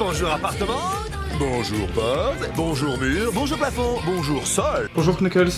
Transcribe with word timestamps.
bonjour 0.00 0.30
appartement, 0.32 0.80
bonjour 1.38 1.86
porte, 1.88 2.50
bonjour 2.56 2.98
mur, 2.98 3.30
bonjour 3.32 3.56
plafond, 3.58 3.98
bonjour 4.04 4.46
sol. 4.46 4.88
Bonjour 4.94 5.16
Knuckles. 5.20 5.50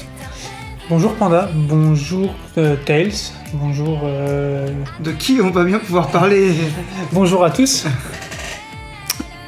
Bonjour 0.89 1.15
Panda, 1.15 1.49
bonjour 1.55 2.35
euh, 2.59 2.77
Tails, 2.85 3.13
bonjour. 3.55 4.01
euh, 4.05 4.69
De 5.01 5.13
qui 5.13 5.41
on 5.43 5.51
va 5.51 5.65
bien 5.65 5.79
pouvoir 5.79 6.09
parler 6.11 6.53
bonjour 7.13 7.45
à 7.45 7.51
tous. 7.51 7.87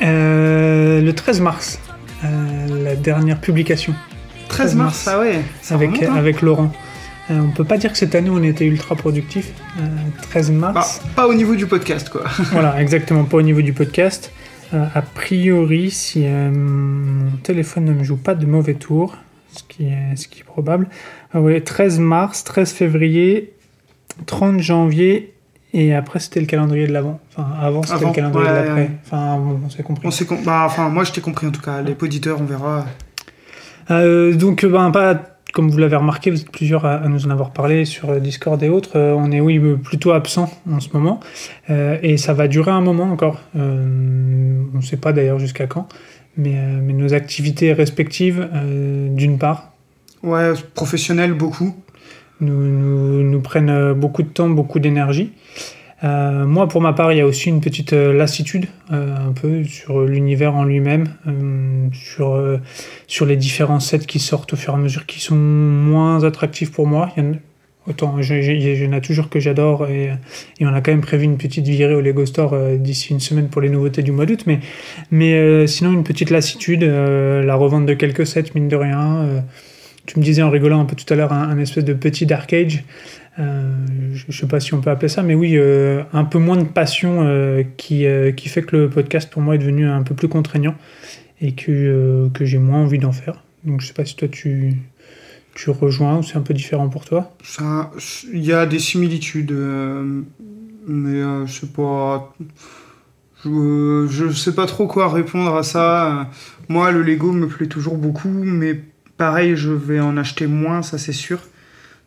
Euh, 0.03 1.01
le 1.01 1.13
13 1.13 1.41
mars, 1.41 1.79
euh, 2.25 2.85
la 2.85 2.97
dernière 2.97 3.41
publication 3.41 3.95
13 4.49 4.75
mars, 4.77 5.09
ah 5.09 5.19
ouais. 5.19 5.43
ça 5.63 5.75
avec, 5.75 5.91
remonte, 5.91 6.05
hein. 6.09 6.15
avec 6.17 6.41
Laurent. 6.43 6.73
Euh, 7.31 7.39
on 7.41 7.51
peut 7.51 7.65
pas 7.65 7.79
dire 7.79 7.91
que 7.91 7.99
cette 7.99 8.15
année 8.15 8.31
on 8.31 8.43
était 8.43 8.67
ultra 8.67 8.95
productif. 8.95 9.49
Euh, 9.81 9.83
13 10.31 10.51
Bah, 10.53 10.73
mars. 10.73 11.01
pas 11.17 11.27
au 11.27 11.35
niveau 11.35 11.55
du 11.57 11.67
podcast, 11.67 12.09
quoi. 12.11 12.23
voilà, 12.53 12.81
exactement, 12.81 13.25
pas 13.25 13.39
au 13.39 13.43
niveau 13.43 13.63
du 13.63 13.73
podcast. 13.73 14.31
Euh, 14.75 14.85
a 14.95 15.03
priori, 15.03 15.91
si 15.91 16.25
euh, 16.27 16.51
mon 16.51 17.31
téléphone 17.43 17.85
ne 17.85 17.93
me 17.93 18.03
joue 18.03 18.17
pas 18.17 18.35
de 18.35 18.45
mauvais 18.47 18.75
tours, 18.75 19.17
ce 19.53 19.63
qui 19.63 19.85
est, 19.87 20.17
ce 20.17 20.27
qui 20.27 20.41
est 20.41 20.45
probable, 20.45 20.89
ah 21.33 21.41
ouais, 21.41 21.61
13 21.61 22.01
mars, 22.01 22.43
13 22.45 22.73
février, 22.73 23.53
30 24.27 24.59
janvier, 24.61 25.33
et 25.73 25.95
après 25.95 26.19
c'était 26.19 26.41
le 26.41 26.47
calendrier 26.47 26.87
de 26.87 26.93
l'avant. 26.93 27.21
Enfin, 27.37 27.49
avant 27.61 27.83
c'était 27.83 27.95
Avant, 27.95 28.09
le 28.09 28.15
calendrier 28.15 28.49
ouais, 28.49 28.53
de 28.63 28.67
l'après. 28.67 28.91
Enfin, 29.05 29.41
on 29.65 29.71
s'est 29.71 29.83
compris. 29.83 30.07
On 30.09 30.11
s'est 30.11 30.27
com- 30.27 30.39
bah, 30.45 30.63
enfin, 30.67 30.89
moi 30.89 31.05
je 31.05 31.13
t'ai 31.13 31.21
compris 31.21 31.47
en 31.47 31.53
tout 31.53 31.61
cas. 31.63 31.81
Les 31.83 31.97
auditeurs, 32.01 32.41
on 32.41 32.45
verra. 32.45 32.87
Euh, 33.91 34.35
donc, 34.35 34.65
ben, 34.65 34.91
pas, 34.91 35.34
comme 35.55 35.71
vous 35.71 35.79
l'avez 35.79 35.97
remarqué, 35.97 36.31
vous 36.31 36.41
êtes 36.41 36.51
plusieurs 36.51 36.85
à, 36.85 36.95
à 36.97 37.09
nous 37.09 37.27
en 37.27 37.31
avoir 37.31 37.53
parlé 37.53 37.85
sur 37.85 38.21
Discord 38.21 38.61
et 38.63 38.69
autres. 38.69 38.97
euh, 38.97 39.15
on 39.17 39.31
est, 39.31 39.41
oui, 39.41 39.59
euh, 39.59 39.77
plutôt 39.77 40.11
absent 40.11 40.51
en 40.71 40.81
ce 40.81 40.89
moment. 40.93 41.21
Euh, 41.71 41.97
et 42.03 42.17
ça 42.17 42.35
va 42.35 42.49
durer 42.49 42.73
un 42.73 42.81
moment 42.81 43.05
encore. 43.05 43.41
Euh, 43.57 44.63
on 44.75 44.77
ne 44.79 44.83
sait 44.83 44.97
pas 44.97 45.13
d'ailleurs 45.13 45.39
jusqu'à 45.39 45.67
quand. 45.67 45.89
Mais, 46.37 46.57
mais 46.83 46.93
nos 46.93 47.15
activités 47.15 47.73
respectives, 47.73 48.49
d'une 49.11 49.39
part, 49.39 49.71
Ouais, 50.25 50.53
professionnel, 50.75 51.33
beaucoup. 51.35 51.75
nous, 52.41 52.65
nous, 52.67 53.23
nous 53.23 53.41
prennent 53.41 53.93
beaucoup 53.93 54.23
de 54.25 54.29
temps, 54.29 54.49
beaucoup 54.49 54.81
d'énergie. 54.81 55.33
Euh, 56.05 56.45
moi, 56.45 56.69
pour 56.69 56.81
ma 56.81 56.93
part, 56.93 57.13
il 57.13 57.19
y 57.19 57.21
a 57.21 57.27
aussi 57.27 57.49
une 57.49 57.61
petite 57.61 57.95
euh, 57.95 58.13
lassitude, 58.13 58.67
euh, 58.93 59.17
un 59.17 59.33
peu, 59.33 59.65
sur 59.65 60.03
l'univers 60.03 60.55
en 60.55 60.65
lui-même, 60.65 61.09
sur, 61.93 62.41
sur 63.07 63.27
les 63.27 63.37
différents 63.37 63.81
sets 63.81 64.01
qui 64.01 64.19
sortent 64.19 64.53
au 64.53 64.57
fur 64.57 64.75
et 64.75 64.77
à 64.77 64.79
mesure, 64.79 65.07
qui 65.07 65.21
sont 65.21 65.37
moins 65.37 66.25
attractifs 66.25 66.73
pour 66.73 66.87
moi. 66.87 67.11
Il 67.17 67.25
y 67.25 67.27
en 67.27 67.33
a, 67.33 67.37
autant, 67.89 68.17
il 68.21 68.83
y 68.83 68.87
en 68.87 68.93
a 68.93 69.01
toujours 69.01 69.31
que 69.31 69.41
j'adore, 69.41 69.87
et, 69.89 70.11
on 70.61 70.75
a 70.75 70.81
quand 70.81 70.93
même 70.93 71.01
prévu 71.01 71.25
une 71.25 71.39
petite 71.39 71.67
virée 71.67 71.95
au 71.95 72.01
Lego 72.01 72.27
Store 72.27 72.55
d'ici 72.79 73.13
une 73.13 73.21
semaine 73.21 73.49
pour 73.49 73.63
les 73.63 73.71
nouveautés 73.71 74.03
du 74.03 74.13
mois 74.13 74.27
d'août, 74.27 74.45
mais, 75.11 75.67
sinon, 75.67 75.93
une 75.93 76.05
petite 76.05 76.31
lassitude, 76.31 76.83
la 76.83 77.55
revente 77.55 77.87
de 77.87 77.95
quelques 77.95 78.27
sets, 78.27 78.45
mine 78.55 78.69
de 78.69 78.77
rien. 78.77 79.45
tu 80.07 80.19
me 80.19 80.25
disais 80.25 80.43
en 80.43 80.51
rigolant 80.51 80.81
un 80.81 80.85
peu 80.85 80.97
tout 80.97 81.11
à 81.13 81.17
l'heure 81.17 81.33
un 81.33 81.59
espèce 81.59 81.85
de 81.85 81.95
petit 81.95 82.27
dark 82.27 82.53
age. 82.53 82.85
Euh, 83.39 83.87
je 84.13 84.27
ne 84.29 84.33
sais 84.33 84.47
pas 84.47 84.61
si 84.61 84.75
on 84.75 84.81
peut 84.81 84.91
appeler 84.91 85.09
ça, 85.09 85.23
mais 85.23 85.35
oui, 85.35 85.57
euh, 85.57 86.03
un 86.13 86.25
peu 86.25 86.39
moins 86.39 86.57
de 86.57 86.65
passion 86.65 87.23
euh, 87.23 87.63
qui, 87.77 88.07
qui 88.37 88.49
fait 88.49 88.63
que 88.63 88.77
le 88.77 88.91
podcast 88.91 89.31
pour 89.31 89.43
moi 89.43 89.57
est 89.57 89.59
devenu 89.59 89.87
un 89.87 90.03
peu 90.03 90.15
plus 90.15 90.29
contraignant 90.29 90.75
et 91.41 91.53
que, 91.53 92.29
que 92.33 92.45
j'ai 92.45 92.59
moins 92.59 92.83
envie 92.83 92.99
d'en 92.99 93.13
faire. 93.13 93.43
Donc 93.65 93.81
je 93.81 93.89
sais 93.89 93.95
pas 93.95 94.05
si 94.05 94.15
toi 94.15 94.29
tu, 94.29 94.75
tu 95.55 95.71
rejoins 95.71 96.19
ou 96.19 96.23
c'est 96.23 96.37
un 96.37 96.43
peu 96.43 96.55
différent 96.55 96.89
pour 96.89 97.05
toi. 97.05 97.35
Il 98.33 98.45
y 98.45 98.53
a 98.53 98.67
des 98.67 98.79
similitudes, 98.79 99.53
mais 100.87 101.21
euh, 101.21 101.47
je 101.47 101.61
sais 101.61 101.67
pas. 101.67 102.35
Je, 103.45 104.07
je 104.09 104.33
sais 104.33 104.55
pas 104.55 104.67
trop 104.67 104.87
quoi 104.87 105.13
répondre 105.13 105.55
à 105.55 105.63
ça. 105.63 106.31
Moi, 106.69 106.93
le 106.93 107.03
Lego 107.03 107.33
me 107.33 107.47
plaît 107.47 107.67
toujours 107.67 107.97
beaucoup, 107.99 108.29
mais 108.29 108.81
pareil, 109.17 109.55
je 109.57 109.71
vais 109.71 110.01
en 110.01 110.17
acheter 110.17 110.47
moins, 110.47 110.83
ça 110.83 110.99
c'est 110.99 111.13
sûr. 111.13 111.41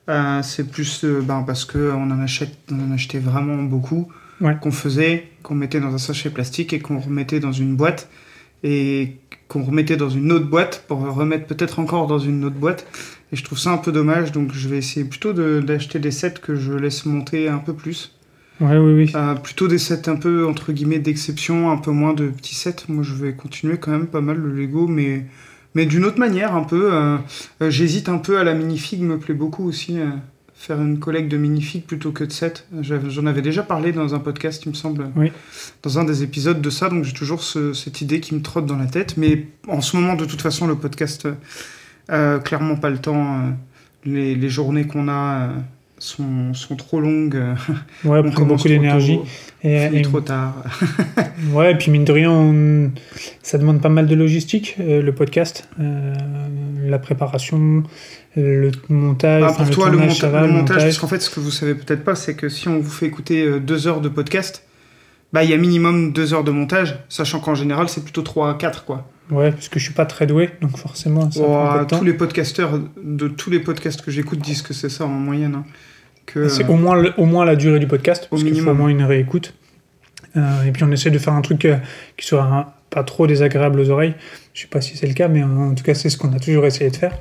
Euh, 0.10 0.42
c'est 0.42 0.70
plus 0.70 1.04
euh, 1.04 1.22
ben, 1.22 1.44
parce 1.46 1.66
que 1.66 1.92
on 1.94 2.04
en 2.12 2.20
achète, 2.22 2.58
on 2.72 2.80
en 2.90 2.94
achetait 2.94 3.20
vraiment 3.20 3.62
beaucoup, 3.64 4.08
Ouais. 4.40 4.56
qu'on 4.62 4.72
faisait, 4.72 5.30
qu'on 5.44 5.56
mettait 5.56 5.80
dans 5.80 5.94
un 5.94 5.98
sachet 5.98 6.30
plastique 6.30 6.72
et 6.72 6.80
qu'on 6.80 7.00
remettait 7.00 7.40
dans 7.40 7.52
une 7.52 7.76
boîte 7.76 8.08
et 8.64 9.18
qu'on 9.48 9.64
remettait 9.64 9.98
dans 9.98 10.10
une 10.10 10.32
autre 10.32 10.46
boîte 10.48 10.86
pour 10.88 11.00
remettre 11.00 11.46
peut-être 11.48 11.80
encore 11.80 12.08
dans 12.08 12.20
une 12.20 12.46
autre 12.46 12.56
boîte. 12.56 12.86
Et 13.32 13.36
je 13.36 13.44
trouve 13.44 13.58
ça 13.58 13.72
un 13.72 13.78
peu 13.78 13.92
dommage, 13.92 14.32
donc 14.32 14.54
je 14.54 14.70
vais 14.70 14.78
essayer 14.78 15.06
plutôt 15.06 15.34
de- 15.34 15.60
d'acheter 15.66 16.00
des 16.00 16.12
sets 16.12 16.36
que 16.42 16.56
je 16.56 16.72
laisse 16.74 17.06
monter 17.06 17.50
un 17.50 17.58
peu 17.58 17.74
plus. 17.74 18.14
Ouais, 18.62 18.78
oui, 18.78 18.94
oui. 18.94 19.12
Euh, 19.16 19.36
plutôt 19.36 19.68
des 19.68 19.78
sets 19.78 20.08
un 20.10 20.16
peu, 20.16 20.48
entre 20.48 20.72
guillemets, 20.72 21.00
d'exception, 21.00 21.70
un 21.70 21.78
peu 21.78 21.92
moins 21.92 22.14
de 22.14 22.28
petits 22.30 22.56
sets. 22.56 22.76
Moi, 22.88 23.04
je 23.04 23.14
vais 23.14 23.34
continuer 23.34 23.78
quand 23.78 23.92
même 23.92 24.08
pas 24.08 24.22
mal 24.22 24.38
le 24.38 24.52
Lego, 24.54 24.88
mais, 24.88 25.26
mais 25.78 25.86
d'une 25.86 26.04
autre 26.06 26.20
manière, 26.20 26.56
un 26.56 26.64
peu. 26.64 26.90
euh, 26.92 27.18
euh, 27.62 27.70
J'hésite 27.70 28.10
un 28.10 28.18
peu 28.18 28.38
à 28.40 28.44
la 28.44 28.54
minifig, 28.56 29.02
me 29.02 29.18
plaît 29.20 29.36
beaucoup 29.36 29.66
aussi. 29.68 30.00
euh, 30.00 30.08
faire 30.60 30.82
une 30.82 30.98
collecte 30.98 31.30
de 31.32 31.38
minifig 31.38 31.84
plutôt 31.86 32.12
que 32.12 32.24
de 32.24 32.32
sets. 32.32 32.66
J'avais- 32.82 33.12
J'en 33.12 33.28
avais 33.28 33.44
déjà 33.44 33.62
parlé 33.62 33.92
dans 33.92 34.16
un 34.16 34.20
podcast, 34.20 34.64
il 34.66 34.70
me 34.70 34.74
semble, 34.74 35.12
Oui. 35.16 35.32
dans 35.84 36.00
un 36.00 36.04
des 36.04 36.24
épisodes 36.24 36.60
de 36.62 36.70
ça, 36.72 36.90
donc 36.90 37.04
j'ai 37.04 37.14
toujours 37.14 37.44
ce- 37.44 37.74
cette 37.74 38.02
idée 38.02 38.20
qui 38.22 38.34
me 38.34 38.42
trotte 38.42 38.66
dans 38.66 38.76
la 38.76 38.88
tête. 38.88 39.18
Mais 39.18 39.46
en 39.68 39.82
ce 39.82 39.96
moment, 39.96 40.16
de 40.16 40.26
toute 40.26 40.42
façon, 40.42 40.66
le 40.66 40.74
podcast, 40.76 41.28
euh, 42.12 42.40
clairement 42.40 42.76
pas 42.76 42.90
le 42.90 42.98
temps. 42.98 43.24
euh, 43.36 43.52
les, 44.06 44.34
les 44.36 44.50
journées 44.50 44.88
qu'on 44.88 45.08
a 45.10 45.50
euh, 45.50 45.50
sont, 46.08 46.54
sont 46.54 46.76
trop 46.76 47.00
longues. 47.00 47.42
Ouais, 48.06 48.20
on 48.24 48.32
prend 48.32 48.46
beaucoup 48.46 48.68
d'énergie. 48.68 49.20
Et, 49.64 49.86
et- 49.94 50.02
trop 50.04 50.22
tard. 50.22 50.54
ouais, 51.54 51.72
et 51.72 51.76
puis 51.76 51.92
mine 51.92 52.06
de 52.06 52.12
rien, 52.12 52.32
on- 52.32 52.92
ça 53.42 53.58
demande 53.58 53.82
pas 53.82 53.90
mal 53.90 54.08
de 54.08 54.16
logistique, 54.16 54.76
euh, 54.80 55.02
le 55.02 55.14
podcast, 55.14 55.68
euh, 55.80 56.14
la 56.86 57.00
préparation, 57.00 57.84
le 58.36 58.72
montage, 58.90 59.44
enfin, 59.44 59.64
pour 59.66 59.74
toi, 59.74 59.86
le, 59.90 59.98
tournage, 59.98 60.10
monta- 60.14 60.22
ça 60.22 60.30
va, 60.30 60.42
le 60.42 60.48
le 60.48 60.54
montage, 60.54 60.70
montage. 60.76 60.84
parce 60.84 60.98
qu'en 61.00 61.08
fait, 61.08 61.20
ce 61.22 61.30
que 61.30 61.40
vous 61.40 61.52
savez 61.52 61.74
peut-être 61.76 62.04
pas, 62.04 62.16
c'est 62.16 62.36
que 62.36 62.50
si 62.50 62.68
on 62.68 62.80
vous 62.80 62.90
fait 62.90 63.08
écouter 63.08 63.44
euh, 63.46 63.60
deux 63.60 63.88
heures 63.88 64.02
de 64.02 64.10
podcast, 64.10 64.64
bah 65.34 65.44
il 65.44 65.50
y 65.50 65.54
a 65.54 65.58
minimum 65.58 66.14
deux 66.14 66.34
heures 66.34 66.44
de 66.44 66.52
montage, 66.52 67.00
sachant 67.10 67.40
qu'en 67.40 67.56
général, 67.56 67.90
c'est 67.90 68.04
plutôt 68.04 68.22
3 68.22 68.52
à 68.52 68.54
4, 68.54 68.86
quoi. 68.86 69.10
Ouais, 69.30 69.52
parce 69.52 69.68
que 69.68 69.78
je 69.80 69.84
suis 69.84 69.94
pas 69.94 70.06
très 70.06 70.26
doué, 70.26 70.52
donc 70.62 70.78
forcément, 70.78 71.30
ça 71.30 71.42
Oh, 71.42 71.46
prend 71.48 71.84
temps. 71.86 72.00
tous 72.00 72.06
les 72.06 72.14
podcasteurs, 72.14 72.80
de 73.04 73.28
tous 73.28 73.50
les 73.50 73.60
podcasts 73.60 74.02
que 74.02 74.10
j'écoute, 74.12 74.40
disent 74.40 74.62
que 74.62 74.74
c'est 74.74 74.88
ça 74.90 75.04
en 75.06 75.10
moyenne. 75.10 75.56
hein. 75.56 75.66
Que, 76.28 76.48
C'est 76.50 76.64
euh, 76.66 76.68
au 76.68 76.76
moins, 76.76 77.04
au 77.18 77.26
moins 77.26 77.44
la 77.46 77.56
durée 77.56 77.80
du 77.80 77.88
podcast, 77.88 78.28
parce 78.30 78.44
qu'il 78.44 78.60
faut 78.62 78.70
au 78.70 78.74
moins 78.76 78.90
une 78.90 79.04
réécoute. 79.04 79.54
Euh, 80.36 80.64
et 80.68 80.72
puis 80.72 80.84
on 80.84 80.92
essaie 80.92 81.10
de 81.10 81.18
faire 81.18 81.34
un 81.34 81.42
truc 81.42 81.66
euh, 81.66 81.78
qui 82.18 82.28
soit 82.28 82.44
un- 82.44 82.68
pas 82.92 83.04
trop 83.04 83.26
désagréable 83.28 83.80
aux 83.80 83.90
oreilles. 83.90 84.14
Je 84.54 84.62
sais 84.62 84.68
pas 84.68 84.82
si 84.82 84.96
c'est 84.98 85.08
le 85.08 85.14
cas, 85.14 85.28
mais 85.30 85.42
en 85.44 85.74
tout 85.74 85.84
cas 85.84 85.94
c'est 85.96 86.10
ce 86.10 86.18
qu'on 86.18 86.32
a 86.34 86.40
toujours 86.40 86.66
essayé 86.66 86.90
de 86.92 86.96
faire. 86.96 87.14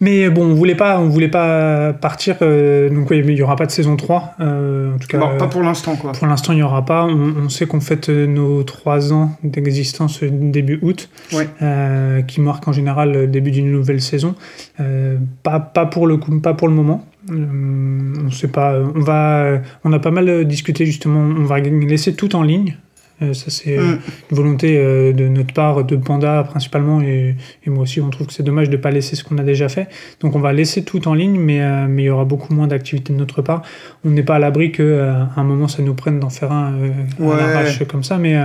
Mais 0.00 0.28
bon, 0.28 0.44
on 0.50 0.54
voulait 0.54 0.74
pas, 0.74 0.98
on 0.98 1.08
voulait 1.08 1.28
pas 1.28 1.92
partir. 1.92 2.36
euh, 2.42 2.90
donc 2.90 3.08
oui, 3.10 3.22
mais 3.24 3.32
il 3.32 3.38
y 3.38 3.42
aura 3.42 3.54
pas 3.56 3.66
de 3.66 3.70
saison 3.70 3.96
3. 3.96 4.34
euh, 4.40 4.94
en 4.94 4.98
tout 4.98 5.06
cas, 5.06 5.18
pas 5.38 5.46
pour 5.46 5.62
l'instant, 5.62 5.94
quoi. 5.96 6.12
pour 6.12 6.26
l'instant, 6.26 6.52
il 6.52 6.56
n'y 6.56 6.62
aura 6.62 6.84
pas. 6.84 7.04
On, 7.04 7.34
on 7.44 7.48
sait 7.48 7.66
qu'on 7.66 7.80
fête 7.80 8.08
euh, 8.08 8.26
nos 8.26 8.62
trois 8.64 9.12
ans 9.12 9.30
d'existence 9.44 10.22
euh, 10.24 10.28
début 10.32 10.78
août, 10.82 11.08
Ouais. 11.32 11.48
euh, 11.62 12.22
qui 12.22 12.40
marque 12.40 12.66
en 12.66 12.72
général 12.72 13.12
le 13.12 13.26
début 13.28 13.52
d'une 13.52 13.70
nouvelle 13.70 14.00
saison. 14.02 14.34
Euh, 14.80 15.16
pas, 15.44 15.60
pas, 15.60 15.86
pour 15.86 16.06
le 16.08 16.16
coup, 16.16 16.38
pas 16.40 16.54
pour 16.54 16.66
le 16.68 16.74
moment. 16.74 17.06
Euh, 17.30 18.14
on 18.26 18.30
sait 18.30 18.48
pas. 18.48 18.78
On 18.94 19.00
va, 19.00 19.60
on 19.84 19.92
a 19.92 19.98
pas 19.98 20.10
mal 20.10 20.28
euh, 20.28 20.44
discuté 20.44 20.86
justement. 20.86 21.20
On 21.20 21.44
va 21.44 21.58
laisser 21.60 22.14
tout 22.14 22.34
en 22.36 22.42
ligne. 22.42 22.76
Euh, 23.22 23.32
ça 23.32 23.46
c'est 23.50 23.78
euh, 23.78 23.82
Mm. 23.94 23.98
une 24.30 24.36
volonté 24.36 24.76
euh, 24.76 25.14
de 25.14 25.26
notre 25.26 25.54
part, 25.54 25.84
de 25.84 25.96
Panda 25.96 26.44
principalement, 26.44 27.00
et, 27.00 27.34
et 27.64 27.70
moi 27.70 27.84
aussi. 27.84 27.98
On 28.02 28.10
trouve 28.10 28.26
que 28.26 28.32
c'est 28.34 28.42
dommage 28.42 28.68
de 28.68 28.76
pas 28.76 28.90
laisser 28.90 29.16
ce 29.16 29.24
qu'on 29.24 29.38
a 29.38 29.42
déjà 29.42 29.70
fait. 29.70 29.88
Donc 30.20 30.36
on 30.36 30.38
va 30.38 30.52
laisser 30.52 30.84
tout 30.84 31.08
en 31.08 31.14
ligne, 31.14 31.40
mais 31.40 31.62
euh, 31.62 31.86
mais 31.88 32.02
il 32.02 32.06
y 32.06 32.10
aura 32.10 32.26
beaucoup 32.26 32.52
moins 32.52 32.66
d'activités 32.66 33.14
de 33.14 33.18
notre 33.18 33.40
part 33.40 33.62
on 34.04 34.10
n'est 34.10 34.22
pas 34.22 34.34
à 34.34 34.38
l'abri 34.38 34.70
que 34.70 34.82
euh, 34.82 35.14
à 35.14 35.40
un 35.40 35.44
moment 35.44 35.66
ça 35.66 35.82
nous 35.82 35.94
prenne 35.94 36.20
d'en 36.20 36.28
faire 36.28 36.52
un 36.52 36.74
euh, 36.74 36.90
Ouais. 37.18 37.86
comme 37.88 38.04
ça 38.04 38.18
mais 38.18 38.36
euh, 38.36 38.44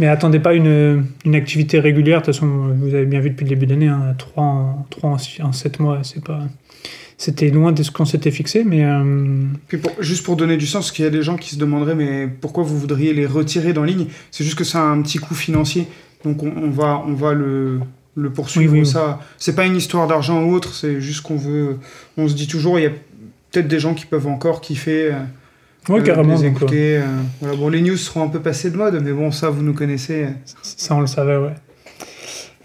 mais 0.00 0.06
attendez 0.06 0.40
pas 0.40 0.54
une, 0.54 1.04
une 1.26 1.34
activité 1.34 1.78
régulière 1.78 2.20
de 2.20 2.24
toute 2.24 2.34
façon 2.34 2.46
vous 2.74 2.94
avez 2.94 3.04
bien 3.04 3.20
vu 3.20 3.28
depuis 3.30 3.44
le 3.44 3.50
début 3.50 3.66
d'année 3.66 3.88
hein, 3.88 4.14
3 4.16 4.42
en 4.42 4.86
3 4.88 5.10
en, 5.10 5.18
six- 5.18 5.42
en 5.42 5.52
7 5.52 5.78
mois 5.78 5.98
c'est 6.04 6.24
pas 6.24 6.40
c'était 7.18 7.48
loin 7.50 7.72
de 7.72 7.82
ce 7.82 7.90
qu'on 7.90 8.04
s'était 8.04 8.30
fixé 8.30 8.62
mais 8.64 8.84
euh, 8.84 9.44
Puis 9.68 9.78
pour- 9.78 9.92
juste 10.00 10.24
pour 10.24 10.36
donner 10.36 10.56
du 10.56 10.66
sens, 10.66 10.86
parce 10.86 10.92
qu'il 10.92 11.04
y 11.04 11.08
a 11.08 11.10
des 11.10 11.22
gens 11.22 11.36
qui 11.36 11.50
se 11.54 11.58
demanderaient, 11.58 11.94
mais 11.94 12.28
pourquoi 12.28 12.62
vous 12.64 12.78
voudriez 12.78 13.14
les 13.14 13.26
retirer 13.26 13.72
d'en 13.72 13.84
ligne? 13.84 14.06
C'est 14.30 14.44
juste 14.44 14.58
que 14.58 14.64
ça 14.64 14.80
a 14.80 14.84
un 14.86 15.00
petit 15.02 15.18
coût 15.18 15.34
financier, 15.34 15.88
donc 16.24 16.42
on, 16.42 16.52
on 16.56 16.70
va, 16.70 17.02
on 17.06 17.14
va 17.14 17.32
le, 17.32 17.80
le 18.16 18.30
poursuivre. 18.30 18.72
Oui, 18.74 18.80
oui. 18.80 18.86
Ça, 18.86 19.20
c'est 19.38 19.54
pas 19.54 19.64
une 19.66 19.76
histoire 19.76 20.06
d'argent 20.08 20.42
ou 20.44 20.52
autre, 20.52 20.74
c'est 20.74 21.00
juste 21.00 21.22
qu'on 21.22 21.36
veut. 21.36 21.78
On 22.18 22.28
se 22.28 22.34
dit 22.34 22.46
toujours, 22.48 22.78
il 22.78 22.82
y 22.82 22.86
a 22.86 22.90
peut-être 23.50 23.68
des 23.68 23.80
gens 23.80 23.94
qui 23.94 24.04
peuvent 24.06 24.26
encore 24.26 24.60
kiffer. 24.60 25.12
euh, 25.12 25.18
ouais 25.88 26.00
euh, 26.00 26.02
carrément 26.02 26.34
les 26.36 26.48
donc, 26.50 26.56
écouter. 26.58 27.00
voilà. 27.40 27.56
Bon, 27.56 27.68
les 27.70 27.80
news 27.80 27.96
seront 27.96 28.24
un 28.24 28.28
peu 28.28 28.40
passées 28.40 28.70
de 28.70 28.76
mode, 28.76 29.00
mais 29.02 29.12
bon, 29.12 29.30
ça, 29.30 29.48
vous 29.48 29.62
nous 29.62 29.72
connaissez. 29.74 30.26
Ça, 30.62 30.94
on 30.94 31.00
le 31.00 31.06
savait, 31.06 31.36
ouais. 31.38 31.54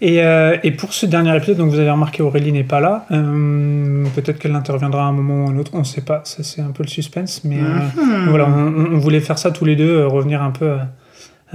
Et, 0.04 0.20
euh, 0.24 0.56
et 0.64 0.72
pour 0.72 0.92
ce 0.92 1.06
dernier 1.06 1.34
épisode, 1.36 1.58
donc 1.58 1.70
vous 1.70 1.78
avez 1.78 1.88
remarqué, 1.90 2.24
Aurélie 2.24 2.50
n'est 2.50 2.64
pas 2.64 2.80
là. 2.80 3.06
Euh, 3.12 4.04
Peut-être 4.16 4.40
qu'elle 4.40 4.54
interviendra 4.56 5.02
à 5.04 5.06
un 5.06 5.12
moment 5.12 5.44
ou 5.44 5.48
à 5.48 5.52
un 5.52 5.56
autre, 5.58 5.70
on 5.74 5.78
ne 5.78 5.84
sait 5.84 6.00
pas. 6.00 6.22
Ça, 6.24 6.42
c'est 6.42 6.60
un 6.60 6.72
peu 6.72 6.82
le 6.82 6.88
suspense. 6.88 7.42
Mais 7.44 7.58
euh, 7.60 8.02
Mhm. 8.02 8.28
voilà, 8.28 8.48
on, 8.48 8.98
voulait 8.98 9.20
faire 9.20 9.38
ça 9.38 9.52
tous 9.52 9.64
les 9.64 9.76
deux, 9.76 10.04
revenir 10.04 10.42
un 10.42 10.50
peu 10.50 10.72
à, 10.72 10.88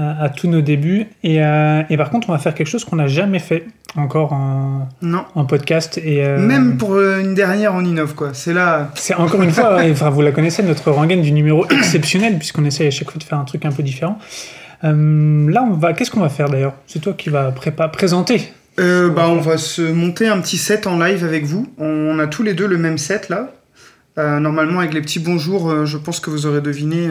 à, 0.02 0.24
à 0.24 0.30
tous 0.30 0.48
nos 0.48 0.62
débuts. 0.62 1.08
Et, 1.24 1.36
et 1.90 1.98
par 1.98 2.10
contre, 2.10 2.30
on 2.30 2.32
va 2.32 2.38
faire 2.40 2.54
quelque 2.56 2.68
chose 2.70 2.86
qu'on 2.86 2.96
n'a 2.96 3.08
jamais 3.08 3.40
fait 3.40 3.66
encore 3.98 4.32
en, 4.32 4.88
Non. 5.02 5.26
en 5.36 5.44
podcast. 5.44 5.98
Et, 6.02 6.26
Même 6.38 6.78
pour 6.78 6.98
une 7.02 7.34
dernière, 7.34 7.74
on 7.76 7.84
innove, 7.84 8.16
quoi. 8.16 8.30
C'est 8.32 8.54
là. 8.54 8.92
C'est 8.96 9.14
encore 9.16 9.42
une 9.42 9.52
fois, 9.52 9.76
ouais, 9.76 9.92
enfin, 9.92 10.10
vous 10.10 10.22
la 10.22 10.32
connaissez, 10.32 10.64
notre 10.64 10.90
rengaine 10.92 11.22
du 11.22 11.34
numéro 11.34 11.66
exceptionnel, 11.70 12.38
puisqu'on 12.38 12.64
essaye 12.64 12.88
à 12.88 12.92
chaque 12.92 13.12
fois 13.12 13.20
de 13.20 13.24
faire 13.26 13.40
un 13.40 13.44
truc 13.46 13.66
un 13.66 13.72
peu 13.74 13.84
différent. 13.84 14.18
Euh, 14.84 15.50
là, 15.50 15.64
on 15.70 15.74
va. 15.74 15.94
Qu'est-ce 15.94 16.12
qu'on 16.12 16.20
va 16.22 16.30
faire 16.30 16.50
d'ailleurs? 16.50 16.74
C'est 16.88 17.00
toi 17.00 17.14
qui 17.14 17.30
vas 17.30 17.52
prépa- 17.52 17.90
présenter. 17.92 18.52
Euh, 18.80 19.10
bah, 19.10 19.28
on 19.30 19.40
va 19.40 19.58
se 19.58 19.82
monter 19.82 20.28
un 20.28 20.40
petit 20.40 20.58
set 20.58 20.86
en 20.86 21.00
live 21.00 21.24
avec 21.24 21.46
vous. 21.46 21.68
On 21.80 22.20
a 22.20 22.28
tous 22.28 22.44
les 22.44 22.54
deux 22.54 22.68
le 22.68 22.78
même 22.78 22.98
set 22.98 23.30
là. 23.30 23.52
Euh, 24.20 24.40
normalement, 24.40 24.80
avec 24.80 24.94
les 24.94 25.02
petits 25.02 25.20
bonjours, 25.20 25.86
je 25.86 25.98
pense 25.98 26.20
que 26.20 26.30
vous 26.30 26.46
aurez 26.46 26.62
deviné 26.62 27.10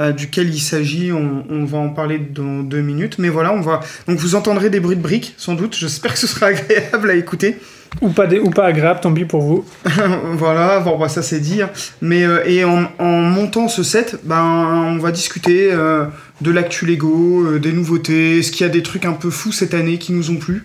euh, 0.00 0.12
duquel 0.12 0.48
il 0.54 0.60
s'agit. 0.60 1.10
On, 1.12 1.44
on 1.50 1.64
va 1.64 1.78
en 1.78 1.88
parler 1.90 2.18
dans 2.18 2.60
deux 2.62 2.80
minutes. 2.80 3.18
Mais 3.18 3.28
voilà, 3.28 3.52
on 3.52 3.60
va. 3.60 3.80
Donc 4.06 4.18
vous 4.18 4.34
entendrez 4.36 4.70
des 4.70 4.78
bruits 4.80 4.96
de 4.96 5.02
briques, 5.02 5.34
sans 5.36 5.54
doute. 5.54 5.74
J'espère 5.76 6.12
que 6.12 6.18
ce 6.18 6.26
sera 6.28 6.46
agréable 6.48 7.10
à 7.10 7.14
écouter. 7.14 7.58
Ou 8.00 8.08
pas, 8.08 8.26
des- 8.26 8.40
ou 8.40 8.50
pas 8.50 8.66
agréable, 8.66 8.98
tant 9.00 9.12
pis 9.14 9.24
pour 9.24 9.42
vous. 9.42 9.64
voilà, 10.32 10.80
bon, 10.80 10.98
bah, 10.98 11.08
ça 11.08 11.22
c'est 11.22 11.40
hein. 11.62 11.70
Mais 12.02 12.24
euh, 12.24 12.42
et 12.44 12.64
en, 12.64 12.86
en 12.98 13.10
montant 13.22 13.68
ce 13.68 13.84
set, 13.84 14.18
ben 14.24 14.42
on 14.42 14.98
va 14.98 15.12
discuter 15.12 15.70
euh, 15.72 16.04
de 16.40 16.50
l'actu 16.50 16.86
Lego, 16.86 17.44
euh, 17.46 17.58
des 17.58 17.72
nouveautés, 17.72 18.38
est-ce 18.40 18.50
qu'il 18.52 18.66
y 18.66 18.68
a 18.68 18.72
des 18.72 18.82
trucs 18.82 19.04
un 19.04 19.12
peu 19.12 19.30
fous 19.30 19.52
cette 19.52 19.74
année 19.74 19.98
qui 19.98 20.12
nous 20.12 20.30
ont 20.30 20.36
plu. 20.36 20.64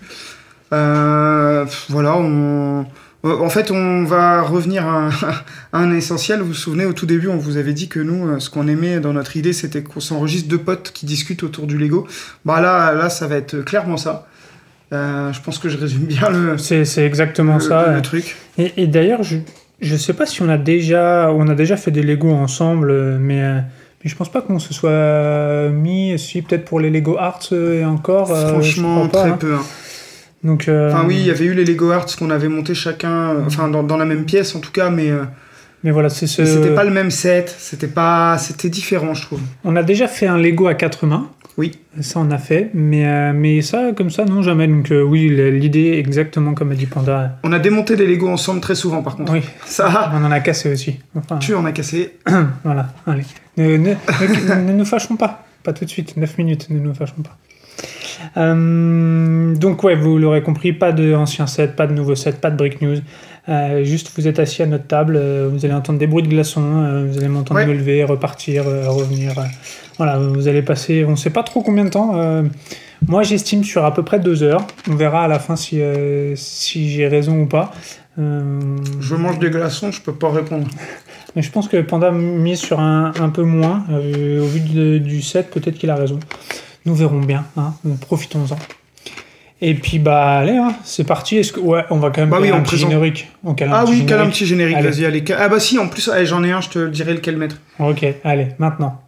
Euh, 0.72 1.64
voilà, 1.88 2.16
on, 2.16 2.86
euh, 3.24 3.38
en 3.38 3.48
fait 3.50 3.70
on 3.70 4.04
va 4.04 4.40
revenir 4.42 4.86
à 4.86 5.06
un, 5.06 5.08
à 5.10 5.44
un 5.78 5.92
essentiel. 5.94 6.40
Vous 6.40 6.48
vous 6.48 6.54
souvenez 6.54 6.84
au 6.86 6.92
tout 6.92 7.06
début, 7.06 7.28
on 7.28 7.36
vous 7.38 7.56
avait 7.56 7.72
dit 7.72 7.88
que 7.88 8.00
nous, 8.00 8.38
ce 8.40 8.50
qu'on 8.50 8.68
aimait 8.68 9.00
dans 9.00 9.12
notre 9.12 9.36
idée, 9.36 9.52
c'était 9.52 9.82
qu'on 9.82 10.00
s'enregistre 10.00 10.48
deux 10.48 10.58
potes 10.58 10.92
qui 10.92 11.06
discutent 11.06 11.42
autour 11.42 11.66
du 11.66 11.76
Lego. 11.78 12.06
Bah 12.44 12.60
là, 12.60 12.92
là, 12.94 13.10
ça 13.10 13.26
va 13.26 13.36
être 13.36 13.60
clairement 13.62 13.96
ça. 13.96 14.26
Euh, 14.92 15.32
je 15.32 15.40
pense 15.40 15.58
que 15.58 15.68
je 15.68 15.76
résume 15.76 16.04
bien 16.04 16.30
le, 16.30 16.58
C'est 16.58 16.84
c'est 16.84 17.04
exactement 17.06 17.54
le- 17.54 17.60
ça. 17.60 17.92
le 17.92 18.02
truc. 18.02 18.36
Et, 18.58 18.72
et 18.76 18.86
d'ailleurs, 18.86 19.22
je 19.22 19.38
je 19.80 19.96
sais 19.96 20.12
pas 20.12 20.26
si 20.26 20.42
on 20.42 20.48
a 20.48 20.58
déjà 20.58 21.30
on 21.32 21.48
a 21.48 21.54
déjà 21.54 21.76
fait 21.76 21.90
des 21.90 22.02
Lego 22.02 22.30
ensemble, 22.30 22.92
mais 23.18 23.62
mais 24.02 24.10
je 24.10 24.16
pense 24.16 24.30
pas 24.30 24.40
qu'on 24.42 24.58
se 24.58 24.72
soit 24.74 25.68
mis. 25.70 26.18
Si 26.18 26.42
peut-être 26.42 26.64
pour 26.64 26.80
les 26.80 26.90
Lego 26.90 27.16
Arts 27.18 27.48
euh, 27.52 27.80
et 27.80 27.84
encore. 27.84 28.30
euh, 28.32 28.48
Franchement, 28.48 29.06
pas, 29.08 29.20
très 29.22 29.30
hein. 29.30 29.36
peu. 29.38 29.54
hein. 29.54 29.62
Donc. 30.42 30.68
euh, 30.68 30.90
Enfin 30.90 31.04
oui, 31.06 31.16
il 31.18 31.26
y 31.26 31.30
avait 31.30 31.44
eu 31.44 31.54
les 31.54 31.64
Lego 31.64 31.90
Arts 31.90 32.06
qu'on 32.18 32.30
avait 32.30 32.48
monté 32.48 32.74
chacun, 32.74 33.30
euh, 33.34 33.42
enfin 33.46 33.68
dans, 33.68 33.82
dans 33.82 33.96
la 33.98 34.04
même 34.06 34.24
pièce 34.24 34.54
en 34.54 34.60
tout 34.60 34.72
cas, 34.72 34.88
mais 34.90 35.10
euh, 35.10 35.24
Mais 35.84 35.90
voilà, 35.90 36.08
c'est 36.08 36.26
ce. 36.26 36.40
mais 36.42 36.48
c'était 36.48 36.74
pas 36.74 36.84
le 36.84 36.90
même 36.90 37.10
set, 37.10 37.54
c'était 37.58 37.88
pas, 37.88 38.38
c'était 38.38 38.70
différent 38.70 39.12
je 39.14 39.22
trouve. 39.22 39.40
On 39.64 39.76
a 39.76 39.82
déjà 39.82 40.08
fait 40.08 40.26
un 40.26 40.38
Lego 40.38 40.66
à 40.66 40.74
quatre 40.74 41.06
mains. 41.06 41.28
Oui. 41.60 41.72
Ça, 42.00 42.20
on 42.20 42.30
a 42.30 42.38
fait. 42.38 42.70
Mais, 42.72 43.06
euh, 43.06 43.32
mais 43.34 43.60
ça, 43.60 43.90
comme 43.94 44.08
ça, 44.08 44.24
non, 44.24 44.40
jamais. 44.40 44.66
Donc, 44.66 44.90
euh, 44.90 45.02
oui, 45.02 45.28
l'idée, 45.28 45.92
exactement 45.98 46.54
comme 46.54 46.72
a 46.72 46.74
dit 46.74 46.86
Panda. 46.86 47.38
On 47.42 47.52
a 47.52 47.58
démonté 47.58 47.96
des 47.96 48.06
Lego 48.06 48.28
ensemble 48.30 48.62
très 48.62 48.74
souvent 48.74 49.02
par 49.02 49.14
contre. 49.16 49.30
Oui, 49.34 49.42
Ça, 49.66 50.10
on 50.14 50.24
en 50.24 50.30
a 50.30 50.40
cassé 50.40 50.72
aussi. 50.72 50.98
Enfin, 51.14 51.36
tu 51.36 51.54
en 51.54 51.66
as 51.66 51.72
cassé. 51.72 52.14
voilà, 52.64 52.94
allez. 53.06 53.24
Ne, 53.58 53.76
ne, 53.76 53.90
ne- 53.90 54.62
ne 54.68 54.72
nous 54.72 54.86
fâchons 54.86 55.16
pas. 55.16 55.44
Pas 55.62 55.74
tout 55.74 55.84
de 55.84 55.90
suite. 55.90 56.16
9 56.16 56.38
minutes, 56.38 56.70
ne 56.70 56.78
nous 56.80 56.94
fâchons 56.94 57.20
pas. 57.22 57.36
Euh, 58.38 59.54
donc, 59.54 59.82
ouais, 59.84 59.96
vous 59.96 60.16
l'aurez 60.16 60.42
compris, 60.42 60.72
pas 60.72 60.92
de 60.92 61.12
ancien 61.14 61.46
set, 61.46 61.76
pas 61.76 61.86
de 61.86 61.92
nouveau 61.92 62.14
set, 62.14 62.40
pas 62.40 62.50
de 62.50 62.56
break 62.56 62.80
news. 62.80 62.96
Euh, 63.48 63.82
juste, 63.84 64.12
vous 64.16 64.28
êtes 64.28 64.38
assis 64.38 64.62
à 64.62 64.66
notre 64.66 64.86
table, 64.86 65.16
euh, 65.16 65.48
vous 65.50 65.64
allez 65.64 65.74
entendre 65.74 65.98
des 65.98 66.06
bruits 66.06 66.22
de 66.22 66.28
glaçons, 66.28 66.62
euh, 66.84 67.06
vous 67.10 67.18
allez 67.18 67.28
m'entendre 67.28 67.60
Ouais. 67.60 67.66
me 67.66 67.72
lever, 67.72 68.04
repartir, 68.04 68.64
revenir. 68.64 69.32
voilà, 69.96 70.18
vous 70.18 70.46
allez 70.46 70.62
passer, 70.62 71.04
on 71.04 71.16
sait 71.16 71.30
pas 71.30 71.42
trop 71.42 71.62
combien 71.62 71.84
de 71.84 71.90
temps. 71.90 72.14
moi, 73.06 73.22
j'estime 73.22 73.64
sur 73.64 73.84
à 73.84 73.94
peu 73.94 74.02
près 74.02 74.20
deux 74.20 74.42
heures. 74.42 74.66
On 74.88 74.94
verra 74.94 75.24
à 75.24 75.28
la 75.28 75.38
fin 75.38 75.56
si, 75.56 75.80
si 76.36 76.90
j'ai 76.90 77.08
raison 77.08 77.40
ou 77.42 77.46
pas. 77.46 77.72
Je 78.18 79.14
mange 79.14 79.38
des 79.38 79.50
glaçons, 79.50 79.90
je 79.90 80.00
peux 80.02 80.14
pas 80.14 80.30
répondre. 80.30 80.66
mais 81.36 81.42
je 81.42 81.50
pense 81.50 81.66
que 81.68 81.80
Panda 81.80 82.10
mise 82.10 82.58
sur 82.60 82.78
un, 82.80 83.12
un 83.20 83.30
peu 83.30 83.42
moins. 83.42 83.84
au 83.90 84.44
vu 84.46 84.60
de- 84.60 84.98
du 84.98 85.22
set, 85.22 85.50
peut-être 85.50 85.78
qu'il 85.78 85.90
a 85.90 85.96
raison. 85.96 86.20
Nous 86.86 86.94
verrons 86.94 87.20
bien. 87.20 87.44
Hein, 87.56 87.74
profitons-en. 88.02 88.56
Et 89.62 89.74
puis, 89.74 89.98
bah, 89.98 90.38
allez, 90.38 90.56
hein, 90.56 90.72
c'est 90.84 91.04
parti. 91.06 91.36
Est-ce 91.36 91.52
que... 91.52 91.60
Ouais, 91.60 91.84
on 91.90 91.96
va 91.96 92.10
quand 92.10 92.22
même 92.22 92.30
Bah 92.30 92.38
oui, 92.40 92.50
un 92.50 92.54
on 92.54 92.62
petit 92.62 92.76
présente. 92.76 92.90
générique. 92.90 93.28
On 93.44 93.52
cale 93.54 93.68
un 93.68 93.72
Ah 93.74 93.82
petit 93.84 93.90
oui, 93.92 94.04
quel 94.06 94.14
un 94.14 94.18
générique. 94.20 94.32
petit 94.34 94.46
générique, 94.46 94.76
Allez. 94.78 94.88
vas-y, 94.90 95.04
allez. 95.04 95.24
Ah 95.38 95.48
bah 95.48 95.60
si, 95.60 95.78
en 95.78 95.88
plus, 95.88 96.08
allez, 96.08 96.24
j'en 96.26 96.42
ai 96.44 96.50
un, 96.52 96.60
je 96.62 96.70
te 96.70 96.88
dirai 96.88 97.12
lequel 97.12 97.36
mettre. 97.36 97.56
Ok, 97.78 98.06
allez, 98.24 98.48
maintenant. 98.58 99.02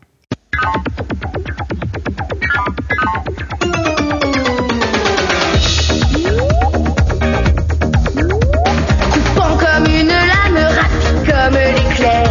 Coupant 9.12 9.56
comme 9.58 9.86
une 9.86 10.08
lame, 10.08 10.58
rapide 10.76 11.32
comme 11.32 11.54
l'éclair. 11.54 12.30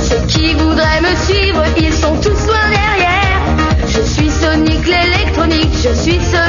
Ceux 0.00 0.26
qui 0.26 0.54
voudraient 0.54 1.00
me 1.00 1.14
suivre, 1.26 1.62
ils 1.78 1.92
sont 1.92 2.16
tous 2.16 2.46
loin 2.46 2.68
derrière. 2.70 3.40
Je 3.86 4.00
suis 4.02 4.30
Sonic 4.30 4.86
l'électronique, 4.86 5.72
je 5.74 5.92
suis 5.94 6.18
Sonic 6.20 6.45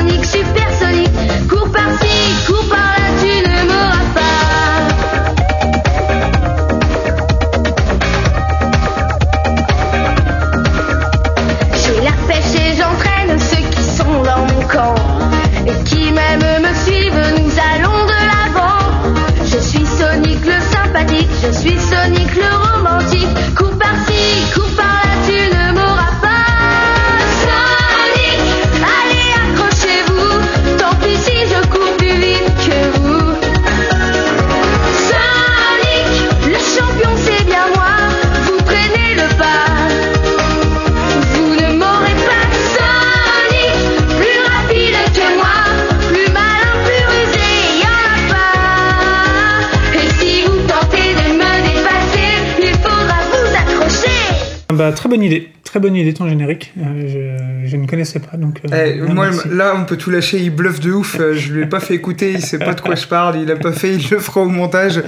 Bah, 54.87 54.93
très 54.95 55.09
bonne 55.09 55.23
idée. 55.23 55.49
Très 55.63 55.79
bonne 55.79 55.95
idée, 55.95 56.13
ton 56.13 56.27
générique. 56.29 56.71
Euh, 56.79 57.61
je, 57.63 57.69
je 57.69 57.75
ne 57.77 57.85
connaissais 57.85 58.19
pas, 58.19 58.37
donc... 58.37 58.61
euh, 58.71 58.93
Eh, 58.97 59.01
moi, 59.11 59.29
là, 59.51 59.73
on 59.77 59.83
peut 59.83 59.97
tout 59.97 60.09
lâcher, 60.09 60.39
il 60.39 60.49
bluffe 60.49 60.79
de 60.79 60.91
ouf. 60.93 61.17
euh, 61.19 61.33
Je 61.35 61.51
lui 61.51 61.63
ai 61.63 61.65
pas 61.65 61.81
fait 61.81 61.93
écouter, 61.95 62.31
il 62.31 62.41
sait 62.41 62.57
pas 62.59 62.73
de 62.73 62.79
quoi 62.81 62.95
je 62.95 63.05
parle, 63.05 63.37
il 63.41 63.51
a 63.51 63.57
pas 63.57 63.73
fait, 63.73 63.93
il 63.95 64.09
le 64.09 64.19
fera 64.19 64.41
au 64.41 64.49
montage. 64.49 65.03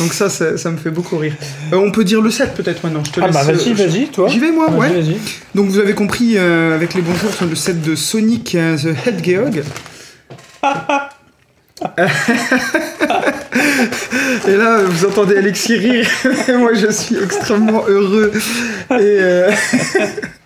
Donc 0.00 0.14
ça, 0.14 0.30
ça, 0.30 0.56
ça 0.56 0.70
me 0.70 0.78
fait 0.78 0.90
beaucoup 0.90 1.18
rire. 1.18 1.34
Euh, 1.72 1.76
on 1.76 1.90
peut 1.90 2.04
dire 2.04 2.22
le 2.22 2.30
set 2.30 2.54
peut-être 2.54 2.82
maintenant, 2.84 3.04
je 3.04 3.12
te 3.12 3.20
Ah 3.20 3.26
laisse. 3.26 3.34
bah, 3.36 3.42
vas-y, 3.52 3.74
vas-y, 3.74 4.06
toi. 4.06 4.28
J'y 4.28 4.38
vais 4.38 4.50
moi, 4.50 4.68
Vas-y, 4.70 5.10
ouais. 5.10 5.16
Donc 5.54 5.66
vous 5.68 5.78
avez 5.78 5.92
compris 5.94 6.38
avec 6.38 6.94
les 6.94 7.02
bonjours 7.02 7.32
sur 7.32 7.46
le 7.46 7.54
set 7.54 7.82
de 7.82 7.94
Sonic 7.94 8.52
the 8.56 9.06
Hedgehog. 9.06 9.62
Et 14.46 14.56
là, 14.56 14.80
vous 14.82 15.06
entendez 15.06 15.36
Alexis 15.36 15.76
rire. 15.76 16.08
Et 16.48 16.52
moi, 16.52 16.74
je 16.74 16.90
suis 16.90 17.16
extrêmement 17.16 17.84
heureux. 17.86 18.32
Euh, 18.90 19.50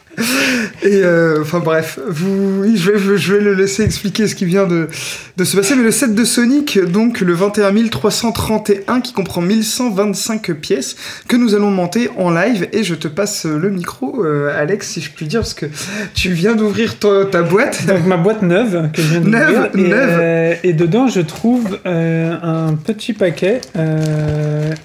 et 0.82 1.02
euh, 1.02 1.40
enfin 1.40 1.60
bref, 1.60 1.98
vous, 2.06 2.64
je, 2.74 2.90
vais, 2.90 3.16
je 3.18 3.34
vais 3.34 3.40
le 3.40 3.54
laisser 3.54 3.82
expliquer 3.82 4.26
ce 4.26 4.34
qui 4.34 4.44
vient 4.44 4.66
de, 4.66 4.88
de 5.36 5.44
se 5.44 5.56
passer. 5.56 5.74
Mais 5.74 5.82
le 5.84 5.90
set 5.90 6.14
de 6.14 6.24
Sonic, 6.24 6.78
donc 6.78 7.20
le 7.20 7.32
21 7.32 7.88
331, 7.88 9.00
qui 9.00 9.12
comprend 9.12 9.40
1125 9.40 10.52
pièces, 10.52 10.96
que 11.28 11.36
nous 11.36 11.54
allons 11.54 11.70
monter 11.70 12.10
en 12.18 12.30
live. 12.30 12.68
Et 12.72 12.84
je 12.84 12.94
te 12.94 13.08
passe 13.08 13.44
le 13.46 13.70
micro, 13.70 14.24
euh, 14.24 14.54
Alex, 14.58 14.88
si 14.88 15.00
je 15.00 15.10
puis 15.10 15.26
dire, 15.26 15.40
parce 15.40 15.54
que 15.54 15.66
tu 16.14 16.30
viens 16.32 16.54
d'ouvrir 16.54 16.98
ta, 16.98 17.24
ta 17.24 17.42
boîte. 17.42 17.86
Donc 17.86 18.06
ma 18.06 18.16
boîte 18.16 18.42
neuve 18.42 18.90
que 18.92 19.00
je 19.02 19.08
viens 19.08 19.20
d'ouvrir 19.20 19.48
Neuve, 19.48 19.70
et, 19.74 19.88
neuve. 19.88 20.18
euh, 20.20 20.54
et 20.62 20.72
dedans 20.72 21.08
je 21.08 21.20
trouve 21.20 21.78
euh, 21.86 22.34
un 22.42 22.74
petit 22.74 23.12
paquet 23.12 23.60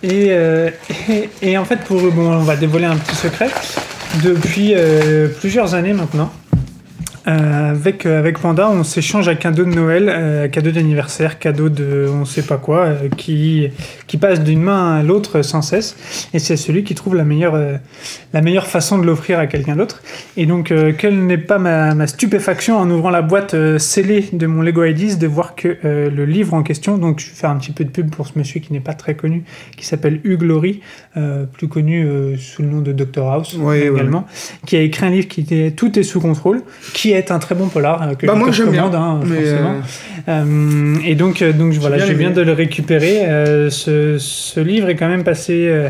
et, 0.03 0.27
et, 0.29 1.29
et 1.41 1.57
en 1.57 1.65
fait 1.65 1.77
pour 1.81 2.01
bon 2.11 2.31
on 2.33 2.43
va 2.43 2.55
dévoiler 2.55 2.85
un 2.85 2.95
petit 2.95 3.15
secret 3.15 3.49
depuis 4.23 4.73
euh, 4.75 5.27
plusieurs 5.27 5.73
années 5.73 5.93
maintenant 5.93 6.31
euh, 7.27 7.71
avec, 7.71 8.05
euh, 8.05 8.19
avec 8.19 8.39
Panda, 8.39 8.69
on 8.69 8.83
s'échange 8.83 9.27
un 9.27 9.35
cadeau 9.35 9.65
de 9.65 9.73
Noël, 9.73 10.09
euh, 10.09 10.47
cadeau 10.47 10.71
d'anniversaire, 10.71 11.39
cadeau 11.39 11.67
de 11.67 12.07
on 12.09 12.23
sait 12.23 12.41
pas 12.41 12.57
quoi, 12.57 12.85
euh, 12.85 13.09
qui, 13.17 13.67
qui 14.07 14.17
passe 14.17 14.41
d'une 14.41 14.61
main 14.61 14.99
à 14.99 15.03
l'autre 15.03 15.41
sans 15.41 15.61
cesse. 15.61 16.29
Et 16.33 16.39
c'est 16.39 16.55
celui 16.55 16.85
qui 16.85 16.95
trouve 16.95 17.15
la 17.15 17.25
meilleure, 17.25 17.57
la 18.33 18.41
meilleure 18.41 18.67
façon 18.67 18.97
de 18.97 19.05
l'offrir 19.05 19.39
à 19.39 19.47
quelqu'un 19.47 19.75
d'autre. 19.75 20.01
Et 20.37 20.45
donc, 20.45 20.73
quelle 20.97 21.25
n'est 21.25 21.37
pas 21.37 21.57
ma, 21.57 21.93
ma 21.95 22.07
stupéfaction 22.07 22.77
en 22.77 22.89
ouvrant 22.89 23.09
la 23.09 23.21
boîte 23.21 23.55
scellée 23.77 24.29
de 24.31 24.47
mon 24.47 24.61
Lego 24.61 24.83
Ideas 24.83 25.15
de 25.15 25.27
voir 25.27 25.55
que 25.55 25.77
le 25.83 26.25
livre 26.25 26.53
en 26.53 26.63
question, 26.63 26.97
donc 26.97 27.19
je 27.19 27.29
vais 27.29 27.35
faire 27.35 27.49
un 27.49 27.57
petit 27.57 27.71
peu 27.71 27.83
de 27.83 27.89
pub 27.89 28.09
pour 28.09 28.27
ce 28.27 28.37
monsieur 28.37 28.59
qui 28.59 28.71
n'est 28.73 28.79
pas 28.79 28.93
très 28.93 29.15
connu, 29.15 29.43
qui 29.75 29.85
s'appelle 29.85 30.21
Hugh 30.23 30.41
Laurie, 30.41 30.81
plus 31.53 31.67
connu 31.67 32.37
sous 32.37 32.61
le 32.61 32.69
nom 32.69 32.81
de 32.81 32.91
Dr 32.91 33.27
House 33.27 33.57
également, 33.75 34.25
qui 34.65 34.77
a 34.77 34.81
écrit 34.81 35.05
un 35.05 35.09
livre 35.09 35.27
qui 35.27 35.41
était 35.41 35.71
Tout 35.71 35.97
est 35.99 36.03
sous 36.03 36.21
contrôle, 36.21 36.61
qui 36.93 37.13
est 37.17 37.31
un 37.31 37.39
très 37.39 37.55
bon 37.55 37.67
polar 37.67 38.01
euh, 38.01 38.13
que 38.15 38.25
Bah, 38.25 38.33
je 38.35 38.39
moi, 38.39 38.47
te 38.49 38.53
j'aime 38.55 38.71
bien, 38.71 38.83
recommande, 38.85 39.21
hein, 39.23 39.27
mais, 39.27 39.35
forcément. 39.45 39.75
Euh, 40.29 40.95
et 41.05 41.15
donc, 41.15 41.41
euh, 41.41 41.53
donc 41.53 41.73
voilà, 41.73 41.97
je 41.99 42.13
viens 42.13 42.31
de 42.31 42.41
le 42.41 42.53
récupérer. 42.53 43.25
Euh, 43.25 43.69
ce, 43.69 44.17
ce 44.17 44.59
livre 44.59 44.89
est 44.89 44.95
quand 44.95 45.07
même 45.09 45.23
passé 45.23 45.67
euh, 45.69 45.89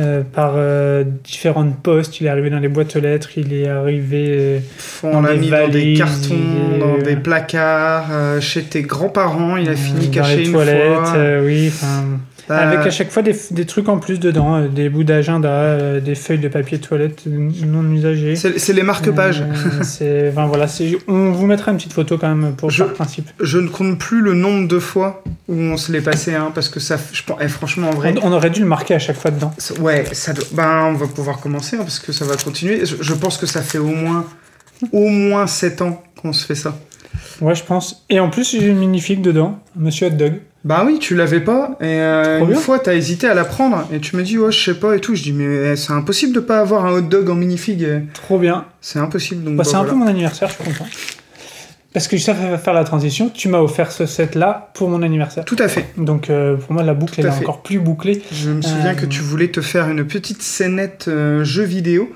euh, 0.00 0.22
par 0.22 0.54
euh, 0.56 1.04
différentes 1.24 1.76
postes. 1.82 2.20
Il 2.20 2.26
est 2.26 2.30
arrivé 2.30 2.48
dans 2.50 2.58
les 2.58 2.68
boîtes 2.68 2.96
aux 2.96 3.00
lettres, 3.00 3.30
il 3.36 3.52
est 3.52 3.68
arrivé. 3.68 4.26
euh, 4.30 4.58
On 5.02 5.12
Dans 5.12 5.20
l'a 5.22 5.34
mis 5.34 5.50
dans 5.50 5.56
des 5.56 5.62
valises, 5.66 5.98
cartons, 5.98 6.78
dans 6.80 6.98
des 7.02 7.16
placards, 7.16 8.06
euh, 8.10 8.40
chez 8.40 8.62
tes 8.62 8.82
grands-parents, 8.82 9.56
il 9.56 9.68
a 9.68 9.74
fini 9.76 10.10
caché 10.10 10.44
une 10.44 10.52
fois. 10.52 10.62
euh, 10.64 11.44
oui. 11.44 11.68
enfin, 11.68 11.86
Euh, 11.86 12.16
Avec 12.48 12.80
à 12.80 12.90
chaque 12.90 13.10
fois 13.10 13.22
des, 13.22 13.34
des 13.50 13.64
trucs 13.66 13.88
en 13.88 13.98
plus 13.98 14.18
dedans, 14.20 14.56
euh, 14.56 14.68
des 14.68 14.88
bouts 14.88 15.04
d'agenda, 15.04 15.48
euh, 15.48 16.00
des 16.00 16.14
feuilles 16.14 16.38
de 16.38 16.48
papier 16.48 16.78
toilette 16.78 17.22
non 17.26 17.90
usagées. 17.92 18.36
c'est 18.36 18.72
les 18.72 18.82
marque-pages. 18.82 19.44
Euh, 20.02 20.30
enfin, 20.30 20.46
voilà, 20.46 20.66
on 21.08 21.30
vous 21.32 21.46
mettra 21.46 21.70
une 21.70 21.76
petite 21.78 21.92
photo 21.92 22.18
quand 22.18 22.34
même 22.34 22.54
pour 22.54 22.70
Je- 22.70 22.84
par 22.84 22.92
principe. 22.94 23.30
Je 23.40 23.58
ne 23.58 23.68
compte 23.68 23.98
plus 23.98 24.20
le 24.20 24.34
nombre 24.34 24.68
de 24.68 24.78
fois 24.78 25.22
où 25.48 25.54
on 25.54 25.76
se 25.76 25.92
l'est 25.92 26.00
passé, 26.00 26.34
hein, 26.34 26.50
parce 26.54 26.68
que 26.68 26.80
ça, 26.80 26.96
je 27.12 27.22
pense, 27.22 27.38
eh, 27.40 27.48
franchement, 27.48 27.88
en 27.88 27.94
vrai, 27.94 28.14
On, 28.22 28.28
on 28.30 28.32
aurait 28.32 28.50
dû 28.50 28.60
le 28.60 28.66
marquer 28.66 28.94
à 28.94 28.98
chaque 28.98 29.16
fois 29.16 29.30
dedans. 29.30 29.52
ouais, 29.80 30.04
ça 30.12 30.32
doit- 30.32 30.44
ben, 30.52 30.86
on 30.86 30.94
va 30.94 31.06
pouvoir 31.06 31.38
commencer, 31.40 31.76
hein, 31.76 31.82
parce 31.82 31.98
que 32.00 32.12
ça 32.12 32.24
va 32.24 32.36
continuer. 32.36 32.84
Je, 32.84 32.96
je 33.00 33.14
pense 33.14 33.38
que 33.38 33.46
ça 33.46 33.62
fait 33.62 33.78
au 33.78 33.86
moins, 33.86 34.24
au 34.92 35.08
moins 35.08 35.46
7 35.46 35.82
ans 35.82 36.02
qu'on 36.20 36.32
se 36.32 36.44
fait 36.44 36.54
ça. 36.54 36.76
Ouais, 37.40 37.54
je 37.54 37.62
pense. 37.64 38.04
Et 38.10 38.20
en 38.20 38.30
plus, 38.30 38.50
j'ai 38.52 38.66
une 38.68 38.78
magnifique 38.78 39.22
dedans, 39.22 39.58
Monsieur 39.76 40.06
Hot 40.08 40.10
Dog. 40.10 40.34
Bah 40.64 40.84
oui, 40.86 40.98
tu 41.00 41.16
l'avais 41.16 41.40
pas, 41.40 41.76
et 41.80 41.86
euh, 41.86 42.38
une 42.40 42.46
bien. 42.46 42.56
fois, 42.56 42.78
t'as 42.78 42.94
hésité 42.94 43.26
à 43.26 43.34
la 43.34 43.44
prendre, 43.44 43.84
et 43.92 43.98
tu 43.98 44.14
me 44.16 44.22
dis, 44.22 44.38
ouais, 44.38 44.52
je 44.52 44.62
sais 44.64 44.74
pas, 44.78 44.94
et 44.94 45.00
tout. 45.00 45.14
Je 45.16 45.22
dis, 45.24 45.32
mais 45.32 45.72
eh, 45.72 45.76
c'est 45.76 45.92
impossible 45.92 46.32
de 46.32 46.38
pas 46.40 46.60
avoir 46.60 46.86
un 46.86 46.92
hot 46.92 47.00
dog 47.00 47.28
en 47.30 47.34
minifig. 47.34 47.82
eh. 47.82 48.02
Trop 48.14 48.38
bien. 48.38 48.66
C'est 48.80 49.00
impossible, 49.00 49.42
donc 49.42 49.56
Bah, 49.56 49.64
bah, 49.64 49.70
c'est 49.70 49.76
un 49.76 49.84
peu 49.84 49.94
mon 49.96 50.06
anniversaire, 50.06 50.48
je 50.48 50.54
suis 50.54 50.62
content. 50.72 50.86
Parce 51.92 52.08
que 52.08 52.16
ça 52.16 52.32
va 52.32 52.56
faire 52.56 52.72
la 52.72 52.84
transition. 52.84 53.28
Tu 53.28 53.48
m'as 53.48 53.58
offert 53.58 53.92
ce 53.92 54.06
set-là 54.06 54.70
pour 54.72 54.88
mon 54.88 55.02
anniversaire. 55.02 55.44
Tout 55.44 55.56
à 55.58 55.68
fait. 55.68 55.88
Donc 55.98 56.30
euh, 56.30 56.56
pour 56.56 56.72
moi, 56.72 56.82
la 56.82 56.94
boucle 56.94 57.14
elle 57.20 57.26
est 57.26 57.30
fait. 57.30 57.42
encore 57.44 57.62
plus 57.62 57.80
bouclée. 57.80 58.22
Je 58.32 58.48
me 58.48 58.62
souviens 58.62 58.92
Euh, 58.92 58.94
que 58.94 59.04
tu 59.04 59.20
voulais 59.20 59.48
te 59.48 59.60
faire 59.60 59.90
une 59.90 60.06
petite 60.06 60.40
scénette 60.42 61.04
euh, 61.08 61.44
jeux 61.44 61.64
vidéo 61.64 62.10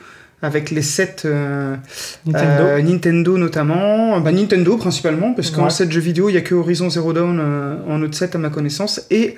avec 0.46 0.70
les 0.70 0.82
sets 0.82 1.16
euh, 1.24 1.76
Nintendo. 2.24 2.62
euh, 2.64 2.82
Nintendo 2.82 3.36
notamment, 3.38 4.20
bah, 4.20 4.32
Nintendo 4.32 4.76
principalement, 4.76 5.32
parce 5.34 5.50
qu'en 5.50 5.64
Ouais. 5.64 5.70
set 5.70 5.90
jeux 5.92 6.00
vidéo, 6.00 6.28
il 6.28 6.32
n'y 6.32 6.38
a 6.38 6.42
que 6.42 6.54
Horizon 6.54 6.88
Zero 6.88 7.12
Dawn 7.12 7.38
euh, 7.40 7.76
en 7.88 8.00
autre 8.02 8.14
set 8.16 8.34
à 8.34 8.38
ma 8.38 8.48
connaissance. 8.50 9.02
Et, 9.10 9.36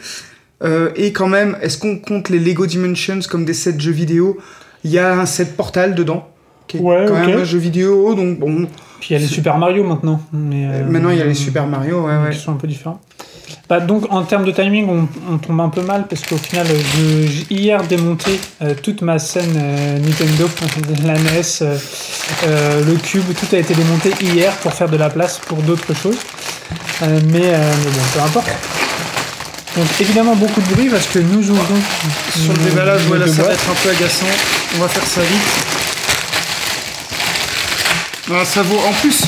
et 0.97 1.13
quand 1.13 1.29
même, 1.29 1.57
est-ce 1.63 1.79
qu'on 1.79 1.99
compte 1.99 2.29
les 2.31 2.39
Lego 2.39 2.67
Dimensions 2.67 3.21
comme 3.31 3.45
des 3.45 3.55
sets 3.55 3.79
jeux 3.79 3.93
vidéo? 3.93 4.39
Il 4.85 4.91
y 4.91 4.99
a 4.99 5.19
un 5.19 5.27
set 5.27 5.57
Portal 5.57 5.95
dedans, 5.95 6.29
qui 6.67 6.77
est 6.79 6.81
Ouais, 6.81 7.05
quand 7.09 7.21
ok. 7.21 7.27
même 7.27 7.41
un 7.41 7.45
jeu 7.45 7.59
vidéo, 7.59 8.15
donc 8.15 8.39
bon. 8.39 8.67
Puis 9.01 9.11
il 9.11 9.13
y 9.13 9.17
a 9.17 9.19
les 9.21 9.27
Super 9.27 9.59
Mario 9.59 9.85
maintenant. 9.85 10.21
Mais, 10.33 10.83
Maintenant, 10.83 11.11
il 11.11 11.19
y 11.19 11.23
a 11.23 11.27
les 11.27 11.35
Super 11.35 11.67
Mario, 11.67 12.05
ouais, 12.07 12.17
ouais. 12.25 12.31
qui 12.31 12.39
sont 12.39 12.53
un 12.53 12.57
peu 12.57 12.67
différents. 12.69 13.01
Bah, 13.69 13.81
donc 13.81 14.07
en 14.11 14.23
termes 14.23 14.47
de 14.47 14.51
timing, 14.51 14.89
on, 14.89 15.09
on 15.31 15.37
tombe 15.37 15.61
un 15.61 15.69
peu 15.69 15.83
mal 15.83 16.07
parce 16.09 16.23
qu'au 16.23 16.39
final, 16.39 16.67
je- 16.67 17.27
j'ai 17.27 17.47
hier 17.55 17.83
démonté 17.85 18.41
euh, 18.63 18.73
toute 18.83 19.03
ma 19.03 19.19
scène 19.19 19.55
euh, 19.59 19.99
Nintendo, 19.99 20.49
la 21.05 21.13
NES, 21.19 21.43
euh, 21.63 21.77
euh, 22.47 22.85
le 22.87 22.95
cube, 22.97 23.25
tout 23.39 23.55
a 23.55 23.59
été 23.59 23.75
démonté 23.75 24.15
hier 24.23 24.53
pour 24.57 24.73
faire 24.73 24.89
de 24.89 24.97
la 24.97 25.11
place 25.11 25.39
pour 25.47 25.59
d'autres 25.59 25.93
choses. 25.95 26.17
Mais, 27.03 27.11
mais 27.21 27.51
bon, 27.53 28.01
peu 28.15 28.21
importe. 28.21 28.49
Donc 29.77 29.87
évidemment 30.01 30.35
beaucoup 30.35 30.61
de 30.63 30.67
bruit 30.75 30.89
parce 30.89 31.07
que 31.07 31.19
nous 31.19 31.51
ouvrons 31.51 31.77
Sur 32.35 32.53
le 32.55 32.59
déballage, 32.71 33.03
voilà, 33.03 33.27
ça 33.29 33.43
va 33.43 33.53
être 33.53 33.71
un 33.71 33.75
peu 33.83 33.91
agaçant. 33.91 34.27
On 34.77 34.81
va 34.81 34.89
faire 34.89 35.05
ça 35.07 35.21
vite. 35.21 35.41
Ah, 38.33 38.45
ça 38.45 38.63
vaut. 38.63 38.79
En 38.79 38.93
plus, 39.01 39.23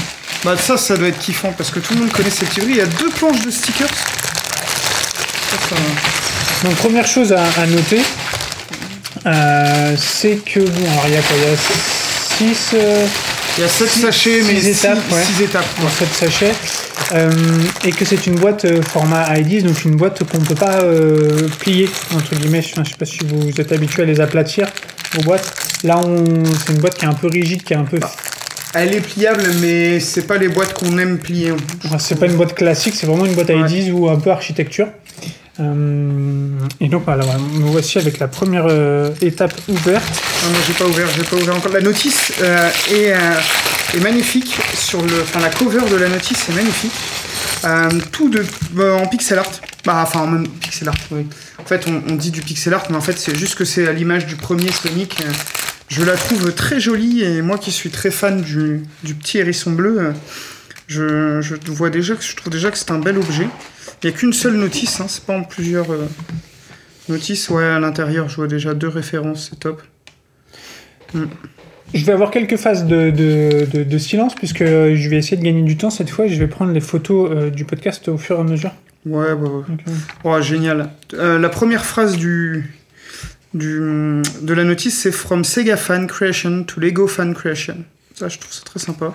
bah, 0.44 0.56
ça, 0.58 0.76
ça 0.76 0.96
doit 0.96 1.08
être 1.08 1.18
kiffant 1.18 1.52
parce 1.56 1.70
que 1.70 1.78
tout 1.80 1.94
le 1.94 2.00
monde 2.00 2.12
connaît 2.12 2.30
petits 2.30 2.60
bruits. 2.60 2.72
Il 2.72 2.76
y 2.78 2.80
a 2.80 2.86
deux 2.86 3.10
planches 3.10 3.42
de 3.44 3.50
stickers. 3.50 3.86
Donc 6.64 6.74
première 6.76 7.06
chose 7.06 7.32
à, 7.32 7.42
à 7.42 7.66
noter, 7.66 8.00
euh, 9.26 9.94
c'est 9.96 10.36
que 10.44 10.60
bon, 10.60 10.90
alors 10.90 11.04
il 11.08 11.14
y 11.14 11.16
a 11.16 11.20
quoi? 11.22 11.36
Il 11.36 11.42
y 11.42 11.52
a 11.52 12.54
6 12.54 12.74
Il 13.58 13.62
y 13.62 13.64
a 13.64 13.68
7 13.68 13.88
Six- 13.88 14.00
sachets, 14.00 14.42
mais 14.46 14.54
six 14.60 14.74
6 14.74 14.84
étapes, 14.86 14.98
ouais. 15.12 15.44
étapes. 15.44 15.66
quoi. 15.76 15.86
en 15.86 15.90
7 15.90 16.08
sachets, 16.14 16.54
euh, 17.12 17.30
et 17.84 17.90
que 17.92 18.04
c'est 18.04 18.26
une 18.26 18.34
boîte 18.36 18.64
euh, 18.66 18.82
format 18.82 19.26
IDs, 19.38 19.62
donc 19.66 19.84
une 19.84 19.96
boîte 19.96 20.22
qu'on 20.24 20.38
ne 20.38 20.44
peut 20.44 20.54
pas 20.54 20.80
euh, 20.82 21.48
plier 21.58 21.88
entre 22.14 22.34
guillemets. 22.36 22.62
Je 22.62 22.78
ne 22.80 22.84
sais 22.84 22.94
pas 22.98 23.06
si 23.06 23.18
vous 23.24 23.48
êtes 23.60 23.72
habitué 23.72 24.02
à 24.02 24.06
les 24.06 24.20
aplatir 24.20 24.68
vos 25.14 25.22
boîtes. 25.22 25.52
Là, 25.84 25.98
on, 26.04 26.24
c'est 26.44 26.72
une 26.72 26.78
boîte 26.78 26.96
qui 26.98 27.04
est 27.06 27.08
un 27.08 27.14
peu 27.14 27.28
rigide, 27.28 27.62
qui 27.62 27.72
est 27.72 27.76
un 27.76 27.84
peu. 27.84 27.98
Elle 28.74 28.94
est 28.94 29.00
pliable, 29.00 29.42
mais 29.60 29.98
c'est 29.98 30.26
pas 30.28 30.36
les 30.36 30.48
boîtes 30.48 30.74
qu'on 30.74 30.96
aime 30.98 31.18
plier. 31.18 31.52
Enfin, 31.86 31.98
c'est 31.98 32.14
pas 32.14 32.26
une 32.26 32.36
boîte 32.36 32.54
classique, 32.54 32.94
c'est 32.96 33.06
vraiment 33.06 33.24
une 33.26 33.32
boîte 33.34 33.48
Ouais. 33.48 33.68
IDs 33.68 33.90
ou 33.92 34.08
un 34.08 34.16
peu 34.20 34.30
architecture. 34.30 34.86
Euh, 35.60 36.48
et 36.80 36.88
donc 36.88 37.04
voilà, 37.04 37.24
nous 37.52 37.66
voici 37.66 37.98
avec 37.98 38.18
la 38.18 38.28
première 38.28 38.66
euh, 38.68 39.10
étape 39.20 39.54
ouverte. 39.68 40.22
Non, 40.44 40.50
non, 40.50 40.58
j'ai 40.66 40.72
pas 40.72 40.86
ouvert, 40.86 41.06
j'ai 41.16 41.24
pas 41.24 41.36
ouvert 41.36 41.56
encore. 41.56 41.72
La 41.72 41.80
notice 41.80 42.32
euh, 42.42 42.70
est, 42.90 44.00
magnifique. 44.00 44.56
Sur 44.74 45.02
le, 45.02 45.22
enfin, 45.22 45.40
la 45.40 45.50
cover 45.50 45.88
de 45.90 45.96
la 45.96 46.08
notice 46.08 46.48
est 46.48 46.54
magnifique. 46.54 46.92
Tout 48.12 48.30
de, 48.30 48.44
en 48.90 49.06
pixel 49.06 49.38
art. 49.38 49.50
Bah, 49.84 50.00
enfin, 50.02 50.20
en 50.20 50.26
même 50.26 50.48
pixel 50.48 50.88
art, 50.88 50.94
oui. 51.10 51.26
En 51.58 51.64
fait, 51.64 51.86
on, 51.86 52.14
dit 52.14 52.30
du 52.30 52.40
pixel 52.40 52.72
art, 52.72 52.86
mais 52.90 52.96
en 52.96 53.00
fait, 53.02 53.18
c'est 53.18 53.36
juste 53.36 53.54
que 53.54 53.64
c'est 53.64 53.86
à 53.86 53.92
l'image 53.92 54.26
du 54.26 54.36
premier 54.36 54.72
Sonic. 54.72 55.22
Je 55.88 56.02
la 56.02 56.14
trouve 56.14 56.54
très 56.54 56.80
jolie 56.80 57.22
et 57.22 57.42
moi 57.42 57.58
qui 57.58 57.72
suis 57.72 57.90
très 57.90 58.10
fan 58.10 58.40
du, 58.40 58.86
petit 59.02 59.38
hérisson 59.38 59.72
bleu, 59.72 60.12
je, 60.90 61.40
je 61.40 61.54
vois 61.72 61.88
déjà 61.90 62.14
je 62.20 62.34
trouve 62.36 62.52
déjà 62.52 62.70
que 62.70 62.76
c'est 62.78 62.90
un 62.90 62.98
bel 62.98 63.16
objet. 63.16 63.46
Il 64.02 64.08
n'y 64.08 64.14
a 64.14 64.18
qu'une 64.18 64.32
seule 64.32 64.54
notice, 64.54 65.00
hein, 65.00 65.06
c'est 65.08 65.24
pas 65.24 65.36
en 65.36 65.44
plusieurs 65.44 65.90
euh, 65.90 66.06
notices. 67.08 67.48
Ouais, 67.50 67.64
à 67.64 67.78
l'intérieur, 67.78 68.28
je 68.28 68.36
vois 68.36 68.46
déjà 68.48 68.74
deux 68.74 68.88
références, 68.88 69.48
c'est 69.50 69.60
top. 69.60 69.82
Je 71.92 72.04
vais 72.04 72.12
avoir 72.12 72.30
quelques 72.30 72.56
phases 72.56 72.84
de, 72.86 73.10
de, 73.10 73.66
de- 73.72 73.82
de 73.84 73.98
silence 73.98 74.34
puisque 74.34 74.64
je 74.64 75.08
vais 75.08 75.16
essayer 75.16 75.36
de 75.36 75.42
gagner 75.42 75.62
du 75.62 75.76
temps 75.76 75.90
cette 75.90 76.10
fois 76.10 76.26
et 76.26 76.28
je 76.28 76.38
vais 76.38 76.46
prendre 76.46 76.72
les 76.72 76.80
photos 76.80 77.30
euh, 77.32 77.50
du 77.50 77.64
podcast 77.64 78.08
au 78.08 78.16
fur 78.18 78.36
et 78.36 78.40
à 78.40 78.44
mesure. 78.44 78.70
Ouais, 79.06 79.34
bah, 79.34 79.48
ouais. 79.48 79.64
Euh, 79.88 79.92
Oh, 80.24 80.40
génial. 80.40 80.90
Euh, 81.14 81.38
la 81.38 81.48
première 81.48 81.84
phrase 81.84 82.16
du, 82.16 82.72
du, 83.54 84.22
de 84.42 84.54
la 84.54 84.62
notice, 84.64 85.00
c'est 85.00 85.10
From 85.10 85.42
Sega 85.44 85.76
Fan 85.76 86.06
Creation 86.06 86.62
to 86.64 86.80
Lego 86.80 87.08
Fan 87.08 87.34
Creation. 87.34 87.78
Ça, 88.14 88.28
je 88.28 88.38
trouve 88.38 88.52
ça 88.52 88.62
très 88.64 88.78
sympa. 88.78 89.12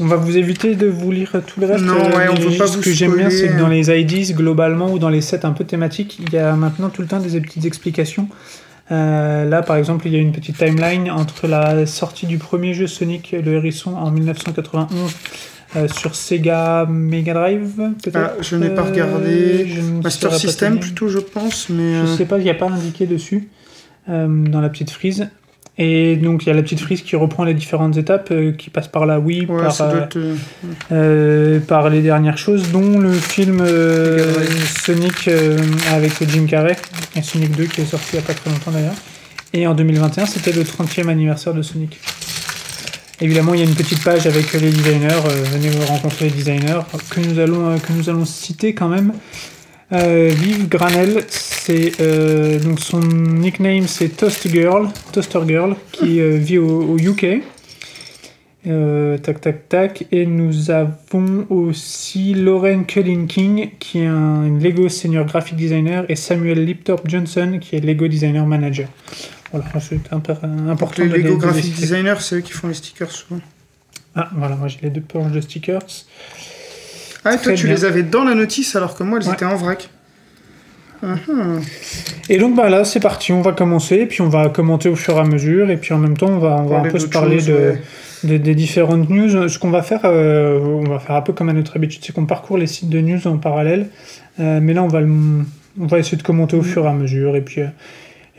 On 0.00 0.06
va 0.06 0.16
vous 0.16 0.36
éviter 0.36 0.74
de 0.74 0.86
vous 0.86 1.10
lire 1.12 1.30
tout 1.46 1.60
le 1.60 1.66
reste. 1.66 1.84
Non, 1.84 1.94
euh, 1.94 2.16
ouais, 2.16 2.28
on 2.28 2.34
mais 2.34 2.40
veut 2.40 2.58
pas 2.58 2.66
Ce 2.66 2.76
vous 2.76 2.82
que 2.82 2.90
j'aime 2.92 3.16
bien, 3.16 3.30
c'est 3.30 3.48
que 3.48 3.58
dans 3.58 3.68
les 3.68 3.90
IDs, 3.90 4.34
globalement, 4.34 4.90
ou 4.92 4.98
dans 4.98 5.08
les 5.08 5.20
sets 5.20 5.44
un 5.46 5.52
peu 5.52 5.64
thématiques, 5.64 6.18
il 6.20 6.32
y 6.32 6.38
a 6.38 6.54
maintenant 6.54 6.88
tout 6.88 7.02
le 7.02 7.08
temps 7.08 7.20
des 7.20 7.40
petites 7.40 7.64
explications. 7.64 8.28
Euh, 8.92 9.44
là, 9.48 9.62
par 9.62 9.76
exemple, 9.76 10.06
il 10.06 10.12
y 10.12 10.16
a 10.16 10.18
une 10.18 10.32
petite 10.32 10.58
timeline 10.58 11.10
entre 11.10 11.46
la 11.46 11.86
sortie 11.86 12.26
du 12.26 12.38
premier 12.38 12.74
jeu 12.74 12.86
Sonic 12.86 13.32
le 13.32 13.54
Hérisson 13.54 13.94
en 13.94 14.10
1991 14.10 14.88
euh, 15.76 15.88
sur 15.88 16.14
Sega 16.14 16.86
Mega 16.88 17.32
Drive, 17.34 17.76
peut-être? 18.02 18.16
Ah, 18.16 18.32
je 18.40 18.56
n'ai 18.56 18.70
pas 18.70 18.82
Euh, 18.82 18.90
regardé. 18.90 19.66
ne 19.76 20.02
Master 20.02 20.34
System, 20.34 20.78
plutôt, 20.78 21.08
je 21.08 21.18
pense, 21.18 21.68
mais. 21.70 21.94
Je 21.94 22.12
euh, 22.12 22.16
sais 22.16 22.26
pas, 22.26 22.38
il 22.38 22.44
n'y 22.44 22.50
a 22.50 22.54
pas 22.54 22.68
indiqué 22.68 23.06
dessus 23.06 23.48
euh, 24.08 24.26
dans 24.28 24.60
la 24.60 24.68
petite 24.68 24.90
frise. 24.90 25.28
Et 25.76 26.14
donc 26.16 26.44
il 26.44 26.48
y 26.48 26.52
a 26.52 26.54
la 26.54 26.62
petite 26.62 26.78
frise 26.80 27.02
qui 27.02 27.16
reprend 27.16 27.42
les 27.42 27.54
différentes 27.54 27.96
étapes, 27.96 28.28
euh, 28.30 28.52
qui 28.52 28.70
passe 28.70 28.86
par 28.86 29.06
la 29.06 29.18
Wii, 29.18 29.46
Ouais, 29.46 29.62
par, 29.62 29.80
euh, 29.80 30.04
être. 30.04 30.18
euh, 30.92 31.58
par 31.60 31.90
les 31.90 32.00
dernières 32.00 32.38
choses, 32.38 32.70
dont 32.70 32.98
le 33.00 33.12
film. 33.12 33.58
Sonic 34.84 35.28
avec 35.92 36.12
Jim 36.28 36.46
Carrey, 36.46 36.76
et 37.16 37.22
Sonic 37.22 37.56
2 37.56 37.64
qui 37.64 37.80
est 37.80 37.86
sorti 37.86 38.06
il 38.12 38.16
n'y 38.18 38.22
a 38.22 38.26
pas 38.26 38.34
très 38.34 38.50
longtemps 38.50 38.70
d'ailleurs. 38.70 38.94
Et 39.52 39.66
en 39.66 39.74
2021, 39.74 40.26
c'était 40.26 40.52
le 40.52 40.62
30e 40.62 41.08
anniversaire 41.08 41.54
de 41.54 41.62
Sonic. 41.62 41.98
Évidemment, 43.20 43.54
il 43.54 43.60
y 43.60 43.62
a 43.62 43.66
une 43.66 43.74
petite 43.76 44.02
page 44.02 44.26
avec 44.26 44.52
les 44.52 44.70
designers, 44.70 45.08
venez 45.52 45.70
rencontrer 45.86 46.26
les 46.26 46.32
designers, 46.32 46.80
que 47.10 47.20
nous 47.20 47.38
allons, 47.38 47.78
que 47.78 47.92
nous 47.92 48.10
allons 48.10 48.24
citer 48.24 48.74
quand 48.74 48.88
même. 48.88 49.12
Euh, 49.94 50.30
Vive 50.34 50.68
Granel, 50.68 51.24
c'est 51.28 52.00
euh, 52.00 52.58
donc 52.58 52.80
son 52.80 53.00
nickname 53.00 53.86
c'est 53.86 54.08
Toast 54.08 54.48
Girl, 54.48 54.88
Toaster 55.12 55.40
Girl, 55.46 55.76
qui 55.92 56.20
euh, 56.20 56.36
vit 56.36 56.58
au, 56.58 56.82
au 56.82 56.98
UK. 56.98 57.42
Euh, 58.66 59.18
tac, 59.18 59.40
tac, 59.40 59.68
tac. 59.68 60.06
Et 60.10 60.26
nous 60.26 60.70
avons 60.70 61.46
aussi 61.50 62.34
Lauren 62.34 62.84
Culling-King, 62.84 63.70
qui 63.78 64.00
est 64.00 64.06
un 64.06 64.58
Lego 64.58 64.88
Senior 64.88 65.26
Graphic 65.26 65.56
Designer, 65.56 66.04
et 66.08 66.16
Samuel 66.16 66.64
Liptorp 66.64 67.06
Johnson, 67.06 67.58
qui 67.60 67.76
est 67.76 67.80
Lego 67.80 68.08
Designer 68.08 68.46
Manager. 68.46 68.88
Voilà, 69.52 69.66
c'est 69.80 70.12
important 70.12 70.48
Les 71.04 71.08
Lego 71.08 71.36
de 71.36 71.40
Graphic. 71.40 71.76
Designers, 71.76 72.16
c'est 72.20 72.36
eux 72.36 72.40
qui 72.40 72.52
font 72.52 72.68
les 72.68 72.74
stickers 72.74 73.10
souvent. 73.10 73.40
Ah, 74.16 74.30
voilà, 74.34 74.56
moi 74.56 74.68
j'ai 74.68 74.78
les 74.82 74.90
deux 74.90 75.00
planches 75.00 75.32
de 75.32 75.40
stickers. 75.40 75.86
Ah, 77.24 77.34
et 77.34 77.38
toi, 77.38 77.52
tu 77.54 77.66
bien. 77.66 77.74
les 77.74 77.84
avais 77.84 78.02
dans 78.02 78.24
la 78.24 78.34
notice 78.34 78.76
alors 78.76 78.96
que 78.96 79.02
moi, 79.02 79.18
elles 79.20 79.28
Ouais. 79.28 79.34
étaient 79.34 79.44
en 79.44 79.56
vrac. 79.56 79.88
Mhm. 81.02 81.60
Et 82.30 82.38
donc 82.38 82.56
bah 82.56 82.70
là 82.70 82.84
c'est 82.84 83.00
parti, 83.00 83.30
on 83.32 83.42
va 83.42 83.52
commencer, 83.52 83.96
et 83.96 84.06
puis 84.06 84.22
on 84.22 84.30
va 84.30 84.48
commenter 84.48 84.88
au 84.88 84.96
fur 84.96 85.16
et 85.16 85.20
à 85.20 85.24
mesure, 85.24 85.70
et 85.70 85.76
puis 85.76 85.92
en 85.92 85.98
même 85.98 86.16
temps 86.16 86.28
on 86.28 86.38
va, 86.38 86.56
on 86.56 86.66
va 86.66 86.78
un 86.78 86.82
peu 86.88 86.98
se 86.98 87.08
parler 87.08 87.36
choses, 87.40 87.48
de, 87.48 87.52
ouais. 87.52 87.82
de- 88.24 88.36
des 88.38 88.54
différentes 88.54 89.10
news. 89.10 89.48
Ce 89.48 89.58
qu'on 89.58 89.68
va 89.70 89.82
faire, 89.82 90.00
euh, 90.04 90.58
on 90.60 90.84
va 90.88 90.98
faire 90.98 91.16
un 91.16 91.20
peu 91.20 91.34
comme 91.34 91.50
à 91.50 91.52
notre 91.52 91.76
habitude, 91.76 92.02
c'est 92.02 92.14
qu'on 92.14 92.24
parcourt 92.24 92.56
les 92.56 92.66
sites 92.66 92.88
de 92.88 93.00
news 93.00 93.26
en 93.26 93.36
parallèle, 93.38 93.88
Euh, 94.40 94.58
mais 94.62 94.72
là 94.72 94.82
on 94.82 94.88
va, 94.88 95.00
le- 95.00 95.44
on 95.78 95.86
va 95.86 95.98
essayer 95.98 96.16
de 96.16 96.22
commenter 96.22 96.56
au 96.56 96.60
Mm. 96.62 96.64
fur 96.64 96.84
et 96.86 96.88
à 96.88 96.92
mesure, 96.92 97.36
et 97.36 97.40
puis, 97.42 97.60
euh, 97.60 97.66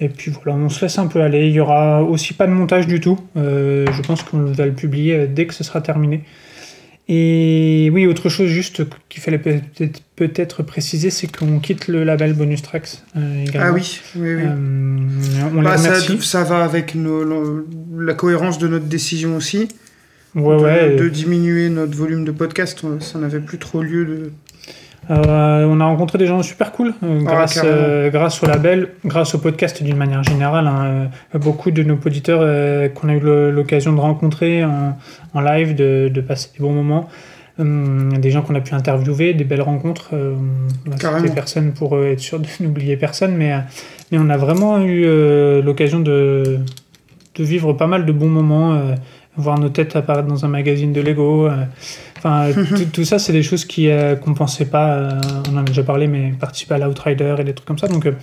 et 0.01 0.09
puis 0.09 0.31
voilà, 0.31 0.57
on 0.57 0.67
se 0.69 0.81
laisse 0.83 0.97
un 0.97 1.07
peu 1.07 1.21
aller. 1.21 1.47
Il 1.47 1.53
y 1.53 1.59
aura 1.59 2.01
aussi 2.03 2.33
pas 2.33 2.47
de 2.47 2.51
montage 2.51 2.87
du 2.87 2.99
tout, 2.99 3.19
je 3.35 4.01
pense 4.01 4.23
qu'on 4.23 4.39
va 4.39 4.65
le 4.65 4.73
publier 4.73 5.27
dès 5.27 5.45
que 5.45 5.53
ce 5.53 5.63
sera 5.63 5.81
terminé. 5.81 6.23
Et 7.07 7.89
oui, 7.93 8.07
autre 8.07 8.29
chose 8.29 8.47
juste 8.49 8.81
qu'il 9.09 9.21
fallait 9.21 9.37
peut-être 10.15 10.63
préciser, 10.63 11.11
c'est 11.11 11.27
qu'on 11.27 11.59
quitte 11.59 11.87
le 11.87 12.03
label 12.03 12.33
Bonus 12.33 12.63
Tracks 12.63 13.03
euh, 13.15 13.43
également. 13.43 13.67
Ah 13.69 13.73
oui, 13.73 14.01
oui, 14.15 14.33
oui. 14.35 14.41
Euh, 14.43 15.49
on 15.55 15.61
Bah, 15.61 15.77
ça, 15.77 16.43
va 16.43 16.63
avec 16.63 16.95
nos- 16.95 17.23
nos- 17.23 17.65
la 17.99 18.15
cohérence 18.15 18.57
de 18.57 18.67
notre 18.67 18.85
décision 18.85 19.35
aussi. 19.35 19.67
Ouais, 20.33 20.57
de, 20.57 20.63
ouais. 20.63 20.95
de 20.97 21.07
diminuer 21.07 21.69
notre 21.69 21.95
volume 21.95 22.25
de 22.25 22.31
podcast. 22.31 22.83
Ça 22.99 23.19
n'avait 23.19 23.39
plus 23.39 23.57
trop 23.59 23.81
lieu 23.83 24.05
de. 24.05 24.31
Euh, 25.11 25.65
on 25.69 25.79
a 25.81 25.85
rencontré 25.85 26.17
des 26.17 26.25
gens 26.25 26.41
super 26.41 26.71
cool 26.71 26.93
euh, 27.03 27.21
grâce, 27.21 27.61
euh, 27.63 28.09
grâce 28.09 28.41
au 28.41 28.47
label, 28.47 28.89
grâce 29.05 29.35
au 29.35 29.37
podcast 29.37 29.83
d'une 29.83 29.97
manière 29.97 30.23
générale. 30.23 30.65
hein, 30.67 31.09
beaucoup 31.37 31.69
de 31.69 31.83
nos 31.83 31.95
auditeurs 32.03 32.91
qu'on 32.93 33.09
a 33.09 33.13
eu 33.13 33.19
l'occasion 33.51 33.93
de 33.93 33.99
rencontrer 33.99 34.63
en, 34.63 34.97
en 35.33 35.41
live, 35.41 35.75
de, 35.75 36.09
de 36.11 36.21
passer 36.21 36.49
des 36.57 36.63
bons 36.63 36.73
moments. 36.73 37.07
Hum, 37.57 38.17
des 38.17 38.31
gens 38.31 38.41
qu'on 38.41 38.55
a 38.55 38.59
pu 38.59 38.73
interviewer, 38.73 39.33
des 39.33 39.45
belles 39.45 39.61
rencontres. 39.61 40.09
On 40.13 40.89
va 40.89 40.97
Carrément. 40.97 41.21
citer 41.21 41.33
personne 41.33 41.71
pour 41.71 41.97
être 42.03 42.19
sûr 42.19 42.39
de 42.39 42.47
n'oublier 42.59 42.97
personne, 42.97 43.35
mais, 43.35 43.53
mais 44.11 44.17
on 44.19 44.29
a 44.29 44.37
vraiment 44.37 44.79
eu 44.81 45.05
l'occasion 45.61 45.99
de, 45.99 46.59
de 47.35 47.43
vivre 47.43 47.73
pas 47.73 47.87
mal 47.87 48.05
de 48.05 48.11
bons 48.11 48.27
moments, 48.27 48.77
voir 49.37 49.57
nos 49.59 49.69
têtes 49.69 49.95
apparaître 49.95 50.27
dans 50.27 50.43
un 50.43 50.49
magazine 50.49 50.91
de 50.91 50.99
Lego. 50.99 51.47
Enfin, 52.27 52.51
tout, 52.75 52.85
tout 52.91 53.05
ça, 53.05 53.19
c'est 53.19 53.33
des 53.33 53.43
choses 53.43 53.65
qui 53.65 53.87
euh, 53.89 54.15
qu'on 54.15 54.33
pensait 54.33 54.65
pas. 54.65 54.95
euh, 54.95 55.21
on 55.49 55.53
en 55.57 55.57
a 55.57 55.63
déjà 55.63 55.83
parlé, 55.83 56.07
mais 56.07 56.33
participer 56.39 56.73
à 56.73 56.79
l'Outrider 56.79 57.35
et 57.37 57.43
des 57.43 57.53
trucs 57.53 57.67
comme 57.67 57.77
ça. 57.77 57.87
Donc, 57.87 58.07
euh, 58.07 58.13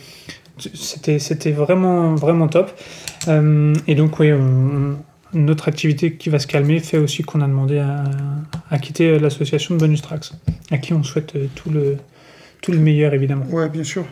c'était 0.58 1.20
c'était 1.20 1.52
vraiment 1.52 2.16
vraiment 2.16 2.48
top. 2.48 2.72
Euh, 3.28 3.72
et 3.86 3.94
donc, 3.94 4.18
oui, 4.18 4.32
on- 4.32 4.96
notre 5.34 5.68
activité 5.68 6.14
qui 6.14 6.28
va 6.30 6.38
se 6.38 6.46
calmer 6.46 6.78
fait 6.80 6.98
aussi 6.98 7.22
qu'on 7.22 7.40
a 7.40 7.46
demandé 7.46 7.78
à, 7.78 8.04
à 8.70 8.78
quitter 8.78 9.18
l'association 9.18 9.74
de 9.76 9.80
Bonus 9.80 10.02
Tracks, 10.02 10.32
à 10.70 10.78
qui 10.78 10.92
on 10.92 11.02
souhaite 11.04 11.34
tout 11.54 11.70
le 11.70 11.96
tout 12.60 12.72
le 12.72 12.78
meilleur 12.78 13.14
évidemment. 13.14 13.46
Ouais, 13.50 13.68
bien 13.68 13.84
sûr. 13.84 14.04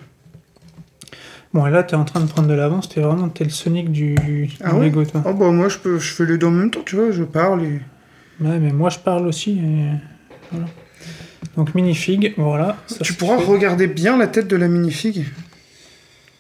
Bon, 1.53 1.67
et 1.67 1.71
là, 1.71 1.83
tu 1.83 1.95
es 1.95 1.99
en 1.99 2.05
train 2.05 2.21
de 2.21 2.27
prendre 2.27 2.47
de 2.49 2.55
l'avance. 2.55 2.89
T'es 2.89 3.01
vraiment 3.01 3.29
t'es 3.29 3.43
le 3.45 3.51
Sonic 3.51 3.91
du, 3.91 4.15
du 4.15 4.51
Ah 4.63 4.75
ouais? 4.77 4.87
Lego, 4.87 5.05
toi. 5.05 5.23
Oh 5.27 5.35
bah 5.35 5.51
moi 5.51 5.69
je 5.69 5.79
peux, 5.79 5.99
je 5.99 6.13
fais 6.15 6.25
les 6.27 6.39
deux 6.39 6.47
en 6.47 6.53
même 6.53 6.71
temps, 6.71 6.81
tu 6.87 6.95
vois, 6.97 7.11
je 7.11 7.25
parle 7.25 7.65
et. 7.65 7.81
Ouais, 8.41 8.59
mais 8.59 8.73
moi, 8.73 8.91
je 8.91 8.99
parle 8.99 9.27
aussi. 9.27 9.59
et 9.59 9.87
voilà. 10.51 10.67
Donc, 11.57 11.75
minifig, 11.75 12.35
voilà. 12.37 12.77
ça, 12.87 12.99
tu 13.01 13.13
pourras 13.15 13.39
fait. 13.39 13.45
regarder 13.45 13.87
bien 13.87 14.17
la 14.17 14.27
tête 14.27 14.47
de 14.49 14.57
la 14.57 14.69
minifig. 14.69 15.27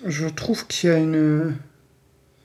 Je 0.06 0.26
trouve 0.28 0.66
qu'il 0.66 0.88
y 0.88 0.92
a 0.92 0.96
une, 0.96 1.54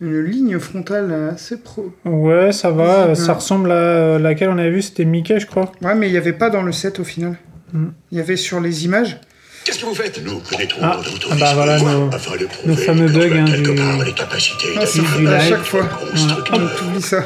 une 0.02 0.22
ligne 0.22 0.60
frontale 0.60 1.14
assez 1.34 1.58
pro. 1.58 1.94
Ouais, 2.04 2.52
ça 2.52 2.70
va. 2.72 3.08
Ouais. 3.10 3.16
Ça 3.16 3.34
ressemble 3.34 3.72
à 3.72 4.20
laquelle 4.20 4.50
on 4.50 4.58
avait 4.58 4.72
vu, 4.72 4.82
c'était 4.82 5.06
Mickey, 5.06 5.40
je 5.40 5.46
crois. 5.46 5.72
Ouais, 5.82 5.96
mais 5.96 6.08
il 6.08 6.12
n'y 6.12 6.18
avait 6.18 6.34
pas 6.34 6.50
dans 6.50 6.64
le 6.64 6.72
set 6.72 7.00
au 7.00 7.04
final. 7.06 7.38
Mm. 7.72 7.86
Il 8.12 8.18
y 8.18 8.22
avait 8.22 8.36
sur 8.36 8.60
les 8.60 8.84
images. 8.86 9.18
Qu'est-ce 9.64 9.80
que 9.80 9.86
vous 9.86 9.96
faites? 9.96 10.22
Nous 10.24 10.40
pénétrons 10.42 10.80
Ah, 10.84 10.98
dans 11.04 11.10
votre 11.12 11.30
ah 11.32 11.36
bah 11.40 11.54
voilà 11.56 11.80
nos, 11.80 12.76
fameux 12.76 13.08
bugs 13.08 13.36
hein, 13.36 13.46
du... 13.46 13.74
part 13.74 14.04
les 14.04 14.14
capacités 14.14 14.68
Ah, 14.78 14.86
c'est 14.86 15.00
du 15.02 15.28
à 15.28 15.40
live. 15.40 15.50
chaque 15.50 15.64
fois. 15.64 15.90
structure. 16.14 16.56
On 16.84 16.88
oublie 16.90 17.02
ça. 17.02 17.24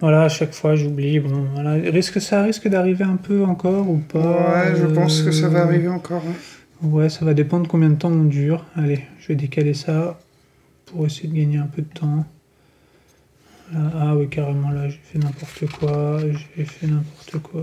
Voilà, 0.00 0.22
à 0.22 0.28
chaque 0.28 0.52
fois, 0.52 0.76
j'oublie. 0.76 1.20
Bon, 1.20 1.46
voilà. 1.54 1.72
Risque, 1.90 2.20
ça 2.20 2.42
risque 2.42 2.68
d'arriver 2.68 3.04
un 3.04 3.16
peu 3.16 3.44
encore 3.44 3.88
ou 3.88 3.98
pas 3.98 4.18
Ouais, 4.18 4.76
je 4.76 4.86
pense 4.86 5.22
que 5.22 5.30
ça 5.30 5.48
va 5.48 5.60
euh, 5.60 5.64
arriver 5.64 5.88
encore. 5.88 6.22
hein. 6.28 6.86
Ouais, 6.86 7.08
ça 7.08 7.24
va 7.24 7.32
dépendre 7.32 7.62
de 7.64 7.68
combien 7.68 7.88
de 7.88 7.94
temps 7.94 8.10
on 8.10 8.24
dure. 8.24 8.64
Allez, 8.76 9.00
je 9.18 9.28
vais 9.28 9.34
décaler 9.36 9.72
ça 9.72 10.18
pour 10.86 11.06
essayer 11.06 11.28
de 11.28 11.34
gagner 11.34 11.56
un 11.58 11.66
peu 11.66 11.80
de 11.82 11.88
temps. 11.88 12.24
Ah 13.74 14.14
oui, 14.16 14.28
carrément, 14.28 14.70
là, 14.70 14.88
j'ai 14.88 15.00
fait 15.02 15.18
n'importe 15.18 15.66
quoi. 15.78 16.18
J'ai 16.56 16.64
fait 16.64 16.86
n'importe 16.86 17.38
quoi. 17.42 17.62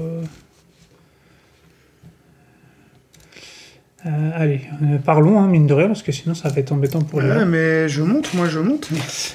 Euh, 4.05 4.31
allez, 4.35 4.61
euh, 4.81 4.97
parlons, 4.97 5.39
hein, 5.39 5.47
mine 5.47 5.65
de 5.65 5.73
rien, 5.73 5.87
parce 5.87 6.03
que 6.03 6.11
sinon 6.11 6.35
ça 6.35 6.49
va 6.49 6.59
être 6.59 6.73
embêtant 6.73 7.01
pour 7.01 7.21
les 7.21 7.29
Ouais, 7.29 7.45
mais 7.45 7.87
je 7.87 8.01
monte, 8.01 8.33
moi 8.33 8.49
je 8.49 8.59
monte. 8.59 8.89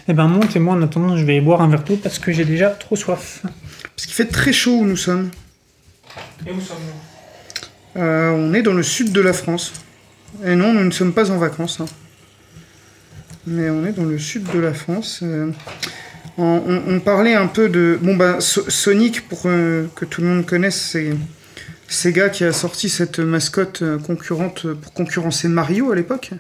Eh 0.08 0.12
ben 0.12 0.28
monte 0.28 0.54
et 0.56 0.58
moi 0.58 0.74
en 0.74 0.82
attendant 0.82 1.16
je 1.16 1.24
vais 1.24 1.40
boire 1.40 1.62
un 1.62 1.68
verre 1.68 1.84
d'eau 1.84 1.96
parce 1.96 2.18
que 2.18 2.32
j'ai 2.32 2.44
déjà 2.44 2.68
trop 2.70 2.94
soif. 2.94 3.40
Parce 3.96 4.04
qu'il 4.06 4.12
fait 4.14 4.26
très 4.26 4.52
chaud 4.52 4.76
où 4.80 4.84
nous 4.84 4.96
sommes. 4.96 5.30
Et 6.46 6.50
où 6.52 6.60
sommes 6.60 6.76
Euh, 7.96 8.30
on 8.32 8.52
est 8.52 8.60
dans 8.62 8.74
le 8.74 8.82
sud 8.82 9.10
de 9.12 9.20
la 9.22 9.32
France. 9.32 9.72
Et 10.44 10.54
non, 10.54 10.74
nous 10.74 10.84
ne 10.84 10.90
sommes 10.90 11.12
pas 11.14 11.30
en 11.30 11.38
vacances. 11.38 11.80
hein. 11.80 11.86
Mais 13.46 13.70
on 13.70 13.86
est 13.86 13.92
dans 13.92 14.04
le 14.04 14.18
sud 14.18 14.44
de 14.52 14.58
la 14.58 14.74
France. 14.74 15.20
euh, 15.22 15.50
on, 16.36 16.62
on- 16.66 16.82
on 16.94 17.00
parlait 17.00 17.34
un 17.34 17.46
peu 17.46 17.68
de... 17.70 17.98
Bon, 18.02 18.14
bah, 18.16 18.40
So- 18.40 18.68
Sonic, 18.68 19.26
pour 19.28 19.40
euh, 19.46 19.86
que 19.96 20.04
tout 20.04 20.20
le 20.20 20.26
monde 20.28 20.44
connaisse, 20.46 20.78
c'est 20.78 21.10
Sega 21.88 22.28
qui 22.28 22.44
a 22.44 22.52
sorti 22.52 22.90
cette 22.90 23.18
mascotte 23.18 23.80
euh, 23.82 23.98
concurrente 23.98 24.66
euh, 24.66 24.74
pour 24.74 24.92
concurrencer 24.92 25.48
Mario 25.48 25.90
à 25.90 25.96
l'époque. 25.96 26.30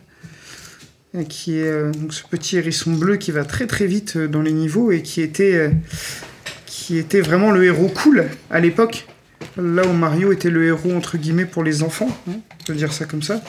Qui 1.30 1.58
est 1.58 1.66
euh, 1.66 1.90
donc 1.90 2.12
ce 2.12 2.22
petit 2.22 2.58
hérisson 2.58 2.92
bleu 2.92 3.16
qui 3.16 3.30
va 3.30 3.44
très 3.44 3.66
très 3.66 3.86
vite 3.86 4.18
dans 4.18 4.42
les 4.42 4.52
niveaux 4.52 4.92
et 4.92 5.00
qui 5.02 5.22
était, 5.22 5.72
qui 6.66 6.98
était 6.98 7.22
vraiment 7.22 7.50
le 7.50 7.64
héros 7.64 7.88
cool 7.88 8.26
à 8.50 8.60
l'époque. 8.60 9.06
Là 9.56 9.86
où 9.86 9.92
Mario 9.92 10.32
était 10.32 10.50
le 10.50 10.66
héros 10.66 10.92
entre 10.92 11.16
guillemets 11.16 11.46
pour 11.46 11.64
les 11.64 11.82
enfants, 11.82 12.14
hein, 12.28 12.34
on 12.60 12.64
peut 12.66 12.74
dire 12.74 12.92
ça 12.92 13.06
comme 13.06 13.22
ça, 13.22 13.40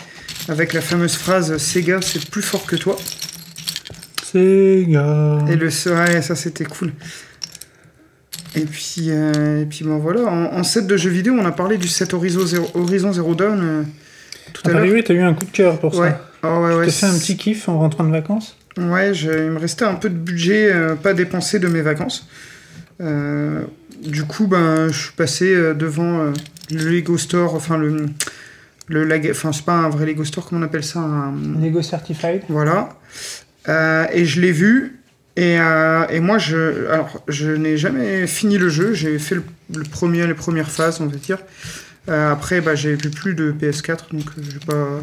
avec 0.47 0.73
la 0.73 0.81
fameuse 0.81 1.15
phrase 1.15 1.57
Sega 1.57 1.99
c'est 2.01 2.29
plus 2.29 2.41
fort 2.41 2.65
que 2.65 2.77
toi. 2.77 2.95
Sega. 4.23 5.39
Et 5.49 5.55
le 5.55 5.67
ouais, 5.67 6.21
ça 6.21 6.35
c'était 6.35 6.65
cool. 6.65 6.93
Et 8.55 8.61
puis, 8.65 9.05
euh, 9.09 9.61
et 9.61 9.65
puis 9.65 9.85
bon 9.85 9.97
voilà, 9.99 10.21
en, 10.25 10.45
en 10.57 10.63
set 10.63 10.87
de 10.87 10.97
jeux 10.97 11.09
vidéo, 11.11 11.33
on 11.39 11.45
a 11.45 11.51
parlé 11.51 11.77
du 11.77 11.87
set 11.87 12.13
Horizon 12.13 12.45
Zero, 12.45 12.67
Horizon 12.73 13.13
Zero 13.13 13.35
Dawn 13.35 13.59
euh, 13.61 13.83
tout 14.53 14.63
Ah 14.65 14.69
à 14.69 14.73
bah 14.73 14.79
l'heure. 14.85 14.93
oui, 14.93 15.03
t'as 15.03 15.13
eu 15.13 15.21
un 15.21 15.33
coup 15.35 15.45
de 15.45 15.51
cœur 15.51 15.79
pour 15.79 15.95
Ouais. 15.97 16.09
ça. 16.09 16.25
Ah 16.41 16.59
ouais, 16.59 16.73
ouais, 16.75 16.85
T'as 16.85 16.91
fait 16.91 17.05
un 17.05 17.17
petit 17.17 17.37
kiff 17.37 17.69
en 17.69 17.77
rentrant 17.79 18.03
de 18.05 18.11
vacances? 18.11 18.57
Ouais, 18.77 19.13
je- 19.13 19.29
il 19.31 19.51
me 19.51 19.59
restait 19.59 19.85
un 19.85 19.95
peu 19.95 20.09
de 20.09 20.15
budget 20.15 20.71
euh, 20.73 20.95
pas 20.95 21.13
dépensé 21.13 21.59
de 21.59 21.67
mes 21.67 21.81
vacances. 21.81 22.27
Euh, 23.01 23.61
du 24.03 24.23
coup, 24.23 24.47
ben, 24.47 24.87
je 24.89 24.97
suis 24.99 25.11
passé 25.13 25.53
devant 25.75 26.31
le 26.71 26.89
Lego 26.89 27.17
Store, 27.17 27.53
enfin 27.55 27.77
le, 27.77 28.05
le 28.87 29.03
lag- 29.05 29.27
enfin 29.31 29.51
c'est 29.51 29.65
pas 29.65 29.73
un 29.75 29.89
vrai 29.89 30.05
Lego 30.05 30.23
Store, 30.23 30.47
comment 30.47 30.61
on 30.61 30.63
appelle 30.65 30.83
ça? 30.83 30.99
Un- 30.99 31.33
Lego 31.61 31.81
Certified. 31.81 32.41
Voilà. 32.49 32.89
Et 34.13 34.25
je 34.25 34.41
l'ai 34.41 34.51
vu. 34.51 34.98
Et, 35.35 35.57
euh, 35.59 36.05
et 36.09 36.19
moi, 36.19 36.37
je, 36.37 36.87
alors, 36.89 37.23
je 37.27 37.49
n'ai 37.51 37.77
jamais 37.77 38.27
fini 38.27 38.57
le 38.57 38.69
jeu. 38.69 38.93
J'ai 38.93 39.17
fait 39.19 39.35
le, 39.35 39.43
le 39.75 39.83
premier, 39.83 40.27
les 40.27 40.33
premières 40.33 40.69
phases, 40.71 40.99
on 41.01 41.05
va 41.07 41.15
dire. 41.17 41.37
Euh, 42.09 42.31
après, 42.31 42.61
bah, 42.61 42.75
j'ai 42.75 42.95
vu 42.95 43.09
plus 43.09 43.35
de 43.35 43.51
PS4, 43.51 44.11
donc 44.11 44.25
je 44.37 44.53
n'ai 44.53 44.65
pas 44.65 44.99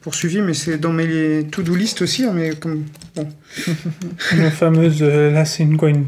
poursuivi. 0.00 0.40
Mais 0.40 0.54
c'est 0.54 0.78
dans 0.78 0.92
mes 0.92 1.46
to-do 1.50 1.74
list 1.74 2.00
aussi. 2.02 2.24
hein, 2.24 2.32
mais 2.34 2.54
comme, 2.54 2.84
bon, 3.16 3.28
Nos 4.36 4.50
fameuses. 4.50 5.02
euh, 5.02 5.30
là, 5.30 5.44
c'est 5.44 5.62
une 5.64 5.76
quoi 5.76 5.90
Une 5.90 6.06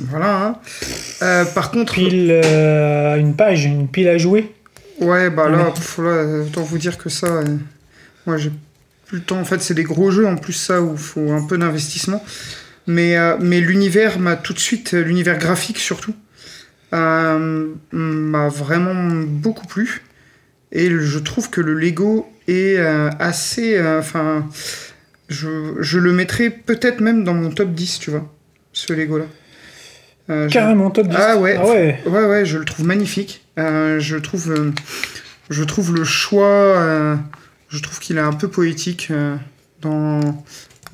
voilà. 0.00 0.42
hein. 0.46 0.56
Euh, 1.22 1.44
par 1.44 1.70
contre, 1.70 1.94
pile. 1.94 2.30
euh, 2.30 3.16
une 3.16 3.34
page, 3.34 3.64
une 3.64 3.88
pile 3.88 4.08
à 4.08 4.16
jouer 4.18 4.52
ouais, 5.00 5.30
bah 5.30 5.48
là, 5.48 5.70
pff, 5.72 5.98
là, 5.98 6.24
autant 6.46 6.62
vous 6.62 6.78
dire 6.78 6.98
que 6.98 7.08
ça, 7.08 7.26
euh, 7.26 7.44
moi, 8.26 8.36
j'ai 8.36 8.52
plus 9.06 9.18
le 9.18 9.24
temps. 9.24 9.40
En 9.40 9.44
fait, 9.44 9.60
c'est 9.60 9.74
des 9.74 9.84
gros 9.84 10.10
jeux 10.10 10.26
en 10.26 10.36
plus, 10.36 10.52
ça, 10.52 10.80
où 10.80 10.92
il 10.92 10.98
faut 10.98 11.32
un 11.32 11.44
peu 11.46 11.58
d'investissement. 11.58 12.22
Mais, 12.88 13.16
euh, 13.16 13.36
mais 13.40 13.60
l'univers 13.60 14.18
m'a 14.18 14.34
tout 14.34 14.52
de 14.54 14.58
suite, 14.58 14.94
euh, 14.94 15.02
l'univers 15.02 15.38
graphique 15.38 15.78
surtout, 15.78 16.14
euh, 16.94 17.68
m'a 17.92 18.48
vraiment 18.48 18.94
beaucoup 19.26 19.66
plu. 19.66 20.02
Et 20.72 20.90
je 20.90 21.18
trouve 21.18 21.48
que 21.50 21.60
le 21.60 21.74
Lego 21.74 22.30
est 22.46 22.76
assez. 23.20 23.80
Enfin, 23.98 24.46
je, 25.28 25.74
je 25.80 25.98
le 25.98 26.12
mettrais 26.12 26.50
peut-être 26.50 27.00
même 27.00 27.24
dans 27.24 27.32
mon 27.34 27.50
top 27.50 27.72
10, 27.72 27.98
tu 28.00 28.10
vois, 28.10 28.30
ce 28.74 28.92
Lego-là. 28.92 29.24
Euh, 30.30 30.46
je- 30.48 30.52
Carrément 30.52 30.90
top 30.90 31.08
10. 31.08 31.16
Ah 31.18 31.36
ouais. 31.38 31.56
Ah 31.58 31.66
ouais. 31.66 32.00
Ouais, 32.06 32.26
ouais, 32.26 32.44
je 32.44 32.58
le 32.58 32.66
trouve 32.66 32.84
magnifique. 32.86 33.46
Euh, 33.58 33.98
je 33.98 34.16
trouve, 34.18 34.50
euh, 34.50 34.70
je 35.48 35.64
trouve 35.64 35.94
le 35.94 36.04
choix, 36.04 37.18
je 37.70 37.78
trouve 37.80 37.98
qu'il 37.98 38.16
est 38.18 38.20
un 38.20 38.32
peu 38.34 38.48
poétique. 38.48 39.10
dans, 39.80 40.20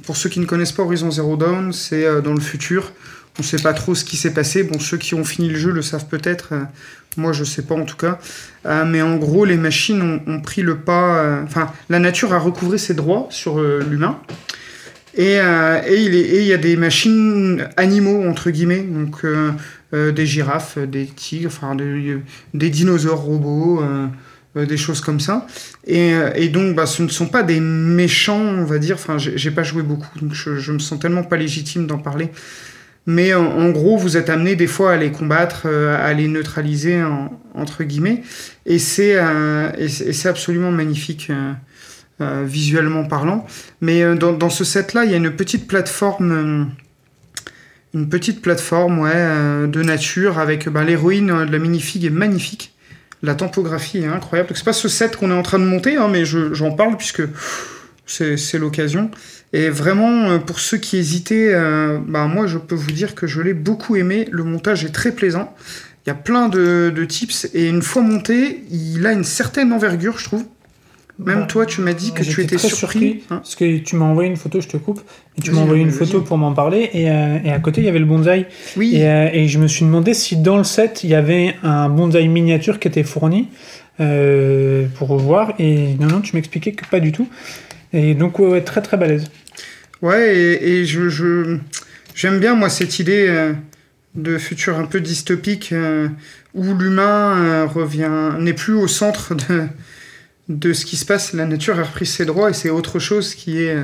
pour 0.07 0.17
ceux 0.17 0.29
qui 0.29 0.41
ne 0.41 0.47
connaissent 0.47 0.73
pas 0.73 0.83
Horizon 0.83 1.11
Zero 1.11 1.37
Dawn, 1.37 1.73
c'est 1.73 2.05
euh, 2.05 2.21
dans 2.21 2.35
le 2.35 2.41
futur. 2.41 2.93
On 3.39 3.43
ne 3.43 3.47
sait 3.47 3.63
pas 3.63 3.73
trop 3.73 3.95
ce 3.95 4.05
qui 4.05 4.17
s'est 4.17 4.33
passé. 4.33 4.63
Bon, 4.63 4.79
ceux 4.79 4.97
qui 4.97 5.15
ont 5.15 5.25
fini 5.25 5.49
le 5.49 5.59
jeu 5.59 5.71
le 5.71 5.83
savent 5.83 6.07
peut-être. 6.07 6.51
euh, 6.53 6.63
moi, 7.17 7.33
je 7.33 7.45
sais 7.45 7.63
pas 7.63 7.75
en 7.75 7.85
tout 7.85 7.97
cas. 7.97 8.19
Euh, 8.67 8.85
mais 8.85 9.03
en 9.03 9.17
gros, 9.17 9.45
les 9.45 9.57
machines 9.57 10.21
ont, 10.27 10.41
pris 10.41 10.63
le 10.63 10.79
pas. 10.79 11.43
Enfin, 11.45 11.73
la 11.89 12.01
nature 12.01 12.33
a 12.33 12.39
recouvré 12.39 12.77
ses 12.77 12.95
droits 12.95 13.29
sur 13.31 13.61
l'humain. 13.61 14.21
Et, 15.17 15.35
et 15.35 15.97
il 15.97 16.13
et 16.13 16.41
il 16.41 16.47
y 16.47 16.53
a 16.53 16.57
des 16.57 16.77
machines 16.77 17.69
animaux, 17.77 18.29
entre 18.29 18.51
guillemets, 18.51 18.83
donc 18.83 19.25
des 19.93 20.27
girafes, 20.27 20.77
des 20.77 21.07
tigres, 21.07 21.53
enfin 21.55 21.77
des, 21.77 22.19
des 22.53 22.69
dinosaures 22.69 23.21
robots, 23.21 23.81
des 24.55 24.77
choses 24.77 25.01
comme 25.01 25.21
ça. 25.21 25.47
Et, 25.87 26.15
euh, 26.15 26.31
et 26.35 26.49
donc, 26.49 26.77
bah, 26.77 26.87
ce 26.87 27.03
ne 27.03 27.09
sont 27.09 27.27
pas 27.27 27.43
des 27.43 27.61
méchants, 27.61 28.41
on 28.41 28.65
va 28.65 28.79
dire. 28.79 28.97
Enfin, 28.97 29.17
j'ai 29.19 29.51
pas 29.51 29.63
joué 29.63 29.83
beaucoup, 29.83 30.19
donc 30.21 30.33
je, 30.35 30.57
je 30.57 30.73
me 30.73 30.79
sens 30.79 30.99
tellement 31.01 31.25
pas 31.25 31.37
légitime 31.37 31.87
d'en 31.87 31.99
parler. 31.99 32.31
Mais 33.07 33.35
en, 33.35 33.69
gros, 33.71 33.99
vous 33.99 34.17
êtes 34.17 34.31
amené 34.31 34.57
des 34.57 34.67
fois 34.67 34.93
à 34.93 34.97
les 34.97 35.13
combattre, 35.13 35.63
euh, 35.67 35.97
à 36.03 36.15
les 36.15 36.27
neutraliser, 36.29 37.03
en- 37.03 37.31
entre 37.55 37.85
guillemets. 37.85 38.23
Et 38.65 38.79
c'est 38.79 39.17
euh, 39.17 39.71
absolument 40.25 40.71
magnifique. 40.71 41.29
euh, 41.31 41.53
euh, 42.21 42.45
visuellement 42.47 43.05
parlant. 43.05 43.45
Mais 43.81 44.03
euh, 44.03 44.15
dans, 44.15 44.33
dans 44.33 44.51
ce 44.51 44.63
set-là, 44.65 45.05
il 45.05 45.11
y 45.11 45.15
a 45.15 45.17
une 45.17 45.33
petite 45.33 45.67
plateforme, 45.67 46.33
euh, 46.33 46.65
une 47.93 48.09
petite 48.09 48.41
plateforme 48.41 49.01
ouais, 49.01 49.11
euh, 49.15 49.67
de 49.67 49.83
nature 49.83 50.39
avec 50.39 50.69
bah, 50.69 50.85
l'héroïne 50.85 51.31
euh, 51.31 51.45
de 51.45 51.53
la 51.53 51.59
minifig 51.59 52.05
est 52.05 52.11
magnifique. 52.11 52.74
La 53.25 53.35
tempographie 53.35 53.99
est 53.99 54.07
incroyable. 54.07 54.51
C'est 54.55 54.65
pas 54.65 54.73
ce 54.75 54.89
set 54.89 55.17
qu'on 55.17 55.31
est 55.31 55.35
en 55.35 55.43
train 55.43 55.59
de 55.59 55.65
monter, 55.65 55.97
hein, 55.97 56.09
mais 56.11 56.25
je- 56.25 56.53
j'en 56.53 56.73
parle 56.73 56.97
puisque 56.97 57.23
c'est 58.07 58.59
l'occasion. 58.59 59.11
Et 59.55 59.71
vraiment, 59.71 60.31
euh, 60.31 60.39
pour 60.39 60.61
ceux 60.61 60.77
qui 60.77 60.99
hésitaient, 60.99 61.55
euh, 61.55 61.99
bah, 62.07 62.27
moi 62.27 62.47
je 62.47 62.59
peux 62.59 62.75
vous 62.75 62.91
dire 62.93 63.15
que 63.15 63.27
je 63.27 63.41
l'ai 63.41 63.55
beaucoup 63.55 63.97
aimé. 63.97 64.29
Le 64.31 64.45
montage 64.45 64.85
est 64.85 64.91
très 64.91 65.13
plaisant. 65.13 65.55
Il 66.07 66.11
y 66.11 66.13
a 66.13 66.15
plein 66.15 66.49
de 66.51 67.05
tips 67.09 67.49
et 67.55 67.67
une 67.67 67.81
fois 67.81 68.03
monté, 68.03 68.63
il 68.71 69.07
a 69.07 69.13
une 69.13 69.25
certaine 69.25 69.73
envergure, 69.73 70.19
je 70.19 70.25
trouve. 70.25 70.45
Même 71.19 71.41
Bah, 71.41 71.47
toi, 71.47 71.65
tu 71.67 71.81
m'as 71.81 71.93
dit 71.93 72.13
que 72.13 72.25
tu 72.25 72.43
étais 72.43 72.57
très 72.57 72.69
surpris. 72.69 73.23
hein. 73.31 73.37
Parce 73.37 73.55
que 73.55 73.79
tu 73.79 73.95
m'as 73.95 74.05
envoyé 74.05 74.29
une 74.29 74.37
photo, 74.37 74.61
je 74.61 74.67
te 74.67 74.77
coupe. 74.77 75.01
Et 75.39 75.43
tu 75.43 75.53
m'as 75.53 75.61
envoyé 75.61 75.83
une 75.83 75.93
photo 75.93 76.21
pour 76.23 76.39
m'en 76.39 76.53
parler. 76.53 76.91
Et, 76.93 77.09
euh, 77.09 77.39
et 77.45 77.51
à 77.53 77.59
côté, 77.61 77.83
il 77.83 77.85
y 77.85 77.89
avait 77.89 78.01
le 78.01 78.05
bonsaï. 78.05 78.47
oui, 78.77 78.97
Et, 78.97 79.07
euh, 79.09 79.29
et 79.33 79.47
je 79.47 79.59
me 79.61 79.69
suis 79.69 79.85
demandé 79.85 80.13
si 80.13 80.37
dans 80.37 80.57
le 80.59 80.65
set, 80.65 81.05
il 81.05 81.11
y 81.11 81.15
avait 81.15 81.55
un 81.63 81.89
bonsaï 81.89 82.27
miniature 82.27 82.81
qui 82.81 82.89
était 82.89 83.05
fourni 83.05 83.49
euh, 84.01 84.87
pour 84.97 85.17
voir. 85.17 85.55
Et 85.61 85.95
non, 86.01 86.09
non, 86.09 86.21
tu 86.21 86.35
m'expliquais 86.35 86.73
que 86.73 86.85
pas 86.89 86.99
du 86.99 87.13
tout. 87.13 87.29
Et 87.93 88.15
donc, 88.15 88.41
ouais, 88.41 88.49
ouais, 88.49 88.61
très 88.63 88.83
très 88.83 88.97
balèze. 88.97 89.31
ouais, 90.03 90.37
et, 90.37 90.81
et 90.81 90.85
je, 90.85 91.59
j'aime 92.17 92.41
bien 92.41 92.57
moi 92.57 92.69
cette 92.69 92.99
idée 92.99 93.53
de 94.17 94.37
futur 94.39 94.79
un 94.79 94.85
peu 94.87 95.01
dystopique 95.01 95.73
où 96.55 96.75
l'humain 96.75 97.67
revient, 97.67 98.33
n'est 98.41 98.53
plus 98.53 98.75
au 98.75 98.89
centre 98.89 99.35
de, 99.37 99.69
de 100.49 100.73
ce 100.73 100.85
qui 100.85 100.97
se 100.97 101.05
passe. 101.07 101.33
La 101.33 101.47
nature 101.47 101.79
a 101.79 101.85
repris 101.85 102.07
ses 102.07 102.25
droits 102.25 102.51
et 102.51 102.55
c'est 102.55 102.71
autre 102.71 102.99
chose 102.99 103.35
qui 103.35 103.63
est 103.63 103.79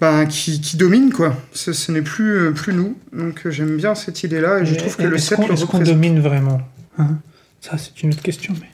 bah, 0.00 0.26
qui, 0.26 0.60
qui 0.60 0.76
domine 0.76 1.12
quoi. 1.12 1.36
Ce, 1.52 1.72
ce 1.72 1.90
n'est 1.92 2.02
plus 2.02 2.38
euh, 2.38 2.50
plus 2.52 2.72
nous. 2.72 2.96
Donc 3.12 3.46
euh, 3.46 3.50
j'aime 3.50 3.76
bien 3.76 3.94
cette 3.94 4.22
idée-là 4.22 4.60
et 4.60 4.66
je 4.66 4.74
trouve 4.76 4.96
que 4.96 5.02
le 5.02 5.16
est-ce 5.16 5.28
set 5.28 5.36
qu'on, 5.36 5.48
le 5.48 5.54
est-ce 5.54 5.64
qu'on 5.64 5.80
domine 5.80 6.20
vraiment? 6.20 6.60
Hein? 6.98 7.18
Ça, 7.60 7.76
c'est 7.76 8.02
une 8.02 8.10
autre 8.10 8.22
question. 8.22 8.54
Mais... 8.60 8.68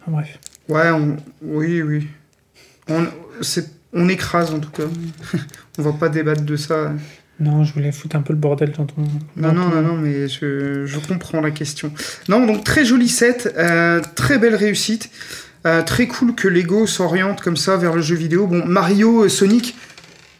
Enfin, 0.00 0.12
bref. 0.12 0.38
Ouais, 0.68 0.90
on- 0.90 1.16
oui, 1.42 1.82
oui. 1.82 2.06
On, 2.88 3.06
on 3.92 4.08
écrase 4.08 4.52
en 4.52 4.58
tout 4.60 4.70
cas. 4.70 4.84
on 5.78 5.82
va 5.82 5.92
pas 5.92 6.08
débattre 6.08 6.42
de 6.42 6.56
ça. 6.56 6.92
Non, 7.38 7.64
je 7.64 7.72
voulais 7.74 7.92
foutre 7.92 8.16
un 8.16 8.22
peu 8.22 8.32
le 8.32 8.38
bordel 8.38 8.72
dans 8.72 8.86
ton. 8.86 9.02
Non, 9.36 9.52
non, 9.52 9.68
non, 9.68 9.82
non, 9.82 9.94
mais 9.94 10.26
je, 10.28 10.86
je 10.86 10.98
comprends 10.98 11.40
la 11.42 11.50
question. 11.50 11.92
Non, 12.28 12.46
donc 12.46 12.64
très 12.64 12.84
joli 12.84 13.08
set, 13.08 13.52
euh, 13.58 14.00
très 14.14 14.38
belle 14.38 14.54
réussite. 14.54 15.10
Euh, 15.66 15.82
très 15.82 16.06
cool 16.06 16.34
que 16.34 16.48
Lego 16.48 16.86
s'oriente 16.86 17.40
comme 17.42 17.56
ça 17.56 17.76
vers 17.76 17.92
le 17.94 18.00
jeu 18.00 18.14
vidéo. 18.14 18.46
Bon, 18.46 18.64
Mario, 18.64 19.24
euh, 19.24 19.28
Sonic. 19.28 19.76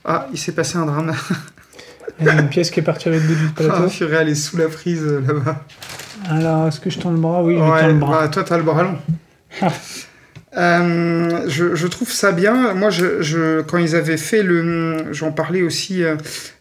Ah, 0.04 0.28
il 0.32 0.38
s'est 0.38 0.52
passé 0.52 0.78
un 0.78 0.86
drame. 0.86 1.12
Il 2.20 2.26
y 2.26 2.28
a 2.30 2.34
une 2.40 2.48
pièce 2.48 2.70
qui 2.70 2.80
est 2.80 2.82
partie 2.84 3.08
avec 3.08 3.22
le 3.22 3.28
bout 3.28 3.34
du 3.34 3.46
Ah, 3.48 3.52
plateau. 3.54 3.88
Furet, 3.90 4.18
elle 4.22 4.28
est 4.30 4.34
sous 4.36 4.56
la 4.56 4.68
prise 4.68 5.04
là-bas. 5.04 5.64
Alors, 6.30 6.68
est-ce 6.68 6.80
que 6.80 6.88
je 6.88 6.98
tends 6.98 7.10
le 7.10 7.18
bras? 7.18 7.42
Oui, 7.42 7.56
je 7.58 7.60
Ouais, 7.62 7.80
tends 7.82 7.86
le 7.88 7.94
bras. 7.94 8.20
bah, 8.22 8.28
toi, 8.28 8.42
t'as 8.44 8.56
le 8.56 8.62
bras 8.62 8.82
long. 8.84 8.96
Euh, 10.56 11.44
je, 11.48 11.74
je 11.74 11.86
trouve 11.86 12.10
ça 12.10 12.32
bien. 12.32 12.72
Moi, 12.74 12.90
je, 12.90 13.20
je- 13.22 13.60
quand 13.62 13.78
ils 13.78 13.94
avaient 13.94 14.16
fait 14.16 14.42
le, 14.42 15.12
j'en 15.12 15.30
parlais 15.32 15.62
aussi, 15.62 16.02
euh, 16.02 16.16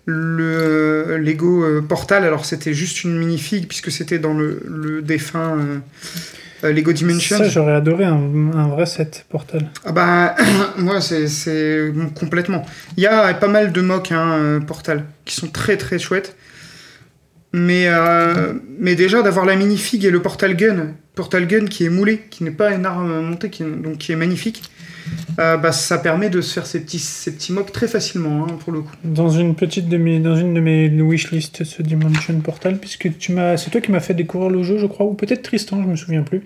le 0.05 1.17
Lego 1.17 1.63
euh, 1.63 1.81
Portal. 1.81 2.23
Alors, 2.25 2.45
c'était 2.45 2.73
juste 2.73 3.03
une 3.03 3.17
minifig 3.17 3.67
puisque 3.67 3.91
c'était 3.91 4.19
dans 4.19 4.34
le, 4.34 4.62
le 4.67 5.01
défunt 5.01 5.58
euh, 6.63 6.71
Lego 6.73 6.91
Dimensions. 6.91 7.38
Ça, 7.38 7.47
j'aurais 7.47 7.73
adoré 7.73 8.05
un, 8.05 8.19
un 8.53 8.67
vrai 8.67 8.86
set 8.86 9.25
Portal. 9.29 9.67
Ah 9.86 9.91
bah, 9.91 10.36
moi, 10.77 10.99
c'est, 11.01 11.91
complètement. 12.19 12.65
Il 12.97 13.03
y 13.03 13.08
a 13.08 13.34
pas 13.34 13.47
mal 13.47 13.71
de 13.71 13.81
mocks 13.81 14.12
hein, 14.12 14.60
Portal 14.65 15.05
qui 15.25 15.36
sont 15.36 15.47
très 15.47 15.77
très 15.77 15.99
chouettes. 15.99 16.36
Mais, 17.58 17.86
euh, 17.88 18.52
mais 18.80 18.96
déjà, 18.96 19.22
d'avoir 19.22 19.46
la 19.46 19.56
minifig 19.56 20.04
et 20.04 20.12
le 20.12 20.22
Portal 20.22 20.58
Gun, 20.58 20.88
Portal 21.15 21.48
Gun 21.48 21.68
qui 21.68 21.86
est 21.86 21.89
moulé, 21.89 22.24
qui 22.30 22.44
n'est 22.44 22.52
pas 22.52 22.74
une 22.74 22.86
arme 22.86 23.22
montée, 23.22 23.50
qui 23.50 23.63
est, 23.63 23.65
donc 23.65 23.98
qui 23.98 24.12
est 24.12 24.18
magnifique, 24.18 24.62
euh, 25.39 25.56
bah, 25.56 25.72
ça 25.72 25.98
permet 25.98 26.30
de 26.30 26.41
se 26.41 26.54
faire 26.54 26.65
ces 26.65 26.82
petits, 26.82 27.00
ces 27.00 27.34
petits 27.34 27.54
mocks 27.54 27.72
très 27.72 27.88
facilement, 27.88 28.44
hein, 28.44 28.58
pour 28.60 28.74
le 28.74 28.82
coup. 28.82 28.91
Dans 29.06 29.30
une 29.30 29.56
petite 29.56 29.88
de 29.88 29.96
mes, 29.96 30.20
dans 30.20 30.36
une 30.36 30.54
de 30.54 30.60
mes 30.60 30.89
wishlist, 30.89 31.63
ce 31.63 31.82
Dimension 31.82 32.38
Portal, 32.41 32.78
puisque 32.78 33.18
tu 33.18 33.32
m'as, 33.32 33.56
c'est 33.56 33.72
toi 33.72 33.80
qui 33.80 33.89
m'as 33.89 34.02
fait 34.02 34.13
découvrir 34.13 34.50
le 34.50 34.62
jeu, 34.62 34.78
je 34.78 34.86
crois, 34.86 35.06
ou 35.06 35.13
peut-être 35.13 35.41
Tristan, 35.41 35.82
je 35.82 35.88
me 35.88 35.96
souviens 35.96 36.24
plus. 36.24 36.44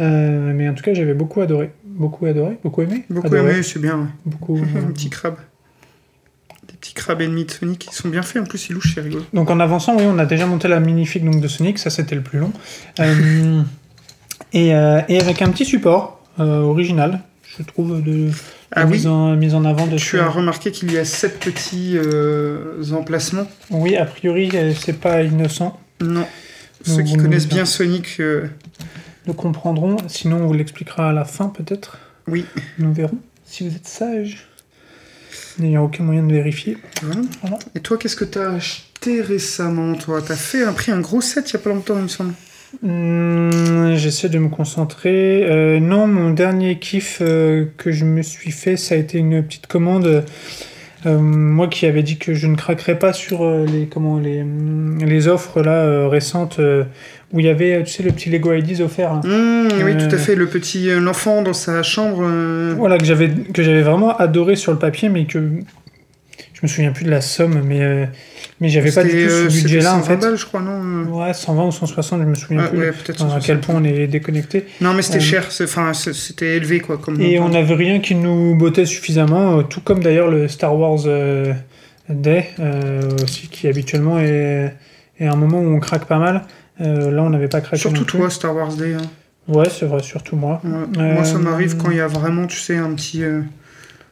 Euh, 0.00 0.54
mais 0.54 0.70
en 0.70 0.72
tout 0.72 0.82
cas, 0.82 0.94
j'avais 0.94 1.12
beaucoup 1.12 1.42
adoré, 1.42 1.70
beaucoup 1.84 2.24
adoré, 2.24 2.56
beaucoup 2.64 2.80
aimé. 2.80 3.04
Beaucoup 3.10 3.26
Adoré. 3.26 3.52
aimé, 3.52 3.62
c'est 3.62 3.78
bien. 3.78 4.08
Beaucoup. 4.24 4.56
Un 4.76 4.90
petit 4.92 5.10
crabe. 5.10 5.36
Petits 6.80 6.94
crabes 6.94 7.20
ennemis 7.22 7.44
de 7.46 7.50
Sonic, 7.50 7.88
ils 7.90 7.94
sont 7.94 8.08
bien 8.08 8.22
faits, 8.22 8.42
en 8.42 8.44
plus 8.46 8.68
ils 8.68 8.74
louchent, 8.74 8.94
c'est 8.94 9.00
rigolo. 9.00 9.24
Donc 9.32 9.50
en 9.50 9.60
avançant, 9.60 9.96
oui, 9.96 10.04
on 10.06 10.18
a 10.18 10.26
déjà 10.26 10.46
monté 10.46 10.68
la 10.68 10.78
minifig 10.80 11.24
donc, 11.24 11.40
de 11.40 11.48
Sonic, 11.48 11.78
ça 11.78 11.90
c'était 11.90 12.14
le 12.14 12.20
plus 12.22 12.38
long. 12.38 12.52
Euh, 13.00 13.62
et, 14.52 14.74
euh, 14.74 15.00
et 15.08 15.20
avec 15.20 15.42
un 15.42 15.50
petit 15.50 15.64
support 15.64 16.20
euh, 16.38 16.60
original, 16.60 17.20
je 17.58 17.62
trouve, 17.62 18.02
de, 18.02 18.10
de 18.10 18.30
Ah 18.72 18.84
oui. 18.84 18.92
mise, 18.92 19.06
en, 19.06 19.34
mise 19.36 19.54
en 19.54 19.64
avant 19.64 19.86
de 19.86 19.96
Tu 19.96 20.18
as 20.20 20.28
remarqué 20.28 20.70
qu'il 20.70 20.92
y 20.92 20.98
a 20.98 21.04
sept 21.04 21.38
petits 21.40 21.96
emplacements 22.92 23.46
Oui, 23.70 23.96
a 23.96 24.04
priori, 24.04 24.50
c'est 24.78 24.98
pas 25.00 25.22
innocent. 25.22 25.78
Non. 26.00 26.26
Ceux 26.84 27.02
qui 27.02 27.16
connaissent 27.16 27.48
bien 27.48 27.64
Sonic, 27.64 28.20
Nous 29.26 29.32
comprendrons, 29.34 29.96
sinon 30.08 30.42
on 30.42 30.46
vous 30.46 30.52
l'expliquera 30.54 31.08
à 31.10 31.12
la 31.12 31.24
fin 31.24 31.48
peut-être. 31.48 31.96
oui. 32.28 32.44
Nous 32.78 32.92
verrons 32.92 33.18
si 33.44 33.66
vous 33.68 33.74
êtes 33.74 33.86
sage. 33.86 34.46
N'ayant 35.58 35.84
aucun 35.84 36.04
moyen 36.04 36.22
de 36.22 36.32
vérifier. 36.32 36.76
Voilà. 37.02 37.20
Voilà. 37.40 37.58
Et 37.74 37.80
toi, 37.80 37.96
qu'est-ce 37.96 38.16
que 38.16 38.24
t'as 38.24 38.52
acheté 38.52 39.20
récemment, 39.22 39.94
toi? 39.94 40.20
T'as 40.26 40.36
fait 40.36 40.62
un 40.64 40.72
pris 40.72 40.92
un 40.92 41.00
gros 41.00 41.20
set 41.20 41.50
il 41.50 41.52
y 41.54 41.56
a 41.56 41.60
pas 41.60 41.70
longtemps, 41.70 41.96
il 41.96 42.02
me 42.02 42.08
semble. 42.08 42.34
Hum, 42.84 43.94
J'essaie 43.96 44.28
de 44.28 44.38
me 44.38 44.48
concentrer. 44.48 45.44
Euh, 45.44 45.80
non, 45.80 46.06
mon 46.06 46.30
dernier 46.30 46.78
kiff 46.78 47.18
euh, 47.20 47.66
que 47.76 47.90
je 47.92 48.04
me 48.04 48.22
suis 48.22 48.50
fait, 48.50 48.76
ça 48.76 48.94
a 48.94 48.98
été 48.98 49.18
une 49.18 49.42
petite 49.42 49.66
commande. 49.66 50.24
Euh, 51.04 51.18
moi 51.18 51.68
qui 51.68 51.86
avais 51.86 52.02
dit 52.02 52.18
que 52.18 52.34
je 52.34 52.46
ne 52.46 52.56
craquerais 52.56 52.98
pas 52.98 53.12
sur 53.12 53.48
les, 53.48 53.86
comment, 53.86 54.18
les, 54.18 54.44
les 54.44 55.28
offres 55.28 55.62
là, 55.62 56.08
récentes 56.08 56.60
où 57.32 57.40
il 57.40 57.46
y 57.46 57.48
avait 57.48 57.82
tu 57.84 57.92
sais, 57.92 58.02
le 58.02 58.10
petit 58.12 58.30
Lego 58.30 58.52
IDs 58.52 58.80
offert. 58.80 59.14
Mmh, 59.14 59.22
Oui, 59.84 59.92
Euh. 59.92 60.08
tout 60.08 60.14
à 60.14 60.18
fait. 60.18 60.34
Le 60.34 60.46
petit 60.46 60.88
euh, 60.90 61.00
l'enfant 61.00 61.42
dans 61.42 61.52
sa 61.52 61.82
chambre. 61.82 62.20
euh, 62.22 62.74
Voilà, 62.76 62.98
que 62.98 63.04
j'avais 63.04 63.30
que 63.52 63.62
j'avais 63.62 63.82
vraiment 63.82 64.16
adoré 64.16 64.56
sur 64.56 64.72
le 64.72 64.78
papier, 64.78 65.08
mais 65.08 65.24
que 65.26 65.38
je 66.54 66.60
me 66.62 66.68
souviens 66.68 66.92
plus 66.92 67.04
de 67.04 67.10
la 67.10 67.20
somme, 67.20 67.60
mais, 67.66 67.82
euh, 67.82 68.06
mais 68.60 68.68
j'avais 68.70 68.90
pas 68.90 69.04
du 69.04 69.10
tout 69.10 69.16
euh, 69.16 69.50
ce 69.50 69.60
budget-là 69.62 69.94
en 69.96 70.02
120 70.02 70.06
fait. 70.06 70.16
balles, 70.26 70.36
je 70.38 70.46
crois, 70.46 70.62
non 70.62 71.02
Ouais, 71.18 71.34
120 71.34 71.66
ou 71.66 71.70
160, 71.72 72.22
je 72.22 72.26
me 72.26 72.34
souviens 72.34 72.62
Ah, 72.64 72.68
plus. 72.68 72.78
ouais, 72.78 72.92
peut-être. 72.92 73.16
à 73.22 73.28
160. 73.28 73.42
quel 73.44 73.60
point 73.60 73.74
on 73.78 73.84
est 73.84 74.06
déconnecté. 74.06 74.64
Non, 74.80 74.94
mais 74.94 75.02
c'était 75.02 75.18
Euh, 75.18 75.20
cher. 75.20 75.48
Enfin, 75.62 75.92
c'était 75.92 76.56
élevé, 76.56 76.80
quoi. 76.80 76.96
Comme 76.96 77.20
Et 77.20 77.38
on 77.40 77.50
n'avait 77.50 77.74
rien 77.74 77.98
qui 78.00 78.14
nous 78.14 78.54
bottait 78.56 78.86
suffisamment, 78.86 79.58
euh, 79.58 79.62
tout 79.62 79.80
comme 79.82 80.02
d'ailleurs 80.02 80.30
le 80.30 80.48
Star 80.48 80.74
Wars 80.78 81.00
euh, 81.06 81.52
Day, 82.08 82.46
euh, 82.60 83.02
aussi, 83.22 83.48
qui 83.48 83.68
habituellement 83.68 84.18
est, 84.18 84.72
est 85.20 85.26
un 85.26 85.36
moment 85.36 85.58
où 85.60 85.74
on 85.74 85.80
craque 85.80 86.06
pas 86.06 86.18
mal. 86.18 86.42
Euh, 86.80 87.10
là, 87.10 87.22
on 87.22 87.30
n'avait 87.30 87.48
pas 87.48 87.60
craqué. 87.60 87.80
Surtout 87.80 88.04
toi, 88.04 88.28
Star 88.30 88.54
Wars 88.54 88.74
Day. 88.74 88.94
hein. 88.94 89.02
Ouais, 89.48 89.68
c'est 89.70 89.86
vrai, 89.86 90.02
surtout 90.02 90.36
moi. 90.36 90.60
Ouais. 90.64 90.70
Euh, 90.98 91.14
Moi, 91.14 91.24
ça 91.24 91.38
m'arrive 91.38 91.76
quand 91.76 91.90
il 91.90 91.96
y 91.98 92.00
a 92.00 92.06
vraiment, 92.08 92.46
tu 92.46 92.58
sais, 92.58 92.76
un 92.76 92.92
petit, 92.94 93.22
euh, 93.22 93.42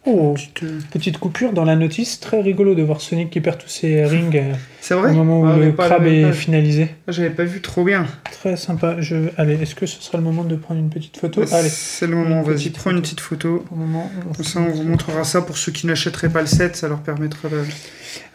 Oh, 0.06 0.34
Petite, 0.34 0.62
euh, 0.64 0.80
petite 0.92 1.18
coupure 1.18 1.52
dans 1.52 1.64
la 1.64 1.76
notice. 1.76 2.20
Très 2.20 2.40
rigolo 2.42 2.74
de 2.74 2.82
voir 2.82 3.00
Sonic 3.00 3.30
qui 3.30 3.40
perd 3.40 3.58
tous 3.58 3.68
ses 3.68 4.04
rings 4.04 4.36
euh, 4.36 4.52
C'est 4.80 4.94
vrai 4.94 5.10
au 5.10 5.14
moment 5.14 5.40
où 5.40 5.46
Ah, 5.46 5.56
le 5.56 5.72
crabe 5.72 6.06
est 6.06 6.32
finalisé. 6.32 6.88
Ah, 7.08 7.12
J'avais 7.12 7.30
pas 7.30 7.44
vu 7.44 7.62
trop 7.62 7.84
bien. 7.84 8.06
Très 8.30 8.56
sympa. 8.56 8.96
Je... 9.00 9.16
Allez, 9.38 9.54
est-ce 9.62 9.74
que 9.74 9.86
ce 9.86 10.02
sera 10.02 10.18
le 10.18 10.24
moment 10.24 10.44
de 10.44 10.56
prendre 10.56 10.80
une 10.80 10.90
petite 10.90 11.16
photo 11.16 11.42
Allez, 11.52 11.70
C'est 11.70 12.06
le 12.06 12.16
moment, 12.16 12.42
vas-y, 12.42 12.68
prends 12.68 12.90
une 12.90 13.00
petite 13.00 13.20
photo. 13.20 13.64
le 13.70 13.76
moment. 13.78 14.10
Comme 14.36 14.44
ça, 14.44 14.60
on 14.60 14.70
vous 14.70 14.82
montrera 14.82 15.24
ça 15.24 15.40
pour 15.40 15.56
ceux 15.56 15.72
qui 15.72 15.86
n'achèteraient 15.86 16.28
pas 16.28 16.42
le 16.42 16.48
set, 16.48 16.76
ça 16.76 16.86
leur 16.88 17.00
permettra 17.00 17.48
de. 17.48 17.62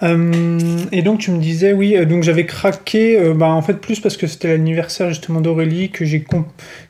Euh, 0.03 0.79
et 0.91 1.01
donc 1.01 1.19
tu 1.19 1.31
me 1.31 1.39
disais 1.39 1.71
oui, 1.73 2.05
donc 2.05 2.23
j'avais 2.23 2.45
craqué, 2.45 3.19
euh, 3.19 3.33
bah, 3.33 3.47
en 3.47 3.61
fait 3.61 3.75
plus 3.75 3.99
parce 3.99 4.17
que 4.17 4.27
c'était 4.27 4.49
l'anniversaire 4.49 5.09
justement 5.09 5.39
d'Aurélie 5.41 5.89
que 5.89 6.03
j'ai 6.05 6.25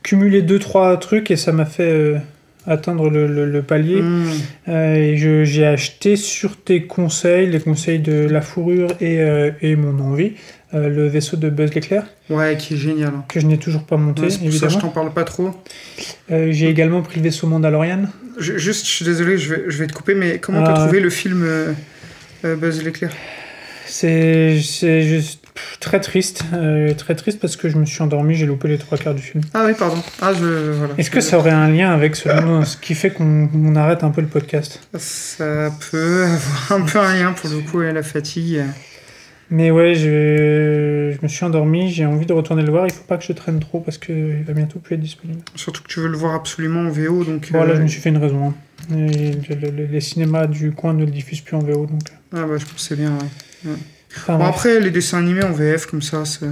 cumulé 0.04 0.42
deux 0.42 0.58
trois 0.60 0.98
trucs 0.98 1.30
et 1.32 1.36
ça 1.36 1.52
m'a 1.52 1.66
fait 1.66 1.92
euh, 1.92 2.18
atteindre 2.68 3.10
le, 3.10 3.26
le- 3.28 3.46
le 3.50 3.62
palier. 3.62 4.02
Mmh. 4.02 4.26
Euh, 4.68 4.96
et 4.96 5.18
j'ai 5.46 5.66
acheté 5.66 6.16
sur 6.16 6.58
tes 6.58 6.84
conseils, 6.84 7.48
les 7.50 7.60
conseils 7.60 8.00
de 8.00 8.28
la 8.30 8.42
fourrure 8.42 8.90
et, 9.02 9.22
euh, 9.22 9.52
et 9.62 9.76
mon 9.76 9.98
envie, 10.00 10.34
euh, 10.74 10.90
le 10.90 11.08
vaisseau 11.08 11.38
de 11.38 11.50
Buzz 11.50 11.74
l'éclair 11.74 12.04
Ouais, 12.30 12.58
qui 12.60 12.76
est 12.76 12.78
génial. 12.78 13.10
hein. 13.16 13.26
que 13.28 13.40
je 13.40 13.48
n'ai 13.48 13.58
toujours 13.58 13.84
pas 13.84 13.98
monté 13.98 14.22
Ouais, 14.22 14.28
pour 14.28 14.36
ça 14.38 14.42
je 14.44 14.48
évidemment. 14.48 14.80
t'en 14.82 14.90
parle 14.90 15.14
pas 15.14 15.24
trop. 15.24 15.52
Euh, 16.32 16.52
j'ai 16.52 16.70
également 16.70 17.02
pris 17.02 17.18
le 17.20 17.24
vaisseau 17.24 17.48
Mandalorian. 17.48 18.04
Je- 18.38 18.58
juste, 18.58 18.86
je 18.86 18.92
suis 18.92 19.06
désolé, 19.06 19.38
je 19.38 19.54
vais, 19.56 19.64
je 19.68 19.78
vais 19.78 19.88
te 19.88 19.94
couper, 19.94 20.14
mais 20.14 20.38
comment 20.40 20.64
t'as 20.64 20.74
trouvé 20.74 21.00
le 21.00 21.10
film 21.10 21.46
Buzz 22.44 22.84
l'éclair? 22.84 23.12
C'est 23.86 24.58
juste 24.60 25.44
très 25.80 26.00
triste, 26.00 26.44
euh, 26.54 26.94
très 26.94 27.16
triste 27.16 27.40
parce 27.40 27.56
que 27.56 27.70
je 27.70 27.78
me 27.78 27.86
suis 27.86 28.02
endormi, 28.02 28.36
j'ai 28.36 28.46
loupé 28.46 28.68
les 28.68 28.78
trois 28.78 28.98
quarts 28.98 29.16
du 29.16 29.22
film. 29.22 29.44
Ah 29.54 29.64
oui, 29.66 29.74
pardon. 29.78 30.02
Ah, 30.22 30.32
je. 30.34 30.72
Voilà. 30.72 30.94
Est-ce 30.98 31.12
que 31.12 31.22
ça 31.22 31.38
aurait 31.38 31.52
un 31.52 31.70
lien 31.70 31.92
avec 31.92 32.16
ce, 32.16 32.30
ce 32.66 32.78
qui 32.78 32.96
fait 32.96 33.12
qu'on 33.12 33.50
on 33.54 33.76
arrête 33.76 34.04
un 34.04 34.12
peu 34.12 34.22
le 34.22 34.28
podcast? 34.28 34.82
Ça 34.98 35.72
peut 35.92 36.24
avoir 36.26 36.72
un 36.72 36.82
peu 36.86 37.00
un 37.00 37.14
lien 37.16 37.34
pour 37.34 37.50
le 37.50 37.60
coup 37.62 37.82
et 37.82 37.92
la 37.92 38.04
fatigue. 38.04 38.64
Mais 39.52 39.72
ouais, 39.72 39.96
je, 39.96 41.12
je 41.12 41.18
me 41.24 41.28
suis 41.28 41.44
endormi, 41.44 41.90
j'ai 41.90 42.06
envie 42.06 42.28
de 42.28 42.34
retourner 42.34 42.62
le 42.62 42.70
voir, 42.70 42.86
il 42.86 42.94
faut 42.94 43.04
pas 43.06 43.18
que 43.18 43.24
je 43.24 43.34
traîne 43.34 43.60
trop 43.60 43.80
parce 43.80 43.98
qu'il 43.98 44.44
va 44.46 44.54
bientôt 44.54 44.78
plus 44.78 44.94
être 44.94 45.02
disponible. 45.02 45.40
Surtout 45.56 45.82
que 45.82 45.88
tu 45.88 46.00
veux 46.02 46.08
le 46.08 46.18
voir 46.18 46.36
absolument 46.36 46.82
en 46.82 46.90
VO, 46.92 47.24
donc. 47.24 47.52
Bon, 47.52 47.64
là, 47.64 47.72
euh, 47.72 47.76
je 47.78 47.82
me 47.82 47.88
suis 47.88 48.00
fait 48.00 48.10
une 48.10 48.18
raison. 48.18 48.50
hein. 48.50 48.54
Et 48.96 49.32
les 49.90 50.02
cinémas 50.02 50.46
du 50.46 50.72
coin 50.72 50.94
ne 50.94 51.04
le 51.04 51.10
diffusent 51.12 51.42
plus 51.42 51.56
en 51.56 51.62
VO, 51.62 51.88
donc... 51.88 52.02
Ah 52.32 52.44
bah, 52.46 52.58
je 52.58 52.66
pensais 52.66 52.96
bien, 52.96 53.10
ouais. 53.66 53.72
Enfin, 54.16 54.38
Bon, 54.38 54.46
après, 54.46 54.80
les 54.80 54.92
dessins 54.92 55.20
animés 55.20 55.44
en 55.44 55.52
VF, 55.52 55.86
comme 55.86 56.02
ça, 56.02 56.26
c'est. 56.26 56.46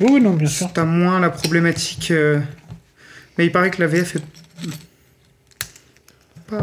Oui, 0.00 0.08
oui, 0.12 0.20
non, 0.20 0.32
bien 0.34 0.48
sûr. 0.48 0.72
T'as 0.72 0.84
moins 0.84 1.20
la 1.20 1.30
problématique. 1.30 2.10
euh, 2.10 2.40
Mais 3.36 3.46
il 3.46 3.52
paraît 3.52 3.70
que 3.70 3.80
la 3.80 3.86
VF 3.88 4.16
est. 4.16 4.22
Pas. 6.48 6.58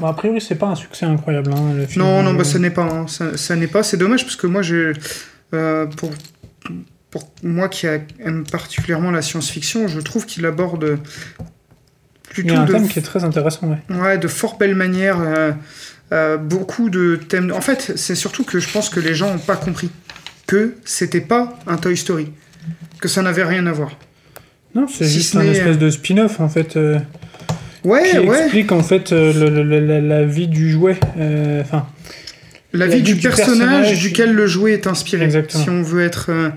Bon, 0.00 0.06
a 0.06 0.14
priori, 0.14 0.40
c'est 0.40 0.54
pas 0.54 0.68
un 0.68 0.74
succès 0.74 1.04
incroyable, 1.04 1.52
hein, 1.52 1.74
le 1.74 1.86
film. 1.86 2.04
Non, 2.04 2.22
non, 2.22 2.34
Euh, 2.34 2.38
bah 2.38 2.44
ça 2.44 2.58
n'est 2.58 2.70
pas. 2.70 2.84
hein. 2.84 3.06
Ça, 3.06 3.36
ça 3.36 3.54
n'est 3.56 3.66
pas. 3.66 3.82
C'est 3.82 3.96
dommage 3.98 4.24
parce 4.24 4.36
que 4.36 4.46
moi, 4.46 4.62
je, 4.62 4.94
euh, 5.52 5.86
pour, 5.86 6.10
pour 7.10 7.28
moi 7.42 7.68
qui 7.68 7.86
aime 7.86 8.44
particulièrement 8.50 9.10
la 9.10 9.20
science-fiction, 9.20 9.88
je 9.88 10.00
trouve 10.00 10.24
qu'il 10.24 10.46
aborde 10.46 10.98
Il 12.38 12.40
y 12.40 12.42
plutôt 12.44 12.54
a 12.54 12.58
un 12.60 12.64
de, 12.64 12.72
thème 12.72 12.88
qui 12.88 12.98
est 12.98 13.02
très 13.02 13.24
intéressant, 13.24 13.68
ouais. 13.68 13.96
ouais, 13.96 14.16
de 14.18 14.28
fort 14.28 14.56
belle 14.56 14.74
manière. 14.74 15.18
Euh, 16.12 16.34
euh, 16.34 16.36
beaucoup 16.36 16.88
de 16.90 17.16
thèmes. 17.16 17.52
En 17.52 17.60
fait, 17.60 17.92
c'est 17.96 18.14
surtout 18.14 18.44
que 18.44 18.58
je 18.60 18.68
pense 18.68 18.88
que 18.88 19.00
les 19.00 19.14
gens 19.14 19.32
n'ont 19.32 19.38
pas 19.40 19.56
compris 19.56 19.90
que 20.46 20.74
c'était 20.84 21.20
pas 21.20 21.58
un 21.66 21.76
Toy 21.76 21.96
Story, 21.96 22.28
que 23.00 23.08
ça 23.08 23.22
n'avait 23.22 23.44
rien 23.44 23.66
à 23.66 23.72
voir. 23.72 23.90
Non, 24.74 24.86
c'est 24.88 25.06
Si 25.06 25.14
juste 25.14 25.32
ce 25.32 25.38
un 25.38 25.42
espèce 25.42 25.78
de 25.78 25.90
spin-off, 25.90 26.38
en 26.40 26.48
fait, 26.48 26.76
euh, 26.76 26.98
Ouais, 27.84 28.08
qui 28.10 28.18
ouais. 28.18 28.38
explique, 28.42 28.72
en 28.72 28.82
fait, 28.82 29.12
euh, 29.12 29.32
le- 29.32 29.48
le- 29.50 29.62
le- 29.62 29.86
la, 29.86 30.00
la 30.00 30.24
vie 30.24 30.48
du 30.48 30.70
jouet. 30.70 30.98
euh, 31.18 31.60
Enfin, 31.62 31.86
La, 32.72 32.86
La 32.86 32.92
vie 32.96 33.00
vie 33.02 33.14
du, 33.14 33.20
personnage, 33.20 33.58
personnage. 33.58 33.98
duquel 34.00 34.32
le 34.34 34.46
jouet 34.46 34.72
est 34.72 34.86
inspiré. 34.86 35.24
Exactement. 35.24 35.62
Si 35.64 35.70
on 35.70 35.82
veut 35.82 36.02
être, 36.04 36.26
euh, 36.30 36.50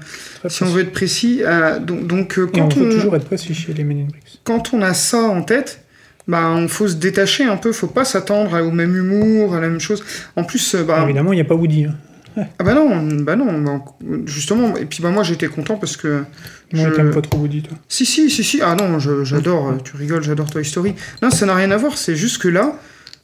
si 0.50 0.64
on 0.64 0.66
veut 0.66 0.82
être 0.82 0.92
précis. 0.92 1.42
euh, 1.46 1.80
donc, 1.80 2.08
donc, 2.08 2.38
euh, 2.38 2.50
Et 2.54 2.62
on 2.62 2.68
quand 2.68 2.78
on, 2.78 2.90
toujours 2.90 3.16
être 3.16 3.26
précis 3.26 3.54
chez 3.54 3.74
les 3.74 3.84
Men 3.86 4.00
in 4.02 4.06
Bricks. 4.06 4.40
quand 4.44 4.74
on 4.74 4.82
a 4.82 4.94
ça 4.94 5.20
en 5.22 5.44
tête, 5.44 5.82
bah, 6.30 6.50
on 6.56 6.68
faut 6.70 6.88
se 6.88 6.96
détacher 6.96 7.44
un 7.44 7.58
peu, 7.58 7.72
faut 7.74 7.88
pas 7.88 8.06
s'attendre 8.06 8.62
au 8.62 8.72
même 8.72 8.96
humour, 8.96 9.56
à 9.56 9.60
la 9.60 9.68
même 9.68 9.80
chose. 9.82 10.04
En 10.38 10.44
plus, 10.46 10.76
euh, 10.76 10.84
bah, 10.84 11.02
Évidemment, 11.04 11.34
il 11.34 11.38
n'y 11.38 11.42
a 11.42 11.46
pas 11.46 11.56
Woody. 11.56 11.86
hein. 11.86 11.96
ah 12.60 12.64
bah 12.64 12.74
non, 12.76 13.02
bah 13.24 13.36
non, 13.36 13.60
bah, 13.60 13.84
justement. 14.26 14.78
Et 14.78 14.86
puis 14.86 15.02
bah 15.02 15.10
moi 15.10 15.24
j'étais 15.24 15.48
content 15.48 15.76
parce 15.78 15.98
que 15.98 16.24
Moi, 16.72 16.88
Je- 16.90 16.96
t'aimes 16.96 17.12
pas 17.12 17.22
trop 17.22 17.40
Woody, 17.40 17.64
toi. 17.64 17.76
si 17.90 18.06
si 18.06 18.30
si 18.30 18.44
si, 18.44 18.62
ah 18.62 18.76
non, 18.76 19.00
j'adore. 19.00 19.70
euh, 19.70 19.74
Tu 19.84 19.98
rigoles, 19.98 20.24
j'adore 20.24 20.50
Toy 20.50 20.64
Story. 20.64 20.94
Non, 21.24 21.32
ça 21.32 21.46
n'a 21.48 21.56
rien 21.56 21.72
à 21.72 21.78
voir. 21.78 21.98
C'est 21.98 22.16
juste 22.16 22.38
que 22.38 22.48
là, 22.48 22.76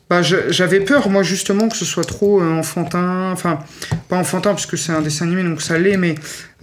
bah 0.09 0.21
j'avais 0.21 0.81
peur 0.81 1.09
moi 1.09 1.23
justement 1.23 1.67
que 1.67 1.75
ce 1.75 1.85
soit 1.85 2.03
trop 2.03 2.39
euh, 2.41 2.51
enfantin, 2.59 3.31
enfin 3.31 3.59
pas 4.07 4.17
enfantin 4.17 4.53
puisque 4.53 4.77
c'est 4.77 4.91
un 4.91 5.01
dessin 5.01 5.25
animé 5.25 5.43
donc 5.43 5.61
ça 5.63 5.79
l'est, 5.79 5.97
mais 5.97 6.13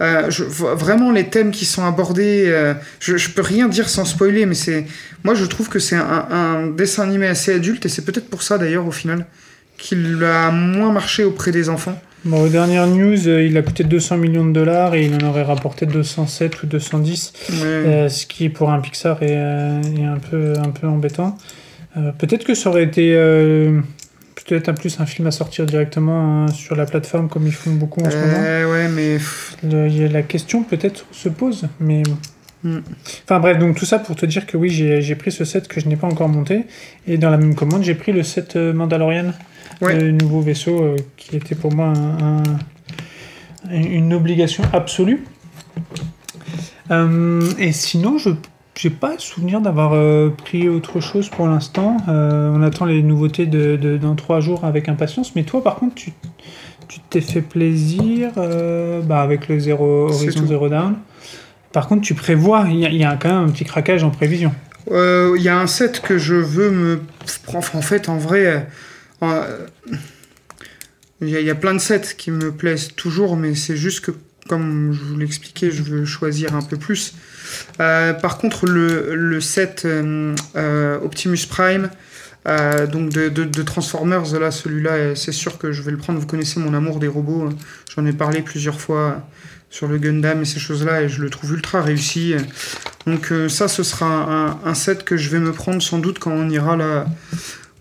euh, 0.01 0.29
je, 0.29 0.43
vraiment 0.45 1.11
les 1.11 1.27
thèmes 1.29 1.51
qui 1.51 1.65
sont 1.65 1.83
abordés, 1.85 2.45
euh, 2.47 2.73
je, 3.01 3.17
je 3.17 3.29
peux 3.31 3.41
rien 3.41 3.67
dire 3.67 3.89
sans 3.89 4.05
spoiler, 4.05 4.45
mais 4.45 4.55
c'est 4.55 4.85
moi 5.25 5.33
je 5.35 5.43
trouve 5.45 5.67
que 5.67 5.79
c'est 5.79 5.97
un, 5.97 6.27
un 6.31 6.67
dessin 6.67 7.03
animé 7.03 7.27
assez 7.27 7.53
adulte 7.53 7.85
et 7.85 7.89
c'est 7.89 8.03
peut-être 8.05 8.29
pour 8.29 8.43
ça 8.43 8.57
d'ailleurs 8.57 8.87
au 8.87 8.91
final 8.91 9.25
qu'il 9.77 10.23
a 10.23 10.49
moins 10.51 10.91
marché 10.93 11.25
auprès 11.25 11.51
des 11.51 11.67
enfants. 11.67 11.99
Bon, 12.23 12.41
aux 12.45 12.47
dernières 12.47 12.87
news, 12.87 13.27
euh, 13.27 13.43
il 13.43 13.57
a 13.57 13.61
coûté 13.61 13.83
200 13.83 14.15
millions 14.15 14.45
de 14.45 14.53
dollars 14.53 14.95
et 14.95 15.03
il 15.07 15.13
en 15.21 15.27
aurait 15.27 15.43
rapporté 15.43 15.85
207 15.85 16.63
ou 16.63 16.67
210, 16.67 17.33
Ouais. 17.49 17.55
euh, 17.65 18.07
ce 18.07 18.25
qui 18.25 18.47
pour 18.47 18.71
un 18.71 18.79
Pixar 18.79 19.21
est, 19.21 19.35
euh, 19.35 19.81
est 19.97 20.05
un, 20.05 20.19
peu, 20.19 20.53
un 20.57 20.69
peu 20.69 20.87
embêtant. 20.87 21.37
Euh, 21.97 22.11
peut-être 22.11 22.43
que 22.43 22.53
ça 22.55 22.69
aurait 22.69 22.83
été 22.83 23.13
euh, 23.15 23.79
peut-être 24.35 24.69
un 24.69 24.73
plus 24.73 24.99
un 24.99 25.05
film 25.05 25.27
à 25.27 25.31
sortir 25.31 25.65
directement 25.65 26.43
hein, 26.45 26.47
sur 26.47 26.75
la 26.75 26.85
plateforme 26.85 27.29
comme 27.29 27.45
ils 27.45 27.53
font 27.53 27.71
beaucoup 27.73 28.01
en 28.01 28.09
ce 28.09 28.15
moment. 28.17 28.33
Euh, 28.39 28.71
ouais, 28.71 28.87
mais 28.89 29.17
Le- 29.63 30.07
la 30.07 30.23
question 30.23 30.63
peut-être 30.63 31.05
se 31.11 31.29
pose, 31.29 31.67
mais. 31.79 32.03
Hmm. 32.63 32.79
Enfin 33.25 33.39
bref, 33.41 33.59
donc 33.59 33.75
tout 33.77 33.85
ça 33.85 33.99
pour 33.99 34.15
te 34.15 34.25
dire 34.25 34.45
que 34.47 34.55
oui, 34.55 34.69
j'ai 34.69 35.15
pris 35.15 35.31
ce 35.33 35.43
set 35.43 35.67
que 35.67 35.81
je 35.81 35.87
n'ai 35.89 35.97
pas 35.97 36.07
encore 36.07 36.29
monté. 36.29 36.63
Et 37.07 37.17
dans 37.17 37.29
la 37.29 37.37
même 37.37 37.55
commande, 37.55 37.83
j'ai 37.83 37.93
pris 37.95 38.11
le 38.13 38.23
set 38.23 38.55
Mandalorian, 38.55 39.33
Ouais. 39.81 39.99
le 39.99 40.11
nouveau 40.11 40.39
vaisseau 40.41 40.81
euh, 40.81 40.95
qui 41.17 41.35
était 41.35 41.55
pour 41.55 41.73
moi 41.75 41.87
un- 41.87 42.37
un- 42.37 43.81
une 43.83 44.13
obligation 44.13 44.63
absolue. 44.71 45.23
Et 47.59 47.71
sinon, 47.71 48.17
je 48.17 48.29
n'ai 48.83 48.89
pas 48.89 49.17
souvenir 49.19 49.61
d'avoir 49.61 49.93
euh, 49.93 50.29
pris 50.29 50.67
autre 50.69 50.99
chose 50.99 51.29
pour 51.29 51.47
l'instant. 51.47 51.97
Euh, 52.09 52.51
on 52.53 52.61
attend 52.61 52.85
les 52.85 53.03
nouveautés 53.03 53.45
de, 53.45 53.75
de- 53.75 53.97
dans 53.97 54.15
trois 54.15 54.39
jours 54.39 54.65
avec 54.65 54.89
impatience. 54.89 55.35
Mais 55.35 55.43
toi, 55.43 55.63
par 55.63 55.75
contre, 55.75 55.95
tu 55.95 56.11
tu 56.89 56.99
t'es 57.09 57.21
fait 57.21 57.41
plaisir 57.41 58.31
euh, 58.37 59.01
bah, 59.01 59.21
avec 59.21 59.47
le 59.47 59.57
zéro, 59.59 60.09
Horizon. 60.09 60.45
Zero 60.45 60.69
Down. 60.69 60.95
Par 61.71 61.87
contre, 61.87 62.01
tu 62.03 62.13
prévois, 62.13 62.65
il 62.69 62.79
y, 62.79 62.85
a- 62.85 62.89
il 62.89 62.97
y 62.97 63.03
a 63.03 63.15
quand 63.15 63.29
même 63.29 63.47
un 63.47 63.51
petit 63.51 63.63
craquage 63.65 64.03
en 64.03 64.09
prévision. 64.11 64.53
Euh, 64.91 65.33
Il 65.37 65.41
y 65.43 65.49
a 65.49 65.57
un 65.59 65.65
set 65.67 66.01
que 66.01 66.17
je 66.17 66.35
veux 66.35 66.69
me. 66.69 67.01
Enfin, 67.53 67.77
en 67.79 67.81
fait, 67.81 68.09
en 68.09 68.17
vrai, 68.17 68.67
euh, 69.23 69.65
il 71.21 71.29
y, 71.29 71.31
y 71.43 71.49
a 71.49 71.55
plein 71.55 71.73
de 71.73 71.79
sets 71.79 72.15
qui 72.17 72.31
me 72.31 72.51
plaisent 72.51 72.89
toujours, 72.95 73.37
mais 73.37 73.55
c'est 73.55 73.77
juste 73.77 74.01
que, 74.01 74.11
comme 74.49 74.91
je 74.91 75.03
vous 75.03 75.17
l'expliquais, 75.17 75.71
je 75.71 75.83
veux 75.83 76.05
choisir 76.05 76.53
un 76.55 76.61
peu 76.61 76.77
plus. 76.77 77.15
Euh, 77.79 78.13
par 78.13 78.37
contre, 78.37 78.65
le, 78.67 79.15
le 79.15 79.41
set 79.41 79.83
euh, 79.85 80.35
euh, 80.55 80.99
Optimus 81.01 81.39
Prime, 81.49 81.89
euh, 82.47 82.87
donc 82.87 83.09
de, 83.09 83.29
de- 83.29 83.43
de 83.45 83.61
Transformers, 83.63 84.37
là, 84.39 84.51
celui-là, 84.51 85.15
c'est 85.15 85.31
sûr 85.31 85.57
que 85.57 85.71
je 85.71 85.81
vais 85.81 85.91
le 85.91 85.97
prendre. 85.97 86.19
Vous 86.19 86.27
connaissez 86.27 86.59
mon 86.59 86.73
amour 86.73 86.99
des 86.99 87.07
robots. 87.07 87.47
hein. 87.49 87.55
J'en 87.95 88.05
ai 88.05 88.13
parlé 88.13 88.41
plusieurs 88.41 88.79
fois 88.81 89.25
sur 89.69 89.87
le 89.87 89.97
Gundam 89.97 90.41
et 90.41 90.45
ces 90.45 90.59
choses-là, 90.59 91.01
et 91.03 91.09
je 91.09 91.21
le 91.21 91.29
trouve 91.29 91.53
ultra 91.53 91.81
réussi. 91.81 92.35
Donc 93.07 93.31
ça, 93.49 93.67
ce 93.67 93.81
sera 93.81 94.05
un, 94.05 94.59
un 94.69 94.73
set 94.75 95.03
que 95.03 95.17
je 95.17 95.29
vais 95.29 95.39
me 95.39 95.51
prendre 95.51 95.81
sans 95.81 95.97
doute 95.99 96.19
quand 96.19 96.31
on 96.31 96.47
ira 96.49 96.75
là 96.77 97.05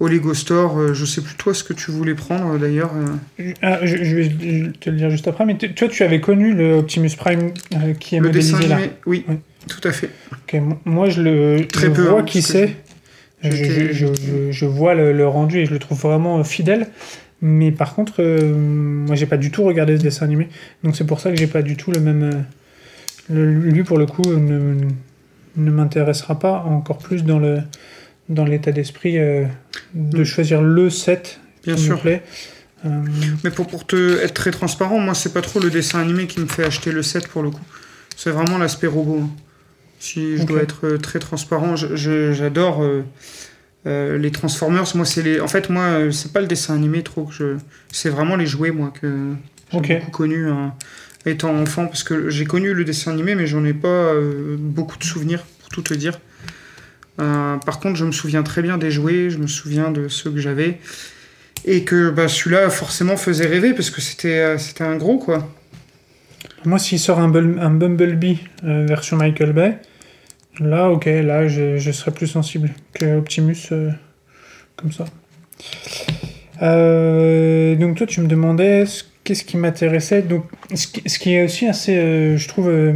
au 0.00 0.08
Lego 0.08 0.32
Store. 0.32 0.94
Je 0.94 1.04
sais 1.04 1.20
plus 1.20 1.35
toi 1.35 1.52
ce 1.52 1.62
que 1.64 1.74
tu 1.74 1.90
voulais 1.90 2.14
prendre 2.14 2.58
d'ailleurs. 2.58 2.92
Ah, 3.61 3.80
je, 3.85 3.96
je 4.02 4.16
vais 4.16 4.28
te 4.80 4.88
le 4.90 4.96
dire 4.96 5.11
juste 5.11 5.28
après, 5.28 5.44
mais 5.44 5.58
tu- 5.58 5.74
toi, 5.74 5.87
tu 5.88 6.02
avais 6.02 6.20
connu 6.20 6.54
le 6.54 6.74
Optimus 6.76 7.11
Prime 7.16 7.52
euh, 7.74 7.92
qui 7.94 8.16
est 8.16 8.20
le 8.20 8.30
dessin 8.30 8.52
modélisé 8.56 8.68
là. 8.70 8.76
animé, 8.76 8.92
oui, 9.06 9.24
Oui. 9.28 9.37
Tout 9.68 9.87
à 9.88 9.92
fait. 9.92 10.11
Ok, 10.33 10.55
m- 10.55 10.75
moi, 10.85 11.09
je 11.11 11.22
le 11.22 11.66
Très 11.66 11.87
je 11.87 11.92
peu, 11.92 12.03
vois 12.09 12.20
hein, 12.20 12.25
qui 12.25 12.42
c'est. 12.42 12.77
Je, 13.42 13.51
je- 13.92 14.53
je- 14.53 14.66
vois 14.66 14.94
le, 14.94 15.12
le 15.12 15.27
rendu 15.27 15.59
et 15.59 15.66
je 15.66 15.72
le 15.72 15.79
trouve 15.81 16.01
vraiment 16.01 16.38
euh, 16.38 16.44
fidèle. 16.44 16.87
Mais 17.40 17.72
par 17.72 17.94
contre, 17.96 18.14
euh, 18.22 18.55
moi, 18.55 19.16
j'ai 19.16 19.27
pas 19.27 19.37
du 19.37 19.51
tout 19.51 19.64
regardé 19.64 19.96
ce 19.98 20.03
dessin 20.03 20.25
animé. 20.27 20.48
Donc, 20.85 20.94
c'est 20.96 21.07
pour 21.07 21.18
ça 21.20 21.31
que 21.31 21.37
j'ai 21.37 21.48
pas 21.48 21.62
du 21.62 21.77
tout 21.77 21.90
le 21.90 21.98
même. 22.01 22.22
euh, 22.22 22.33
le- 23.31 23.53
lui, 23.53 23.83
pour 23.83 23.98
le 23.98 24.07
coup, 24.07 24.22
ne, 24.22 24.75
ne 25.57 25.70
m'intéressera 25.70 26.38
pas 26.38 26.62
encore 26.68 26.98
plus 26.98 27.25
dans 27.25 27.38
le 27.40 27.59
dans 28.29 28.44
l'état 28.44 28.70
d'esprit 28.70 29.18
euh, 29.18 29.44
de 29.94 30.20
Mm. 30.20 30.25
choisir 30.25 30.62
le 30.62 30.88
set 30.88 31.40
Bien 31.64 31.75
qui 31.75 31.81
me 31.83 31.87
sûr. 31.87 32.01
plaît. 32.01 32.22
Euh, 32.87 32.88
Mais 33.44 33.51
pour, 33.51 33.66
pour 33.66 33.87
te 33.87 34.20
être 34.22 34.35
très 34.35 34.53
transparent, 34.53 34.98
moi 35.01 35.14
c'est 35.14 35.33
pas 35.35 35.42
trop 35.42 35.59
le 35.61 35.70
dessin 35.70 35.98
animé 36.01 36.27
qui 36.29 36.40
me 36.40 36.46
fait 36.46 36.64
acheter 36.64 36.92
le 36.92 37.03
set 37.03 37.27
pour 37.29 37.42
le 37.42 37.51
coup. 37.51 37.61
C'est 38.16 38.31
vraiment 38.31 38.59
l'aspect 38.59 38.87
robot. 38.87 39.20
hein. 39.25 39.31
Si 40.02 40.36
je 40.36 40.42
dois 40.42 40.62
être 40.62 40.84
euh, 40.84 40.98
très 40.98 41.20
transparent, 41.20 41.76
j'adore 41.76 42.82
euh, 42.82 43.04
Euh, 43.84 44.16
les 44.16 44.30
Transformers, 44.30 44.84
moi, 44.94 45.04
c'est 45.04 45.22
les. 45.22 45.40
En 45.40 45.48
fait, 45.48 45.68
moi, 45.68 46.12
c'est 46.12 46.32
pas 46.32 46.40
le 46.40 46.46
dessin 46.46 46.74
animé 46.74 47.02
trop 47.02 47.24
que 47.24 47.34
je. 47.34 47.56
C'est 47.90 48.10
vraiment 48.10 48.36
les 48.36 48.46
jouets, 48.46 48.70
moi, 48.70 48.92
que 49.00 49.34
j'ai 49.72 49.78
beaucoup 49.96 50.10
connu 50.12 50.48
hein, 50.48 50.74
étant 51.26 51.54
enfant, 51.56 51.86
parce 51.86 52.04
que 52.04 52.30
j'ai 52.30 52.44
connu 52.44 52.74
le 52.74 52.84
dessin 52.84 53.10
animé, 53.12 53.34
mais 53.34 53.46
j'en 53.46 53.64
ai 53.64 53.72
pas 53.74 53.88
euh, 53.88 54.56
beaucoup 54.58 54.98
de 54.98 55.04
souvenirs, 55.04 55.42
pour 55.60 55.68
tout 55.68 55.82
te 55.82 55.94
dire. 55.94 56.20
Euh, 57.20 57.56
par 57.58 57.80
contre, 57.80 57.96
je 57.96 58.04
me 58.04 58.12
souviens 58.12 58.44
très 58.44 58.62
bien 58.62 58.78
des 58.78 58.90
jouets, 58.92 59.30
je 59.30 59.38
me 59.38 59.48
souviens 59.48 59.90
de 59.90 60.06
ceux 60.08 60.30
que 60.30 60.38
j'avais. 60.38 60.78
Et 61.64 61.82
que 61.84 62.10
bah, 62.10 62.28
celui-là, 62.28 62.70
forcément, 62.70 63.16
faisait 63.16 63.46
rêver, 63.46 63.72
parce 63.72 63.90
que 63.90 64.00
c'était 64.00 64.58
c'était 64.58 64.84
un 64.84 64.96
gros, 64.96 65.18
quoi. 65.18 65.48
Moi, 66.64 66.78
s'il 66.78 67.00
sort 67.00 67.18
un, 67.18 67.34
un 67.34 67.70
Bumblebee 67.70 68.38
euh, 68.64 68.86
version 68.86 69.16
Michael 69.16 69.52
Bay, 69.52 69.78
là, 70.60 70.90
ok, 70.90 71.06
là, 71.06 71.48
je, 71.48 71.76
je 71.76 71.90
serais 71.90 72.10
plus 72.10 72.26
sensible 72.26 72.70
que 72.94 73.18
Optimus 73.18 73.56
euh, 73.72 73.90
comme 74.76 74.92
ça. 74.92 75.04
Euh, 76.62 77.74
donc, 77.76 77.96
toi, 77.96 78.06
tu 78.06 78.20
me 78.20 78.28
demandais 78.28 78.86
ce- 78.86 79.04
qu'est-ce 79.24 79.44
qui 79.44 79.56
m'intéressait. 79.56 80.22
Donc, 80.22 80.44
ce 80.74 80.86
qui, 81.18 81.34
est 81.34 81.44
aussi 81.44 81.66
assez, 81.66 81.96
euh, 81.96 82.36
je 82.36 82.48
trouve, 82.48 82.68
euh, 82.68 82.94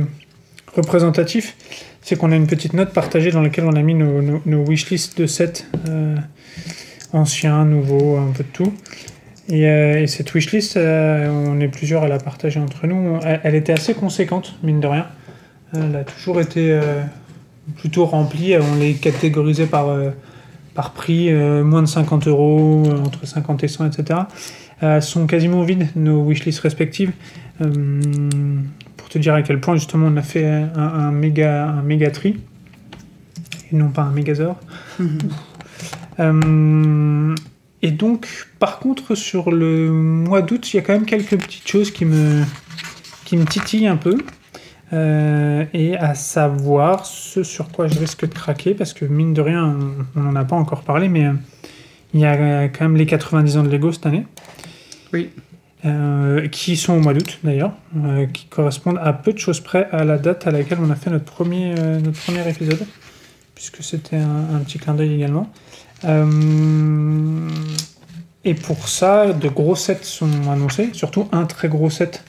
représentatif, 0.75 1.57
c'est 2.03 2.17
qu'on 2.17 2.31
a 2.33 2.37
une 2.37 2.47
petite 2.47 2.75
note 2.75 2.93
partagée 2.93 3.31
dans 3.31 3.43
laquelle 3.43 3.65
on 3.65 3.75
a 3.75 3.83
mis 3.83 3.95
nos, 3.95 4.23
nos, 4.23 4.43
nos 4.47 4.65
wishlists 4.65 5.19
de 5.19 5.27
sets 5.27 5.65
anciens, 7.13 7.65
nouveaux, 7.65 8.17
un 8.17 8.31
peu 8.33 8.45
de 8.45 8.49
tout. 8.53 8.73
Et, 9.49 9.63
et 9.63 10.07
cette 10.07 10.33
wishlist, 10.35 10.77
euh, 10.77 11.29
on 11.29 11.61
est 11.61 11.69
plusieurs 11.69 12.03
à 12.05 12.09
la 12.09 12.19
partager 12.19 12.61
entre 12.61 12.87
nous. 12.87 13.19
Elle, 13.43 13.55
était 13.55 13.73
assez 13.73 13.95
conséquente, 13.95 14.55
mine 14.63 14.81
de 14.81 14.87
rien. 14.87 15.07
Elle 15.75 15.97
a 15.97 16.05
toujours 16.05 16.41
été 16.41 16.79
plutôt 17.77 18.07
remplie. 18.07 18.55
On 18.57 18.77
les 18.79 18.95
catégorisait 18.95 19.67
par, 19.67 19.89
euh, 19.89 20.11
par 20.75 20.93
prix, 20.93 21.33
euh, 21.33 21.65
moins 21.65 21.83
de 21.83 21.89
50 21.89 22.29
euros, 22.29 22.85
euh, 22.87 23.05
entre 23.05 23.27
50 23.27 23.65
et 23.65 23.69
100, 23.69 23.87
etc. 23.87 24.21
Elles 24.81 25.03
sont 25.03 25.27
quasiment 25.27 25.63
vides, 25.63 25.89
nos 25.97 26.23
wishlists 26.23 26.61
respectives. 26.61 27.13
Euh, 27.61 28.01
pour 28.97 29.09
te 29.09 29.19
dire 29.19 29.35
à 29.35 29.43
quel 29.43 29.61
point, 29.61 29.75
justement, 29.77 30.09
on 30.09 30.17
a 30.17 30.23
fait 30.23 30.47
un, 30.47 30.71
un 30.77 31.11
méga, 31.11 31.69
un 31.69 31.83
méga 31.83 32.11
tri. 32.11 32.37
Et 33.73 33.77
non 33.77 33.89
pas 33.89 34.03
un 34.03 34.13
mégazord. 34.13 34.59
Euh, 36.19 37.35
et 37.83 37.91
donc, 37.91 38.49
par 38.59 38.79
contre, 38.79 39.15
sur 39.15 39.51
le 39.51 39.91
mois 39.91 40.41
d'août, 40.41 40.73
il 40.73 40.77
y 40.77 40.79
a 40.79 40.83
quand 40.83 40.95
même 40.95 41.05
quelques 41.05 41.37
petites 41.37 41.69
choses 41.69 41.91
qui 41.91 42.05
me, 42.05 42.43
qui 43.25 43.37
me 43.37 43.45
titillent 43.45 43.87
un 43.87 43.97
peu. 43.97 44.17
Euh, 44.93 45.65
et 45.75 45.97
à 45.97 46.15
savoir 46.15 47.07
ce 47.07 47.43
sur 47.43 47.69
quoi 47.71 47.89
je 47.89 47.99
risque 47.99 48.29
de 48.29 48.33
craquer, 48.33 48.75
parce 48.75 48.93
que 48.93 49.05
mine 49.05 49.35
de 49.35 49.41
rien, 49.41 49.77
on 50.15 50.21
n'en 50.21 50.37
a 50.37 50.45
pas 50.45 50.57
encore 50.57 50.83
parlé, 50.83 51.09
mais 51.09 51.27
euh, 51.27 51.33
il 52.15 52.21
y 52.21 52.25
a 52.25 52.35
euh, 52.35 52.69
quand 52.69 52.85
même 52.85 52.97
les 52.97 53.07
90 53.07 53.57
ans 53.57 53.63
de 53.65 53.69
Lego 53.69 53.91
cette 53.93 54.07
année. 54.07 54.27
Oui. 55.13 55.31
Euh, 55.85 56.49
qui 56.49 56.77
sont 56.77 56.95
au 56.95 57.01
mois 57.01 57.15
d'août 57.15 57.39
d'ailleurs, 57.45 57.73
euh, 58.05 58.27
qui 58.27 58.47
correspondent 58.47 58.99
à 59.01 59.13
peu 59.13 59.33
de 59.33 59.39
choses 59.39 59.61
près 59.61 59.89
à 59.93 60.05
la 60.05 60.19
date 60.19 60.47
à 60.47 60.51
laquelle 60.51 60.79
on 60.81 60.91
a 60.91 60.97
fait 60.97 61.11
notre 61.11 61.27
premier, 61.27 61.75
euh, 61.79 62.01
notre 62.01 62.19
premier 62.19 62.49
épisode, 62.49 62.85
puisque 63.55 63.83
c'était 63.85 64.17
un, 64.17 64.57
un 64.57 64.59
petit 64.61 64.79
clin 64.79 64.95
d'œil 64.95 65.15
également. 65.15 65.51
Et 68.45 68.55
pour 68.55 68.89
ça, 68.89 69.33
de 69.33 69.49
gros 69.49 69.75
sets 69.77 69.99
sont 70.03 70.31
annoncés, 70.51 70.91
surtout 70.93 71.29
un 71.33 71.47
très 71.47 71.69
gros 71.69 71.91
set 71.91 72.23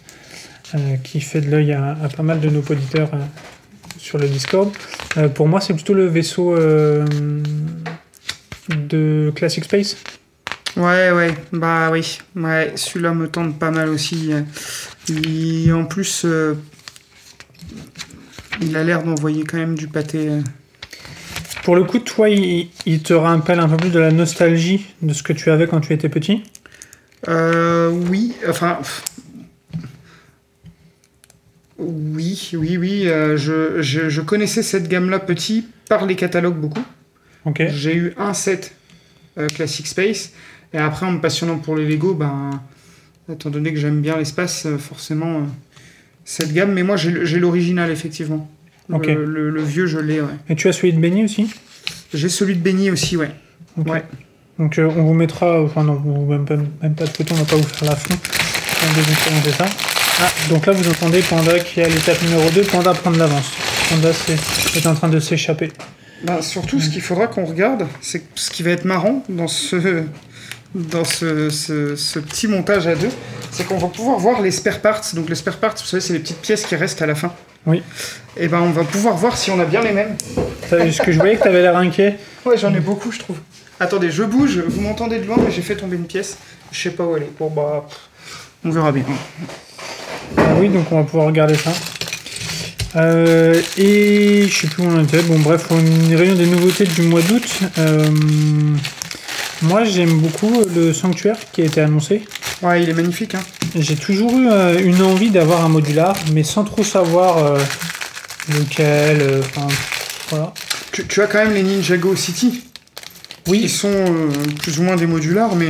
qui 1.04 1.22
fait 1.22 1.42
de 1.42 1.50
l'œil 1.50 1.74
à, 1.74 1.98
à 2.04 2.10
pas 2.10 2.24
mal 2.24 2.40
de 2.40 2.50
nos 2.50 2.62
auditeurs 2.62 3.10
euh, 3.14 3.18
sur 3.98 4.18
le 4.18 4.28
Discord. 4.28 4.72
Euh, 5.18 5.30
pour 5.30 5.48
moi, 5.48 5.62
c'est 5.62 5.74
plutôt 5.74 5.94
le 5.94 6.08
vaisseau 6.08 6.56
euh, 6.56 7.06
de 8.70 9.32
Classic 9.36 9.64
Space. 9.64 9.98
Ouais, 10.76 11.12
ouais, 11.12 11.34
bah 11.52 11.90
oui. 11.92 12.20
Ouais, 12.36 12.74
celui-là 12.76 13.14
me 13.14 13.28
tente 13.28 13.58
pas 13.58 13.72
mal 13.72 13.90
aussi. 13.90 14.32
Il, 15.10 15.74
en 15.74 15.86
plus, 15.86 16.24
euh, 16.26 16.54
il 18.62 18.76
a 18.78 18.84
l'air 18.84 19.04
d'envoyer 19.04 19.44
quand 19.44 19.58
même 19.58 19.76
du 19.76 19.88
pâté. 19.88 20.30
euh. 20.30 20.42
Pour 21.64 21.76
le 21.76 21.84
coup, 21.84 22.00
toi, 22.00 22.30
il, 22.30 22.70
il 22.86 23.02
te 23.02 23.14
rappelle 23.14 23.60
un 23.60 23.68
peu 23.68 23.78
plus 23.78 23.90
de 23.90 24.00
la 24.00 24.12
nostalgie 24.12 24.86
de 25.02 25.14
ce 25.14 25.24
que 25.24 25.34
tu 25.34 25.50
avais 25.50 25.68
quand 25.68 25.82
tu 25.82 25.94
étais 25.94 26.10
petit? 26.10 26.44
Euh, 27.28 27.90
oui, 27.90 28.36
enfin. 28.48 28.78
Oui, 31.80 32.52
oui, 32.54 32.78
oui. 32.78 33.08
euh, 33.08 33.38
je, 33.38 33.82
je, 33.82 34.10
je 34.10 34.22
connaissais 34.22 34.64
cette 34.64 34.88
gamme-là 34.88 35.20
petit 35.20 35.68
par 35.90 36.06
les 36.06 36.16
catalogues 36.16 36.58
beaucoup. 36.58 36.84
J'ai 37.70 37.96
eu 37.96 38.14
un 38.18 38.34
set 38.34 38.74
euh, 39.38 39.48
Classic 39.48 39.86
Space. 39.86 40.32
Et 40.74 40.78
après, 40.78 41.06
en 41.06 41.12
me 41.14 41.20
passionnant 41.22 41.58
pour 41.60 41.76
les 41.76 41.86
Lego, 41.88 42.14
ben, 42.14 42.50
étant 43.32 43.50
donné 43.50 43.74
que 43.74 43.80
j'aime 43.80 44.02
bien 44.02 44.18
l'espace, 44.18 44.66
euh, 44.66 44.78
forcément, 44.78 45.38
euh, 45.38 45.44
cette 46.26 46.52
gamme. 46.54 46.74
Mais 46.74 46.84
moi, 46.84 46.98
j'ai 46.98 47.40
l'original, 47.40 47.92
effectivement. 47.92 48.50
Le- 48.90 48.96
Ok. 48.96 49.06
Le, 49.08 49.50
le 49.50 49.62
vieux, 49.64 49.86
je 49.86 50.00
l'ai, 50.00 50.22
ouais. 50.22 50.28
Et 50.50 50.56
tu 50.56 50.68
as 50.70 50.74
celui 50.74 50.94
de 50.94 51.00
Benny 51.00 51.24
aussi? 51.26 51.50
J'ai 52.14 52.30
celui 52.30 52.56
de 52.56 52.62
Benny 52.62 52.90
aussi, 52.90 53.18
ouais. 53.18 53.32
Ouais. 53.76 54.04
Donc 54.58 54.80
on 54.80 55.04
vous 55.04 55.14
mettra, 55.14 55.62
enfin 55.62 55.84
non, 55.84 56.00
même 56.26 56.46
pas, 56.46 56.56
même 56.56 56.96
pas 56.96 57.04
de 57.06 57.10
photo, 57.10 57.36
on 57.36 57.38
va 57.38 57.44
pas 57.46 57.56
vous 57.58 57.64
faire 57.64 57.90
la 57.90 57.96
fond. 57.96 58.16
On 58.16 58.88
va 58.94 59.02
vous 59.02 59.14
présenter 59.16 59.52
ça. 59.52 59.97
Ah, 60.20 60.30
donc 60.50 60.66
là 60.66 60.74
vous 60.74 60.90
entendez 60.90 61.22
Panda 61.22 61.60
qui 61.60 61.80
est 61.80 61.84
à 61.84 61.90
l'étape 61.90 62.22
numéro 62.24 62.50
2, 62.50 62.62
Panda 62.64 62.94
prend 62.94 63.12
de 63.12 63.20
l'avance. 63.20 63.52
Panda 63.90 64.10
c'est- 64.14 64.78
est 64.78 64.88
en 64.88 64.96
train 64.96 65.10
de 65.10 65.20
s'échapper. 65.20 65.72
Ben, 66.24 66.42
surtout, 66.42 66.80
ce 66.80 66.90
qu'il 66.90 67.02
faudra 67.02 67.28
qu'on 67.28 67.46
regarde, 67.46 67.86
c'est 68.02 68.24
ce 68.34 68.50
qui 68.50 68.64
va 68.64 68.72
être 68.72 68.86
marrant 68.86 69.24
dans 69.30 69.48
ce, 69.48 70.04
dans 70.74 71.06
ce, 71.06 71.52
ce- 71.52 71.96
ce 71.96 72.18
petit 72.20 72.48
montage 72.48 72.88
à 72.88 72.96
deux, 72.96 73.12
c'est 73.52 73.66
qu'on 73.68 73.78
va 73.78 73.88
pouvoir 73.88 74.18
voir 74.18 74.42
les 74.42 74.50
spare 74.50 74.80
parts. 74.80 75.02
Donc 75.14 75.30
les 75.30 75.36
spare 75.36 75.58
parts, 75.58 75.76
vous 75.80 75.86
savez, 75.86 76.02
c'est 76.02 76.14
les 76.14 76.20
petites 76.20 76.42
pièces 76.42 76.66
qui 76.66 76.76
restent 76.76 77.02
à 77.04 77.06
la 77.06 77.14
fin. 77.14 77.32
Oui. 77.68 77.84
Et 78.38 78.48
ben 78.48 78.62
on 78.62 78.72
va 78.72 78.84
pouvoir 78.84 79.16
voir 79.16 79.38
si 79.38 79.52
on 79.52 79.60
a 79.60 79.66
bien 79.66 79.82
les 79.82 79.92
mêmes. 79.92 80.16
Ce 80.72 81.02
que 81.04 81.12
je 81.12 81.20
voyais 81.20 81.36
que 81.36 81.44
tu 81.44 81.48
avais 81.48 81.62
l'air 81.62 81.78
inquiet? 81.78 82.18
Ouais, 82.46 82.58
j'en 82.58 82.74
ai 82.74 82.80
beaucoup, 82.80 83.12
je 83.12 83.20
trouve. 83.20 83.38
Attendez, 83.80 84.10
je 84.10 84.24
bouge, 84.24 84.58
vous 84.68 84.82
m'entendez 84.82 85.20
de 85.20 85.26
loin, 85.26 85.38
mais 85.40 85.52
j'ai 85.52 85.62
fait 85.62 85.76
tomber 85.76 85.98
une 85.98 86.08
pièce. 86.08 86.38
Je 86.72 86.82
sais 86.82 86.90
pas 86.90 87.04
où 87.04 87.16
elle 87.16 87.24
est. 87.24 87.32
Bon, 87.38 87.50
bah, 87.50 87.86
on 88.66 88.72
verra 88.72 88.92
bien. 88.92 89.04
Oui, 90.60 90.70
donc 90.70 90.92
on 90.92 90.98
va 90.98 91.04
pouvoir 91.04 91.28
regarder 91.28 91.56
ça. 91.56 91.72
Euh, 92.96 93.62
et 93.78 94.48
je 94.50 94.54
sais 94.62 94.68
plus 94.68 94.84
où 94.84 94.88
on 94.88 95.04
était. 95.04 95.22
Bon, 95.24 95.38
bref, 95.40 95.68
on 95.70 95.76
réunion 96.16 96.36
des 96.36 96.48
nouveautés 96.48 96.86
du 96.86 97.04
mois 97.04 97.22
d'août. 97.22 97.44
Euh, 97.78 98.10
moi, 99.62 99.84
j'aime 99.84 100.18
beaucoup 100.20 100.52
le 100.76 100.94
sanctuaire 100.94 101.38
qui 101.52 101.62
a 101.62 101.66
été 101.66 101.82
annoncé. 101.82 102.24
Ouais, 102.62 102.82
il 102.82 102.90
est 102.90 102.94
magnifique, 102.94 103.36
hein. 103.36 103.44
J'ai 103.76 103.96
toujours 103.96 104.32
eu 104.38 104.48
euh, 104.50 104.80
une 104.80 105.02
envie 105.04 105.30
d'avoir 105.30 105.64
un 105.64 105.70
modular, 105.70 106.16
mais 106.34 106.44
sans 106.44 106.64
trop 106.64 106.84
savoir 106.84 107.58
lequel. 108.50 109.42
Enfin, 109.42 109.68
voilà. 110.30 110.54
Tu, 110.92 111.06
tu 111.06 111.22
as 111.22 111.28
quand 111.28 111.40
même 111.40 111.54
les 111.54 111.64
Ninjago 111.64 112.16
City. 112.16 112.64
Oui. 113.48 113.62
Qui 113.62 113.70
sont 113.70 114.06
plus 114.62 114.80
ou 114.80 114.84
moins 114.84 114.96
des 114.96 115.06
modulars, 115.08 115.56
mais. 115.56 115.68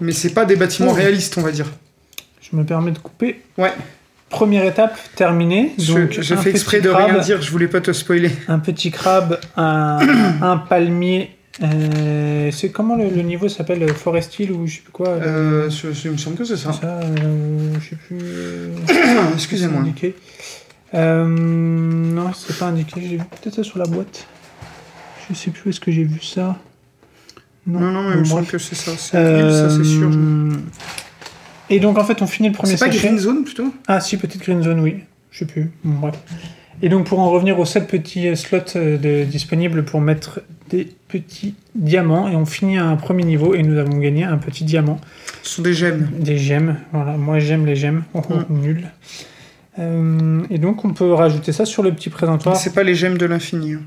Mais 0.00 0.12
c'est 0.12 0.30
pas 0.30 0.44
des 0.44 0.56
bâtiments 0.56 0.90
Oh. 0.92 0.94
réalistes, 0.94 1.36
on 1.38 1.42
va 1.42 1.52
dire. 1.52 1.66
Je 2.52 2.56
me 2.58 2.64
permets 2.64 2.90
de 2.92 2.98
couper. 2.98 3.40
Ouais, 3.58 3.72
Première 4.28 4.64
étape 4.64 4.98
terminée. 5.14 5.72
je- 5.78 5.92
Donc, 5.92 6.18
j'ai 6.20 6.34
un 6.34 6.38
fait 6.38 6.50
exprès 6.50 6.80
de 6.80 6.88
crabe, 6.90 7.10
rien 7.10 7.18
dire, 7.20 7.42
je 7.42 7.50
voulais 7.50 7.68
pas 7.68 7.80
te 7.80 7.92
spoiler. 7.92 8.30
Un 8.48 8.58
petit 8.58 8.90
crabe, 8.90 9.38
un, 9.56 9.98
un 10.40 10.56
palmier. 10.56 11.36
euh, 11.62 12.50
c'est 12.50 12.70
comment 12.70 12.96
le, 12.96 13.10
le 13.10 13.20
niveau 13.22 13.46
s'appelle 13.48 13.82
euh, 13.82 13.92
Forest 13.92 14.38
Hill 14.38 14.52
ou 14.52 14.66
je 14.66 14.76
sais 14.76 14.80
plus 14.80 14.90
quoi 14.92 15.08
Euh, 15.08 15.68
ce- 15.68 15.92
ce- 15.92 16.08
il 16.08 16.12
me 16.12 16.16
semble 16.16 16.36
que 16.36 16.44
c'est 16.44 16.56
ça. 16.56 16.72
Ça, 16.72 16.86
euh, 17.02 17.74
je 17.78 17.90
sais 17.90 17.96
plus. 17.96 18.18
euh, 18.22 18.74
Excusez-moi. 19.34 19.82
Euh, 20.94 21.26
non, 21.26 22.32
c'est 22.34 22.58
pas 22.58 22.66
indiqué. 22.66 23.00
J'ai 23.02 23.16
vu 23.16 23.24
peut-être 23.24 23.54
ça 23.56 23.62
sur 23.64 23.78
la 23.78 23.84
boîte. 23.86 24.26
Je 25.28 25.34
sais 25.34 25.50
plus 25.50 25.62
où 25.66 25.68
est-ce 25.70 25.80
que 25.80 25.90
j'ai 25.92 26.04
vu 26.04 26.20
ça. 26.22 26.56
Non, 27.66 27.80
non, 27.80 28.02
mais 28.08 28.14
il 28.16 28.20
me 28.20 28.24
semble 28.24 28.46
que 28.46 28.58
c'est 28.58 28.74
ça. 28.74 28.92
C'est 28.96 29.18
l'île, 29.42 29.52
ça, 29.52 29.70
c'est 29.70 29.84
sûr. 29.84 30.10
Euh, 30.10 30.50
Et 31.74 31.80
donc 31.80 31.98
en 31.98 32.04
fait, 32.04 32.22
on 32.22 32.26
finit 32.26 32.48
le 32.48 32.54
premier 32.54 32.72
C'est 32.76 32.84
pas 32.84 32.92
sachet. 32.92 33.06
Green 33.08 33.18
Zone 33.18 33.44
plutôt? 33.44 33.72
Ah 33.88 34.00
si, 34.00 34.16
petite 34.16 34.42
Green 34.42 34.62
Zone, 34.62 34.80
oui. 34.80 34.96
Je 35.30 35.40
sais 35.40 35.44
plus. 35.46 35.70
Bref. 35.84 36.14
Et 36.82 36.88
donc 36.88 37.06
pour 37.06 37.20
en 37.20 37.30
revenir 37.30 37.58
aux 37.58 37.64
7 37.64 37.86
petits 37.86 38.28
euh, 38.28 38.34
slots 38.34 38.58
euh, 38.76 38.98
de- 38.98 39.24
disponibles 39.24 39.84
pour 39.84 40.00
mettre 40.00 40.40
des 40.70 40.88
petits 41.08 41.54
diamants, 41.74 42.28
et 42.28 42.34
on 42.36 42.44
finit 42.46 42.78
à 42.78 42.84
un 42.86 42.96
premier 42.96 43.24
niveau, 43.24 43.54
et 43.54 43.62
nous 43.62 43.78
avons 43.78 43.98
gagné 43.98 44.24
un 44.24 44.38
petit 44.38 44.64
diamant. 44.64 45.00
Ce 45.42 45.56
sont 45.56 45.62
des 45.62 45.74
gemmes. 45.74 46.08
Des 46.18 46.38
gemmes, 46.38 46.76
voilà, 46.92 47.12
moi 47.16 47.38
j'aime 47.38 47.66
les 47.66 47.76
gemmes, 47.76 48.04
oh, 48.14 48.22
oh, 48.30 48.34
nul. 48.50 48.88
Euh, 49.78 50.42
et 50.50 50.58
donc 50.58 50.84
on 50.84 50.92
peut 50.92 51.12
rajouter 51.12 51.52
ça 51.52 51.64
sur 51.64 51.82
le 51.82 51.92
petit 51.92 52.10
présentoir. 52.10 52.56
C'est 52.56 52.74
pas 52.74 52.82
les 52.82 52.94
gemmes 52.94 53.16
de 53.18 53.26
l'infini, 53.26 53.74
hein. 53.74 53.82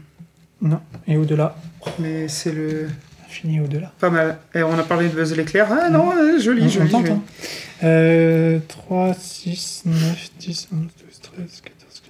Non, 0.62 0.80
et 1.08 1.18
au-delà, 1.18 1.56
mais 2.00 2.28
c'est 2.28 2.52
le. 2.54 2.88
fini 3.28 3.60
au-delà. 3.60 3.92
Pas 4.00 4.10
mal. 4.10 4.38
Et 4.56 4.64
on 4.64 4.74
a 4.80 4.84
parlé 4.84 5.10
de 5.10 5.14
Buzz 5.14 5.36
l'éclair. 5.36 5.68
Ah 5.70 5.90
non, 5.90 6.12
euh, 6.16 6.40
joli, 6.40 6.64
On- 6.66 6.70
joli. 6.70 6.96
hein. 6.96 7.20
Euh, 7.84 8.60
3, 8.68 9.14
6, 9.20 9.82
9, 9.86 10.30
10, 10.40 10.68
11, 10.72 10.80
12, 10.80 10.90
13, 11.22 11.62
14, 11.62 12.02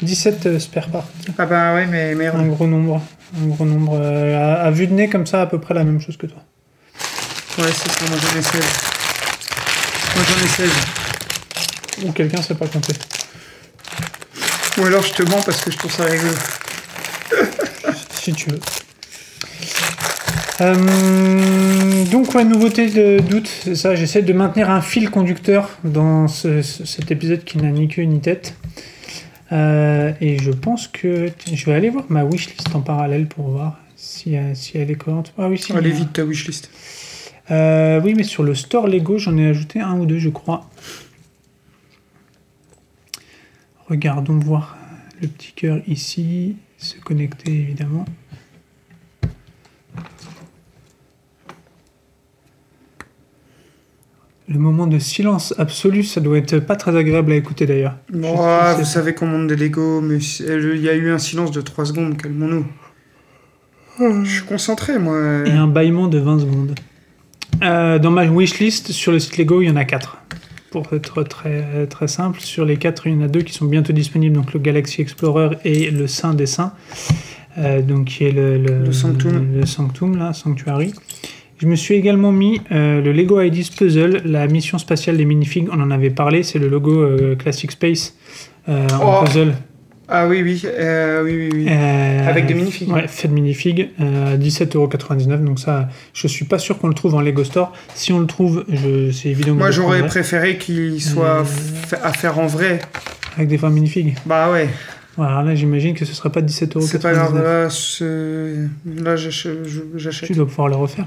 15, 0.00 0.08
17 0.08 0.46
euh, 0.46 0.58
spare 0.58 0.88
parts. 0.88 1.08
Ah 1.38 1.46
bah 1.46 1.74
ouais, 1.74 1.86
mais 1.86 2.12
Un 2.12 2.14
merde. 2.14 2.48
gros 2.48 2.66
nombre. 2.66 3.02
Un 3.42 3.46
gros 3.48 3.64
nombre. 3.66 3.98
euh, 4.00 4.38
à, 4.56 4.62
à 4.62 4.70
vue 4.70 4.86
de 4.86 4.94
nez, 4.94 5.08
comme 5.08 5.26
ça, 5.26 5.42
à 5.42 5.46
peu 5.46 5.60
près 5.60 5.74
la 5.74 5.84
même 5.84 6.00
chose 6.00 6.16
que 6.16 6.26
toi. 6.26 6.42
Ouais, 7.58 7.64
c'est 7.72 7.90
ça, 7.90 8.04
moi 8.08 8.18
j'en 8.18 8.38
ai 8.38 8.42
16. 8.42 8.60
Moi 10.14 10.24
j'en 10.28 10.44
ai 10.44 10.48
16. 10.48 10.70
Ou 12.06 12.12
quelqu'un 12.12 12.40
sait 12.40 12.54
pas 12.54 12.66
compter. 12.68 12.94
Ou 14.78 14.84
alors 14.86 15.02
je 15.02 15.12
te 15.12 15.22
mens 15.24 15.42
parce 15.44 15.60
que 15.60 15.70
je 15.72 15.76
trouve 15.76 15.92
ça 15.92 16.04
rigolo. 16.04 16.32
si 18.12 18.32
tu 18.32 18.50
veux. 18.50 18.60
Euh, 20.60 22.04
donc, 22.10 22.34
ouais, 22.34 22.44
nouveauté 22.44 22.90
de 22.90 23.20
doute, 23.20 23.46
c'est 23.46 23.74
ça. 23.76 23.94
J'essaie 23.94 24.22
de 24.22 24.32
maintenir 24.32 24.70
un 24.70 24.80
fil 24.80 25.10
conducteur 25.10 25.78
dans 25.84 26.26
ce- 26.26 26.62
ce- 26.62 26.84
cet 26.84 27.10
épisode 27.10 27.44
qui 27.44 27.58
n'a 27.58 27.70
ni 27.70 27.86
queue 27.88 28.02
ni 28.02 28.20
tête. 28.20 28.54
Euh, 29.52 30.12
et 30.20 30.38
je 30.38 30.50
pense 30.50 30.88
que 30.88 31.30
je 31.52 31.64
vais 31.66 31.74
aller 31.74 31.90
voir 31.90 32.04
ma 32.08 32.24
wishlist 32.24 32.74
en 32.74 32.80
parallèle 32.80 33.26
pour 33.26 33.48
voir 33.48 33.78
si, 33.96 34.36
euh, 34.36 34.54
si 34.54 34.76
elle 34.78 34.90
est 34.90 34.94
cohérente. 34.96 35.32
Ah 35.38 35.48
oui, 35.48 35.58
si. 35.58 35.72
Allez 35.72 35.90
vite 35.90 36.12
ta 36.12 36.24
wishlist. 36.24 36.70
Euh, 37.50 38.00
oui, 38.04 38.14
mais 38.14 38.24
sur 38.24 38.42
le 38.42 38.54
store 38.54 38.88
Lego, 38.88 39.16
j'en 39.16 39.36
ai 39.38 39.46
ajouté 39.46 39.80
un 39.80 39.94
ou 39.98 40.06
deux, 40.06 40.18
je 40.18 40.28
crois. 40.28 40.68
Regardons 43.88 44.38
voir 44.38 44.76
le 45.22 45.28
petit 45.28 45.52
cœur 45.52 45.78
ici. 45.86 46.56
Se 46.76 46.96
connecter, 47.00 47.50
évidemment. 47.52 48.04
Le 54.50 54.58
moment 54.58 54.86
de 54.86 54.98
silence 54.98 55.54
absolu, 55.58 56.02
ça 56.02 56.20
doit 56.20 56.38
être 56.38 56.58
pas 56.58 56.74
très 56.74 56.96
agréable 56.96 57.32
à 57.32 57.36
écouter 57.36 57.66
d'ailleurs. 57.66 57.96
Bon, 58.10 58.34
ah, 58.40 58.74
vous 58.78 58.84
savez 58.84 59.12
qu'on 59.14 59.26
monte 59.26 59.48
des 59.48 59.56
Lego, 59.56 60.00
mais 60.00 60.16
il 60.18 60.80
y 60.80 60.88
a 60.88 60.94
eu 60.94 61.10
un 61.10 61.18
silence 61.18 61.50
de 61.50 61.60
3 61.60 61.86
secondes, 61.86 62.16
calmons-nous. 62.16 62.64
Je 64.00 64.30
suis 64.30 64.44
concentré, 64.44 64.98
moi. 64.98 65.18
Et 65.44 65.50
un 65.50 65.66
bâillement 65.66 66.08
de 66.08 66.18
20 66.18 66.40
secondes. 66.40 66.74
Euh, 67.62 67.98
dans 67.98 68.10
ma 68.10 68.24
wishlist, 68.24 68.92
sur 68.92 69.12
le 69.12 69.18
site 69.18 69.36
Lego, 69.36 69.60
il 69.60 69.68
y 69.68 69.70
en 69.70 69.76
a 69.76 69.84
4. 69.84 70.16
Pour 70.70 70.92
être 70.92 71.22
très, 71.24 71.86
très 71.86 72.08
simple, 72.08 72.40
sur 72.40 72.64
les 72.64 72.76
4, 72.76 73.06
il 73.06 73.14
y 73.14 73.16
en 73.16 73.22
a 73.22 73.28
deux 73.28 73.42
qui 73.42 73.52
sont 73.52 73.66
bientôt 73.66 73.92
disponibles, 73.92 74.36
donc 74.36 74.52
le 74.52 74.60
Galaxy 74.60 75.00
Explorer 75.00 75.58
et 75.64 75.90
le 75.90 76.06
Saint 76.06 76.34
des 76.34 76.46
Saints, 76.46 76.72
euh, 77.58 77.82
donc 77.82 78.06
qui 78.06 78.24
est 78.24 78.32
le, 78.32 78.58
Le 78.58 78.92
Sanctum. 78.92 79.54
le 79.54 79.66
Sanctum, 79.66 80.16
là, 80.16 80.32
Sanctuary. 80.32 80.92
Je 81.58 81.66
me 81.66 81.74
suis 81.74 81.94
également 81.94 82.30
mis 82.30 82.60
euh, 82.70 83.00
le 83.00 83.12
Lego 83.12 83.40
Ideas 83.40 83.70
Puzzle, 83.76 84.22
la 84.24 84.46
mission 84.46 84.78
spatiale 84.78 85.16
des 85.16 85.24
minifigs, 85.24 85.68
on 85.72 85.80
en 85.80 85.90
avait 85.90 86.10
parlé, 86.10 86.42
c'est 86.44 86.58
le 86.60 86.68
logo 86.68 87.00
euh, 87.02 87.34
Classic 87.36 87.70
Space 87.72 88.14
euh, 88.68 88.86
en 89.00 89.22
Oh. 89.22 89.24
puzzle. 89.24 89.54
Ah 90.10 90.26
oui, 90.26 90.40
oui, 90.42 90.62
oui, 90.64 90.70
oui, 91.22 91.50
oui. 91.52 91.68
Avec 91.68 92.46
des 92.46 92.54
minifigs. 92.54 92.88
Ouais, 92.90 93.06
fait 93.08 93.28
de 93.28 93.34
minifigs, 93.34 93.90
euh, 94.00 94.38
17,99€. 94.38 95.44
Donc 95.44 95.58
ça, 95.58 95.88
je 96.14 96.26
suis 96.28 96.46
pas 96.46 96.58
sûr 96.58 96.78
qu'on 96.78 96.88
le 96.88 96.94
trouve 96.94 97.14
en 97.14 97.20
Lego 97.20 97.44
Store. 97.44 97.74
Si 97.94 98.12
on 98.14 98.20
le 98.20 98.26
trouve, 98.26 98.64
c'est 99.12 99.28
évident 99.28 99.52
que 99.52 99.58
Moi, 99.58 99.70
j'aurais 99.70 100.06
préféré 100.06 100.56
qu'il 100.56 101.02
soit 101.02 101.44
à 102.02 102.12
faire 102.14 102.38
en 102.38 102.46
vrai. 102.46 102.78
Avec 103.36 103.48
des 103.48 103.58
vrais 103.58 103.68
minifigs. 103.70 104.16
Bah 104.24 104.50
ouais, 104.50 104.68
Voilà, 105.18 105.42
là, 105.42 105.54
j'imagine 105.54 105.94
que 105.94 106.06
ce 106.06 106.14
serait 106.14 106.30
pas 106.30 106.40
17,99€. 106.40 106.80
c'est 106.86 107.02
pas 107.02 107.12
grave. 107.12 107.34
Là, 107.42 107.68
là 109.02 109.16
j'achète. 109.16 110.26
Tu 110.28 110.32
dois 110.34 110.46
pouvoir 110.46 110.68
le 110.68 110.76
refaire. 110.76 111.06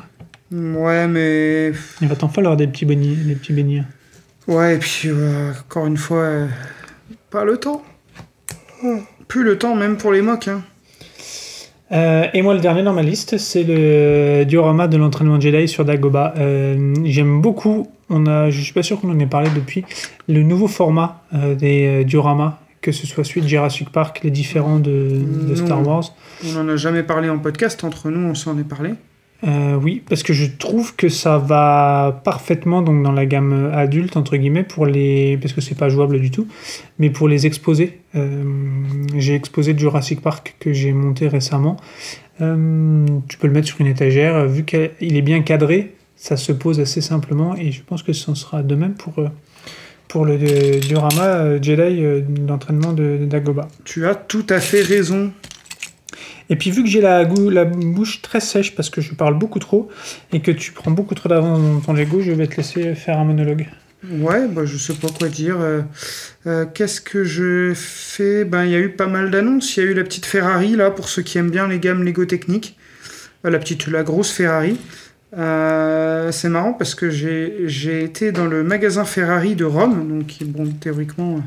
Ouais, 0.52 1.08
mais. 1.08 1.72
Il 2.02 2.08
va 2.08 2.16
t'en 2.16 2.28
falloir 2.30 2.58
des 2.58 2.68
petits 2.68 2.86
beignets. 2.86 3.16
Des 3.16 3.36
petits 3.36 3.54
beignets. 3.54 3.84
Ouais, 4.48 4.76
et 4.76 4.80
puis, 4.80 5.10
euh, 5.10 5.52
encore 5.52 5.86
une 5.86 5.98
fois, 5.98 6.24
euh, 6.24 6.48
pas 7.30 7.46
le 7.46 7.58
temps. 7.58 7.84
Plus 9.28 9.44
le 9.44 9.58
temps, 9.58 9.76
même 9.76 9.98
pour 9.98 10.12
les 10.12 10.22
mocs. 10.22 10.48
Hein. 10.48 10.62
Euh, 11.92 12.26
et 12.34 12.42
moi, 12.42 12.54
le 12.54 12.62
dernier 12.62 12.84
dans 12.84 12.94
ma 12.94 13.02
liste, 13.02 13.38
c'est 13.38 13.64
le 13.64 14.44
diorama 14.46 14.88
de 14.88 14.98
l'entraînement 14.98 15.40
Jedi 15.40 15.68
sur 15.68 15.86
Dagobah. 15.86 16.34
Euh, 16.38 16.96
J'aime 17.04 17.42
beaucoup, 17.42 17.90
on 18.10 18.26
a, 18.28 18.50
je 18.50 18.62
suis 18.62 18.74
pas 18.74 18.84
sûr 18.84 19.00
qu'on 19.00 19.12
en 19.12 19.20
ait 19.20 19.26
parlé 19.26 19.50
depuis, 19.54 19.84
le 20.28 20.42
nouveau 20.42 20.68
format 20.68 21.22
euh, 21.34 21.54
des 21.54 22.06
dioramas, 22.06 22.60
que 22.82 22.92
ce 22.94 23.06
soit 23.06 23.26
celui 23.26 23.42
de 23.42 23.48
Jurassic 23.48 23.90
Park, 23.90 24.22
les 24.24 24.32
différents 24.32 24.80
de, 24.80 25.22
de 25.50 25.56
Star. 25.56 25.86
Wars. 25.86 26.16
On 26.46 26.64
n'en 26.64 26.70
a 26.70 26.78
jamais 26.78 27.04
parlé 27.04 27.30
en 27.30 27.40
podcast, 27.40 27.84
entre 27.84 28.10
nous, 28.10 28.26
on 28.26 28.36
s'en 28.36 28.58
est 28.58 28.64
parlé. 28.68 28.92
Euh, 29.44 29.76
oui, 29.76 30.04
parce 30.08 30.22
que 30.22 30.34
je 30.34 30.46
trouve 30.46 30.96
que 30.96 31.10
ça 31.10 31.40
va 31.40 32.22
parfaitement 32.24 32.84
donc 32.84 33.02
dans 33.02 33.12
la 33.12 33.26
gamme 33.26 33.72
adulte 33.74 34.16
entre 34.16 34.38
guillemets 34.38 34.64
pour 34.64 34.86
les 34.86 35.38
parce 35.38 35.54
que 35.54 35.62
c'est 35.62 35.78
pas 35.78 35.90
jouable 35.90 36.20
du 36.20 36.30
tout, 36.30 36.48
mais 37.00 37.10
pour 37.10 37.28
les 37.28 37.48
exposer. 37.48 38.00
Euh, 38.16 38.44
j'ai 39.16 39.34
exposé 39.34 39.76
Jurassic 39.76 40.22
Park 40.22 40.56
que 40.60 40.74
j'ai 40.74 40.92
monté 40.92 41.28
récemment. 41.28 41.78
Euh, 42.42 43.06
tu 43.28 43.38
peux 43.38 43.48
le 43.48 43.54
mettre 43.54 43.68
sur 43.68 43.82
une 43.82 43.88
étagère, 43.88 44.46
vu 44.48 44.64
qu'il 44.64 45.18
est 45.18 45.22
bien 45.22 45.42
cadré, 45.42 45.96
ça 46.16 46.38
se 46.38 46.52
pose 46.52 46.80
assez 46.80 47.02
simplement 47.02 47.56
et 47.56 47.72
je 47.72 47.82
pense 47.82 48.04
que 48.04 48.14
ce 48.14 48.36
sera 48.36 48.62
de 48.62 48.76
même 48.76 48.94
pour 48.94 49.16
pour 50.08 50.26
le 50.26 50.38
diorama 50.80 51.60
Jedi 51.62 52.22
d'entraînement 52.28 52.94
de, 52.94 53.20
Dagobah. 53.22 53.70
Tu 53.86 54.06
as 54.06 54.14
tout 54.14 54.46
à 54.50 54.60
fait 54.60 54.82
raison. 54.82 55.32
Et 56.52 56.58
puis 56.58 56.70
vu 56.70 56.84
que 56.84 56.90
j'ai 56.90 57.00
la, 57.00 57.24
bouche 57.24 58.22
très 58.22 58.42
sèche 58.42 58.76
parce 58.76 58.90
que 58.90 59.00
je 59.00 59.14
parle 59.14 59.40
beaucoup 59.40 59.60
trop 59.60 59.90
et 60.34 60.42
que 60.42 60.52
tu 60.52 60.74
prends 60.74 60.92
beaucoup 60.92 61.16
trop 61.16 61.30
d'avance 61.30 61.62
dans 61.62 61.80
ton 61.80 61.94
Lego, 61.94 62.20
je 62.20 62.34
vais 62.34 62.46
te 62.46 62.58
laisser 62.58 62.94
faire 62.94 63.18
un 63.18 63.24
monologue. 63.24 63.68
Ouais, 64.04 64.48
bah, 64.50 64.66
je 64.66 64.78
sais 64.78 64.96
pas 64.96 65.08
quoi 65.18 65.30
dire. 65.30 65.56
Euh, 65.62 65.82
euh, 66.48 66.66
Qu'est-ce 66.66 67.00
que 67.00 67.24
je 67.24 67.72
fais? 67.74 68.44
Ben, 68.44 68.66
il 68.66 68.72
y 68.72 68.76
a 68.76 68.80
eu 68.80 68.90
pas 68.90 69.08
mal 69.08 69.32
d'annonces. 69.32 69.78
Il 69.78 69.84
y 69.84 69.88
a 69.88 69.90
eu 69.92 69.94
la 69.94 70.04
petite 70.04 70.26
Ferrari, 70.26 70.76
là, 70.76 70.92
pour 70.92 71.08
ceux 71.08 71.22
qui 71.22 71.38
aiment 71.38 71.52
bien 71.52 71.70
les 71.70 71.80
gammes 71.80 72.04
Lego 72.04 72.26
techniques. 72.26 72.76
Euh, 73.46 73.50
la 73.50 73.58
petite, 73.58 73.88
la 73.88 74.04
grosse 74.04 74.32
Ferrari. 74.32 74.78
C'est 75.34 76.50
marrant 76.50 76.74
parce 76.74 76.96
que 76.96 77.10
j'ai 77.10 78.04
été 78.04 78.34
dans 78.34 78.48
le 78.48 78.64
magasin 78.64 79.06
Ferrari 79.06 79.56
de 79.56 79.64
Rome, 79.64 80.10
donc 80.10 80.36
bon, 80.44 80.70
théoriquement, 80.74 81.42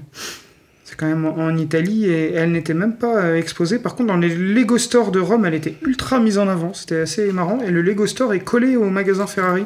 quand 0.97 1.07
même 1.07 1.25
en, 1.25 1.57
Italie, 1.57 2.07
et 2.07 2.33
elle 2.35 2.53
n'était 2.53 2.75
même 2.75 2.97
pas 2.97 3.17
euh, 3.17 3.37
exposée. 3.37 3.79
Par 3.79 3.95
contre, 3.95 4.09
dans 4.09 4.17
les 4.17 4.35
Lego 4.35 4.79
Store 4.79 5.11
de 5.11 5.21
Rome, 5.21 5.45
elle 5.45 5.55
était 5.55 5.77
ultra 5.87 6.21
mise 6.21 6.39
en 6.39 6.49
avant. 6.49 6.75
C'était 6.75 7.01
assez 7.01 7.33
marrant. 7.33 7.61
Et 7.67 7.71
le 7.71 7.83
Lego 7.83 8.07
Store 8.07 8.33
est 8.35 8.41
collé 8.41 8.77
au 8.77 8.91
magasin 8.91 9.27
Ferrari 9.27 9.65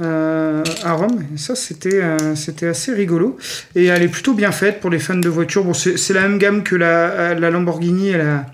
euh, 0.00 0.62
à 0.84 0.92
Rome. 0.92 1.24
Et 1.34 1.38
ça, 1.38 1.54
c'était 1.54 2.02
euh, 2.02 2.34
c'était 2.34 2.66
assez 2.66 2.92
rigolo. 2.92 3.36
Et 3.74 3.86
elle 3.86 4.02
est 4.02 4.08
plutôt 4.08 4.34
bien 4.34 4.52
faite 4.52 4.80
pour 4.80 4.90
les 4.90 4.98
fans 4.98 5.14
de 5.14 5.28
voitures. 5.28 5.64
Bon, 5.64 5.74
c'est 5.74 6.12
la 6.12 6.22
même 6.22 6.38
gamme 6.38 6.62
que 6.62 6.76
la, 6.76 7.34
la 7.34 7.50
Lamborghini 7.50 8.10
et 8.10 8.18
la, 8.18 8.46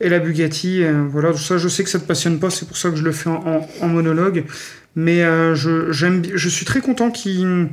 et 0.00 0.08
la 0.08 0.18
Bugatti. 0.18 0.82
voilà, 1.10 1.32
ça, 1.34 1.58
je 1.58 1.68
sais 1.68 1.84
que 1.84 1.90
ça 1.90 1.98
te 1.98 2.06
passionne 2.06 2.38
pas, 2.38 2.50
c'est 2.50 2.66
pour 2.66 2.76
ça 2.76 2.90
que 2.90 2.96
je 2.96 3.04
le 3.04 3.12
fais 3.12 3.30
en, 3.30 3.88
monologue. 3.88 4.44
Mais 4.96 5.22
je, 5.54 5.90
je 5.92 6.48
suis 6.48 6.64
très 6.64 6.80
content 6.80 7.10
qu'ils 7.10 7.68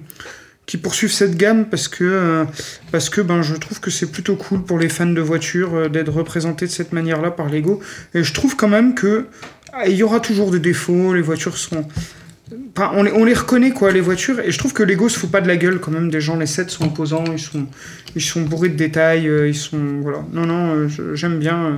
qu'ils 0.66 0.82
poursuivent 0.82 1.12
cette 1.12 1.36
gamme 1.36 1.66
parce 1.66 1.88
que, 1.88 2.04
euh, 2.04 2.46
parce 2.92 3.10
que 3.10 3.22
ben, 3.22 3.42
je 3.42 3.56
trouve 3.56 3.80
que 3.80 3.92
c'est 3.92 4.12
plutôt 4.12 4.36
cool 4.36 4.64
pour 4.64 4.80
les 4.80 4.90
fans 4.90 5.06
de 5.06 5.22
voitures 5.22 5.76
euh, 5.76 5.90
d'être 5.90 6.12
représentés 6.12 6.66
de 6.66 6.72
cette 6.72 6.94
manière-là 6.94 7.32
par 7.32 7.50
Lego. 7.50 7.82
Et 8.14 8.24
je 8.24 8.34
trouve 8.34 8.56
quand 8.56 8.68
même 8.68 8.96
que 8.96 9.28
ah, 9.74 9.88
il 9.88 9.96
y 9.96 10.04
aura 10.04 10.20
toujours 10.20 10.52
des 10.52 10.60
défauts, 10.60 11.14
les 11.14 11.22
voitures 11.22 11.58
seront. 11.58 11.88
Enfin, 12.76 12.92
on, 12.96 13.04
les, 13.04 13.12
on 13.12 13.24
les 13.24 13.34
reconnaît 13.34 13.72
quoi 13.72 13.92
les 13.92 14.02
voitures 14.02 14.40
et 14.42 14.52
je 14.52 14.58
trouve 14.58 14.74
que 14.74 14.84
Lego 14.84 15.08
se 15.08 15.18
fout 15.18 15.32
pas 15.32 15.40
de 15.40 15.48
la 15.48 15.56
gueule 15.56 15.80
quand 15.80 15.92
même 15.92 16.10
des 16.10 16.20
gens 16.20 16.36
les 16.36 16.46
sets 16.46 16.68
sont 16.68 16.84
imposants 16.84 17.24
ils 17.32 17.40
sont 17.40 17.66
ils 18.14 18.22
sont 18.22 18.42
bourrés 18.42 18.68
de 18.68 18.76
détails 18.76 19.28
euh, 19.30 19.48
ils 19.48 19.56
sont 19.56 20.02
voilà 20.02 20.26
non 20.34 20.46
non 20.46 20.90
j'aime 21.14 21.40
bien 21.40 21.78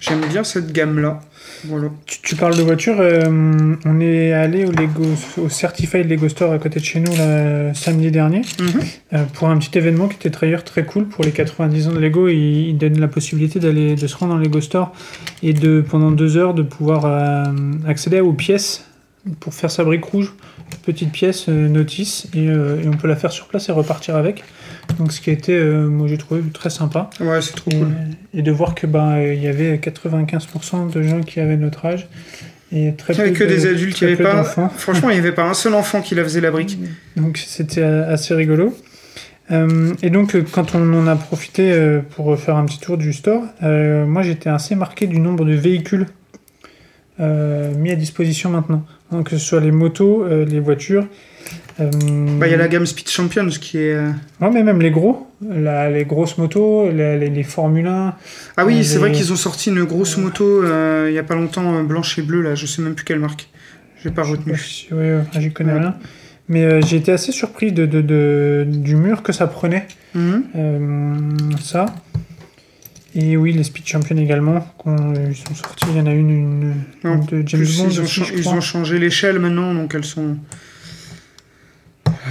j'aime 0.00 0.24
bien 0.30 0.44
cette 0.44 0.72
gamme 0.72 0.98
là 0.98 1.20
voilà 1.64 1.88
Tu, 2.06 2.20
tu 2.22 2.36
parles 2.36 2.56
de 2.56 2.62
voiture, 2.62 2.96
euh, 3.00 3.74
on 3.84 4.00
est 4.00 4.32
allé 4.32 4.64
au 4.64 4.70
Lego, 4.70 5.04
au 5.42 5.48
Certified 5.48 6.08
Lego 6.08 6.28
Store 6.28 6.52
à 6.52 6.58
côté 6.58 6.80
de 6.80 6.84
chez 6.84 7.00
nous 7.00 7.14
là, 7.16 7.74
samedi 7.74 8.10
dernier 8.10 8.42
Mhm. 8.60 8.80
euh, 9.14 9.24
pour 9.34 9.48
un 9.48 9.56
petit 9.58 9.76
événement 9.78 10.08
qui 10.08 10.16
était 10.16 10.30
d'ailleurs 10.38 10.64
très 10.64 10.84
cool 10.84 11.06
pour 11.06 11.24
les 11.24 11.30
90 11.32 11.88
ans 11.88 11.92
de 11.92 11.98
Lego. 11.98 12.28
Ils, 12.28 12.68
ils 12.68 12.78
donnent 12.78 13.00
la 13.00 13.08
possibilité 13.08 13.58
d'aller 13.60 13.94
de 13.96 14.06
se 14.06 14.16
rendre 14.16 14.32
dans 14.34 14.38
le 14.38 14.44
Lego 14.44 14.60
Store 14.60 14.92
et 15.42 15.52
de 15.52 15.80
pendant 15.88 16.10
deux 16.10 16.36
heures 16.36 16.54
de 16.54 16.62
pouvoir 16.62 17.04
euh, 17.04 17.44
accéder 17.86 18.20
aux 18.20 18.32
pièces 18.32 18.84
pour 19.40 19.52
faire 19.52 19.70
sa 19.70 19.84
brique 19.84 20.04
rouge, 20.04 20.32
petite 20.86 21.12
pièce 21.12 21.48
notice 21.48 22.28
et, 22.34 22.44
et 22.44 22.88
on 22.88 22.96
peut 22.96 23.08
la 23.08 23.16
faire 23.16 23.32
sur 23.32 23.46
place 23.46 23.68
et 23.68 23.72
repartir 23.72 24.16
avec. 24.16 24.42
Donc 24.96 25.12
ce 25.12 25.20
qui 25.20 25.30
a 25.30 25.32
été, 25.32 25.52
euh, 25.56 25.86
moi 25.88 26.08
j'ai 26.08 26.18
trouvé 26.18 26.40
très 26.52 26.70
sympa. 26.70 27.10
ouais 27.20 27.40
c'est 27.42 27.54
trop 27.54 27.70
Et, 27.70 27.76
cool 27.76 27.88
et 28.34 28.42
de 28.42 28.50
voir 28.50 28.74
que 28.74 28.86
ben 28.86 29.18
il 29.20 29.42
y 29.42 29.46
avait 29.48 29.76
95% 29.76 30.90
de 30.92 31.02
gens 31.02 31.20
qui 31.20 31.40
avaient 31.40 31.56
notre 31.56 31.84
âge 31.86 32.08
et 32.72 32.94
très 32.94 33.14
il 33.14 33.18
y 33.18 33.20
avait 33.20 33.32
que 33.32 33.44
de- 33.44 33.48
des 33.48 33.66
adultes 33.66 34.00
il 34.00 34.10
y 34.10 34.14
très 34.16 34.24
avait 34.26 34.44
pas 34.44 34.44
franchement 34.76 35.10
il 35.10 35.16
y 35.16 35.18
avait 35.20 35.32
pas 35.32 35.44
un 35.44 35.54
seul 35.54 35.74
enfant 35.74 36.00
qui 36.00 36.14
la 36.14 36.24
faisait 36.24 36.40
la 36.40 36.50
brique 36.50 36.78
Donc 37.16 37.38
c'était 37.38 37.82
euh, 37.82 38.12
assez 38.12 38.34
rigolo. 38.34 38.76
Euh, 39.50 39.94
et 40.02 40.10
donc 40.10 40.34
euh, 40.34 40.44
quand 40.50 40.74
on 40.74 40.92
en 40.94 41.06
a 41.06 41.16
profité 41.16 41.98
pour 42.10 42.38
faire 42.38 42.56
un 42.56 42.64
petit 42.66 42.80
tour 42.80 42.98
du 42.98 43.12
store, 43.12 43.44
euh, 43.62 44.04
moi 44.04 44.22
j'étais 44.22 44.50
assez 44.50 44.74
marqué 44.74 45.06
du 45.06 45.20
nombre 45.20 45.44
de 45.46 45.54
véhicules 45.54 46.06
euh, 47.20 47.74
mis 47.74 47.90
à 47.90 47.96
disposition 47.96 48.50
maintenant. 48.50 48.84
Donc, 49.10 49.30
que 49.30 49.38
ce 49.38 49.44
soit 49.44 49.60
les 49.60 49.72
motos, 49.72 50.26
les 50.44 50.60
voitures. 50.60 51.06
Euh, 51.80 51.90
Bah, 52.38 52.46
Il 52.46 52.50
y 52.50 52.54
a 52.54 52.56
la 52.56 52.68
gamme 52.68 52.86
Speed 52.86 53.08
Champions 53.08 53.48
qui 53.48 53.78
est. 53.78 53.92
euh, 53.94 54.10
Ouais, 54.40 54.50
mais 54.52 54.62
même 54.62 54.80
les 54.80 54.90
gros, 54.90 55.28
la- 55.48 55.90
les 55.90 56.04
grosses 56.04 56.38
motos, 56.38 56.90
la- 56.90 57.16
les, 57.16 57.30
les 57.30 57.42
Formule 57.42 57.86
1. 57.86 58.14
Ah 58.56 58.64
oui, 58.66 58.76
Ouais, 58.76 58.82
c'est 58.82 58.94
les- 58.94 59.00
vrai 59.00 59.12
qu'ils 59.12 59.32
ont 59.32 59.36
sorti 59.36 59.70
une 59.70 59.84
grosse 59.84 60.16
moto 60.16 60.44
euh, 60.64 61.06
il 61.10 61.14
y 61.14 61.18
a 61.18 61.22
pas 61.22 61.34
longtemps, 61.34 61.76
euh, 61.76 61.82
blanche 61.82 62.18
et 62.18 62.22
bleue, 62.22 62.42
là, 62.42 62.54
je 62.54 62.66
sais 62.66 62.82
même 62.82 62.94
plus 62.94 63.04
quelle 63.04 63.20
marque. 63.20 63.48
Pas 64.14 64.22
Je 64.22 64.30
retenu. 64.32 64.52
pas 64.52 64.58
si- 64.58 64.86
ouais, 64.92 65.14
ouais, 65.16 65.22
j'y 65.40 65.52
connais 65.52 65.72
Ouais. 65.72 65.80
rien. 65.80 65.96
Mais 66.48 66.64
euh, 66.64 66.80
j'ai 66.80 66.96
été 66.96 67.12
assez 67.12 67.30
surpris 67.32 67.72
de, 67.72 67.84
de- 67.84 68.00
de- 68.00 68.64
du 68.68 68.94
mur 68.96 69.22
que 69.22 69.32
ça 69.32 69.46
prenait, 69.46 69.86
Mhm. 70.14 70.42
euh, 70.56 71.28
ça. 71.60 71.86
Et 73.14 73.36
oui, 73.36 73.52
les 73.52 73.64
Speed 73.64 73.86
Champions 73.86 74.16
également, 74.16 74.66
ils 74.86 75.34
sont 75.36 75.54
sortis, 75.54 75.86
il 75.90 75.96
y 75.96 76.00
en 76.00 76.06
a 76.06 76.12
une, 76.12 76.30
une, 76.30 76.74
Non, 77.04 77.14
une 77.16 77.42
de 77.42 77.48
James 77.48 77.60
Bond 77.78 77.88
ils, 77.90 78.00
aussi, 78.00 78.48
ont 78.48 78.60
changé 78.60 78.98
l'échelle 78.98 79.38
maintenant, 79.40 79.74
donc 79.74 79.94
elles 79.94 80.04
sont. 80.04 80.36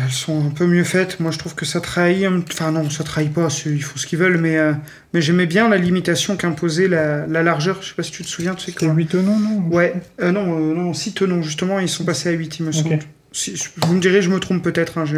Elles 0.06 0.12
sont 0.12 0.46
un 0.48 0.50
peu 0.50 0.66
mieux 0.66 0.84
faites. 0.84 1.20
Moi, 1.20 1.32
je 1.32 1.38
trouve 1.38 1.56
que 1.56 1.66
ça 1.66 1.80
trahit. 1.82 2.26
Enfin, 2.52 2.72
non, 2.72 2.90
ça 2.90 3.04
trahit 3.04 3.32
pas. 3.34 3.48
Ils 3.66 3.84
font 3.84 3.98
ce 3.98 4.06
qu'ils 4.08 4.20
veulent, 4.20 4.38
mais, 4.38 4.58
euh, 4.58 4.74
mais 5.14 5.22
j'aimais 5.22 5.46
bien 5.46 5.70
la 5.70 5.78
limitation 5.78 6.36
qu'imposait 6.38 6.88
la, 6.88 7.26
la 7.28 7.44
largeur. 7.44 7.78
Je 7.82 7.90
sais 7.90 7.96
pas 7.96 8.04
si 8.04 8.12
tu 8.12 8.24
te 8.24 8.28
souviens, 8.28 8.54
tu 8.56 8.66
sais 8.66 8.72
C'était 8.72 8.86
quoi. 8.88 8.96
8 8.96 9.08
tonneaux, 9.08 9.38
non 9.40 9.68
Ouais, 9.72 9.94
euh, 10.22 10.32
non, 10.32 10.58
euh, 10.58 10.74
non, 10.76 10.94
6 10.94 11.14
tenons, 11.14 11.42
justement, 11.42 11.80
ils 11.80 11.90
sont 11.90 12.06
passés 12.06 12.30
à 12.30 12.34
8, 12.34 12.60
il 12.60 12.66
me 12.66 12.72
semble. 12.72 13.00
Si- 13.32 13.56
vous 13.86 13.94
me 13.94 14.00
direz, 14.00 14.22
je 14.22 14.30
me 14.30 14.40
trompe 14.40 14.64
peut-être, 14.64 14.98
hein, 14.98 15.06
je... 15.06 15.18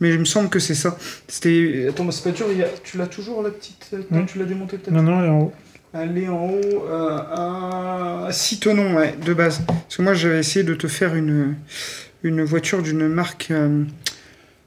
mais 0.00 0.10
il 0.12 0.18
me 0.18 0.24
semble 0.24 0.48
que 0.50 0.58
c'est 0.58 0.74
ça. 0.74 0.98
C'était. 1.28 1.86
Attends, 1.88 2.10
c'est 2.10 2.24
pas 2.24 2.30
dur, 2.36 2.46
il 2.50 2.58
y 2.58 2.62
a- 2.62 2.68
tu 2.84 2.98
l'as 2.98 3.06
toujours 3.06 3.42
la 3.42 3.50
petite. 3.50 3.94
Oui. 4.10 4.20
Tu 4.26 4.38
l'as 4.38 4.44
démontée 4.44 4.76
peut-être? 4.78 4.92
Non, 4.94 5.02
non, 5.02 5.20
elle 5.20 5.26
est 5.26 5.30
en 5.30 5.40
haut. 5.40 5.52
Elle 5.94 6.18
est 6.18 6.28
en 6.28 6.48
haut 6.50 6.84
à 7.32 8.28
6 8.30 8.60
tenons, 8.60 8.96
ouais, 8.96 9.14
de 9.24 9.32
base. 9.32 9.60
Parce 9.66 9.96
que 9.96 10.02
moi, 10.02 10.12
j'avais 10.14 10.40
essayé 10.40 10.64
de 10.64 10.74
te 10.74 10.86
faire 10.88 11.14
une, 11.14 11.54
une 12.22 12.42
voiture 12.42 12.82
d'une 12.82 13.08
marque 13.08 13.50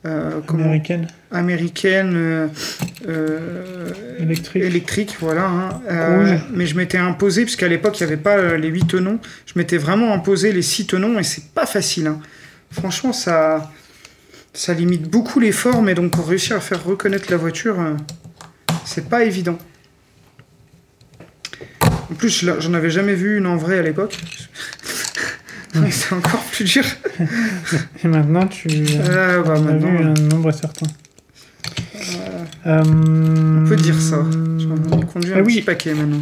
euh, 0.05 0.39
comment- 0.45 0.63
américaine, 0.65 1.07
américaine 1.31 2.13
euh, 2.15 2.47
euh, 3.07 3.91
électrique. 4.19 4.63
électrique, 4.63 5.17
voilà. 5.19 5.45
hein. 5.47 6.39
Mais 6.53 6.65
je 6.65 6.75
m'étais 6.75 6.97
imposé, 6.97 7.43
puisqu'à 7.43 7.67
l'époque, 7.67 7.99
il 7.99 8.05
n'y 8.05 8.13
avait 8.13 8.21
pas 8.21 8.55
les 8.57 8.69
8 8.69 8.87
tenons, 8.87 9.19
je 9.45 9.53
m'étais 9.57 9.77
vraiment 9.77 10.13
imposé 10.13 10.51
les 10.53 10.61
6 10.61 10.87
tenons, 10.87 11.19
et 11.19 11.23
c'est 11.23 11.49
pas 11.53 11.65
facile. 11.65 12.07
hein. 12.07 12.19
Franchement, 12.71 13.11
ça, 13.13 13.71
ça 14.53 14.73
limite 14.73 15.09
beaucoup 15.09 15.39
l'effort, 15.39 15.81
mais 15.81 15.95
donc 15.95 16.11
pour 16.11 16.27
réussir 16.27 16.55
à 16.55 16.59
faire 16.61 16.83
reconnaître 16.83 17.29
la 17.31 17.37
voiture, 17.37 17.77
c'est 18.85 19.09
pas 19.09 19.23
évident. 19.25 19.57
En 22.11 22.15
plus, 22.15 22.45
j'en 22.59 22.73
avais 22.73 22.89
jamais 22.89 23.13
vu 23.15 23.37
une 23.37 23.45
en 23.47 23.55
vrai 23.57 23.79
à 23.79 23.81
l'époque. 23.81 24.17
C'est 25.91 26.13
encore 26.15 26.43
plus 26.51 26.63
dur. 26.65 26.83
Et 28.03 28.07
maintenant, 28.07 28.47
tu 28.47 28.67
Ah, 29.05 29.39
bah, 29.45 29.53
as 29.53 29.59
vu 29.59 29.63
maintenant, 29.63 30.13
un 30.15 30.21
nombre 30.29 30.51
certain. 30.51 30.87
on 32.65 32.81
on 32.81 33.65
peut 33.67 33.75
dire 33.75 33.99
ça. 33.99 34.17
Ai 34.17 35.05
conduit 35.05 35.33
un 35.33 35.37
Ah 35.37 35.41
oui. 35.45 35.55
petit 35.55 35.61
paquet 35.61 35.93
maintenant. 35.93 36.21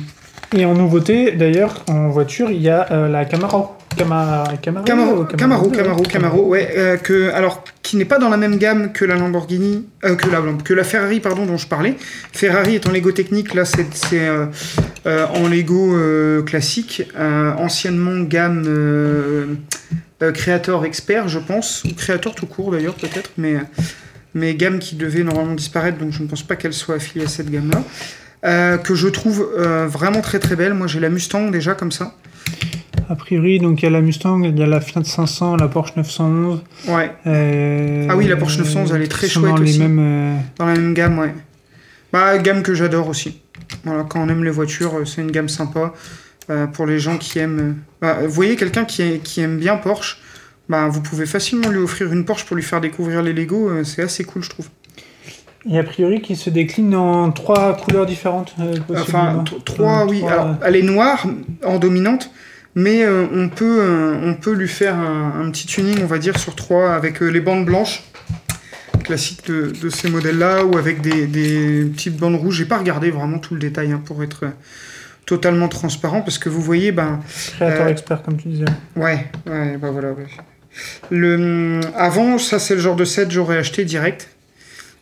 Et 0.56 0.66
en 0.66 0.74
nouveauté, 0.74 1.32
d'ailleurs, 1.34 1.84
en 1.90 2.10
voiture, 2.10 2.50
il 2.50 2.62
y 2.62 2.70
a 2.70 2.88
euh, 2.92 3.08
la 3.10 3.26
Camaro. 3.26 3.74
Cama... 3.98 4.44
Camaro, 4.62 4.84
Camaro, 4.86 5.24
Camaro, 5.26 5.70
Camaro, 5.72 6.04
Camaro, 6.04 6.48
ouais, 6.48 6.70
euh, 6.78 6.98
que, 6.98 7.32
alors, 7.34 7.64
qui 7.88 7.96
n'est 7.96 8.04
pas 8.04 8.20
dans 8.20 8.28
la 8.28 8.36
même 8.36 8.58
gamme 8.58 8.92
que 8.92 9.06
la 9.06 9.16
Lamborghini, 9.16 9.88
euh, 10.04 10.18
que, 10.18 10.30
la, 10.30 10.44
que 10.62 10.74
la 10.74 10.84
Ferrari, 10.84 11.22
pardon, 11.22 11.46
dont 11.46 11.56
je 11.56 11.68
parlais. 11.68 11.96
Ferrari 12.34 12.76
est 12.76 12.86
en 12.86 12.92
Lego 12.92 13.14
technique, 13.14 13.54
là, 13.54 13.64
c'est 13.64 13.88
euh, 14.12 14.48
euh, 15.06 15.26
en 15.28 15.48
Lego 15.48 15.96
classique, 16.44 17.10
anciennement 17.18 18.24
gamme 18.24 19.58
Creator 20.20 20.84
Expert, 20.84 21.30
je 21.30 21.40
pense, 21.40 21.86
ou 21.86 21.94
Creator 21.96 22.36
tout 22.36 22.46
court 22.46 22.72
d'ailleurs, 22.72 22.96
peut-être, 22.96 23.32
mais, 23.38 23.56
mais 24.34 24.54
gamme 24.56 24.80
qui 24.80 24.98
devait 24.98 25.24
normalement 25.24 25.56
disparaître, 25.56 25.98
donc 25.98 26.12
je 26.12 26.22
ne 26.22 26.28
pense 26.28 26.44
pas 26.44 26.58
qu'elle 26.58 26.74
soit 26.74 26.96
affiliée 26.96 27.24
à 27.24 27.30
cette 27.30 27.50
gamme-là. 27.50 27.84
Euh, 28.44 28.78
que 28.78 28.96
je 28.96 29.08
trouve 29.08 29.48
vraiment 29.88 30.22
très 30.22 30.40
très 30.40 30.56
belle. 30.56 30.74
Moi 30.74 30.88
j'ai 30.88 31.00
la 31.00 31.10
Mustang 31.10 31.52
déjà 31.52 31.74
comme 31.74 31.92
ça. 31.92 32.14
A 33.10 33.16
priori, 33.16 33.60
donc 33.60 33.82
il 33.82 33.86
y 33.86 33.88
a 33.88 33.92
la 33.92 34.02
Mustang, 34.02 34.44
il 34.44 34.58
y 34.60 34.64
a 34.64 34.68
la 34.68 34.82
Fiat 34.82 35.04
500, 35.04 35.56
la 35.58 35.68
Porsche 35.70 35.94
911. 35.96 36.62
Ouais, 36.90 37.12
euh, 37.26 38.08
Ah 38.10 38.18
oui, 38.18 38.28
la 38.28 38.36
Porsche 38.36 38.58
911, 38.60 38.92
elle 38.94 39.02
est 39.04 39.08
très 39.08 39.28
chouette 39.30 39.46
dans 39.46 39.56
les 39.58 39.70
aussi. 39.70 39.80
mêmes, 39.80 40.00
euh, 40.00 40.36
Dans 40.58 40.66
la 40.66 40.74
même 40.74 40.94
gamme, 40.94 41.18
ouais. 41.20 41.34
Bah, 42.12 42.38
gamme 42.38 42.64
que 42.64 42.74
j'adore 42.74 43.08
aussi. 43.08 43.42
Voilà, 43.86 44.04
quand 44.04 44.20
on 44.22 44.28
aime 44.30 44.44
les 44.44 44.52
voitures, 44.52 44.96
euh, 44.98 45.06
c'est 45.06 45.22
une 45.22 45.32
gamme 45.32 45.48
sympa. 45.50 45.94
Euh, 46.50 46.66
pour 46.68 46.86
les 46.86 46.98
gens 47.00 47.18
qui 47.18 47.40
aiment. 47.40 47.76
bah, 48.02 48.20
vous 48.24 48.30
voyez 48.32 48.56
quelqu'un 48.56 48.86
qui, 48.86 49.20
qui 49.20 49.42
aime 49.42 49.58
bien 49.58 49.76
Porsche, 49.78 50.18
bah, 50.70 50.88
vous 50.90 51.02
pouvez 51.02 51.26
facilement 51.26 51.70
lui 51.70 51.80
offrir 51.80 52.12
une 52.12 52.24
Porsche 52.26 52.46
pour 52.46 52.56
lui 52.56 52.64
faire 52.64 52.80
découvrir 52.82 53.22
les 53.22 53.34
Lego. 53.34 53.70
euh, 53.70 53.84
c'est 53.84 54.02
assez 54.02 54.24
cool, 54.26 54.44
je 54.44 54.50
trouve. 54.50 54.68
Et 55.70 55.78
a 55.78 55.84
priori, 55.84 56.22
qui 56.22 56.38
se 56.38 56.50
décline 56.50 56.96
en 56.96 57.32
trois 57.32 57.76
couleurs 57.76 58.06
différentes. 58.06 58.54
euh, 58.62 58.76
Enfin, 58.96 59.44
trois, 59.66 60.06
oui. 60.06 60.20
trois- 60.20 60.32
Alors, 60.32 60.56
elle 60.66 60.76
est 60.78 60.82
noire 60.82 61.26
en 61.66 61.78
dominante, 61.80 62.32
mais 62.78 63.02
euh, 63.02 63.26
on, 63.34 63.50
peut, 63.50 63.80
euh, 63.82 64.20
on 64.22 64.36
peut 64.36 64.54
lui 64.54 64.68
faire 64.68 64.96
un, 64.96 65.42
un 65.42 65.50
petit 65.50 65.66
tuning, 65.66 65.98
on 66.04 66.06
va 66.06 66.20
dire, 66.20 66.38
sur 66.38 66.56
trois 66.56 66.94
avec 66.94 67.24
euh, 67.24 67.28
les 67.28 67.40
bandes 67.42 67.66
blanches 67.66 68.04
classiques 69.04 69.48
de, 69.48 69.72
de 69.82 69.90
ces 69.90 70.12
modèles-là 70.12 70.64
ou 70.64 70.78
avec 70.78 71.02
des, 71.02 71.26
des 71.26 71.86
petites 71.92 72.18
bandes 72.18 72.36
rouges. 72.36 72.58
J'ai 72.58 72.66
pas 72.66 72.78
regardé 72.78 73.10
vraiment 73.10 73.40
tout 73.40 73.56
le 73.56 73.60
détail 73.60 73.94
hein, 73.94 74.02
pour 74.06 74.22
être 74.22 74.46
totalement 75.26 75.70
transparent 75.70 76.22
parce 76.22 76.38
que 76.38 76.50
vous 76.50 76.62
voyez, 76.62 76.92
ben, 76.92 77.20
Créateur 77.56 77.88
expert, 77.88 78.22
comme 78.22 78.38
tu 78.38 78.48
disais. 78.48 78.66
ouais, 78.96 79.26
ouais, 79.48 79.78
bah 79.78 79.90
voilà. 79.90 80.12
ouais. 80.12 80.28
Le, 81.10 81.82
avant, 81.96 82.38
ça 82.38 82.60
c'est 82.60 82.76
le 82.76 82.82
genre 82.82 82.96
de 82.96 83.06
set 83.06 83.32
j'aurais 83.32 83.58
acheté 83.58 83.86
direct. 83.86 84.30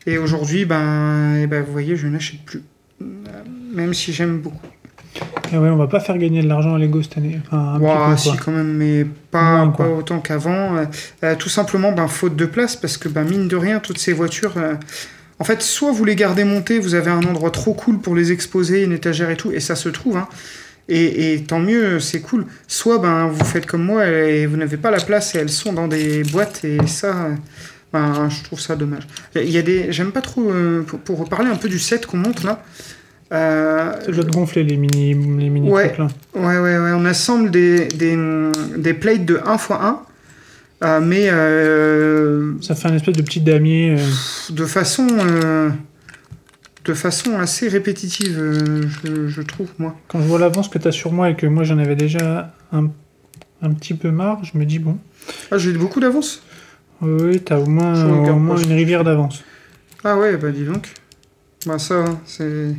Et 0.08 0.18
aujourd'hui, 0.18 0.64
ben, 0.64 1.40
eh 1.42 1.48
ben, 1.48 1.62
vous 1.62 1.74
voyez, 1.74 1.98
je 1.98 2.08
n'achète 2.08 2.40
plus. 2.46 2.62
Même 3.74 3.94
si 3.94 4.14
j'aime 4.14 4.38
beaucoup. 4.38 4.66
Et 5.54 5.58
ouais, 5.58 5.70
on 5.70 5.78
va 5.78 5.88
pas 5.88 6.00
faire 6.00 6.18
gagner 6.18 6.42
de 6.42 6.48
l'argent 6.48 6.76
à 6.76 6.80
Lego 6.80 7.02
cette 7.02 7.18
année. 7.18 7.40
Enfin, 7.46 7.76
un 7.76 8.12
peu, 8.12 8.18
si 8.18 8.36
quand 8.38 8.52
même, 8.52 8.74
mais 8.74 9.06
pas, 9.32 9.58
Moins, 9.66 9.72
quoi. 9.72 9.86
pas 9.86 9.92
autant 9.92 10.20
qu'avant. 10.20 10.78
Euh, 10.78 10.86
euh, 11.24 11.36
tout 11.36 11.50
simplement, 11.50 11.92
ben, 11.92 12.08
faute 12.08 12.36
de 12.36 12.46
place, 12.46 12.76
parce 12.76 12.98
que 12.98 13.10
ben, 13.10 13.24
mine 13.24 13.48
de 13.48 13.56
rien, 13.56 13.80
toutes 13.80 14.00
ces 14.00 14.14
voitures, 14.14 14.54
euh, 14.58 14.74
en 15.40 15.44
fait, 15.44 15.62
soit 15.62 15.92
vous 15.92 16.06
les 16.06 16.16
gardez 16.16 16.44
montées, 16.44 16.80
vous 16.80 16.96
avez 16.96 17.12
un 17.12 17.24
endroit 17.24 17.52
trop 17.52 17.74
cool 17.74 18.00
pour 18.00 18.16
les 18.16 18.32
exposer, 18.32 18.84
une 18.84 18.94
étagère 18.94 19.30
et 19.30 19.38
tout, 19.38 19.52
et 19.52 19.60
ça 19.60 19.76
se 19.76 19.90
trouve, 19.90 20.18
hein, 20.18 20.28
et, 20.88 21.34
et 21.34 21.44
tant 21.44 21.60
mieux, 21.60 22.00
c'est 22.00 22.22
cool. 22.22 22.46
Soit 22.68 23.00
ben, 23.00 23.28
vous 23.28 23.44
faites 23.46 23.66
comme 23.66 23.84
moi 23.84 24.06
et 24.08 24.46
vous 24.46 24.56
n'avez 24.56 24.78
pas 24.78 24.92
la 24.92 25.00
place 25.00 25.36
et 25.36 25.40
elles 25.40 25.50
sont 25.50 25.74
dans 25.74 25.88
des 25.88 26.24
boîtes, 26.24 26.64
et 26.64 26.78
ça, 26.88 27.30
ben, 27.96 28.30
je 28.30 28.44
trouve 28.44 28.60
ça 28.60 28.76
dommage. 28.76 29.08
Il 29.36 29.50
y 29.50 29.58
a 29.58 29.62
des, 29.62 29.92
j'aime 29.92 30.12
pas 30.12 30.22
trop, 30.22 30.52
euh, 30.52 30.82
pour, 30.84 31.00
pour 31.00 31.20
reparler 31.20 31.50
un 31.50 31.56
peu 31.56 31.70
du 31.70 31.80
set 31.80 32.06
qu'on 32.06 32.18
monte 32.18 32.44
là. 32.44 32.64
Euh, 33.36 34.12
doit 34.12 34.24
te 34.24 34.32
gonfler 34.32 34.64
les 34.64 34.78
mini, 34.78 35.10
les 35.14 35.50
mini 35.50 35.70
Ouais. 35.70 35.88
trucs 35.94 36.00
là. 36.00 36.08
Ouais, 36.36 36.58
ouais, 36.60 36.78
ouais. 36.78 36.92
On 36.96 37.06
assemble 37.06 37.52
des, 37.52 37.88
des, 37.88 38.18
des 38.78 38.94
plates 38.94 39.26
de 39.26 39.40
1 39.46 39.54
x 39.56 39.72
1, 39.72 40.00
euh, 40.84 41.00
mais 41.02 41.28
euh, 41.30 42.54
Ça 42.62 42.76
fait 42.76 42.88
un 42.88 42.96
espèce 42.96 43.16
de 43.16 43.22
petit 43.22 43.42
damier. 43.42 43.96
euh, 44.00 44.54
de 44.54 44.66
façon 44.66 45.08
euh, 45.12 45.70
de 46.86 46.94
façon 46.94 47.38
assez 47.40 47.68
répétitive, 47.68 48.88
je, 49.04 49.28
je 49.28 49.42
trouve, 49.42 49.70
moi. 49.80 49.96
Quand 50.08 50.20
je 50.22 50.26
vois 50.28 50.38
l'avance 50.40 50.70
que 50.70 50.78
tu 50.78 50.88
as 50.88 50.92
sur 50.92 51.12
moi 51.12 51.30
et 51.32 51.36
que 51.36 51.48
moi 51.48 51.64
j'en 51.64 51.80
avais 51.80 51.96
déjà 51.96 52.54
un, 52.72 52.90
un 53.64 53.74
petit 53.74 53.96
peu 53.96 54.12
marre, 54.12 54.40
je 54.44 54.58
me 54.58 54.66
dis 54.66 54.78
bon, 54.80 54.98
Ah, 55.52 55.58
j'ai 55.58 55.72
beaucoup 55.74 56.00
d'avance 56.00 56.42
oui, 57.02 57.42
tu 57.44 57.52
as 57.52 57.60
au 57.60 57.66
moins, 57.66 58.06
au 58.06 58.36
moins 58.40 58.56
une 58.58 58.72
rivière 58.72 59.04
d'avance. 59.04 59.44
Ah 60.06 60.16
ouais, 60.18 60.38
bah 60.38 60.50
dis 60.52 60.64
donc. 60.64 60.88
Bah 61.66 61.80
ça, 61.80 61.96
hein, 61.96 62.20
c'est... 62.26 62.76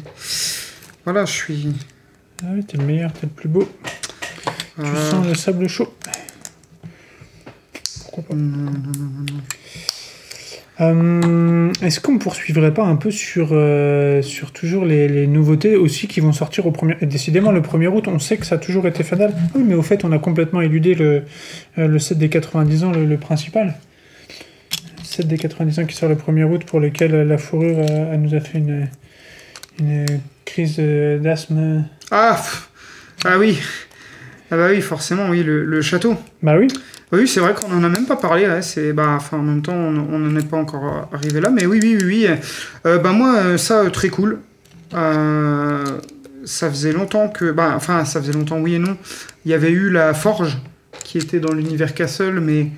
Voilà, 1.04 1.24
je 1.24 1.32
suis... 1.32 1.74
Ah 2.42 2.46
oui, 2.54 2.64
t'es 2.64 2.76
le 2.76 2.84
meilleur, 2.84 3.12
t'es 3.12 3.22
le 3.26 3.32
plus 3.32 3.48
beau. 3.48 3.68
Tu 4.76 4.82
euh, 4.82 5.10
sens 5.10 5.26
le 5.26 5.34
sable 5.34 5.68
chaud. 5.68 5.92
Pourquoi 8.02 8.24
pas 8.24 8.34
non, 8.34 8.56
non, 8.56 8.70
non, 8.70 8.92
non, 8.98 9.26
non. 9.32 9.40
Euh, 10.78 11.72
Est-ce 11.82 11.98
qu'on 12.00 12.18
poursuivrait 12.18 12.74
pas 12.74 12.84
un 12.84 12.94
peu 12.94 13.10
sur, 13.10 13.48
euh, 13.52 14.22
sur 14.22 14.52
toujours 14.52 14.84
les, 14.84 15.08
les 15.08 15.26
nouveautés 15.26 15.74
aussi 15.74 16.06
qui 16.06 16.20
vont 16.20 16.32
sortir 16.32 16.66
au 16.66 16.70
premier... 16.70 16.96
et 17.00 17.06
Décidément, 17.06 17.50
le 17.50 17.62
1er 17.62 17.88
août, 17.88 18.06
on 18.06 18.20
sait 18.20 18.36
que 18.36 18.46
ça 18.46 18.54
a 18.54 18.58
toujours 18.58 18.86
été 18.86 19.02
fatal. 19.02 19.34
Oui, 19.56 19.64
mais 19.66 19.74
au 19.74 19.82
fait, 19.82 20.04
on 20.04 20.12
a 20.12 20.18
complètement 20.18 20.60
éludé 20.60 20.94
le, 20.94 21.24
le 21.76 21.98
set 21.98 22.18
des 22.18 22.28
90 22.28 22.84
ans, 22.84 22.92
le, 22.92 23.04
le 23.04 23.16
principal. 23.16 23.74
Le 25.16 25.22
set 25.22 25.28
des 25.28 25.38
90 25.38 25.78
ans 25.78 25.86
qui 25.86 25.96
sort 25.96 26.10
le 26.10 26.14
1er 26.14 26.44
août, 26.44 26.64
pour 26.66 26.78
lequel 26.78 27.14
euh, 27.14 27.24
la 27.24 27.38
fourrure 27.38 27.78
euh, 27.78 28.12
elle 28.12 28.20
nous 28.20 28.34
a 28.34 28.40
fait 28.40 28.58
une, 28.58 28.86
une 29.80 30.04
crise 30.44 30.76
euh, 30.78 31.18
d'asthme. 31.18 31.84
Ah, 32.10 32.38
ah 33.24 33.38
oui 33.38 33.58
Ah 34.50 34.58
bah 34.58 34.68
oui, 34.70 34.82
forcément, 34.82 35.30
oui, 35.30 35.42
le, 35.42 35.64
le 35.64 35.80
château. 35.80 36.16
Bah 36.42 36.56
oui, 36.58 36.68
Oui, 37.12 37.26
c'est 37.26 37.40
vrai 37.40 37.54
qu'on 37.54 37.72
en 37.72 37.82
a 37.82 37.88
même 37.88 38.04
pas 38.04 38.16
parlé. 38.16 38.46
ouais, 38.46 38.60
c'est 38.60 38.92
bah, 38.92 39.14
enfin, 39.16 39.38
en 39.38 39.42
même 39.42 39.62
temps, 39.62 39.72
on 39.74 40.18
n'en 40.18 40.38
est 40.38 40.46
pas 40.46 40.58
encore 40.58 41.08
arrivé 41.12 41.40
là. 41.40 41.48
Mais 41.48 41.64
oui, 41.64 41.78
oui, 41.82 41.96
oui, 41.98 42.04
oui. 42.04 42.26
Euh, 42.84 42.98
bah 42.98 43.12
moi, 43.12 43.36
euh, 43.36 43.56
ça, 43.56 43.84
euh, 43.84 43.90
très 43.90 44.10
cool. 44.10 44.40
Euh, 44.92 45.84
ça 46.44 46.68
faisait 46.68 46.92
longtemps 46.92 47.28
que, 47.28 47.52
bah, 47.52 47.72
enfin, 47.74 48.04
ça 48.04 48.20
faisait 48.20 48.34
longtemps, 48.34 48.58
oui 48.60 48.74
et 48.74 48.78
non. 48.78 48.98
Il 49.46 49.50
y 49.50 49.54
avait 49.54 49.70
eu 49.72 49.88
la 49.88 50.12
forge 50.12 50.58
qui 51.04 51.16
était 51.16 51.40
dans 51.40 51.54
l'univers 51.54 51.94
Castle, 51.94 52.40
mais 52.40 52.68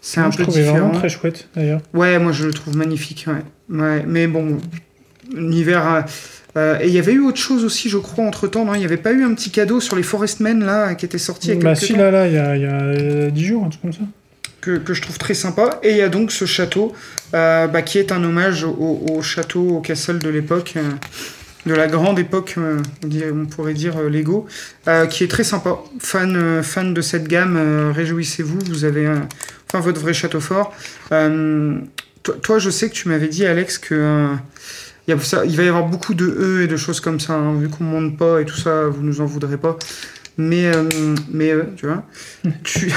c'est 0.00 0.20
un 0.20 0.30
je 0.30 0.38
peu 0.38 0.44
différent. 0.44 0.78
vraiment 0.78 0.90
très 0.92 1.08
chouette 1.08 1.48
d'ailleurs. 1.54 1.80
Ouais, 1.94 2.18
moi 2.18 2.32
je 2.32 2.46
le 2.46 2.52
trouve 2.52 2.76
magnifique. 2.76 3.26
Ouais. 3.28 3.78
Ouais, 3.80 4.04
mais 4.06 4.26
bon, 4.26 4.58
l'univers. 5.34 5.86
euh, 5.92 6.00
euh, 6.56 6.78
et 6.80 6.88
il 6.88 6.92
y 6.94 6.98
avait 6.98 7.12
eu 7.12 7.20
autre 7.20 7.38
chose 7.38 7.64
aussi, 7.64 7.88
je 7.88 7.98
crois, 7.98 8.24
entre 8.24 8.48
temps. 8.48 8.72
Il 8.74 8.78
n'y 8.80 8.84
avait 8.84 8.96
pas 8.96 9.12
eu 9.12 9.22
un 9.22 9.34
petit 9.34 9.50
cadeau 9.50 9.80
sur 9.80 9.96
les 9.96 10.02
Forestmen 10.02 10.64
là 10.64 10.94
qui 10.94 11.04
était 11.04 11.18
sorti 11.18 11.54
Bah 11.56 11.74
si, 11.74 11.92
temps 11.92 11.98
là, 11.98 12.10
là, 12.10 12.26
il 12.26 12.34
y 12.34 12.38
a, 12.38 12.56
y 12.56 12.64
a 12.64 12.80
euh, 12.80 13.30
10 13.30 13.44
jours, 13.44 13.64
un 13.64 13.68
truc 13.68 13.82
comme 13.82 13.92
ça. 13.92 14.00
que, 14.60 14.78
que 14.78 14.94
je 14.94 15.02
trouve 15.02 15.18
très 15.18 15.34
sympa. 15.34 15.78
Et 15.82 15.90
il 15.90 15.96
y 15.98 16.02
a 16.02 16.08
donc 16.08 16.32
ce 16.32 16.46
château 16.46 16.92
euh, 17.34 17.66
bah, 17.68 17.82
qui 17.82 17.98
est 17.98 18.12
un 18.12 18.24
hommage 18.24 18.64
au, 18.64 19.04
au 19.10 19.22
château, 19.22 19.68
au 19.76 19.80
castle 19.80 20.18
de 20.18 20.28
l'époque, 20.30 20.74
euh, 20.76 20.82
de 21.66 21.74
la 21.74 21.86
grande 21.86 22.18
époque, 22.18 22.54
euh, 22.56 22.78
on, 23.32 23.44
pourrait 23.44 23.74
dire 23.74 23.98
euh, 23.98 24.08
Lego, 24.08 24.46
euh, 24.88 25.06
qui 25.06 25.24
est 25.24 25.28
très 25.28 25.44
sympa. 25.44 25.76
Fan, 26.00 26.34
euh, 26.34 26.62
fan 26.62 26.94
de 26.94 27.00
cette 27.02 27.28
gamme, 27.28 27.56
euh, 27.58 27.92
réjouissez-vous, 27.94 28.58
vous 28.70 28.84
avez 28.86 29.06
euh, 29.06 29.16
enfin 29.68 29.80
votre 29.80 30.00
vrai 30.00 30.14
château 30.14 30.40
fort. 30.40 30.74
Euh, 31.12 31.78
toi, 32.22 32.34
toi, 32.42 32.58
je 32.58 32.70
sais 32.70 32.88
que 32.88 32.94
tu 32.94 33.08
m'avais 33.08 33.28
dit, 33.28 33.44
Alex, 33.46 33.78
que. 33.78 33.94
euh, 33.94 34.34
il, 35.06 35.12
y 35.12 35.14
a 35.14 35.20
ça, 35.20 35.44
il 35.46 35.56
va 35.56 35.62
y 35.62 35.68
avoir 35.68 35.86
beaucoup 35.86 36.12
de 36.14 36.26
E 36.26 36.62
et 36.64 36.66
de 36.66 36.76
choses 36.76 37.00
comme 37.00 37.18
ça, 37.20 37.32
hein, 37.34 37.54
vu 37.58 37.68
qu'on 37.70 37.84
ne 37.84 37.88
monte 37.90 38.18
pas 38.18 38.40
et 38.40 38.44
tout 38.44 38.56
ça, 38.56 38.86
vous 38.88 39.02
nous 39.02 39.20
en 39.22 39.24
voudrez 39.26 39.56
pas. 39.56 39.78
Mais, 40.36 40.66
euh, 40.66 40.84
mais 41.30 41.52
tu 41.76 41.86
vois, 41.86 42.04
tu, 42.64 42.92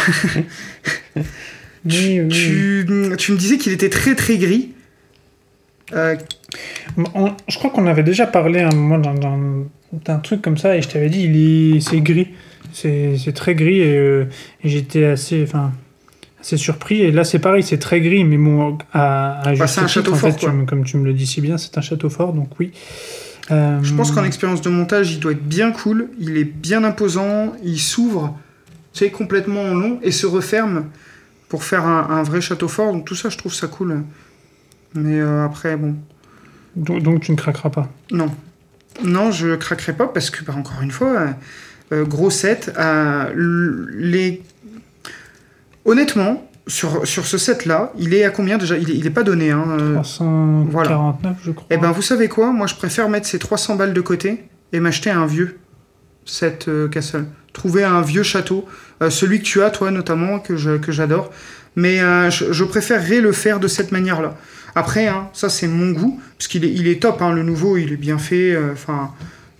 tu, 1.87 2.85
tu 3.17 3.31
me 3.31 3.37
disais 3.37 3.57
qu'il 3.57 3.71
était 3.73 3.89
très 3.89 4.15
très 4.15 4.37
gris. 4.37 4.69
On- 7.15 7.35
je 7.47 7.57
crois 7.57 7.69
qu'on 7.69 7.87
avait 7.87 8.03
déjà 8.03 8.27
parlé 8.27 8.59
un 8.61 8.73
moment 8.75 8.97
d'un- 8.99 10.17
truc 10.19 10.41
comme 10.41 10.57
ça 10.57 10.75
et 10.77 10.81
je 10.81 10.87
t'avais 10.89 11.09
dit 11.09 11.23
il 11.23 11.75
est 11.75 11.79
c'est 11.81 11.99
gris 12.01 12.29
c'est 12.73 13.17
c'est 13.17 13.33
très 13.33 13.55
gris 13.55 13.79
et, 13.81 14.21
et 14.63 14.69
j'étais 14.69 15.03
assez 15.05 15.43
enfin 15.43 15.73
assez 16.41 16.57
surpris 16.57 17.01
et 17.01 17.11
là 17.11 17.23
c'est 17.23 17.39
pareil 17.39 17.63
c'est 17.63 17.77
très 17.77 18.01
gris 18.01 18.23
mais 18.25 18.37
bon 18.37 18.77
à, 18.93 19.41
à 19.41 19.49
juste 19.51 19.59
Bah, 19.61 19.67
c'est 19.67 19.81
un 19.81 19.87
château 19.87 20.11
en 20.13 20.15
fort, 20.15 20.31
fait, 20.33 20.39
quoi. 20.39 20.53
comme 20.67 20.83
tu 20.83 20.97
me 20.97 21.05
le 21.05 21.13
dis 21.13 21.25
si 21.27 21.39
bien 21.41 21.57
c'est 21.57 21.77
un 21.77 21.81
château 21.81 22.09
fort 22.09 22.33
donc 22.33 22.49
oui 22.59 22.71
Euh, 23.49 23.79
je 23.83 23.93
pense 23.93 24.11
qu'en 24.11 24.23
expérience 24.23 24.61
de 24.61 24.69
montage, 24.69 25.11
il 25.11 25.19
doit 25.19 25.33
être 25.33 25.43
bien 25.43 25.71
cool. 25.73 26.07
Il 26.19 26.37
est 26.37 26.45
bien 26.45 26.83
imposant. 26.85 27.51
Il 27.63 27.79
s'ouvre, 27.79 28.37
tu 28.93 28.99
sais, 28.99 29.09
complètement 29.11 29.61
en 29.63 29.73
long 29.73 29.99
et 30.03 30.11
se 30.11 30.25
referme 30.25 30.85
pour 31.49 31.63
faire 31.65 31.85
un, 31.85 32.07
un 32.11 32.23
vrai 32.23 32.39
château 32.39 32.69
fort. 32.69 32.93
Donc 32.93 33.03
tout 33.03 33.15
ça, 33.15 33.27
je 33.29 33.37
trouve 33.37 33.53
ça 33.53 33.67
cool. 33.67 34.03
Mais 34.93 35.19
euh, 35.19 35.43
après, 35.43 35.75
bon, 35.75 35.95
donc, 36.77 37.01
donc 37.03 37.21
tu 37.21 37.31
ne 37.31 37.35
craqueras 37.35 37.71
pas 37.71 37.89
non. 38.11 38.29
Non, 39.03 39.31
je 39.31 39.55
craquerai 39.57 39.93
pas 39.93 40.07
parce 40.07 40.29
que, 40.29 40.45
bah, 40.45 40.53
encore 40.55 40.81
une 40.81 40.91
fois, 40.91 41.09
euh, 41.09 41.27
euh, 41.93 42.05
gros 42.05 42.29
set. 42.29 42.71
les... 43.35 44.41
Honnêtement, 45.85 46.47
sur, 46.67 47.05
sur 47.07 47.25
ce 47.25 47.37
set-là, 47.37 47.91
il 47.97 48.13
est 48.13 48.23
à 48.23 48.29
combien 48.29 48.57
déjà? 48.57 48.77
Il 48.77 48.89
est, 48.91 48.95
il 48.95 49.05
est 49.07 49.11
pas 49.11 49.23
donné. 49.23 49.51
Hein, 49.51 49.65
euh, 49.79 49.93
349 49.95 51.37
je 51.43 51.51
crois 51.51 51.67
Eh 51.71 51.77
ben, 51.77 51.91
vous 51.91 52.01
savez 52.01 52.27
quoi? 52.27 52.51
Moi, 52.51 52.67
je 52.67 52.75
préfère 52.75 53.09
mettre 53.09 53.27
ces 53.27 53.39
300 53.39 53.75
balles 53.75 53.93
de 53.93 54.01
côté 54.01 54.43
et 54.73 54.79
m'acheter 54.79 55.09
un 55.09 55.25
vieux 55.25 55.57
set 56.25 56.67
euh, 56.67 56.87
Castle. 56.87 57.25
Trouver 57.53 57.83
un 57.83 58.01
vieux 58.01 58.23
château, 58.23 58.65
euh, 59.01 59.09
celui 59.09 59.39
que 59.39 59.43
tu 59.45 59.61
as, 59.61 59.71
toi, 59.71 59.91
notamment, 59.91 60.39
que 60.39 60.55
je- 60.55 60.77
que 60.77 60.91
j'adore. 60.91 61.31
Mais 61.75 61.99
euh, 61.99 62.29
je, 62.29 62.53
je 62.53 62.63
préférerais 62.63 63.19
le 63.21 63.31
faire 63.31 63.59
de 63.59 63.67
cette 63.67 63.91
manière-là. 63.91 64.35
Après, 64.75 65.07
hein, 65.07 65.27
ça, 65.33 65.49
c'est 65.49 65.67
mon 65.67 65.91
goût, 65.91 66.21
parce 66.37 66.47
qu'il 66.47 66.63
est, 66.63 66.71
il 66.71 66.87
est 66.87 67.01
top, 67.01 67.21
hein, 67.21 67.33
le 67.33 67.43
nouveau, 67.43 67.75
il 67.77 67.91
est 67.91 67.97
bien 67.97 68.17
fait. 68.19 68.53
euh, 68.53 68.71
Enfin, 68.73 69.11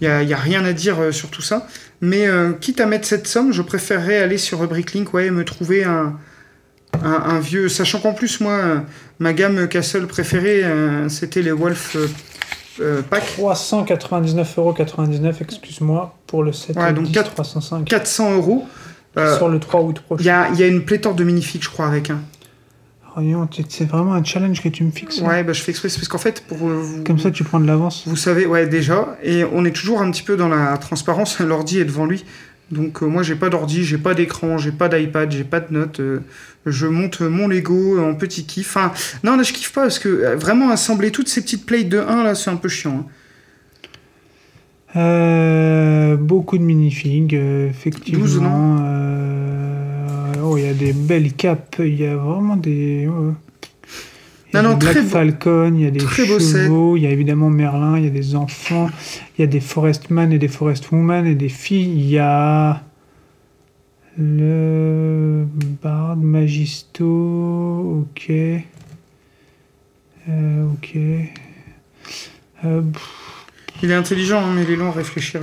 il 0.02 0.08
n'y 0.08 0.14
a, 0.14 0.24
y 0.24 0.34
a 0.34 0.38
rien 0.38 0.66
à 0.66 0.74
dire 0.74 0.99
euh, 0.99 1.12
sur 1.12 1.30
tout 1.30 1.41
ça. 1.43 1.68
Mais 2.02 2.28
euh, 2.28 2.52
quitte 2.54 2.82
à 2.82 2.86
mettre 2.88 3.08
cette 3.08 3.28
somme, 3.28 3.54
je 3.54 3.62
préférerais 3.62 4.18
aller 4.18 4.38
sur 4.39 4.58
Bricklink, 4.68 5.14
ouais, 5.14 5.28
et 5.28 5.32
me 5.32 5.45
trouver 5.45 5.84
un, 5.84 6.18
un, 7.04 7.12
un 7.14 7.39
vieux. 7.39 7.70
Sachant 7.70 7.99
qu'en 7.99 8.14
plus, 8.14 8.39
moi, 8.41 8.54
euh, 8.54 8.78
ma 9.20 9.34
gamme 9.34 9.68
Castle 9.68 10.08
préférée, 10.08 10.64
euh, 10.64 11.08
c'était 11.10 11.41
les 11.43 11.52
Wolf 11.52 11.95
euh, 12.80 13.02
Pack. 13.08 13.24
399,99€, 13.38 15.36
excuse-moi, 15.41 16.16
pour 16.28 16.43
le 16.43 16.52
7 16.54 16.76
Ouais, 16.78 16.93
donc 16.93 17.06
10 17.06 17.12
quatre- 17.12 17.32
305. 17.34 17.86
400 17.86 18.36
euros. 18.36 18.66
Sur 19.38 19.49
le 19.49 19.60
3 19.60 19.82
août 19.82 19.99
prochain. 19.99 20.24
Il 20.24 20.26
y 20.26 20.30
a, 20.30 20.49
y 20.52 20.64
a 20.64 20.68
une 20.68 20.86
pléthore 20.86 21.16
de 21.16 21.26
minifigs, 21.26 21.62
je 21.64 21.70
crois, 21.70 21.86
avec 21.88 22.10
un. 22.10 22.22
C'est- 23.68 23.86
vraiment 23.86 24.14
un 24.14 24.24
challenge 24.24 24.62
que 24.62 24.70
tu 24.70 24.84
me 24.84 24.91
fixes. 24.91 25.22
là. 25.22 25.28
Ouais, 25.28 25.43
bah, 25.43 25.51
je 25.53 25.62
fais 25.62 25.72
exprès, 25.72 25.89
parce 25.89 26.07
qu'en 26.07 26.18
fait, 26.18 26.43
pour 26.47 26.57
vous, 26.57 27.03
Comme 27.03 27.20
ça, 27.20 27.30
tu 27.32 27.43
prends 27.43 27.59
de 27.59 27.68
l'avance. 27.68 28.03
vous 28.07 28.16
savez, 28.16 28.45
ouais, 28.45 28.68
déjà, 28.68 29.18
et 29.24 29.43
on 29.43 29.66
est 29.66 29.72
toujours 29.76 30.01
un 30.01 30.09
petit 30.12 30.24
peu 30.24 30.38
dans 30.38 30.47
la 30.47 30.78
transparence, 30.78 31.39
l'ordi 31.41 31.80
est 31.80 31.86
devant 31.86 32.05
lui. 32.05 32.24
Donc, 32.72 33.03
euh, 33.03 33.07
moi, 33.07 33.22
j'ai 33.22 33.36
pas 33.36 33.49
d'ordi, 33.49 33.84
j'ai 33.84 33.97
pas 33.97 34.14
d'écran, 34.14 34.57
j'ai 34.57 34.72
pas 34.72 34.88
d'iPad, 34.88 35.30
j'ai 35.30 35.43
pas 35.43 35.59
de 35.59 35.74
notes. 35.74 35.99
euh, 35.99 36.20
je 36.66 36.88
monte 36.88 37.20
mon 37.20 37.47
Lego 37.49 37.99
en 37.99 38.14
petit 38.16 38.45
kiff. 38.45 38.78
Enfin, 38.78 38.93
non, 39.26 39.36
là, 39.36 39.43
je 39.43 39.51
kiffe 39.51 39.74
pas 39.74 39.82
parce 39.82 39.99
que 39.99 40.07
euh, 40.07 40.36
vraiment 40.38 40.70
assembler 40.70 41.12
toutes 41.12 41.28
ces 41.28 41.41
petites 41.41 41.66
plates 41.66 41.89
de 41.89 41.99
1, 41.99 42.24
là, 42.24 42.34
c'est 42.34 42.49
un 42.49 42.55
peu 42.55 42.70
chiant. 42.70 43.05
hein. 44.95 46.16
Beaucoup 46.20 46.57
de 46.57 46.64
minifigs, 46.64 47.34
effectivement. 47.34 48.22
12, 48.22 48.39
non? 48.41 48.78
Il 50.58 50.66
y 50.66 50.68
a 50.68 50.74
des 50.74 50.93
belles 50.93 51.34
capes, 51.34 51.78
il 51.80 51.99
y 51.99 52.06
a 52.06 52.16
vraiment 52.16 52.56
des. 52.56 53.08
ouais. 53.08 53.34
Il 54.47 54.56
y 54.56 54.60
a 54.60 54.62
Non, 54.62 54.70
non, 54.72 54.78
des 54.78 54.86
Black 54.86 55.06
Falcon, 55.06 55.74
il 55.76 55.82
y 55.82 55.88
a 55.88 55.91
des 55.91 55.99
chevaux, 55.99 56.97
il 56.97 57.04
y 57.04 57.08
a 57.08 57.12
évidemment 57.12 57.49
Merlin, 57.49 57.97
il 57.97 58.04
y 58.04 58.08
a 58.08 58.12
des 58.12 58.36
enfants, 58.36 58.89
il 59.38 59.41
y 59.41 59.43
a 59.43 59.47
des 59.47 59.62
Forestman 59.62 60.32
et 60.32 60.39
des 60.39 60.47
Forestwoman 60.49 61.26
et 61.26 61.36
des 61.36 61.49
filles. 61.49 61.93
Il 61.93 62.10
y 62.10 62.20
a 62.20 62.84
le 64.18 65.45
Bard 65.82 66.18
Magisto, 66.18 67.06
ok. 68.02 68.32
Euh, 70.30 70.66
ok. 70.74 70.97
Euh, 72.64 72.82
pff, 72.82 73.21
Il 73.84 73.90
est 73.92 73.96
intelligent, 73.96 74.40
hein, 74.42 74.54
mais 74.56 74.64
il 74.64 74.72
est 74.72 74.76
long 74.76 74.90
à 74.90 74.92
réfléchir. 74.92 75.42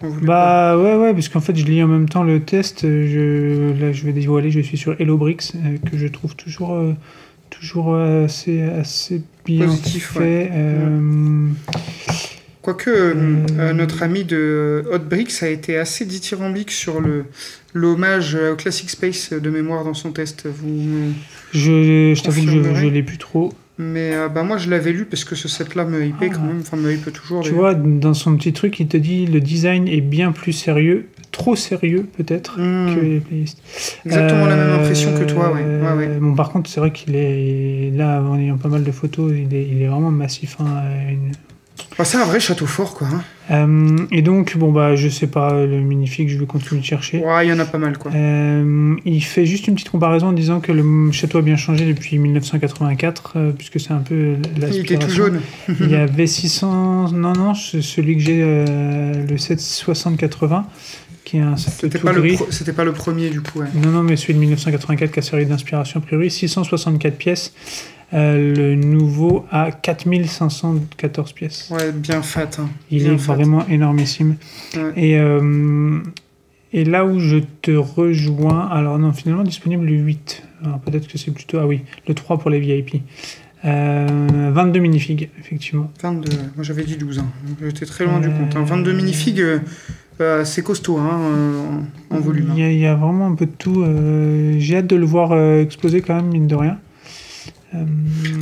pas. 0.00 0.06
Bah 0.22 0.76
ouais 0.78 0.96
ouais 0.96 1.12
parce 1.12 1.28
qu'en 1.28 1.40
fait 1.40 1.56
je 1.56 1.64
lis 1.64 1.82
en 1.82 1.88
même 1.88 2.08
temps 2.08 2.22
le 2.22 2.40
test. 2.40 2.84
euh, 2.84 3.74
Je 3.76 3.80
là 3.84 3.92
je 3.92 4.04
vais 4.04 4.12
dévoiler 4.12 4.50
je 4.50 4.60
suis 4.60 4.76
sur 4.78 4.94
HelloBrix 5.00 5.36
euh, 5.56 5.76
que 5.90 5.96
je 5.96 6.06
trouve 6.06 6.36
toujours 6.36 6.74
euh, 6.74 6.92
toujours 7.50 7.94
euh, 7.94 8.26
assez 8.26 8.62
assez 8.62 9.22
bien 9.44 9.66
Positif, 9.66 10.12
fait. 10.12 10.18
ouais. 10.20 10.50
euh, 10.52 11.48
Quoique 12.62 13.14
notre 13.72 14.04
ami 14.04 14.22
de 14.24 14.84
Hot 14.92 15.00
Bricks 15.00 15.42
a 15.42 15.48
été 15.48 15.76
assez 15.78 16.04
dithyrambique 16.06 16.70
sur 16.70 17.00
le 17.00 17.24
l'hommage 17.74 18.36
au 18.36 18.54
Classic 18.54 18.88
Space 18.88 19.32
de 19.32 19.50
mémoire 19.50 19.82
dans 19.84 19.94
son 19.94 20.12
test. 20.12 20.46
Vous... 20.46 21.12
je 21.52 22.12
je 22.14 22.22
t'avoue 22.22 22.44
que 22.44 22.50
je, 22.50 22.74
je 22.74 22.86
l'ai 22.86 23.02
plus 23.02 23.18
trop. 23.18 23.52
Mais 23.82 24.14
euh, 24.14 24.28
bah, 24.28 24.42
moi 24.42 24.56
je 24.58 24.70
l'avais 24.70 24.92
lu 24.92 25.04
parce 25.04 25.24
que 25.24 25.34
ce 25.34 25.48
set-là 25.48 25.84
me 25.84 26.04
hypait 26.04 26.28
Ah. 26.30 26.34
quand 26.36 26.42
même, 26.42 26.60
enfin 26.60 26.76
me 26.76 26.92
hype 26.92 27.12
toujours. 27.12 27.42
Tu 27.42 27.50
vois 27.50 27.74
dans 27.74 28.14
son 28.14 28.36
petit 28.36 28.52
truc 28.52 28.78
il 28.80 28.86
te 28.88 28.96
dit 28.96 29.26
le 29.26 29.40
design 29.40 29.88
est 29.88 30.00
bien 30.00 30.32
plus 30.32 30.52
sérieux, 30.52 31.08
trop 31.30 31.56
sérieux 31.56 32.06
peut-être. 32.16 32.58
Hmm. 32.60 32.94
Que 32.94 33.00
les 33.00 33.20
playlists. 33.20 33.62
Exactement 34.06 34.46
la 34.46 34.56
même 34.56 34.68
Euh, 34.70 34.76
impression 34.82 35.12
que 35.18 35.24
toi, 35.24 35.52
ouais, 35.52 35.62
ouais. 35.96 36.18
Bon, 36.20 36.34
par 36.34 36.50
contre, 36.50 36.70
c'est 36.70 36.80
vrai 36.80 36.92
qu'il 36.92 37.14
est 37.16 37.90
là, 37.94 38.22
en 38.22 38.38
ayant 38.38 38.56
pas 38.58 38.68
mal 38.68 38.84
de 38.84 38.92
photos, 38.92 39.32
il 39.34 39.54
est, 39.54 39.66
il 39.66 39.82
est 39.82 39.86
vraiment 39.88 40.10
massif. 40.10 40.56
hein, 40.60 40.82
une- 41.10 41.32
Bah, 41.98 42.04
c'est 42.04 42.16
un 42.16 42.24
vrai 42.24 42.40
château 42.40 42.66
fort 42.66 42.94
quoi. 42.94 43.06
hein. 43.12 43.22
Euh, 43.50 43.96
et 44.12 44.22
donc, 44.22 44.56
bon, 44.56 44.72
bah, 44.72 44.94
je 44.96 45.08
sais 45.08 45.26
pas, 45.26 45.52
le 45.66 45.80
magnifique, 45.82 46.30
je 46.30 46.38
vais 46.38 46.46
continuer 46.46 46.80
de 46.80 46.86
chercher. 46.86 47.18
Ouais, 47.18 47.44
il 47.46 47.50
y 47.50 47.52
en 47.52 47.58
a 47.58 47.64
pas 47.64 47.76
mal 47.78 47.98
quoi. 47.98 48.10
Euh, 48.14 48.94
il 49.04 49.20
fait 49.22 49.44
juste 49.46 49.66
une 49.66 49.74
petite 49.74 49.90
comparaison 49.90 50.28
en 50.28 50.32
disant 50.32 50.60
que 50.60 50.72
le 50.72 51.12
château 51.12 51.38
a 51.38 51.42
bien 51.42 51.56
changé 51.56 51.84
depuis 51.84 52.18
1984, 52.18 53.32
euh, 53.36 53.50
puisque 53.52 53.78
c'est 53.80 53.90
un 53.92 53.98
peu 53.98 54.36
Il 54.56 54.78
était 54.78 54.96
tout 54.98 55.10
jaune. 55.10 55.40
Il 55.80 55.90
y 55.90 55.96
avait 55.96 56.26
600. 56.26 57.10
Non, 57.12 57.32
non, 57.34 57.54
celui 57.54 58.16
que 58.16 58.22
j'ai, 58.22 58.40
euh, 58.42 59.26
le 59.28 59.36
760-80, 59.36 60.64
qui 61.24 61.38
est 61.38 61.40
un 61.40 61.56
set 61.56 61.74
C'était 61.80 61.98
tout 61.98 62.06
pas, 62.06 62.12
le 62.12 62.20
gris. 62.20 62.34
pro- 62.36 62.46
c'était 62.50 62.72
pas 62.72 62.84
le 62.84 62.92
premier 62.92 63.28
du 63.30 63.40
coup. 63.40 63.60
Ouais. 63.60 63.66
Non, 63.74 63.90
non, 63.90 64.02
mais 64.02 64.16
celui 64.16 64.34
de 64.34 64.38
1984 64.38 65.10
qui 65.12 65.18
a 65.18 65.22
servi 65.22 65.46
d'inspiration 65.46 66.00
a 66.00 66.02
priori, 66.02 66.30
664 66.30 67.16
pièces. 67.16 67.52
Euh, 68.14 68.54
le 68.54 68.74
nouveau 68.74 69.46
à 69.50 69.70
4514 69.72 71.32
pièces. 71.32 71.70
Ouais, 71.70 71.92
bien 71.92 72.20
fat. 72.22 72.48
hein. 72.58 72.68
Il 72.90 73.04
Bien 73.04 73.14
est 73.14 73.18
fat. 73.18 73.34
vraiment 73.34 73.66
énormissime. 73.68 74.36
Ouais. 74.76 74.92
Et, 74.96 75.18
euh, 75.18 75.98
et 76.74 76.84
là 76.84 77.06
où 77.06 77.18
je 77.18 77.38
te 77.62 77.70
rejoins, 77.70 78.66
alors 78.68 78.98
non, 78.98 79.12
finalement 79.12 79.44
disponible 79.44 79.86
le 79.86 79.94
8. 79.94 80.42
Alors 80.64 80.78
peut-être 80.80 81.08
que 81.08 81.16
c'est 81.18 81.30
plutôt, 81.30 81.58
ah 81.58 81.66
oui, 81.66 81.82
le 82.06 82.14
3 82.14 82.38
pour 82.38 82.50
les 82.50 82.60
VIP. 82.60 83.02
Euh, 83.64 84.50
22 84.52 84.80
minifigs, 84.80 85.30
effectivement. 85.38 85.90
22, 86.02 86.30
moi 86.56 86.64
j'avais 86.64 86.82
dit 86.84 86.96
12. 86.96 87.20
hein. 87.20 87.26
J'étais 87.62 87.86
très 87.86 88.04
loin 88.04 88.20
du 88.20 88.28
Euh, 88.28 88.30
compte. 88.36 88.56
hein. 88.56 88.64
22 88.64 88.92
minifigs, 88.92 89.40
euh, 89.40 89.58
euh, 90.20 90.44
c'est 90.44 90.62
costaud 90.62 90.98
hein, 90.98 91.18
euh, 91.20 91.80
en, 92.10 92.20
volume. 92.20 92.48
Il 92.56 92.60
y, 92.60 92.64
a, 92.64 92.70
il 92.72 92.78
y 92.78 92.86
a 92.86 92.94
vraiment 92.94 93.28
un 93.28 93.34
peu 93.36 93.46
de 93.46 93.52
tout. 93.56 93.82
euh, 93.82 94.56
J'ai 94.58 94.76
hâte 94.78 94.86
de 94.88 94.96
le 94.96 95.06
voir 95.06 95.32
exploser 95.60 96.00
quand 96.02 96.14
même, 96.16 96.26
mine 96.26 96.46
de 96.48 96.56
rien. 96.56 96.78
Euh, 97.74 97.78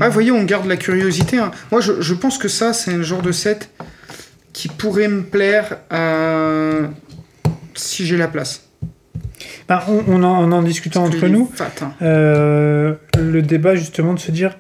vous 0.07 0.11
voyez, 0.13 0.31
on 0.33 0.43
garde 0.45 0.67
la 0.67 0.77
curiosité. 0.77 1.39
hein. 1.39 1.51
Moi, 1.71 1.81
je, 1.81 2.01
je 2.01 2.15
pense 2.15 2.37
que 2.39 2.49
ça, 2.49 2.73
c'est 2.73 2.93
un 2.95 3.03
genre 3.03 3.23
de 3.23 3.33
set 3.33 3.71
qui 4.53 4.69
pourrait 4.69 5.09
me 5.09 5.23
plaire 5.23 5.79
euh, 5.93 6.87
si 7.75 8.05
j'ai 8.07 8.17
la 8.17 8.29
place. 8.29 8.65
Bah, 9.69 9.85
on, 9.89 10.03
on 10.09 10.23
en, 10.25 10.49
on 10.49 10.53
en 10.53 10.63
discutant 10.63 11.05
entre 11.05 11.29
nous, 11.29 11.49
fat, 11.55 11.71
hein. 11.83 11.93
euh, 12.03 12.95
le 13.19 13.41
débat 13.43 13.77
justement 13.77 14.15
de 14.15 14.19
se 14.19 14.33
dire, 14.33 14.57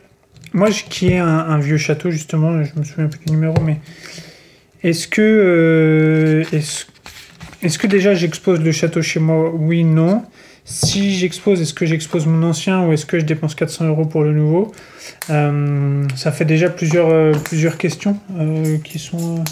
moi 0.53 0.71
je- 0.71 0.85
qui 0.85 1.09
ai 1.09 1.19
un, 1.19 1.27
un 1.27 1.59
vieux 1.59 1.79
château 1.79 2.11
justement, 2.13 2.63
je 2.63 2.71
me 2.79 2.85
souviens 2.85 3.09
plus 3.09 3.19
du 3.27 3.33
numéro, 3.33 3.61
mais 3.61 3.81
est-ce 4.85 5.09
que, 5.09 5.21
euh, 5.21 6.45
est-ce, 6.57 6.85
est-ce 7.63 7.77
que 7.79 7.89
déjà 7.89 8.15
j'expose 8.15 8.61
le 8.61 8.71
château 8.71 9.03
chez 9.03 9.19
moi? 9.19 9.51
Oui, 9.53 9.83
non. 9.83 10.23
Si 10.73 11.17
j'expose, 11.19 11.61
est-ce 11.61 11.75
que 11.75 11.85
j'expose 11.85 12.27
mon 12.27 12.47
ancien 12.49 12.87
ou 12.87 12.93
est-ce 12.93 13.05
que 13.05 13.19
je 13.19 13.25
dépense 13.25 13.57
400 13.57 13.87
euros 13.87 14.05
pour 14.05 14.23
le 14.23 14.33
nouveau 14.33 14.73
Euh, 15.29 16.07
Ça 16.17 16.31
fait 16.31 16.45
déjà 16.45 16.71
plusieurs, 16.71 17.09
euh, 17.11 17.33
plusieurs 17.33 17.77
questions 17.77 18.19
euh, 18.39 18.79
qui 18.79 18.99
sont, 19.01 19.43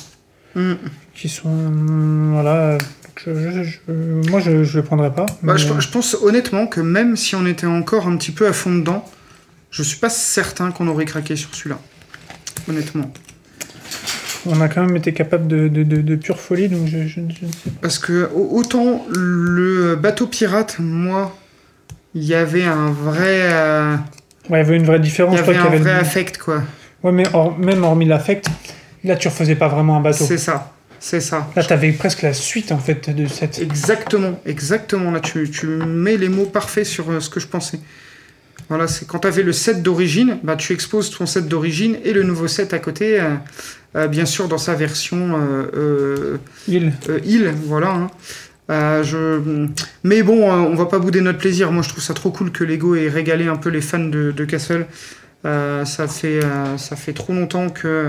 Mm. 0.55 0.75
qui 1.15 1.29
sont, 1.29 1.49
euh, 1.51 2.31
voilà. 2.33 2.79
Je, 3.27 3.33
je- 3.51 3.63
je- 3.65 4.31
moi, 4.31 4.39
je, 4.39 4.63
je 4.63 4.79
le 4.79 4.85
prendrai 4.85 5.13
pas. 5.13 5.27
Bah, 5.43 5.55
mais- 5.55 5.59
je, 5.59 5.67
je 5.81 5.89
pense 5.89 6.17
honnêtement 6.23 6.69
que 6.69 6.81
même 6.81 7.17
si 7.17 7.35
on 7.35 7.45
était 7.47 7.67
encore 7.67 8.07
un 8.07 8.17
petit 8.17 8.31
peu 8.31 8.47
à 8.47 8.53
fond 8.53 8.73
dedans, 8.73 9.05
je 9.73 9.83
suis 9.83 9.99
pas 9.99 10.11
certain 10.11 10.71
qu'on 10.71 10.87
aurait 10.87 11.05
craqué 11.05 11.35
sur 11.35 11.53
celui-là. 11.55 11.81
Honnêtement. 12.69 13.11
On 14.47 14.61
a 14.61 14.69
quand 14.69 14.85
même 14.85 14.97
été 14.97 15.13
capable 15.13 15.49
de, 15.49 15.69
de, 15.69 15.83
de, 15.83 16.01
de 16.01 16.17
pure 16.17 16.39
folie, 16.41 16.69
donc 16.69 16.87
je, 16.87 17.03
je, 17.03 17.15
je 17.15 17.21
ne 17.21 17.31
sais 17.33 17.71
pas. 17.71 17.79
Parce 17.83 17.99
que 17.99 18.31
au- 18.35 18.57
autant 18.59 19.05
le 19.11 19.97
bateau 19.97 20.27
pirate, 20.27 20.77
moi, 20.79 21.37
il 22.15 22.25
y 22.25 22.35
avait 22.35 22.65
un 22.65 22.91
vrai, 22.91 23.49
euh, 23.53 23.97
Ouais, 24.49 24.61
il 24.61 24.63
y 24.63 24.67
avait 24.67 24.77
une 24.77 24.85
vraie 24.85 24.97
il 24.97 25.03
différence. 25.03 25.35
y 25.35 25.39
je 25.39 25.43
crois 25.43 25.55
avait 25.55 25.63
y 25.63 25.67
un 25.67 25.69
avait 25.69 25.79
vrai 25.79 25.93
le- 25.95 25.99
affect 26.01 26.39
quoi. 26.39 26.63
Ouais, 27.03 27.13
mais 27.13 27.25
même 27.59 27.85
hormis 27.85 28.07
l'affect, 28.07 28.47
là, 29.05 29.17
tu 29.17 29.29
refaisais 29.29 29.55
pas 29.57 29.69
vraiment 29.69 29.97
un 29.97 30.01
bateau. 30.01 30.25
C'est 30.25 30.39
ça, 30.39 30.73
c'est 30.99 31.21
ça. 31.21 31.49
Là, 31.55 31.63
t'avais 31.65 31.93
presque 31.93 32.23
la 32.23 32.33
suite, 32.33 32.73
en 32.73 32.79
fait, 32.79 33.11
de 33.15 33.27
cette... 33.27 33.59
Exactement, 33.61 34.41
exactement. 34.47 35.11
Là, 35.11 35.21
tu, 35.21 35.51
tu 35.51 35.67
mets 35.67 36.17
les 36.17 36.29
mots 36.29 36.47
parfaits 36.47 36.87
sur 36.87 37.11
euh, 37.11 37.21
ce 37.21 37.29
que 37.31 37.41
je 37.41 37.47
pensais. 37.47 37.79
Voilà, 38.69 38.87
c'est 38.89 39.07
quand 39.07 39.21
tu 39.21 39.29
avais 39.29 39.43
le 39.43 39.53
set 39.53 39.83
d'origine, 39.83 40.39
bah, 40.43 40.57
tu 40.57 40.73
exposes 40.73 41.11
ton 41.11 41.25
set 41.27 41.47
d'origine 41.49 41.97
et 42.05 42.13
le 42.13 42.23
nouveau 42.23 42.49
set 42.49 42.75
à 42.75 42.79
côté, 42.79 43.19
euh, 43.21 43.35
bien 43.95 44.27
sûr 44.27 44.49
dans 44.49 44.59
sa 44.59 44.75
version 44.75 45.17
euh, 45.37 45.67
euh, 45.75 46.37
euh, 47.09 47.19
île, 47.25 47.55
voilà. 47.67 47.91
hein. 47.91 48.07
Euh, 48.71 49.03
je... 49.03 49.67
Mais 50.05 50.23
bon, 50.23 50.43
euh, 50.43 50.57
on 50.69 50.75
va 50.75 50.85
pas 50.87 50.99
bouder 50.99 51.23
notre 51.23 51.39
plaisir. 51.39 51.73
Moi, 51.73 51.83
je 51.83 51.89
trouve 51.89 52.03
ça 52.05 52.13
trop 52.13 52.31
cool 52.31 52.51
que 52.53 52.65
Lego 52.65 52.95
ait 52.97 53.09
régalé 53.09 53.47
un 53.49 53.57
peu 53.57 53.71
les 53.71 53.81
fans 53.81 53.99
de, 53.99 54.31
de 54.31 54.45
Castle. 54.45 54.87
Euh, 55.47 55.85
ça, 55.87 56.07
fait, 56.07 56.45
euh, 56.45 56.77
ça 56.77 56.95
fait 56.97 57.13
trop 57.15 57.33
longtemps 57.33 57.71
que 57.71 58.09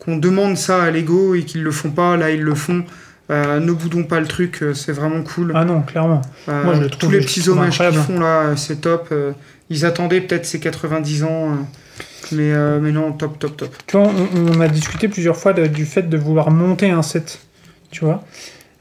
qu'on 0.00 0.16
demande 0.16 0.56
ça 0.56 0.82
à 0.82 0.90
Lego 0.90 1.36
et 1.36 1.44
qu'ils 1.44 1.62
le 1.62 1.70
font 1.70 1.90
pas. 1.90 2.16
Là, 2.16 2.30
ils 2.32 2.42
le 2.42 2.54
font. 2.56 2.82
Euh, 3.30 3.60
ne 3.60 3.70
boudons 3.70 4.02
pas 4.02 4.18
le 4.18 4.26
truc, 4.26 4.58
euh, 4.62 4.74
c'est 4.74 4.90
vraiment 4.90 5.22
cool. 5.22 5.52
Ah 5.54 5.64
non, 5.64 5.82
clairement. 5.82 6.20
Euh, 6.48 6.64
moi, 6.64 6.74
je 6.74 6.80
le 6.80 6.90
tous 6.90 6.98
trouve- 6.98 7.12
les 7.12 7.20
petits 7.20 7.40
trouve 7.42 7.58
hommages 7.58 7.78
qu'ils 7.78 7.92
font 7.92 8.18
là, 8.18 8.40
euh, 8.42 8.56
c'est 8.56 8.80
top. 8.80 9.08
Euh, 9.12 9.30
ils 9.70 9.86
attendaient 9.86 10.20
peut-être 10.20 10.44
ces 10.44 10.58
90 10.58 11.22
ans, 11.22 11.28
euh, 11.52 11.54
mais, 12.32 12.52
euh, 12.52 12.78
mais 12.80 12.92
non, 12.92 13.12
top, 13.12 13.38
top, 13.38 13.56
top. 13.56 13.74
Tu 13.86 13.96
vois, 13.96 14.06
on, 14.08 14.56
on 14.56 14.60
a 14.60 14.68
discuté 14.68 15.08
plusieurs 15.08 15.36
fois 15.36 15.52
de- 15.52 15.66
du 15.66 15.84
fait 15.86 16.02
de 16.08 16.16
vouloir 16.16 16.50
monter 16.50 16.90
un 16.90 17.02
set, 17.02 17.40
tu 17.90 18.04
vois. 18.04 18.22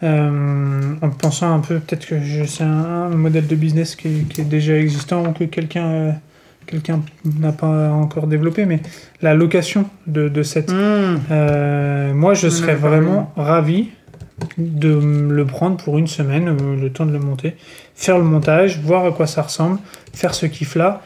Euh, 0.03 0.93
en 1.01 1.09
pensant 1.09 1.53
un 1.53 1.59
peu, 1.59 1.79
peut-être 1.79 2.07
que 2.07 2.15
c'est 2.47 2.63
un, 2.63 2.67
un 3.11 3.15
modèle 3.15 3.45
de 3.45 3.55
business 3.55 3.95
qui 3.95 4.07
est, 4.07 4.27
qui 4.29 4.41
est 4.41 4.45
déjà 4.45 4.75
existant 4.75 5.25
ou 5.27 5.31
que 5.31 5.43
quelqu'un 5.43 5.85
euh, 5.85 6.11
quelqu'un 6.65 7.01
n'a 7.39 7.51
pas 7.51 7.89
encore 7.91 8.27
développé, 8.27 8.65
mais 8.65 8.79
la 9.21 9.33
location 9.33 9.85
de, 10.07 10.29
de. 10.29 10.41
Mmh. 10.41 11.19
Euh, 11.31 12.13
moi, 12.13 12.33
je 12.33 12.47
serais 12.49 12.75
vraiment 12.75 13.31
ravi 13.35 13.89
de 14.57 14.89
le 15.29 15.45
prendre 15.45 15.77
pour 15.77 15.97
une 15.97 16.07
semaine, 16.07 16.57
le 16.81 16.89
temps 16.91 17.05
de 17.05 17.11
le 17.11 17.19
monter, 17.19 17.55
faire 17.95 18.17
le 18.17 18.23
montage, 18.23 18.79
voir 18.79 19.05
à 19.05 19.11
quoi 19.11 19.27
ça 19.27 19.43
ressemble, 19.43 19.79
faire 20.13 20.33
ce 20.33 20.45
kiff-là, 20.47 21.01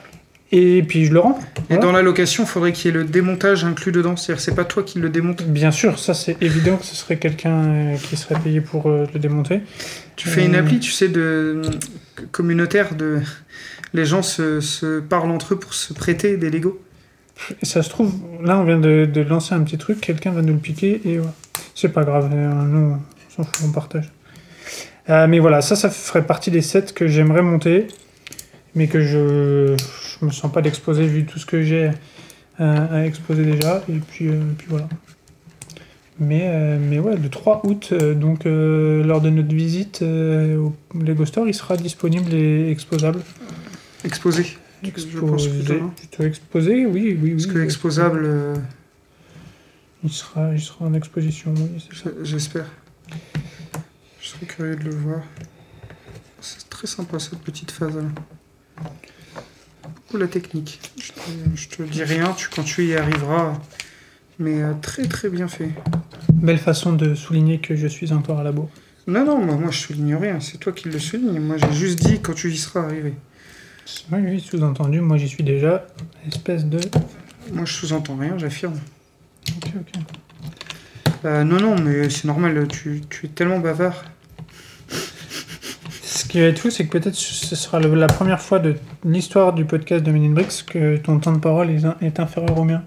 et 0.52 0.84
puis 0.84 1.06
je 1.06 1.14
le 1.14 1.20
rends. 1.20 1.40
Et 1.70 1.78
dans 1.78 1.92
la 1.92 2.02
location, 2.02 2.44
il 2.44 2.48
faudrait 2.48 2.72
qu'il 2.72 2.92
y 2.92 2.94
ait 2.94 2.98
le 2.98 3.04
démontage 3.04 3.64
inclus 3.66 3.92
dedans. 3.92 4.16
C'est-à-dire, 4.16 4.42
c'est 4.42 4.56
pas 4.56 4.66
toi 4.66 4.84
qui 4.84 5.00
le 5.00 5.10
démonte. 5.10 5.44
Bien 5.44 5.72
sûr, 5.72 5.98
ça 6.00 6.14
c'est 6.14 6.38
évident 6.42 6.78
que 6.78 6.86
ce 6.86 6.96
serait 6.96 7.18
quelqu'un 7.18 7.64
euh, 7.64 7.96
qui 7.98 8.16
serait 8.18 8.40
payé 8.40 8.62
pour 8.62 8.90
euh, 8.90 9.06
le 9.14 9.20
démonter. 9.20 9.62
Tu 10.16 10.28
fais 10.28 10.46
une 10.46 10.56
Euh. 10.56 10.60
appli, 10.60 10.80
tu 10.80 10.92
sais, 10.92 11.10
de 11.10 11.62
communautaire 12.32 12.96
de. 12.96 13.20
Les 13.94 14.06
gens 14.06 14.22
se, 14.22 14.60
se 14.62 15.00
parlent 15.00 15.32
entre 15.32 15.54
eux 15.54 15.60
pour 15.60 15.74
se 15.74 15.94
prêter 15.94 16.38
des 16.38 16.50
Lego. 16.50 16.80
Ça 17.64 17.84
se 17.84 17.90
trouve, 17.90 18.14
là 18.44 18.58
on 18.60 18.64
vient 18.64 18.80
de, 18.80 19.06
de 19.12 19.22
lancer 19.22 19.54
un 19.56 19.62
petit 19.64 19.78
truc, 19.78 20.00
quelqu'un 20.00 20.32
va 20.32 20.42
nous 20.42 20.54
le 20.54 20.60
piquer 20.60 21.02
et 21.04 21.18
voilà. 21.18 21.34
C'est 21.74 21.90
pas 21.90 22.06
grave, 22.06 22.30
nous 22.34 22.98
on 22.98 23.00
s'en 23.36 23.44
fout, 23.44 23.66
on 23.68 23.72
partage. 23.74 24.10
Euh, 25.10 25.28
mais 25.28 25.40
voilà, 25.40 25.62
ça, 25.62 25.76
ça 25.76 25.90
ferait 25.90 26.26
partie 26.26 26.50
des 26.50 26.62
sets 26.62 26.94
que 26.96 27.08
j'aimerais 27.08 27.42
monter, 27.42 27.88
mais 28.76 28.88
que 28.88 29.02
je, 29.02 29.76
je 30.20 30.26
me 30.26 30.32
sens 30.32 30.52
pas 30.52 30.62
d'exposer 30.62 31.08
vu 31.08 31.26
tout 31.26 31.40
ce 31.40 31.46
que 31.46 31.62
j'ai 31.62 31.92
euh, 32.60 32.88
à 32.90 33.06
exposer 33.06 33.44
déjà. 33.44 33.84
Et 33.90 34.00
puis, 34.00 34.28
euh, 34.28 34.42
puis 34.58 34.68
voilà. 34.70 34.88
Mais, 36.20 36.44
euh, 36.46 36.78
mais 36.80 37.00
ouais, 37.00 37.18
le 37.18 37.30
3 37.30 37.66
août, 37.66 37.94
donc 37.94 38.46
lors 38.46 39.20
de 39.20 39.30
notre 39.30 39.54
visite 39.54 40.02
au 40.02 40.74
Lego 40.98 41.26
Store, 41.26 41.48
il 41.48 41.54
sera 41.54 41.76
disponible 41.76 42.34
et 42.34 42.70
exposable. 42.72 43.20
Exposé. 44.06 44.44
Je 44.84 44.90
pense 45.20 45.46
Exposé, 45.46 45.82
plutôt, 45.98 46.24
exposé, 46.24 46.86
oui, 46.86 47.18
oui, 47.20 47.20
oui. 47.22 47.32
Parce 47.32 47.48
que 47.48 47.60
exposable, 47.60 48.30
Il 50.04 50.12
sera, 50.12 50.54
il 50.54 50.62
sera 50.62 50.86
en 50.86 50.94
exposition, 50.94 51.54
oui, 51.58 51.84
j'espère. 52.24 52.68
Je 54.22 54.28
serais 54.28 54.46
curieux 54.46 54.76
de 54.76 54.84
le 54.84 54.96
voir. 54.96 55.22
C'est 56.40 56.70
très 56.70 56.88
sympa 56.88 57.18
cette 57.20 57.40
petite 57.40 57.72
phase 57.72 57.96
là. 57.96 58.04
Beaucoup 59.84 60.18
la 60.18 60.28
technique. 60.28 60.80
Je 60.98 61.12
te, 61.12 61.20
je 61.56 61.68
te 61.70 61.84
dis 61.84 62.04
rien, 62.04 62.34
tu, 62.34 62.50
quand 62.50 62.64
tu 62.64 62.86
y 62.86 62.96
arriveras. 62.96 63.60
Mais 64.40 64.62
euh, 64.62 64.74
très 64.82 65.08
très 65.08 65.30
bien 65.30 65.48
fait. 65.48 65.70
Belle 66.34 66.58
façon 66.58 66.94
de 66.94 67.16
souligner 67.16 67.60
que 67.60 67.76
je 67.76 67.88
suis 67.88 68.12
encore 68.12 68.40
à 68.40 68.44
la 68.44 68.52
bourre. 68.52 68.70
Non, 69.08 69.24
non, 69.24 69.44
moi, 69.44 69.56
moi 69.56 69.72
je 69.72 69.80
souligne 69.80 70.16
rien, 70.16 70.40
c'est 70.40 70.58
toi 70.58 70.74
qui 70.74 70.90
le 70.90 71.00
souligne. 71.00 71.40
Moi 71.40 71.58
j'ai 71.58 71.72
juste 71.74 72.06
dit 72.06 72.20
quand 72.22 72.34
tu 72.34 72.52
y 72.52 72.58
seras 72.58 72.82
arrivé. 72.82 73.14
Oui, 74.12 74.20
oui, 74.24 74.40
sous-entendu, 74.42 75.00
moi 75.00 75.18
j'y 75.18 75.30
suis 75.30 75.44
déjà. 75.44 75.86
Espèce 76.28 76.66
de. 76.66 76.80
Moi 77.54 77.66
je 77.66 77.74
sous-entends 77.74 78.18
rien, 78.18 78.38
j'affirme. 78.38 78.80
Ok, 79.58 79.72
ok. 79.80 80.02
Euh, 81.26 81.44
non, 81.44 81.60
non, 81.60 81.80
mais 81.80 82.10
c'est 82.10 82.26
normal, 82.26 82.68
tu, 82.68 83.02
tu 83.10 83.28
es 83.28 83.30
tellement 83.30 83.60
bavard. 83.60 84.04
Ce 86.16 86.24
qui 86.24 86.40
va 86.40 86.46
être 86.48 86.60
fou, 86.60 86.70
c'est 86.72 86.86
que 86.86 86.98
peut-être 86.98 87.16
ce 87.16 87.56
sera 87.58 87.80
la 87.80 88.08
première 88.08 88.40
fois 88.42 88.60
de 88.60 88.76
l'histoire 89.04 89.52
du 89.52 89.66
podcast 89.66 90.02
de 90.04 90.12
Men 90.12 90.24
in 90.24 90.30
Bricks 90.30 90.64
que 90.66 90.96
ton 90.96 91.20
temps 91.20 91.34
de 91.34 91.40
parole 91.40 91.70
est, 91.70 91.84
in- 91.84 91.98
est 92.02 92.20
inférieur 92.22 92.58
au 92.58 92.64
mien. 92.64 92.84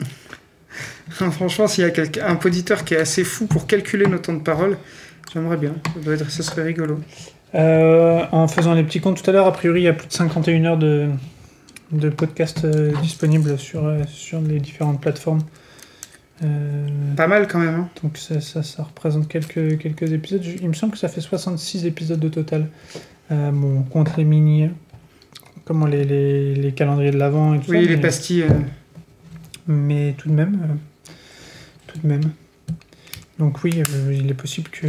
Franchement, 1.08 1.66
s'il 1.66 1.84
y 1.84 1.86
a 1.86 1.90
quelqu'un, 1.90 2.26
un 2.26 2.36
poditeur 2.36 2.84
qui 2.84 2.92
est 2.92 2.98
assez 2.98 3.24
fou 3.24 3.46
pour 3.46 3.66
calculer 3.66 4.06
nos 4.06 4.18
temps 4.18 4.34
de 4.34 4.42
parole, 4.42 4.76
j'aimerais 5.32 5.56
bien. 5.56 5.72
Ça, 5.94 6.00
doit 6.00 6.14
être, 6.14 6.30
ça 6.30 6.42
serait 6.42 6.62
rigolo. 6.62 7.00
Euh, 7.54 8.24
en 8.32 8.46
faisant 8.48 8.74
les 8.74 8.84
petits 8.84 9.00
comptes 9.00 9.22
tout 9.22 9.30
à 9.30 9.32
l'heure, 9.32 9.46
a 9.46 9.52
priori, 9.52 9.80
il 9.80 9.84
y 9.84 9.88
a 9.88 9.94
plus 9.94 10.08
de 10.08 10.12
51 10.12 10.64
heures 10.66 10.76
de, 10.76 11.08
de 11.92 12.10
podcast 12.10 12.66
euh, 12.66 12.92
disponibles 13.00 13.58
sur, 13.58 13.86
euh, 13.86 14.02
sur 14.06 14.42
les 14.42 14.60
différentes 14.60 15.00
plateformes. 15.00 15.40
Euh, 16.44 16.86
Pas 17.16 17.26
mal 17.26 17.48
quand 17.48 17.58
même. 17.58 17.74
Hein. 17.74 17.88
Donc 18.02 18.16
ça, 18.16 18.40
ça, 18.40 18.62
ça 18.62 18.82
représente 18.84 19.28
quelques, 19.28 19.78
quelques 19.78 20.12
épisodes. 20.12 20.42
Je- 20.42 20.56
Il 20.60 20.68
me 20.68 20.72
semble 20.74 20.92
que 20.92 20.98
ça 20.98 21.08
fait 21.08 21.20
66 21.20 21.84
épisodes 21.86 22.24
au 22.24 22.28
total. 22.28 22.68
Euh, 23.32 23.50
bon, 23.50 23.78
on 23.80 23.82
compte 23.82 24.16
les 24.16 24.24
mini, 24.24 24.70
comment 25.64 25.86
les, 25.86 26.04
les, 26.04 26.54
les 26.54 26.72
calendriers 26.72 27.10
de 27.10 27.18
l'avant 27.18 27.54
et 27.54 27.58
tout 27.60 27.70
Oui, 27.70 27.82
ça. 27.84 27.90
les 27.90 27.96
mais, 27.96 28.00
pastilles. 28.02 28.42
euh, 28.44 28.48
mais 29.66 30.14
tout 30.16 30.28
de 30.28 30.34
même, 30.34 30.54
euh, 30.64 31.10
tout 31.88 31.98
de 31.98 32.06
même. 32.06 32.30
Donc 33.38 33.62
oui, 33.64 33.82
il 34.12 34.30
est 34.30 34.34
possible 34.34 34.68
que, 34.70 34.86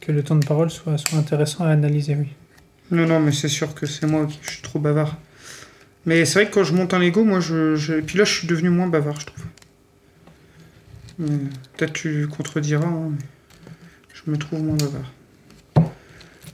que 0.00 0.12
le 0.12 0.22
temps 0.22 0.36
de 0.36 0.44
parole 0.46 0.70
soit, 0.70 0.98
soit 0.98 1.18
intéressant 1.18 1.64
à 1.64 1.68
analyser, 1.70 2.16
oui. 2.16 2.28
Non, 2.90 3.06
non, 3.06 3.20
mais 3.20 3.32
c'est 3.32 3.48
sûr 3.48 3.74
que 3.74 3.86
c'est 3.86 4.06
moi 4.06 4.26
qui 4.26 4.38
je 4.42 4.50
suis 4.50 4.62
trop 4.62 4.78
bavard. 4.80 5.16
Mais 6.06 6.24
c'est 6.24 6.40
vrai 6.40 6.48
que 6.50 6.54
quand 6.54 6.64
je 6.64 6.74
monte 6.74 6.92
un 6.94 6.98
Lego, 6.98 7.24
moi 7.24 7.40
je, 7.40 7.76
je- 7.76 7.94
Et 7.94 8.02
puis 8.02 8.18
là, 8.18 8.24
je 8.24 8.32
suis 8.34 8.46
devenu 8.48 8.68
moins 8.70 8.88
bavard, 8.88 9.18
je 9.20 9.26
trouve. 9.26 9.44
Mais 11.20 11.36
Peut-être 11.76 11.92
tu 11.92 12.26
contrediras, 12.28 12.86
hein, 12.88 13.10
mais 13.12 13.24
je 14.14 14.30
me 14.30 14.36
trouve 14.36 14.62
moins 14.62 14.76
bavard. 14.76 15.12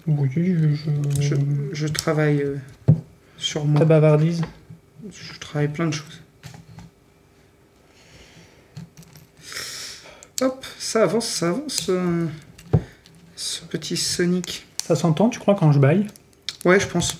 Oui, 0.06 0.28
je, 0.34 1.20
Je, 1.20 1.34
je 1.72 1.86
travaille 1.88 2.42
euh, 2.42 2.56
sur 3.38 3.62
Ta 3.62 3.66
moi. 3.68 3.84
bavardise. 3.84 4.42
Je 5.10 5.38
travaille 5.38 5.68
plein 5.68 5.86
de 5.86 5.92
choses. 5.94 6.20
Hop, 10.42 10.64
ça 10.78 11.02
avance, 11.04 11.26
ça 11.28 11.48
avance. 11.50 11.86
euh, 11.88 12.26
ce 13.36 13.62
petit 13.64 13.96
Sonic. 13.96 14.66
Ça 14.82 14.94
s'entend, 14.94 15.28
tu 15.28 15.38
crois, 15.40 15.54
quand 15.54 15.72
je 15.72 15.78
baille? 15.78 16.06
Ouais, 16.64 16.78
je 16.78 16.86
pense. 16.86 17.18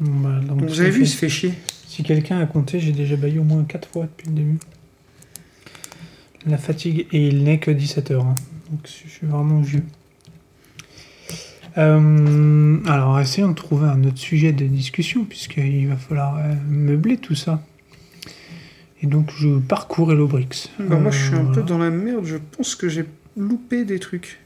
Bah, 0.00 0.40
donc, 0.46 0.62
vous 0.64 0.80
avez 0.80 0.90
vu, 0.90 1.02
il 1.02 1.08
se 1.08 1.16
fait 1.16 1.28
chier. 1.28 1.54
Si 1.88 2.02
quelqu'un 2.02 2.40
a 2.40 2.46
compté, 2.46 2.80
j'ai 2.80 2.92
déjà 2.92 3.16
baillé 3.16 3.38
au 3.38 3.44
moins 3.44 3.64
4 3.64 3.88
fois 3.88 4.04
depuis 4.04 4.28
le 4.28 4.34
début. 4.34 4.58
La 6.46 6.58
fatigue, 6.58 7.06
et 7.12 7.28
il 7.28 7.44
n'est 7.44 7.58
que 7.58 7.70
17h. 7.70 8.18
Donc 8.18 8.34
je 8.84 9.08
suis 9.08 9.26
vraiment 9.26 9.60
vieux. 9.60 9.82
Euh, 11.76 12.78
alors, 12.86 13.18
essayons 13.18 13.48
de 13.48 13.54
trouver 13.54 13.88
un 13.88 14.04
autre 14.04 14.18
sujet 14.18 14.52
de 14.52 14.64
discussion, 14.66 15.24
puisqu'il 15.24 15.88
va 15.88 15.96
falloir 15.96 16.36
euh, 16.38 16.54
meubler 16.68 17.16
tout 17.16 17.34
ça. 17.34 17.62
Et 19.02 19.06
donc, 19.06 19.30
je 19.36 19.58
parcours 19.58 20.12
Hellobrix. 20.12 20.70
Bah, 20.78 20.96
moi, 20.96 21.10
je 21.10 21.24
suis 21.26 21.34
un 21.34 21.46
Euh, 21.46 21.52
peu 21.52 21.62
dans 21.62 21.78
la 21.78 21.90
merde. 21.90 22.24
Je 22.24 22.36
pense 22.56 22.74
que 22.74 22.88
j'ai 22.88 23.04
loupé 23.36 23.84
des 23.84 23.98
trucs. 23.98 24.38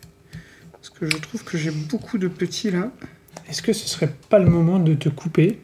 Parce 0.72 0.90
que 0.90 1.06
je 1.06 1.16
trouve 1.18 1.44
que 1.44 1.58
j'ai 1.58 1.70
beaucoup 1.70 2.16
de 2.18 2.28
petits 2.28 2.70
là. 2.70 2.90
Est-ce 3.50 3.62
que 3.62 3.72
ce 3.72 3.86
serait 3.88 4.12
pas 4.30 4.38
le 4.38 4.48
moment 4.48 4.78
de 4.78 4.94
te 4.94 5.08
couper, 5.08 5.58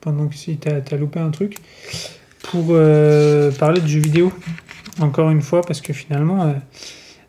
pendant 0.00 0.28
que 0.28 0.34
si 0.34 0.56
t'as 0.56 0.80
as 0.90 0.96
loupé 0.96 1.20
un 1.20 1.30
truc, 1.30 1.58
pour 2.42 2.66
euh, 2.70 3.50
parler 3.52 3.80
de 3.80 3.86
jeux 3.86 4.00
vidéo? 4.00 4.32
Encore 5.00 5.30
une 5.30 5.42
fois, 5.42 5.62
parce 5.62 5.80
que 5.80 5.92
finalement, 5.92 6.44
euh, 6.44 6.52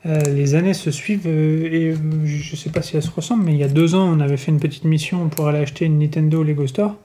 euh, 0.05 0.19
les 0.21 0.53
années 0.55 0.73
se 0.75 0.91
suivent 0.91 1.25
euh, 1.25 1.65
et 1.65 1.95
je 2.25 2.55
sais 2.55 2.69
pas 2.69 2.81
si 2.83 2.95
elles 2.95 3.01
se 3.03 3.09
ressemblent, 3.11 3.43
mais 3.43 3.53
il 3.53 3.57
y 3.59 3.63
a 3.63 3.67
deux 3.67 3.95
ans, 3.95 4.07
on 4.07 4.19
avait 4.19 4.37
fait 4.37 4.51
une 4.51 4.59
petite 4.59 4.83
mission 4.83 5.29
pour 5.29 5.47
aller 5.47 5.59
acheter 5.59 5.85
une 5.85 5.97
Nintendo 5.99 6.43
Lego 6.43 6.67
Store. 6.67 6.95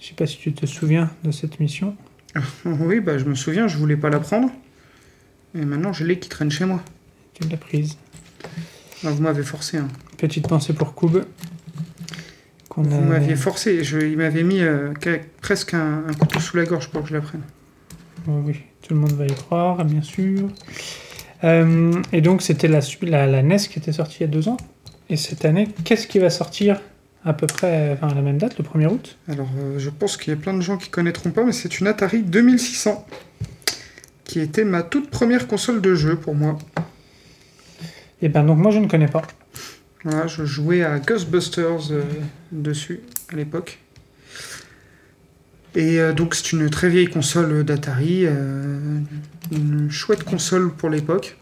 Je 0.00 0.08
sais 0.08 0.14
pas 0.14 0.26
si 0.26 0.36
tu 0.38 0.52
te 0.52 0.66
souviens 0.66 1.10
de 1.24 1.30
cette 1.30 1.58
mission. 1.60 1.96
Oui, 2.64 3.00
bah 3.00 3.18
je 3.18 3.24
me 3.24 3.34
souviens, 3.34 3.66
je 3.66 3.76
voulais 3.76 3.96
pas 3.96 4.08
la 4.10 4.20
prendre. 4.20 4.50
Et 5.54 5.64
maintenant, 5.64 5.92
je 5.92 6.04
l'ai 6.04 6.18
qui 6.18 6.28
traîne 6.28 6.50
chez 6.50 6.64
moi. 6.64 6.80
Tu 7.34 7.48
l'as 7.48 7.56
prise. 7.56 7.96
Ah, 9.04 9.10
vous 9.10 9.22
m'avez 9.22 9.42
forcé. 9.42 9.78
Hein. 9.78 9.88
Petite 10.18 10.46
pensée 10.46 10.72
pour 10.74 10.94
Koub. 10.94 11.22
Vous 12.76 12.94
a- 12.94 13.00
m'aviez 13.00 13.34
forcé. 13.36 13.82
Je, 13.82 13.98
il 13.98 14.16
m'avait 14.16 14.44
mis 14.44 14.60
euh, 14.60 14.92
presque 15.40 15.74
un, 15.74 16.04
un 16.08 16.12
couteau 16.12 16.38
sous 16.40 16.56
la 16.56 16.64
gorge 16.66 16.88
pour 16.90 17.02
que 17.02 17.08
je 17.08 17.14
la 17.14 17.20
prenne. 17.20 17.42
Oui, 18.26 18.56
tout 18.82 18.94
le 18.94 19.00
monde 19.00 19.12
va 19.12 19.26
y 19.26 19.34
croire, 19.34 19.84
bien 19.84 20.02
sûr. 20.02 20.48
Euh, 21.44 21.92
et 22.12 22.20
donc, 22.20 22.42
c'était 22.42 22.68
la, 22.68 22.80
su- 22.80 23.04
la, 23.06 23.26
la 23.26 23.42
NES 23.42 23.56
qui 23.58 23.78
était 23.78 23.92
sortie 23.92 24.18
il 24.20 24.22
y 24.22 24.24
a 24.24 24.28
deux 24.28 24.48
ans. 24.48 24.56
Et 25.08 25.16
cette 25.16 25.44
année, 25.44 25.68
qu'est-ce 25.84 26.06
qui 26.06 26.18
va 26.18 26.30
sortir 26.30 26.80
à 27.24 27.32
peu 27.32 27.46
près 27.46 27.92
enfin, 27.94 28.08
à 28.08 28.14
la 28.14 28.22
même 28.22 28.38
date, 28.38 28.58
le 28.58 28.64
1er 28.64 28.86
août? 28.88 29.16
Alors, 29.28 29.48
euh, 29.58 29.78
je 29.78 29.90
pense 29.90 30.16
qu'il 30.16 30.32
y 30.32 30.36
a 30.36 30.38
plein 30.40 30.54
de 30.54 30.60
gens 30.60 30.76
qui 30.76 30.90
connaîtront 30.90 31.30
pas, 31.30 31.44
mais 31.44 31.52
c'est 31.52 31.80
une 31.80 31.86
Atari 31.86 32.22
2600. 32.22 33.06
Qui 34.24 34.40
était 34.40 34.64
ma 34.64 34.82
toute 34.82 35.10
première 35.10 35.48
console 35.48 35.80
de 35.80 35.94
jeu 35.94 36.16
pour 36.16 36.34
moi. 36.34 36.56
Et 38.22 38.28
ben 38.28 38.44
donc, 38.44 38.58
moi, 38.58 38.70
je 38.70 38.78
ne 38.78 38.86
connais 38.86 39.08
pas. 39.08 39.22
Voilà, 40.04 40.26
je 40.26 40.44
jouais 40.44 40.82
à 40.84 40.98
Ghostbusters 40.98 41.90
euh, 41.90 42.02
dessus 42.52 43.00
à 43.32 43.36
l'époque. 43.36 43.78
Et 45.74 46.00
euh, 46.00 46.12
donc 46.12 46.34
c'est 46.34 46.52
une 46.52 46.68
très 46.68 46.88
vieille 46.88 47.06
console 47.06 47.64
d'Atari, 47.64 48.22
euh, 48.24 48.98
une 49.52 49.90
chouette 49.90 50.24
console 50.24 50.72
pour 50.72 50.90
l'époque. 50.90 51.36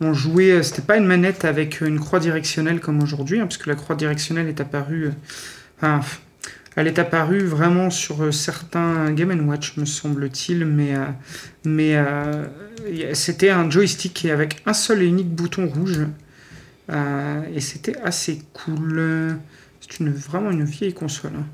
On 0.00 0.12
jouait, 0.12 0.50
euh, 0.50 0.62
c'était 0.62 0.82
pas 0.82 0.96
une 0.96 1.06
manette 1.06 1.44
avec 1.44 1.80
une 1.80 2.00
croix 2.00 2.18
directionnelle 2.18 2.80
comme 2.80 3.02
aujourd'hui, 3.02 3.40
hein, 3.40 3.44
parce 3.46 3.56
que 3.56 3.68
la 3.68 3.76
croix 3.76 3.94
directionnelle 3.94 4.48
est 4.48 4.60
apparue, 4.60 5.10
enfin, 5.76 6.00
elle 6.74 6.88
est 6.88 6.98
apparue 6.98 7.44
vraiment 7.44 7.90
sur 7.90 8.32
certains 8.34 9.12
Game 9.12 9.48
Watch, 9.48 9.76
me 9.76 9.84
semble-t-il, 9.84 10.64
mais, 10.64 10.94
mais 11.64 11.96
c'était 13.14 13.50
un 13.50 13.68
joystick 13.68 14.26
avec 14.26 14.62
un 14.64 14.72
seul 14.72 15.02
et 15.02 15.06
unique 15.06 15.34
bouton 15.34 15.66
rouge. 15.66 16.06
Et 16.88 17.60
c'était 17.60 17.96
assez 18.04 18.42
cool. 18.52 19.36
C'est 19.80 19.98
une, 19.98 20.12
vraiment 20.12 20.52
une 20.52 20.62
vieille 20.62 20.94
console. 20.94 21.32
hein. 21.36 21.46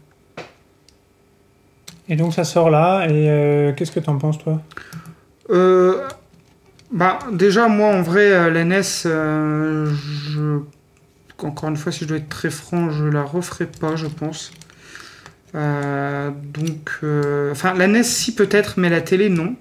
Et 2.08 2.16
donc, 2.16 2.34
ça 2.34 2.44
sort 2.44 2.70
là. 2.70 3.06
Et 3.08 3.30
euh, 3.30 3.72
qu'est-ce 3.72 3.92
que 3.92 4.00
t'en 4.00 4.18
penses, 4.18 4.38
toi? 4.38 4.60
Euh, 5.50 6.06
bah, 6.94 7.18
déjà, 7.32 7.68
moi, 7.68 7.88
en 7.88 8.02
vrai, 8.02 8.32
euh, 8.32 8.50
la 8.50 8.64
NES, 8.64 8.82
euh, 9.06 9.92
je... 10.28 10.60
encore 11.42 11.68
une 11.68 11.76
fois, 11.76 11.90
si 11.90 12.04
je 12.04 12.08
dois 12.08 12.18
être 12.18 12.28
très 12.28 12.50
franc, 12.50 12.90
je 12.90 13.04
la 13.04 13.22
referai 13.22 13.66
pas, 13.66 13.96
je 13.96 14.06
pense. 14.06 14.52
Euh, 15.54 16.30
donc, 16.30 17.00
enfin, 17.50 17.74
la 17.74 17.86
NES, 17.88 18.04
si 18.04 18.34
peut-être, 18.34 18.74
mais 18.78 18.90
la 18.90 19.00
télé, 19.00 19.28
non. 19.28 19.56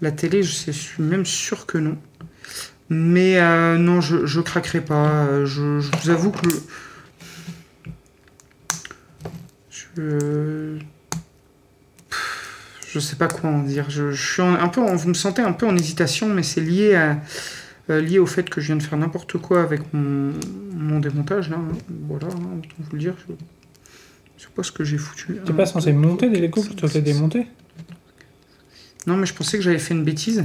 La 0.00 0.12
télé, 0.12 0.42
je 0.42 0.70
suis 0.70 1.02
même 1.02 1.24
sûr 1.24 1.66
que 1.66 1.78
non. 1.78 1.96
Mais 2.90 3.40
non, 3.78 4.00
je, 4.00 4.40
craquerai 4.40 4.80
pas. 4.80 5.44
Je, 5.44 5.80
je 5.80 5.90
vous 6.02 6.10
avoue 6.10 6.30
que 6.30 6.46
le. 6.46 6.52
Je. 9.98 10.78
Je 12.90 12.98
sais 13.00 13.16
pas 13.16 13.28
quoi 13.28 13.50
en 13.50 13.62
dire. 13.62 13.90
Je, 13.90 14.12
je 14.12 14.32
suis 14.32 14.42
en- 14.42 14.54
un 14.54 14.68
peu, 14.68 14.80
en- 14.80 14.96
vous 14.96 15.08
me 15.08 15.14
sentez 15.14 15.42
un 15.42 15.52
peu 15.52 15.66
en 15.66 15.76
hésitation, 15.76 16.28
mais 16.32 16.42
c'est 16.42 16.62
lié 16.62 16.94
à 16.94 17.20
euh, 17.90 18.00
lié 18.00 18.18
au 18.18 18.26
fait 18.26 18.48
que 18.48 18.60
je 18.60 18.66
viens 18.68 18.76
de 18.76 18.82
faire 18.82 18.98
n'importe 18.98 19.36
quoi 19.38 19.62
avec 19.62 19.80
mon, 19.92 20.32
mon 20.74 20.98
démontage 21.00 21.50
là. 21.50 21.56
hein. 21.56 21.68
Voilà, 22.08 22.26
hein, 22.28 22.58
autant 22.58 22.74
vous 22.78 22.92
le 22.92 22.98
dire. 22.98 23.14
Je, 23.28 23.34
je 24.38 24.42
sais 24.44 24.48
pas 24.54 24.62
ce 24.62 24.72
que 24.72 24.84
j'ai 24.84 24.96
foutu. 24.98 25.36
T'es 25.44 25.52
pas 25.52 25.66
censé 25.66 25.92
deux, 25.92 25.98
monter 25.98 26.30
des 26.30 26.40
Lego 26.40 26.60
cinq, 26.62 26.68
plutôt 26.68 26.88
que 26.88 26.98
démonter? 26.98 27.46
Non, 29.06 29.16
mais 29.16 29.26
je 29.26 29.34
pensais 29.34 29.58
que 29.58 29.64
j'avais 29.64 29.78
fait 29.78 29.94
une 29.94 30.04
bêtise. 30.04 30.44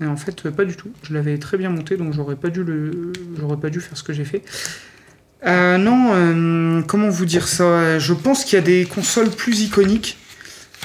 Et 0.00 0.06
en 0.06 0.16
fait, 0.16 0.44
euh, 0.46 0.50
pas 0.50 0.64
du 0.64 0.76
tout. 0.76 0.90
Je 1.04 1.14
l'avais 1.14 1.38
très 1.38 1.56
bien 1.56 1.70
monté, 1.70 1.96
donc 1.96 2.12
j'aurais 2.12 2.36
pas 2.36 2.50
dû 2.50 2.64
le, 2.64 3.12
j'aurais 3.38 3.56
pas 3.58 3.70
dû 3.70 3.80
faire 3.80 3.96
ce 3.96 4.02
que 4.02 4.12
j'ai 4.12 4.24
fait. 4.24 4.42
Euh, 5.46 5.76
non, 5.76 6.12
euh, 6.14 6.82
comment 6.82 7.08
vous 7.08 7.26
dire 7.26 7.48
ça? 7.48 7.98
Je 7.98 8.14
pense 8.14 8.44
qu'il 8.44 8.58
y 8.58 8.62
a 8.62 8.64
des 8.64 8.86
consoles 8.86 9.30
plus 9.30 9.60
iconiques. 9.60 10.16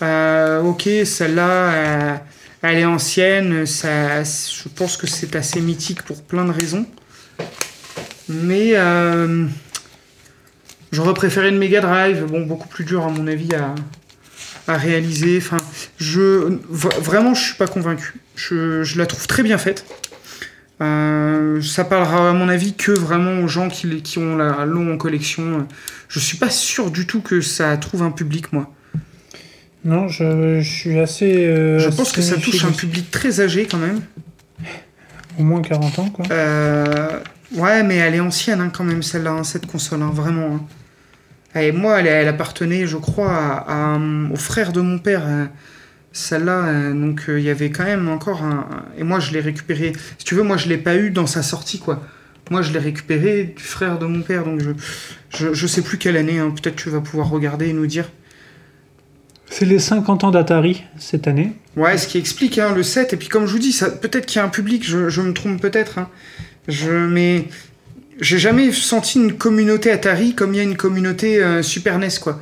Euh, 0.02 0.62
ok, 0.62 0.90
celle-là, 1.06 1.50
euh, 1.50 2.16
elle 2.62 2.78
est 2.78 2.86
ancienne. 2.86 3.66
Ça, 3.66 4.24
je 4.24 4.70
pense 4.70 4.98
que 4.98 5.08
c'est 5.08 5.36
assez 5.36 5.62
mythique 5.62 6.04
pour 6.04 6.22
plein 6.22 6.46
de 6.46 6.52
raisons. 6.52 6.86
Mais 8.28 8.74
j'aurais 10.92 11.14
préféré 11.14 11.50
une 11.50 11.58
Mega 11.58 11.82
Drive. 11.82 12.26
Bon, 12.26 12.46
beaucoup 12.46 12.68
plus 12.68 12.84
dur 12.84 13.06
à 13.06 13.10
mon 13.10 13.28
avis 13.28 13.50
à, 13.56 13.76
réaliser. 14.68 15.38
Enfin, 15.38 15.58
je 15.98 16.60
vraiment, 16.70 17.34
je 17.34 17.44
suis 17.44 17.56
pas 17.56 17.68
convaincu. 17.68 18.16
Je 18.36 18.98
la 18.98 19.06
trouve 19.06 19.26
très 19.26 19.42
bien 19.42 19.58
faite. 19.58 19.86
Euh, 20.82 21.62
ça 21.62 21.84
parlera 21.84 22.30
à 22.30 22.34
mon 22.34 22.48
avis 22.48 22.74
que 22.74 22.92
vraiment 22.92 23.42
aux 23.44 23.48
gens 23.48 23.68
qui, 23.68 24.18
ont 24.18 24.38
la 24.38 24.66
l'ont 24.66 24.94
en 24.94 24.98
collection. 24.98 25.68
Je 26.08 26.20
suis 26.20 26.38
pas 26.38 26.50
sûr 26.50 26.90
du 26.90 27.06
tout 27.06 27.22
que 27.22 27.42
ça 27.42 27.76
trouve 27.78 28.04
un 28.04 28.12
public, 28.12 28.54
moi. 28.54 28.72
Non, 29.84 30.08
je, 30.08 30.60
je 30.62 30.70
suis 30.70 31.00
assez. 31.00 31.46
euh, 31.48 31.80
je 31.80 31.90
pense 31.90 32.12
que 32.12 32.22
ça 32.22 32.38
touche 32.38 32.64
un 32.64 32.72
public 32.72 33.12
très 33.12 33.42
âgé 33.42 33.68
quand 33.70 33.78
même. 33.78 34.02
Au 35.38 35.44
moins 35.44 35.62
40 35.62 36.00
ans, 36.00 36.10
quoi. 36.10 36.26
Euh, 36.32 37.20
ouais, 37.56 37.84
mais 37.84 37.96
elle 37.96 38.16
est 38.16 38.20
ancienne 38.20 38.60
hein, 38.60 38.72
quand 38.74 38.84
même, 38.84 39.04
celle-là, 39.04 39.32
hein, 39.32 39.44
cette 39.44 39.66
console, 39.66 40.02
hein, 40.02 40.12
vraiment. 40.14 40.60
Et 41.56 41.72
moi, 41.72 42.00
elle, 42.00 42.08
elle 42.08 42.28
appartenait, 42.28 42.88
je 42.88 42.98
crois, 42.98 43.32
à, 43.32 43.94
à, 43.94 44.00
au 44.32 44.36
frère 44.36 44.72
de 44.72 44.82
mon 44.82 45.00
père. 45.00 45.24
Celle-là, 46.12 46.66
euh, 46.66 46.94
donc 46.94 47.26
euh, 47.30 47.40
il 47.40 47.46
y 47.46 47.50
avait 47.50 47.70
quand 47.70 47.84
même 47.86 48.10
encore 48.10 48.44
un. 48.44 48.68
un- 48.72 48.86
Et 48.98 49.04
moi, 49.04 49.20
je 49.20 49.32
l'ai 49.32 49.42
récupéré. 49.42 49.94
Si 50.18 50.26
tu 50.26 50.36
veux, 50.36 50.44
moi, 50.44 50.58
je 50.58 50.68
l'ai 50.68 50.78
pas 50.78 50.96
eu 50.96 51.12
dans 51.12 51.28
sa 51.28 51.44
sortie, 51.44 51.80
quoi. 51.80 52.02
Moi, 52.50 52.64
je 52.64 52.72
l'ai 52.74 52.80
récupéré 52.80 53.54
du 53.56 53.62
frère 53.64 54.00
de 54.00 54.08
mon 54.08 54.22
père, 54.22 54.44
donc 54.44 54.60
je, 54.60 54.72
je, 55.38 55.54
je 55.54 55.68
sais 55.68 55.84
plus 55.84 56.00
quelle 56.00 56.18
année. 56.18 56.40
hein, 56.40 56.50
Peut-être 56.52 56.76
tu 56.78 56.90
vas 56.90 57.00
pouvoir 57.02 57.30
regarder 57.30 57.68
et 57.70 57.74
nous 57.74 57.86
dire. 57.86 58.10
C'est 59.52 59.66
les 59.66 59.80
50 59.80 60.24
ans 60.24 60.32
d'Atari 60.32 60.84
cette 60.98 61.28
année. 61.28 61.54
Ouais, 61.76 61.98
ce 61.98 62.08
qui 62.08 62.18
explique 62.18 62.58
hein, 62.58 62.74
le 62.76 62.84
7. 62.84 63.14
Et 63.14 63.18
puis, 63.18 63.28
comme 63.28 63.46
je 63.46 63.52
vous 63.52 63.60
dis, 63.60 63.72
ça, 63.72 63.90
peut-être 63.90 64.26
qu'il 64.26 64.38
y 64.40 64.42
a 64.42 64.46
un 64.46 64.50
public, 64.50 64.84
je, 64.88 65.10
je 65.10 65.22
me 65.22 65.34
trompe 65.34 65.62
peut-être. 65.62 65.98
hein. 66.00 66.10
Je, 66.68 66.92
mais 66.92 67.46
j'ai 68.20 68.38
jamais 68.38 68.72
senti 68.72 69.20
une 69.20 69.34
communauté 69.34 69.92
Atari 69.92 70.36
comme 70.36 70.54
il 70.54 70.58
y 70.58 70.60
a 70.60 70.64
une 70.64 70.78
communauté 70.78 71.44
euh, 71.44 71.64
Super 71.64 71.98
NES, 72.00 72.10
quoi. 72.22 72.40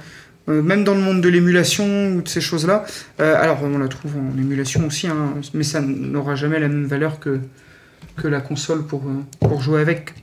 Euh, 0.50 0.62
même 0.62 0.86
dans 0.86 0.94
le 0.94 1.02
monde 1.02 1.20
de 1.22 1.28
l'émulation 1.28 2.14
ou 2.14 2.22
de 2.22 2.28
ces 2.30 2.40
choses-là. 2.40 2.86
Euh, 3.20 3.36
alors, 3.42 3.64
on 3.64 3.78
la 3.78 3.88
trouve 3.90 4.14
en 4.16 4.38
émulation 4.38 4.86
aussi, 4.88 5.08
hein, 5.08 5.34
mais 5.54 5.64
ça 5.64 5.82
n'aura 5.82 6.36
jamais 6.36 6.60
la 6.60 6.70
même 6.70 6.86
valeur 6.86 7.20
que, 7.20 7.40
que 8.16 8.30
la 8.30 8.40
console 8.40 8.86
pour, 8.86 9.04
euh, 9.04 9.48
pour 9.48 9.62
jouer 9.62 9.82
avec. 9.82 10.14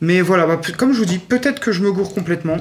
Mais 0.00 0.20
voilà, 0.20 0.46
bah, 0.46 0.60
comme 0.76 0.92
je 0.92 0.98
vous 0.98 1.04
dis, 1.04 1.18
peut-être 1.18 1.58
que 1.58 1.72
je 1.72 1.82
me 1.82 1.90
gourre 1.90 2.14
complètement. 2.14 2.58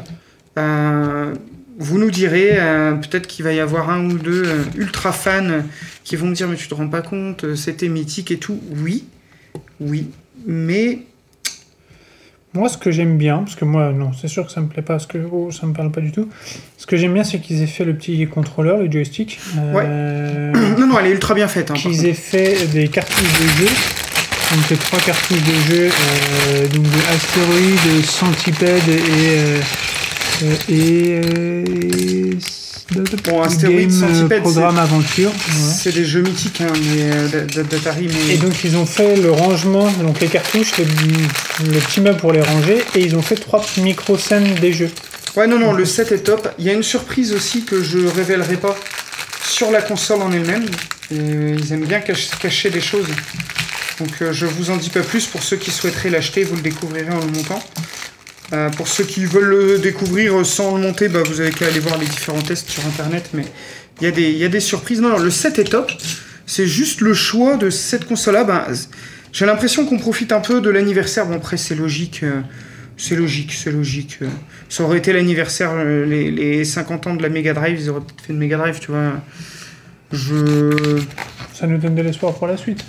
Vous 1.77 1.97
nous 1.97 2.09
direz, 2.09 2.57
peut-être 3.01 3.27
qu'il 3.27 3.43
va 3.43 3.51
y 3.51 3.59
avoir 3.59 3.89
un 3.89 4.05
ou 4.05 4.17
deux 4.17 4.45
ultra 4.77 5.11
fans 5.11 5.61
qui 6.05 6.15
vont 6.15 6.27
me 6.27 6.33
dire 6.33 6.47
mais 6.47 6.55
tu 6.55 6.69
te 6.69 6.73
rends 6.73 6.87
pas 6.87 7.01
compte, 7.01 7.53
c'était 7.55 7.89
mythique 7.89 8.31
et 8.31 8.37
tout. 8.37 8.61
Oui, 8.81 9.03
oui, 9.81 10.07
mais 10.47 10.99
Moi, 12.55 12.69
ce 12.69 12.77
que 12.77 12.89
j'aime 12.89 13.17
bien, 13.17 13.39
parce 13.39 13.55
que 13.55 13.65
moi, 13.65 13.91
non, 13.91 14.11
c'est 14.19 14.27
sûr 14.29 14.45
que 14.45 14.51
ça 14.51 14.61
me 14.61 14.67
plaît 14.67 14.81
pas, 14.81 14.93
parce 14.93 15.05
que 15.07 15.17
oh, 15.31 15.51
ça 15.51 15.67
me 15.67 15.73
parle 15.73 15.91
pas 15.91 16.01
du 16.01 16.11
tout. 16.11 16.29
Ce 16.77 16.85
que 16.87 16.95
j'aime 16.97 17.13
bien, 17.13 17.23
c'est 17.23 17.39
qu'ils 17.39 17.61
aient 17.61 17.67
fait 17.67 17.83
le 17.83 17.93
petit 17.95 18.25
contrôleur, 18.27 18.77
le 18.77 18.89
joystick. 18.91 19.39
euh, 19.57 20.51
non 20.79 20.87
non, 20.87 20.99
elle 20.99 21.07
est 21.07 21.11
ultra 21.11 21.33
bien 21.33 21.47
faite. 21.47 21.71
Hein, 21.71 21.73
qu'ils 21.75 22.05
aient 22.05 22.13
fait 22.13 22.67
des 22.71 22.87
cartouches 22.87 23.33
de 23.41 23.65
jeu. 23.65 23.71
Donc, 24.55 24.69
les 24.69 24.77
trois 24.77 24.99
cartouches 24.99 25.41
de 25.43 25.73
jeu, 25.75 25.89
euh, 25.89 26.67
donc 26.67 26.83
de 26.83 27.13
Astéroïde, 27.13 28.05
Centipede 28.05 28.87
et. 28.89 29.37
euh, 29.37 29.59
et. 30.69 31.21
euh, 31.23 31.63
Bon, 33.25 33.41
Astéroïdes, 33.41 33.89
Game, 33.89 34.03
euh, 34.03 34.13
Centipede, 34.13 34.41
Programme 34.41 34.77
Aventure. 34.77 35.31
C'est 35.75 35.91
des 35.93 36.05
jeux 36.05 36.21
mythiques 36.21 36.61
hein, 36.61 36.71
mais, 36.71 37.01
euh, 37.01 37.63
d'Atari, 37.63 38.07
mais 38.07 38.35
Et 38.35 38.37
donc 38.37 38.63
ils 38.63 38.77
ont 38.77 38.85
fait 38.85 39.15
le 39.17 39.31
rangement, 39.31 39.91
donc 40.03 40.19
les 40.21 40.27
cartouches, 40.27 40.73
le 40.77 41.79
petit 41.79 41.99
meuble 42.01 42.19
pour 42.19 42.31
les 42.31 42.41
ranger, 42.41 42.83
et 42.93 43.01
ils 43.01 43.15
ont 43.15 43.21
fait 43.23 43.35
trois 43.35 43.65
micro-scènes 43.77 44.55
des 44.61 44.71
jeux. 44.71 44.91
Ouais, 45.35 45.47
non, 45.47 45.59
non, 45.59 45.73
le 45.73 45.83
set 45.83 46.11
est 46.11 46.19
top. 46.19 46.47
Il 46.59 46.65
y 46.65 46.69
a 46.69 46.73
une 46.73 46.83
surprise 46.83 47.33
aussi 47.33 47.63
que 47.63 47.81
je 47.81 47.97
révélerai 48.07 48.55
pas 48.57 48.77
sur 49.43 49.71
la 49.71 49.81
console 49.81 50.21
en 50.21 50.31
elle-même. 50.31 50.65
Ils 51.11 51.73
aiment 51.73 51.85
bien 51.85 51.99
cacher, 51.99 52.29
cacher 52.39 52.69
des 52.69 52.81
choses. 52.81 53.07
Donc 53.99 54.09
euh, 54.21 54.31
je 54.31 54.45
vous 54.45 54.69
en 54.69 54.77
dis 54.77 54.89
pas 54.89 55.01
plus. 55.01 55.25
Pour 55.25 55.41
ceux 55.43 55.57
qui 55.57 55.71
souhaiteraient 55.71 56.09
l'acheter, 56.09 56.43
vous 56.43 56.55
le 56.55 56.61
découvrirez 56.61 57.09
en 57.11 57.19
le 57.19 57.31
montant. 57.31 57.61
Euh, 58.53 58.69
pour 58.69 58.87
ceux 58.87 59.03
qui 59.03 59.25
veulent 59.25 59.43
le 59.71 59.79
découvrir 59.79 60.45
sans 60.45 60.75
le 60.75 60.81
monter, 60.81 61.09
bah, 61.09 61.23
vous 61.25 61.41
avez 61.41 61.49
qu'à 61.51 61.67
aller 61.67 61.79
voir 61.79 61.97
les 61.97 62.05
différents 62.05 62.41
tests 62.41 62.69
sur 62.69 62.85
internet. 62.85 63.29
Mais 63.33 63.43
il 64.01 64.05
y, 64.05 64.07
a 64.07 64.11
des- 64.11 64.29
il 64.31 64.37
y 64.37 64.45
a 64.45 64.49
des 64.49 64.59
surprises. 64.59 65.01
Non, 65.01 65.17
le 65.17 65.31
set 65.31 65.57
est 65.59 65.63
top. 65.71 65.91
C'est 66.45 66.67
juste 66.67 67.01
le 67.01 67.13
choix 67.13 67.57
de 67.57 67.69
cette 67.71 68.05
console-là. 68.05 68.43
bah, 68.43 68.67
j'ai 69.31 69.45
l'impression 69.45 69.85
qu'on 69.85 69.97
profite 69.97 70.31
un 70.31 70.39
peu 70.41 70.61
de 70.61 70.69
l'anniversaire. 70.69 71.25
Bon, 71.25 71.35
après, 71.35 71.57
c'est 71.57 71.75
logique. 71.75 72.21
euh, 72.23 72.41
c'est 72.97 73.15
logique, 73.15 73.51
c'est 73.51 73.71
logique. 73.71 74.19
euh. 74.21 74.27
Ça 74.69 74.83
aurait 74.83 74.99
été 74.99 75.11
l'anniversaire, 75.11 75.75
les, 75.83 76.31
les 76.31 76.63
50 76.63 77.07
ans 77.07 77.15
de 77.15 77.21
la 77.23 77.29
Mega 77.29 77.53
Drive, 77.53 77.77
ils 77.81 77.89
auraient 77.89 77.99
peut-être 77.99 78.21
fait 78.25 78.31
une 78.33 78.39
Mega 78.39 78.57
Drive, 78.57 78.79
tu 78.79 78.91
vois. 78.91 79.13
Je. 80.13 80.77
Ça 81.53 81.67
nous 81.67 81.77
donne 81.77 81.95
de 81.95 82.01
l'espoir 82.03 82.33
pour 82.35 82.47
la 82.47 82.57
suite. 82.57 82.85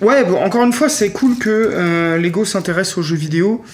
Ouais, 0.00 0.22
bon, 0.24 0.36
encore 0.36 0.62
une 0.64 0.72
fois, 0.72 0.88
c'est 0.88 1.10
cool 1.10 1.36
que 1.38 2.16
Lego 2.20 2.44
s'intéresse 2.44 2.96
aux 2.98 3.02
jeux 3.02 3.16
vidéo. 3.16 3.64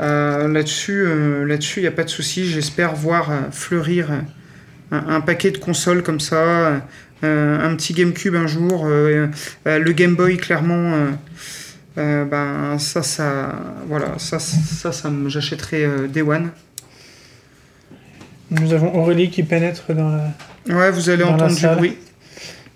Euh, 0.00 0.48
là-dessus, 0.48 1.04
euh, 1.06 1.44
là-dessus, 1.44 1.80
il 1.80 1.82
n'y 1.82 1.88
a 1.88 1.92
pas 1.92 2.04
de 2.04 2.08
souci. 2.08 2.46
J'espère 2.46 2.94
voir 2.94 3.30
euh, 3.30 3.34
fleurir 3.50 4.10
un, 4.90 5.08
un 5.08 5.20
paquet 5.20 5.50
de 5.50 5.58
consoles 5.58 6.02
comme 6.02 6.20
ça, 6.20 6.82
un 7.22 7.76
petit 7.76 7.92
GameCube 7.92 8.34
un 8.34 8.46
jour, 8.46 8.86
le 8.88 9.92
Game 9.92 10.16
Boy 10.16 10.36
clairement. 10.38 11.06
ben 11.96 12.76
ça, 12.78 13.02
ça, 13.02 13.54
voilà, 13.86 14.14
ça, 14.18 14.38
ça, 14.38 14.90
ça, 14.90 15.12
j'achèterai 15.26 16.08
Day 16.08 16.22
One. 16.22 16.50
Nous 18.50 18.72
avons 18.72 18.92
Aurélie 19.00 19.30
qui 19.30 19.44
pénètre 19.44 19.94
dans 19.94 20.08
la... 20.08 20.76
Ouais, 20.76 20.90
vous 20.90 21.08
allez 21.08 21.22
entendre 21.22 21.54
du 21.54 21.66
bruit. 21.76 21.96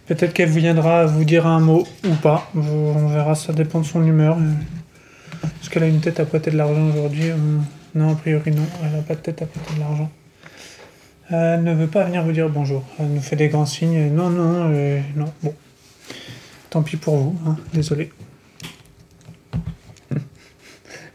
Peut-être 0.07 0.35
qu'elle 0.35 0.51
viendra 0.51 1.07
vous 1.07 1.25
dire 1.25 1.47
un 1.47 1.59
mot 1.59 1.89
ou 2.07 2.15
pas. 2.15 2.49
On 2.55 3.09
verra, 3.09 3.35
ça 3.35 3.53
dépend 3.53 3.81
de 3.81 3.87
son 3.87 4.07
humeur. 4.07 4.37
Est-ce 5.45 5.71
qu'elle 5.71 5.83
a 5.83 5.89
une 5.89 6.01
tête 6.01 6.21
à 6.21 6.25
prêter 6.27 6.51
de 6.51 6.57
l'argent 6.57 6.89
aujourd'hui 6.91 7.31
Euh, 7.31 7.37
Non, 7.95 8.13
a 8.13 8.15
priori 8.17 8.51
non. 8.51 8.67
Elle 8.83 8.93
n'a 8.93 9.03
pas 9.03 9.15
de 9.15 9.21
tête 9.21 9.43
à 9.43 9.47
prêter 9.47 9.75
de 9.75 9.81
l'argent. 9.81 10.11
Elle 11.31 11.63
ne 11.63 11.73
veut 11.75 11.87
pas 11.87 12.05
venir 12.05 12.23
vous 12.23 12.33
dire 12.33 12.49
bonjour. 12.51 12.85
Elle 12.99 13.09
nous 13.09 13.21
fait 13.21 13.37
des 13.37 13.49
grands 13.49 13.67
signes. 13.67 14.11
Non, 14.13 14.31
non, 14.31 14.71
euh, 14.73 15.01
non. 15.17 15.33
Bon. 15.43 15.55
Tant 16.71 16.83
pis 16.83 16.97
pour 16.97 17.17
vous. 17.17 17.37
hein. 17.47 17.57
Désolé. 17.73 18.11
Ne 20.11 20.19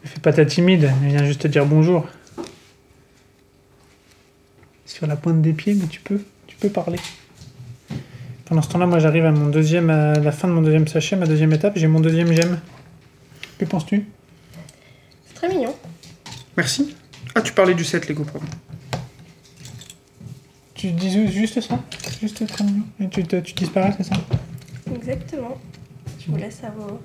fais 0.04 0.20
pas 0.20 0.34
ta 0.34 0.46
timide. 0.46 0.92
Elle 1.04 1.10
vient 1.10 1.26
juste 1.26 1.42
te 1.42 1.48
dire 1.48 1.66
bonjour. 1.66 2.08
Sur 4.86 5.06
la 5.08 5.16
pointe 5.16 5.42
des 5.42 5.54
pieds, 5.54 5.76
mais 5.76 5.88
tu 5.88 6.00
peux. 6.02 6.22
Tu 6.48 6.56
peux 6.58 6.70
parler. 6.70 7.00
Pendant 8.46 8.62
ce 8.64 8.70
temps-là, 8.70 8.88
moi 8.88 8.98
j'arrive 9.00 9.26
à 9.26 9.32
mon 9.32 9.48
deuxième, 9.50 9.90
à 9.92 10.16
la 10.16 10.32
fin 10.32 10.48
de 10.48 10.54
mon 10.54 10.62
deuxième 10.64 10.88
sachet, 10.88 11.16
ma 11.16 11.28
deuxième 11.28 11.54
étape, 11.54 11.74
j'ai 11.76 11.86
mon 11.88 12.00
deuxième 12.00 12.34
gemme. 12.34 12.60
Que 13.60 13.66
penses-tu? 13.66 14.06
Très 15.40 15.50
mignon. 15.50 15.76
Merci. 16.58 16.96
Ah, 17.36 17.42
tu 17.42 17.54
parlais 17.54 17.74
du 17.74 17.84
set 17.86 18.08
Lego, 18.08 18.24
pardon. 18.24 18.46
Tu 20.76 20.92
dis 20.92 21.12
ju- 21.12 21.32
juste 21.32 21.60
ça 21.62 21.80
Juste 22.22 22.46
très 22.48 22.64
mignon. 22.64 22.84
Et 23.02 23.08
tu, 23.10 23.24
te- 23.24 23.38
tu 23.38 23.54
disparais, 23.54 23.94
c'est 23.98 24.04
ça? 24.04 24.16
Exactement. 24.96 25.58
Je 26.20 26.32
vous 26.32 26.38
laisse 26.38 26.60
à 26.64 26.70
vos, 26.72 27.00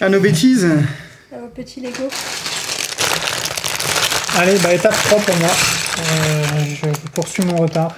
À 0.00 0.08
nos 0.08 0.20
bêtises. 0.20 0.66
à 1.32 1.38
vos 1.38 1.48
petits 1.48 1.80
Lego. 1.80 2.08
Allez, 4.36 4.58
bah 4.58 4.72
étape 4.72 4.94
3 4.94 5.18
pour 5.18 5.36
moi. 5.36 5.48
Euh, 5.50 6.64
je 6.82 6.88
poursuis 7.12 7.44
mon 7.44 7.56
retard. 7.56 7.94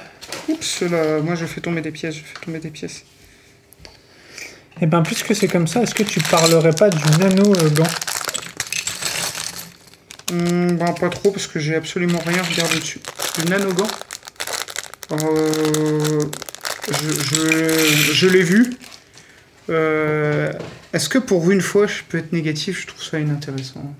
Oups, 0.48 0.80
là, 0.82 1.20
moi 1.20 1.34
je 1.34 1.46
fais 1.46 1.60
tomber 1.60 1.80
des 1.82 1.90
pièces, 1.92 2.16
je 2.16 2.20
fais 2.22 2.44
tomber 2.44 2.58
des 2.58 2.70
pièces. 2.70 3.04
Et 4.80 4.86
ben 4.86 5.02
puisque 5.02 5.34
c'est 5.36 5.46
comme 5.48 5.66
ça, 5.68 5.82
est-ce 5.82 5.94
que 5.94 6.02
tu 6.02 6.20
parlerais 6.20 6.72
pas 6.72 6.88
du 6.90 6.98
nano 7.18 7.54
euh, 7.54 7.70
gant? 7.70 7.86
Hum, 10.32 10.76
ben, 10.78 10.92
pas 10.94 11.10
trop 11.10 11.30
parce 11.30 11.46
que 11.46 11.58
j'ai 11.60 11.74
absolument 11.76 12.20
rien 12.26 12.42
regardé 12.42 12.78
dessus. 12.80 13.00
Le 13.38 13.50
nanogan 13.50 13.86
euh, 15.12 16.20
Je, 16.90 17.10
je, 17.12 18.12
je 18.14 18.26
l'ai 18.28 18.42
vu. 18.42 18.72
Euh, 19.70 20.52
Est-ce 20.92 21.08
que 21.08 21.18
pour 21.18 21.50
une 21.50 21.60
fois 21.60 21.86
je 21.86 22.02
peux 22.08 22.18
être 22.18 22.32
négatif? 22.32 22.80
Je 22.82 22.86
trouve 22.88 23.02
ça 23.02 23.18
inintéressant. 23.20 23.94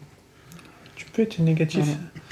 Tu 0.97 1.05
peux 1.13 1.23
être 1.23 1.39
négatif. 1.41 1.85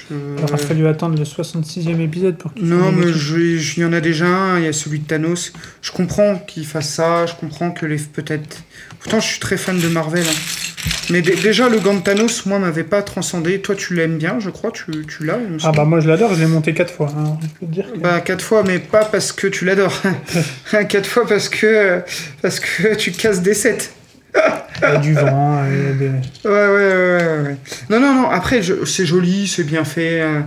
Je- 0.09 0.15
Il 0.37 0.43
aura 0.43 0.57
fallu 0.57 0.87
attendre 0.87 1.17
le 1.17 1.23
66e 1.23 1.99
épisode 2.01 2.37
pour 2.37 2.51
sois 2.51 2.61
Non, 2.61 2.91
mais 2.91 3.05
il 3.11 3.77
y 3.79 3.85
en 3.85 3.93
a 3.93 4.01
déjà 4.01 4.25
un, 4.27 4.59
il 4.59 4.65
y 4.65 4.67
a 4.67 4.73
celui 4.73 4.99
de 4.99 5.05
Thanos. 5.07 5.53
Je 5.81 5.91
comprends 5.91 6.37
qu'il 6.39 6.65
fasse 6.65 6.89
ça, 6.89 7.25
je 7.27 7.33
comprends 7.35 7.71
que 7.71 7.85
les. 7.85 7.97
Peut-être. 7.97 8.63
Pourtant, 8.99 9.19
je 9.21 9.27
suis 9.27 9.39
très 9.39 9.55
fan 9.57 9.79
de 9.79 9.87
Marvel. 9.87 10.25
hein. 10.27 10.89
Mais 11.11 11.21
dé- 11.21 11.35
déjà, 11.35 11.67
le 11.69 11.79
gant 11.79 11.93
de 11.93 12.01
Thanos, 12.01 12.45
moi, 12.45 12.57
m'avait 12.59 12.83
pas 12.83 13.01
transcendé. 13.03 13.59
Toi, 13.61 13.75
tu 13.75 13.93
l'aimes 13.95 14.17
bien, 14.17 14.39
je 14.39 14.49
crois, 14.49 14.71
tu, 14.71 15.05
tu 15.07 15.25
l'as. 15.25 15.37
Ah 15.63 15.71
bah 15.71 15.83
moi 15.83 15.99
je 15.99 16.07
l'adore, 16.07 16.33
je 16.33 16.39
l'ai 16.39 16.45
monté 16.47 16.73
4 16.73 16.93
fois. 16.93 17.09
hein. 17.17 17.37
Je 17.41 17.47
peux 17.59 17.65
te 17.65 17.71
dire 17.71 17.91
que... 17.93 17.97
Bah, 17.99 18.21
quatre 18.21 18.43
fois, 18.43 18.63
mais 18.65 18.79
pas 18.79 19.05
parce 19.05 19.31
que 19.31 19.47
tu 19.47 19.65
l'adores. 19.65 20.01
quatre 20.89 21.07
fois 21.07 21.27
parce 21.27 21.49
que. 21.49 22.01
Parce 22.41 22.59
que 22.59 22.95
tu 22.95 23.11
casses 23.11 23.41
des 23.41 23.53
sets. 23.53 23.91
Il 24.33 24.81
y 24.81 24.85
a 24.85 24.95
du 24.97 25.13
vent, 25.13 25.65
il 25.69 25.77
y 25.77 25.87
a 25.89 25.93
des... 25.93 26.07
Ouais, 26.07 26.67
ouais, 26.67 26.67
ouais, 26.67 27.17
ouais, 27.17 27.39
ouais. 27.49 27.57
Non, 27.89 27.99
non, 27.99 28.13
non, 28.15 28.29
après, 28.29 28.61
je- 28.63 28.85
c'est 28.85 29.05
joli, 29.05 29.47
c'est 29.47 29.65
bien 29.65 29.83
fait. 29.83 30.21
euh, 30.21 30.39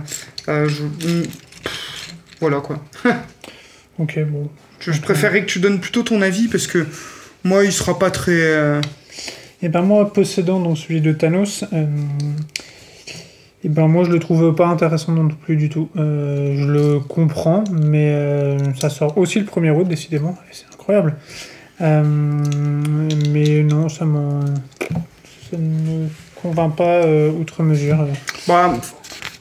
euh, 0.49 0.67
je- 0.67 0.83
pff, 1.63 2.13
Voilà, 2.41 2.61
quoi. 2.61 2.83
Ok, 3.99 4.19
bon. 4.27 4.49
Je, 4.79 4.91
je 4.91 5.01
préférerais 5.01 5.41
que 5.41 5.45
tu 5.45 5.59
donnes 5.59 5.79
plutôt 5.79 6.01
ton 6.03 6.21
avis 6.21 6.47
parce 6.47 6.65
que 6.67 6.85
moi, 7.43 7.63
il 7.63 7.71
sera 7.71 7.97
pas 7.99 8.09
très. 8.09 8.31
euh, 8.33 8.81
Et 9.65 9.69
ben 9.69 9.81
moi, 9.81 10.13
possédant 10.13 10.59
donc 10.59 10.77
celui 10.77 11.01
de 11.01 11.11
Thanos, 11.11 11.65
euh, 11.73 11.87
et 13.63 13.67
ben 13.67 13.87
moi 13.87 14.03
je 14.03 14.11
le 14.11 14.19
trouve 14.19 14.53
pas 14.53 14.67
intéressant 14.67 15.11
non 15.11 15.27
plus 15.27 15.55
du 15.55 15.69
tout. 15.69 15.89
Euh, 15.97 16.55
je 16.55 16.67
le 16.71 16.99
comprends, 16.99 17.63
mais 17.71 18.11
euh, 18.11 18.59
ça 18.75 18.91
sort 18.91 19.17
aussi 19.17 19.39
le 19.39 19.45
1er 19.45 19.71
août, 19.71 19.87
décidément, 19.87 20.37
c'est 20.51 20.67
incroyable. 20.71 21.15
Euh, 21.81 22.03
mais 23.31 23.63
non, 23.63 23.89
ça 23.89 24.05
me 24.05 24.41
ça 25.49 25.57
ne 25.57 25.63
me 25.63 26.09
convainc 26.35 26.75
pas 26.75 27.01
outre 27.07 27.63
mesure. 27.63 28.05
Bah, 28.47 28.71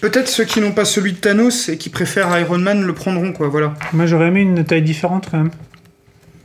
peut-être 0.00 0.28
ceux 0.28 0.44
qui 0.44 0.62
n'ont 0.62 0.72
pas 0.72 0.86
celui 0.86 1.12
de 1.12 1.18
Thanos 1.18 1.68
et 1.68 1.76
qui 1.76 1.90
préfèrent 1.90 2.34
Iron 2.40 2.60
Man 2.60 2.82
le 2.82 2.94
prendront, 2.94 3.34
quoi, 3.34 3.48
voilà. 3.48 3.74
Moi 3.92 4.06
j'aurais 4.06 4.28
aimé 4.28 4.40
une 4.40 4.64
taille 4.64 4.80
différente 4.80 5.28
quand 5.30 5.36
même. 5.36 5.50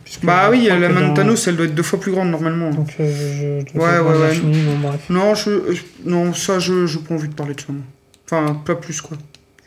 Puisque 0.09 0.25
Bah 0.25 0.47
oui, 0.49 0.67
la 0.67 0.89
main 0.89 1.09
de 1.09 1.13
Thanos, 1.13 1.47
elle 1.47 1.55
doit 1.55 1.67
être 1.67 1.75
deux 1.75 1.83
fois 1.83 1.99
plus 1.99 2.11
grande 2.11 2.31
normalement. 2.31 2.71
Donc 2.71 2.87
euh, 2.99 3.61
je, 3.71 3.77
Ouais, 3.79 3.99
ouais, 3.99 4.17
ouais. 4.21 4.33
fini, 4.33 4.57
bon 4.63 4.87
bref. 4.87 5.01
Non, 5.11 5.35
je, 5.35 5.51
je- 5.71 6.09
non, 6.09 6.33
ça, 6.33 6.57
je 6.57 6.87
j'ai 6.87 6.97
pas 6.97 7.13
envie 7.13 7.27
de 7.27 7.35
parler 7.35 7.53
de 7.53 7.61
ça. 7.61 7.67
Enfin, 8.25 8.55
pas 8.65 8.73
plus, 8.73 9.01
quoi. 9.01 9.17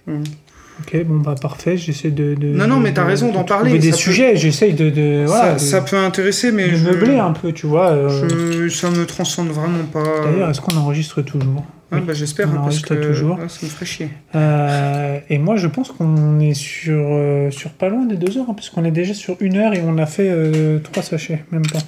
Ok, 0.09 1.05
bon 1.05 1.18
bah 1.18 1.36
parfait, 1.40 1.76
j'essaie 1.76 2.11
de, 2.11 2.34
de- 2.34 2.49
Non, 2.49 2.66
non, 2.66 2.80
mais 2.80 2.90
de- 2.90 2.97
t'as 2.97 3.05
raison 3.05 3.28
de 3.28 3.34
d'en 3.34 3.45
trouver 3.45 3.62
parler, 3.70 3.78
Des 3.78 3.90
ça 3.93 3.97
peut- 3.97 4.03
sujets, 4.03 4.36
j'essaye 4.36 4.72
de, 4.72 4.90
de, 4.90 5.24
voilà, 5.26 5.45
ça, 5.51 5.55
de- 5.55 5.59
ça 5.59 5.80
peut 5.82 5.97
intéresser, 5.99 6.51
mais 6.51 6.70
de 6.70 6.74
je, 6.76 6.84
meubler 6.86 7.18
un 7.18 7.30
peu, 7.32 7.53
tu 7.53 7.66
vois. 7.66 7.90
euh. 7.90 8.09
je- 8.28 8.68
ça 8.68 8.90
me 8.90 9.07
transcende 9.07 9.49
vraiment 9.51 9.84
pas. 9.84 10.03
D'ailleurs, 10.24 10.51
est-ce 10.51 10.61
qu'on 10.61 10.76
enregistre 10.76 11.22
toujours? 11.22 11.64
Oui. 11.93 12.01
bah, 12.07 12.14
j'espère, 12.14 12.49
on 12.49 12.55
hein, 12.59 12.61
parce 12.64 12.80
que 12.80 12.95
toujours. 12.95 13.38
ouais, 13.38 13.49
ça 13.49 13.59
me 13.66 13.70
ferait 13.70 13.86
chier. 13.86 14.09
Euh, 14.34 15.18
Et 15.28 15.38
moi, 15.38 15.57
je 15.57 15.66
pense 15.66 15.90
qu'on 15.90 16.40
est 16.40 16.55
sur, 16.55 16.95
euh, 16.99 17.51
sur 17.51 17.70
pas 17.70 17.88
loin 17.88 18.07
des 18.07 18.16
deux 18.16 18.38
heures, 18.38 18.47
hein, 18.49 18.55
puisqu'on 18.55 18.84
est 18.84 18.90
déjà 18.90 19.14
sur 19.14 19.36
une 19.40 19.57
heure 19.57 19.74
et 19.74 19.82
on 19.82 19.99
a 19.99 20.07
fait 20.07 20.28
euh, 20.30 20.78
trois 20.78 21.03
sachets, 21.03 21.45
même 21.53 21.66
pas. 21.66 21.78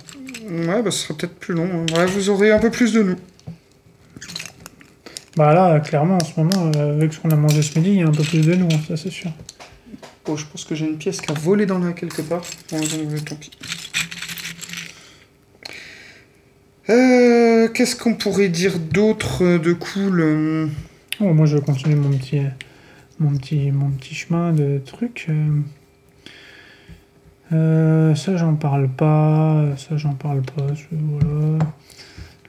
Ouais, 0.51 0.83
bah, 0.83 0.91
ce 0.91 0.99
sera 1.07 1.17
peut-être 1.17 1.35
plus 1.37 1.55
long. 1.55 1.69
hein. 1.73 1.87
Ouais, 1.97 2.07
vous 2.07 2.29
aurez 2.31 2.51
un 2.53 2.59
peu 2.59 2.71
plus 2.71 2.93
de 2.93 3.03
nous. 3.03 3.17
Bah 5.37 5.53
là, 5.53 5.81
clairement, 5.81 6.17
en 6.17 6.25
ce 6.25 6.39
moment, 6.41 6.71
avec 6.79 7.13
ce 7.13 7.19
qu'on 7.19 7.31
a 7.31 7.37
mangé 7.37 7.61
ce 7.63 7.77
midi, 7.79 7.91
il 7.93 7.99
y 8.01 8.03
a 8.03 8.07
un 8.07 8.13
peu 8.13 8.23
plus 8.23 8.47
de 8.47 8.55
nous, 8.55 8.67
hein, 8.67 8.79
ça 8.87 8.97
c'est 8.97 9.11
sûr. 9.11 9.31
Bon, 10.25 10.37
je 10.37 10.47
pense 10.47 10.65
que 10.65 10.75
j'ai 10.75 10.87
une 10.87 10.97
pièce 10.97 11.21
qui 11.21 11.31
a 11.31 11.35
volé 11.35 11.67
dans 11.67 11.79
là 11.79 11.93
quelque 11.93 12.23
part. 12.23 12.43
Bon, 12.71 12.79
tant 13.27 13.35
pis. 13.35 13.51
Euh, 16.91 17.68
Qu'est-ce 17.68 17.97
qu'on 17.97 18.14
pourrait 18.14 18.49
dire 18.49 18.78
d'autre 18.78 19.43
euh, 19.45 19.59
de 19.59 19.72
cool 19.72 20.20
euh, 20.20 20.66
Oh, 21.20 21.32
moi, 21.32 21.47
je 21.47 21.57
continue 21.59 21.95
mon 21.95 22.11
petit, 22.16 22.41
mon 23.18 23.30
petit, 23.37 23.70
mon 23.70 23.91
petit 23.91 24.14
chemin 24.14 24.53
de 24.53 24.80
trucs. 24.85 25.28
euh. 27.53 28.14
Ça, 28.14 28.37
j'en 28.37 28.55
parle 28.55 28.89
pas. 28.89 29.64
Ça, 29.76 29.97
j'en 29.97 30.14
parle 30.14 30.43
pas. 30.43 30.66
Voilà. 30.93 31.59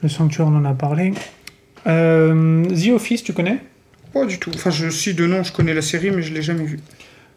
Le 0.02 0.08
sanctuaire, 0.08 0.46
on 0.48 0.56
en 0.56 0.64
a 0.64 0.74
parlé. 0.74 1.12
Euh, 1.86 2.64
The 2.66 2.88
Office, 2.90 3.22
tu 3.22 3.32
connais? 3.32 3.58
Pas 4.12 4.26
du 4.26 4.38
tout. 4.38 4.50
Enfin, 4.54 4.70
je 4.70 4.88
suis 4.88 5.14
de 5.14 5.26
nom, 5.26 5.42
je 5.42 5.52
connais 5.52 5.74
la 5.74 5.82
série, 5.82 6.10
mais 6.10 6.22
je 6.22 6.34
l'ai 6.34 6.42
jamais 6.42 6.64
vue. 6.64 6.80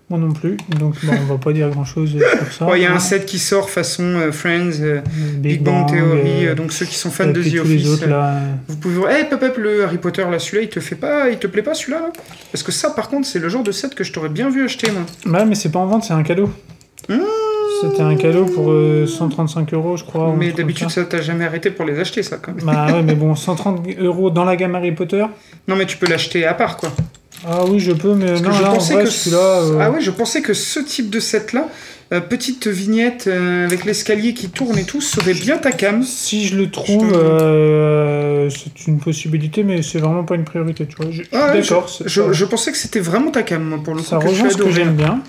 Moi 0.09 0.17
non 0.17 0.31
plus. 0.31 0.57
Donc, 0.79 0.95
bon, 1.05 1.13
on 1.21 1.25
va 1.33 1.37
pas 1.37 1.53
dire 1.53 1.69
grand 1.69 1.85
chose 1.85 2.09
sur 2.17 2.53
ça. 2.53 2.65
Ouais, 2.65 2.79
Il 2.79 2.83
y 2.83 2.85
a 2.87 2.91
un 2.93 2.97
set 2.99 3.25
qui 3.27 3.37
sort 3.37 3.69
façon 3.69 4.03
euh, 4.03 4.31
Friends, 4.31 4.71
euh, 4.81 4.97
Euh, 4.99 5.01
Big 5.37 5.61
Bang 5.61 5.87
Theory, 5.87 6.47
euh, 6.47 6.51
euh, 6.51 6.55
donc 6.55 6.71
ceux 6.71 6.85
qui 6.87 6.95
sont 6.95 7.11
fans 7.11 7.27
de 7.27 7.43
The 7.43 7.59
Office. 7.59 7.87
autres, 7.87 8.05
euh, 8.07 8.09
là. 8.09 8.39
Vous 8.67 8.77
pouvez 8.77 8.95
voir, 8.95 9.11
hey, 9.11 9.25
pop, 9.29 9.39
pop, 9.39 9.55
le 9.57 9.83
Harry 9.83 9.99
Potter, 9.99 10.25
là, 10.29 10.39
celui-là, 10.39 10.63
il 10.63 10.69
te 10.69 10.79
fait 10.79 10.95
pas, 10.95 11.29
il 11.29 11.37
te 11.37 11.45
plaît 11.45 11.61
pas, 11.61 11.75
celui-là, 11.75 11.99
là? 11.99 12.09
Parce 12.51 12.63
que 12.63 12.71
ça, 12.71 12.89
par 12.89 13.07
contre, 13.09 13.27
c'est 13.27 13.37
le 13.37 13.49
genre 13.49 13.61
de 13.63 13.71
set 13.71 13.93
que 13.93 14.03
je 14.03 14.11
t'aurais 14.11 14.29
bien 14.29 14.49
vu 14.49 14.63
acheter, 14.65 14.89
moi. 14.91 15.03
Ouais, 15.39 15.45
mais 15.45 15.53
c'est 15.53 15.69
pas 15.71 15.79
en 15.79 15.85
vente, 15.85 16.03
c'est 16.03 16.13
un 16.13 16.23
cadeau. 16.23 16.49
Mmh. 17.07 17.17
C'était 17.81 18.01
un 18.01 18.15
cadeau 18.15 18.45
pour 18.45 18.71
euh, 18.71 19.05
135 19.05 19.73
euros, 19.73 19.95
je 19.95 20.03
crois. 20.03 20.35
Mais 20.37 20.51
d'habitude, 20.51 20.89
ça. 20.89 21.03
ça 21.03 21.05
t'a 21.07 21.21
jamais 21.21 21.45
arrêté 21.45 21.69
pour 21.69 21.85
les 21.85 21.97
acheter, 21.99 22.23
ça, 22.23 22.37
quand 22.41 22.53
même. 22.53 22.65
Bah 22.65 22.87
ouais, 22.87 23.03
mais 23.03 23.13
bon, 23.15 23.35
130 23.35 23.87
euros 23.99 24.31
dans 24.31 24.43
la 24.43 24.55
gamme 24.55 24.73
Harry 24.75 24.91
Potter. 24.91 25.23
Non, 25.67 25.75
mais 25.75 25.85
tu 25.85 25.97
peux 25.97 26.07
l'acheter 26.07 26.45
à 26.45 26.55
part, 26.55 26.77
quoi. 26.77 26.91
Ah 27.47 27.63
oui, 27.67 27.79
je 27.79 27.91
peux, 27.91 28.15
mais 28.15 28.39
non, 28.39 28.51
je 28.51 28.61
là, 28.61 28.71
en 28.71 28.73
pensais 28.75 28.93
vrai, 28.95 29.03
que 29.05 29.09
celui-là. 29.09 29.39
euh, 29.41 29.77
Ah 29.81 29.91
ouais, 29.91 30.01
je 30.01 30.11
pensais 30.11 30.41
que 30.41 30.53
ce 30.53 30.79
type 30.79 31.09
de 31.09 31.19
set-là, 31.19 31.67
euh, 32.11 32.19
petite 32.19 32.67
vignette 32.67 33.25
euh, 33.27 33.65
avec 33.65 33.85
l'escalier 33.85 34.33
qui 34.33 34.49
tourne 34.49 34.77
et 34.77 34.83
tout, 34.83 34.99
serait 35.01 35.33
bien 35.33 35.57
ta 35.57 35.71
cam. 35.71 36.03
Si 36.03 36.47
je 36.47 36.57
le 36.57 36.69
trouve, 36.69 37.11
Je- 37.13 38.49
c'est 38.49 38.87
une 38.87 38.99
possibilité, 38.99 39.63
mais 39.63 39.81
c'est 39.81 39.99
vraiment 39.99 40.23
pas 40.23 40.35
une 40.35 40.43
priorité, 40.43 40.85
tu 40.85 40.95
vois. 40.97 41.11
Je, 41.11 41.23
je 41.23 41.27
Ah 41.31 41.53
ouais, 41.53 41.61
d'accord. 41.61 41.89
c'est 41.89 42.07
Je, 42.07 42.21
pas- 42.21 42.31
je 42.33 42.45
pensais 42.45 42.71
que 42.71 42.77
c'était 42.77 42.99
vraiment 42.99 43.31
ta 43.31 43.43
cam, 43.43 43.63
moi, 43.63 43.79
pour 43.83 43.93
le 43.95 44.01
coup. 44.01 44.07
Ça 44.07 44.17
que 44.17 44.23
tu 44.23 44.27
rejoint 44.29 44.49
ce 44.49 44.57
que 44.57 44.71
j'aime 44.71 44.95
bien. 44.95 45.21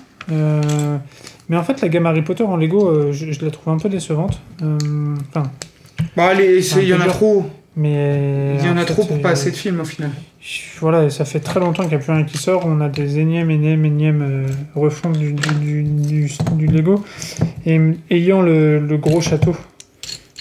Mais 1.49 1.57
en 1.57 1.63
fait, 1.63 1.81
la 1.81 1.89
gamme 1.89 2.05
Harry 2.05 2.21
Potter 2.21 2.43
en 2.43 2.55
Lego, 2.57 3.11
je, 3.11 3.25
la 3.45 3.51
trouve 3.51 3.73
un 3.73 3.77
peu 3.77 3.89
décevante. 3.89 4.39
Enfin, 4.61 5.51
un 6.77 6.81
il 6.81 6.87
y 6.87 6.93
en 6.93 7.01
a 7.01 7.05
trop. 7.05 7.45
Mais. 7.75 8.55
Il 8.59 8.65
y 8.65 8.69
en 8.69 8.77
a 8.77 8.81
fait, 8.85 8.93
trop 8.93 9.05
pour 9.05 9.21
pas 9.21 9.31
assez 9.31 9.51
de 9.51 9.55
films, 9.55 9.79
au 9.81 9.85
final. 9.85 10.11
Voilà, 10.79 11.03
et 11.05 11.09
ça 11.09 11.23
fait 11.25 11.39
très 11.39 11.59
longtemps 11.59 11.83
qu'il 11.83 11.91
n'y 11.95 12.01
a 12.01 12.05
plus 12.05 12.11
rien 12.13 12.23
qui 12.23 12.37
sort. 12.37 12.63
On 12.65 12.81
a 12.81 12.89
des 12.89 13.19
énièmes, 13.19 13.51
énièmes, 13.51 13.85
énièmes 13.85 14.21
euh, 14.23 14.47
refontes 14.75 15.17
du, 15.17 15.33
du, 15.33 15.83
du, 15.83 16.29
du- 16.53 16.67
Lego. 16.67 17.03
Et 17.65 17.79
ayant 18.09 18.41
le, 18.41 18.79
le 18.79 18.97
gros 18.97 19.21
château, 19.21 19.55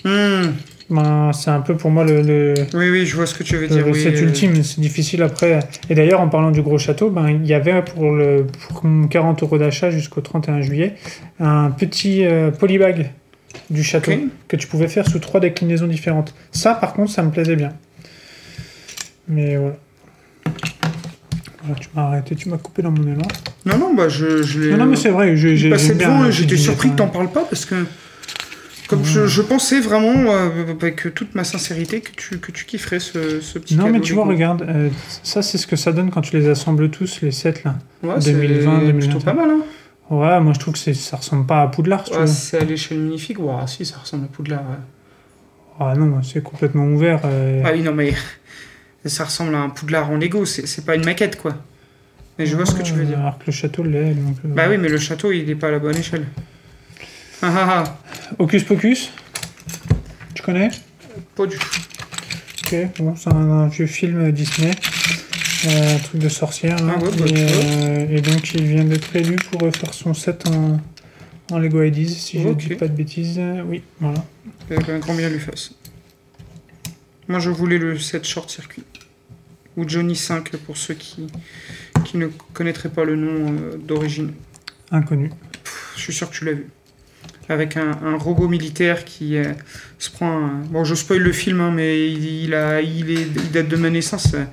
Hmm, 0.03 0.53
ben, 0.89 1.31
c'est 1.35 1.51
un 1.51 1.61
peu 1.61 1.77
pour 1.77 1.91
moi 1.91 2.05
le, 2.05 2.23
le, 2.23 2.55
Oui, 2.73 2.89
oui, 2.91 3.05
je 3.05 3.15
vois 3.17 3.27
ce 3.27 3.35
que 3.35 3.43
tu 3.43 3.57
veux 3.57 3.63
le 3.63 3.69
dire. 3.69 3.85
oui, 3.85 3.91
recette 3.93 4.17
euh, 4.17 4.23
ultime. 4.23 4.63
C'est 4.65 4.81
difficile 4.81 5.23
après. 5.23 5.59
Et 5.91 5.95
d'ailleurs, 5.95 6.23
en 6.23 6.29
parlant 6.29 6.51
du 6.51 6.63
gros 6.63 6.79
château, 6.79 7.11
ben, 7.11 7.29
il 7.29 7.47
y 7.47 7.53
avait 7.53 7.83
pour, 7.83 8.11
le, 8.11 8.47
pour 8.71 8.83
40 9.11 9.43
euros 9.43 9.59
d'achat 9.59 9.91
jusqu'au 9.91 10.23
31 10.23 10.63
juillet 10.63 10.95
un 11.39 11.71
petit 11.71 12.25
euh, 12.25 12.51
polybag 12.51 13.11
du 13.69 13.83
château 13.83 14.13
que 14.49 14.57
tu 14.57 14.67
pouvais 14.67 14.89
faire 14.89 15.09
sous 15.09 15.19
trois 15.19 15.41
déclinaisons 15.41 15.87
différentes. 15.87 16.35
Ça, 16.53 16.75
par 16.75 16.93
contre, 16.93 17.11
ça 17.11 17.23
me 17.23 17.31
plaisait 17.31 17.57
bien. 17.57 17.73
Mais 19.29 19.57
voilà. 19.57 19.77
Voilà, 21.63 21.79
tu 21.79 21.89
m'as 21.95 22.03
arrêté, 22.03 22.35
tu 22.35 22.49
m'as 22.49 22.57
coupé 22.57 22.83
dans 22.83 22.91
mon 22.91 23.03
élan. 23.03 23.23
Non, 23.67 23.79
non, 23.79 23.95
bah, 23.95 24.09
je, 24.09 24.43
je 24.43 24.61
l'ai. 24.61 24.71
Non, 24.71 24.79
non, 24.79 24.87
mais 24.87 24.97
c'est 24.97 25.11
vrai, 25.11 25.37
j'ai 25.37 25.71
passé 25.71 25.95
devant 25.95 26.25
et 26.25 26.33
j'étais 26.33 26.57
surpris 26.57 26.91
que 26.91 26.97
t'en 26.97 27.09
parles 27.09 27.31
pas 27.31 27.45
parce 27.45 27.65
que. 27.65 27.87
Comme 28.89 29.05
je, 29.05 29.29
je 29.29 29.41
pensais 29.41 29.79
vraiment, 29.79 30.33
euh, 30.33 30.49
avec 30.73 31.15
toute 31.15 31.37
ma 31.37 31.45
sincérité, 31.45 32.01
que 32.01 32.11
tu, 32.11 32.39
que 32.41 32.51
tu 32.51 32.65
kifferais 32.65 32.99
ce, 32.99 33.41
ce 33.41 33.61
petit 33.61 33.77
Non, 33.77 33.89
mais 33.89 34.01
tu 34.01 34.15
vois, 34.15 34.25
regarde, 34.25 34.63
euh, 34.63 34.89
ça, 35.23 35.43
c'est 35.43 35.59
ce 35.59 35.69
que 35.69 35.77
ça 35.77 35.93
donne 35.93 36.11
quand 36.11 36.23
tu 36.23 36.37
les 36.37 36.49
assembles 36.49 36.91
tous, 36.91 37.21
les 37.23 37.31
sets 37.31 37.63
là. 37.65 37.77
Ouais, 38.03 38.17
c'est 38.19 38.33
2020, 38.33 38.79
plutôt 38.81 39.19
2021. 39.19 39.21
pas 39.21 39.33
mal, 39.33 39.51
hein. 39.51 39.63
Ouais, 40.11 40.41
moi 40.41 40.53
je 40.53 40.59
trouve 40.59 40.75
que 40.75 40.79
c'est- 40.81 40.95
ça 40.95 41.17
ressemble 41.17 41.47
pas 41.47 41.63
à 41.63 41.69
Poudlard, 41.69 42.05
Ouais, 42.13 42.27
c'est 42.27 42.59
à 42.59 42.65
l'échelle 42.65 42.99
magnifique. 42.99 43.39
Ouah, 43.39 43.67
si, 43.67 43.85
ça 43.87 43.97
ressemble 43.99 44.25
à 44.25 44.29
Poudlard. 44.29 44.63
ouais. 44.63 44.77
Ah 45.79 45.95
non, 45.97 46.23
c'est 46.23 46.43
complètement 46.43 46.85
ouvert. 46.87 47.21
euh, 47.25 47.63
Ah 47.65 47.71
oui, 47.73 47.83
non, 47.83 47.95
mais 47.95 48.13
ça 49.07 49.25
ressemble 49.25 49.55
à 49.55 49.61
un 49.61 49.71
Poudlard 49.71 50.11
en 50.11 50.17
Lego, 50.17 50.45
c'est 50.45 50.67
c'est 50.67 50.85
pas 50.85 50.97
une 50.97 51.05
maquette, 51.05 51.41
quoi. 51.41 51.57
Mais 52.39 52.47
je 52.47 52.57
vois 52.57 52.67
ce 52.67 52.75
que 52.75 52.83
tu 52.83 52.93
veux 52.95 53.05
dire. 53.05 53.19
Alors 53.21 53.39
que 53.39 53.45
le 53.47 53.53
château 53.53 53.83
l'est. 53.83 54.15
donc, 54.15 54.37
euh, 54.45 54.49
Bah 54.49 54.65
oui, 54.69 54.79
mais 54.79 54.89
le 54.89 54.99
château, 54.99 55.31
il 55.31 55.49
est 55.49 55.55
pas 55.55 55.69
à 55.69 55.73
la 55.73 55.79
bonne 55.79 55.97
échelle. 55.97 56.27
Ah 57.43 57.53
ah 57.55 57.85
ah, 57.87 57.99
Hocus 58.39 58.65
Pocus 58.65 59.13
Tu 60.35 60.43
connais? 60.43 60.71
Pas 61.37 61.47
du 61.47 61.57
tout. 61.57 61.69
Ok, 62.67 62.77
bon, 62.99 63.15
c'est 63.17 63.33
un, 63.33 63.37
un 63.37 63.69
vieux 63.69 63.87
film 63.87 64.31
Disney. 64.33 64.71
Euh, 65.67 65.97
un 65.97 65.99
truc 65.99 66.21
de 66.21 66.29
sorcière. 66.29 66.77
là. 66.85 66.95
Ah 66.97 67.03
ouais, 67.03 67.11
bah, 67.19 67.25
et, 67.27 67.35
euh, 67.37 68.17
et 68.17 68.21
donc 68.21 68.55
il 68.55 68.65
vient 68.65 68.85
d'être 68.85 69.15
élu 69.17 69.37
pour 69.37 69.61
faire 69.75 69.93
son 69.95 70.15
set 70.15 70.47
en, 70.49 70.81
en 71.53 71.59
Lego 71.59 71.83
IDs, 71.83 72.09
si 72.09 72.43
je 72.43 72.49
Ok. 72.49 72.69
dis 72.69 72.75
pas 72.75 72.89
de 72.89 72.95
bêtises. 72.97 73.41
Oui, 73.67 73.83
voilà. 74.01 74.25
Euh, 74.71 74.79
Un 74.89 74.99
grand 74.99 75.15
bien 75.15 75.29
lui 75.29 75.41
fasse. 75.41 75.73
Moi, 77.29 77.39
je 77.39 77.51
voulais 77.51 77.79
le 77.79 77.99
7 77.99 78.25
short 78.27 78.51
circuit. 78.51 78.83
Ou 79.77 79.89
Johnny 79.89 80.17
5 80.17 80.51
pour 80.57 80.77
ceux 80.77 80.95
qui, 80.95 81.27
qui 82.05 82.17
ne 82.17 82.27
connaîtraient 82.53 82.89
pas 82.89 83.05
le 83.05 83.15
nom 83.17 83.53
euh, 83.53 83.77
d'origine. 83.79 84.33
Inconnu. 84.91 85.29
Pff, 85.63 85.93
Je 85.97 86.01
suis 86.03 86.13
sûr 86.13 86.29
que 86.31 86.35
tu 86.37 86.45
l'as 86.45 86.53
vu. 86.55 86.67
Avec 87.49 87.77
un, 87.77 87.99
un 88.05 88.17
robot 88.17 88.49
militaire 88.49 89.05
qui 89.05 89.37
euh, 89.37 89.53
se 89.99 90.11
prend 90.11 90.31
un... 90.47 90.55
Bon, 90.71 90.85
je 90.85 90.95
spoil 90.95 91.21
le 91.21 91.33
film, 91.33 91.61
hein, 91.61 91.71
mais 91.75 92.11
il, 92.11 92.25
il 92.45 92.55
a, 92.55 92.81
il, 92.81 93.11
est, 93.11 93.23
il 93.23 93.51
date 93.53 93.69
de 93.69 93.77
ma 93.77 93.91
naissance. 93.91 94.35
Euh, 94.35 94.45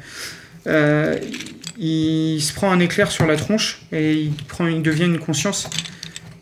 il 0.68 2.42
se 2.42 2.54
prend 2.54 2.72
un 2.72 2.80
éclair 2.80 3.12
sur 3.12 3.26
la 3.26 3.36
tronche 3.36 3.82
et 3.92 4.14
il, 4.14 4.34
prend, 4.48 4.68
il 4.68 4.82
devient 4.82 5.06
une 5.06 5.20
conscience. 5.20 5.70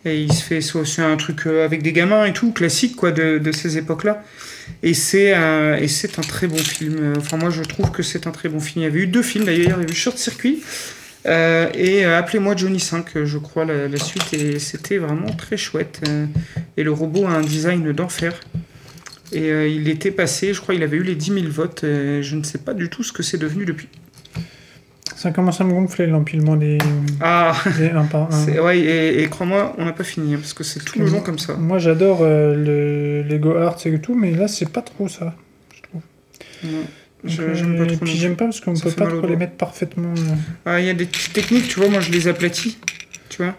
Et 0.05 0.21
il 0.21 0.31
se 0.31 0.43
fait... 0.43 0.61
C'est 0.61 1.01
un 1.01 1.17
truc 1.17 1.47
euh, 1.47 1.65
avec 1.65 1.81
des 1.81 1.91
gamins 1.91 2.25
et 2.25 2.33
tout, 2.33 2.51
classique 2.51 2.95
quoi, 2.95 3.11
de, 3.11 3.51
ces 3.51 3.77
époques-là. 3.77 4.23
Et 4.83 4.93
c'est 4.93 5.35
euh, 5.35 5.77
et 5.77 5.87
c'est 5.87 6.19
un 6.19 6.21
très 6.21 6.47
bon 6.47 6.57
film. 6.57 7.13
Enfin, 7.17 7.37
moi, 7.37 7.49
je 7.49 7.63
trouve 7.63 7.91
que 7.91 8.03
c'est 8.03 8.27
un 8.27 8.31
très 8.31 8.49
bon 8.49 8.59
film. 8.59 8.83
Il 8.83 8.87
y 8.87 8.89
avait 8.89 8.99
eu 8.99 9.07
deux 9.07 9.23
films 9.23 9.45
d'ailleurs. 9.45 9.77
Il 9.77 9.81
y 9.81 9.83
avait 9.83 9.91
eu 9.91 9.95
Short 9.95 10.17
Circuit 10.17 10.61
euh, 11.25 11.69
et 11.73 12.05
euh, 12.05 12.19
Appelez-moi 12.19 12.55
Johnny 12.55 12.79
5, 12.79 13.17
euh, 13.17 13.25
je 13.25 13.37
crois, 13.37 13.65
la, 13.65 13.97
suite. 13.97 14.33
Et 14.33 14.59
c'était 14.59 14.97
vraiment 14.97 15.31
très 15.31 15.57
chouette. 15.57 16.01
euh, 16.07 16.25
et 16.77 16.83
le 16.83 16.91
robot 16.91 17.25
a 17.25 17.31
un 17.31 17.41
design 17.41 17.91
d'enfer. 17.91 18.39
Et 19.31 19.51
euh, 19.51 19.67
il 19.67 19.89
était 19.89 20.11
passé, 20.11 20.53
je 20.53 20.61
crois, 20.61 20.75
il 20.75 20.83
avait 20.83 20.97
eu 20.97 21.03
les 21.03 21.15
10 21.15 21.33
000 21.33 21.45
votes. 21.49 21.81
je 21.83 22.35
ne 22.35 22.43
sais 22.43 22.59
pas 22.59 22.73
du 22.73 22.89
tout 22.89 23.03
ce 23.03 23.11
que 23.11 23.23
c'est 23.23 23.37
devenu 23.37 23.65
depuis. 23.65 23.87
Ça 25.25 25.31
commence 25.31 25.59
à 25.59 25.63
me 25.63 25.71
gonfler 25.73 26.05
l'empilement 26.05 26.55
des, 26.55 26.77
Ah, 27.19 27.55
des 27.79 27.89
un 27.89 28.03
par 28.05 28.31
un. 28.31 28.45
c'est- 28.45 28.59
ouais, 28.59 28.77
et, 28.77 29.23
et 29.23 29.27
crois-moi, 29.27 29.73
on 29.79 29.85
n'a 29.85 29.91
pas 29.91 30.03
fini 30.03 30.35
hein, 30.35 30.37
parce 30.39 30.53
que 30.53 30.63
c'est 30.63 30.85
tout 30.85 30.99
le 30.99 31.07
long 31.07 31.21
comme 31.21 31.39
ça. 31.39 31.55
Moi 31.55 31.79
j'adore 31.79 32.19
euh, 32.21 32.53
le 32.53 33.23
Lego 33.27 33.55
Arts 33.55 33.79
et 33.87 33.99
tout, 33.99 34.13
mais 34.13 34.29
là 34.35 34.47
c'est 34.47 34.69
pas 34.69 34.83
trop 34.83 35.07
ça. 35.07 35.33
Donc, 36.63 36.83
Je- 37.23 37.41
euh, 37.41 37.55
j'aime 37.55 37.75
pas 37.75 37.83
et 37.85 37.87
trop 37.87 38.05
puis 38.05 38.17
j'aime 38.17 38.35
pas 38.35 38.45
parce 38.45 38.59
qu'on 38.59 38.75
peut 38.75 38.91
pas 38.91 39.07
trop 39.07 39.25
les 39.25 39.35
mettre 39.35 39.53
parfaitement. 39.53 40.13
euh. 40.15 40.35
Ah, 40.67 40.79
Il 40.79 40.85
y 40.85 40.91
a 40.91 40.93
des 40.93 41.05
petites 41.07 41.33
techniques, 41.33 41.69
tu 41.69 41.79
vois, 41.79 41.89
moi 41.89 42.01
je 42.01 42.11
les 42.11 42.27
aplatis, 42.27 42.77
tu 43.29 43.41
vois. 43.41 43.55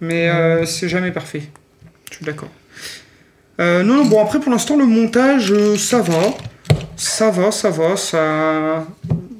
Mais 0.00 0.30
euh, 0.30 0.64
c'est 0.64 0.88
jamais 0.88 1.10
parfait. 1.12 1.42
Je 2.10 2.16
suis 2.16 2.24
d'accord. 2.24 2.48
Euh, 3.60 3.82
non, 3.82 3.96
non, 3.96 4.06
bon, 4.06 4.22
après 4.22 4.40
pour 4.40 4.50
l'instant, 4.50 4.78
le 4.78 4.86
montage, 4.86 5.52
euh, 5.52 5.76
ça 5.76 6.00
va. 6.00 6.22
Ça 6.96 7.30
va, 7.30 7.50
ça 7.50 7.70
va. 7.70 7.96
Ça... 7.96 8.86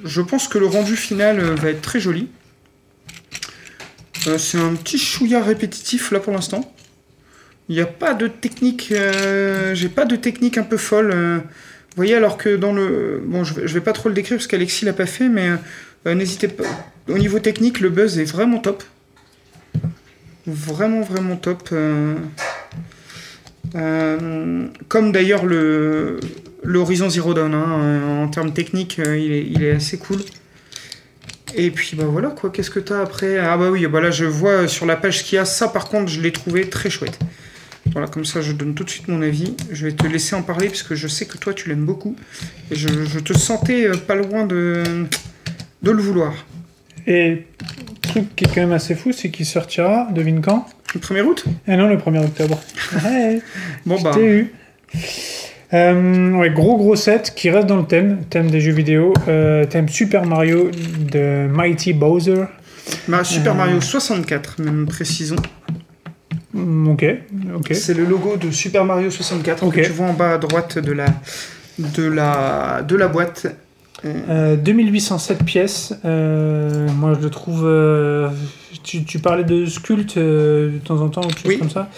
Je 0.05 0.21
pense 0.21 0.49
que 0.49 0.59
le 0.59 0.67
rendu 0.67 0.97
final 0.97 1.41
euh, 1.41 1.55
va 1.55 1.71
être 1.71 1.83
très 1.83 2.01
joli. 2.01 2.29
Euh, 4.27 4.39
c'est 4.39 4.59
un 4.59 4.75
petit 4.75 4.99
chouïa 4.99 5.43
répétitif 5.43 6.11
là 6.11 6.21
pour 6.21 6.33
l'instant. 6.33 6.75
Il 7.69 7.77
n'y 7.77 7.81
a 7.81 7.87
pas 7.87 8.15
de 8.15 8.29
technique. 8.29 8.93
euh, 8.93 9.75
J'ai 9.75 9.89
pas 9.89 10.05
de 10.05 10.17
technique 10.17 10.59
un 10.59 10.63
peu 10.63 10.77
folle. 10.77 11.15
vous 11.15 11.97
voyez, 11.97 12.15
alors 12.15 12.37
que 12.37 12.57
dans 12.57 12.73
le. 12.73 13.23
Bon, 13.25 13.45
je 13.45 13.55
vais, 13.55 13.67
je 13.67 13.75
vais 13.75 13.81
pas 13.81 13.93
trop 13.93 14.09
le 14.09 14.15
décrire 14.15 14.37
parce 14.37 14.47
qu'Alexis 14.47 14.85
l'a 14.85 14.93
pas 14.93 15.07
fait, 15.07 15.29
mais 15.29 15.49
n'hésitez 16.15 16.49
pas. 16.49 16.65
Au 17.09 17.17
niveau 17.17 17.39
technique, 17.39 17.81
le 17.81 17.89
buzz 17.89 18.19
est 18.19 18.25
vraiment 18.25 18.59
top. 18.59 18.83
Vraiment, 20.47 21.01
vraiment 21.01 21.37
top. 21.37 21.71
comme 24.89 25.13
d'ailleurs 25.13 25.47
le 25.47 26.21
l'Horizon 26.65 27.09
Zero 27.09 27.35
Dawn, 27.35 27.55
hein, 27.55 27.79
euh, 27.81 28.25
en 28.25 28.29
termes 28.29 28.53
techniques, 28.53 28.99
euh, 28.99 29.17
il, 29.19 29.33
est, 29.33 29.47
il 29.47 29.63
est 29.63 29.73
assez 29.73 29.99
cool. 29.99 30.19
Et 31.57 31.71
puis 31.71 31.95
bah 31.97 32.05
voilà 32.09 32.31
quoi, 32.31 32.51
qu'est-ce 32.51 32.71
que 32.71 32.81
t'as 32.81 33.01
après? 33.01 33.39
Ah 33.39 33.57
bah 33.57 33.71
oui, 33.71 33.87
bah 33.87 34.01
là 34.01 34.11
je 34.11 34.25
vois 34.25 34.67
sur 34.67 34.87
la 34.87 34.97
page 34.97 35.23
qu'il 35.23 35.37
y 35.37 35.39
a, 35.39 35.45
ça 35.45 35.69
par 35.69 35.89
contre 35.89 36.09
je 36.09 36.21
l'ai 36.21 36.33
trouvé 36.33 36.69
très 36.69 36.91
chouette. 36.91 37.17
Voilà, 37.93 38.09
comme 38.09 38.25
ça 38.25 38.41
je 38.41 38.51
donne 38.53 38.75
tout 38.75 38.83
de 38.83 38.91
suite 38.91 39.07
mon 39.07 39.23
avis. 39.23 39.55
Je 39.71 39.87
vais 39.87 39.93
te 39.93 40.07
laisser 40.07 40.35
en 40.35 40.43
parler 40.43 40.69
puisque 40.69 40.95
je 40.95 41.07
sais 41.07 41.27
que 41.27 41.37
toi 41.39 41.55
tu 41.55 41.69
l'aimes 41.69 41.85
beaucoup. 41.85 42.17
Et 42.73 42.75
je, 42.75 42.89
je 43.05 43.19
te 43.21 43.35
sentais 43.35 43.87
euh, 43.87 43.95
pas 43.97 44.17
loin 44.17 44.47
de, 44.47 44.83
de 45.83 45.91
le 45.93 46.03
vouloir. 46.03 46.35
Et 47.07 47.47
truc 48.03 48.35
qui 48.35 48.45
est 48.45 48.49
quand 48.49 48.63
même 48.63 48.73
assez 48.73 48.95
fou, 48.95 49.13
c'est 49.13 49.31
qu'il 49.31 49.47
sortira, 49.47 50.09
devine 50.13 50.41
quand? 50.41 50.67
Le 50.95 51.01
1er 51.01 51.23
août? 51.23 51.45
Ah 51.69 51.77
non, 51.77 51.89
le 51.89 51.97
1er 51.97 52.25
octobre. 52.25 52.61
Ouais, 53.05 53.41
Bon 53.85 54.01
bah. 54.01 54.19
eu. 54.19 54.53
Euh, 55.75 56.33
ouais, 56.35 56.51
gros 56.51 56.77
gros 56.77 56.95
set 56.97 57.33
qui 57.35 57.51
reste 57.51 57.67
dans 57.67 57.79
le 57.79 57.85
thème, 57.85 58.21
thème 58.31 58.51
des 58.51 58.61
jeux 58.61 58.73
vidéo, 58.73 59.13
euh, 59.29 59.65
thème 59.65 59.89
Super 59.89 60.25
Mario 60.25 60.71
de 61.11 61.49
Mighty 61.49 61.93
Bowser. 61.93 62.45
Ma- 63.09 63.25
Super 63.25 63.53
Euh. 63.53 63.57
Mario 63.57 63.81
64, 63.81 64.61
même 64.63 64.87
précisons. 64.87 65.37
Mm, 66.53 66.89
Ok, 66.89 67.05
ok. 67.57 67.71
C'est 67.75 67.95
le 67.95 68.05
logo 68.05 68.37
de 68.37 68.51
Super 68.53 68.85
Mario 68.85 69.11
64 69.11 69.65
Ok. 69.65 69.75
que 69.75 69.81
tu 69.81 69.91
vois 69.91 70.07
en 70.07 70.13
bas 70.15 70.35
à 70.35 70.39
droite 70.39 70.79
de 70.79 70.93
la, 70.93 71.07
de 71.79 72.05
la, 72.05 72.83
de 72.87 72.95
la 72.95 73.09
boîte. 73.09 73.47
Euh, 74.05 74.55
2807 74.57 75.45
pièces. 75.45 75.95
Euh, 76.05 76.87
moi, 76.99 77.15
je 77.19 77.25
le 77.25 77.31
trouve. 77.31 77.63
euh, 77.65 78.29
tu, 78.85 79.03
tu 79.05 79.19
parlais 79.19 79.45
de 79.45 79.65
sculpte 79.67 80.19
de 80.19 80.73
temps 80.85 81.01
en 81.01 81.09
temps 81.09 81.23
ou 81.23 81.29
quelque 81.29 81.39
chose 81.41 81.49
Oui. 81.49 81.59
comme 81.59 81.71
ça. 81.71 81.89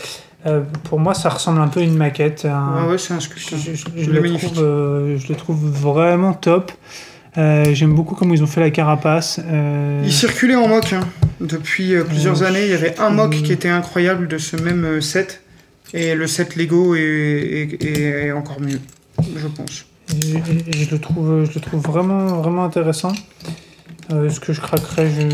Euh, 0.46 0.60
pour 0.84 1.00
moi, 1.00 1.12
ça 1.14 1.28
ressemble 1.28 1.60
un 1.60 1.68
peu 1.68 1.80
à 1.80 1.82
une 1.82 1.96
maquette. 1.96 2.44
un- 2.44 2.74
Ah 2.84 2.86
ouais, 2.88 2.98
c'est 2.98 3.14
un 3.14 3.18
je, 3.20 3.24
sculpteur. 3.24 3.58
je- 3.58 3.74
je 3.74 3.84
Il 3.96 4.02
est 4.04 4.06
le 4.12 4.20
magnifique. 4.20 4.52
trouve, 4.52 4.64
euh, 4.64 5.18
je 5.18 5.28
le 5.28 5.34
trouve 5.34 5.58
vraiment 5.68 6.32
top. 6.34 6.72
Euh, 7.38 7.64
J'aime 7.74 7.94
beaucoup 7.94 8.14
comment 8.14 8.32
ils 8.32 8.42
ont 8.42 8.46
fait 8.46 8.60
la 8.60 8.70
carapace. 8.70 9.40
Il 10.04 10.12
circulait 10.12 10.54
en 10.54 10.68
mock 10.68 10.92
hein. 10.92 11.00
depuis 11.40 11.94
plusieurs 12.08 12.42
années. 12.44 12.64
Il 12.64 12.70
y 12.70 12.74
avait 12.74 12.98
un 13.00 13.10
mock 13.10 13.30
qui 13.32 13.52
était 13.52 13.68
incroyable 13.68 14.28
de 14.28 14.38
ce 14.38 14.56
même 14.56 15.00
set. 15.02 15.42
Et 15.94 16.14
le 16.14 16.26
set 16.26 16.56
Lego 16.56 16.94
est, 16.96 17.00
est- 17.80 18.26
est 18.26 18.32
encore 18.32 18.60
mieux, 18.60 18.80
je 19.36 19.46
pense. 19.48 19.86
Je 20.08 20.90
le 20.90 20.98
trouve, 20.98 21.44
je 21.48 21.54
le 21.54 21.60
trouve 21.60 21.80
vraiment, 21.80 22.26
vraiment 22.40 22.64
intéressant. 22.64 23.12
Est-ce 24.10 24.40
que 24.40 24.52
je 24.52 24.60
craquerais? 24.60 25.08
Je, 25.10 25.28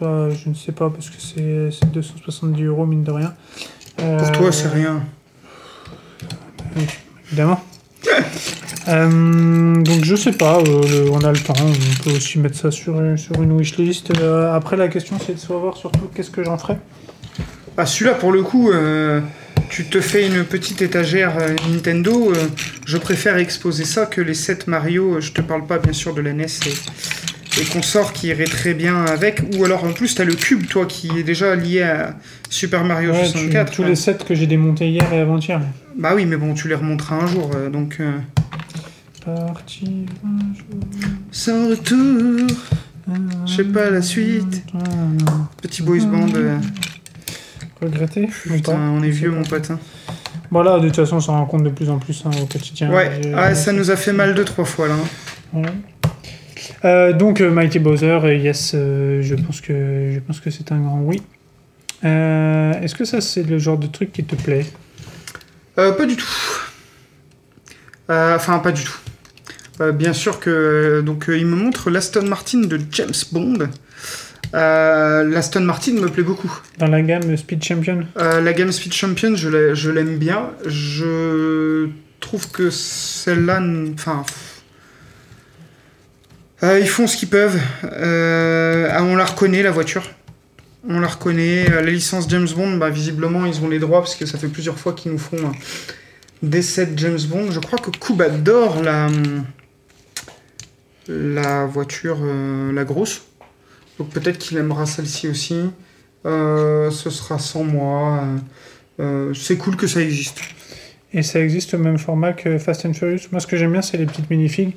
je 0.00 0.48
ne 0.48 0.54
sais 0.54 0.72
pas 0.72 0.90
parce 0.90 1.08
que 1.10 1.16
c'est 1.20 1.86
270 1.92 2.62
euros 2.64 2.84
mine 2.86 3.02
de 3.04 3.10
rien. 3.12 3.34
Euh, 4.00 4.18
Pour 4.18 4.32
toi, 4.32 4.52
c'est 4.52 4.68
rien. 4.68 5.02
Évidemment. 7.28 7.62
Euh, 8.86 9.82
donc 9.82 10.02
je 10.02 10.16
sais 10.16 10.32
pas, 10.32 10.60
euh, 10.60 10.82
le- 11.04 11.10
on 11.10 11.18
a 11.18 11.30
le 11.30 11.38
temps, 11.38 11.52
on 11.60 12.02
peut 12.04 12.16
aussi 12.16 12.38
mettre 12.38 12.56
ça 12.56 12.70
sur, 12.70 12.98
une- 12.98 13.18
sur 13.18 13.34
une 13.42 13.52
wishlist. 13.52 14.18
Euh, 14.18 14.50
après 14.54 14.78
la 14.78 14.88
question 14.88 15.18
c'est 15.18 15.34
de 15.34 15.38
savoir 15.38 15.76
surtout 15.76 16.08
qu'est-ce 16.14 16.30
que 16.30 16.42
j'en 16.42 16.56
ferai. 16.56 16.78
Ah, 17.76 17.84
celui-là, 17.84 18.14
pour 18.14 18.32
le 18.32 18.42
coup, 18.42 18.70
euh, 18.70 19.20
tu 19.68 19.84
te 19.84 20.00
fais 20.00 20.26
une 20.26 20.42
petite 20.42 20.80
étagère 20.80 21.36
euh, 21.38 21.54
Nintendo. 21.70 22.32
euh, 22.34 22.46
je 22.86 22.96
préfère 22.96 23.36
exposer 23.36 23.84
ça 23.84 24.06
que 24.06 24.22
les 24.22 24.32
7 24.32 24.68
Mario. 24.68 25.16
euh, 25.16 25.20
Je 25.20 25.32
te 25.32 25.42
parle 25.42 25.66
pas, 25.66 25.78
bien 25.78 25.92
sûr, 25.92 26.14
de 26.14 26.22
la 26.22 26.32
NES 26.32 26.46
et, 27.56 27.60
et 27.60 27.64
consorts 27.64 28.12
qui 28.12 28.28
iraient 28.28 28.44
très 28.44 28.74
bien 28.74 29.04
avec. 29.04 29.42
Ou 29.56 29.64
alors, 29.64 29.84
en 29.84 29.92
plus, 29.92 30.14
t'as 30.14 30.24
le 30.24 30.34
cube, 30.34 30.66
toi, 30.68 30.86
qui 30.86 31.10
est 31.18 31.22
déjà 31.22 31.54
lié 31.56 31.82
à 31.82 32.16
Super 32.50 32.84
Mario 32.84 33.12
Ouais, 33.12 33.24
tu- 33.24 33.30
64. 33.32 33.72
tous 33.72 33.84
les 33.84 33.96
sets 33.96 34.18
que 34.26 34.34
j'ai 34.34 34.46
démontés 34.46 34.88
hier 34.90 35.12
et 35.12 35.20
avant-hier. 35.20 35.60
Bah 35.98 36.12
oui, 36.14 36.26
mais 36.26 36.36
bon, 36.36 36.54
tu 36.54 36.68
les 36.68 36.74
remonteras 36.74 37.16
un 37.16 37.26
jour, 37.26 37.50
euh, 37.54 37.70
donc... 37.70 37.96
euh, 38.00 38.12
Parti. 39.24 40.06
Sans 41.30 41.68
retour, 41.68 42.46
je 43.46 43.52
sais 43.56 43.64
pas 43.64 43.90
la 43.90 44.00
suite. 44.02 44.62
Petit 45.60 45.82
boys 45.82 45.98
band. 46.06 46.28
euh, 46.34 46.56
Regretter 47.82 48.28
ou 48.46 48.52
putain, 48.54 48.72
on 48.96 49.02
est 49.02 49.10
vieux, 49.10 49.30
mon 49.30 49.42
pote. 49.44 49.70
hein. 49.70 49.78
Voilà, 50.50 50.78
de 50.80 50.86
toute 50.86 50.96
façon, 50.96 51.16
on 51.16 51.20
s'en 51.20 51.34
rend 51.34 51.44
compte 51.46 51.62
de 51.64 51.68
plus 51.70 51.90
en 51.90 51.98
plus 51.98 52.22
hein, 52.24 52.30
au 52.42 52.46
quotidien. 52.46 52.90
Ouais, 52.90 53.20
ah, 53.36 53.54
ça 53.54 53.72
nous 53.72 53.90
a 53.90 53.96
fait 53.96 54.12
mal 54.12 54.34
deux, 54.34 54.44
trois 54.44 54.64
fois, 54.64 54.88
là. 54.88 54.94
hein. 54.94 55.06
Voilà. 55.52 55.68
Euh, 56.84 57.12
donc 57.12 57.40
euh, 57.40 57.50
Mighty 57.50 57.78
Bowser, 57.78 58.20
euh, 58.24 58.34
yes, 58.34 58.72
euh, 58.74 59.22
je 59.22 59.34
pense 59.34 59.60
que 59.60 60.12
je 60.14 60.18
pense 60.20 60.40
que 60.40 60.50
c'est 60.50 60.70
un 60.72 60.80
grand 60.80 61.00
oui. 61.00 61.22
Euh, 62.04 62.72
Est-ce 62.80 62.94
que 62.94 63.04
ça 63.04 63.20
c'est 63.20 63.42
le 63.42 63.58
genre 63.58 63.78
de 63.78 63.86
truc 63.86 64.12
qui 64.12 64.24
te 64.24 64.34
plaît? 64.36 64.66
Pas 65.76 66.06
du 66.06 66.16
tout. 66.16 66.26
Enfin, 68.08 68.58
pas 68.58 68.72
du 68.72 68.82
tout. 68.84 68.98
Bien 69.94 70.12
sûr 70.12 70.40
que 70.40 71.02
donc 71.06 71.26
il 71.28 71.46
me 71.46 71.54
montre 71.54 71.88
l'Aston 71.90 72.22
Martin 72.26 72.60
de 72.62 72.80
James 72.90 73.12
Bond. 73.32 73.68
L'Aston 74.52 75.60
Martin 75.60 75.92
me 75.92 76.08
plaît 76.08 76.24
beaucoup. 76.24 76.52
dans 76.78 76.88
la 76.88 77.00
gamme 77.02 77.36
Speed 77.36 77.62
Champion? 77.62 78.00
La 78.16 78.52
Game 78.52 78.72
Speed 78.72 78.92
Champion, 78.92 79.36
je 79.36 79.48
l'ai- 79.48 79.74
je 79.76 79.90
l'aime 79.90 80.16
bien. 80.18 80.50
Je 80.66 81.88
trouve 82.18 82.50
que 82.50 82.70
celle-là, 82.70 83.60
enfin, 83.94 84.24
euh, 86.62 86.80
ils 86.80 86.88
font 86.88 87.06
ce 87.06 87.16
qu'ils 87.16 87.28
peuvent. 87.28 87.60
Euh, 87.84 88.88
ah, 88.90 89.04
on 89.04 89.16
la 89.16 89.24
reconnaît 89.24 89.62
la 89.62 89.70
voiture. 89.70 90.02
On 90.88 91.00
la 91.00 91.08
reconnaît. 91.08 91.70
Euh, 91.70 91.82
La 91.82 91.90
licence 91.90 92.28
James 92.28 92.48
Bond, 92.54 92.76
bah, 92.78 92.90
visiblement, 92.90 93.46
ils 93.46 93.62
ont 93.62 93.68
les 93.68 93.78
droits 93.78 94.00
parce 94.00 94.16
que 94.16 94.26
ça 94.26 94.38
fait 94.38 94.48
plusieurs 94.48 94.78
fois 94.78 94.92
qu'ils 94.92 95.12
nous 95.12 95.18
font 95.18 95.52
des 96.42 96.62
sets 96.62 96.92
James 96.96 97.20
Bond. 97.28 97.50
Je 97.50 97.60
crois 97.60 97.78
que 97.78 97.90
Kuba 97.90 98.24
adore 98.26 98.82
la 101.08 101.66
voiture, 101.66 102.18
la 102.24 102.84
grosse. 102.84 103.22
Donc 103.98 104.10
peut-être 104.10 104.38
qu'il 104.38 104.56
aimera 104.58 104.86
celle-ci 104.86 105.28
aussi. 105.28 105.70
Ce 106.24 107.10
sera 107.10 107.38
sans 107.38 107.64
moi. 107.64 108.24
C'est 109.34 109.56
cool 109.56 109.76
que 109.76 109.86
ça 109.86 110.00
existe. 110.00 110.40
Et 111.12 111.22
ça 111.22 111.40
existe 111.40 111.74
au 111.74 111.78
même 111.78 111.98
format 111.98 112.32
que 112.32 112.58
Fast 112.58 112.84
and 112.86 112.92
Furious. 112.92 113.28
Moi, 113.32 113.40
ce 113.40 113.46
que 113.46 113.56
j'aime 113.56 113.72
bien, 113.72 113.82
c'est 113.82 113.96
les 113.96 114.06
petites 114.06 114.28
minifigs. 114.30 114.74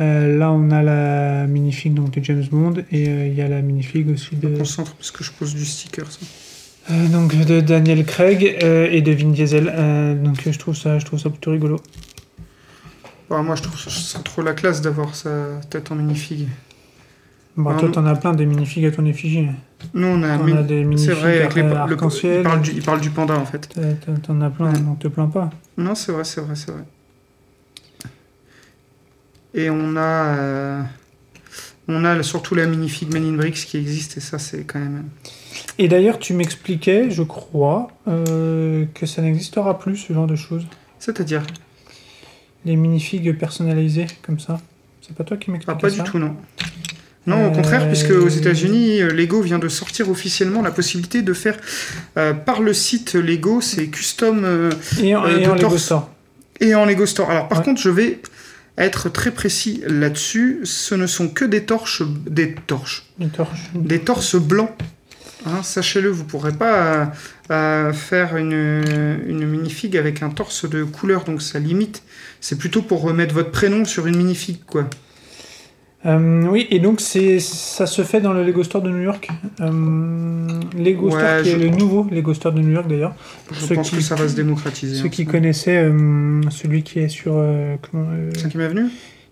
Euh, 0.00 0.36
là, 0.38 0.50
on 0.50 0.70
a 0.70 0.82
la 0.82 1.46
minifig 1.46 1.92
donc 1.94 2.10
de 2.12 2.24
James 2.24 2.44
Bond 2.50 2.74
et 2.90 3.08
euh, 3.08 3.26
il 3.28 3.34
y 3.34 3.42
a 3.42 3.48
la 3.48 3.62
minifig 3.62 4.08
aussi 4.10 4.34
de 4.36 4.48
Je 4.48 4.52
me 4.52 4.58
concentre 4.58 4.94
parce 4.94 5.10
que 5.10 5.22
je 5.22 5.30
pose 5.32 5.54
du 5.54 5.64
sticker. 5.64 6.10
Ça. 6.10 6.20
euh, 6.90 7.08
donc 7.08 7.34
de 7.34 7.60
Daniel 7.60 8.04
Craig 8.04 8.42
et 8.60 9.00
de 9.02 9.12
Vin 9.12 9.30
Diesel. 9.30 9.66
Donc 10.22 10.40
je 10.50 10.58
trouve 10.58 10.76
ça, 10.76 10.98
je 10.98 11.04
trouve 11.04 11.20
ça 11.20 11.30
plutôt 11.30 11.52
rigolo. 11.52 11.80
Bah, 13.30 13.42
moi, 13.42 13.54
je 13.54 13.62
trouve 13.62 13.78
serait 13.78 14.22
trop 14.22 14.42
la 14.42 14.52
classe 14.54 14.80
d'avoir 14.80 15.14
sa 15.14 15.60
tête 15.70 15.90
en 15.90 15.96
minifig. 15.96 16.48
Bon, 17.56 17.70
Ah, 17.70 17.74
toi, 17.78 17.88
non. 17.88 17.94
t'en 17.94 18.06
as 18.06 18.16
plein 18.16 18.32
des 18.32 18.46
minifigs 18.46 18.84
à 18.86 18.90
ton 18.90 19.04
effigie. 19.06 19.46
Nous, 19.94 20.06
on 20.08 20.22
a, 20.24 20.36
des 20.62 20.78
c'est 20.80 20.84
minifigs 20.84 21.10
vrai 21.14 21.40
avec 21.42 21.54
les, 21.54 21.62
euh, 21.62 21.86
le- 21.86 22.38
il, 22.38 22.42
parle 22.42 22.60
du, 22.62 22.70
il 22.72 22.82
parle 22.82 23.00
du 23.00 23.10
panda 23.10 23.36
en 23.38 23.46
fait. 23.46 23.68
T'en 24.24 24.40
as 24.40 24.50
plein, 24.50 24.72
Ouais. 24.72 24.78
donc 24.80 24.98
te 24.98 25.06
plains 25.08 25.28
pas. 25.28 25.50
Non, 25.78 25.94
c'est 25.94 26.10
vrai, 26.10 26.24
c'est 26.24 26.40
vrai, 26.40 26.56
c'est 26.56 26.72
vrai. 26.72 26.82
Et 29.54 29.70
on 29.70 29.96
a, 29.96 30.00
euh, 30.36 30.82
on 31.86 32.04
a 32.04 32.20
surtout 32.24 32.56
la 32.56 32.66
minifig 32.66 33.12
Men 33.12 33.24
in 33.24 33.36
Bricks 33.36 33.54
qui 33.66 33.76
existe 33.76 34.16
et 34.16 34.20
ça, 34.20 34.40
c'est 34.40 34.64
quand 34.64 34.80
même. 34.80 35.04
Et 35.78 35.86
d'ailleurs, 35.86 36.18
tu 36.18 36.34
m'expliquais, 36.34 37.08
je 37.10 37.22
crois, 37.22 37.88
euh, 38.08 38.84
que 38.94 39.06
ça 39.06 39.22
n'existera 39.22 39.78
plus, 39.78 39.96
ce 39.96 40.12
genre 40.12 40.26
de 40.26 40.34
choses. 40.36 40.66
C'est-à-dire? 40.98 41.42
Les 42.64 42.74
minifigs 42.74 43.38
personnalisés, 43.38 44.06
comme 44.22 44.40
ça. 44.40 44.60
C'est 45.02 45.14
pas 45.14 45.22
toi 45.22 45.36
qui 45.36 45.50
Ah, 45.50 45.52
m'expliquais 45.52 45.80
pas 45.80 45.90
ça? 45.90 46.02
du 46.02 46.10
tout, 46.10 46.18
non. 46.18 46.34
Non, 47.26 47.46
au 47.48 47.52
contraire, 47.52 47.88
puisque 47.88 48.10
aux 48.10 48.28
États-Unis, 48.28 49.00
euh, 49.00 49.08
Lego 49.10 49.40
vient 49.40 49.58
de 49.58 49.68
sortir 49.68 50.10
officiellement 50.10 50.60
la 50.60 50.70
possibilité 50.70 51.22
de 51.22 51.32
faire 51.32 51.56
euh, 52.18 52.34
par 52.34 52.60
le 52.60 52.74
site 52.74 53.14
Lego 53.14 53.60
ses 53.62 53.88
custom 53.88 54.42
euh, 54.44 54.70
Et 55.02 55.16
en, 55.16 55.26
et 55.26 55.40
de 55.42 55.48
en 55.48 55.54
Lego. 55.54 55.78
Store. 55.78 56.10
et 56.60 56.74
en 56.74 56.84
Lego 56.84 57.06
Store. 57.06 57.30
Alors, 57.30 57.48
par 57.48 57.58
Ouais. 57.60 57.64
contre, 57.64 57.80
je 57.80 57.88
vais 57.88 58.20
être 58.76 59.08
très 59.08 59.30
précis 59.30 59.82
là-dessus. 59.86 60.60
Ce 60.64 60.94
ne 60.94 61.06
sont 61.06 61.28
que 61.28 61.46
des 61.46 61.64
torches, 61.64 62.02
des 62.28 62.54
torches, 62.66 63.04
des 63.74 64.00
torses 64.00 64.36
blancs. 64.36 64.70
Hein, 65.46 65.62
Sachez-le, 65.62 66.08
vous 66.10 66.24
pourrez 66.24 66.52
pas 66.52 67.12
euh, 67.50 67.92
faire 67.92 68.36
une, 68.36 68.82
une 69.26 69.46
minifig 69.46 69.96
avec 69.96 70.22
un 70.22 70.30
torse 70.30 70.68
de 70.68 70.84
couleur, 70.84 71.24
donc 71.24 71.40
ça 71.42 71.58
limite. 71.58 72.02
C'est 72.40 72.56
plutôt 72.58 72.82
pour 72.82 73.00
remettre 73.02 73.34
votre 73.34 73.50
prénom 73.50 73.84
sur 73.86 74.06
une 74.06 74.16
minifig, 74.16 74.58
quoi. 74.66 74.88
Euh, 76.06 76.42
oui, 76.50 76.66
et 76.70 76.80
donc 76.80 77.00
c'est 77.00 77.38
ça 77.40 77.86
se 77.86 78.02
fait 78.02 78.20
dans 78.20 78.34
le 78.34 78.44
Lego 78.44 78.62
Store 78.62 78.82
de 78.82 78.90
New 78.90 79.02
York. 79.02 79.28
Euh, 79.60 80.46
Lego 80.76 81.06
Ouais, 81.06 81.12
Store 81.12 81.42
qui 81.42 81.48
est 81.50 81.56
le 81.56 81.70
nouveau 81.70 82.06
Lego 82.10 82.34
Store 82.34 82.52
de 82.52 82.60
New 82.60 82.72
York 82.72 82.86
d'ailleurs. 82.88 83.14
Je 83.50 83.60
Ceux 83.60 83.74
pense 83.74 83.88
qui- 83.90 83.96
que 83.96 84.02
ça 84.02 84.14
va 84.14 84.28
se 84.28 84.36
démocratiser. 84.36 84.96
Ceux 84.96 85.06
hein. 85.06 85.08
qui 85.08 85.24
connaissaient 85.24 85.78
euh, 85.78 86.42
celui 86.50 86.82
qui 86.82 86.98
est 86.98 87.08
sur... 87.08 87.32
euh, 87.36 87.76
comment, 87.80 88.06
euh, 88.12 88.30
Cinquième 88.36 88.62
avenue? 88.64 88.84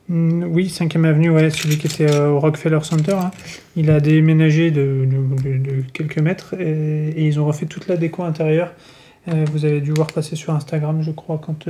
Mm, 0.08 0.44
Oui, 0.50 0.66
5ème 0.68 1.04
avenue, 1.04 1.28
ouais, 1.30 1.50
celui 1.50 1.76
qui 1.76 1.86
était 1.88 2.16
au 2.18 2.40
Rockefeller 2.40 2.80
Center. 2.82 3.12
hein. 3.20 3.30
Il 3.76 3.90
a 3.90 4.00
déménagé 4.00 4.70
de, 4.70 5.06
de- 5.06 5.42
de- 5.42 5.58
de 5.58 5.82
quelques 5.92 6.18
mètres 6.20 6.54
et, 6.58 7.10
et 7.16 7.26
ils 7.26 7.38
ont 7.38 7.44
refait 7.44 7.66
toute 7.66 7.86
la 7.86 7.96
déco 7.98 8.22
intérieure. 8.22 8.72
Vous 9.52 9.64
avez 9.64 9.80
dû 9.80 9.92
voir 9.92 10.08
passer 10.08 10.34
sur 10.34 10.52
Instagram, 10.52 11.00
je 11.02 11.12
crois, 11.12 11.38
quand, 11.40 11.66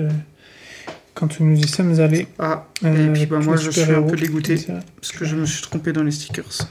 quand 1.14 1.40
nous 1.40 1.56
y 1.58 1.68
sommes 1.68 1.98
allés. 2.00 2.26
Ah, 2.38 2.66
Euh, 2.84 3.10
et 3.10 3.12
puis 3.12 3.26
bah, 3.26 3.38
moi 3.38 3.56
je 3.56 3.70
suis 3.70 3.82
un 3.92 4.02
peu 4.02 4.16
dégoûté 4.16 4.56
parce 4.96 5.12
que 5.12 5.24
je 5.24 5.36
me 5.36 5.46
suis 5.46 5.62
trompé 5.62 5.92
dans 5.92 6.02
les 6.02 6.10
stickers. 6.10 6.68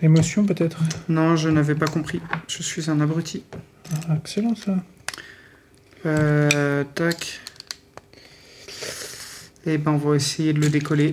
L'émotion, 0.00 0.44
peut-être 0.44 0.78
Non, 1.08 1.36
je 1.36 1.48
n'avais 1.48 1.76
pas 1.76 1.86
compris. 1.86 2.20
Je 2.48 2.62
suis 2.62 2.90
un 2.90 3.00
abruti. 3.00 3.44
Ah, 4.08 4.16
Excellent, 4.16 4.56
ça. 4.56 4.76
Euh, 6.06 6.82
tac. 6.94 7.40
Et 9.64 9.78
ben 9.78 9.92
on 9.92 9.96
va 9.96 10.16
essayer 10.16 10.52
de 10.52 10.60
le 10.60 10.68
décoller. 10.68 11.12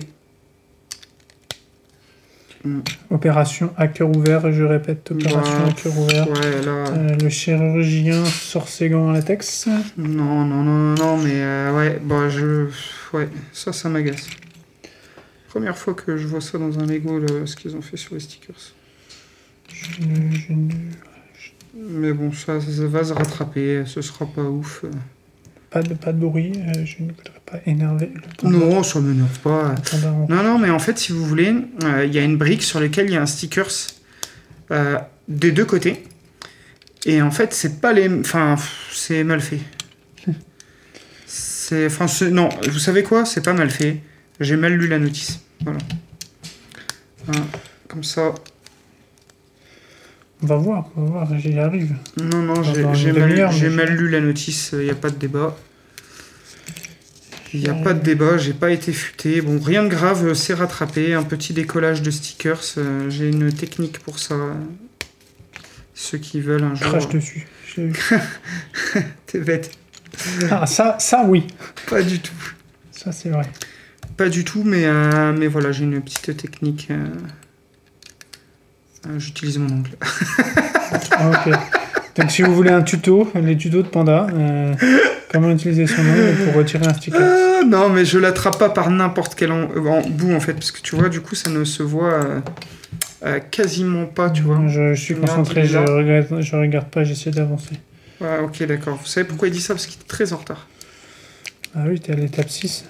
Opération 3.10 3.72
à 3.78 3.88
cœur 3.88 4.14
ouvert, 4.14 4.52
je 4.52 4.62
répète, 4.64 5.10
opération 5.10 5.60
Bah, 5.60 5.68
à 5.68 5.72
cœur 5.72 5.98
ouvert. 5.98 6.28
Ouais, 6.28 6.60
là. 6.62 6.84
Euh, 6.90 7.16
le 7.16 7.28
chirurgien 7.30 8.22
sort 8.26 8.68
ses 8.68 8.90
gants 8.90 9.08
en 9.08 9.12
latex. 9.12 9.66
Non, 9.96 10.44
non, 10.44 10.62
non, 10.62 10.62
non, 10.62 10.94
non, 10.94 11.16
mais 11.16 11.36
euh, 11.36 11.74
ouais, 11.74 11.98
bah 12.04 12.28
je. 12.28 12.68
Ouais, 13.14 13.28
ça, 13.52 13.72
ça 13.72 13.88
m'agace. 13.88 14.28
Première 15.48 15.78
fois 15.78 15.94
que 15.94 16.18
je 16.18 16.26
vois 16.26 16.42
ça 16.42 16.58
dans 16.58 16.78
un 16.78 16.86
Lego, 16.86 17.18
là, 17.18 17.46
ce 17.46 17.56
qu'ils 17.56 17.74
ont 17.76 17.82
fait 17.82 17.96
sur 17.96 18.14
les 18.14 18.20
stickers. 18.20 18.72
Je 19.72 20.02
je 20.34 20.52
Mais 21.74 22.12
bon, 22.12 22.30
ça, 22.32 22.60
ça 22.60 22.86
va 22.86 23.04
se 23.04 23.14
rattraper, 23.14 23.84
ce 23.86 24.02
sera 24.02 24.26
pas 24.26 24.42
ouf. 24.42 24.84
Pas 25.70 25.82
de, 25.82 25.94
pas 25.94 26.12
de 26.12 26.18
bruit. 26.18 26.52
euh, 26.56 26.84
je 26.84 27.02
ne 27.02 27.08
voudrais 27.08 27.40
pas 27.46 27.58
énerver 27.66 28.10
le 28.14 28.20
panda. 28.36 28.58
Non, 28.58 28.82
ça 28.82 29.00
m'énerve 29.00 29.38
pas. 29.38 29.74
Non, 30.28 30.42
non, 30.42 30.58
mais 30.58 30.70
en 30.70 30.78
fait, 30.78 30.98
si 30.98 31.12
vous 31.12 31.24
voulez, 31.24 31.54
euh, 31.84 32.04
il 32.04 32.12
y 32.12 32.18
a 32.18 32.22
une 32.22 32.36
brique 32.36 32.62
sur 32.62 32.80
laquelle 32.80 33.06
il 33.06 33.12
y 33.12 33.16
a 33.16 33.22
un 33.22 33.26
stickers 33.26 33.70
euh, 34.70 34.98
des 35.28 35.52
deux 35.52 35.64
côtés. 35.64 36.02
Et 37.06 37.22
en 37.22 37.30
fait, 37.30 37.54
c'est 37.54 37.80
pas 37.80 37.92
les. 37.92 38.08
Enfin, 38.08 38.56
c'est 38.92 39.24
mal 39.24 39.40
fait. 39.40 39.60
C'est. 41.26 41.86
Enfin, 41.86 42.06
non, 42.30 42.48
vous 42.68 42.78
savez 42.78 43.02
quoi? 43.02 43.24
C'est 43.24 43.42
pas 43.42 43.54
mal 43.54 43.70
fait. 43.70 44.00
J'ai 44.40 44.56
mal 44.56 44.74
lu 44.74 44.88
la 44.88 44.98
notice. 44.98 45.40
Voilà. 45.62 45.78
Voilà. 47.24 47.42
Comme 47.88 48.04
ça. 48.04 48.34
On 50.42 50.46
va 50.46 50.56
voir, 50.56 50.88
on 50.96 51.04
va 51.04 51.24
voir, 51.24 51.38
j'y 51.38 51.58
arrive. 51.58 51.94
Non, 52.16 52.42
non, 52.42 52.62
j'ai 52.62 53.68
mal, 53.68 53.90
lu 53.90 54.08
la 54.08 54.20
notice, 54.20 54.70
il 54.72 54.84
n'y 54.84 54.90
a 54.90 54.94
pas 54.94 55.10
de 55.10 55.16
débat. 55.16 55.56
Il 57.52 57.60
n'y 57.60 57.68
a 57.68 57.74
pas 57.74 57.92
de 57.94 58.00
débat, 58.00 58.38
j'ai 58.38 58.52
pas 58.52 58.70
été 58.70 58.92
futé. 58.92 59.40
Bon, 59.40 59.58
rien 59.58 59.82
de 59.82 59.88
grave, 59.88 60.24
euh, 60.24 60.34
c'est 60.34 60.54
rattrapé. 60.54 61.14
Un 61.14 61.24
petit 61.24 61.52
décollage 61.52 62.00
de 62.00 62.10
stickers, 62.12 62.62
euh, 62.78 63.10
j'ai 63.10 63.28
une 63.28 63.52
technique 63.52 63.98
pour 63.98 64.20
ça. 64.20 64.36
Ceux 65.94 66.18
qui 66.18 66.40
veulent 66.40 66.62
un 66.62 66.76
jour. 66.76 66.88
Crache 66.88 67.08
dessus. 67.08 67.48
T'es 69.26 69.38
bête. 69.40 69.72
Ah, 70.50 70.66
ça, 70.66 70.96
ça 71.00 71.24
oui. 71.26 71.46
Pas 71.88 72.02
du 72.02 72.20
tout. 72.20 72.32
Ça, 72.92 73.12
c'est 73.12 73.30
vrai. 73.30 73.46
Pas 74.16 74.28
du 74.28 74.44
tout, 74.44 74.62
mais, 74.64 74.84
euh, 74.84 75.32
mais 75.36 75.46
voilà, 75.46 75.72
j'ai 75.72 75.84
une 75.84 76.00
petite 76.00 76.36
technique. 76.36 76.88
euh, 76.90 77.06
euh, 79.06 79.18
J'utilise 79.18 79.58
mon 79.58 79.72
ongle. 79.76 79.90
Ah, 81.12 81.30
ok. 81.30 81.54
Donc, 82.16 82.30
si 82.30 82.42
vous 82.42 82.54
voulez 82.54 82.70
un 82.70 82.82
tuto, 82.82 83.30
les 83.34 83.56
tutos 83.56 83.82
de 83.82 83.88
Panda, 83.88 84.26
euh, 84.32 84.74
comment 85.30 85.50
utiliser 85.50 85.86
son 85.86 86.02
nom 86.02 86.12
pour 86.44 86.54
retirer 86.54 86.86
un 86.86 86.92
sticker. 86.94 87.20
Euh, 87.20 87.62
non, 87.64 87.88
mais 87.88 88.04
je 88.04 88.18
l'attrape 88.18 88.58
pas 88.58 88.68
par 88.70 88.90
n'importe 88.90 89.34
quel 89.36 89.52
en- 89.52 89.70
en 89.70 90.02
bout 90.02 90.32
en 90.34 90.40
fait, 90.40 90.54
parce 90.54 90.72
que 90.72 90.80
tu 90.82 90.96
vois, 90.96 91.08
du 91.08 91.20
coup, 91.20 91.34
ça 91.34 91.48
ne 91.50 91.64
se 91.64 91.82
voit 91.82 92.40
euh, 93.24 93.38
quasiment 93.50 94.06
pas, 94.06 94.28
tu 94.30 94.42
vois. 94.42 94.60
Je, 94.66 94.94
je 94.94 95.00
suis 95.00 95.14
concentré, 95.14 95.66
je 95.66 95.78
regarde, 95.78 96.40
je 96.42 96.56
regarde 96.56 96.88
pas, 96.90 97.04
j'essaie 97.04 97.30
d'avancer. 97.30 97.76
Ouais, 98.20 98.38
ok, 98.42 98.64
d'accord. 98.66 98.96
Vous 99.00 99.06
savez 99.06 99.26
pourquoi 99.26 99.48
il 99.48 99.52
dit 99.52 99.60
ça? 99.60 99.72
Parce 99.74 99.86
qu'il 99.86 100.00
est 100.00 100.04
très 100.08 100.32
en 100.32 100.36
retard. 100.38 100.66
Ah 101.76 101.84
oui, 101.86 102.00
t'es 102.00 102.12
à 102.12 102.16
l'étape 102.16 102.50
6. 102.50 102.84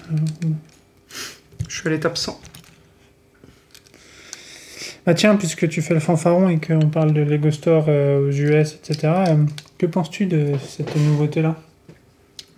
Je 1.69 1.77
suis 1.79 1.87
à 1.89 1.91
l'étape 1.93 2.17
100. 2.17 2.41
Bah 5.07 5.15
tiens, 5.15 5.37
puisque 5.37 5.69
tu 5.69 5.81
fais 5.83 5.95
le 5.95 6.01
fanfaron 6.01 6.49
et 6.49 6.61
qu'on 6.61 6.89
parle 6.91 7.13
de 7.13 7.23
Lego 7.23 7.51
Store 7.51 7.87
euh, 7.89 8.29
aux 8.29 8.31
US, 8.31 8.75
etc., 8.75 8.99
euh, 9.29 9.37
que 9.79 9.87
penses-tu 9.87 10.27
de 10.27 10.53
cette 10.67 10.95
nouveauté-là? 10.97 11.57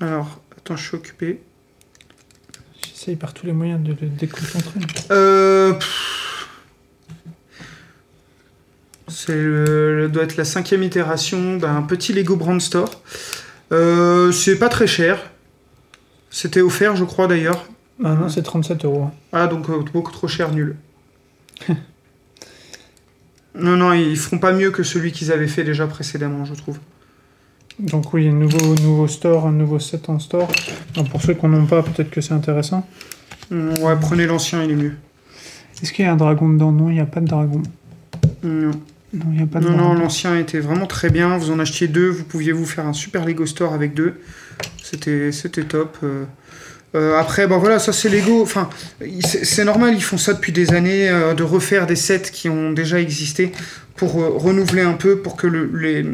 Alors, 0.01 0.41
attends, 0.57 0.77
je 0.77 0.87
suis 0.89 0.97
occupé. 0.97 1.41
J'essaye 2.85 3.17
par 3.17 3.33
tous 3.33 3.47
les 3.47 3.53
moyens 3.53 3.81
de 3.83 3.91
le 4.01 4.09
déconcentrer. 4.09 4.81
Euh. 5.13 5.73
pff. 5.75 6.49
C'est 9.09 9.35
le, 9.35 9.97
le- 10.03 10.09
doit 10.09 10.25
être 10.25 10.37
la 10.37 10.45
cinquième 10.45 10.83
itération 10.83 11.57
d'un 11.59 11.83
petit 11.83 12.13
Lego 12.13 12.35
Brand 12.37 12.61
Store. 12.61 13.03
Euh, 13.71 14.33
c'est 14.33 14.59
pas 14.59 14.69
très 14.69 14.87
cher. 14.87 15.31
C'était 16.31 16.61
offert, 16.63 16.97
je 16.97 17.05
crois 17.05 17.27
d'ailleurs. 17.29 17.67
Ah 18.03 18.15
non, 18.15 18.29
c'est 18.29 18.43
37 18.43 18.85
euros. 18.85 19.11
Ah, 19.33 19.47
donc 19.47 19.69
euh, 19.71 19.83
beaucoup 19.93 20.11
trop 20.13 20.27
cher, 20.29 20.51
nul. 20.51 20.77
non, 23.55 23.77
non, 23.77 23.93
ils 23.93 24.17
feront 24.17 24.39
pas 24.39 24.53
mieux 24.53 24.71
que 24.71 24.83
celui 24.83 25.13
qu'ils 25.13 25.31
avaient 25.33 25.47
fait 25.49 25.65
déjà 25.65 25.87
précédemment, 25.87 26.45
je 26.45 26.55
trouve. 26.55 26.79
Donc 27.79 28.13
oui, 28.15 28.29
un 28.29 28.33
nouveau, 28.33 28.75
nouveau 28.83 29.09
store, 29.09 29.47
un 29.47 29.53
nouveau 29.53 29.79
set 29.79 30.09
en 30.09 30.19
store. 30.19 30.49
Donc, 30.95 31.11
pour 31.11 31.23
ceux 31.23 31.35
qui 31.35 31.47
n'en 31.47 31.59
ont 31.63 31.67
pas, 31.67 31.83
peut-être 31.83 32.11
que 32.11 32.21
c'est 32.21 32.35
intéressant. 32.35 32.87
Mm, 33.51 33.79
Ouais, 33.81 33.97
prenez 34.01 34.27
l'ancien, 34.27 34.63
il 34.63 34.71
est 34.71 34.77
mieux. 34.77 34.95
Est-ce 35.83 35.93
qu'il 35.93 36.05
y 36.05 36.09
a 36.09 36.13
un 36.13 36.17
dragon 36.17 36.49
dedans? 36.49 36.71
Non, 36.73 36.91
il 36.91 36.95
n'y 36.95 37.01
a 37.01 37.07
pas 37.07 37.21
de 37.21 37.27
dragon. 37.27 37.63
Non. 38.43 38.71
Non, 39.15 39.25
il 39.33 39.37
n'y 39.39 39.43
a 39.43 39.47
pas 39.47 39.59
de 39.61 39.65
Non, 39.65 39.73
non, 39.73 39.77
dragon. 39.89 39.95
l'ancien 40.01 40.37
était 40.39 40.61
vraiment 40.61 40.87
très 40.87 41.11
bien. 41.11 41.37
Vous 41.37 41.51
en 41.51 41.59
achetiez 41.59 41.89
deux, 41.89 42.09
vous 42.09 42.25
pouviez 42.25 42.53
vous 42.53 42.65
faire 42.67 42.87
un 42.87 42.93
super 42.95 43.25
Lego 43.27 43.45
Store 43.47 43.75
avec 43.75 43.93
deux. 43.95 44.21
C'était, 44.83 45.33
c'était 45.33 45.65
top. 45.65 45.99
Euh, 46.03 46.25
euh, 46.95 47.19
après, 47.19 47.47
ben 47.47 47.57
voilà, 47.59 47.79
ça 47.79 47.93
c'est 47.93 48.09
Lego. 48.09 48.43
Enfin, 48.43 48.69
c'est 49.21 49.65
normal, 49.65 49.95
ils 49.95 50.03
font 50.03 50.19
ça 50.19 50.35
depuis 50.35 50.53
des 50.53 50.73
années, 50.73 51.09
euh, 51.09 51.35
de 51.35 51.43
refaire 51.43 51.87
des 51.87 51.97
sets 51.97 52.31
qui 52.33 52.49
ont 52.49 52.73
déjà 52.73 53.01
existé 53.01 53.53
pour 53.97 54.21
euh, 54.23 54.29
renouveler 54.35 54.83
un 54.83 54.95
peu, 54.95 55.19
pour 55.19 55.37
que 55.37 55.47
le- 55.47 55.71
les, 55.75 56.05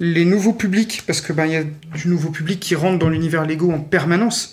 les 0.00 0.24
nouveaux 0.24 0.52
publics, 0.52 1.02
parce 1.06 1.20
que 1.20 1.32
ben 1.32 1.46
il 1.46 1.52
y 1.52 1.56
a 1.56 1.64
du 1.64 2.08
nouveau 2.08 2.30
public 2.30 2.60
qui 2.60 2.74
rentre 2.74 2.98
dans 2.98 3.08
l'univers 3.08 3.46
Lego 3.46 3.70
en 3.72 3.80
permanence. 3.80 4.52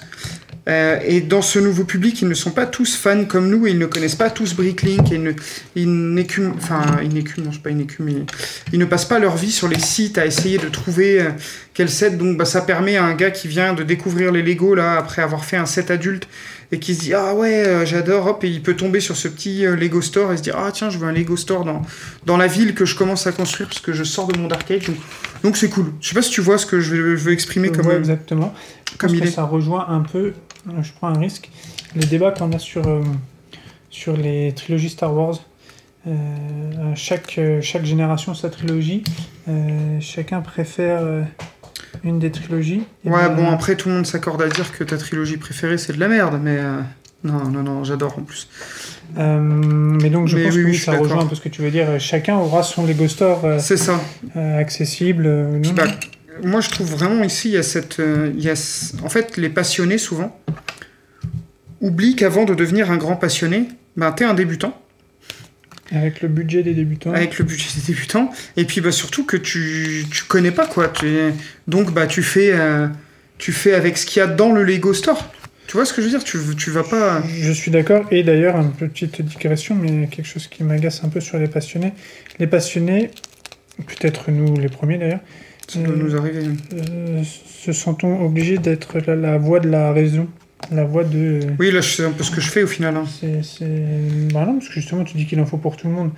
Euh, 0.67 0.99
et 1.05 1.21
dans 1.21 1.43
ce 1.43 1.59
nouveau 1.59 1.83
public, 1.83 2.21
ils 2.21 2.27
ne 2.27 2.33
sont 2.33 2.51
pas 2.51 2.65
tous 2.65 2.95
fans 2.95 3.25
comme 3.25 3.49
nous, 3.49 3.67
et 3.67 3.71
ils 3.71 3.77
ne 3.77 3.85
connaissent 3.85 4.15
pas 4.15 4.31
tous 4.31 4.55
Bricklink, 4.55 5.11
et 5.11 5.15
ils 5.15 5.23
ne, 5.23 5.31
ils 5.75 6.13
n'écument, 6.13 6.53
enfin, 6.57 6.83
ils 7.03 7.09
n'écument, 7.09 7.47
non, 7.47 7.51
c'est 7.53 7.61
pas 7.61 7.69
une 7.69 7.81
écume, 7.81 8.09
ils, 8.09 8.25
ils 8.73 8.79
ne 8.79 8.85
passent 8.85 9.05
pas 9.05 9.19
leur 9.19 9.35
vie 9.35 9.51
sur 9.51 9.67
les 9.67 9.79
sites 9.79 10.17
à 10.17 10.25
essayer 10.25 10.57
de 10.57 10.67
trouver 10.67 11.21
euh, 11.21 11.29
quel 11.73 11.89
set. 11.89 12.17
Donc, 12.17 12.37
bah, 12.37 12.45
ça 12.45 12.61
permet 12.61 12.97
à 12.97 13.05
un 13.05 13.13
gars 13.13 13.31
qui 13.31 13.47
vient 13.47 13.73
de 13.73 13.83
découvrir 13.83 14.31
les 14.31 14.41
Lego, 14.41 14.73
là, 14.73 14.97
après 14.97 15.21
avoir 15.21 15.45
fait 15.45 15.57
un 15.57 15.67
set 15.67 15.91
adulte, 15.91 16.27
et 16.71 16.79
qui 16.79 16.95
se 16.95 17.01
dit, 17.01 17.13
ah 17.13 17.35
ouais, 17.35 17.67
euh, 17.67 17.85
j'adore, 17.85 18.25
hop, 18.25 18.43
et 18.43 18.49
il 18.49 18.63
peut 18.63 18.75
tomber 18.75 18.99
sur 18.99 19.15
ce 19.15 19.27
petit 19.27 19.65
Lego 19.65 20.01
Store 20.01 20.33
et 20.33 20.37
se 20.37 20.41
dire, 20.41 20.57
ah 20.57 20.71
tiens, 20.71 20.89
je 20.89 20.97
veux 20.97 21.07
un 21.07 21.11
Lego 21.11 21.37
Store 21.37 21.63
dans, 21.63 21.83
dans 22.25 22.37
la 22.37 22.47
ville 22.47 22.73
que 22.73 22.85
je 22.85 22.95
commence 22.95 23.27
à 23.27 23.31
construire, 23.31 23.69
parce 23.69 23.81
que 23.81 23.93
je 23.93 24.03
sors 24.03 24.27
de 24.27 24.39
mon 24.39 24.47
dark 24.47 24.69
age. 24.71 24.87
Donc, 24.87 24.97
donc 25.43 25.57
c'est 25.57 25.69
cool. 25.69 25.93
Je 26.01 26.09
sais 26.09 26.15
pas 26.15 26.23
si 26.23 26.31
tu 26.31 26.41
vois 26.41 26.57
ce 26.57 26.65
que 26.65 26.79
je 26.79 26.95
veux, 26.95 27.15
je 27.15 27.23
veux 27.23 27.33
exprimer 27.33 27.69
comme, 27.69 27.83
vois 27.83 27.97
exactement. 27.97 28.51
Comme 28.97 29.13
il 29.13 29.21
que 29.21 29.27
est. 29.27 29.31
ça 29.31 29.43
rejoint 29.43 29.85
un 29.89 29.99
peu, 29.99 30.33
je 30.81 30.91
prends 30.93 31.07
un 31.09 31.19
risque, 31.19 31.49
les 31.95 32.05
débats 32.05 32.31
qu'on 32.31 32.51
a 32.51 32.59
sur, 32.59 32.87
euh, 32.87 33.01
sur 33.89 34.15
les 34.17 34.51
trilogies 34.53 34.89
Star 34.89 35.13
Wars. 35.13 35.39
Euh, 36.07 36.11
chaque, 36.95 37.35
euh, 37.39 37.61
chaque 37.61 37.83
génération 37.85 38.33
sa 38.35 38.49
trilogie. 38.49 39.03
Euh, 39.47 39.97
chacun 39.99 40.41
préfère 40.41 41.01
une 42.03 42.19
des 42.19 42.29
trilogies. 42.31 42.83
Et 43.05 43.09
Ouais, 43.09 43.27
ben, 43.29 43.35
bon, 43.35 43.49
après, 43.49 43.75
tout 43.75 43.89
le 43.89 43.95
monde 43.95 44.05
s'accorde 44.05 44.41
à 44.41 44.47
dire 44.49 44.71
que 44.71 44.83
ta 44.83 44.97
trilogie 44.97 45.37
préférée, 45.37 45.77
c'est 45.77 45.93
de 45.93 45.99
la 45.99 46.07
merde, 46.07 46.39
mais... 46.41 46.59
Non, 47.23 47.45
non, 47.49 47.63
non, 47.63 47.83
j'adore 47.83 48.19
en 48.19 48.21
plus. 48.21 48.47
euh, 49.17 49.39
mais 49.39 50.11
donc 50.11 50.27
je 50.27 50.35
Mais 50.37 50.43
pense 50.43 50.55
oui, 50.55 50.61
que 50.61 50.67
oui, 50.67 50.77
ça 50.77 50.91
rejoint 50.95 51.21
un 51.23 51.25
peu 51.25 51.33
ce 51.33 51.41
que 51.41 51.49
tu 51.49 51.63
veux 51.63 51.71
dire. 51.71 51.99
Chacun 51.99 52.35
aura 52.35 52.61
son 52.61 52.85
Lego 52.85 53.07
Store 53.07 53.43
euh, 53.45 53.57
C'est 53.57 53.77
ça. 53.77 53.99
euh, 54.35 54.59
accessible. 54.59 55.59
Puis, 55.63 55.71
bah. 55.71 55.85
Moi, 56.43 56.61
je 56.61 56.69
trouve 56.69 56.89
vraiment 56.91 57.23
ici, 57.23 57.49
il 57.49 57.53
y 57.53 57.57
a 57.57 57.63
cette. 57.63 57.99
euh, 57.99 58.31
il 58.35 58.43
y 58.43 58.49
a, 58.49 58.53
en 59.03 59.09
fait, 59.09 59.37
les 59.37 59.49
passionnés, 59.49 59.97
souvent, 59.97 60.39
oublient 61.81 62.15
qu'avant 62.15 62.45
de 62.45 62.53
devenir 62.53 62.91
un 62.91 62.97
grand 62.97 63.15
passionné, 63.15 63.67
ben, 63.95 64.11
t'es 64.11 64.25
un 64.25 64.33
débutant, 64.33 64.79
Avec 65.91 66.21
le 66.21 66.27
budget 66.27 66.63
des 66.63 66.73
débutants. 66.73 67.13
avec 67.13 67.37
le 67.37 67.45
budget 67.45 67.67
des 67.75 67.93
débutants, 67.93 68.31
et 68.57 68.65
puis 68.65 68.81
bah, 68.81 68.91
surtout 68.91 69.25
que 69.25 69.37
tu, 69.37 70.05
tu 70.11 70.23
connais 70.23 70.51
pas, 70.51 70.67
quoi. 70.67 70.87
Tu 70.89 71.07
donc, 71.67 71.93
bah, 71.93 72.07
tu 72.07 72.23
fais, 72.23 72.51
euh, 72.53 72.87
tu 73.37 73.51
fais 73.51 73.73
avec 73.73 73.97
ce 73.97 74.05
qu'il 74.05 74.19
y 74.19 74.23
a 74.23 74.27
dans 74.27 74.51
le 74.51 74.63
Lego 74.63 74.93
Store. 74.93 75.31
Tu 75.67 75.73
vois 75.77 75.85
ce 75.85 75.93
que 75.93 76.01
je 76.01 76.07
veux 76.07 76.11
dire? 76.11 76.23
Tu, 76.23 76.37
tu 76.55 76.69
vas 76.69 76.83
pas. 76.83 77.23
Je 77.27 77.51
suis 77.51 77.71
d'accord. 77.71 78.05
Et 78.11 78.21
d'ailleurs, 78.23 78.55
une 78.55 78.71
petite 78.71 79.21
digression, 79.23 79.73
mais 79.75 80.07
quelque 80.07 80.27
chose 80.27 80.47
qui 80.47 80.63
m'agace 80.63 81.03
un 81.03 81.09
peu 81.09 81.19
sur 81.19 81.39
les 81.39 81.47
passionnés. 81.47 81.91
Les 82.37 82.45
passionnés, 82.45 83.09
peut-être 83.87 84.29
nous 84.29 84.55
les 84.59 84.69
premiers 84.69 84.99
d'ailleurs, 84.99 85.21
Ça 85.67 85.79
doit 85.79 85.95
nous 85.95 86.15
arriver. 86.15 86.43
euh, 86.73 87.23
se 87.23 87.71
sentons 87.73 88.23
obligés 88.23 88.57
d'être 88.57 88.99
la, 88.99 89.15
la 89.15 89.37
voix 89.37 89.59
de 89.59 89.69
la 89.69 89.91
raison. 89.91 90.27
La 90.71 90.83
voix 90.85 91.03
de. 91.03 91.41
Oui, 91.59 91.71
là, 91.71 91.81
c'est 91.81 92.05
un 92.05 92.11
peu 92.11 92.23
ce 92.23 92.31
que 92.31 92.41
je 92.41 92.49
fais 92.49 92.63
au 92.63 92.67
final. 92.67 92.95
hein. 92.95 93.05
C'est. 93.19 93.43
c'est- 93.43 94.31
Bah 94.33 94.45
non, 94.45 94.53
parce 94.55 94.67
que 94.69 94.73
justement, 94.75 95.03
tu 95.03 95.17
dis 95.17 95.25
qu'il 95.25 95.39
en 95.39 95.45
faut 95.45 95.57
pour 95.57 95.75
tout 95.77 95.87
le 95.87 95.93
monde. 95.93 96.11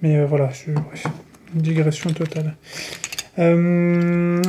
Mais 0.00 0.16
euh, 0.16 0.26
voilà, 0.26 0.50
je... 0.50 0.72
bref, 0.72 1.06
une 1.54 1.60
digression 1.62 2.10
totale. 2.10 2.54
Euh, 3.38 4.40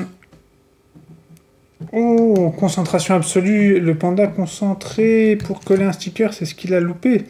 Oh, 1.92 2.54
concentration 2.58 3.14
absolue. 3.16 3.80
Le 3.80 3.96
panda 3.96 4.28
concentré 4.28 5.36
pour 5.36 5.60
coller 5.60 5.84
un 5.84 5.92
sticker, 5.92 6.34
c'est 6.34 6.46
ce 6.46 6.56
qu'il 6.56 6.74
a 6.74 6.80
loupé. 6.80 7.26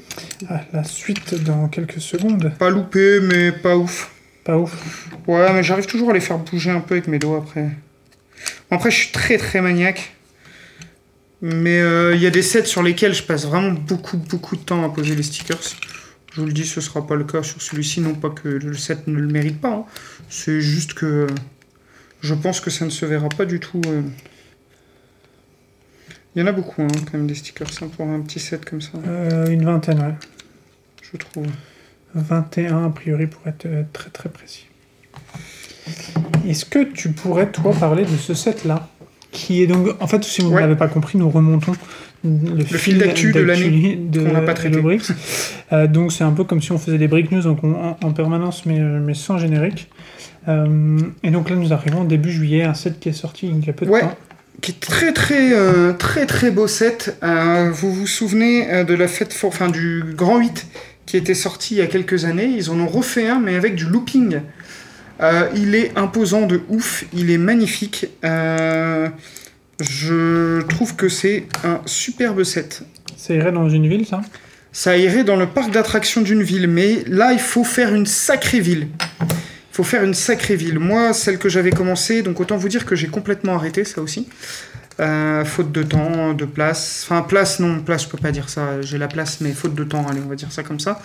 Ah, 0.47 0.61
la 0.71 0.83
suite 0.83 1.43
dans 1.43 1.67
quelques 1.67 1.99
secondes. 1.99 2.51
Pas 2.59 2.69
loupé, 2.69 3.19
mais 3.21 3.51
pas 3.51 3.75
ouf. 3.75 4.12
Pas 4.43 4.57
ouf. 4.57 5.07
Ouais, 5.27 5.53
mais 5.53 5.63
j'arrive 5.63 5.85
toujours 5.85 6.09
à 6.09 6.13
les 6.13 6.19
faire 6.19 6.37
bouger 6.37 6.69
un 6.71 6.81
peu 6.81 6.95
avec 6.95 7.07
mes 7.07 7.19
doigts 7.19 7.37
après. 7.37 7.63
Bon, 8.69 8.75
après, 8.77 8.91
je 8.91 8.97
suis 8.97 9.11
très 9.11 9.37
très 9.37 9.61
maniaque. 9.61 10.15
Mais 11.41 11.79
euh, 11.81 12.15
il 12.15 12.21
y 12.21 12.25
a 12.27 12.29
des 12.29 12.41
sets 12.41 12.65
sur 12.65 12.83
lesquels 12.83 13.13
je 13.13 13.23
passe 13.23 13.45
vraiment 13.45 13.71
beaucoup 13.71 14.17
beaucoup 14.17 14.55
de 14.55 14.61
temps 14.61 14.83
à 14.85 14.89
poser 14.89 15.13
les 15.15 15.23
stickers. 15.23 15.59
Je 16.33 16.39
vous 16.41 16.47
le 16.47 16.53
dis, 16.53 16.65
ce 16.65 16.81
sera 16.81 17.05
pas 17.05 17.15
le 17.15 17.25
cas 17.25 17.43
sur 17.43 17.61
celui-ci. 17.61 17.99
Non 18.01 18.15
pas 18.15 18.29
que 18.29 18.47
le 18.47 18.73
set 18.75 19.07
ne 19.07 19.17
le 19.19 19.27
mérite 19.27 19.59
pas. 19.61 19.69
hein. 19.73 19.85
C'est 20.29 20.61
juste 20.61 20.93
que 20.93 21.05
euh, 21.05 21.27
je 22.21 22.33
pense 22.33 22.59
que 22.61 22.69
ça 22.69 22.85
ne 22.85 22.89
se 22.89 23.05
verra 23.05 23.29
pas 23.29 23.45
du 23.45 23.59
tout. 23.59 23.81
euh. 23.87 24.01
Il 26.35 26.39
y 26.41 26.43
en 26.43 26.47
a 26.47 26.51
beaucoup 26.51 26.81
hein, 26.81 26.87
quand 27.05 27.13
même 27.17 27.27
des 27.27 27.35
stickers 27.35 27.67
hein, 27.81 27.87
pour 27.95 28.07
un 28.07 28.19
petit 28.21 28.39
set 28.39 28.65
comme 28.65 28.81
ça, 28.81 28.91
Euh, 29.05 29.47
une 29.47 29.63
vingtaine, 29.65 29.99
ouais. 29.99 30.15
je 31.11 31.17
trouve. 31.17 31.45
21 32.15 32.85
a 32.85 32.89
priori 32.89 33.27
pour 33.27 33.41
être 33.47 33.65
euh, 33.65 33.83
très 33.93 34.09
très 34.09 34.29
précis. 34.29 34.67
Est-ce 36.47 36.65
que 36.65 36.83
tu 36.83 37.09
pourrais 37.09 37.51
toi 37.51 37.73
parler 37.73 38.03
de 38.03 38.15
ce 38.17 38.33
set 38.33 38.65
là 38.65 38.87
qui 39.31 39.63
est 39.63 39.67
donc, 39.67 39.87
en 39.99 40.05
fait, 40.07 40.23
si 40.23 40.41
vous 40.43 40.51
Ouais. 40.51 40.61
n'avez 40.61 40.75
pas 40.75 40.87
compris, 40.87 41.17
nous 41.17 41.27
remontons 41.29 41.73
le, 42.23 42.63
fil 42.63 42.99
d'actu 42.99 43.31
de 43.31 43.39
l'année 43.39 43.95
de 43.99 44.21
qu'on 44.23 44.31
n'a 44.31 44.41
pas 44.41 44.53
traité. 44.53 44.79
Euh, 45.71 45.87
donc 45.87 46.11
c'est 46.13 46.23
un 46.23 46.31
peu 46.31 46.43
comme 46.43 46.61
si 46.61 46.71
on 46.71 46.77
faisait 46.77 46.99
des 46.99 47.07
break 47.07 47.31
news 47.31 47.41
donc 47.41 47.63
on- 47.63 47.73
en, 47.73 47.97
en 48.01 48.11
permanence, 48.13 48.65
mais, 48.67 48.79
euh, 48.79 48.99
mais 49.03 49.15
sans 49.15 49.39
générique. 49.39 49.89
Euh, 50.47 50.99
et 51.23 51.31
donc 51.31 51.49
là, 51.49 51.55
nous 51.55 51.73
arrivons 51.73 52.03
début 52.03 52.31
juillet, 52.31 52.63
un 52.63 52.75
set 52.75 52.99
qui 52.99 53.09
est 53.09 53.13
sorti 53.13 53.47
il 53.47 53.65
y 53.65 53.69
a 53.69 53.73
peu 53.73 53.85
de 53.87 53.91
Ouais. 53.91 54.01
temps. 54.01 54.15
qui 54.61 54.71
est 54.71 54.79
très 54.79 55.11
très 55.13 55.51
euh, 55.53 55.93
très 55.93 56.25
très 56.27 56.51
beau 56.51 56.67
set. 56.67 57.17
Euh, 57.23 57.71
vous 57.73 57.91
vous 57.91 58.07
souvenez 58.07 58.85
de 58.85 58.93
la 58.93 59.07
fête, 59.07 59.33
for- 59.33 59.49
enfin 59.49 59.67
du 59.69 60.03
Grand 60.15 60.37
8 60.37 60.67
qui 61.05 61.17
était 61.17 61.33
sorti 61.33 61.75
il 61.75 61.77
y 61.77 61.81
a 61.81 61.87
quelques 61.87 62.25
années. 62.25 62.45
Ils 62.45 62.69
en 62.69 62.79
ont 62.79 62.87
refait 62.87 63.27
un, 63.27 63.39
mais 63.39 63.55
avec 63.55 63.75
du 63.75 63.85
looping. 63.85 64.41
Euh, 65.21 65.47
il 65.55 65.75
est 65.75 65.97
imposant 65.97 66.45
de 66.45 66.61
ouf, 66.69 67.05
il 67.13 67.29
est 67.29 67.37
magnifique. 67.37 68.07
Euh, 68.25 69.09
je 69.79 70.61
trouve 70.63 70.95
que 70.95 71.09
c'est 71.09 71.45
un 71.63 71.81
superbe 71.85 72.43
set. 72.43 72.83
Ça 73.15 73.33
irait 73.33 73.51
dans 73.51 73.69
une 73.69 73.87
ville, 73.87 74.05
ça? 74.05 74.21
Ça 74.71 74.97
irait 74.97 75.23
dans 75.23 75.35
le 75.35 75.45
parc 75.45 75.71
d'attractions 75.71 76.21
d'une 76.21 76.41
ville, 76.41 76.67
mais 76.67 77.03
là 77.05 77.31
il 77.31 77.39
faut 77.39 77.63
faire 77.63 77.93
une 77.93 78.07
sacrée 78.07 78.59
ville. 78.59 78.87
Il 79.21 79.75
faut 79.75 79.83
faire 79.83 80.03
une 80.03 80.13
sacrée 80.13 80.55
ville. 80.55 80.79
Moi, 80.79 81.13
celle 81.13 81.37
que 81.37 81.49
j'avais 81.49 81.71
commencé, 81.71 82.21
donc 82.21 82.39
autant 82.39 82.57
vous 82.57 82.69
dire 82.69 82.85
que 82.85 82.95
j'ai 82.95 83.07
complètement 83.07 83.55
arrêté 83.55 83.83
ça 83.83 84.01
aussi. 84.01 84.27
Euh, 84.99 85.43
faute 85.43 85.71
de 85.71 85.81
temps, 85.81 86.33
de 86.33 86.45
place. 86.45 87.01
Enfin, 87.05 87.23
place, 87.23 87.59
non, 87.59 87.79
place, 87.79 88.03
je 88.03 88.09
peux 88.09 88.17
pas 88.17 88.31
dire 88.31 88.49
ça. 88.49 88.81
J'ai 88.81 88.97
la 88.99 89.07
place, 89.07 89.39
mais 89.41 89.51
faute 89.53 89.73
de 89.73 89.83
temps, 89.83 90.05
allez, 90.07 90.21
on 90.23 90.29
va 90.29 90.35
dire 90.35 90.51
ça 90.51 90.61
comme 90.63 90.79
ça. 90.79 91.01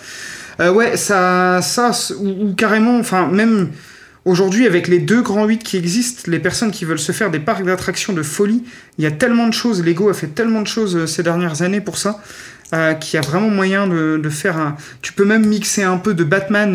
Euh, 0.59 0.71
ouais, 0.71 0.95
ça, 0.95 1.59
ça 1.63 1.91
ou, 2.19 2.49
ou 2.49 2.53
carrément, 2.53 2.99
enfin, 2.99 3.27
même 3.27 3.69
aujourd'hui, 4.25 4.67
avec 4.67 4.87
les 4.87 4.99
deux 4.99 5.21
grands 5.23 5.45
8 5.45 5.63
qui 5.63 5.77
existent, 5.77 6.23
les 6.31 6.39
personnes 6.39 6.69
qui 6.71 6.85
veulent 6.85 6.99
se 6.99 7.11
faire 7.11 7.31
des 7.31 7.39
parcs 7.39 7.65
d'attractions 7.65 8.13
de 8.13 8.21
folie, 8.21 8.63
il 8.99 9.03
y 9.03 9.07
a 9.07 9.11
tellement 9.11 9.47
de 9.47 9.53
choses. 9.53 9.83
Lego 9.83 10.09
a 10.09 10.13
fait 10.13 10.27
tellement 10.27 10.61
de 10.61 10.67
choses 10.67 10.95
euh, 10.95 11.07
ces 11.07 11.23
dernières 11.23 11.63
années 11.63 11.81
pour 11.81 11.97
ça. 11.97 12.21
euh, 12.73 12.93
qu'il 12.93 13.15
y 13.15 13.17
a 13.17 13.25
vraiment 13.27 13.49
moyen 13.49 13.87
de, 13.87 14.19
de 14.21 14.29
faire 14.29 14.57
un. 14.57 14.75
Tu 15.01 15.13
peux 15.13 15.25
même 15.25 15.47
mixer 15.47 15.81
un 15.83 15.97
peu 15.97 16.13
de 16.13 16.23
Batman 16.23 16.73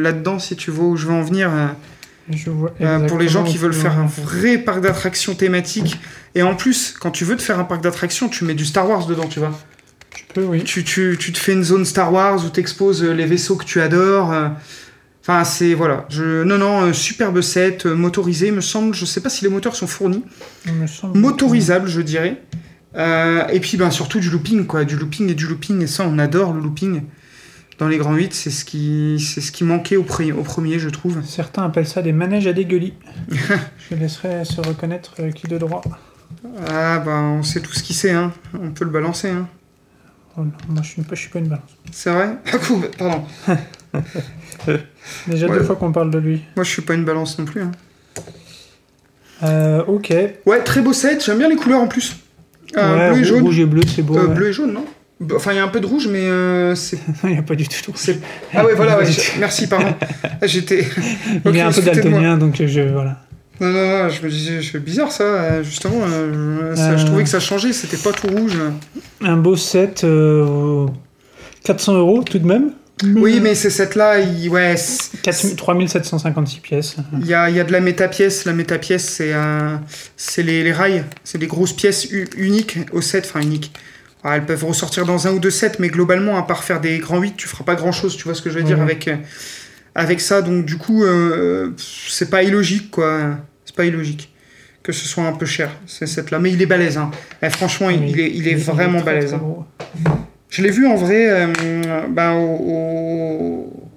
là-dedans 0.00 0.38
si 0.38 0.54
tu 0.54 0.70
vois 0.70 0.86
où 0.86 0.96
je 0.96 1.06
veux 1.06 1.12
en 1.14 1.22
venir. 1.22 1.50
Je 2.30 2.50
vois 2.50 2.72
pour 3.08 3.18
les 3.18 3.28
gens 3.28 3.42
qui 3.42 3.58
veulent 3.58 3.74
faire 3.74 3.98
un 3.98 4.06
vrai 4.06 4.58
parc 4.58 4.80
d'attractions 4.80 5.34
thématique. 5.34 5.98
Et 6.34 6.42
en 6.42 6.54
plus, 6.56 6.94
quand 6.98 7.10
tu 7.10 7.24
veux 7.24 7.36
te 7.36 7.42
faire 7.42 7.58
un 7.58 7.64
parc 7.64 7.82
d'attractions, 7.82 8.28
tu 8.28 8.44
mets 8.44 8.54
du 8.54 8.64
Star 8.64 8.88
Wars 8.88 9.06
dedans, 9.06 9.26
tu 9.28 9.38
vois. 9.38 9.52
Tu 10.14 10.24
peux, 10.34 10.44
oui. 10.44 10.62
Tu, 10.64 10.82
tu, 10.84 11.16
tu 11.18 11.32
te 11.32 11.38
fais 11.38 11.52
une 11.52 11.64
zone 11.64 11.84
Star 11.84 12.12
Wars 12.12 12.44
où 12.44 12.48
tu 12.50 12.60
exposes 12.60 13.02
les 13.02 13.26
vaisseaux 13.26 13.56
que 13.56 13.64
tu 13.64 13.80
adores. 13.80 14.32
euh. 14.32 14.48
Enfin, 15.22 15.44
c'est. 15.44 15.74
Voilà. 15.74 16.06
Je... 16.08 16.42
Non, 16.42 16.58
non, 16.58 16.82
euh, 16.82 16.92
superbe 16.92 17.40
set, 17.42 17.86
euh, 17.86 17.94
motorisé, 17.94 18.50
me 18.50 18.60
semble. 18.60 18.94
Je 18.94 19.04
sais 19.04 19.20
pas 19.20 19.28
si 19.30 19.44
les 19.44 19.50
moteurs 19.50 19.76
sont 19.76 19.86
fournis. 19.86 20.24
Motorisable, 21.14 21.88
je 21.88 22.00
dirais. 22.00 22.42
Euh, 22.96 23.46
et 23.48 23.60
puis, 23.60 23.76
ben, 23.76 23.90
surtout 23.90 24.20
du 24.20 24.30
looping, 24.30 24.66
quoi. 24.66 24.84
Du 24.84 24.96
looping 24.96 25.30
et 25.30 25.34
du 25.34 25.46
looping. 25.46 25.80
Et 25.82 25.86
ça, 25.86 26.04
on 26.06 26.18
adore 26.18 26.52
le 26.52 26.60
looping. 26.60 27.02
Dans 27.78 27.88
les 27.88 27.96
grands 27.98 28.14
8, 28.14 28.34
c'est 28.34 28.50
ce 28.50 28.64
qui, 28.64 29.18
c'est 29.18 29.40
ce 29.40 29.50
qui 29.50 29.64
manquait 29.64 29.96
au, 29.96 30.02
pre- 30.02 30.32
au 30.32 30.42
premier, 30.42 30.78
je 30.78 30.88
trouve. 30.88 31.20
Certains 31.24 31.64
appellent 31.64 31.86
ça 31.88 32.02
des 32.02 32.12
manèges 32.12 32.46
à 32.46 32.52
dégueulis. 32.52 32.94
Je 33.90 33.96
laisserai 33.96 34.44
se 34.44 34.60
reconnaître 34.60 35.14
euh, 35.20 35.30
qui 35.30 35.48
de 35.48 35.56
droit. 35.58 35.80
Ah, 36.68 36.98
bah, 36.98 37.18
on 37.20 37.42
sait 37.42 37.60
tout 37.60 37.72
ce 37.72 37.82
qu'il 37.82 37.94
sait, 37.96 38.10
hein. 38.10 38.32
On 38.60 38.70
peut 38.70 38.84
le 38.84 38.90
balancer, 38.90 39.28
hein. 39.30 39.46
Oh 40.36 40.40
non, 40.42 40.50
moi, 40.68 40.82
je 40.82 40.88
suis 40.88 41.02
pas, 41.02 41.14
je 41.14 41.20
suis 41.20 41.30
pas 41.30 41.38
une 41.40 41.48
balance. 41.48 41.70
C'est 41.92 42.10
vrai? 42.10 42.30
Ah, 42.52 42.58
cool, 42.58 42.88
pardon. 42.98 43.24
Déjà 45.26 45.46
Ouais. 45.46 45.58
deux 45.58 45.64
fois 45.64 45.76
qu'on 45.76 45.92
parle 45.92 46.10
de 46.10 46.18
lui. 46.18 46.42
Moi, 46.56 46.64
je 46.64 46.70
suis 46.70 46.82
pas 46.82 46.94
une 46.94 47.04
balance 47.04 47.38
non 47.38 47.44
plus. 47.44 47.62
hein. 47.62 47.70
Euh, 49.42 49.84
ok. 49.86 50.12
Ouais, 50.46 50.62
très 50.62 50.80
beau 50.80 50.92
set. 50.92 51.24
J'aime 51.24 51.38
bien 51.38 51.48
les 51.48 51.56
couleurs 51.56 51.80
en 51.80 51.88
plus. 51.88 52.16
Euh, 52.76 52.96
Ouais, 52.96 53.12
bleu 53.12 53.20
et 53.20 53.24
jaune. 53.24 53.42
Rouge 53.42 53.58
et 53.58 53.66
bleu, 53.66 53.82
c'est 53.86 54.02
beau. 54.02 54.16
Euh, 54.16 54.26
ouais. 54.28 54.34
Bleu 54.34 54.48
et 54.48 54.52
jaune, 54.52 54.72
non? 54.72 54.84
Bah, 55.20 55.34
Enfin, 55.36 55.52
il 55.52 55.56
y 55.56 55.58
a 55.58 55.64
un 55.64 55.68
peu 55.68 55.80
de 55.80 55.86
rouge, 55.86 56.08
mais 56.08 56.20
euh, 56.20 56.74
c'est. 56.74 56.98
Il 57.24 57.30
n'y 57.30 57.38
a 57.38 57.42
pas 57.42 57.54
du 57.54 57.66
tout 57.68 57.80
de 57.82 57.86
rouge. 57.88 57.96
c'est- 57.96 58.20
Ah, 58.54 58.64
ouais, 58.64 58.74
voilà, 58.74 58.98
ouais. 58.98 59.06
je- 59.10 59.20
Merci, 59.40 59.66
pardon. 59.68 59.94
Ah, 60.40 60.46
J'étais. 60.46 60.86
Il 61.44 61.48
Ok, 61.48 61.54
est 61.56 61.60
un 61.60 61.72
peu 61.72 61.82
daltonien, 61.82 62.38
donc 62.38 62.62
je. 62.64 62.80
Voilà. 62.80 63.18
Non, 63.60 63.68
non, 63.70 63.88
non, 64.04 64.08
je 64.08 64.22
me 64.22 64.30
disais, 64.30 64.60
c'est 64.62 64.82
bizarre 64.82 65.12
ça, 65.12 65.22
euh, 65.24 65.62
justement. 65.62 66.00
euh, 66.04 66.74
je, 66.74 66.80
je 66.98 67.02
Euh. 67.02 67.06
trouvais 67.06 67.22
que 67.22 67.28
ça 67.28 67.38
changeait, 67.40 67.72
c'était 67.72 67.96
pas 67.96 68.12
tout 68.12 68.26
rouge. 68.28 68.58
Un 69.20 69.36
beau 69.36 69.56
set. 69.56 70.04
euh, 70.04 70.86
400 71.64 71.94
euros 71.94 72.22
tout 72.24 72.38
de 72.40 72.46
même. 72.46 72.72
Oui, 73.04 73.40
mais 73.40 73.54
ces 73.54 73.70
sets-là, 73.70 74.20
il, 74.20 74.48
ouais, 74.48 74.76
c'est- 74.76 75.20
4 75.22 75.56
3756 75.56 76.60
pièces. 76.60 76.96
il 77.20 77.26
y 77.26 77.34
a, 77.34 77.50
y 77.50 77.58
a 77.60 77.64
de 77.64 77.72
la 77.72 77.80
méta-pièce. 77.80 78.44
La 78.44 78.52
méta-pièce, 78.52 79.04
c'est 79.08 79.32
c'est 80.16 80.42
les, 80.42 80.62
les 80.64 80.72
rails, 80.72 81.04
c'est 81.24 81.38
des 81.38 81.46
grosses 81.46 81.72
pièces 81.72 82.08
uniques 82.36 82.78
au 82.92 83.00
set, 83.00 83.26
enfin 83.28 83.40
uniques. 83.42 83.72
Ah, 84.24 84.36
elles 84.36 84.46
peuvent 84.46 84.64
ressortir 84.64 85.04
dans 85.04 85.26
un 85.26 85.32
ou 85.32 85.40
deux 85.40 85.50
sets, 85.50 85.72
mais 85.80 85.88
globalement, 85.88 86.36
à 86.38 86.42
part 86.44 86.62
faire 86.62 86.80
des 86.80 86.98
grands 86.98 87.18
8, 87.20 87.34
tu 87.36 87.48
feras 87.48 87.64
pas 87.64 87.74
grand-chose, 87.74 88.16
tu 88.16 88.22
vois 88.24 88.34
ce 88.34 88.42
que 88.42 88.50
je 88.50 88.58
veux 88.58 88.64
dire, 88.64 88.76
Ouais. 88.78 88.82
avec, 88.84 89.10
avec 89.94 90.20
ça. 90.20 90.42
Donc, 90.42 90.64
du 90.64 90.76
coup, 90.76 91.04
euh, 91.04 91.70
c'est 91.76 92.30
pas 92.30 92.42
illogique, 92.42 92.90
quoi. 92.90 93.36
C'est 93.64 93.74
pas 93.76 93.84
illogique 93.84 94.28
que 94.82 94.90
ce 94.90 95.06
soit 95.06 95.22
un 95.24 95.32
peu 95.32 95.46
cher, 95.46 95.70
ces 95.86 96.06
sets-là. 96.08 96.40
Mais 96.40 96.50
il 96.50 96.60
est 96.60 96.66
balèze, 96.66 96.98
hein. 96.98 97.10
Eh, 97.40 97.50
franchement, 97.50 97.88
il, 97.88 98.08
il 98.08 98.18
est, 98.18 98.30
il 98.34 98.48
est 98.48 98.54
vraiment 98.56 99.00
très, 99.00 99.14
balèze. 99.14 99.30
très 99.30 99.36
hein. 99.36 100.18
Je 100.50 100.60
l'ai 100.60 100.70
vu 100.70 100.86
en 100.88 100.96
vrai 100.96 101.28
euh, 101.30 101.46
ben, 102.10 102.32
au, 102.32 102.56
au- 102.56 103.88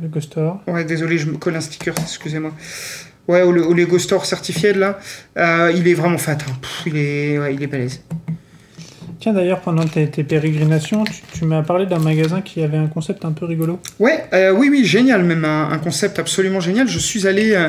Le 0.00 0.06
Ghost 0.08 0.28
Store. 0.30 0.60
Ouais, 0.68 0.84
désolé, 0.84 1.18
je 1.18 1.26
me 1.26 1.38
colle 1.38 1.56
un 1.56 1.60
sticker, 1.60 1.92
excusez-moi. 2.00 2.52
Ouais, 3.26 3.42
au, 3.42 3.48
au 3.52 3.74
Lego 3.74 3.98
Store 3.98 4.24
certifié, 4.24 4.72
là. 4.74 4.98
Euh, 5.36 5.72
il 5.74 5.88
est 5.88 5.94
vraiment 5.94 6.18
fat. 6.18 6.32
hein. 6.48 6.52
Pff, 6.62 6.82
il, 6.86 6.96
est, 6.96 7.38
ouais, 7.40 7.52
il 7.54 7.62
est 7.62 7.66
balèze. 7.66 8.00
D'ailleurs, 9.32 9.60
pendant 9.60 9.84
tes, 9.84 10.06
pérégrinations, 10.06 11.04
tu, 11.32 11.44
m'as 11.44 11.62
parlé 11.62 11.86
d'un 11.86 11.98
magasin 11.98 12.40
qui 12.40 12.62
avait 12.62 12.76
un 12.76 12.86
concept 12.86 13.24
un 13.24 13.32
peu 13.32 13.44
rigolo. 13.44 13.80
Ouais, 13.98 14.24
euh, 14.32 14.52
oui, 14.52 14.68
oui, 14.70 14.84
génial, 14.84 15.24
même 15.24 15.44
un, 15.44 15.78
concept 15.78 16.18
absolument 16.18 16.60
génial. 16.60 16.86
Je 16.88 16.98
suis 16.98 17.26
allé, 17.26 17.52
euh, 17.54 17.68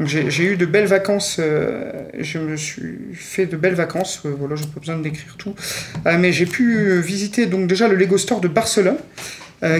j'ai 0.00 0.44
eu 0.44 0.56
de 0.56 0.66
belles 0.66 0.86
vacances, 0.86 1.38
euh, 1.40 2.04
je 2.18 2.38
me 2.38 2.56
suis 2.56 2.98
fait 3.14 3.46
de 3.46 3.56
belles 3.56 3.74
vacances, 3.74 4.22
voilà, 4.24 4.54
j'ai 4.56 4.66
pas 4.66 4.80
besoin 4.80 4.96
de 4.96 5.02
décrire 5.02 5.36
tout, 5.36 5.54
mais 6.04 6.32
j'ai 6.32 6.46
pu 6.46 7.00
visiter 7.00 7.46
donc 7.46 7.66
déjà 7.66 7.88
le 7.88 7.96
Lego 7.96 8.18
Store 8.18 8.40
de 8.40 8.48
Barcelone, 8.48 8.98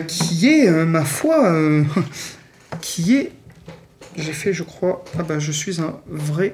qui 0.06 0.48
est, 0.48 0.70
ma 0.70 1.04
foi, 1.04 1.54
qui 2.80 3.16
est, 3.16 3.32
j'ai 4.16 4.32
fait, 4.32 4.52
je 4.52 4.62
crois, 4.62 5.04
ah 5.18 5.22
bah 5.22 5.38
je 5.38 5.52
suis 5.52 5.80
un 5.80 5.94
vrai 6.08 6.52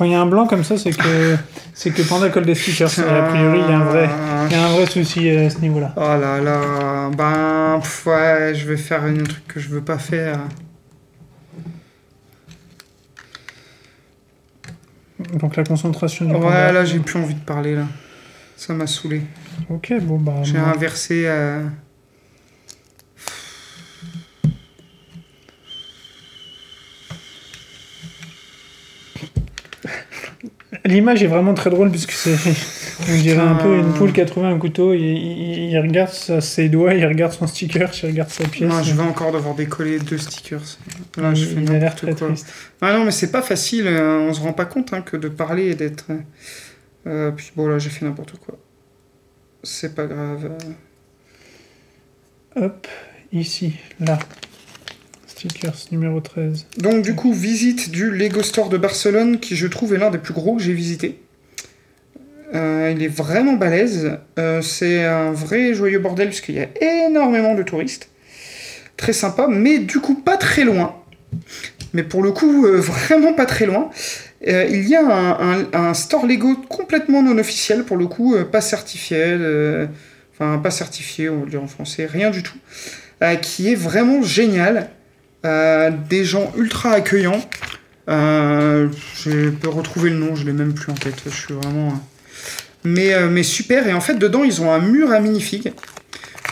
Quand 0.00 0.06
il 0.06 0.12
y 0.12 0.14
a 0.14 0.20
un 0.22 0.24
blanc 0.24 0.46
comme 0.46 0.64
ça, 0.64 0.78
c'est 0.78 0.92
que 0.96 1.36
c'est 1.74 1.90
que 1.90 2.00
Panda 2.00 2.30
colle 2.30 2.46
des 2.46 2.54
stickers. 2.54 2.88
A 3.00 3.22
priori, 3.28 3.60
il 3.62 3.70
y 3.70 3.74
a 3.74 3.78
un 3.80 3.84
vrai, 3.84 4.08
il 4.46 4.52
y 4.52 4.58
a 4.58 4.64
un 4.66 4.72
vrai 4.72 4.86
souci 4.86 5.28
euh, 5.28 5.46
à 5.46 5.50
ce 5.50 5.58
niveau-là. 5.58 5.92
Oh 5.94 6.00
là 6.00 6.40
là, 6.40 7.10
ben, 7.14 7.78
pff, 7.82 8.06
ouais, 8.06 8.54
je 8.54 8.66
vais 8.66 8.78
faire 8.78 9.04
un 9.04 9.12
truc 9.22 9.46
que 9.46 9.60
je 9.60 9.68
veux 9.68 9.82
pas 9.82 9.98
faire. 9.98 10.38
Donc 15.34 15.54
la 15.56 15.64
concentration 15.64 16.24
du 16.24 16.32
Ouais, 16.32 16.40
panda. 16.40 16.72
là, 16.72 16.84
j'ai 16.86 16.98
plus 16.98 17.18
envie 17.18 17.34
de 17.34 17.44
parler, 17.44 17.74
là. 17.74 17.84
Ça 18.56 18.72
m'a 18.72 18.86
saoulé. 18.86 19.20
Ok, 19.68 19.92
bon 20.00 20.16
bah. 20.18 20.32
J'ai 20.44 20.56
inversé. 20.56 21.24
euh, 21.26 21.62
L'image 30.84 31.20
est 31.22 31.26
vraiment 31.26 31.52
très 31.54 31.68
drôle 31.70 31.90
puisque 31.90 32.12
c'est, 32.12 32.34
on 33.10 33.16
dirait 33.16 33.38
un 33.40 33.56
peu 33.56 33.76
une 33.76 33.92
poule 33.92 34.12
qui 34.12 34.20
a 34.20 34.24
trouvé 34.24 34.46
un 34.46 34.58
couteau. 34.58 34.94
Il, 34.94 35.00
il- 35.02 35.70
il 35.70 35.78
regarde 35.80 36.10
sa- 36.12 36.40
ses 36.40 36.68
doigts, 36.68 36.94
il 36.94 37.04
regarde 37.06 37.32
son 37.32 37.46
sticker, 37.48 37.90
il 38.02 38.06
regarde 38.06 38.30
sa 38.30 38.44
pièce. 38.46 38.70
Non, 38.70 38.80
je 38.82 38.94
vais 38.94 39.02
encore 39.02 39.32
devoir 39.32 39.54
décoller 39.56 39.98
deux 39.98 40.18
stickers. 40.18 40.60
Là, 41.16 41.34
je 41.34 41.44
fais 41.44 41.60
il 41.62 41.70
a 41.72 41.78
l'air 41.78 41.94
très 41.96 42.14
quoi. 42.14 42.28
triste. 42.28 42.52
Ah 42.80 42.92
non, 42.92 43.04
mais 43.04 43.10
c'est 43.10 43.32
pas 43.32 43.42
facile. 43.42 43.86
euh, 43.88 44.18
On 44.28 44.32
se 44.32 44.40
rend 44.40 44.52
pas 44.52 44.64
compte 44.64 44.92
hein, 44.92 45.02
que 45.02 45.16
de 45.16 45.28
parler 45.28 45.70
et 45.70 45.74
d'être. 45.74 46.06
euh, 47.08 47.32
puis 47.32 47.50
bon, 47.56 47.66
là, 47.66 47.78
j'ai 47.80 47.90
fait 47.90 48.04
n'importe 48.04 48.34
quoi. 48.38 48.56
C'est 49.64 49.94
pas 49.94 50.06
grave. 50.06 50.52
Hop, 52.56 52.86
ici, 53.32 53.74
là. 53.98 54.18
Numéro 55.92 56.20
13. 56.20 56.66
Donc 56.78 57.02
du 57.02 57.14
coup, 57.14 57.32
visite 57.32 57.90
du 57.90 58.10
Lego 58.10 58.42
Store 58.42 58.68
de 58.68 58.76
Barcelone, 58.78 59.38
qui 59.40 59.56
je 59.56 59.66
trouve 59.66 59.94
est 59.94 59.98
l'un 59.98 60.10
des 60.10 60.18
plus 60.18 60.34
gros 60.34 60.56
que 60.56 60.62
j'ai 60.62 60.72
visité. 60.74 61.20
Euh, 62.54 62.92
il 62.94 63.02
est 63.02 63.08
vraiment 63.08 63.54
balèze. 63.54 64.18
Euh, 64.38 64.60
c'est 64.60 65.04
un 65.04 65.32
vrai 65.32 65.72
joyeux 65.74 65.98
bordel, 65.98 66.28
puisqu'il 66.28 66.56
y 66.56 66.60
a 66.60 66.68
énormément 67.06 67.54
de 67.54 67.62
touristes. 67.62 68.08
Très 68.96 69.12
sympa, 69.12 69.46
mais 69.48 69.78
du 69.78 70.00
coup 70.00 70.14
pas 70.14 70.36
très 70.36 70.64
loin. 70.64 70.96
Mais 71.92 72.02
pour 72.02 72.22
le 72.22 72.32
coup, 72.32 72.66
euh, 72.66 72.76
vraiment 72.80 73.32
pas 73.32 73.46
très 73.46 73.66
loin. 73.66 73.90
Il 74.46 74.88
y 74.88 74.96
a 74.96 75.04
un, 75.04 75.66
un- 75.72 75.94
store 75.94 76.26
Lego 76.26 76.56
complètement 76.68 77.22
non 77.22 77.36
officiel, 77.38 77.84
pour 77.84 77.98
le 77.98 78.06
coup, 78.06 78.34
pas 78.50 78.62
certifié. 78.62 79.36
Enfin, 80.32 80.58
pas 80.58 80.70
certifié, 80.70 81.28
on 81.28 81.44
le 81.44 81.50
dire 81.50 81.62
en 81.62 81.66
français, 81.66 82.06
rien 82.06 82.30
du 82.30 82.42
tout. 82.42 82.56
qui 83.42 83.70
est 83.70 83.74
vraiment 83.74 84.22
génial 84.22 84.88
des 85.44 86.24
gens 86.24 86.52
ultra 86.56 86.92
accueillants. 86.92 87.40
Euh, 88.08 88.88
je 89.14 89.50
peux 89.50 89.68
retrouver 89.68 90.10
le 90.10 90.16
nom, 90.16 90.34
je 90.34 90.44
l'ai 90.44 90.52
même 90.52 90.74
plus 90.74 90.90
en 90.90 90.94
tête. 90.94 91.22
Je 91.24 91.30
suis 91.30 91.54
vraiment. 91.54 91.88
euh, 91.88 91.96
Mais, 92.84 93.14
euh, 93.14 93.28
mais 93.28 93.42
super. 93.42 93.86
Et 93.86 93.92
en 93.92 94.00
fait, 94.00 94.14
dedans, 94.14 94.42
ils 94.42 94.60
ont 94.62 94.72
un 94.72 94.80
mur 94.80 95.12
à 95.12 95.20
minifigs 95.20 95.72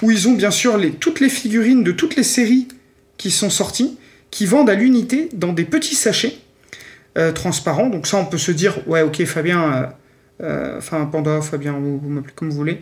où 0.02 0.10
ils 0.10 0.28
ont 0.28 0.34
bien 0.34 0.52
sûr 0.52 0.78
les, 0.78 0.92
toutes 0.92 1.20
les 1.20 1.28
figurines 1.28 1.82
de 1.82 1.90
toutes 1.92 2.14
les 2.14 2.22
séries 2.22 2.68
qui 3.16 3.30
sont 3.32 3.50
sorties, 3.50 3.98
qui 4.30 4.46
vendent 4.46 4.70
à 4.70 4.74
l'unité 4.74 5.28
dans 5.32 5.52
des 5.52 5.64
petits 5.64 5.96
sachets 5.96 6.36
euh, 7.16 7.32
transparents. 7.32 7.88
Donc 7.88 8.06
ça, 8.06 8.18
on 8.18 8.26
peut 8.26 8.38
se 8.38 8.52
dire, 8.52 8.78
ouais, 8.86 9.02
ok, 9.02 9.24
Fabien, 9.24 9.62
euh, 9.62 9.82
euh, 9.82 9.86
enfin 10.40 11.04
Panda, 11.10 11.40
Fabien, 11.40 11.72
vous, 11.72 11.98
vous 11.98 12.08
m'appelez 12.08 12.32
comme 12.34 12.50
vous 12.50 12.56
voulez. 12.56 12.80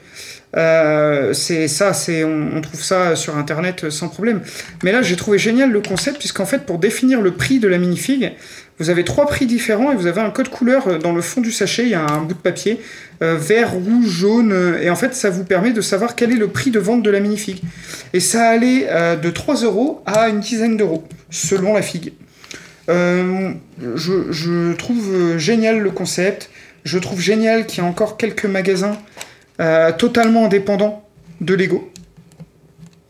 Euh, 0.56 1.32
c'est 1.32 1.68
ça, 1.68 1.92
c'est 1.92 2.24
on, 2.24 2.60
trouve 2.60 2.82
ça 2.82 3.16
sur 3.16 3.36
Internet 3.36 3.84
euh, 3.84 3.90
sans 3.90 4.08
problème. 4.08 4.40
Mais 4.82 4.92
là, 4.92 5.02
j'ai 5.02 5.16
trouvé 5.16 5.38
génial 5.38 5.70
le 5.70 5.80
concept, 5.80 6.18
puisqu'en 6.18 6.46
fait, 6.46 6.64
pour 6.64 6.78
définir 6.78 7.20
le 7.20 7.32
prix 7.32 7.58
de 7.58 7.68
la 7.68 7.78
minifig, 7.78 8.32
vous 8.78 8.90
avez 8.90 9.04
trois 9.04 9.26
prix 9.26 9.46
différents 9.46 9.92
et 9.92 9.96
vous 9.96 10.06
avez 10.06 10.20
un 10.20 10.30
code 10.30 10.48
couleur 10.48 10.88
euh, 10.88 10.98
dans 10.98 11.12
le 11.12 11.22
fond 11.22 11.40
du 11.40 11.50
sachet. 11.50 11.84
Il 11.84 11.90
y 11.90 11.94
a 11.94 12.04
un 12.04 12.22
bout 12.22 12.34
de 12.34 12.38
papier 12.38 12.80
euh, 13.22 13.36
vert, 13.36 13.72
rouge, 13.72 14.06
jaune, 14.06 14.52
euh, 14.52 14.80
et 14.80 14.90
en 14.90 14.96
fait, 14.96 15.14
ça 15.14 15.30
vous 15.30 15.44
permet 15.44 15.72
de 15.72 15.80
savoir 15.80 16.14
quel 16.14 16.32
est 16.32 16.36
le 16.36 16.48
prix 16.48 16.70
de 16.70 16.78
vente 16.78 17.02
de 17.02 17.10
la 17.10 17.20
minifig. 17.20 17.62
Et 18.12 18.20
ça 18.20 18.48
allait 18.48 18.86
euh, 18.90 19.16
de 19.16 19.30
3 19.30 19.62
euros 19.62 20.02
à 20.06 20.28
une 20.28 20.40
dizaine 20.40 20.76
d'euros, 20.76 21.04
selon 21.30 21.74
la 21.74 21.82
figue. 21.82 22.12
Euh, 22.88 23.52
je, 23.80 24.72
trouve 24.74 25.14
euh, 25.14 25.38
génial 25.38 25.80
le 25.80 25.90
concept. 25.90 26.50
Je 26.86 27.00
trouve 27.00 27.20
génial 27.20 27.66
qu'il 27.66 27.82
y 27.82 27.84
a 27.84 27.88
encore 27.88 28.16
quelques 28.16 28.44
magasins 28.44 28.96
euh, 29.60 29.90
totalement 29.90 30.44
indépendants 30.44 31.04
de 31.40 31.52
Lego. 31.54 31.90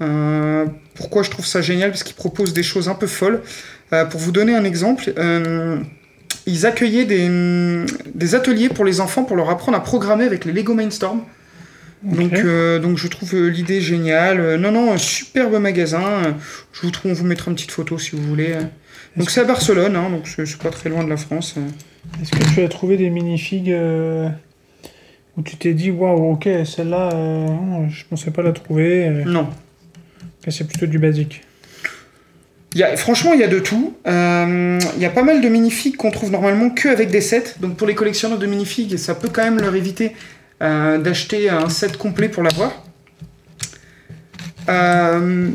Euh, 0.01 0.65
pourquoi 0.95 1.23
je 1.23 1.29
trouve 1.29 1.45
ça 1.45 1.61
génial? 1.61 1.91
Parce 1.91 2.03
qu'ils 2.03 2.17
proposent 2.17 2.55
des 2.55 2.63
choses 2.63 2.89
un 2.89 2.95
peu 2.95 3.07
folles. 3.07 3.43
Euh, 3.93 4.07
pour 4.07 4.19
vous 4.19 4.33
donner 4.33 4.55
un 4.57 4.65
exemple, 4.65 5.13
ils 6.47 6.65
accueillaient 6.65 7.05
des, 7.05 7.85
des 8.15 8.35
ateliers 8.35 8.71
pour 8.71 8.87
les 8.87 9.01
enfants 9.01 9.25
pour 9.25 9.37
leur 9.37 9.51
apprendre 9.51 9.77
à 9.77 9.83
programmer 9.83 10.25
avec 10.25 10.47
les 10.47 10.53
Lego 10.53 10.73
Mindstorm. 10.73 11.21
Donc, 12.03 12.33
euh, 12.33 12.97
je 12.97 13.09
trouve 13.09 13.37
l'idée 13.37 13.83
géniale. 13.83 14.57
Non, 14.57 14.73
non, 14.73 14.91
un 14.95 14.99
superbe 14.99 15.59
magasin. 15.59 16.35
Je 16.73 16.81
vous 16.81 16.91
trouve, 16.91 17.11
on 17.11 17.15
vous 17.15 17.27
mettra 17.27 17.51
une 17.51 17.57
petite 17.57 17.73
photo 17.73 17.99
si 17.99 18.17
vous 18.17 18.23
voulez. 18.23 18.55
Donc 19.19 19.31
c'est 19.31 19.41
à 19.41 19.45
Barcelone, 19.45 19.97
hein, 19.97 20.09
donc 20.09 20.29
c'est 20.29 20.57
pas 20.57 20.71
très 20.71 20.89
loin 20.89 21.05
de 21.05 21.11
la 21.11 21.19
France. 21.19 21.57
Est-ce 22.21 22.31
que 22.31 22.55
tu 22.55 22.63
as 22.63 22.69
trouvé 22.69 22.97
des 22.97 23.11
minifigs 23.11 23.71
euh, 23.71 24.29
où 25.37 25.43
tu 25.43 25.57
t'es 25.57 25.75
dit, 25.75 25.91
waouh, 25.91 26.33
ok, 26.33 26.49
celle-là, 26.65 27.11
euh, 27.15 27.47
je 27.91 28.05
pensais 28.09 28.31
pas 28.31 28.43
la 28.43 28.53
trouver. 28.53 29.07
euh, 29.09 29.25
Non. 29.25 29.49
c'est 30.49 30.67
plutôt 30.67 30.87
du 30.87 30.99
basique. 30.99 31.43
Il 32.75 32.81
y 32.81 32.83
a, 32.83 32.95
franchement, 32.97 33.33
il 33.33 33.41
y 33.41 33.45
a 33.45 33.49
de 33.49 33.59
tout. 33.59 33.97
Euh, 34.07 34.79
il 34.97 35.03
y 35.03 35.07
a 35.07 35.11
pas 35.11 35.23
mal 35.23 35.41
de 35.41 35.49
minifigs 35.49 35.97
qu'on 35.97 36.11
trouve 36.11 36.31
normalement 36.31 36.69
que 36.71 36.89
avec 36.89 37.11
des 37.11 37.23
sets. 37.23 37.55
Donc 37.61 37.77
pour 37.77 37.87
les 37.87 37.95
collectionneurs 37.95 38.39
de 38.39 38.47
minifigs, 38.47 38.97
ça 38.99 39.15
peut 39.15 39.29
quand 39.33 39.43
même 39.45 39.59
leur 39.61 39.75
éviter 39.75 40.13
euh, 40.63 40.99
d'acheter 40.99 41.49
un 41.49 41.69
set 41.71 41.97
complet 41.97 42.29
pour 42.29 42.43
l'avoir. 42.43 42.85
Euh, 44.69 45.49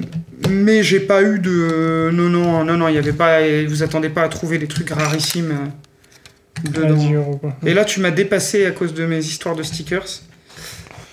mais 0.50 0.84
j'ai 0.84 1.00
pas 1.00 1.22
eu 1.22 1.38
de. 1.40 2.10
Non, 2.12 2.30
non, 2.30 2.64
non, 2.64 2.78
non, 2.78 2.88
il 2.88 2.96
y 2.96 2.98
avait 2.98 3.14
pas. 3.14 3.40
Vous 3.68 3.84
attendez 3.84 4.10
pas 4.10 4.24
à 4.24 4.30
trouver 4.30 4.58
des 4.58 4.68
trucs 4.68 4.90
rarissimes 4.90 5.54
dedans. 6.64 6.96
10 6.96 7.14
euros, 7.14 7.38
quoi. 7.38 7.56
Et 7.66 7.74
là, 7.74 7.86
tu 7.86 8.00
m'as 8.00 8.12
dépassé 8.12 8.66
à 8.66 8.72
cause 8.72 8.94
de 8.94 9.06
mes 9.06 9.20
histoires 9.20 9.56
de 9.56 9.64
stickers. 9.64 10.08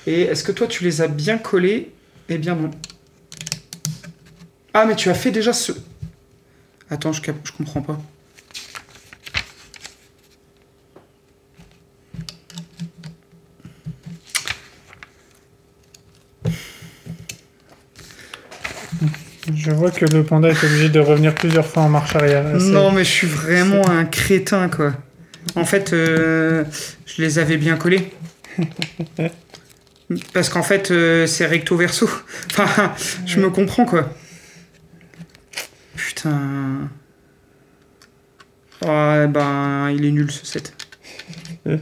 Et 0.06 0.22
est-ce 0.22 0.42
que 0.44 0.52
toi, 0.52 0.66
tu 0.66 0.84
les 0.84 1.00
as 1.02 1.08
bien 1.08 1.38
collés? 1.38 1.90
Eh 2.28 2.38
bien 2.38 2.54
non. 2.54 2.70
Ah, 4.74 4.84
mais 4.86 4.94
tu 4.96 5.08
as 5.10 5.14
fait 5.14 5.30
déjà 5.30 5.52
ce... 5.52 5.72
Attends, 6.90 7.12
je, 7.12 7.20
cap- 7.20 7.36
je 7.44 7.52
comprends 7.52 7.82
pas. 7.82 7.98
Je 19.54 19.70
vois 19.70 19.90
que 19.90 20.04
le 20.04 20.22
panda 20.24 20.48
est 20.48 20.64
obligé 20.64 20.88
de 20.88 21.00
revenir 21.00 21.34
plusieurs 21.34 21.66
fois 21.66 21.82
en 21.84 21.88
marche 21.88 22.14
arrière. 22.14 22.44
Non, 22.58 22.92
mais 22.92 23.04
je 23.04 23.10
suis 23.10 23.26
vraiment 23.26 23.88
un 23.88 24.04
crétin, 24.04 24.68
quoi. 24.68 24.92
En 25.54 25.64
fait, 25.64 25.92
euh, 25.92 26.64
je 27.06 27.22
les 27.22 27.38
avais 27.38 27.56
bien 27.56 27.76
collés. 27.76 28.12
Parce 30.32 30.48
qu'en 30.48 30.62
fait, 30.62 30.90
euh, 30.90 31.26
c'est 31.26 31.46
recto 31.46 31.76
verso. 31.76 32.08
Enfin, 32.58 32.94
je 33.26 33.40
me 33.40 33.50
comprends, 33.50 33.84
quoi. 33.84 34.12
Putain. 35.96 36.88
Ouais, 38.82 39.26
ben, 39.26 39.90
il 39.90 40.04
est 40.04 40.10
nul 40.10 40.30
ce 40.30 40.46
set. 40.46 40.72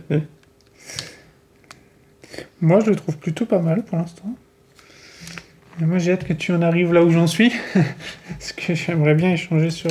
Moi, 2.61 2.81
je 2.81 2.91
le 2.91 2.97
trouve 2.97 3.17
plutôt 3.19 3.47
pas 3.47 3.61
mal 3.61 3.85
pour 3.85 3.99
l'instant. 3.99 4.37
Moi, 5.79 5.99
j'ai 5.99 6.13
hâte 6.13 6.25
que 6.25 6.33
tu 6.33 6.53
en 6.53 6.63
arrives 6.63 6.93
là 6.95 7.05
où 7.05 7.11
j'en 7.11 7.27
suis. 7.27 7.53
Parce 8.31 8.53
que 8.53 8.75
j'aimerais 8.75 9.15
bien 9.15 9.33
échanger 9.33 9.71
sur. 9.71 9.91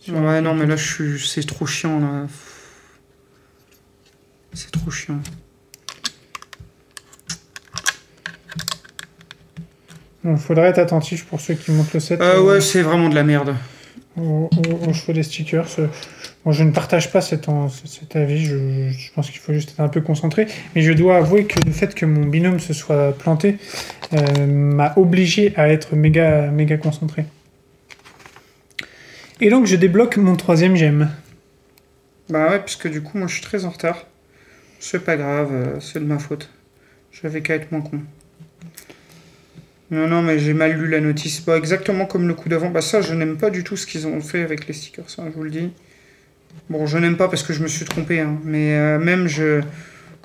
sur 0.00 0.14
Ouais, 0.14 0.40
non, 0.40 0.54
mais 0.54 0.66
là, 0.66 0.76
je 0.76 0.84
suis... 0.84 1.18
c'est 1.26 1.44
trop 1.44 1.66
chiant, 1.66 1.98
là. 1.98 2.26
C'est 4.54 4.70
trop 4.70 4.90
chiant. 4.90 5.18
Bon, 10.22 10.36
faudrait 10.36 10.68
être 10.68 10.78
attentif 10.78 11.26
pour 11.26 11.40
ceux 11.40 11.54
qui 11.54 11.70
montent 11.72 11.92
le 11.92 12.00
set 12.00 12.20
Euh, 12.20 12.40
ouais, 12.42 12.60
c'est 12.60 12.82
vraiment 12.82 13.08
de 13.08 13.14
la 13.14 13.24
merde. 13.24 13.54
au, 14.16 14.48
au- 14.56 14.88
au 14.88 14.92
choix 14.92 15.12
des 15.12 15.22
stickers. 15.24 15.66
Euh, 15.78 15.88
Moi, 16.44 16.52
je 16.54 16.62
ne 16.62 16.70
partage 16.72 17.10
pas 17.10 17.20
cet, 17.20 17.48
avis. 18.14 18.44
Je, 18.44 18.88
je 18.90 19.12
pense 19.12 19.30
qu'il 19.30 19.40
faut 19.40 19.52
juste 19.52 19.70
être 19.70 19.80
un 19.80 19.88
peu 19.88 20.00
concentré. 20.02 20.46
Mais 20.74 20.82
je 20.82 20.92
dois 20.92 21.16
avouer 21.16 21.46
que 21.46 21.58
le 21.66 21.72
fait 21.72 21.94
que 21.94 22.06
mon 22.06 22.24
binôme 22.26 22.60
se 22.60 22.72
soit 22.74 23.12
planté 23.18 23.56
euh, 24.12 24.46
m'a 24.46 24.92
obligé 24.96 25.52
à 25.56 25.68
être 25.68 25.96
méga, 25.96 26.50
méga 26.50 26.76
concentré. 26.76 27.24
Et 29.40 29.50
donc, 29.50 29.66
je 29.66 29.74
débloque 29.76 30.16
mon 30.16 30.36
troisième 30.36 30.76
gemme. 30.76 31.10
Bah 32.28 32.50
ouais, 32.50 32.60
puisque 32.60 32.88
du 32.88 33.02
coup, 33.02 33.18
moi, 33.18 33.26
je 33.26 33.34
suis 33.34 33.42
très 33.42 33.64
en 33.64 33.70
retard. 33.70 34.06
C'est 34.86 35.02
pas 35.02 35.16
grave, 35.16 35.48
euh, 35.50 35.80
c'est 35.80 35.98
de 35.98 36.04
ma 36.04 36.18
faute. 36.18 36.50
J'avais 37.10 37.40
qu'à 37.40 37.54
être 37.54 37.72
moins 37.72 37.80
con. 37.80 38.00
Non, 39.90 40.06
non, 40.06 40.20
mais 40.20 40.38
j'ai 40.38 40.52
mal 40.52 40.72
lu 40.72 40.88
la 40.88 41.00
notice. 41.00 41.40
Pas 41.40 41.56
exactement 41.56 42.04
comme 42.04 42.28
le 42.28 42.34
coup 42.34 42.50
d'avant. 42.50 42.68
Bah 42.68 42.82
ça, 42.82 43.00
je 43.00 43.14
n'aime 43.14 43.38
pas 43.38 43.48
du 43.48 43.64
tout 43.64 43.78
ce 43.78 43.86
qu'ils 43.86 44.06
ont 44.06 44.20
fait 44.20 44.42
avec 44.42 44.66
les 44.66 44.74
stickers, 44.74 45.08
ça, 45.08 45.24
je 45.26 45.34
vous 45.34 45.42
le 45.42 45.48
dis. 45.48 45.72
Bon, 46.68 46.86
je 46.86 46.98
n'aime 46.98 47.16
pas 47.16 47.28
parce 47.28 47.42
que 47.42 47.54
je 47.54 47.62
me 47.62 47.66
suis 47.66 47.86
trompé, 47.86 48.20
hein, 48.20 48.38
mais 48.44 48.76
euh, 48.76 48.98
même 48.98 49.26
je... 49.26 49.62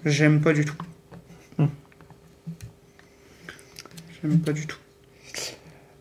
J'aime 0.05 0.41
pas 0.41 0.51
du 0.51 0.65
tout. 0.65 0.75
J'aime 4.21 4.39
pas 4.39 4.51
du 4.51 4.67
tout. 4.67 4.77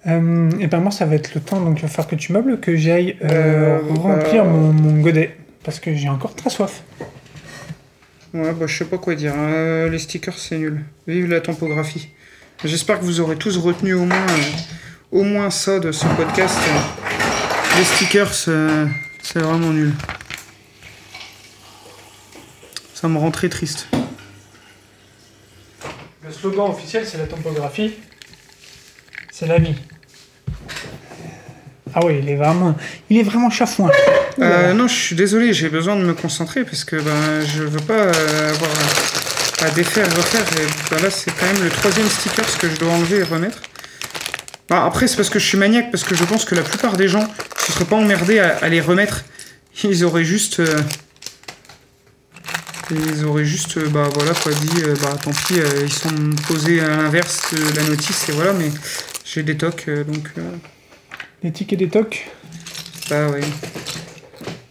Euh, 0.09 0.51
et 0.59 0.67
ben 0.67 0.81
moi, 0.81 0.91
ça 0.91 1.07
va 1.07 1.15
être 1.15 1.33
le 1.33 1.41
temps, 1.41 1.61
donc 1.61 1.79
il 1.79 1.83
va 1.83 1.89
falloir 1.89 2.09
que 2.09 2.17
tu 2.17 2.33
meubles, 2.33 2.59
que 2.59 2.75
j'aille 2.75 3.17
Euh, 3.23 3.79
remplir 3.99 4.45
bah- 4.45 4.51
mon, 4.51 4.73
mon 4.73 5.01
godet. 5.01 5.37
Parce 5.63 5.79
que 5.79 5.95
j'ai 5.95 6.09
encore 6.09 6.35
très 6.35 6.51
soif. 6.51 6.83
Ouais, 8.35 8.53
bah 8.53 8.67
je 8.67 8.77
sais 8.77 8.85
pas 8.85 8.99
quoi 8.99 9.15
dire. 9.15 9.33
Euh, 9.37 9.89
les 9.89 9.99
stickers, 9.99 10.39
c'est 10.39 10.59
nul. 10.59 10.85
Vive 11.07 11.29
la 11.29 11.41
topographie. 11.41 12.11
J'espère 12.63 13.01
que 13.01 13.05
vous 13.05 13.21
aurez 13.21 13.37
tous 13.37 13.57
retenu 13.57 13.95
au 13.95 14.05
moins, 14.05 14.27
euh, 14.29 14.43
au 15.13 15.23
moins 15.23 15.49
ça 15.49 15.79
de 15.79 15.93
ce 15.93 16.05
podcast. 16.17 16.59
Les 17.79 17.85
stickers, 17.85 18.35
euh, 18.49 18.87
c'est 19.23 19.39
vraiment 19.39 19.71
nul. 19.71 19.95
Ça 22.93 23.09
me 23.09 23.17
rend 23.17 23.31
très 23.31 23.49
triste. 23.49 23.89
Le 26.23 26.31
slogan 26.31 26.71
officiel, 26.71 27.07
c'est 27.07 27.17
la 27.17 27.27
topographie. 27.27 27.95
C'est 29.31 29.47
la 29.47 29.59
vie. 29.59 29.75
Ah 31.95 32.01
oui, 32.05 32.19
il 32.23 32.29
est 32.29 32.37
vraiment, 32.37 32.77
il 33.11 33.19
est 33.19 33.23
vraiment 33.23 33.51
chafouin. 33.51 33.91
Euh, 34.41 34.73
non, 34.73 34.87
je 34.89 34.95
suis 34.95 35.17
désolé, 35.17 35.53
j'ai 35.53 35.69
besoin 35.69 35.97
de 35.97 36.03
me 36.03 36.15
concentrer 36.15 36.65
parce 36.65 36.85
que 36.85 36.97
ben, 36.97 37.45
je 37.45 37.63
veux 37.63 37.81
pas 37.81 37.95
euh, 37.95 38.51
avoir 38.51 38.71
à, 39.63 39.67
à 39.67 39.71
défaire 39.71 40.07
et 40.07 40.15
refaire. 40.15 40.45
Et, 40.61 40.67
ben 40.91 41.03
là, 41.03 41.11
c'est 41.11 41.31
quand 41.33 41.47
même 41.47 41.63
le 41.65 41.71
troisième 41.71 42.09
sticker 42.09 42.45
que 42.59 42.69
je 42.71 42.77
dois 42.77 42.93
enlever 42.93 43.19
et 43.19 43.23
remettre. 43.25 43.59
Bah, 44.69 44.85
après, 44.85 45.07
c'est 45.09 45.17
parce 45.17 45.31
que 45.31 45.39
je 45.39 45.47
suis 45.47 45.59
maniaque, 45.59 45.91
parce 45.91 46.05
que 46.05 46.15
je 46.15 46.25
pense 46.25 46.45
que 46.45 46.55
la 46.55 46.63
plupart 46.63 46.97
des 46.97 47.09
gens 47.09 47.23
ne 47.23 47.73
seraient 47.73 47.85
pas 47.85 47.97
emmerdés 47.97 48.39
à, 48.39 48.59
à 48.59 48.69
les 48.69 48.81
remettre. 48.81 49.25
Ils 49.83 50.05
auraient 50.05 50.25
juste. 50.25 50.61
euh, 50.61 50.79
ils 52.91 53.25
auraient 53.25 53.45
juste, 53.45 53.77
euh, 53.77 53.89
bah 53.91 54.09
voilà 54.15 54.33
quoi, 54.33 54.51
dit, 54.53 54.83
bah 55.03 55.15
tant 55.23 55.31
pis, 55.31 55.61
ils 55.83 55.93
sont 55.93 56.09
posés 56.47 56.81
à 56.81 56.89
l'inverse 56.89 57.53
de 57.53 57.77
la 57.77 57.83
notice 57.87 58.29
et 58.31 58.33
voilà, 58.33 58.55
mais 58.55 58.71
j'ai 59.27 59.43
des 59.43 59.57
tocs 59.59 59.85
euh, 59.89 60.05
donc. 60.05 60.29
Des 61.43 61.53
tickets 61.53 61.79
des 61.79 61.89
tocs. 61.89 62.29
bah. 63.11 63.29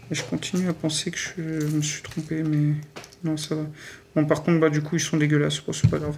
Et 0.09 0.15
je 0.15 0.23
continue 0.23 0.69
à 0.69 0.73
penser 0.73 1.11
que 1.11 1.17
je 1.17 1.65
me 1.67 1.81
suis 1.81 2.01
trompé, 2.01 2.43
mais 2.43 2.75
non, 3.23 3.35
ça 3.37 3.55
va. 3.55 3.63
Bon, 4.15 4.25
par 4.25 4.43
contre, 4.43 4.59
bah 4.59 4.69
du 4.69 4.81
coup, 4.81 4.95
ils 4.95 5.01
sont 5.01 5.17
dégueulasses. 5.17 5.59
Bon, 5.59 5.73
c'est 5.73 5.89
pas 5.89 5.97
grave. 5.97 6.15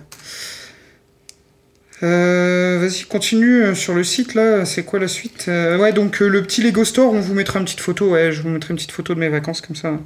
Euh, 2.01 2.77
Vas-y, 2.79 3.03
continue 3.03 3.61
euh, 3.63 3.75
sur 3.75 3.93
le 3.93 4.03
site 4.05 4.33
là. 4.33 4.63
C'est 4.65 4.83
quoi 4.83 4.99
la 4.99 5.07
suite? 5.07 5.45
Euh, 5.49 5.77
Ouais, 5.77 5.91
donc 5.91 6.19
le 6.19 6.41
petit 6.43 6.61
Lego 6.61 6.85
Store, 6.85 7.11
on 7.11 7.19
vous 7.19 7.33
mettra 7.33 7.59
une 7.59 7.65
petite 7.65 7.81
photo. 7.81 8.11
Ouais, 8.11 8.31
je 8.31 8.41
vous 8.41 8.49
mettrai 8.49 8.71
une 8.71 8.77
petite 8.77 8.91
photo 8.91 9.13
de 9.15 9.19
mes 9.19 9.27
vacances 9.29 9.59
comme 9.61 9.75
ça 9.75 9.99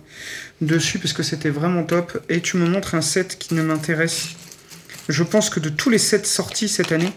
dessus 0.62 0.98
parce 0.98 1.14
que 1.14 1.22
c'était 1.24 1.50
vraiment 1.50 1.84
top. 1.84 2.20
Et 2.30 2.42
tu 2.42 2.58
me 2.58 2.68
montres 2.68 2.96
un 2.96 3.02
set 3.02 3.38
qui 3.38 3.54
ne 3.54 3.62
m'intéresse. 3.62 4.30
Je 5.10 5.24
pense 5.24 5.50
que 5.50 5.60
de 5.60 5.70
tous 5.70 5.90
les 5.90 5.98
sets 6.00 6.24
sortis 6.24 6.68
cette 6.70 6.92
année, 6.92 7.12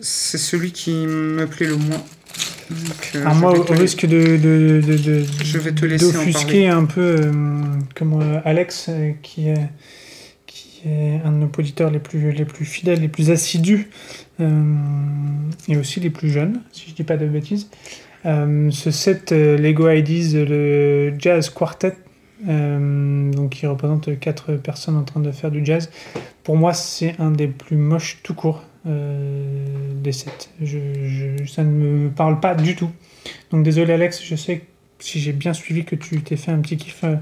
c'est 0.00 0.38
celui 0.38 0.72
qui 0.72 0.92
me 0.94 1.46
plaît 1.46 1.66
le 1.66 1.76
moins. 1.76 2.02
Donc, 2.70 3.12
euh, 3.14 3.20
Alors 3.22 3.34
je 3.34 3.40
moi, 3.40 3.58
au 3.58 3.62
risque 3.74 4.06
de, 4.06 4.36
de, 4.36 4.80
de, 4.84 4.96
de- 4.96 5.24
Je 5.44 5.58
vais 5.58 5.72
te 5.72 5.84
laisser 5.86 6.06
en 6.06 6.12
d'offusquer 6.12 6.68
un 6.68 6.84
peu 6.84 7.00
euh, 7.00 7.32
comme 7.94 8.20
euh, 8.20 8.40
Alex, 8.44 8.90
qui 9.22 9.48
est, 9.48 9.68
qui 10.46 10.82
est 10.88 11.20
un 11.24 11.30
de 11.30 11.36
nos 11.36 11.50
auditeurs 11.56 11.90
les 11.90 12.00
plus, 12.00 12.32
les 12.32 12.44
plus 12.44 12.64
fidèles, 12.64 13.00
les 13.00 13.08
plus 13.08 13.30
assidus, 13.30 13.88
et 14.40 15.76
aussi 15.76 16.00
les 16.00 16.10
plus 16.10 16.28
jeunes, 16.30 16.60
si 16.72 16.90
je 16.90 16.94
dis 16.94 17.04
pas 17.04 17.16
de 17.16 17.26
bêtises. 17.26 17.68
Ce 18.24 18.90
set 18.90 19.30
Lego 19.30 19.88
IDs, 19.88 20.34
le 20.34 21.14
Jazz 21.18 21.48
Quartet, 21.48 21.94
donc 22.44 23.50
qui 23.50 23.66
représente 23.66 24.18
quatre 24.18 24.52
personnes 24.56 24.96
en 24.96 25.04
train 25.04 25.20
de 25.20 25.30
faire 25.30 25.50
du 25.50 25.64
jazz, 25.64 25.88
pour 26.44 26.56
moi 26.56 26.74
c'est 26.74 27.14
un 27.18 27.30
des 27.30 27.46
plus 27.46 27.76
moches 27.76 28.18
tout 28.22 28.34
court 28.34 28.64
des 28.86 30.12
sets. 30.12 30.30
Je, 30.62 30.78
je- 31.04 31.46
ça 31.46 31.62
ne 31.64 31.70
me 31.70 32.08
parle 32.10 32.40
pas 32.40 32.54
du 32.54 32.76
tout. 32.76 32.90
Donc 33.50 33.62
désolé 33.64 33.92
Alex, 33.94 34.22
je 34.24 34.36
sais 34.36 34.58
que 34.58 34.64
si 34.98 35.20
j'ai 35.20 35.32
bien 35.32 35.52
suivi 35.52 35.84
que 35.84 35.94
tu 35.96 36.20
t'es 36.22 36.36
fait 36.36 36.50
un 36.52 36.58
petit 36.60 36.76
kiff 36.76 37.00
euh, 37.04 37.16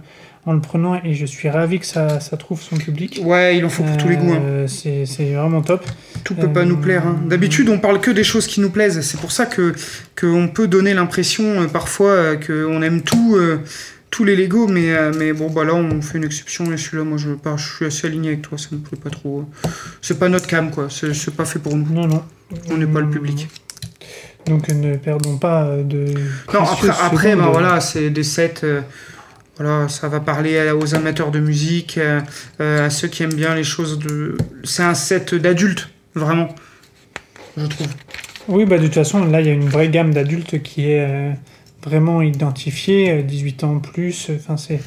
en 0.47 0.53
le 0.53 0.61
prenant 0.61 0.95
et 1.03 1.15
je 1.15 1.25
suis 1.27 1.49
ravi 1.49 1.79
que 1.81 1.87
ça, 1.87 2.21
ça 2.21 2.37
trouve 2.37 2.61
son 2.61 2.77
public. 2.77 3.21
Ouais, 3.25 3.57
il 3.57 3.65
en 3.65 3.69
faut 3.71 3.83
pour 3.83 3.97
tous 3.97 4.09
les 4.09 4.17
goûts. 4.17 4.33
hein. 4.33 4.41
Euh, 4.45 4.67
C'est 4.69 5.33
vraiment 5.33 5.63
top. 5.63 5.85
Tout 6.23 6.35
peut 6.35 6.53
pas 6.53 6.65
nous 6.65 6.77
plaire. 6.77 7.07
hein. 7.07 7.21
D'habitude, 7.27 7.69
on 7.71 7.79
parle 7.79 8.01
que 8.01 8.11
des 8.11 8.25
choses 8.25 8.47
qui 8.47 8.61
nous 8.61 8.71
plaisent. 8.71 9.01
C'est 9.01 9.19
pour 9.19 9.33
ça 9.33 9.47
que 9.47 9.75
qu'on 10.21 10.49
peut 10.49 10.69
donner 10.69 10.93
l'impression 10.95 11.63
euh, 11.63 11.67
parfois 11.67 12.11
euh, 12.11 12.37
qu'on 12.37 12.83
aime 12.83 13.03
tout, 13.03 13.35
euh, 13.37 13.61
tous 14.15 14.23
les 14.23 14.37
Lego, 14.37 14.69
mais 14.69 14.93
euh, 14.93 15.13
mais 15.19 15.33
bon 15.33 15.51
bah 15.51 15.65
là 15.65 15.75
on 15.75 16.01
fait 16.01 16.19
une 16.19 16.25
exception 16.25 16.73
et 16.73 16.77
celui-là, 16.77 17.03
moi 17.03 17.19
je 17.19 17.31
pars, 17.31 17.59
je 17.59 17.69
suis 17.75 17.85
assez 17.85 18.07
aligné 18.07 18.29
avec 18.29 18.43
toi. 18.43 18.57
Ça 18.57 18.69
me 18.71 18.79
plaît 18.79 18.97
pas 18.97 19.11
trop. 19.11 19.45
C'est 20.01 20.21
pas 20.21 20.29
notre 20.29 20.47
cam 20.47 20.71
quoi. 20.71 20.87
C'est 20.89 21.35
pas 21.35 21.45
fait 21.45 21.59
pour 21.59 21.75
nous. 21.75 21.93
Non, 21.93 22.07
non. 22.07 22.23
On 22.71 22.77
n'est 22.77 22.87
pas 22.87 23.01
le 23.01 23.11
public. 23.11 23.49
Donc 24.47 24.71
euh, 24.71 24.75
ne 24.75 24.97
perdons 24.97 25.37
pas 25.37 25.65
euh, 25.65 25.83
de. 25.83 26.15
Non, 26.53 26.61
après, 26.61 26.91
après 26.91 27.35
bah, 27.35 27.49
voilà, 27.51 27.81
c'est 27.81 28.11
des 28.11 28.23
sets. 28.23 28.61
euh, 28.63 28.83
voilà, 29.57 29.89
ça 29.89 30.09
va 30.09 30.21
parler 30.21 30.71
aux 30.71 30.95
amateurs 30.95 31.33
de 31.33 31.41
musique, 31.41 31.99
euh, 31.99 32.21
euh, 32.61 32.87
à 32.87 32.91
ceux 32.91 33.09
qui 33.09 33.25
aiment 33.25 33.35
bien 33.35 33.57
les 33.57 33.65
choses 33.65 33.99
de. 33.99 34.37
C'est 34.63 34.85
un 34.85 34.95
set 34.95 35.35
d'adultes, 35.35 35.89
vraiment. 36.15 36.55
Je 37.57 37.67
trouve. 37.67 37.89
Oui, 38.47 38.65
bah 38.65 38.79
de 38.79 38.85
toute 38.85 38.95
façon, 38.95 39.25
là, 39.25 39.41
il 39.41 39.47
y 39.49 39.51
a 39.51 39.55
une 39.55 39.69
vraie 39.69 39.89
gamme 39.89 40.13
d'adultes 40.15 40.63
qui 40.63 40.91
est 40.91 41.05
euh, 41.09 41.33
vraiment 41.85 42.23
identifiée, 42.23 43.11
euh, 43.11 43.23
18 43.23 43.65
ans 43.65 43.79
plus. 43.79 44.31
Enfin, 44.37 44.57
c'est 44.57 44.81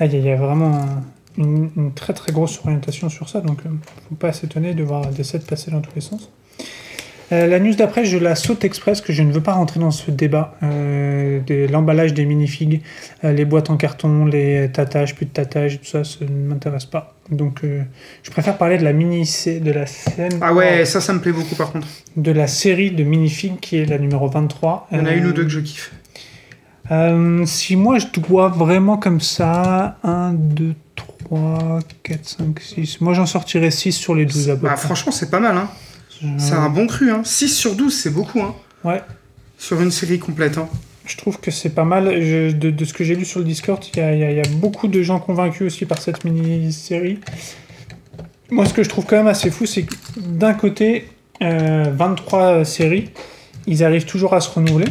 là, 0.00 0.06
il 0.06 0.12
y, 0.12 0.16
a- 0.16 0.18
il 0.18 0.24
y 0.26 0.30
a 0.30 0.36
vraiment 0.36 0.74
un- 0.76 1.02
une, 1.36 1.70
une 1.76 1.92
très 1.92 2.12
très 2.12 2.32
grosse 2.32 2.60
orientation 2.64 3.08
sur 3.08 3.28
ça, 3.28 3.40
donc 3.40 3.58
euh, 3.66 3.68
faut 4.08 4.14
pas 4.14 4.32
s'étonner 4.32 4.72
de 4.74 4.82
voir 4.84 5.06
des 5.08 5.24
sets 5.24 5.40
passer 5.40 5.70
dans 5.70 5.80
tous 5.80 5.90
les 5.94 6.00
sens. 6.00 6.30
Euh, 7.32 7.46
la 7.46 7.58
news 7.58 7.74
d'après, 7.74 8.04
je 8.04 8.18
la 8.18 8.34
saute 8.34 8.64
express, 8.64 9.00
que 9.00 9.12
je 9.12 9.22
ne 9.22 9.32
veux 9.32 9.40
pas 9.40 9.54
rentrer 9.54 9.80
dans 9.80 9.90
ce 9.90 10.10
débat 10.10 10.54
euh, 10.62 11.40
de 11.40 11.66
l'emballage 11.72 12.12
des 12.12 12.26
minifigs, 12.26 12.82
euh, 13.24 13.32
les 13.32 13.46
boîtes 13.46 13.70
en 13.70 13.76
carton, 13.78 14.26
les 14.26 14.68
tatages, 14.70 15.14
plus 15.14 15.24
de 15.24 15.30
tatages, 15.30 15.78
tout 15.80 15.86
ça, 15.86 16.04
ça 16.04 16.18
ne 16.20 16.28
m'intéresse 16.48 16.84
pas. 16.84 17.14
Donc, 17.30 17.64
euh, 17.64 17.82
je 18.22 18.30
préfère 18.30 18.58
parler 18.58 18.76
de 18.76 18.84
la 18.84 18.92
mini 18.92 19.22
de 19.46 19.70
la 19.72 19.86
scène 19.86 20.38
Ah 20.42 20.52
ouais, 20.52 20.84
ça, 20.84 21.00
ça 21.00 21.14
me 21.14 21.18
plaît 21.20 21.32
beaucoup 21.32 21.54
par 21.54 21.72
contre. 21.72 21.88
de 22.16 22.30
la 22.30 22.46
série 22.46 22.90
de 22.90 23.02
minifigs 23.04 23.58
qui 23.58 23.78
est 23.78 23.86
la 23.86 23.98
numéro 23.98 24.28
23. 24.28 24.88
Il 24.92 24.98
y 24.98 25.00
en 25.00 25.06
a 25.06 25.12
une 25.14 25.24
Euh, 25.24 25.30
ou 25.30 25.32
deux 25.32 25.44
que 25.44 25.48
je 25.50 25.60
kiffe. 25.60 25.92
Euh, 26.90 27.44
si 27.46 27.76
moi 27.76 27.98
je 27.98 28.06
dois 28.20 28.48
vraiment 28.48 28.96
comme 28.96 29.20
ça, 29.20 29.96
1, 30.04 30.32
2, 30.34 30.74
3, 30.96 31.78
4, 32.02 32.28
5, 32.28 32.60
6. 32.60 33.00
Moi 33.00 33.14
j'en 33.14 33.26
sortirais 33.26 33.70
6 33.70 33.92
sur 33.92 34.14
les 34.14 34.26
12 34.26 34.50
à 34.50 34.56
peu 34.56 34.66
Bah, 34.66 34.76
franchement, 34.76 35.12
c'est 35.12 35.30
pas 35.30 35.40
mal. 35.40 35.56
Hein. 35.56 35.68
C'est 36.38 36.54
un 36.54 36.68
bon 36.70 36.86
cru. 36.86 37.10
Hein. 37.10 37.22
6 37.24 37.48
sur 37.48 37.74
12, 37.74 37.92
c'est 37.94 38.10
beaucoup. 38.10 38.40
Hein. 38.40 38.54
Ouais. 38.84 39.02
Sur 39.58 39.80
une 39.80 39.90
série 39.90 40.18
complète. 40.18 40.58
Hein. 40.58 40.68
Je 41.06 41.16
trouve 41.16 41.38
que 41.38 41.50
c'est 41.50 41.70
pas 41.70 41.84
mal. 41.84 42.22
Je- 42.22 42.50
de, 42.52 42.70
de 42.70 42.84
ce 42.84 42.94
que 42.94 43.04
j'ai 43.04 43.14
lu 43.14 43.24
sur 43.24 43.40
le 43.40 43.44
Discord, 43.46 43.82
il 43.94 43.98
y 44.02 44.16
y 44.16 44.34
y 44.36 44.40
a 44.40 44.48
beaucoup 44.56 44.88
de 44.88 45.02
gens 45.02 45.18
convaincus 45.20 45.66
aussi 45.66 45.84
par 45.86 46.00
cette 46.00 46.24
mini-série. 46.24 47.18
Moi, 48.50 48.64
ce 48.66 48.74
que 48.74 48.82
je 48.82 48.88
trouve 48.88 49.04
quand 49.06 49.16
même 49.16 49.26
assez 49.26 49.50
fou, 49.50 49.66
c'est 49.66 49.82
que 49.82 49.94
d'un 50.18 50.54
côté, 50.54 51.08
euh, 51.42 51.90
23 51.94 52.64
séries, 52.64 53.10
ils 53.66 53.82
arrivent 53.84 54.04
toujours 54.06 54.34
à 54.34 54.40
se 54.40 54.50
renouveler. 54.50 54.86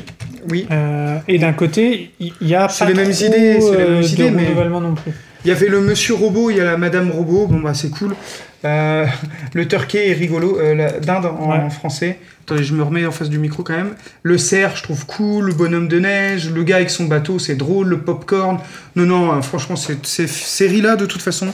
Oui. 0.49 0.67
Euh, 0.71 1.17
et 1.27 1.37
d'un 1.39 1.53
côté, 1.53 2.11
il 2.19 2.33
y 2.41 2.55
a 2.55 2.67
C'est 2.69 2.85
pas 2.85 2.91
les 2.91 2.95
mêmes 2.95 3.11
idées, 3.11 3.59
c'est 3.61 3.71
les 3.71 3.77
mêmes 3.77 3.93
euh, 3.97 4.01
idées, 4.01 4.29
de 4.29 4.35
mais- 4.35 4.45
renouvellement 4.45 4.81
non 4.81 4.95
plus. 4.95 5.11
Il 5.45 5.49
y 5.49 5.51
avait 5.51 5.67
le 5.67 5.81
monsieur 5.81 6.13
robot, 6.13 6.51
il 6.51 6.57
y 6.57 6.61
a 6.61 6.63
la 6.63 6.77
madame 6.77 7.11
robot. 7.11 7.47
Bon, 7.47 7.59
bah, 7.59 7.73
c'est 7.73 7.89
cool. 7.89 8.15
Euh, 8.63 9.05
le 9.53 9.67
turkey 9.67 10.09
est 10.09 10.13
rigolo. 10.13 10.57
Euh, 10.59 10.73
la 10.73 10.91
dinde 10.99 11.25
en, 11.25 11.51
Ouais. 11.51 11.57
en 11.57 11.69
français. 11.69 12.17
Attendez, 12.45 12.63
je 12.63 12.73
me 12.73 12.81
remets 12.83 13.05
en 13.05 13.11
face 13.11 13.29
du 13.29 13.39
micro 13.39 13.61
quand 13.63 13.75
même. 13.75 13.93
Le 14.21 14.37
cerf, 14.37 14.77
je 14.77 14.83
trouve 14.83 15.05
cool. 15.05 15.45
Le 15.47 15.53
bonhomme 15.53 15.89
de 15.89 15.99
neige. 15.99 16.49
Le 16.49 16.63
gars 16.63 16.77
avec 16.77 16.89
son 16.89 17.05
bateau, 17.05 17.39
c'est 17.39 17.55
drôle. 17.55 17.87
Le 17.89 17.99
popcorn. 17.99 18.59
Non, 18.95 19.05
non, 19.05 19.33
euh, 19.37 19.41
franchement, 19.41 19.75
ces 19.75 20.27
séries-là, 20.27 20.95
de 20.95 21.05
toute 21.05 21.21
façon, 21.21 21.47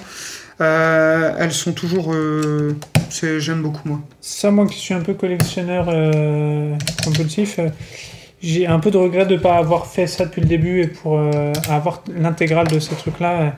euh, 0.62 1.32
elles 1.40 1.52
sont 1.54 1.72
toujours. 1.72 2.14
c'est- 3.10 3.40
J'aime 3.40 3.64
beaucoup, 3.64 3.82
moi. 3.90 4.02
Ça, 4.22 4.52
moi 4.52 4.68
qui 4.68 4.78
suis 4.78 4.94
un 4.94 5.00
peu 5.02 5.16
collectionneur 5.16 5.88
compulsif, 7.04 7.60
j'ai 8.42 8.68
un 8.68 8.80
peu 8.80 8.90
de 8.92 8.98
regret 8.98 9.26
de 9.26 9.34
ne 9.36 9.40
pas 9.40 9.58
avoir 9.58 9.86
fait 9.88 10.08
ça 10.08 10.26
depuis 10.26 10.42
le 10.42 10.48
début 10.48 10.82
et 10.82 10.88
pour 10.88 11.18
euh, 11.20 11.52
avoir 11.70 12.04
l'intégrale 12.16 12.68
de 12.68 12.80
ces 12.80 12.96
trucs-là. 12.96 13.42
euh, 13.42 13.50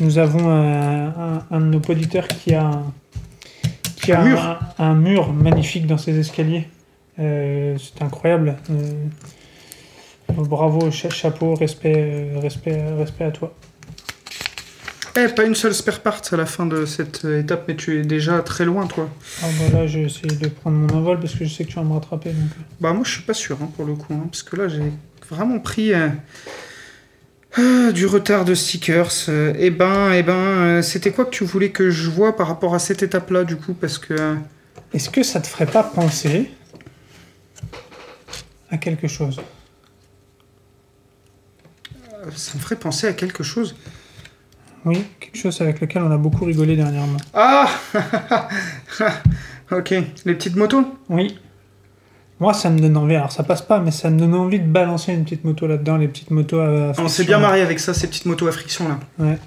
nous 0.00 0.18
avons 0.18 0.48
euh, 0.50 1.08
un, 1.50 1.56
un 1.56 1.60
de 1.60 1.66
nos 1.66 1.80
auditeurs 1.80 2.26
qui 2.28 2.54
a 2.54 2.64
un, 2.66 2.92
qui 3.96 4.12
a 4.12 4.20
Un 4.20 4.24
mur. 4.24 4.40
un, 4.78 4.84
un 4.84 4.94
mur 4.94 5.32
magnifique 5.32 5.86
dans 5.86 5.98
ses 5.98 6.18
escaliers. 6.18 6.66
Euh, 7.18 7.76
C'est 7.78 8.02
incroyable. 8.02 8.56
Bravo, 10.34 10.90
cha- 10.90 11.10
chapeau, 11.10 11.54
respect, 11.54 12.30
respect, 12.40 12.82
respect 12.98 13.24
à 13.24 13.30
toi. 13.32 13.52
Eh, 15.14 15.28
pas 15.28 15.44
une 15.44 15.54
seule 15.54 15.74
spare 15.74 16.00
part 16.00 16.22
à 16.30 16.36
la 16.36 16.46
fin 16.46 16.64
de 16.64 16.86
cette 16.86 17.26
euh, 17.26 17.40
étape, 17.40 17.64
mais 17.68 17.76
tu 17.76 18.00
es 18.00 18.02
déjà 18.02 18.40
très 18.40 18.64
loin, 18.64 18.86
toi. 18.86 19.10
Ah, 19.42 19.46
bah 19.58 19.78
là, 19.78 19.86
j'ai 19.86 20.04
essayé 20.04 20.34
de 20.34 20.48
prendre 20.48 20.78
mon 20.78 20.88
envol 20.88 21.20
parce 21.20 21.34
que 21.34 21.44
je 21.44 21.54
sais 21.54 21.64
que 21.64 21.68
tu 21.68 21.74
vas 21.74 21.82
me 21.82 21.92
rattraper. 21.92 22.30
Donc... 22.30 22.50
euh. 22.58 22.62
Bah 22.80 22.94
moi 22.94 23.02
je 23.04 23.12
suis 23.12 23.22
pas 23.22 23.34
sûr 23.34 23.58
hein, 23.62 23.70
pour 23.76 23.84
le 23.84 23.94
coup, 23.94 24.14
hein, 24.14 24.26
parce 24.30 24.42
que 24.42 24.56
là 24.56 24.68
j'ai 24.68 24.90
vraiment 25.28 25.58
pris 25.58 25.92
euh, 25.92 27.92
du 27.92 28.06
retard 28.06 28.46
de 28.46 28.54
stickers. 28.54 29.10
Euh, 29.28 29.52
eh 29.58 29.68
ben, 29.70 30.12
eh 30.12 30.22
ben, 30.22 30.80
c'était 30.80 31.10
quoi 31.10 31.26
que 31.26 31.30
tu 31.30 31.44
voulais 31.44 31.70
que 31.70 31.90
je 31.90 32.08
vois 32.08 32.34
par 32.34 32.48
rapport 32.48 32.74
à 32.74 32.78
cette 32.78 33.02
étape-là 33.02 33.44
du 33.44 33.56
coup, 33.56 33.74
parce 33.74 33.98
que 33.98 34.36
Est-ce 34.94 35.10
que 35.10 35.22
ça 35.22 35.40
te 35.40 35.46
ferait 35.46 35.66
pas 35.66 35.82
penser 35.82 36.50
à 38.70 38.78
quelque 38.78 39.08
chose? 39.08 39.42
Ça 42.34 42.52
me 42.54 42.60
ferait 42.60 42.76
penser 42.76 43.06
à 43.06 43.12
quelque 43.12 43.42
chose. 43.42 43.74
Oui, 44.84 45.04
quelque 45.20 45.38
chose 45.38 45.60
avec 45.60 45.80
lequel 45.80 46.02
on 46.02 46.10
a 46.10 46.16
beaucoup 46.16 46.44
rigolé 46.44 46.74
dernièrement. 46.76 47.18
Ah 47.34 47.68
Ok, 49.70 49.90
les 50.24 50.34
petites 50.34 50.56
motos? 50.56 50.84
Oui. 51.08 51.38
Moi, 52.40 52.52
ça 52.52 52.68
me 52.70 52.78
donne 52.78 52.96
envie. 52.96 53.14
Alors, 53.14 53.30
ça 53.32 53.42
passe 53.44 53.62
pas, 53.62 53.78
mais 53.78 53.90
ça 53.92 54.10
me 54.10 54.18
donne 54.18 54.34
envie 54.34 54.58
de 54.58 54.66
balancer 54.66 55.12
une 55.12 55.22
petite 55.24 55.44
moto 55.44 55.66
là-dedans, 55.66 55.96
les 55.96 56.08
petites 56.08 56.30
motos 56.30 56.58
à. 56.60 56.64
à 56.66 56.68
On 56.90 56.92
s'est 56.94 56.98
friction. 57.02 57.24
bien 57.26 57.38
marré 57.38 57.60
avec 57.62 57.78
ça, 57.78 57.94
ces 57.94 58.08
petites 58.08 58.26
motos 58.26 58.48
à 58.48 58.52
friction 58.52 58.88
là. 58.88 58.98
Ouais. 59.18 59.38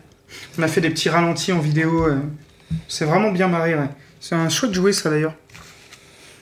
On 0.58 0.64
a 0.64 0.68
fait 0.68 0.82
des 0.82 0.90
petits 0.90 1.10
ralentis 1.10 1.52
en 1.52 1.60
vidéo. 1.60 2.06
euh, 2.08 2.18
C'est 2.88 3.06
vraiment 3.06 3.32
bien 3.32 3.48
marré, 3.48 3.76
ouais. 3.76 3.90
C'est 4.20 4.36
un 4.36 4.50
chouette 4.50 4.74
jouet 4.74 4.94
ça 4.94 5.10
d'ailleurs. 5.10 5.34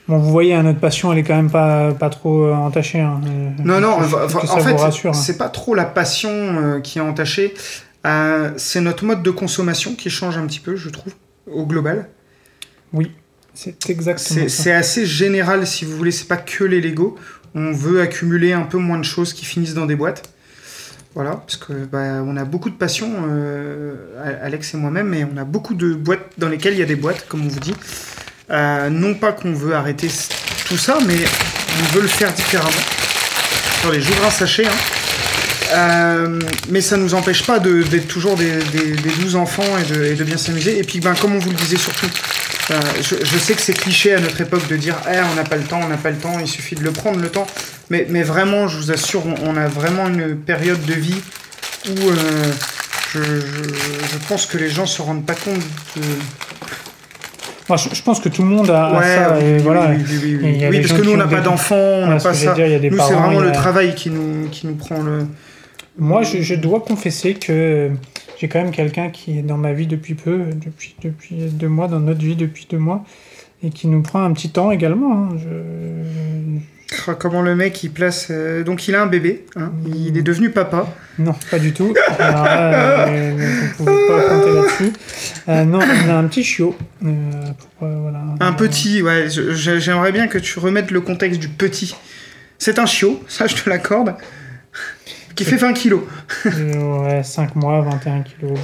Bon, 0.07 0.17
vous 0.17 0.29
voyez, 0.31 0.53
hein, 0.53 0.63
notre 0.63 0.79
passion, 0.79 1.11
elle 1.11 1.19
est 1.19 1.23
quand 1.23 1.35
même 1.35 1.49
pas, 1.49 1.91
pas 1.93 2.09
trop 2.09 2.45
euh, 2.45 2.53
entachée. 2.53 2.99
hein. 3.01 3.19
Euh, 3.25 3.49
Non, 3.63 3.79
non, 3.79 3.93
en 3.93 4.01
fait, 4.03 5.07
hein. 5.07 5.13
c'est 5.13 5.37
pas 5.37 5.49
trop 5.49 5.73
la 5.75 5.85
passion 5.85 6.29
euh, 6.31 6.79
qui 6.81 6.99
est 6.99 7.01
entachée. 7.01 7.53
Euh, 8.05 8.51
c'est 8.57 8.81
notre 8.81 9.05
mode 9.05 9.23
de 9.23 9.31
consommation 9.31 9.95
qui 9.95 10.09
change 10.09 10.37
un 10.37 10.45
petit 10.47 10.59
peu, 10.59 10.75
je 10.75 10.89
trouve, 10.89 11.13
au 11.47 11.65
global. 11.65 12.09
C'est 13.53 13.89
exactement 13.89 14.35
C'est 14.41 14.49
ça. 14.49 14.63
c'est 14.63 14.71
assez 14.73 15.05
général, 15.05 15.67
si 15.67 15.85
vous 15.85 15.95
voulez, 15.95 16.11
c'est 16.11 16.27
pas 16.27 16.37
que 16.37 16.63
les 16.63 16.81
Lego. 16.81 17.17
On 17.55 17.71
veut 17.71 18.01
accumuler 18.01 18.51
un 18.53 18.63
peu 18.63 18.77
moins 18.79 18.97
de 18.97 19.03
choses 19.03 19.31
qui 19.33 19.45
finissent 19.45 19.75
dans 19.75 19.85
des 19.85 19.95
boîtes. 19.95 20.23
Voilà, 21.13 21.31
parce 21.35 21.57
que 21.57 21.73
bah, 21.85 22.23
on 22.25 22.35
a 22.37 22.43
beaucoup 22.45 22.71
de 22.71 22.75
passion, 22.75 23.13
euh, 23.29 23.95
Alex 24.41 24.73
et 24.73 24.77
moi-même, 24.77 25.07
mais 25.09 25.23
on 25.31 25.37
a 25.37 25.43
beaucoup 25.43 25.75
de 25.75 25.93
boîtes 25.93 26.31
dans 26.39 26.49
lesquelles 26.49 26.73
il 26.73 26.79
y 26.79 26.83
a 26.83 26.87
des 26.87 26.95
boîtes, 26.95 27.27
comme 27.27 27.45
on 27.45 27.47
vous 27.47 27.59
dit. 27.59 27.75
Euh, 28.49 28.89
non 28.89 29.13
pas 29.13 29.31
qu'on 29.31 29.53
veut 29.53 29.75
arrêter 29.75 30.09
tout 30.67 30.77
ça, 30.77 30.97
mais 31.05 31.15
on 31.79 31.93
veut 31.95 32.01
le 32.01 32.07
faire 32.07 32.33
différemment. 32.33 32.71
Attendez, 33.79 34.01
j'ouvre 34.01 34.25
un 34.25 34.31
sachet. 34.31 34.65
hein. 34.65 34.71
Euh, 35.73 36.39
mais 36.69 36.81
ça 36.81 36.97
nous 36.97 37.13
empêche 37.15 37.43
pas 37.45 37.59
de- 37.59 37.83
d'être 37.83 38.07
toujours 38.07 38.35
des, 38.35 38.51
des, 38.71 39.35
enfants 39.35 39.63
et 39.79 39.91
de, 39.91 40.03
et 40.03 40.13
de 40.15 40.23
bien 40.23 40.37
s'amuser. 40.37 40.77
Et 40.79 40.83
puis, 40.83 40.99
ben, 40.99 41.15
comme 41.15 41.35
on 41.35 41.39
vous 41.39 41.49
le 41.49 41.55
disait 41.55 41.77
surtout, 41.77 42.07
Euh, 42.71 42.79
je, 43.01 43.15
je 43.25 43.37
sais 43.37 43.55
que 43.55 43.61
c'est 43.61 43.73
cliché 43.73 44.13
à 44.15 44.21
notre 44.21 44.39
époque 44.39 44.65
de 44.69 44.77
dire 44.77 44.95
Eh, 45.11 45.17
on 45.31 45.35
n'a 45.35 45.43
pas 45.43 45.57
le 45.57 45.63
temps, 45.63 45.81
on 45.83 45.89
n'a 45.89 45.97
pas 45.97 46.11
le 46.11 46.15
temps, 46.17 46.37
il 46.39 46.47
suffit 46.47 46.75
de 46.75 46.83
le 46.83 46.91
prendre 46.91 47.19
le 47.19 47.27
temps. 47.27 47.45
Mais, 47.89 48.05
mais 48.09 48.23
vraiment, 48.23 48.69
je 48.69 48.77
vous 48.77 48.89
assure, 48.91 49.23
on, 49.25 49.35
on 49.49 49.57
a 49.57 49.67
vraiment 49.67 50.07
une 50.07 50.37
période 50.37 50.81
de 50.85 50.93
vie 50.93 51.21
où 51.89 51.91
euh, 52.09 52.13
je, 53.13 53.21
je, 53.21 53.33
je 54.13 54.27
pense 54.29 54.45
que 54.45 54.57
les 54.57 54.69
gens 54.69 54.85
se 54.85 55.01
rendent 55.01 55.25
pas 55.25 55.35
compte 55.35 55.59
de. 55.97 56.01
Moi, 57.67 57.77
je, 57.77 58.01
pense 58.01 58.19
que 58.21 58.29
tout 58.29 58.43
le 58.43 58.49
monde 58.49 58.69
a, 58.69 58.93
Ouais, 58.97 59.15
ça. 59.15 59.37
oui, 59.37 59.45
et 59.45 59.53
oui, 59.55 59.59
voilà. 59.61 59.91
oui, 59.91 60.39
oui. 60.41 60.57
Et 60.63 60.81
parce 60.81 60.93
que 60.93 61.05
nous, 61.05 61.13
on 61.13 61.17
n'a 61.17 61.27
pas 61.27 61.41
d'enfants, 61.41 61.75
on 61.75 62.07
n'a 62.07 62.17
pas 62.17 62.33
ça. 62.33 62.53
dire, 62.53 62.67
Nous, 62.91 62.97
c'est 62.97 63.13
vraiment 63.13 63.39
le 63.39 63.51
travail 63.51 63.93
qui 63.95 64.09
nous, 64.09 64.47
qui 64.49 64.67
nous 64.67 64.75
prend 64.75 65.01
le. 65.01 65.25
Moi, 65.97 66.23
je, 66.23 66.41
je 66.41 66.55
dois 66.55 66.79
confesser 66.81 67.33
que 67.35 67.91
j'ai 68.39 68.47
quand 68.47 68.61
même 68.61 68.71
quelqu'un 68.71 69.09
qui 69.09 69.37
est 69.39 69.43
dans 69.43 69.57
ma 69.57 69.73
vie 69.73 69.87
depuis 69.87 70.15
peu, 70.15 70.39
depuis, 70.53 70.95
depuis 71.03 71.35
deux 71.35 71.67
mois, 71.67 71.87
dans 71.87 71.99
notre 71.99 72.21
vie 72.21 72.35
depuis 72.35 72.67
deux 72.69 72.77
mois, 72.79 73.05
et 73.63 73.69
qui 73.69 73.87
nous 73.87 74.01
prend 74.01 74.23
un 74.23 74.33
petit 74.33 74.49
temps 74.49 74.71
également. 74.71 75.13
hein. 75.13 75.29
Je- 75.37 76.59
Comment 77.19 77.41
le 77.41 77.55
mec 77.55 77.83
il 77.83 77.89
place. 77.91 78.27
euh, 78.29 78.63
Donc 78.63 78.87
il 78.87 78.93
a 78.93 79.01
un 79.01 79.07
bébé, 79.07 79.45
hein, 79.55 79.71
il 79.87 80.15
est 80.15 80.21
devenu 80.21 80.51
papa. 80.51 80.87
Non, 81.17 81.33
pas 81.49 81.57
du 81.57 81.73
tout. 81.73 81.91
Alors 82.19 82.45
euh, 82.47 83.31
vous 83.77 83.85
pouvez 83.85 84.07
pas 84.07 84.21
compter 84.29 84.53
là-dessus. 84.53 84.93
Euh, 85.49 85.63
non, 85.65 85.79
on 85.79 86.09
a 86.09 86.13
un 86.13 86.23
petit 86.27 86.43
chiot. 86.43 86.75
pour, 87.01 87.87
voilà, 87.87 88.21
Un 88.39 88.53
petit, 88.53 89.01
ouais, 89.01 89.25
j'aimerais 89.27 90.11
bien 90.11 90.27
que 90.27 90.37
tu 90.37 90.59
remettes 90.59 90.91
le 90.91 91.01
contexte 91.01 91.39
du 91.39 91.49
petit. 91.49 91.95
C'est 92.59 92.77
un 92.77 92.85
chiot, 92.85 93.21
ça 93.27 93.47
je 93.47 93.55
te 93.55 93.67
l'accorde, 93.69 94.13
qui 95.35 95.43
fait 95.43 95.57
20 95.57 95.73
kilos. 95.73 96.01
Ouais, 96.45 97.23
5 97.23 97.55
mois, 97.55 97.81
21 97.81 98.21
kilos. 98.21 98.59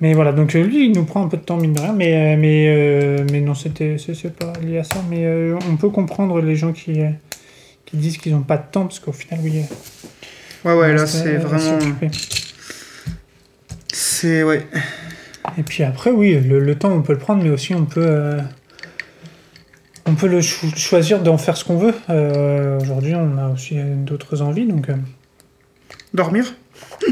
Mais 0.00 0.14
voilà, 0.14 0.32
donc 0.32 0.54
euh, 0.54 0.62
lui, 0.64 0.86
il 0.86 0.92
nous 0.92 1.04
prend 1.04 1.24
un 1.24 1.28
peu 1.28 1.36
de 1.36 1.42
temps, 1.42 1.58
mine 1.58 1.74
de 1.74 1.80
rien, 1.80 1.92
mais, 1.92 2.14
euh, 2.14 2.36
mais, 2.38 2.66
euh, 2.68 3.26
mais 3.30 3.40
non, 3.40 3.54
c'était 3.54 3.96
c'est 3.98 4.34
pas 4.34 4.52
lié 4.62 4.78
à 4.78 4.84
ça. 4.84 4.96
Mais 5.10 5.26
euh, 5.26 5.58
on 5.70 5.76
peut 5.76 5.90
comprendre 5.90 6.40
les 6.40 6.56
gens 6.56 6.72
qui, 6.72 7.00
qui 7.84 7.96
disent 7.98 8.16
qu'ils 8.16 8.32
n'ont 8.32 8.40
pas 8.40 8.56
de 8.56 8.64
temps, 8.70 8.82
parce 8.86 8.98
qu'au 8.98 9.12
final, 9.12 9.40
oui. 9.42 9.62
Ouais, 10.64 10.74
ouais, 10.74 10.94
là 10.94 11.06
c'est 11.06 11.36
vraiment. 11.36 11.78
C'est, 13.92 14.42
ouais. 14.42 14.66
Et 15.58 15.62
puis 15.62 15.82
après, 15.82 16.10
oui, 16.10 16.34
le, 16.34 16.60
le 16.60 16.74
temps, 16.76 16.92
on 16.92 17.02
peut 17.02 17.12
le 17.12 17.18
prendre, 17.18 17.42
mais 17.42 17.50
aussi 17.50 17.74
on 17.74 17.84
peut, 17.84 18.04
euh, 18.04 18.40
on 20.06 20.14
peut 20.14 20.26
le 20.28 20.40
cho- 20.40 20.68
choisir 20.76 21.22
d'en 21.22 21.38
faire 21.38 21.56
ce 21.56 21.64
qu'on 21.64 21.76
veut. 21.78 21.94
Euh, 22.10 22.78
Aujourd'hui, 22.80 23.14
on 23.14 23.38
a 23.38 23.48
aussi 23.48 23.76
d'autres 23.76 24.42
envies, 24.42 24.66
donc 24.66 24.88
euh, 24.88 24.96
Dormir 26.14 26.54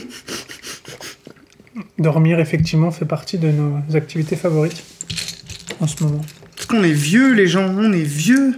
dormir, 1.98 2.38
effectivement, 2.40 2.90
fait 2.90 3.04
partie 3.04 3.38
de 3.38 3.50
nos 3.50 3.80
activités 3.96 4.36
favorites 4.36 4.82
en 5.80 5.86
ce 5.86 6.02
moment. 6.04 6.20
Parce 6.54 6.66
qu'on 6.66 6.82
est 6.82 6.92
vieux, 6.92 7.34
les 7.34 7.46
gens, 7.46 7.68
on 7.76 7.92
est 7.92 8.02
vieux. 8.02 8.54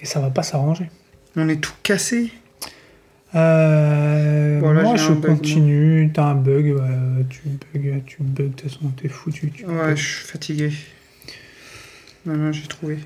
Et 0.00 0.06
ça 0.06 0.20
va 0.20 0.30
pas 0.30 0.42
s'arranger. 0.42 0.90
On 1.36 1.48
est 1.48 1.60
tout 1.60 1.72
cassé. 1.82 2.30
Euh, 3.34 4.58
Voilà, 4.60 4.82
moi, 4.82 4.96
je 4.96 5.12
continue. 5.12 6.10
T'as 6.12 6.24
un 6.24 6.34
bug, 6.34 6.74
tu 7.30 7.40
bugs, 7.74 8.00
tu 8.06 8.16
bugs, 8.20 8.42
de 8.44 8.48
toute 8.48 8.60
façon, 8.62 8.88
t'es 9.00 9.08
foutu. 9.08 9.50
Tu 9.50 9.64
Ouais, 9.64 9.72
bugs. 9.74 9.96
je 9.96 10.02
suis 10.02 10.24
fatigué. 10.26 10.72
Non, 12.26 12.34
non, 12.34 12.52
j'ai 12.52 12.66
trouvé. 12.66 12.98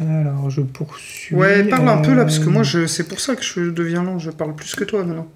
Alors, 0.00 0.50
je 0.50 0.60
poursuis. 0.60 1.34
Ouais, 1.34 1.64
parle 1.64 1.88
un 1.88 1.98
peu 1.98 2.14
là, 2.14 2.24
parce 2.24 2.38
que 2.38 2.48
euh, 2.48 2.52
moi, 2.52 2.62
je... 2.62 2.86
c'est 2.86 3.06
pour 3.06 3.20
ça 3.20 3.36
que 3.36 3.42
je 3.42 3.70
deviens 3.70 4.02
lent. 4.02 4.18
Je 4.18 4.30
parle 4.30 4.54
plus 4.54 4.74
que 4.74 4.84
toi 4.84 5.04
maintenant. 5.04 5.28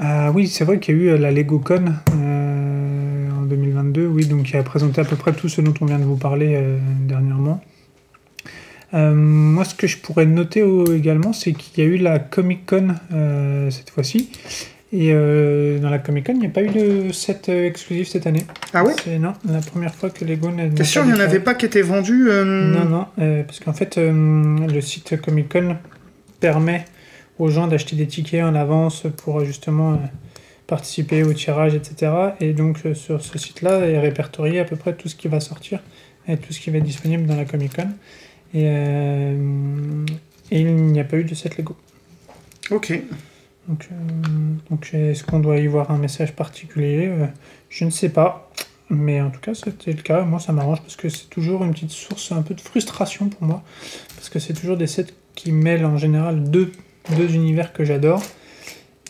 Ah 0.00 0.30
oui, 0.32 0.48
c'est 0.48 0.64
vrai 0.64 0.78
qu'il 0.78 0.96
y 0.96 0.98
a 0.98 1.02
eu 1.02 1.08
euh, 1.10 1.18
la 1.18 1.30
LegoCon 1.30 1.84
euh, 2.14 3.30
en 3.30 3.42
2022, 3.42 4.06
oui, 4.06 4.26
donc 4.26 4.44
qui 4.44 4.56
a 4.56 4.62
présenté 4.62 5.00
à 5.00 5.04
peu 5.04 5.16
près 5.16 5.32
tout 5.32 5.48
ce 5.48 5.60
dont 5.60 5.74
on 5.80 5.86
vient 5.86 5.98
de 5.98 6.04
vous 6.04 6.16
parler 6.16 6.54
euh, 6.56 6.78
dernièrement. 7.06 7.62
Euh, 8.94 9.14
moi, 9.14 9.64
ce 9.64 9.74
que 9.74 9.86
je 9.86 9.98
pourrais 9.98 10.26
noter 10.26 10.62
également, 10.94 11.32
c'est 11.32 11.52
qu'il 11.52 11.82
y 11.82 11.86
a 11.86 11.90
eu 11.90 11.96
la 11.96 12.18
Comic 12.18 12.66
Con 12.66 12.94
euh, 13.12 13.70
cette 13.70 13.90
fois-ci. 13.90 14.30
Et 14.94 15.10
euh, 15.10 15.78
dans 15.78 15.88
la 15.88 15.98
Comic 15.98 16.26
Con, 16.26 16.34
il 16.34 16.40
n'y 16.40 16.46
a 16.46 16.50
pas 16.50 16.62
eu 16.62 16.68
de 16.68 17.12
set 17.12 17.48
euh, 17.48 17.66
exclusif 17.66 18.08
cette 18.08 18.26
année. 18.26 18.44
Ah 18.74 18.84
ouais? 18.84 18.92
C'est 19.02 19.18
non, 19.18 19.32
la 19.48 19.60
première 19.60 19.94
fois 19.94 20.10
que 20.10 20.22
Lego 20.22 20.50
n'a 20.50 20.68
T'es 20.68 20.84
sûr, 20.84 21.02
il 21.04 21.12
n'y 21.12 21.18
en 21.18 21.20
avait 21.20 21.40
pas 21.40 21.54
qui 21.54 21.64
étaient 21.64 21.80
vendus 21.80 22.28
euh, 22.28 22.44
Non, 22.44 22.84
non, 22.84 23.06
euh, 23.18 23.42
parce 23.42 23.58
qu'en 23.58 23.72
fait, 23.72 23.96
le 23.96 24.80
site 24.82 25.18
Comic 25.22 25.50
Con 25.50 25.78
permet 26.40 26.84
aux 27.38 27.48
gens 27.48 27.68
d'acheter 27.68 27.96
des 27.96 28.06
tickets 28.06 28.44
en 28.44 28.54
avance 28.54 29.04
pour 29.16 29.42
justement 29.46 29.98
participer 30.66 31.22
au 31.22 31.32
tirage, 31.32 31.74
etc. 31.74 32.12
Et 32.40 32.52
donc, 32.52 32.80
sur 32.92 33.22
ce 33.22 33.38
site-là 33.38 33.78
est 33.86 33.98
répertorié 33.98 34.60
à 34.60 34.64
peu 34.64 34.76
près 34.76 34.92
tout 34.92 35.08
ce 35.08 35.16
qui 35.16 35.28
va 35.28 35.40
sortir 35.40 35.80
et 36.28 36.36
tout 36.36 36.52
ce 36.52 36.60
qui 36.60 36.68
va 36.68 36.78
être 36.78 36.84
disponible 36.84 37.26
dans 37.26 37.36
la 37.36 37.46
Comic 37.46 37.74
Con. 37.74 37.88
Et, 38.52 38.66
et 40.50 40.60
il 40.60 40.74
n'y 40.74 41.00
a 41.00 41.04
pas 41.04 41.16
eu 41.16 41.24
de 41.24 41.34
set 41.34 41.56
Lego. 41.56 41.76
Ok. 42.70 42.92
Donc, 43.68 43.88
euh, 43.90 43.94
donc 44.70 44.90
est-ce 44.92 45.24
qu'on 45.24 45.38
doit 45.40 45.58
y 45.58 45.66
voir 45.66 45.90
un 45.90 45.98
message 45.98 46.32
particulier? 46.34 47.06
Euh, 47.08 47.26
Je 47.70 47.84
ne 47.84 47.90
sais 47.90 48.08
pas. 48.08 48.50
Mais 48.90 49.22
en 49.22 49.30
tout 49.30 49.40
cas, 49.40 49.54
c'était 49.54 49.92
le 49.92 50.02
cas. 50.02 50.22
Moi, 50.22 50.38
ça 50.38 50.52
m'arrange 50.52 50.82
parce 50.82 50.96
que 50.96 51.08
c'est 51.08 51.30
toujours 51.30 51.64
une 51.64 51.72
petite 51.72 51.92
source 51.92 52.30
un 52.32 52.42
peu 52.42 52.52
de 52.54 52.60
frustration 52.60 53.28
pour 53.28 53.42
moi. 53.46 53.62
Parce 54.16 54.28
que 54.28 54.38
c'est 54.38 54.52
toujours 54.52 54.76
des 54.76 54.86
sets 54.86 55.06
qui 55.34 55.50
mêlent 55.52 55.86
en 55.86 55.96
général 55.96 56.42
deux, 56.50 56.72
deux 57.16 57.34
univers 57.34 57.72
que 57.72 57.84
j'adore. 57.84 58.22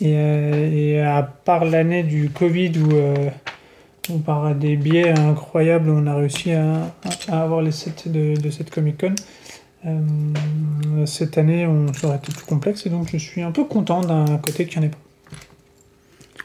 Et, 0.01 0.15
euh, 0.17 1.05
à 1.19 1.23
part 1.23 1.65
l'année 1.65 2.05
du 2.05 2.31
Covid 2.31 2.73
où, 2.79 4.13
où 4.13 4.19
par 4.19 4.55
des 4.55 4.77
biais 4.77 5.11
incroyables, 5.11 5.91
on 5.91 6.07
a 6.07 6.15
réussi 6.15 6.53
à, 6.53 6.95
à 7.29 7.43
avoir 7.43 7.63
les 7.63 7.73
sets 7.73 8.09
de, 8.09 8.41
de 8.41 8.51
cette 8.51 8.71
Comic 8.71 8.99
Con. 9.01 9.15
Euh, 9.87 11.07
cette 11.07 11.39
année, 11.39 11.67
on 11.67 11.87
aurait 12.05 12.17
été 12.17 12.33
plus 12.33 12.45
complexe 12.45 12.87
et 12.87 12.91
donc 12.91 13.09
je 13.13 13.17
suis 13.19 13.43
un 13.43 13.51
peu 13.51 13.65
content 13.65 14.01
d'un 14.03 14.39
côté 14.39 14.67
qu'il 14.67 14.81
n'y 14.81 14.87
en 14.87 14.89
ait 14.89 14.93
pas. 14.93 14.99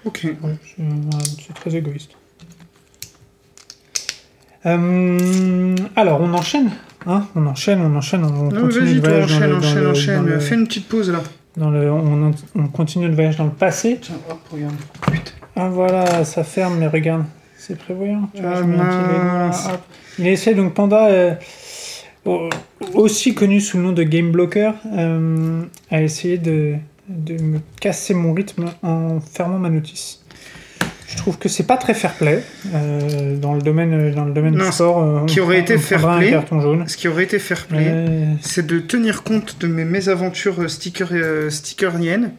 Ok. 0.05 0.27
Ouais, 0.43 0.55
c'est 1.45 1.53
très 1.53 1.75
égoïste. 1.75 2.11
Euh, 4.65 5.75
alors, 5.95 6.21
on 6.21 6.33
enchaîne. 6.33 6.71
Hein 7.05 7.27
on 7.35 7.45
enchaîne, 7.45 7.79
on 7.81 7.95
enchaîne, 7.95 8.25
on 8.25 8.49
Non, 8.51 8.61
continue 8.61 8.95
le 8.95 8.99
voyage 8.99 9.29
dans 9.29 9.35
enchaîne, 9.37 9.51
dans 9.51 9.57
enchaîne, 9.59 9.79
le- 9.83 9.89
enchaîne. 9.91 10.15
dans 10.17 10.21
le- 10.23 10.39
Fais 10.39 10.55
une 10.55 10.67
petite 10.67 10.87
pause 10.89 11.09
là. 11.11 11.21
dans 11.55 11.69
le- 11.69 11.91
on, 11.91 12.33
on 12.55 12.67
continue 12.67 13.07
le 13.07 13.13
voyage 13.13 13.37
dans 13.37 13.45
le 13.45 13.51
passé. 13.51 13.99
Tiens, 14.01 14.15
hop, 14.29 14.39
regarde. 14.51 14.73
Ah 15.55 15.69
voilà, 15.69 16.25
ça 16.25 16.43
ferme, 16.43 16.77
mais 16.79 16.87
regarde, 16.87 17.23
c'est 17.57 17.77
prévoyant. 17.77 18.29
Tu 18.33 18.41
vois, 18.41 18.51
Ah, 18.55 18.57
j'ai 18.61 18.63
mis 18.67 18.79
un 18.79 19.49
petit 19.51 19.67
hop. 19.73 19.81
Il 20.19 20.27
essaie 20.27 20.53
donc 20.55 20.73
Panda, 20.73 21.07
euh, 21.07 21.33
au- 22.25 22.49
aussi 22.93 23.33
connu 23.33 23.61
sous 23.61 23.77
le 23.77 23.83
nom 23.83 23.91
de 23.91 24.03
Game 24.03 24.31
Blocker, 24.31 24.71
euh, 24.95 25.61
a 25.91 26.01
essayé 26.01 26.37
de, 26.37 26.75
de 27.09 27.41
me 27.41 27.59
casser 27.79 28.13
mon 28.13 28.33
rythme 28.33 28.65
en 28.83 29.19
fermant 29.19 29.59
ma 29.59 29.69
notice. 29.69 30.23
Je 31.09 31.15
trouve 31.15 31.37
que 31.37 31.47
c'est 31.47 31.63
pas 31.65 31.77
très 31.77 31.93
fair 31.93 32.13
play 32.15 32.43
euh, 32.75 33.37
dans 33.37 33.53
le 33.53 33.61
domaine 33.61 34.13
dans 34.13 34.25
le 34.25 34.33
domaine 34.33 34.55
Non, 34.55 34.65
du 34.65 34.71
sport. 34.73 35.01
euh, 35.01 35.25
qui 35.25 35.39
aurait 35.39 35.59
été 35.59 35.77
fair 35.77 36.17
play. 36.17 36.31
carton 36.31 36.59
jaune. 36.59 36.83
Ce 36.87 36.97
qui 36.97 37.07
aurait 37.07 37.23
été 37.23 37.39
fair 37.39 37.65
play, 37.65 38.27
c'est 38.41 38.67
de 38.67 38.79
tenir 38.79 39.23
compte 39.23 39.57
de 39.61 39.67
mes 39.67 39.85
mésaventures 39.85 40.69
sticker, 40.69 41.07
stickeriennes 41.49 42.31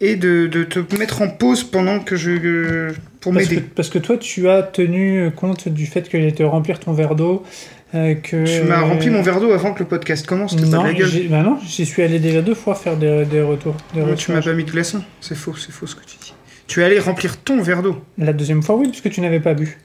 et 0.00 0.16
de, 0.16 0.46
de 0.46 0.64
te 0.64 0.78
mettre 0.98 1.20
en 1.20 1.28
pause 1.28 1.64
pendant 1.64 2.00
que 2.00 2.16
je. 2.16 2.30
euh, 2.30 2.92
pour 3.20 3.32
parce, 3.34 3.46
que, 3.46 3.54
m'aider. 3.56 3.66
parce 3.76 3.88
que 3.90 3.98
toi, 3.98 4.16
tu 4.16 4.48
as 4.48 4.62
tenu 4.62 5.30
compte 5.36 5.68
du 5.68 5.84
fait 5.86 6.08
qu'il 6.08 6.20
allait 6.20 6.32
te 6.32 6.42
remplir 6.42 6.80
ton 6.80 6.92
verre 6.94 7.14
d'eau. 7.14 7.44
Euh, 7.94 8.14
que, 8.14 8.44
Tu 8.60 8.62
m'as 8.66 8.80
rempli 8.80 9.10
mon 9.10 9.22
verre 9.22 9.40
d'eau 9.40 9.52
avant 9.52 9.72
que 9.74 9.80
le 9.80 9.84
podcast 9.86 10.26
commence, 10.26 10.56
t'es 10.56 10.62
pas 10.62 10.78
de 10.78 10.82
la 10.84 10.92
gueule. 10.94 11.28
bah 11.28 11.42
non, 11.42 11.58
j'y 11.66 11.84
suis 11.86 12.02
allé 12.02 12.18
déjà 12.18 12.40
deux 12.42 12.54
fois 12.54 12.74
faire 12.74 12.96
des, 12.96 13.24
des 13.26 13.42
retours. 13.42 13.76
Des 13.94 14.00
Non, 14.00 14.14
tu 14.14 14.32
m'as 14.32 14.40
pas 14.42 14.52
mis 14.54 14.64
de 14.64 14.70
glaçon. 14.70 15.02
C'est 15.20 15.34
faux, 15.34 15.54
c'est 15.56 15.72
faux 15.72 15.86
ce 15.86 15.94
que 15.94 16.04
tu 16.04 16.16
dis. 16.22 16.34
Tu 16.66 16.80
es 16.80 16.84
allé 16.84 16.98
remplir 16.98 17.36
ton 17.38 17.60
verre 17.60 17.82
d'eau. 17.82 18.02
La 18.18 18.32
deuxième 18.32 18.62
fois, 18.62 18.76
oui, 18.76 18.88
puisque 18.88 19.10
tu 19.10 19.20
n'avais 19.20 19.40
pas 19.40 19.52
bu. 19.54 19.78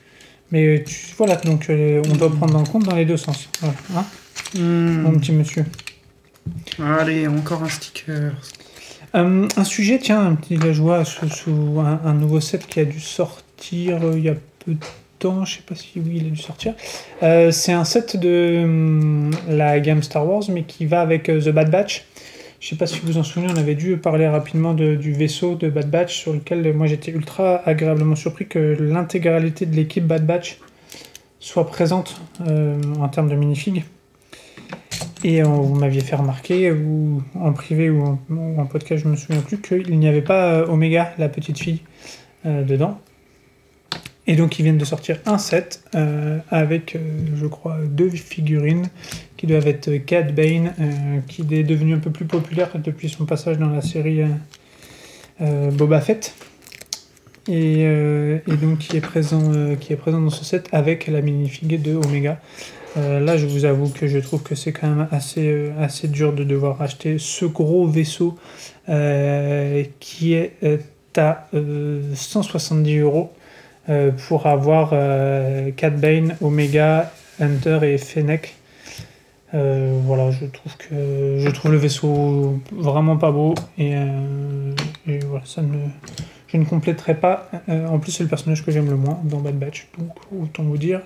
Mais 0.51 0.83
tu- 0.87 0.95
voilà, 1.17 1.35
donc 1.35 1.69
euh, 1.69 2.01
on 2.09 2.15
doit 2.15 2.31
prendre 2.33 2.55
en 2.57 2.63
compte 2.63 2.83
dans 2.85 2.95
les 2.95 3.03
deux 3.05 3.17
sens. 3.17 3.49
Voilà, 3.61 3.75
hein, 3.97 4.05
Hmm. 4.55 5.01
mon 5.01 5.11
petit 5.19 5.33
monsieur. 5.33 5.65
Allez, 6.81 7.27
encore 7.27 7.63
un 7.63 7.69
sticker. 7.69 8.31
Euh, 9.15 9.47
un 9.57 9.63
sujet, 9.63 9.99
tiens, 10.01 10.25
un 10.25 10.35
petit 10.35 10.55
là, 10.55 10.71
je 10.71 10.81
vois 10.81 11.03
sous, 11.05 11.27
sous 11.29 11.79
un, 11.79 11.99
un 12.05 12.13
nouveau 12.13 12.39
set 12.39 12.65
qui 12.67 12.79
a 12.79 12.85
dû 12.85 12.99
sortir 12.99 13.99
euh, 14.03 14.13
il 14.15 14.23
y 14.23 14.29
a 14.29 14.35
peu 14.65 14.73
de 14.73 14.77
temps, 15.19 15.45
je 15.45 15.55
sais 15.55 15.61
pas 15.67 15.75
si 15.75 15.91
oui, 15.97 16.17
il 16.21 16.27
a 16.27 16.29
dû 16.29 16.37
sortir. 16.41 16.73
Euh, 17.23 17.51
c'est 17.51 17.73
un 17.73 17.83
set 17.83 18.17
de 18.17 18.61
hum, 18.63 19.31
la 19.49 19.79
gamme 19.79 20.03
Star 20.03 20.27
Wars, 20.27 20.43
mais 20.49 20.63
qui 20.63 20.85
va 20.85 21.01
avec 21.01 21.29
euh, 21.29 21.41
The 21.41 21.49
Bad 21.49 21.69
Batch. 21.71 22.05
Je 22.59 22.69
sais 22.69 22.75
pas 22.75 22.87
si 22.87 22.99
vous 22.99 23.07
vous 23.13 23.17
en 23.17 23.23
souvenez, 23.23 23.51
on 23.53 23.57
avait 23.57 23.75
dû 23.75 23.97
parler 23.97 24.27
rapidement 24.27 24.73
de- 24.73 24.95
du 24.95 25.13
vaisseau 25.13 25.55
de 25.55 25.69
Bad 25.69 25.89
Batch, 25.89 26.15
sur 26.17 26.33
lequel 26.33 26.65
euh, 26.65 26.73
moi 26.73 26.87
j'étais 26.87 27.11
ultra 27.11 27.61
agréablement 27.67 28.15
surpris 28.15 28.47
que 28.47 28.77
l'intégralité 28.79 29.65
de 29.65 29.75
l'équipe 29.75 30.05
Bad 30.05 30.25
Batch 30.25 30.57
soit 31.39 31.67
présente 31.67 32.19
en 32.39 33.07
termes 33.09 33.29
de 33.29 33.35
minifigs. 33.35 33.83
Et 35.23 35.41
vous 35.43 35.75
m'aviez 35.75 36.01
fait 36.01 36.15
remarquer, 36.15 36.71
ou 36.71 37.21
en 37.35 37.53
privé 37.53 37.89
ou 37.89 38.03
en, 38.03 38.19
ou 38.29 38.59
en 38.59 38.65
podcast, 38.65 39.03
je 39.03 39.07
me 39.09 39.15
souviens 39.15 39.41
plus, 39.41 39.59
qu'il 39.61 39.97
n'y 39.99 40.07
avait 40.07 40.21
pas 40.21 40.63
Omega, 40.67 41.13
la 41.17 41.29
petite 41.29 41.59
fille, 41.59 41.81
dedans. 42.43 42.99
Et 44.27 44.35
donc 44.35 44.59
ils 44.59 44.63
viennent 44.63 44.77
de 44.77 44.85
sortir 44.85 45.19
un 45.25 45.37
set 45.37 45.81
euh, 45.95 46.39
avec, 46.49 46.95
euh, 46.95 46.99
je 47.35 47.47
crois, 47.47 47.77
deux 47.85 48.09
figurines 48.09 48.87
qui 49.37 49.47
doivent 49.47 49.67
être 49.67 49.95
Cad 49.97 50.35
Bane, 50.35 50.73
euh, 50.79 51.19
qui 51.27 51.41
est 51.51 51.63
devenu 51.63 51.93
un 51.93 51.99
peu 51.99 52.11
plus 52.11 52.25
populaire 52.25 52.69
depuis 52.75 53.09
son 53.09 53.25
passage 53.25 53.57
dans 53.57 53.69
la 53.69 53.81
série 53.81 54.21
Boba 55.39 56.01
Fett. 56.01 56.33
Et, 57.47 57.83
et 57.83 58.57
donc 58.61 58.79
qui 58.79 58.97
est, 58.97 59.01
présent, 59.01 59.53
qui 59.79 59.93
est 59.93 59.95
présent 59.95 60.19
dans 60.19 60.29
ce 60.29 60.43
set 60.43 60.67
avec 60.73 61.07
la 61.07 61.21
minifig 61.21 61.81
de 61.81 61.95
Omega. 61.95 62.41
Là, 62.95 63.37
je 63.37 63.45
vous 63.45 63.63
avoue 63.63 63.89
que 63.89 64.07
je 64.07 64.17
trouve 64.17 64.41
que 64.41 64.55
c'est 64.55 64.73
quand 64.73 64.87
même 64.87 65.07
assez, 65.11 65.71
assez 65.79 66.07
dur 66.07 66.33
de 66.33 66.43
devoir 66.43 66.81
acheter 66.81 67.17
ce 67.19 67.45
gros 67.45 67.87
vaisseau 67.87 68.37
qui 69.99 70.33
est 70.33 70.53
à 71.17 71.47
euh, 71.53 72.01
170 72.13 72.99
euros 72.99 73.31
euh, 73.89 74.11
pour 74.27 74.47
avoir 74.47 74.91
euh, 74.93 75.71
Cat 75.75 75.91
Bane, 75.91 76.35
Omega, 76.41 77.11
Hunter 77.39 77.79
et 77.83 77.97
Fennec. 77.97 78.55
Euh, 79.53 79.97
voilà, 80.03 80.29
je 80.31 80.45
trouve 80.45 80.75
que 80.77 81.37
je 81.39 81.49
trouve 81.51 81.71
le 81.71 81.77
vaisseau 81.77 82.59
vraiment 82.71 83.15
pas 83.17 83.31
beau 83.31 83.55
et, 83.77 83.93
euh, 83.95 84.73
et 85.07 85.19
voilà, 85.19 85.45
ça 85.45 85.61
ne, 85.61 85.77
je 86.47 86.57
ne 86.57 86.65
compléterai 86.65 87.15
pas. 87.15 87.49
En 87.69 87.97
plus, 87.99 88.11
c'est 88.11 88.23
le 88.23 88.29
personnage 88.29 88.65
que 88.65 88.71
j'aime 88.71 88.89
le 88.89 88.97
moins 88.97 89.19
dans 89.23 89.39
Bad 89.39 89.57
Batch, 89.57 89.87
donc 89.97 90.09
autant 90.37 90.63
vous 90.63 90.77
dire 90.77 91.01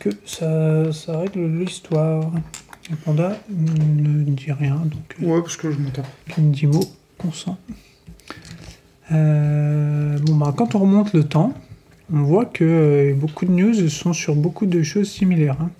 que 0.00 0.10
ça, 0.26 0.92
ça 0.92 1.18
règle 1.18 1.46
l'histoire. 1.46 2.30
Et 2.92 2.94
Panda 2.94 3.36
ne 3.50 4.22
dit 4.30 4.52
rien, 4.52 4.76
donc 4.84 5.16
Ouais, 5.20 5.40
parce 5.40 5.56
que 5.56 5.72
je 5.72 5.78
m'entends. 5.78 6.02
qui 6.32 6.40
me 6.40 6.52
dit 6.52 6.66
mot, 6.66 6.84
consent. 7.18 7.56
Euh, 9.12 10.18
bon, 10.20 10.34
bah, 10.36 10.52
quand 10.56 10.74
on 10.74 10.80
remonte 10.80 11.12
le 11.12 11.24
temps, 11.24 11.52
on 12.12 12.22
voit 12.22 12.44
que 12.46 12.64
euh, 12.64 13.14
beaucoup 13.14 13.44
de 13.46 13.50
news 13.52 13.88
sont 13.88 14.12
sur 14.12 14.34
beaucoup 14.34 14.66
de 14.66 14.82
choses 14.82 15.10
similaires. 15.10 15.56
hein. 15.60 15.70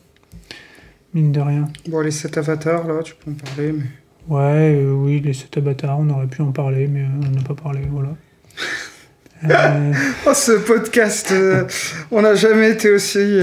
Mine 1.14 1.32
de 1.32 1.40
rien. 1.40 1.68
Bon, 1.88 2.00
les 2.00 2.10
7 2.10 2.36
avatars, 2.38 2.86
là, 2.86 3.02
tu 3.02 3.14
peux 3.14 3.30
en 3.30 3.34
parler, 3.34 3.72
mais... 3.72 3.84
Ouais, 4.28 4.74
euh, 4.76 4.92
oui, 4.92 5.20
les 5.24 5.32
7 5.32 5.56
avatars, 5.58 5.98
on 6.00 6.10
aurait 6.10 6.26
pu 6.26 6.42
en 6.42 6.50
parler, 6.52 6.88
mais 6.88 7.02
euh, 7.02 7.26
on 7.26 7.30
n'a 7.36 7.42
pas 7.42 7.54
parlé, 7.54 7.80
voilà. 7.90 8.10
Euh, 9.44 9.92
Oh, 10.26 10.32
ce 10.32 10.52
podcast, 10.52 11.28
euh, 11.30 11.64
on 12.10 12.22
n'a 12.22 12.34
jamais 12.34 12.70
été 12.70 12.90
aussi... 12.90 13.38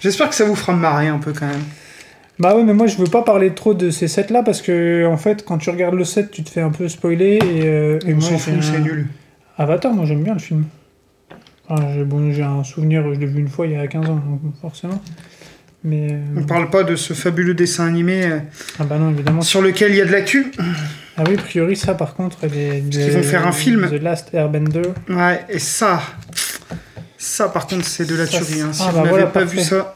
J'espère 0.00 0.28
que 0.28 0.34
ça 0.34 0.44
vous 0.44 0.56
fera 0.56 0.72
marrer 0.74 1.06
un 1.06 1.18
peu, 1.18 1.32
quand 1.32 1.46
même. 1.46 1.62
bah 2.40 2.56
ouais, 2.56 2.64
mais 2.64 2.74
moi 2.74 2.88
je 2.88 2.96
veux 2.96 3.06
pas 3.06 3.22
parler 3.22 3.54
trop 3.54 3.74
de 3.74 3.90
ces 3.90 4.08
sets 4.08 4.26
là 4.30 4.42
parce 4.42 4.60
que 4.60 5.06
en 5.06 5.16
fait, 5.16 5.44
quand 5.44 5.58
tu 5.58 5.70
regardes 5.70 5.94
le 5.94 6.04
set, 6.04 6.32
tu 6.32 6.42
te 6.42 6.50
fais 6.50 6.60
un 6.62 6.70
peu 6.70 6.88
spoiler 6.88 7.38
et, 8.04 8.08
et 8.10 8.12
On 8.12 8.16
moi 8.16 8.28
s'en 8.28 8.38
fout, 8.38 8.54
c'est 8.60 8.80
nul. 8.80 9.06
Avatar, 9.56 9.92
moi 9.94 10.04
j'aime 10.04 10.24
bien 10.24 10.34
le 10.34 10.40
film. 10.40 10.64
Enfin, 11.68 11.88
j'ai 11.94 12.04
bon, 12.04 12.32
j'ai 12.32 12.42
un 12.42 12.64
souvenir, 12.64 13.02
je 13.14 13.18
l'ai 13.20 13.26
vu 13.26 13.40
une 13.40 13.48
fois 13.48 13.66
il 13.66 13.72
y 13.72 13.76
a 13.76 13.86
15 13.86 14.08
ans, 14.08 14.22
forcément. 14.60 15.02
Mais. 15.84 16.08
euh, 16.12 16.18
On 16.36 16.42
parle 16.44 16.70
pas 16.70 16.82
de 16.82 16.96
ce 16.96 17.12
fabuleux 17.14 17.54
dessin 17.54 17.86
animé 17.86 18.24
euh, 18.26 18.38
Ah 18.80 18.84
bah 18.84 18.98
non, 18.98 19.10
évidemment. 19.10 19.42
sur 19.42 19.62
lequel 19.62 19.92
il 19.92 19.96
y 19.98 20.00
a 20.00 20.04
de 20.06 20.12
l'actu. 20.12 20.50
Ah 21.16 21.24
oui, 21.28 21.34
a 21.38 21.42
priori, 21.42 21.76
ça 21.76 21.94
par 21.94 22.14
contre, 22.14 22.38
les, 22.46 22.82
qu'ils 22.90 23.10
vont 23.12 23.22
faire 23.22 23.46
un 23.46 23.52
film. 23.52 23.88
The 23.88 24.02
Last 24.02 24.32
Airbender. 24.34 24.82
Ouais, 25.08 25.44
et 25.48 25.58
ça... 25.58 26.00
Ça, 27.16 27.48
par 27.48 27.66
contre, 27.66 27.84
c'est 27.84 28.06
de 28.08 28.14
la 28.16 28.26
Ça, 28.26 28.38
tuerie. 28.38 28.60
hein. 28.62 28.68
c'est- 28.72 28.78
Si 28.78 28.84
ah, 28.86 28.90
vous 28.90 28.92
bah 28.92 28.98
n'avez 28.98 29.10
voilà, 29.10 29.26
pas 29.26 29.40
parfait. 29.40 29.56
vu 29.56 29.62
ça... 29.62 29.94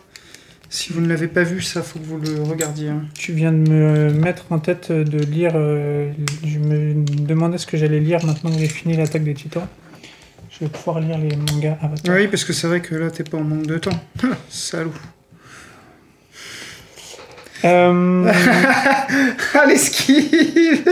Si 0.68 0.92
vous 0.92 1.00
ne 1.02 1.06
l'avez 1.08 1.28
pas 1.28 1.42
vu, 1.42 1.60
ça, 1.60 1.82
faut 1.82 1.98
que 1.98 2.04
vous 2.06 2.18
le 2.18 2.42
regardiez. 2.42 2.88
hein. 2.88 3.02
Tu 3.14 3.32
viens 3.32 3.52
de 3.52 3.58
me 3.70 4.10
mettre 4.12 4.46
en 4.50 4.58
tête 4.58 4.90
de 4.90 5.18
lire. 5.18 5.52
euh, 5.54 6.10
je 6.46 6.58
me 6.58 6.94
demandais 7.26 7.58
ce 7.58 7.66
que 7.66 7.76
j'allais 7.76 8.00
lire 8.00 8.24
maintenant 8.24 8.50
que 8.50 8.58
j'ai 8.58 8.68
fini 8.68 8.96
l'attaque 8.96 9.22
des 9.22 9.34
titans. 9.34 9.66
Je 10.62 10.68
vais 10.68 10.72
pouvoir 10.72 11.00
lire 11.00 11.18
les 11.18 11.34
mangas 11.34 11.76
Avatar. 11.82 12.14
Oui, 12.14 12.28
parce 12.28 12.44
que 12.44 12.52
c'est 12.52 12.68
vrai 12.68 12.80
que 12.80 12.94
là, 12.94 13.10
t'es 13.10 13.24
pas 13.24 13.36
en 13.36 13.42
manque 13.42 13.66
de 13.66 13.78
temps. 13.78 14.00
Salaud. 14.48 14.92
Euh, 17.64 18.32
Ah, 19.54 19.66
l'esquive 19.66 20.84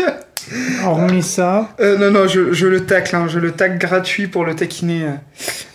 hormis 0.84 1.22
ça, 1.22 1.76
Euh, 1.78 1.96
non, 1.98 2.10
non, 2.10 2.26
je, 2.26 2.52
je 2.52 2.66
le 2.66 2.84
tacle, 2.84 3.14
hein, 3.14 3.28
je 3.28 3.38
le 3.38 3.52
tacle 3.52 3.78
gratuit 3.78 4.26
pour 4.26 4.44
le 4.44 4.56
taquiner. 4.56 5.06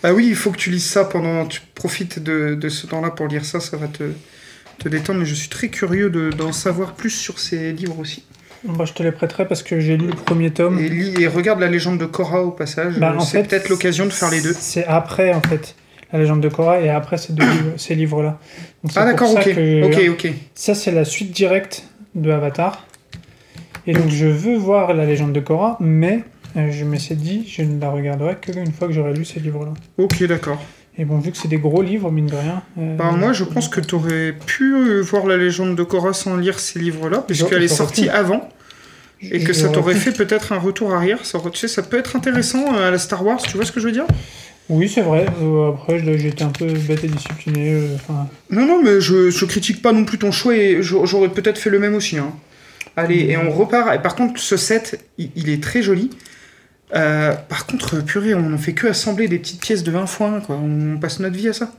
Bah 0.03 0.11
oui, 0.11 0.27
il 0.27 0.35
faut 0.35 0.51
que 0.51 0.57
tu 0.57 0.71
lises 0.71 0.85
ça 0.85 1.05
pendant. 1.05 1.45
Tu 1.45 1.61
profites 1.73 2.19
de, 2.21 2.55
de 2.55 2.67
ce 2.67 2.85
temps-là 2.87 3.11
pour 3.11 3.27
lire 3.27 3.45
ça, 3.45 3.61
ça 3.61 3.77
va 3.77 3.87
te, 3.87 4.03
te 4.79 4.89
détendre. 4.89 5.19
Mais 5.19 5.25
je 5.25 5.35
suis 5.35 5.47
très 5.47 5.69
curieux 5.69 6.09
de- 6.09 6.31
d'en 6.31 6.51
savoir 6.51 6.95
plus 6.95 7.11
sur 7.11 7.39
ces 7.39 7.71
livres 7.71 7.97
aussi. 7.99 8.25
Je 8.85 8.93
te 8.93 9.03
les 9.03 9.11
prêterai 9.11 9.47
parce 9.47 9.63
que 9.63 9.79
j'ai 9.79 9.97
lu 9.97 10.07
le 10.07 10.13
premier 10.13 10.51
tome. 10.51 10.79
Et, 10.79 10.89
lis, 10.89 11.13
et 11.21 11.27
regarde 11.27 11.59
la 11.59 11.67
légende 11.67 11.97
de 11.99 12.05
Korra 12.05 12.41
au 12.43 12.51
passage. 12.51 12.99
Bah, 12.99 13.15
c'est 13.19 13.47
peut-être 13.47 13.69
l'occasion 13.69 14.05
de 14.05 14.11
faire 14.11 14.29
les 14.31 14.41
deux. 14.41 14.53
C'est 14.57 14.85
après, 14.85 15.33
en 15.33 15.41
fait, 15.41 15.75
la 16.13 16.19
légende 16.19 16.41
de 16.41 16.49
Korra 16.49 16.79
et 16.81 16.89
après 16.89 17.17
ces, 17.17 17.33
deux 17.33 17.43
livres- 17.45 17.73
ces 17.77 17.95
livres-là. 17.95 18.39
Ah 18.95 19.05
d'accord, 19.05 19.31
ok. 19.31 19.43
que- 19.43 19.83
Ok, 19.85 20.09
ok. 20.25 20.31
Ça, 20.53 20.73
c'est 20.75 20.91
la 20.91 21.05
suite 21.05 21.31
directe 21.31 21.83
de 22.15 22.31
Avatar. 22.31 22.85
Et 23.87 23.93
donc, 23.93 24.09
je 24.09 24.25
veux 24.25 24.57
voir 24.57 24.93
la 24.93 25.05
légende 25.05 25.31
de 25.33 25.39
Korra, 25.39 25.77
mais 25.79 26.23
euh, 26.57 26.71
je 26.71 26.85
me 26.85 26.95
suis 26.97 27.15
dit, 27.15 27.45
je 27.47 27.61
ne 27.61 27.79
la 27.79 27.89
regarderai 27.91 28.37
que 28.41 28.51
une 28.57 28.71
fois 28.71 28.87
que 28.87 28.93
j'aurai 28.93 29.13
lu 29.13 29.25
ces 29.25 29.39
livres-là. 29.39 29.73
Ok, 29.97 30.23
d'accord. 30.23 30.59
Et 30.97 31.03
bon, 31.05 31.19
vu 31.19 31.31
que 31.31 31.37
c'est 31.37 31.47
des 31.49 31.57
gros 31.57 31.81
livres, 31.81 32.09
mine 32.11 32.27
de 32.27 32.35
rien. 32.35 32.61
euh, 32.79 32.95
Bah, 32.95 33.11
moi, 33.11 33.33
je 33.33 33.43
pense 33.43 33.67
que 33.67 33.81
tu 33.81 33.95
aurais 33.95 34.33
pu 34.45 34.73
euh, 34.75 35.01
voir 35.01 35.25
la 35.25 35.35
légende 35.37 35.75
de 35.75 35.83
Korra 35.83 36.13
sans 36.13 36.37
lire 36.37 36.59
ces 36.59 36.79
livres-là, 36.79 37.17
puisqu'elle 37.27 37.63
est 37.63 37.67
sortie 37.67 38.07
avant. 38.09 38.49
Et 39.21 39.39
que 39.43 39.53
ça 39.53 39.61
j'aurais 39.63 39.73
t'aurait 39.73 39.95
fait 39.95 40.11
peut-être 40.11 40.51
un 40.53 40.57
retour 40.59 40.93
arrière. 40.93 41.25
Ça, 41.25 41.39
tu 41.51 41.57
sais, 41.59 41.67
ça 41.67 41.81
peut 41.81 41.97
être 41.97 42.15
intéressant 42.15 42.75
euh, 42.75 42.87
à 42.87 42.91
la 42.91 42.97
Star 42.99 43.25
Wars, 43.25 43.41
tu 43.41 43.55
vois 43.57 43.65
ce 43.65 43.71
que 43.71 43.79
je 43.79 43.85
veux 43.87 43.91
dire? 43.91 44.05
Oui, 44.69 44.87
c'est 44.89 45.01
vrai. 45.01 45.25
Euh, 45.41 45.69
après, 45.69 45.99
j'étais 46.17 46.43
un 46.43 46.49
peu 46.49 46.65
bête 46.67 47.03
et 47.03 47.07
discipliné. 47.07 47.73
euh, 47.73 47.87
Non, 48.49 48.65
non, 48.65 48.81
mais 48.83 48.99
je, 49.01 49.29
je 49.29 49.45
critique 49.45 49.81
pas 49.81 49.91
non 49.93 50.05
plus 50.05 50.17
ton 50.17 50.31
choix 50.31 50.55
et 50.55 50.81
j'a- 50.81 51.05
j'aurais 51.05 51.29
peut-être 51.29 51.57
fait 51.57 51.69
le 51.69 51.79
même 51.79 51.95
aussi. 51.95 52.17
hein. 52.17 52.33
Allez, 52.97 53.19
et 53.29 53.37
on 53.37 53.51
repart. 53.51 53.93
Et 53.95 53.99
par 53.99 54.15
contre, 54.15 54.39
ce 54.39 54.57
set, 54.57 54.99
il, 55.17 55.29
il 55.35 55.49
est 55.49 55.61
très 55.61 55.81
joli. 55.81 56.09
Euh, 56.93 57.33
par 57.33 57.65
contre, 57.65 58.01
purée, 58.01 58.35
on 58.35 58.41
n'en 58.41 58.57
fait 58.57 58.73
que 58.73 58.87
assembler 58.87 59.27
des 59.27 59.39
petites 59.39 59.61
pièces 59.61 59.83
de 59.83 59.91
20 59.91 60.05
fois, 60.05 60.41
quoi. 60.41 60.55
On 60.55 60.97
passe 60.97 61.19
notre 61.19 61.35
vie 61.35 61.49
à 61.49 61.53
ça. 61.53 61.71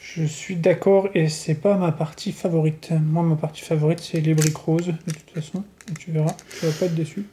je 0.00 0.24
suis 0.24 0.56
d'accord 0.56 1.08
et 1.14 1.28
c'est 1.28 1.54
pas 1.54 1.76
ma 1.76 1.92
partie 1.92 2.32
favorite. 2.32 2.90
Moi, 2.90 3.22
ma 3.22 3.36
partie 3.36 3.62
favorite, 3.62 4.00
c'est 4.00 4.20
les 4.20 4.34
briques 4.34 4.56
roses, 4.56 4.86
de 4.86 5.12
toute 5.12 5.30
façon. 5.34 5.64
Et 5.90 5.94
tu 5.94 6.10
verras, 6.10 6.34
tu 6.58 6.66
vas 6.66 6.72
pas 6.72 6.86
être 6.86 6.94
déçu. 6.94 7.26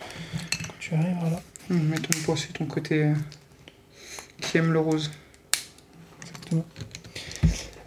Quand 0.00 0.74
tu 0.80 0.94
arriveras 0.94 1.30
là. 1.30 1.40
Hum, 1.70 1.82
M'étonne 1.88 2.22
pas, 2.26 2.34
c'est 2.36 2.52
ton 2.52 2.66
côté 2.66 3.04
euh, 3.04 3.14
qui 4.40 4.58
aime 4.58 4.72
le 4.72 4.80
rose. 4.80 5.10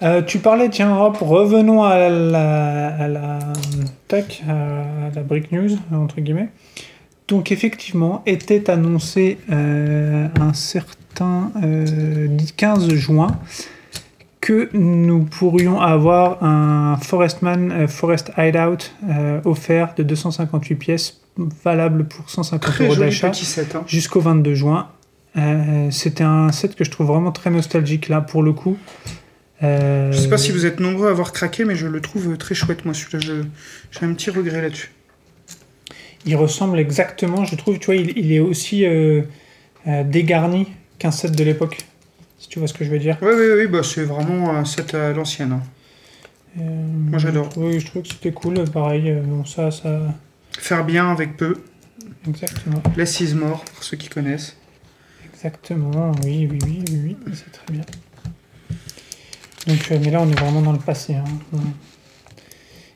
Euh, 0.03 0.22
tu 0.22 0.39
parlais, 0.39 0.69
tiens, 0.69 0.95
hop, 0.95 1.18
revenons 1.22 1.84
à 1.84 2.09
la, 2.09 2.88
à 2.88 3.07
la, 3.07 3.39
tac, 4.07 4.43
à 4.47 5.09
la 5.14 5.23
Brick 5.23 5.51
News, 5.51 5.69
entre 5.91 6.22
guillemets. 6.22 6.49
Donc, 7.28 7.52
effectivement, 7.52 8.24
était 8.26 8.70
annoncé 8.70 9.38
euh, 9.52 10.28
un 10.40 10.54
certain 10.54 11.52
euh, 11.62 12.28
15 12.56 12.94
juin 12.94 13.38
que 14.40 14.70
nous 14.74 15.24
pourrions 15.26 15.82
avoir 15.82 16.41
un 16.41 16.98
Forestman 17.02 17.72
euh, 17.72 17.88
Forest 17.88 18.32
Hideout 18.38 18.78
euh, 19.10 19.41
offert 19.44 19.94
de 19.98 20.04
258 20.04 20.76
pièces, 20.76 21.20
valable 21.66 22.06
pour 22.06 22.30
150 22.30 22.62
Très 22.62 22.86
euros 22.86 22.95
d'achat 22.95 23.32
hein. 23.32 23.84
jusqu'au 23.88 24.22
22 24.22 24.54
juin. 24.54 24.88
Euh, 25.38 25.91
C'était 25.91 26.24
un 26.24 26.52
set 26.54 26.76
que 26.76 26.86
je 26.86 26.91
trouve 26.91 27.08
vraiment 27.08 27.34
très 27.34 27.49
nostalgique 27.49 28.08
là 28.08 28.22
pour 28.22 28.41
le 28.41 28.54
coup. 28.54 28.78
Euh, 29.64 30.12
Je 30.12 30.18
sais 30.18 30.30
pas 30.30 30.38
si 30.38 30.52
vous 30.52 30.66
êtes 30.66 30.80
nombreux 30.80 31.08
à 31.08 31.12
avoir 31.12 31.34
craqué, 31.34 31.66
mais 31.66 31.76
je 31.76 31.88
le 31.88 31.99
trouve 31.99 32.38
très 32.38 32.56
chouette, 32.56 32.86
moi, 32.86 32.94
J'ai 32.94 34.06
un 34.06 34.14
petit 34.14 34.30
regret 34.30 34.62
là-dessus. 34.62 34.91
Il 36.28 36.36
ressemble 36.36 36.78
exactement, 36.80 37.45
je 37.45 37.56
trouve, 37.56 37.80
tu 37.80 37.86
vois, 37.88 37.95
il, 37.95 38.16
il 38.18 38.32
est 38.32 38.40
aussi 38.40 38.86
euh, 38.86 39.22
euh, 39.88 40.04
dégarni 40.04 40.68
qu'un 40.99 41.12
set 41.12 41.32
de 41.32 41.44
l'époque. 41.44 41.78
Si 42.40 42.49
tu 42.49 42.60
vois 42.60 42.68
ce 42.68 42.74
que 42.74 42.84
je 42.86 42.91
veux 42.91 42.99
dire. 42.99 43.18
Oui, 43.22 43.30
oui, 43.36 43.45
oui, 43.62 43.68
bah, 43.68 43.82
c'est 43.82 44.04
vraiment 44.04 44.52
un 44.52 44.66
set 44.66 44.94
à 44.94 45.12
l'ancienne. 45.14 45.54
hein. 45.54 45.62
Euh, 46.60 46.62
Moi, 46.64 47.18
j'adore. 47.18 47.49
Oui, 47.58 47.80
je 47.80 47.86
trouve 47.88 48.04
que 48.04 48.10
c'était 48.10 48.32
cool. 48.32 48.64
Pareil, 48.70 49.10
euh, 49.10 49.22
bon, 49.24 49.44
ça, 49.45 49.72
ça. 49.72 50.02
Faire 50.60 50.84
bien 50.86 51.10
avec 51.12 51.38
peu. 51.38 51.56
Exactement. 52.28 52.82
Less 52.95 53.20
is 53.22 53.34
more, 53.34 53.64
pour 53.74 53.84
ceux 53.84 53.98
qui 53.98 54.10
connaissent. 54.10 54.56
Exactement, 55.34 56.12
oui, 56.26 56.48
oui, 56.52 56.60
oui, 56.66 56.84
oui, 56.91 57.16
oui, 57.26 57.34
c'est 57.34 57.52
très 57.52 57.72
bien. 57.72 57.84
Donc, 59.68 59.91
euh, 59.91 59.99
mais 60.04 60.10
là, 60.12 60.22
on 60.22 60.30
est 60.30 60.40
vraiment 60.40 60.62
dans 60.62 60.72
le 60.72 60.80
passé. 60.80 61.16
hein. 61.16 61.24
On- 61.54 61.58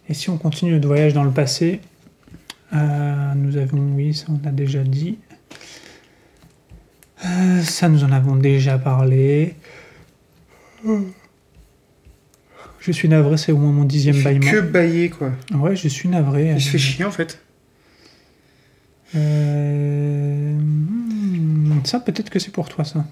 Et 0.09 0.13
si 0.13 0.29
on 0.29 0.37
continue 0.37 0.71
notre 0.73 0.87
voyage 0.87 1.13
dans 1.13 1.23
le 1.23 1.31
passé, 1.31 1.79
euh, 2.73 3.33
nous 3.35 3.57
avons, 3.57 3.95
oui, 3.95 4.13
ça 4.13 4.27
on 4.29 4.47
a 4.47 4.51
déjà 4.51 4.83
dit. 4.83 5.17
Euh, 7.25 7.61
ça, 7.61 7.89
nous 7.89 8.03
en 8.03 8.11
avons 8.11 8.35
déjà 8.35 8.77
parlé. 8.77 9.55
Je 12.79 12.91
suis 12.91 13.07
navré, 13.07 13.37
c'est 13.37 13.51
au 13.51 13.57
moins 13.57 13.71
mon 13.71 13.83
dixième 13.83 14.21
bâillement. 14.23 14.49
que 14.51 14.59
bailler, 14.61 15.09
quoi. 15.09 15.31
Ouais, 15.53 15.75
je 15.75 15.87
suis 15.87 16.09
navré. 16.09 16.51
Il 16.53 16.61
se 16.61 16.69
fait 16.69 16.77
chier, 16.79 17.05
en 17.05 17.11
fait. 17.11 17.39
euh, 19.15 20.53
hmm, 20.57 21.81
Ça, 21.83 21.99
peut-être 21.99 22.29
que 22.31 22.39
c'est 22.39 22.51
pour 22.51 22.69
toi, 22.69 22.83
ça. 22.85 23.05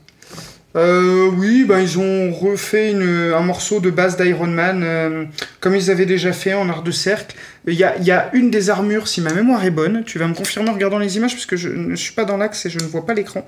Euh, 0.76 1.30
oui, 1.36 1.66
ben, 1.68 1.80
ils 1.80 1.98
ont 1.98 2.32
refait 2.32 2.91
une- 2.91 3.34
un 3.36 3.41
morceau 3.41 3.80
de 3.80 3.90
base 3.90 4.18
d'Iron 4.18 4.46
Man, 4.46 4.82
euh, 4.84 5.26
comme 5.62 5.76
ils 5.76 5.90
avaient 5.90 6.06
déjà 6.06 6.32
fait 6.32 6.54
en 6.54 6.70
art 6.70 6.84
de 6.84 6.91
cercle. 6.91 7.36
Il 7.68 7.74
y 7.74 7.84
a, 7.84 7.98
il 7.98 8.04
y 8.06 8.12
a 8.12 8.30
une 8.34 8.52
des 8.52 8.70
armures, 8.70 9.08
si 9.08 9.20
ma 9.22 9.34
mémoire 9.34 9.66
est 9.66 9.72
bonne, 9.72 10.04
tu 10.06 10.20
vas 10.20 10.28
me 10.28 10.36
confirmer 10.36 10.70
en 10.70 10.74
regardant 10.74 11.00
les 11.00 11.18
images, 11.18 11.34
parce 11.34 11.48
que 11.48 11.58
je 11.58 11.70
ne 11.70 11.96
suis 11.96 12.14
pas 12.14 12.24
dans 12.24 12.38
l'axe 12.38 12.68
et 12.68 12.70
je 12.70 12.78
ne 12.78 12.84
vois 12.84 13.04
pas 13.04 13.16
l'écran. 13.16 13.44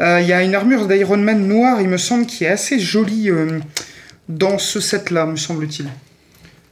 Euh, 0.00 0.18
Il 0.22 0.26
y 0.26 0.32
a 0.32 0.42
une 0.42 0.54
armure 0.54 0.86
d'Iron 0.88 1.18
Man 1.18 1.46
noire, 1.46 1.80
il 1.82 1.88
me 1.88 1.98
semble, 1.98 2.24
qui 2.24 2.44
est 2.44 2.48
assez 2.48 2.78
jolie 2.78 3.28
dans 4.30 4.56
ce 4.56 4.80
set-là, 4.80 5.26
me 5.26 5.36
semble-t-il. 5.36 5.88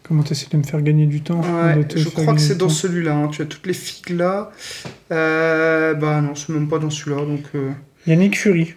Comment 0.08 0.22
t'essaies 0.22 0.46
de 0.50 0.56
me 0.56 0.62
faire 0.62 0.80
gagner 0.82 1.06
du 1.06 1.20
temps 1.22 1.40
Ouais, 1.40 1.86
je 1.94 2.08
crois 2.08 2.32
que 2.34 2.40
c'est 2.40 2.56
dans 2.58 2.68
celui-là. 2.70 3.12
hein. 3.14 3.28
Tu 3.30 3.42
as 3.42 3.46
toutes 3.46 3.66
les 3.66 3.72
figues 3.74 4.16
là. 4.16 4.50
Bah 5.10 6.20
non, 6.22 6.34
c'est 6.34 6.48
même 6.50 6.68
pas 6.68 6.78
dans 6.78 6.90
celui-là. 6.90 7.22
Donc, 7.24 7.42
Yannick 8.06 8.38
Fury. 8.38 8.74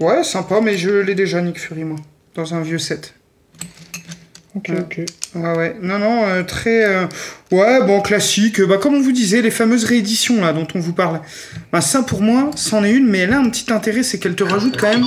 Ouais, 0.00 0.24
sympa, 0.24 0.60
mais 0.62 0.76
je 0.76 0.90
l'ai 0.90 1.14
déjà, 1.14 1.40
Nick 1.40 1.58
Fury, 1.60 1.84
moi, 1.84 1.96
dans 2.34 2.54
un 2.54 2.60
vieux 2.62 2.78
set. 2.78 3.14
Ok, 4.56 4.68
Ouais. 4.70 4.80
ok. 4.80 5.00
Ouais, 5.36 5.56
ouais. 5.56 5.76
Non, 5.80 5.98
non, 6.00 6.24
euh, 6.26 6.42
très. 6.42 6.84
euh, 6.84 7.06
Ouais, 7.52 7.84
bon, 7.86 8.00
classique. 8.00 8.60
Bah, 8.62 8.78
comme 8.78 8.94
on 8.94 9.00
vous 9.00 9.12
disait, 9.12 9.42
les 9.42 9.50
fameuses 9.52 9.84
rééditions 9.84 10.40
là 10.40 10.52
dont 10.52 10.66
on 10.74 10.80
vous 10.80 10.92
parle. 10.92 11.20
Bah, 11.72 11.80
ça, 11.80 12.02
pour 12.02 12.20
moi, 12.20 12.50
c'en 12.56 12.82
est 12.82 12.90
une, 12.92 13.06
mais 13.08 13.18
elle 13.18 13.32
a 13.32 13.38
un 13.38 13.48
petit 13.48 13.72
intérêt, 13.72 14.02
c'est 14.02 14.18
qu'elle 14.18 14.34
te 14.34 14.42
rajoute 14.44 14.76
quand 14.76 14.88
même. 14.90 15.04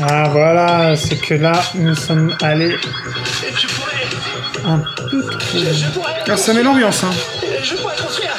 Ah 0.00 0.28
voilà, 0.30 0.96
c'est 0.96 1.16
que 1.20 1.34
là, 1.34 1.60
nous 1.74 1.94
sommes 1.96 2.34
allés 2.42 2.76
un 4.64 4.78
peu 5.10 5.22
trop. 5.38 5.58
Ah, 6.28 6.36
ça 6.36 6.54
met 6.54 6.62
l'ambiance, 6.62 7.02
hein. 7.04 7.10
Je 7.62 7.74
pourrais 7.76 7.94
vaisseau 7.94 8.08
spatial 8.08 8.32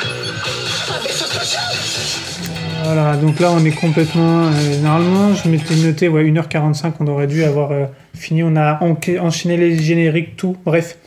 Voilà, 2.85 3.17
donc 3.17 3.39
là 3.39 3.51
on 3.51 3.65
est 3.65 3.71
complètement. 3.71 4.45
euh, 4.47 4.79
normalement, 4.81 5.33
je 5.33 5.49
m'étais 5.49 5.75
noté 5.75 6.07
ouais, 6.07 6.23
1h45, 6.23 6.93
on 6.99 7.07
aurait 7.07 7.25
dû 7.25 7.43
avoir 7.43 7.71
euh, 7.71 7.85
fini. 8.13 8.43
On 8.43 8.55
a 8.55 8.79
enchaîné 8.83 9.57
les 9.57 9.79
génériques, 9.81 10.35
tout. 10.35 10.55
Bref. 10.63 10.97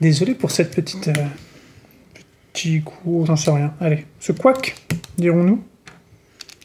Désolé 0.00 0.34
pour 0.34 0.50
cette 0.50 0.74
petite. 0.74 1.06
euh, 1.08 1.12
petit 2.52 2.82
coup, 2.82 3.24
j'en 3.26 3.36
sais 3.36 3.52
rien. 3.52 3.74
Allez, 3.80 4.06
ce 4.18 4.32
quack, 4.32 4.74
dirons-nous. 5.18 5.62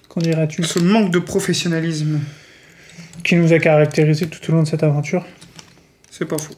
Qu'en 0.09 0.21
dirais-tu 0.21 0.63
Ce 0.63 0.79
manque 0.79 1.11
de 1.11 1.19
professionnalisme, 1.19 2.19
Qui 3.23 3.35
nous 3.35 3.53
a 3.53 3.59
caractérisé 3.59 4.27
tout 4.27 4.39
au 4.51 4.55
long 4.55 4.63
de 4.63 4.67
cette 4.67 4.81
aventure. 4.83 5.25
c'est 6.09 6.25
pas 6.25 6.39
faux. 6.39 6.55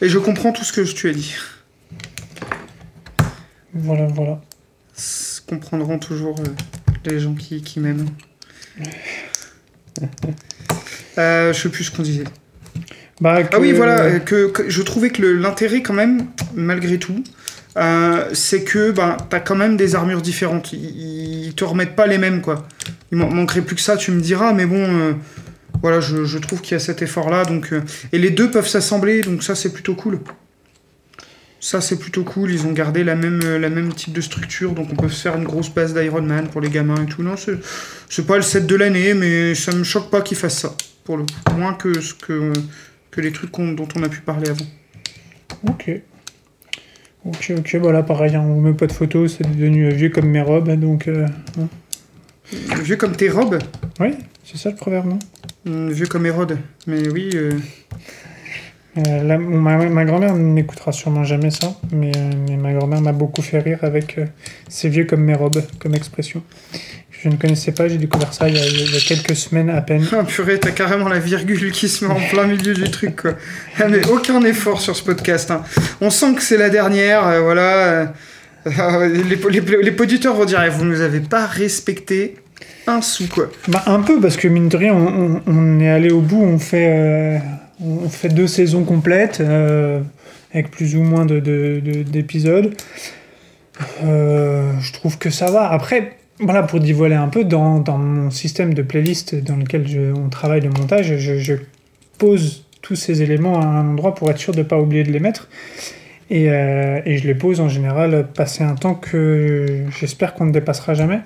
Et 0.00 0.08
je 0.08 0.18
comprends 0.18 0.52
tout 0.52 0.64
ce 0.64 0.72
que 0.72 0.80
tu 0.80 1.10
as 1.10 1.12
dit. 1.12 1.34
Voilà, 3.74 4.06
voilà. 4.06 4.40
Comprendront 5.48 5.98
toujours 5.98 6.40
euh, 6.40 6.44
les 7.04 7.20
gens 7.20 7.34
qui, 7.34 7.62
qui 7.62 7.80
m'aiment. 7.80 8.08
Euh, 11.18 11.52
je 11.54 11.62
sais 11.62 11.68
plus 11.70 11.84
ce 11.84 11.90
qu'on 11.90 12.02
disait. 12.02 12.24
Bah, 13.22 13.38
Ah 13.50 13.58
oui, 13.58 13.72
voilà, 13.72 14.00
euh, 14.02 14.18
que, 14.18 14.48
que 14.48 14.68
je 14.68 14.82
trouvais 14.82 15.08
que 15.08 15.22
l'intérêt 15.22 15.80
quand 15.80 15.94
même, 15.94 16.26
malgré 16.54 16.98
tout, 16.98 17.24
euh, 17.78 18.28
c'est 18.34 18.62
que 18.62 18.90
ben, 18.90 19.16
t'as 19.30 19.40
quand 19.40 19.54
même 19.56 19.78
des 19.78 19.94
armures 19.94 20.20
différentes. 20.20 20.74
Ils, 20.74 21.46
ils 21.46 21.54
te 21.54 21.64
remettent 21.64 21.96
pas 21.96 22.06
les 22.06 22.18
mêmes, 22.18 22.42
quoi. 22.42 22.68
Il 23.12 23.16
man- 23.18 23.32
manquerait 23.32 23.62
plus 23.62 23.76
que 23.76 23.80
ça, 23.80 23.96
tu 23.96 24.10
me 24.10 24.20
diras, 24.20 24.52
mais 24.52 24.66
bon, 24.66 24.82
euh, 24.84 25.12
voilà, 25.80 26.00
je, 26.00 26.24
je 26.26 26.36
trouve 26.36 26.60
qu'il 26.60 26.72
y 26.72 26.76
a 26.76 26.80
cet 26.80 27.00
effort-là. 27.00 27.46
donc 27.46 27.72
euh, 27.72 27.80
Et 28.12 28.18
les 28.18 28.28
deux 28.30 28.50
peuvent 28.50 28.68
s'assembler, 28.68 29.22
donc 29.22 29.42
ça, 29.42 29.54
c'est 29.54 29.72
plutôt 29.72 29.94
cool. 29.94 30.18
Ça, 31.58 31.80
c'est 31.80 31.98
plutôt 31.98 32.22
cool. 32.22 32.50
Ils 32.50 32.66
ont 32.66 32.72
gardé 32.72 33.02
la 33.02 33.14
même, 33.14 33.40
euh, 33.44 33.58
la 33.58 33.70
même 33.70 33.92
type 33.92 34.12
de 34.12 34.20
structure, 34.20 34.72
donc 34.72 34.88
on 34.92 34.96
peut 34.96 35.08
se 35.08 35.22
faire 35.22 35.36
une 35.36 35.44
grosse 35.44 35.70
base 35.70 35.94
d'Iron 35.94 36.22
Man 36.22 36.48
pour 36.48 36.60
les 36.60 36.68
gamins 36.68 37.02
et 37.02 37.06
tout. 37.06 37.22
Non, 37.22 37.34
c'est 37.36 38.26
pas 38.26 38.36
le 38.36 38.42
set 38.42 38.66
de 38.66 38.76
l'année, 38.76 39.14
mais 39.14 39.54
ça 39.54 39.72
me 39.72 39.84
choque 39.84 40.10
pas 40.10 40.20
qu'ils 40.20 40.36
fassent 40.36 40.60
ça, 40.60 40.74
pour 41.04 41.16
le 41.16 41.24
coup. 41.24 41.56
Moins 41.56 41.74
que, 41.74 42.00
ce 42.00 42.14
que, 42.14 42.52
que 43.10 43.20
les 43.20 43.32
trucs 43.32 43.52
dont 43.52 43.88
on 43.96 44.02
a 44.02 44.08
pu 44.08 44.20
parler 44.20 44.50
avant. 44.50 44.66
Ok. 45.68 45.90
Ok, 47.24 47.52
ok, 47.58 47.76
voilà, 47.80 48.02
pareil, 48.02 48.36
hein, 48.36 48.42
on 48.42 48.60
met 48.60 48.72
pas 48.74 48.86
de 48.86 48.92
photos, 48.92 49.36
c'est 49.36 49.50
devenu 49.50 49.90
vieux 49.90 50.10
comme 50.10 50.28
mes 50.28 50.42
robes, 50.42 50.70
donc... 50.78 51.08
euh, 51.08 51.26
hein. 51.58 51.68
Vieux 52.84 52.94
comme 52.96 53.16
tes 53.16 53.28
robes, 53.28 53.58
Oui, 53.98 54.14
c'est 54.44 54.56
ça 54.56 54.70
le 54.70 54.76
proverbe, 54.76 55.06
non? 55.06 55.18
Hum, 55.66 55.90
vieux 55.90 56.06
comme 56.06 56.26
Hérode. 56.26 56.58
Mais 56.86 57.08
oui, 57.08 57.30
euh, 57.34 57.50
Euh, 58.98 59.36
ma, 59.38 59.76
ma 59.76 60.04
grand-mère 60.04 60.34
n'écoutera 60.34 60.90
sûrement 60.92 61.22
jamais 61.24 61.50
ça, 61.50 61.74
mais, 61.92 62.12
euh, 62.16 62.30
mais 62.48 62.56
ma 62.56 62.72
grand-mère 62.72 63.00
m'a 63.02 63.12
beaucoup 63.12 63.42
fait 63.42 63.58
rire 63.58 63.78
avec 63.82 64.16
euh, 64.18 64.24
c'est 64.68 64.88
vieux 64.88 65.04
comme 65.04 65.20
mes 65.22 65.34
robes, 65.34 65.62
comme 65.78 65.94
expression. 65.94 66.42
Je 67.10 67.28
ne 67.28 67.36
connaissais 67.36 67.72
pas, 67.72 67.88
j'ai 67.88 67.98
découvert 67.98 68.32
ça 68.32 68.48
il 68.48 68.56
y, 68.56 68.58
a, 68.58 68.66
il 68.66 68.92
y 68.92 68.96
a 68.96 69.00
quelques 69.00 69.34
semaines 69.36 69.68
à 69.70 69.80
peine. 69.82 70.06
ah, 70.12 70.22
purée, 70.24 70.58
t'as 70.60 70.70
carrément 70.70 71.08
la 71.08 71.18
virgule 71.18 71.72
qui 71.72 71.88
se 71.88 72.04
met 72.04 72.12
en 72.12 72.20
plein 72.30 72.46
milieu 72.46 72.72
du 72.74 72.90
truc, 72.90 73.20
quoi. 73.22 73.32
Ah, 73.80 73.88
mais 73.88 74.06
aucun 74.06 74.42
effort 74.44 74.80
sur 74.80 74.94
ce 74.96 75.02
podcast. 75.02 75.50
hein. 75.50 75.62
On 76.00 76.10
sent 76.10 76.34
que 76.34 76.42
c'est 76.42 76.56
la 76.58 76.70
dernière, 76.70 77.26
euh, 77.26 77.40
voilà. 77.40 78.12
euh, 78.66 79.08
les, 79.08 79.36
les, 79.36 79.36
vont 80.34 80.44
dire, 80.44 80.62
eh, 80.64 80.70
vous 80.70 80.84
nous 80.84 81.00
avez 81.00 81.20
pas 81.20 81.46
respecté 81.46 82.36
un 82.86 83.00
sou, 83.02 83.24
quoi. 83.28 83.50
Bah, 83.68 83.82
un 83.86 84.00
peu, 84.00 84.20
parce 84.20 84.36
que 84.36 84.48
mine 84.48 84.68
de 84.68 84.76
rien, 84.76 84.94
on, 84.94 85.06
on- 85.36 85.42
on 85.46 85.80
est 85.80 85.88
allé 85.90 86.10
au 86.10 86.20
bout, 86.20 86.42
on 86.42 86.58
fait, 86.58 87.40
on 87.80 88.08
fait 88.08 88.28
deux 88.28 88.46
saisons 88.46 88.84
complètes, 88.84 89.40
euh, 89.40 90.00
avec 90.52 90.70
plus 90.70 90.96
ou 90.96 91.02
moins 91.02 91.26
de- 91.26 91.40
de- 91.40 91.80
de- 91.84 92.02
d'épisodes. 92.02 92.74
Euh, 94.04 94.72
je 94.80 94.92
trouve 94.92 95.18
que 95.18 95.30
ça 95.30 95.50
va. 95.50 95.70
Après, 95.70 96.16
voilà, 96.40 96.62
pour 96.62 96.80
dévoiler 96.80 97.14
un 97.14 97.28
peu, 97.28 97.44
dans, 97.44 97.78
dans 97.80 97.98
mon 97.98 98.30
système 98.30 98.72
de 98.74 98.82
playlist 98.82 99.34
dans 99.34 99.56
lequel 99.56 99.86
je- 99.86 100.12
on 100.12 100.28
travaille 100.28 100.60
le 100.62 100.70
montage, 100.70 101.16
je, 101.16 101.54
pose 102.18 102.64
tous 102.80 102.96
ces 102.96 103.20
éléments 103.20 103.60
à 103.60 103.64
un 103.66 103.86
endroit 103.90 104.14
pour 104.14 104.30
être 104.30 104.38
sûr 104.38 104.52
de 104.54 104.58
ne 104.60 104.62
pas 104.62 104.78
oublier 104.78 105.02
de 105.04 105.12
les 105.12 105.20
mettre. 105.20 105.48
Et, 106.30 106.50
euh, 106.50 107.00
et 107.04 107.18
je 107.18 107.26
les 107.26 107.34
pose 107.34 107.60
en 107.60 107.68
général 107.68 108.26
passer 108.34 108.64
un 108.64 108.74
temps 108.74 108.94
que 108.94 109.82
j'espère 110.00 110.32
qu'on 110.32 110.46
ne 110.46 110.52
dépassera 110.52 110.94
jamais. 110.94 111.20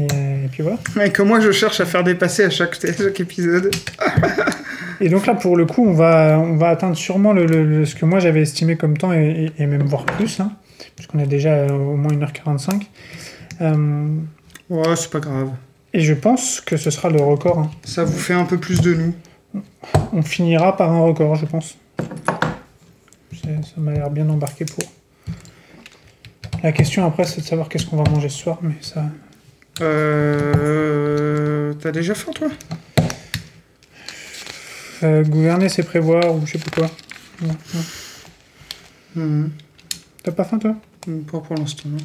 Et, 0.00 0.06
puis 0.50 0.62
voilà. 0.62 0.78
Et 1.04 1.10
que 1.10 1.20
moi, 1.22 1.40
je 1.40 1.50
cherche 1.52 1.80
à 1.80 1.84
faire 1.84 2.04
dépasser 2.04 2.44
à 2.44 2.50
chaque, 2.50 2.82
à 2.84 2.92
chaque 2.94 3.20
épisode. 3.20 3.70
Et 5.00 5.08
donc 5.08 5.26
là, 5.26 5.34
pour 5.34 5.56
le 5.56 5.64
coup, 5.66 5.86
on 5.86 5.92
va, 5.92 6.38
on 6.38 6.56
va 6.56 6.68
atteindre 6.70 6.96
sûrement 6.96 7.32
le, 7.32 7.46
le- 7.46 7.64
le- 7.64 7.84
ce 7.84 7.94
que 7.94 8.04
moi 8.04 8.18
j'avais 8.18 8.42
estimé 8.42 8.76
comme 8.76 8.96
temps, 8.96 9.12
et, 9.12 9.52
même 9.58 9.82
voir 9.84 10.04
plus, 10.04 10.40
hein, 10.40 10.52
puisqu'on 10.96 11.18
est 11.20 11.26
déjà 11.26 11.50
euh, 11.50 11.68
au 11.70 11.96
moins 11.96 12.12
1h45. 12.12 12.82
Euh, 13.60 14.08
Ouais, 14.70 14.96
c'est 14.96 15.10
pas 15.10 15.20
grave. 15.20 15.50
et 15.94 16.00
je 16.00 16.12
pense 16.14 16.60
que 16.60 16.76
ce 16.76 16.90
sera 16.90 17.08
le 17.10 17.20
record. 17.22 17.58
hein. 17.60 17.70
Ça 17.84 18.04
vous 18.04 18.18
fait 18.18 18.34
un 18.34 18.44
peu 18.44 18.58
plus 18.58 18.80
de 18.80 18.92
nous. 18.94 19.14
On 20.12 20.22
finira 20.22 20.76
par 20.76 20.92
un 20.92 21.00
record, 21.00 21.34
je 21.36 21.46
pense. 21.46 21.78
Ça 23.32 23.48
m'a 23.78 23.92
l'air 23.92 24.10
bien 24.10 24.28
embarqué 24.28 24.64
pour. 24.66 24.84
La 26.62 26.72
question 26.72 27.06
après, 27.06 27.24
c'est 27.24 27.40
de 27.40 27.46
savoir 27.46 27.68
qu'est-ce 27.68 27.86
qu'on 27.86 27.96
va 28.02 28.10
manger 28.10 28.28
ce 28.28 28.38
soir, 28.38 28.58
mais 28.62 28.74
ça. 28.82 29.04
Euh... 29.80 31.72
T'as 31.80 31.90
déjà 31.92 32.14
faim, 32.14 32.32
toi? 32.34 32.48
Euh, 35.02 35.22
gouverner, 35.24 35.68
c'est 35.68 35.82
prévoir, 35.84 36.34
ou 36.34 36.44
je 36.46 36.52
sais 36.52 36.58
pas 36.58 36.70
quoi. 36.70 36.90
Hum, 39.16 39.50
T'as 40.22 40.32
pas 40.32 40.44
faim, 40.44 40.58
toi? 40.58 40.76
Pas 41.30 41.40
pour 41.40 41.56
l'instant, 41.56 41.88
non. 41.88 41.98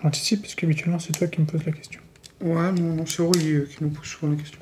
J'anticipe, 0.00 0.42
parce 0.42 0.54
qu'habituellement, 0.54 0.98
c'est 0.98 1.12
toi 1.12 1.26
qui 1.26 1.40
me 1.40 1.46
poses 1.46 1.64
la 1.64 1.72
question. 1.72 2.00
Ouais, 2.40 2.70
non, 2.72 2.94
non, 2.94 3.06
c'est 3.06 3.20
Aurélie 3.20 3.52
euh, 3.52 3.68
qui 3.68 3.82
nous 3.82 3.90
pose 3.90 4.06
souvent 4.06 4.32
la 4.32 4.38
question. 4.38 4.60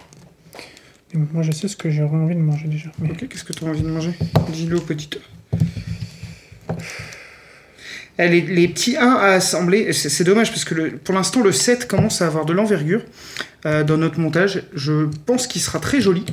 Et 1.12 1.18
moi, 1.18 1.42
je 1.42 1.52
sais 1.52 1.68
ce 1.68 1.76
que 1.76 1.90
j'aurais 1.90 2.16
envie 2.16 2.34
de 2.34 2.40
manger 2.40 2.68
déjà. 2.68 2.90
Mais... 2.98 3.10
Ok, 3.10 3.28
qu'est-ce 3.28 3.44
que 3.44 3.52
tu 3.52 3.64
as 3.64 3.68
envie 3.68 3.82
de 3.82 3.88
manger? 3.88 4.14
Dis-le 4.50 4.78
au 4.78 4.80
petit. 4.80 5.10
Les, 8.18 8.40
les 8.40 8.68
petits 8.68 8.96
1 8.96 9.06
à 9.06 9.26
assembler, 9.32 9.92
c'est 9.92 10.24
dommage 10.24 10.50
parce 10.50 10.64
que 10.64 10.74
le- 10.74 10.90
pour 10.92 11.14
l'instant 11.14 11.42
le 11.42 11.52
set 11.52 11.86
commence 11.86 12.22
à 12.22 12.26
avoir 12.26 12.46
de 12.46 12.52
l'envergure 12.54 13.02
euh, 13.66 13.84
dans 13.84 13.98
notre 13.98 14.18
montage. 14.20 14.62
Je 14.74 15.06
pense 15.26 15.46
qu'il 15.46 15.60
sera 15.60 15.78
très 15.80 16.00
joli 16.00 16.24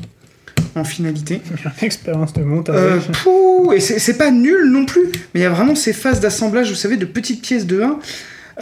en 0.76 0.86
finalité. 0.86 1.42
Expérience 1.82 2.32
de 2.34 2.42
Euh, 2.42 2.46
montage. 2.46 3.02
pouh, 3.24 3.74
et 3.76 3.82
c'est 3.82 4.00
c'est 4.00 4.18
pas 4.18 4.32
nul 4.32 4.72
non 4.72 4.86
plus, 4.86 5.08
mais 5.34 5.42
il 5.42 5.44
y 5.44 5.46
a 5.46 5.50
vraiment 5.50 5.76
ces 5.76 5.92
phases 5.94 6.22
d'assemblage, 6.22 6.70
vous 6.70 6.76
savez, 6.76 6.96
de 6.96 7.06
petites 7.06 7.42
pièces 7.42 7.66
de 7.68 7.82
1 7.82 8.00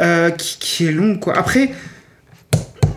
euh, 0.02 0.30
qui, 0.32 0.58
qui 0.60 0.86
est 0.88 0.92
long 0.92 1.18
quoi. 1.20 1.38
Après, 1.38 1.70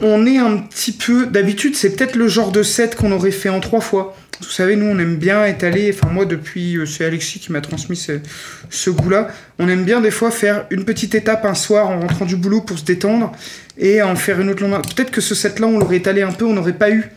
on 0.04 0.26
est 0.26 0.38
un 0.38 0.58
petit 0.58 0.92
peu. 0.92 1.26
D'habitude, 1.26 1.76
c'est 1.76 1.96
peut-être 1.96 2.14
le 2.14 2.28
genre 2.28 2.52
de 2.52 2.62
set 2.62 2.94
qu'on 2.94 3.10
aurait 3.12 3.30
fait 3.30 3.48
en 3.48 3.60
trois 3.60 3.80
fois. 3.80 4.16
Vous 4.40 4.50
savez, 4.50 4.76
nous, 4.76 4.86
on 4.86 4.98
aime 4.98 5.16
bien 5.16 5.44
étaler. 5.46 5.94
Enfin, 5.94 6.12
moi, 6.12 6.26
depuis, 6.26 6.76
euh, 6.76 6.86
c'est 6.86 7.04
Alexis 7.04 7.38
qui 7.38 7.52
m'a 7.52 7.60
transmis 7.60 7.96
ce, 7.96 8.90
goût-là. 8.90 9.28
On 9.58 9.68
aime 9.68 9.84
bien, 9.84 10.00
des 10.00 10.10
fois, 10.10 10.30
faire 10.30 10.66
une 10.70 10.84
petite 10.84 11.14
étape 11.14 11.44
un 11.44 11.54
soir 11.54 11.88
en 11.88 12.00
rentrant 12.00 12.26
du 12.26 12.36
boulot 12.36 12.60
pour 12.60 12.78
se 12.78 12.84
détendre 12.84 13.32
et 13.78 14.02
en 14.02 14.16
faire 14.16 14.40
une 14.40 14.50
autre 14.50 14.62
le 14.62 14.68
lendemain. 14.68 14.82
Peut-être 14.82 15.10
que 15.10 15.20
ce 15.20 15.34
set-là, 15.34 15.66
on 15.66 15.78
l'aurait 15.78 15.96
étalé 15.96 16.22
un 16.22 16.32
peu, 16.32 16.44
on 16.44 16.52
n'aurait 16.52 16.74
pas 16.74 16.90
eu 16.90 17.10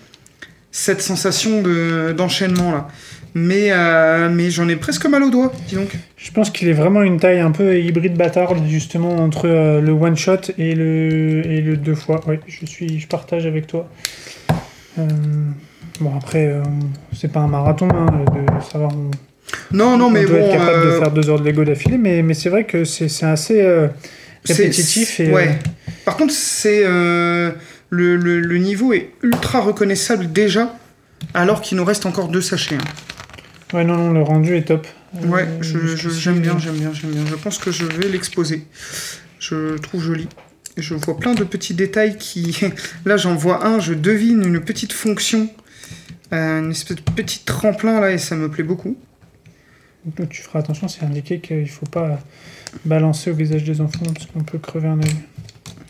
cette 0.72 1.01
sensation 1.01 1.61
de- 1.61 2.14
d'enchaînement 2.15 2.72
là. 2.72 2.88
Mais, 3.36 3.68
euh, 3.72 4.30
mais 4.32 4.49
j'en 4.49 4.68
ai 4.68 4.76
presque 4.76 5.06
mal 5.06 5.22
au 5.24 5.30
doigt, 5.30 5.52
dis 5.68 5.76
donc. 5.76 5.90
Je 6.18 6.32
pense 6.32 6.49
qu'il 6.49 6.68
est 6.70 6.74
vraiment 6.74 7.04
une 7.04 7.20
taille 7.20 7.40
un 7.40 7.52
peu 7.52 7.80
hybride 7.80 8.16
bâtarde, 8.16 8.58
justement, 8.68 9.16
entre 9.18 9.48
euh, 9.48 9.80
le 9.82 9.91
one 9.91 10.16
shot 10.18 10.38
et 10.58 10.74
le, 10.74 11.44
et 11.45 11.62
le 11.62 11.78
deux 11.78 11.94
fois. 11.95 12.20
Oui, 12.28 12.38
je, 12.48 12.66
suis, 12.66 12.99
je 12.99 13.08
partage 13.08 13.45
avec 13.45 13.68
toi. 13.68 13.88
Euh, 14.98 15.04
bon, 15.99 16.12
après, 16.18 16.52
c'est 17.16 17.32
pas 17.32 17.41
un 17.41 17.48
marathon 17.48 17.88
hein, 17.94 18.08
de 18.34 18.64
savoir. 18.72 18.91
On, 18.94 19.12
Non, 19.78 19.98
non, 19.98 20.06
on 20.06 20.10
mais 20.10 20.26
doit 20.26 20.40
bon. 20.40 20.45
être 20.45 20.52
capable 20.54 20.86
de 20.86 20.91
faire 20.91 21.12
deux 21.12 21.30
heures 21.30 21.40
de 21.40 21.45
Lego 21.48 21.64
d'affilée, 21.64 21.98
mais, 21.99 22.24
mais 22.24 22.34
c'est 22.34 22.49
vrai 22.49 22.64
que 22.64 22.84
c'est 22.84 23.24
assez 23.24 23.64
répétitif. 24.45 25.20
Et, 25.20 25.32
ouais. 25.32 25.60
Par 26.06 26.18
contre, 26.18 26.34
c'est 26.34 26.84
le, 26.84 27.54
le- 27.90 28.40
le 28.40 28.58
niveau 28.58 28.94
est 28.94 29.12
ultra 29.22 29.60
reconnaissable 29.62 30.32
déjà, 30.32 30.74
alors 31.36 31.62
qu'il 31.62 31.78
nous 31.78 31.86
reste 31.86 32.06
encore 32.08 32.28
deux 32.30 32.41
sachets. 32.41 32.76
hein. 32.76 32.80
Euh, 33.73 33.77
ouais, 33.77 33.84
non, 33.84 33.98
non, 33.98 34.11
le 34.11 34.22
rendu 34.22 34.56
est 34.56 34.64
top. 34.64 34.88
Euh, 35.15 35.27
Ouais, 35.27 35.48
jusqu'ici, 35.61 36.19
j'aime 36.19 36.39
bien, 36.39 36.56
euh, 36.56 36.60
j'aime 36.60 36.77
bien, 36.77 36.94
j'aime 36.94 37.11
bien. 37.11 37.26
Je 37.26 37.35
pense 37.35 37.57
que 37.57 37.72
je 37.72 37.85
vais 37.85 38.07
l'exposer. 38.10 38.65
Je 39.39 39.56
le 39.56 39.80
trouve 39.80 40.02
joli. 40.02 40.27
Je 40.76 40.94
vois 40.94 41.18
plein 41.18 41.34
de 41.34 41.44
petits 41.44 41.73
détails 41.73 42.18
qui. 42.18 42.57
Là, 43.06 43.18
j'en 43.18 43.35
vois 43.35 43.65
un, 43.65 43.80
je 43.80 43.94
devine 43.94 44.44
une 44.44 44.61
petite 44.61 44.94
fonction, 44.94 45.49
euh, 46.34 46.60
une 46.60 46.72
espèce 46.72 46.98
de 46.98 47.02
petit 47.02 47.44
tremplin 47.45 47.99
là, 47.99 48.11
et 48.11 48.18
ça 48.18 48.35
me 48.35 48.49
plaît 48.49 48.64
beaucoup. 48.64 48.98
Donc, 50.06 50.30
tu 50.30 50.41
feras 50.41 50.60
attention, 50.60 50.88
c'est 50.88 51.03
indiqué 51.03 51.39
qu'il 51.39 51.69
faut 51.69 51.85
pas 51.85 52.19
balancer 52.85 53.31
au 53.31 53.34
visage 53.34 53.64
des 53.64 53.81
enfants 53.81 54.06
parce 54.14 54.26
qu'on 54.27 54.44
peut 54.44 54.60
crever 54.60 54.88
un 54.88 54.99
œil. 55.02 55.15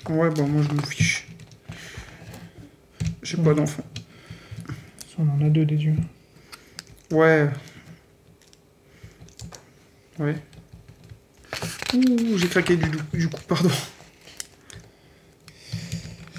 Ouais, 0.10 0.30
bon, 0.30 0.48
moi 0.48 0.64
je 0.68 0.74
me 0.76 0.82
fiche. 0.82 1.28
J'ai 3.22 3.38
pas 3.38 3.54
d'enfant. 3.54 3.84
On 5.20 5.28
en 5.30 5.46
a 5.46 5.50
deux 5.50 5.66
des 5.66 5.76
yeux. 5.76 5.96
Ouais. 7.12 7.48
Ouais. 10.20 10.36
Ouh, 11.94 12.38
j'ai 12.38 12.48
craqué 12.48 12.76
du, 12.76 12.88
du 13.14 13.30
coup, 13.30 13.40
pardon. 13.48 13.70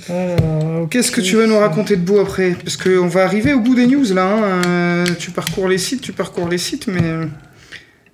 Alors, 0.09 0.89
Qu'est-ce 0.89 1.11
que 1.12 1.20
ok, 1.20 1.27
tu 1.27 1.36
vas 1.36 1.47
nous 1.47 1.59
raconter 1.59 1.97
de 1.97 2.03
beau 2.03 2.19
après? 2.20 2.53
Parce 2.62 2.77
qu'on 2.77 3.07
va 3.09 3.24
arriver 3.24 3.53
au 3.53 3.61
bout 3.61 3.74
des 3.74 3.86
news 3.86 4.05
là. 4.15 4.32
hein. 4.32 4.62
Euh, 4.66 5.07
tu 5.19 5.31
parcours 5.31 5.69
les 5.69 5.78
sites, 5.78 6.01
tu 6.01 6.12
parcours 6.12 6.49
les 6.49 6.59
sites, 6.59 6.86
mais. 6.86 7.03
euh, 7.03 7.27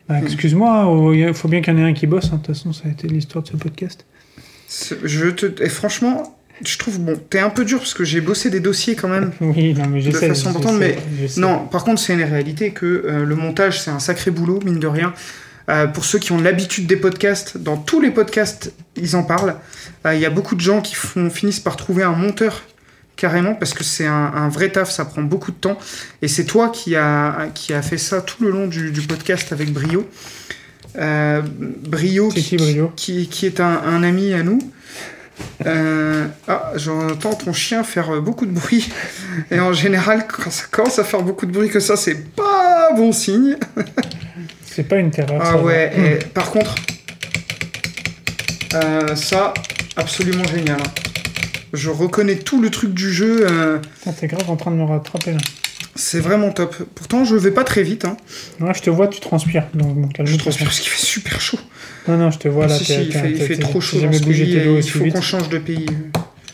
Bah, 0.08 0.20
Excuse-moi, 0.22 0.86
oh, 0.86 1.12
il 1.12 1.32
faut 1.34 1.48
bien 1.48 1.60
qu'il 1.62 1.72
y 1.72 1.76
en 1.76 1.80
ait 1.80 1.90
un 1.90 1.94
qui 1.94 2.06
bosse. 2.06 2.26
hein. 2.26 2.36
De 2.36 2.46
toute 2.46 2.48
façon, 2.48 2.72
ça 2.72 2.88
a 2.88 2.90
été 2.90 3.06
l'histoire 3.08 3.44
de 3.44 3.48
ce 3.50 3.56
podcast. 3.56 4.04
c'est- 4.66 4.98
Je 5.04 5.28
te. 5.28 5.62
Et 5.62 5.68
franchement, 5.68 6.36
je 6.64 6.78
trouve. 6.78 6.98
Bon, 7.00 7.18
t'es 7.30 7.38
un 7.40 7.50
peu 7.50 7.64
dur 7.64 7.78
parce 7.78 7.94
que 7.94 8.04
j'ai 8.04 8.20
bossé 8.20 8.50
des 8.50 8.60
dossiers 8.60 8.94
quand 8.94 9.08
même. 9.08 9.32
Oui, 9.40 9.74
non, 9.74 9.86
mais 9.88 10.00
De 10.02 10.10
j'essaie. 10.10 10.28
façon 10.28 10.44
je 10.44 10.48
importante, 10.50 10.72
sais, 10.74 10.78
mais 10.78 10.98
je 11.22 11.26
sais. 11.26 11.40
Non, 11.40 11.66
par 11.66 11.84
contre, 11.84 12.00
c'est 12.00 12.14
une 12.14 12.22
réalité 12.22 12.70
que 12.72 12.86
euh, 13.06 13.24
le 13.24 13.34
montage, 13.34 13.80
c'est 13.80 13.90
un 13.90 13.98
sacré 13.98 14.30
boulot, 14.30 14.60
mine 14.64 14.78
de 14.78 14.86
rien. 14.86 15.12
Euh, 15.70 15.86
pour 15.86 16.04
ceux 16.04 16.18
qui 16.18 16.32
ont 16.32 16.40
l'habitude 16.40 16.86
des 16.86 16.96
podcasts, 16.96 17.56
dans 17.56 17.76
tous 17.78 18.00
les 18.00 18.10
podcasts, 18.10 18.72
ils 18.96 19.16
en 19.16 19.22
parlent. 19.22 19.56
Euh, 20.06 20.14
Il 20.14 20.20
y 20.20 20.26
a 20.26 20.30
beaucoup 20.30 20.54
de 20.54 20.60
gens 20.60 20.80
qui 20.82 20.94
font, 20.94 21.30
finissent 21.30 21.60
par 21.60 21.76
trouver 21.76 22.02
un 22.02 22.12
monteur 22.12 22.62
carrément 23.16 23.54
parce 23.54 23.72
que 23.74 23.82
c'est 23.84 24.06
un, 24.06 24.30
un 24.34 24.48
vrai 24.48 24.70
taf, 24.70 24.90
ça 24.90 25.04
prend 25.06 25.22
beaucoup 25.22 25.52
de 25.52 25.56
temps. 25.56 25.78
Et 26.20 26.28
c'est 26.28 26.44
toi 26.44 26.68
qui 26.68 26.96
a, 26.96 27.48
qui 27.54 27.72
a 27.72 27.80
fait 27.80 27.96
ça 27.96 28.20
tout 28.20 28.42
le 28.44 28.50
long 28.50 28.66
du, 28.66 28.90
du 28.90 29.00
podcast 29.02 29.52
avec 29.52 29.72
Brio. 29.72 30.06
Euh, 30.96 31.40
Brio, 31.88 32.30
C'est 32.34 32.40
qui, 32.42 32.56
Brio? 32.56 32.92
qui, 32.94 33.28
qui 33.28 33.46
est 33.46 33.60
un, 33.60 33.80
un 33.86 34.02
ami 34.02 34.34
à 34.34 34.42
nous. 34.42 34.58
Euh, 35.66 36.26
ah, 36.48 36.72
j'entends 36.76 37.34
ton 37.34 37.52
chien 37.52 37.84
faire 37.84 38.10
euh, 38.14 38.20
beaucoup 38.20 38.46
de 38.46 38.52
bruit. 38.52 38.90
Et 39.50 39.60
en 39.60 39.72
général, 39.72 40.26
quand 40.26 40.50
ça 40.50 40.64
commence 40.70 40.98
à 40.98 41.04
faire 41.04 41.22
beaucoup 41.22 41.46
de 41.46 41.52
bruit 41.52 41.68
que 41.70 41.80
ça, 41.80 41.96
c'est 41.96 42.32
pas 42.34 42.90
bon 42.96 43.12
signe. 43.12 43.56
C'est 44.64 44.84
pas 44.84 44.96
une 44.96 45.10
terreur. 45.10 45.40
Ah 45.42 45.56
ouais, 45.58 45.92
va. 45.96 46.02
et 46.06 46.18
par 46.18 46.50
contre, 46.50 46.74
euh, 48.74 49.14
ça, 49.14 49.54
absolument 49.96 50.44
génial. 50.44 50.80
hein. 50.80 50.90
Je 51.72 51.90
reconnais 51.90 52.36
tout 52.36 52.60
le 52.60 52.70
truc 52.70 52.94
du 52.94 53.12
jeu, 53.12 53.46
euh, 53.50 53.78
T'es 54.20 54.26
grave 54.28 54.48
en 54.48 54.56
train 54.56 54.70
de 54.70 54.76
me 54.76 54.84
rattraper 54.84 55.32
là. 55.32 55.38
c'est 55.96 56.20
vraiment 56.20 56.52
top. 56.52 56.76
Pourtant, 56.94 57.24
je 57.24 57.34
vais 57.36 57.50
pas 57.50 57.64
très 57.64 57.82
vite. 57.82 58.04
Hein. 58.04 58.16
Ouais, 58.60 58.72
je 58.74 58.82
te 58.82 58.90
vois, 58.90 59.08
tu 59.08 59.20
transpires. 59.20 59.66
Donc, 59.74 59.94
bon, 59.96 60.08
Je 60.24 60.36
transpire 60.36 60.66
parce 60.66 60.78
qu'il 60.80 60.90
fait 60.90 61.04
super 61.04 61.40
chaud. 61.40 61.58
Non, 62.08 62.16
non, 62.18 62.30
je 62.30 62.38
te 62.38 62.48
vois 62.48 62.66
là. 62.66 62.76
si, 62.78 62.84
t'es- 62.86 63.02
si, 63.04 63.06
il 63.08 63.12
fait, 63.36 63.54
il 63.54 63.58
trop 63.60 63.80
chaud 63.80 64.00
dans 64.00 64.12
ce 64.12 64.22
pays. 64.22 64.52
Il 64.76 64.82
faut 64.82 65.04
qu'on 65.06 65.20
change 65.20 65.48
de 65.48 65.58
pays. 65.58 65.86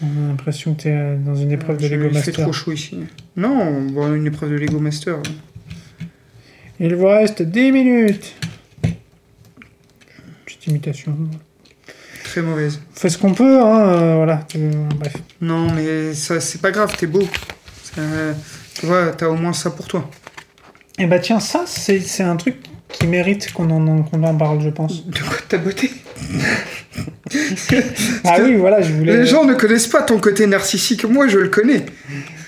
On 0.02 0.24
a 0.24 0.28
l'impression 0.28 0.74
que 0.74 0.82
t'es 0.82 0.93
euh, 0.93 1.16
dans 1.18 1.35
une 1.35 1.51
épreuve 1.52 1.77
de 1.78 1.86
Lego 1.89 2.05
il 2.05 2.10
fait 2.10 2.14
Master. 2.28 2.44
trop 2.44 2.52
chaud 2.52 2.72
ici. 2.72 2.98
Non, 3.36 3.82
bon, 3.82 4.14
une 4.14 4.27
épreuve 4.27 4.51
de 4.51 4.56
Lego 4.56 4.78
Master. 4.78 5.18
Il 6.78 6.94
vous 6.94 7.06
reste 7.06 7.43
10 7.43 7.72
minutes. 7.72 8.35
Petite 10.47 10.66
imitation. 10.68 11.16
Très 12.24 12.43
mauvaise. 12.43 12.81
On 12.97 12.98
fait 12.98 13.10
ce 13.10 13.18
qu'on 13.18 13.35
peut, 13.35 13.60
hein, 13.60 13.81
euh, 13.81 14.14
voilà. 14.16 14.47
Euh, 14.56 14.70
bref. 14.98 15.14
Non, 15.40 15.70
mais 15.72 16.14
ça, 16.14 16.40
c'est 16.40 16.60
pas 16.62 16.70
grave, 16.70 16.94
t'es 16.97 17.06
beau. 17.06 17.22
Ça- 17.82 18.01
tu 18.74 18.86
vois, 18.86 19.09
t'as 19.12 19.27
au 19.28 19.35
moins 19.36 19.52
ça 19.52 19.70
pour 19.70 19.86
toi. 19.89 20.09
Et 20.98 21.06
bah 21.06 21.18
tiens, 21.18 21.40
ça, 21.40 21.64
c'est 21.66 22.22
un 22.22 22.36
truc 22.36 22.56
qui 22.92 23.06
mérite 23.06 23.52
qu'on 23.52 23.70
en, 23.70 24.02
qu'on 24.02 24.22
en 24.22 24.34
parle, 24.34 24.60
je 24.62 24.70
pense. 24.70 25.06
De 25.06 25.18
quoi 25.18 25.36
ta 25.48 25.58
beauté 25.58 25.90
Ah 28.24 28.38
oui, 28.42 28.56
voilà, 28.56 28.82
je 28.82 28.92
voulais... 28.92 29.18
Les 29.18 29.26
gens 29.26 29.44
ne 29.44 29.54
connaissent 29.54 29.86
pas 29.86 30.02
ton 30.02 30.18
côté 30.18 30.46
narcissique. 30.46 31.04
Moi, 31.04 31.28
je 31.28 31.38
le 31.38 31.48
connais. 31.48 31.86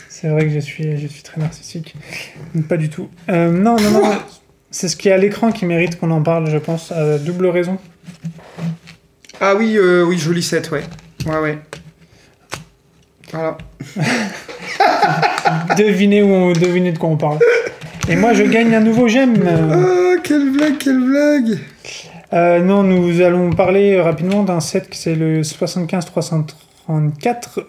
C'est 0.09 0.29
vrai 0.29 0.47
que 0.47 0.53
je 0.53 0.61
suis, 0.61 0.99
je 0.99 1.07
suis 1.07 1.23
très 1.23 1.41
narcissique. 1.41 1.95
Pas 2.69 2.77
du 2.77 2.89
tout. 2.89 3.09
Euh, 3.29 3.51
non, 3.51 3.77
non, 3.77 3.91
non. 3.91 4.19
C'est 4.71 4.89
ce 4.89 4.97
qui 4.97 5.09
est 5.09 5.13
à 5.13 5.19
l'écran 5.19 5.53
qui 5.53 5.67
mérite 5.67 5.99
qu'on 5.99 6.11
en 6.11 6.23
parle, 6.23 6.51
je 6.51 6.59
pense. 6.59 6.93
À 6.93 7.19
double 7.19 7.47
raison. 7.47 7.79
Ah 9.41 9.55
oui, 9.57 9.77
euh, 9.77 10.05
oui, 10.05 10.19
joli 10.19 10.43
set, 10.43 10.71
ouais. 10.71 10.85
Ouais, 11.27 11.39
ouais. 11.39 11.59
Voilà. 13.33 13.59
Devinez, 15.77 16.23
où 16.23 16.29
on, 16.29 16.53
devinez 16.53 16.93
de 16.93 16.99
quoi 16.99 17.09
on 17.09 17.17
parle. 17.17 17.39
Et 18.09 18.17
moi, 18.17 18.33
je 18.33 18.43
gagne 18.45 18.75
un 18.75 18.81
nouveau. 18.81 19.07
Euh, 19.07 20.15
Ah, 20.17 20.21
quelle 20.23 20.51
blague, 20.51 20.79
quelle 20.79 21.01
blague 21.01 21.59
euh, 22.35 22.61
non, 22.61 22.83
nous 22.83 23.21
allons 23.21 23.51
parler 23.53 24.01
rapidement 24.01 24.43
d'un 24.43 24.61
set 24.61 24.89
qui 24.89 24.99
c'est 24.99 25.15
le 25.15 25.43
75-334 25.43 26.47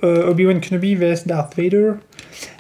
euh, 0.05 0.30
Obi-Wan 0.30 0.61
Kenobi 0.61 0.95
vs 0.95 1.26
Darth 1.26 1.53
Vader. 1.57 1.91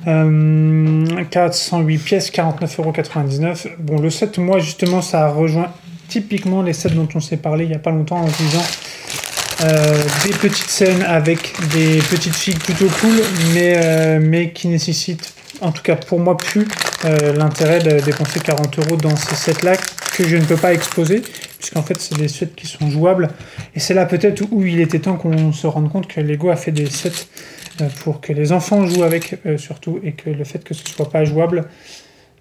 Euh, 0.07 1.05
408 1.29 1.97
pièces, 1.99 2.29
49,99€. 2.29 3.67
Bon, 3.79 4.01
le 4.01 4.09
set, 4.09 4.37
moi, 4.37 4.59
justement, 4.59 5.01
ça 5.01 5.29
rejoint 5.29 5.71
typiquement 6.09 6.61
les 6.61 6.73
sets 6.73 6.89
dont 6.89 7.07
on 7.15 7.21
s'est 7.21 7.37
parlé 7.37 7.63
il 7.63 7.69
n'y 7.69 7.75
a 7.75 7.79
pas 7.79 7.91
longtemps 7.91 8.17
en 8.17 8.27
se 8.27 8.37
disant 8.43 8.63
euh, 9.61 10.03
des 10.25 10.33
petites 10.33 10.69
scènes 10.69 11.03
avec 11.03 11.53
des 11.73 11.99
petites 12.09 12.35
filles 12.35 12.55
plutôt 12.55 12.87
cool, 12.99 13.15
mais, 13.53 13.75
euh, 13.77 14.19
mais 14.21 14.51
qui 14.51 14.67
nécessitent, 14.67 15.33
en 15.63 15.71
tout 15.71 15.81
cas 15.81 15.95
pour 15.95 16.19
moi, 16.19 16.37
plus 16.37 16.67
euh, 17.05 17.33
l'intérêt 17.33 17.79
de 17.79 18.03
dépenser 18.03 18.39
40 18.39 18.79
euros 18.79 18.97
dans 18.97 19.15
ces 19.15 19.35
sets-là 19.35 19.75
que 20.15 20.27
je 20.27 20.37
ne 20.37 20.43
peux 20.43 20.57
pas 20.57 20.73
exposer, 20.73 21.21
puisqu'en 21.57 21.81
fait, 21.81 21.99
c'est 21.99 22.17
des 22.17 22.27
sets 22.27 22.51
qui 22.55 22.67
sont 22.67 22.89
jouables. 22.89 23.29
Et 23.75 23.79
c'est 23.79 23.93
là 23.93 24.05
peut-être 24.05 24.43
où 24.51 24.63
il 24.63 24.79
était 24.79 24.99
temps 24.99 25.15
qu'on 25.15 25.51
se 25.51 25.65
rende 25.65 25.91
compte 25.91 26.07
que 26.07 26.21
Lego 26.21 26.49
a 26.49 26.55
fait 26.55 26.71
des 26.71 26.85
sets 26.85 27.27
euh, 27.81 27.87
pour 28.03 28.21
que 28.21 28.33
les 28.33 28.51
enfants 28.51 28.85
jouent 28.85 29.03
avec, 29.03 29.39
euh, 29.45 29.57
surtout, 29.57 29.99
et 30.03 30.11
que 30.11 30.29
le 30.29 30.43
fait 30.43 30.63
que 30.63 30.73
ce 30.73 30.85
soit 30.85 31.09
pas 31.09 31.25
jouable, 31.25 31.65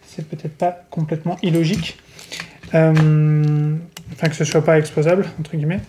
c'est 0.07 0.27
peut-être 0.29 0.57
pas 0.57 0.85
complètement 0.91 1.39
illogique. 1.43 1.99
Enfin, 2.75 4.29
que 4.29 4.35
ce 4.35 4.45
soit 4.45 4.65
pas 4.65 4.79
exposable, 4.79 5.27
entre 5.41 5.57
guillemets. 5.57 5.81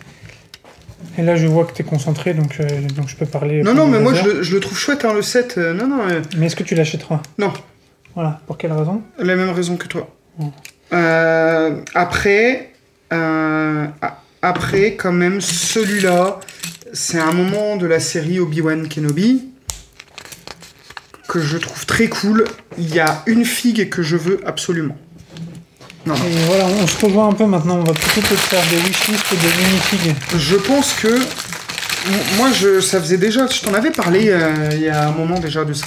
Et 1.18 1.22
là, 1.22 1.36
je 1.36 1.46
vois 1.48 1.66
que 1.66 1.74
tu 1.74 1.82
es 1.82 1.86
concentré, 1.86 2.34
donc, 2.34 2.58
euh, 2.60 2.66
donc 2.96 3.08
je 3.08 3.16
peux 3.16 3.26
parler. 3.26 3.62
Non, 3.64 3.74
non, 3.74 3.88
mais 3.88 4.00
moi, 4.00 4.14
je, 4.14 4.24
le- 4.24 4.44
je 4.44 4.54
le 4.56 4.60
trouve 4.60 4.78
chouette, 4.78 5.06
hein, 5.06 5.14
le 5.14 5.22
set. 5.22 5.56
Euh, 5.58 5.74
non, 5.74 5.88
non, 5.88 6.00
euh, 6.10 6.22
Mais 6.38 6.48
est-ce 6.48 6.56
que 6.56 6.64
tu 6.64 6.74
l'achèteras? 6.76 7.22
Non. 7.38 7.54
Voilà. 8.16 8.42
Pour 8.48 8.58
quelle 8.58 8.72
raison? 8.74 9.02
La 9.20 9.36
même 9.36 9.50
raison 9.52 9.76
que 9.78 9.88
toi. 9.88 10.08
Euh, 10.94 11.76
après, 11.96 12.72
euh, 13.12 13.86
a- 14.02 14.20
après, 14.42 14.96
quand 14.96 15.12
même, 15.12 15.40
celui-là, 15.42 16.40
c'est 16.94 17.20
un 17.20 17.32
moment 17.32 17.76
de 17.78 17.86
la 17.88 18.00
série 18.00 18.40
Obi-Wan 18.40 18.88
Kenobi 18.88 19.46
que 21.28 21.40
je 21.40 21.58
trouve 21.58 21.86
très 21.86 22.08
cool. 22.08 22.44
Il 22.78 22.94
y 22.94 23.00
a 23.00 23.24
une 23.26 23.46
figue 23.46 23.90
que 23.90 24.04
je 24.04 24.16
veux 24.18 24.40
absolument. 24.46 24.98
Non, 26.06 26.16
non. 26.16 26.26
Et 26.26 26.46
voilà, 26.48 26.66
on 26.66 26.88
se 26.88 27.06
rejoint 27.06 27.30
un 27.30 27.34
peu 27.34 27.46
maintenant. 27.46 27.78
On 27.78 27.84
va 27.84 27.94
plutôt 27.94 28.22
te 28.22 28.36
faire 28.36 28.64
des 28.70 28.78
wishlists 28.78 29.24
que 29.30 29.36
des 29.36 29.64
minifigs. 29.64 30.16
Je 30.38 30.56
pense 30.56 30.94
que 30.94 31.20
moi, 32.38 32.50
je, 32.52 32.82
ça 32.82 33.00
faisait 33.00 33.18
déjà, 33.18 33.48
je 33.48 33.62
t'en 33.62 33.74
avais 33.74 33.92
parlé 33.92 34.30
euh, 34.30 34.70
il 34.74 34.82
y 34.82 34.90
a 34.90 35.08
un 35.08 35.12
moment 35.12 35.40
déjà 35.40 35.64
de 35.64 35.72
ça, 35.72 35.86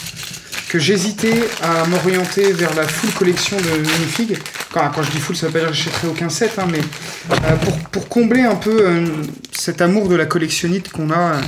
que 0.71 0.79
j'hésitais 0.79 1.45
à 1.63 1.87
m'orienter 1.87 2.53
vers 2.53 2.75
la 2.75 2.89
full 2.89 3.11
collection 3.11 3.59
de 3.59 3.79
minifigs. 3.79 4.39
Quand, 4.73 4.91
quand 4.95 5.03
je 5.03 5.11
dis 5.11 5.19
full, 5.19 5.37
ça 5.37 5.47
veut 5.47 5.53
pas 5.53 5.59
dire 5.61 5.69
que 5.69 5.75
j'achèterai 5.75 6.09
aucun 6.09 6.31
set, 6.31 6.53
hein, 6.59 6.67
mais 6.71 6.81
euh, 7.33 7.57
pour, 7.57 7.79
pour 7.91 8.09
combler 8.09 8.43
un 8.43 8.55
peu 8.57 8.87
euh, 8.87 9.07
cet 9.53 9.83
amour 9.83 10.09
de 10.09 10.15
la 10.17 10.25
collectionnite 10.25 10.91
qu'on 10.91 11.11
a 11.11 11.41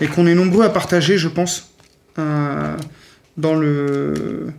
et 0.00 0.06
qu'on 0.06 0.26
est 0.26 0.34
nombreux 0.34 0.64
à 0.64 0.68
partager, 0.68 1.16
je 1.16 1.28
pense, 1.28 1.70
dans 2.16 3.54
le 3.54 4.52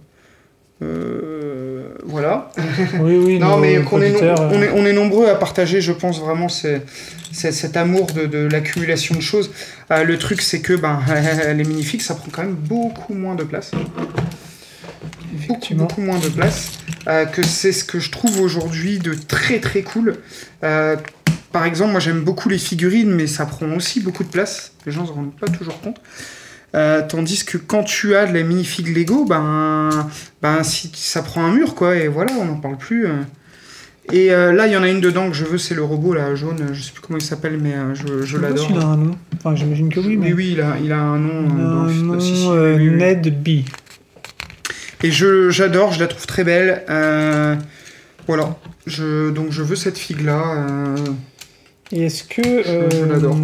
euh, 0.81 1.72
voilà. 2.05 2.51
Oui, 2.99 3.15
oui, 3.17 3.39
Non, 3.39 3.57
mais 3.57 3.73
est, 3.73 3.83
on, 3.91 4.01
euh, 4.01 4.61
est, 4.61 4.69
on 4.73 4.85
est 4.85 4.93
nombreux 4.93 5.27
à 5.27 5.35
partager, 5.35 5.81
je 5.81 5.91
pense 5.91 6.19
vraiment, 6.19 6.47
cet 6.49 7.77
amour 7.77 8.07
de, 8.07 8.25
de 8.25 8.47
l'accumulation 8.51 9.15
de 9.15 9.21
choses. 9.21 9.51
Euh, 9.91 10.03
le 10.03 10.17
truc, 10.17 10.41
c'est 10.41 10.61
que 10.61 10.73
ben, 10.73 11.01
les 11.55 11.63
minifigs, 11.63 12.01
ça 12.01 12.15
prend 12.15 12.27
quand 12.31 12.43
même 12.43 12.55
beaucoup 12.55 13.13
moins 13.13 13.35
de 13.35 13.43
place. 13.43 13.71
Beaucoup, 13.71 15.53
Effectivement. 15.53 15.85
beaucoup 15.85 16.01
moins 16.01 16.19
de 16.19 16.29
place. 16.29 16.71
euh, 17.07 17.25
que 17.25 17.43
c'est 17.43 17.71
ce 17.71 17.83
que 17.83 17.99
je 17.99 18.11
trouve 18.11 18.39
aujourd'hui 18.39 18.99
de 18.99 19.13
très 19.13 19.59
très 19.59 19.81
cool. 19.81 20.17
Euh, 20.63 20.95
par 21.51 21.65
exemple, 21.65 21.91
moi 21.91 21.99
j'aime 21.99 22.21
beaucoup 22.21 22.49
les 22.49 22.57
figurines, 22.57 23.11
mais 23.11 23.27
ça 23.27 23.45
prend 23.45 23.67
aussi 23.75 23.99
beaucoup 23.99 24.23
de 24.23 24.29
place. 24.29 24.71
Les 24.85 24.91
gens 24.91 25.01
ne 25.03 25.07
se 25.07 25.11
rendent 25.11 25.35
pas 25.35 25.47
toujours 25.47 25.79
compte. 25.81 25.97
Euh, 26.75 27.01
tandis 27.07 27.45
que 27.45 27.57
quand 27.57 27.83
tu 27.83 28.15
as 28.15 28.25
de 28.25 28.33
la 28.33 28.41
minifig 28.43 28.87
Lego, 28.95 29.25
ben, 29.25 29.89
ben 30.41 30.63
si, 30.63 30.91
ça 30.95 31.21
prend 31.21 31.45
un 31.45 31.51
mur, 31.53 31.75
quoi, 31.75 31.95
et 31.95 32.07
voilà, 32.07 32.33
on 32.39 32.45
n'en 32.45 32.55
parle 32.55 32.77
plus. 32.77 33.05
euh. 33.05 33.11
Et 34.11 34.31
euh, 34.33 34.51
là, 34.51 34.65
il 34.67 34.73
y 34.73 34.75
en 34.77 34.83
a 34.83 34.89
une 34.89 34.99
dedans 34.99 35.29
que 35.29 35.35
je 35.35 35.45
veux, 35.45 35.57
c'est 35.59 35.75
le 35.75 35.83
robot 35.83 36.13
là, 36.13 36.33
jaune, 36.35 36.69
je 36.73 36.81
sais 36.81 36.91
plus 36.91 37.01
comment 37.01 37.19
il 37.19 37.23
s'appelle, 37.23 37.57
mais 37.61 37.73
euh, 37.73 37.93
je, 37.93 38.23
je 38.25 38.37
l'adore. 38.37 38.65
s'il 38.67 38.77
a 38.77 38.85
un 38.85 38.97
nom. 38.97 39.15
Enfin, 39.37 39.55
j'imagine 39.55 39.89
que 39.89 39.99
oui, 39.99 40.17
mais. 40.17 40.27
Oui, 40.27 40.33
oui, 40.33 40.49
il 40.53 40.61
a, 40.61 40.75
il 40.83 40.91
a 40.91 40.99
un 40.99 41.19
nom. 41.19 41.47
Il 41.47 41.57
dans 41.63 41.63
un 41.83 41.87
le- 41.87 41.93
nom, 42.01 42.19
si, 42.19 42.35
si, 42.35 42.47
oui, 42.47 42.57
oui, 42.75 42.89
oui. 42.89 42.95
Ned 42.97 43.43
B. 43.43 43.49
Et 45.03 45.11
je 45.11 45.49
j'adore, 45.51 45.91
je 45.93 45.99
la 45.99 46.07
trouve 46.07 46.25
très 46.25 46.43
belle. 46.43 46.83
voilà, 48.27 48.57
je, 48.87 49.29
donc 49.29 49.51
je 49.51 49.61
veux 49.61 49.75
cette 49.75 49.97
figue 49.97 50.21
là. 50.25 50.95
Et 51.91 52.05
est-ce 52.05 52.23
que. 52.23 52.41
je 52.41 53.05
l'adore. 53.05 53.37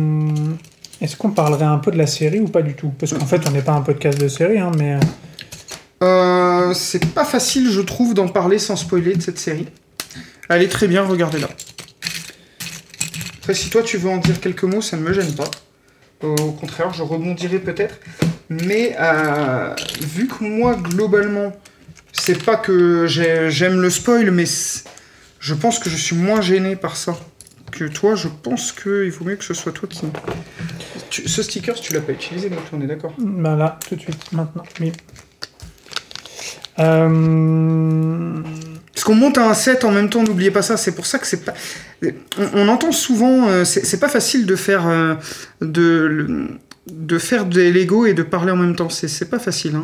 Est-ce 1.01 1.15
qu'on 1.15 1.31
parlerait 1.31 1.65
un 1.65 1.77
peu 1.77 1.91
de 1.91 1.97
la 1.97 2.07
série 2.07 2.39
ou 2.39 2.47
pas 2.47 2.61
du 2.61 2.73
tout? 2.75 2.89
Parce 2.99 3.13
qu'en 3.13 3.25
fait, 3.25 3.41
on 3.47 3.51
n'est 3.51 3.61
pas 3.61 3.71
un 3.71 3.81
podcast 3.81 4.19
de 4.19 4.27
série, 4.27 4.59
hein, 4.59 4.71
mais. 4.77 4.95
euh, 4.95 4.99
Euh, 6.01 6.73
c'est 6.73 7.05
pas 7.13 7.25
facile, 7.25 7.69
je 7.69 7.81
trouve, 7.81 8.13
d'en 8.13 8.29
parler 8.29 8.57
sans 8.57 8.77
spoiler 8.77 9.15
de 9.15 9.21
cette 9.21 9.37
série. 9.39 9.67
Elle 10.49 10.63
est 10.63 10.69
très 10.69 10.87
bien, 10.87 11.03
regardez-la. 11.03 11.49
Après, 13.39 13.53
si 13.53 13.69
toi 13.69 13.81
tu 13.83 13.97
veux 13.97 14.09
en 14.09 14.17
dire 14.17 14.39
quelques 14.39 14.63
mots, 14.63 14.81
ça 14.81 14.95
ne 14.95 15.01
me 15.01 15.11
gêne 15.13 15.33
pas. 15.35 15.49
Au 16.21 16.51
contraire, 16.53 16.93
je 16.93 17.03
rebondirai 17.03 17.59
peut-être. 17.59 17.95
Mais 18.49 18.95
euh, 18.99 19.73
vu 20.01 20.27
que 20.27 20.43
moi, 20.43 20.75
globalement, 20.75 21.51
c'est 22.13 22.43
pas 22.45 22.55
que 22.55 23.05
j'ai- 23.07 23.49
j'aime 23.51 23.81
le 23.81 23.89
spoil, 23.89 24.31
mais 24.31 24.45
je 25.39 25.53
pense 25.53 25.79
que 25.79 25.89
je 25.89 25.95
suis 25.97 26.15
moins 26.15 26.39
gêné 26.41 26.75
par 26.77 26.95
ça 26.95 27.17
que 27.71 27.85
toi. 27.85 28.15
Je 28.15 28.27
pense 28.27 28.71
qu'il 28.71 29.11
vaut 29.11 29.25
mieux 29.25 29.35
que 29.35 29.43
ce 29.43 29.53
soit 29.53 29.71
toi 29.71 29.87
qui. 29.89 30.01
Tu- 31.09 31.27
ce 31.27 31.41
sticker, 31.43 31.73
tu 31.79 31.93
l'as 31.93 32.01
pas 32.01 32.11
utilisé, 32.13 32.49
donc 32.49 32.59
on 32.73 32.81
est 32.81 32.87
d'accord. 32.87 33.13
Ben 33.17 33.55
là, 33.55 33.79
tout 33.87 33.95
de 33.95 34.01
suite, 34.01 34.31
maintenant. 34.31 34.63
Oui. 34.79 34.91
Euh, 36.79 38.41
Parce 38.93 39.03
qu'on 39.03 39.15
monte 39.15 39.37
à 39.37 39.49
un 39.49 39.53
set 39.53 39.83
en 39.83 39.91
même 39.91 40.09
temps, 40.09 40.23
n'oubliez 40.23 40.51
pas 40.51 40.61
ça. 40.61 40.77
C'est 40.77 40.93
pour 40.93 41.05
ça 41.05 41.19
que 41.19 41.27
c'est 41.27 41.43
pas. 41.43 41.53
On, 42.37 42.49
on 42.53 42.67
entend 42.69 42.91
souvent, 42.91 43.47
euh, 43.49 43.65
c'est 43.65 43.99
pas 43.99 44.09
facile 44.09 44.45
de 44.45 44.55
faire 44.55 44.87
euh, 44.87 45.15
de 45.61 46.47
de 46.89 47.17
faire 47.19 47.45
des 47.45 47.71
Lego 47.71 48.05
et 48.05 48.13
de 48.13 48.23
parler 48.23 48.51
en 48.51 48.55
même 48.57 48.75
temps. 48.75 48.89
C'est 48.89 49.07
c'est 49.07 49.29
pas 49.29 49.39
facile. 49.39 49.75
Hein. 49.75 49.83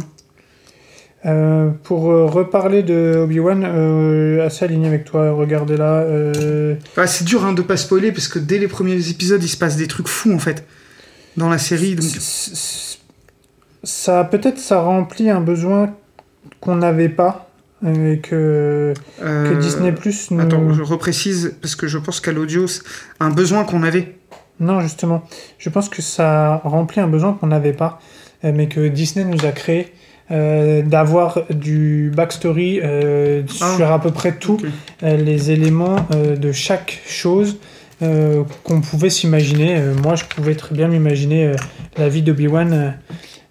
Euh, 1.26 1.70
pour 1.84 2.12
euh, 2.12 2.26
reparler 2.26 2.84
de 2.84 3.16
Obi-Wan, 3.24 3.64
euh, 3.66 4.46
assez 4.46 4.66
aligné 4.66 4.88
avec 4.88 5.06
toi, 5.06 5.32
regardez 5.32 5.76
là. 5.78 6.02
euh, 6.02 6.76
Ah, 6.98 7.08
c'est 7.08 7.26
dur 7.26 7.44
hein, 7.46 7.54
de 7.54 7.62
pas 7.62 7.78
spoiler 7.78 8.12
parce 8.12 8.28
que 8.28 8.40
dès 8.40 8.58
les 8.60 8.68
premiers 8.68 9.10
épisodes, 9.10 9.44
il 9.44 9.48
se 9.48 9.58
passe 9.58 9.76
des 9.76 9.88
trucs 9.88 10.08
fous 10.08 10.34
en 10.34 10.40
fait 10.40 10.66
dans 11.36 11.50
la 11.50 11.58
série. 11.58 11.96
Donc 11.96 12.06
ça 13.84 14.24
peut-être 14.24 14.60
ça 14.60 14.82
remplit 14.82 15.30
un 15.30 15.42
besoin 15.42 15.96
qu'on 16.60 16.76
n'avait 16.76 17.10
pas 17.10 17.50
et 17.86 18.20
que, 18.20 18.94
que 19.20 19.60
Disney 19.60 19.92
Plus 19.92 20.32
nous... 20.32 20.42
Attends, 20.42 20.74
je 20.74 20.82
reprécise 20.82 21.56
parce 21.62 21.76
que 21.76 21.88
je 21.88 21.98
pense 22.00 22.20
qu'à 22.20 22.32
l'audio, 22.32 22.66
c'est 22.68 22.82
un 23.20 23.30
besoin 23.30 23.64
qu'on 23.64 23.84
avait. 23.84 24.16
Non, 24.60 24.80
justement. 24.80 25.24
Je 25.60 25.70
pense 25.70 25.90
que 25.90 26.02
ça 26.02 26.62
remplit 26.64 27.02
un 27.02 27.08
besoin 27.08 27.34
qu'on 27.34 27.48
n'avait 27.48 27.74
pas, 27.74 28.00
mais 28.44 28.68
que 28.68 28.88
Disney 28.88 29.26
nous 29.26 29.46
a 29.46 29.52
créé. 29.52 29.94
Euh, 30.32 30.82
d'avoir 30.82 31.42
du 31.50 32.12
backstory 32.16 32.80
euh, 32.84 33.44
Ah. 33.62 33.76
sur 33.78 33.92
à 33.92 34.00
peu 34.02 34.12
près 34.12 34.34
tout 34.38 34.54
Ok. 34.64 34.66
euh, 35.04 35.18
les 35.18 35.52
éléments 35.52 35.98
de 36.12 36.52
chaque 36.52 37.00
chose 37.08 37.58
qu'on 38.64 38.82
pouvait 38.82 39.10
s'imaginer. 39.10 39.80
Moi, 40.04 40.16
je 40.16 40.26
pouvais 40.26 40.56
très 40.56 40.76
bien 40.76 40.88
m'imaginer 40.90 41.52
la 41.98 42.10
vie 42.10 42.22
d'Obi-Wan 42.24 42.94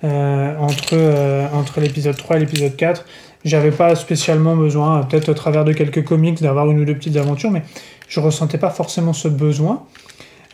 entre, 0.02 1.48
entre 1.54 1.80
l'épisode 1.80 2.16
3 2.16 2.36
et 2.36 2.40
l'épisode 2.40 2.76
4. 2.76 3.04
J'avais 3.44 3.70
pas 3.70 3.94
spécialement 3.94 4.54
besoin, 4.56 5.02
peut-être 5.02 5.28
au 5.30 5.34
travers 5.34 5.64
de 5.64 5.72
quelques 5.72 6.04
comics, 6.04 6.40
d'avoir 6.42 6.70
une 6.70 6.80
ou 6.80 6.84
deux 6.84 6.94
petites 6.94 7.16
aventures, 7.16 7.50
mais 7.50 7.62
je 8.08 8.20
ressentais 8.20 8.58
pas 8.58 8.70
forcément 8.70 9.12
ce 9.12 9.28
besoin. 9.28 9.84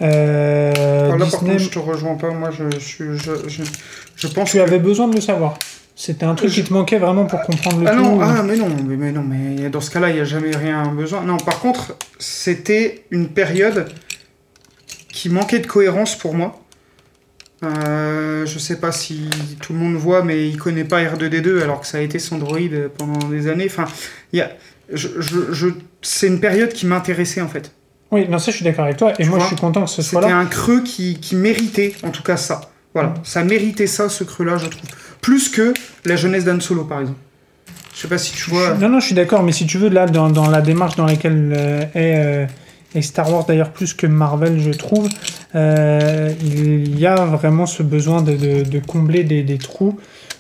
Euh, 0.03 0.73
Alors 1.07 1.19
là, 1.19 1.27
par 1.27 1.41
Disney, 1.41 1.51
contre, 1.53 1.63
je 1.65 1.69
te 1.71 1.79
rejoins 1.79 2.15
pas. 2.15 2.31
Moi, 2.31 2.51
je, 2.51 2.65
je, 2.79 3.17
je, 3.49 3.63
je 4.17 4.27
pense 4.29 4.51
tu 4.51 4.57
que- 4.57 4.63
avais 4.63 4.79
besoin 4.79 5.09
de 5.09 5.15
le 5.15 5.21
savoir. 5.21 5.59
C'était 6.03 6.25
un 6.25 6.35
truc 6.35 6.49
Je- 6.49 6.63
qui 6.63 6.65
te 6.67 6.73
manquait 6.73 6.99
vraiment 6.99 7.27
pour 7.27 7.43
comprendre 7.43 7.81
le 7.81 7.87
Ah 7.87 7.91
tout. 7.91 7.99
non, 7.99 8.21
ah, 8.23 8.43
mais 8.43 8.57
non, 8.57 8.69
mais, 8.87 8.97
mais 8.97 9.13
non, 9.13 9.23
mais 9.23 9.69
dans 9.69 9.83
ce 9.83 9.91
cas-là, 9.91 10.09
il 10.09 10.15
n'y 10.15 10.21
a 10.21 10.25
jamais 10.25 10.57
rien 10.57 10.87
besoin. 10.95 11.21
Non, 11.21 11.37
par 11.37 11.59
contre, 11.61 11.95
c'était 12.19 13.05
une 13.11 13.29
période 13.29 13.87
qui 15.13 15.29
manquait 15.29 15.59
de 15.59 15.67
cohérence 15.67 16.17
pour 16.17 16.35
moi. 16.35 16.59
Euh, 17.63 18.47
je 18.47 18.59
sais 18.59 18.77
pas 18.81 18.93
si 18.93 19.29
tout 19.61 19.75
le 19.75 19.79
monde 19.79 19.97
voit, 19.97 20.23
mais 20.23 20.49
il 20.49 20.57
connaît 20.57 20.85
pas 20.85 21.03
R2D2 21.03 21.61
alors 21.63 21.83
que 21.83 21.87
ça 21.87 21.99
a 21.99 22.01
été 22.01 22.19
son 22.19 22.39
droïde 22.39 22.91
pendant 22.97 23.29
des 23.29 23.49
années. 23.49 23.67
Enfin, 23.67 23.85
y 24.33 24.41
a, 24.41 24.51
je, 24.91 25.09
je, 25.19 25.53
je- 25.53 25.67
c'est 26.01 26.29
une 26.29 26.41
période 26.41 26.73
qui 26.73 26.87
m'intéressait 26.87 27.43
en 27.43 27.49
fait. 27.49 27.73
Oui, 28.11 28.27
non, 28.27 28.39
ça 28.39 28.51
je 28.53 28.57
suis 28.57 28.65
d'accord 28.65 28.87
avec 28.87 28.97
toi. 28.97 29.13
Et 29.19 29.25
Tu 29.25 29.29
moi 29.29 29.37
vois, 29.39 29.45
je 29.49 29.49
suis 29.55 29.61
content 29.61 29.85
que 29.85 29.91
ce 29.91 30.01
soit 30.01 30.23
C'était 30.23 30.33
un 30.33 30.47
creux 30.47 30.81
qui, 30.83 31.21
qui 31.21 31.37
méritait, 31.37 31.93
en 32.03 32.09
tout 32.11 32.23
cas 32.23 32.39
ça. 32.39 32.63
Voilà, 32.95 33.13
ça 33.23 33.45
méritait 33.45 33.87
ça, 33.87 34.09
ce 34.09 34.25
creux-là, 34.25 34.57
je 34.57 34.67
trouve. 34.67 34.91
Plus 35.21 35.49
que 35.49 35.75
la 36.05 36.17
jeunesse 36.17 36.45
d'Anne 36.45 36.61
Solo, 36.61 36.85
par 36.85 37.01
exemple. 37.01 37.19
Je 37.95 38.01
sais 38.01 38.09
pas 38.09 38.19
si 38.19 38.33
tu 38.33 38.51
vois. 38.51 38.75
Non, 38.75 38.89
non, 38.89 39.01
je 39.01 39.07
suis 39.07 39.15
d'accord, 39.15 39.43
mais 39.43 39.53
si 39.53 39.67
tu 39.67 39.77
veux, 39.79 39.89
là, 39.89 40.07
dans, 40.07 40.31
dans 40.31 40.49
la 40.49 40.61
démarche 40.63 40.97
dans 40.97 41.05
laquelle 41.07 41.53
euh, 41.57 41.81
est, 41.95 42.25
euh, 42.25 42.47
est 42.95 43.03
Star 43.03 43.31
Wars, 43.33 43.45
d'ailleurs, 43.45 43.71
plus 43.73 43.93
que 43.95 44.07
Marvel, 44.07 44.61
je 44.61 44.71
trouve, 44.71 45.09
euh, 45.55 46.33
il 46.43 46.99
y 46.99 47.07
a 47.07 47.17
vraiment 47.27 47.67
ce 47.67 47.83
besoin 47.83 48.23
de, 48.23 48.37
de- 48.37 48.63
de 48.63 48.79
combler 48.79 49.25
des, 49.25 49.43
des 49.43 49.59
trous. 49.59 49.99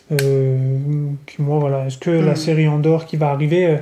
qui, 0.08 1.40
moi, 1.42 1.58
voilà, 1.60 1.86
est-ce 1.86 1.98
que 1.98 2.10
la 2.10 2.30
Mhm. 2.32 2.36
série 2.36 2.68
Andorre 2.68 3.06
qui 3.06 3.16
va 3.16 3.28
arriver 3.30 3.78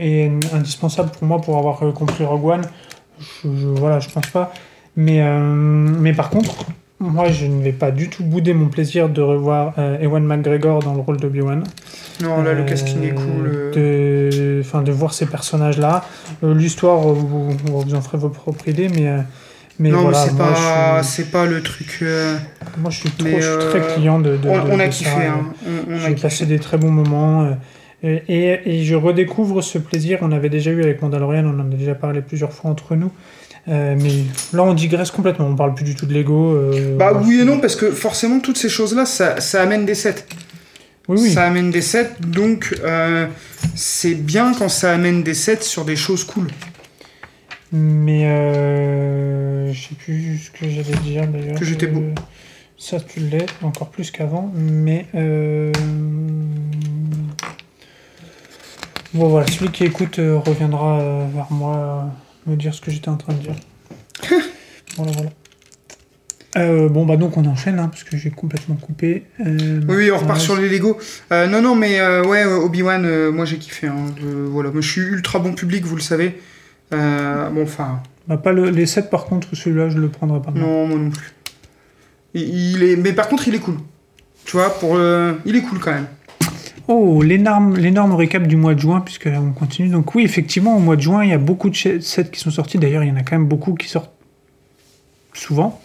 est 0.00 0.30
indispensable 0.54 1.10
pour 1.10 1.26
moi 1.26 1.40
pour 1.40 1.58
avoir 1.58 1.78
compris 1.94 2.24
Rogue 2.24 2.44
One? 2.46 2.62
Je, 3.20 3.48
je- 3.48 3.66
Voilà, 3.66 4.00
je 4.00 4.08
pense 4.10 4.26
pas. 4.28 4.52
Mais, 4.96 5.20
mais 5.40 6.12
par 6.12 6.30
contre, 6.30 6.66
moi, 7.10 7.30
je 7.30 7.46
ne 7.46 7.62
vais 7.62 7.72
pas 7.72 7.90
du 7.90 8.08
tout 8.08 8.24
bouder 8.24 8.54
mon 8.54 8.66
plaisir 8.68 9.08
de 9.08 9.20
revoir 9.20 9.74
euh, 9.78 9.98
Ewan 10.00 10.24
McGregor 10.24 10.80
dans 10.82 10.94
le 10.94 11.00
rôle 11.00 11.18
d'Obi-Wan. 11.18 11.62
Non, 12.22 12.42
là, 12.42 12.52
le 12.54 12.60
Euh, 12.62 12.64
casting 12.64 13.02
est 13.02 13.14
cool. 13.14 13.46
euh. 13.46 13.72
De, 13.74 14.60
enfin, 14.60 14.82
de 14.82 14.92
voir 14.92 15.12
ces 15.14 15.26
personnages-là. 15.26 16.04
Euh, 16.42 16.54
L'histoire, 16.54 16.98
vous, 17.00 17.50
vous 17.50 17.94
en 17.94 18.00
ferez 18.00 18.18
vos 18.18 18.28
propres 18.28 18.68
idées, 18.68 18.88
mais, 18.88 19.10
mais 19.78 19.90
non, 19.90 20.02
voilà, 20.02 20.24
mais 20.24 20.30
c'est 20.30 20.38
pas, 20.38 21.02
suis, 21.02 21.24
pas 21.24 21.46
le 21.46 21.62
truc. 21.62 22.02
moi, 22.78 22.90
je 22.90 22.98
suis, 22.98 23.10
trop, 23.10 23.28
mais, 23.28 23.40
je 23.40 23.60
suis 23.60 23.68
très 23.70 23.94
client 23.94 24.18
de, 24.20 24.36
de, 24.36 24.48
on, 24.48 24.64
de- 24.64 24.70
on 24.72 24.78
a 24.80 24.88
kiffé, 24.88 25.26
hein. 25.26 25.46
J'ai 26.06 26.14
passé 26.14 26.46
des 26.46 26.58
très 26.58 26.78
bons 26.78 26.90
moments. 26.90 27.48
et, 28.02 28.22
et, 28.28 28.60
et 28.78 28.84
je 28.84 28.94
redécouvre 28.94 29.62
ce 29.62 29.78
plaisir. 29.78 30.18
On 30.22 30.32
avait 30.32 30.48
déjà 30.50 30.70
eu 30.70 30.82
avec 30.82 31.02
Mandalorian, 31.02 31.44
on 31.46 31.60
en 31.60 31.66
a 31.72 31.74
déjà 31.76 31.94
parlé 31.94 32.20
plusieurs 32.22 32.52
fois 32.52 32.70
entre 32.70 32.94
nous. 32.96 33.10
Euh, 33.66 33.96
mais 33.98 34.24
là, 34.52 34.62
on 34.62 34.74
digresse 34.74 35.10
complètement. 35.10 35.46
On 35.46 35.56
parle 35.56 35.74
plus 35.74 35.84
du 35.84 35.94
tout 35.94 36.06
de 36.06 36.12
Lego. 36.12 36.52
euh, 36.54 36.96
Bah 36.96 37.12
oui 37.24 37.40
et 37.40 37.44
non, 37.44 37.60
parce 37.60 37.76
que 37.76 37.90
forcément, 37.90 38.40
toutes 38.40 38.58
ces 38.58 38.68
choses-là, 38.68 39.06
ça, 39.06 39.40
ça 39.40 39.62
amène 39.62 39.86
des 39.86 39.94
sets. 39.94 40.26
Oui, 41.08 41.18
oui. 41.20 41.32
Ça 41.32 41.44
amène 41.44 41.70
des 41.70 41.82
sets, 41.82 42.12
donc 42.20 42.74
euh, 42.82 43.26
c'est 43.74 44.14
bien 44.14 44.52
quand 44.54 44.70
ça 44.70 44.92
amène 44.92 45.22
des 45.22 45.34
sets 45.34 45.60
sur 45.62 45.84
des 45.84 45.96
choses 45.96 46.24
cool. 46.24 46.48
Mais 47.72 48.24
je 49.72 49.78
sais 49.88 49.94
plus 49.96 50.38
ce 50.38 50.50
que 50.50 50.68
j'allais 50.68 50.96
dire 51.02 51.26
d'ailleurs. 51.26 51.58
Que 51.58 51.64
j'étais 51.64 51.88
beau. 51.88 52.04
Ça, 52.78 53.00
tu 53.00 53.20
l'es 53.20 53.46
encore 53.62 53.90
plus 53.90 54.10
qu'avant. 54.10 54.50
Mais 54.54 55.06
bon, 59.12 59.28
voilà, 59.28 59.46
celui 59.46 59.70
qui 59.70 59.84
écoute 59.84 60.16
reviendra 60.18 61.26
vers 61.34 61.50
moi 61.50 62.06
me 62.46 62.56
dire 62.56 62.74
ce 62.74 62.80
que 62.80 62.90
j'étais 62.90 63.08
en 63.08 63.16
train 63.16 63.32
de 63.34 63.38
dire. 63.38 63.54
voilà, 64.96 65.12
voilà. 65.12 65.30
Euh, 66.56 66.88
bon, 66.88 67.04
bah 67.04 67.16
donc 67.16 67.36
on 67.36 67.44
enchaîne, 67.46 67.80
hein, 67.80 67.88
parce 67.88 68.04
que 68.04 68.16
j'ai 68.16 68.30
complètement 68.30 68.76
coupé. 68.76 69.24
Euh, 69.44 69.80
Oui, 69.88 69.96
oui, 69.96 70.10
on 70.12 70.18
repart 70.18 70.38
sur 70.40 70.56
les 70.56 70.68
Lego. 70.68 70.98
Euh, 71.32 71.48
non, 71.48 71.60
non, 71.60 71.74
mais 71.74 72.00
ouais, 72.20 72.44
Obi-Wan, 72.44 73.30
moi 73.30 73.44
j'ai 73.44 73.58
kiffé. 73.58 73.88
hein. 73.88 74.06
Je- 74.20 74.26
voilà, 74.26 74.70
moi 74.70 74.80
je 74.80 74.88
suis 74.88 75.00
ultra 75.00 75.40
bon 75.40 75.52
public, 75.54 75.84
vous 75.84 75.96
le 75.96 76.02
savez. 76.02 76.38
Bon, 76.92 77.62
enfin, 77.64 78.00
bah, 78.28 78.36
pas 78.36 78.52
le- 78.52 78.70
les 78.70 78.86
7 78.86 79.10
par 79.10 79.24
contre, 79.24 79.48
celui-là 79.56 79.88
je 79.88 79.98
le 79.98 80.08
prendrai 80.08 80.40
pas. 80.40 80.52
non, 80.52 80.86
moi 80.86 80.96
non 80.98 81.10
plus. 81.10 81.32
Il, 82.34 82.42
il 82.76 82.82
est, 82.84 82.96
mais 82.96 83.12
par 83.12 83.26
contre, 83.28 83.48
il 83.48 83.54
est 83.56 83.60
cool. 83.60 83.76
Tu 84.44 84.52
vois, 84.56 84.78
pour, 84.78 84.96
il 85.44 85.56
est 85.56 85.62
cool 85.62 85.80
quand 85.80 85.92
même. 85.92 86.06
Oh, 86.86 87.22
l'énorme, 87.22 88.14
récap 88.14 88.46
du 88.46 88.56
mois 88.56 88.74
de 88.74 88.80
juin, 88.80 89.00
puisque 89.00 89.24
là 89.24 89.40
on 89.40 89.52
continue. 89.52 89.88
Donc 89.88 90.14
oui, 90.14 90.22
effectivement, 90.24 90.76
au 90.76 90.80
mois 90.80 90.96
de 90.96 91.00
juin, 91.00 91.24
il 91.24 91.30
y 91.30 91.32
a 91.32 91.38
beaucoup 91.38 91.70
de 91.70 91.76
sets 91.76 92.30
qui 92.30 92.40
sont 92.40 92.50
sortis. 92.50 92.78
D'ailleurs, 92.78 93.02
il 93.02 93.08
y 93.08 93.12
en 93.12 93.16
a 93.16 93.22
quand 93.22 93.36
même 93.36 93.48
beaucoup 93.48 93.74
qui 93.74 93.88
sortent 93.88 94.12
souvent. 95.32 95.80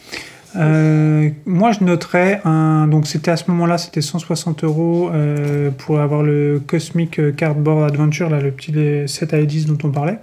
Euh, 0.56 1.30
moi, 1.46 1.72
je 1.72 1.84
noterais 1.84 2.42
un. 2.44 2.88
Donc, 2.88 3.06
c'était 3.08 3.32
à 3.32 3.38
ce 3.38 3.44
moment-là, 3.52 3.78
c'était 3.78 4.02
160 4.02 4.64
euros 4.64 5.12
euh, 5.14 5.70
pour 5.72 6.00
avoir 6.00 6.24
le 6.24 6.62
Cosmic 6.66 7.36
Cardboard 7.36 7.84
Adventure, 7.92 8.30
là, 8.30 8.40
le 8.40 8.52
petit 8.52 8.74
set 9.08 9.34
à 9.34 9.42
10 9.44 9.68
dont 9.68 9.78
on 9.84 9.92
parlait. 9.92 10.18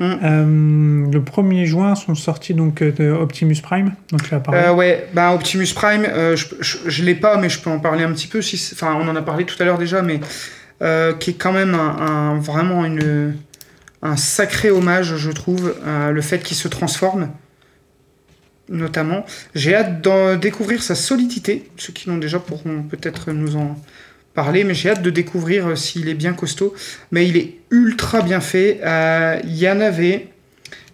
Mm. 0.00 0.04
Euh, 0.04 1.06
le 1.12 1.20
1er 1.20 1.64
juin 1.66 1.94
sont 1.96 2.14
sortis 2.14 2.54
donc 2.54 2.82
de 2.82 3.10
Optimus 3.10 3.56
Prime. 3.62 3.92
Donc 4.10 4.30
là, 4.30 4.40
pareil. 4.40 4.70
Ouais, 4.74 5.06
bah 5.12 5.34
Optimus 5.34 5.68
Prime, 5.74 6.06
je, 6.34 6.76
je 6.86 7.04
l'ai 7.04 7.14
pas, 7.14 7.36
mais 7.36 7.48
je 7.48 7.60
peux 7.60 7.70
en 7.70 7.78
parler 7.78 8.04
un 8.04 8.12
petit 8.12 8.28
peu. 8.28 8.40
Si 8.40 8.56
Enfin, 8.72 8.96
on 9.00 9.06
en 9.08 9.16
a 9.16 9.22
parlé 9.22 9.44
tout 9.44 9.60
à 9.60 9.66
l'heure 9.66 9.78
déjà, 9.78 10.00
mais 10.02 10.20
qui 11.18 11.30
est 11.30 11.34
quand 11.38 11.52
même 11.52 11.74
un, 11.74 11.96
un- 12.34 12.38
vraiment 12.38 12.84
une, 12.84 13.34
un 14.02 14.16
sacré 14.16 14.70
hommage, 14.70 15.16
je 15.16 15.30
trouve, 15.30 15.74
le 16.10 16.20
fait 16.22 16.38
qu'il 16.38 16.56
se 16.56 16.68
transforme, 16.68 17.28
notamment. 18.68 19.24
J'ai 19.54 19.74
hâte 19.74 20.00
d'en 20.02 20.36
découvrir 20.36 20.82
sa 20.82 20.94
solidité. 20.94 21.68
Ceux 21.76 21.92
qui 21.92 22.08
l'ont 22.08 22.18
déjà 22.18 22.38
pourront 22.38 22.82
peut-être 22.82 23.32
nous 23.32 23.56
en 23.56 23.80
parler, 24.34 24.64
mais 24.64 24.74
j'ai 24.74 24.90
hâte 24.90 25.02
de 25.02 25.10
découvrir 25.10 25.68
euh, 25.68 25.76
s'il 25.76 26.08
est 26.08 26.14
bien 26.14 26.32
costaud. 26.32 26.74
Mais 27.10 27.26
il 27.26 27.36
est 27.36 27.54
ultra 27.70 28.22
bien 28.22 28.40
fait. 28.40 28.80
Euh, 28.84 29.40
Il 29.44 29.56
y 29.56 29.68
en 29.68 29.80
avait, 29.80 30.28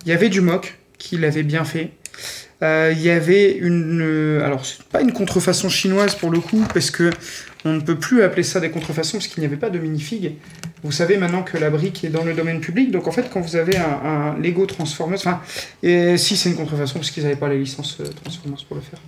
il 0.05 0.09
y 0.09 0.13
avait 0.13 0.29
du 0.29 0.41
mock 0.41 0.79
qui 0.99 1.19
l'avait 1.19 1.43
bien 1.43 1.65
fait. 1.65 1.91
Euh, 2.63 2.93
Il 2.95 3.03
y 3.03 3.11
avait 3.11 3.53
une, 3.53 4.41
alors 4.45 4.65
c'est 4.65 4.83
pas 4.85 5.01
une 5.01 5.13
contrefaçon 5.13 5.69
chinoise 5.69 6.15
pour 6.15 6.31
le 6.31 6.39
coup, 6.41 6.65
parce 6.73 6.91
que 6.91 7.11
on 7.65 7.75
ne 7.75 7.81
peut 7.81 7.97
plus 7.97 8.23
appeler 8.23 8.43
ça 8.43 8.61
des 8.61 8.71
contrefaçons 8.71 9.19
parce 9.19 9.29
qu'il 9.29 9.41
n'y 9.41 9.47
avait 9.47 9.57
pas 9.57 9.71
de 9.71 9.79
minifig. 9.79 10.35
Vous 10.83 10.93
savez 10.93 11.17
maintenant 11.17 11.43
que 11.43 11.57
la 11.59 11.71
brique 11.71 12.05
est 12.05 12.09
dans 12.09 12.25
le 12.25 12.35
domaine 12.35 12.61
public, 12.61 12.91
donc 12.91 13.07
en 13.07 13.13
fait 13.13 13.31
quand 13.33 13.41
vous 13.41 13.57
avez 13.57 13.77
un, 13.77 14.37
Lego 14.43 14.67
Transformers, 14.67 15.19
enfin, 15.19 15.41
et 15.83 16.17
si 16.17 16.37
c'est 16.37 16.51
une 16.51 16.57
contrefaçon 16.57 16.95
parce 16.95 17.11
qu'ils 17.11 17.23
n'avaient 17.23 17.37
pas 17.37 17.49
les 17.49 17.59
licences 17.59 17.99
euh, 18.01 18.05
Transformers 18.23 18.65
pour 18.67 18.77
le 18.77 18.83
faire, 18.83 18.99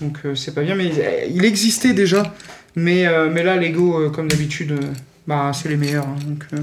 donc 0.00 0.18
euh, 0.24 0.34
c'est 0.34 0.52
pas 0.52 0.62
bien, 0.62 0.74
mais 0.74 0.90
il 1.30 1.44
existait 1.44 1.92
déjà, 1.92 2.34
mais 2.74 3.06
euh, 3.06 3.32
là 3.32 3.56
Lego 3.56 4.10
comme 4.10 4.26
d'habitude, 4.26 4.74
bah 5.26 5.52
c'est 5.54 5.68
les 5.68 5.76
meilleurs, 5.76 6.06
hein, 6.06 6.16
donc. 6.26 6.44
euh, 6.54 6.58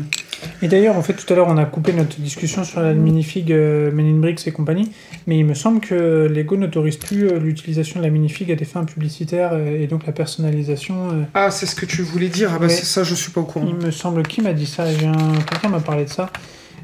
Et 0.62 0.68
d'ailleurs, 0.68 0.98
en 0.98 1.02
fait, 1.02 1.14
tout 1.14 1.32
à 1.32 1.36
l'heure, 1.36 1.48
on 1.48 1.56
a 1.58 1.64
coupé 1.66 1.94
notre 1.94 2.20
discussion 2.20 2.64
sur 2.66 2.82
la 2.82 2.94
minifig 2.94 3.54
euh, 3.54 3.90
Men 3.92 4.06
in 4.06 4.20
Bricks 4.20 4.46
et 4.48 4.52
compagnie, 4.52 4.92
mais 5.28 5.38
il 5.38 5.46
me 5.46 5.54
semble 5.54 5.80
que 5.80 6.28
Lego 6.30 6.58
n'autorise 6.58 6.98
plus 6.98 7.28
euh, 7.30 7.40
l'utilisation 7.40 8.00
de 8.02 8.06
la 8.06 8.12
minifig 8.12 8.52
à 8.52 8.56
des 8.56 8.66
fins 8.66 8.84
publicitaires 8.84 9.52
euh, 9.54 9.82
et 9.82 9.88
donc 9.88 10.06
la 10.06 10.12
personnalisation. 10.12 11.26
Ah 11.34 11.52
c'est 11.52 11.66
ce 11.68 11.76
que 11.76 11.86
tu 11.86 12.02
voulais 12.02 12.28
dire, 12.28 12.52
ah 12.54 12.60
bah 12.60 12.68
c'est 12.68 12.86
ça 12.86 13.04
je 13.04 13.16
suis 13.16 13.32
pas 13.32 13.42
au 13.42 13.46
courant. 13.46 13.66
il 13.68 13.76
me 13.76 13.92
semble 13.92 14.24
qui 14.24 14.42
m'a 14.42 14.54
dit 14.54 14.66
ça. 14.68 14.84
Un 14.84 15.40
quelqu'un 15.50 15.70
m'a 15.70 15.80
parlé 15.80 16.04
de 16.06 16.10
ça 16.10 16.30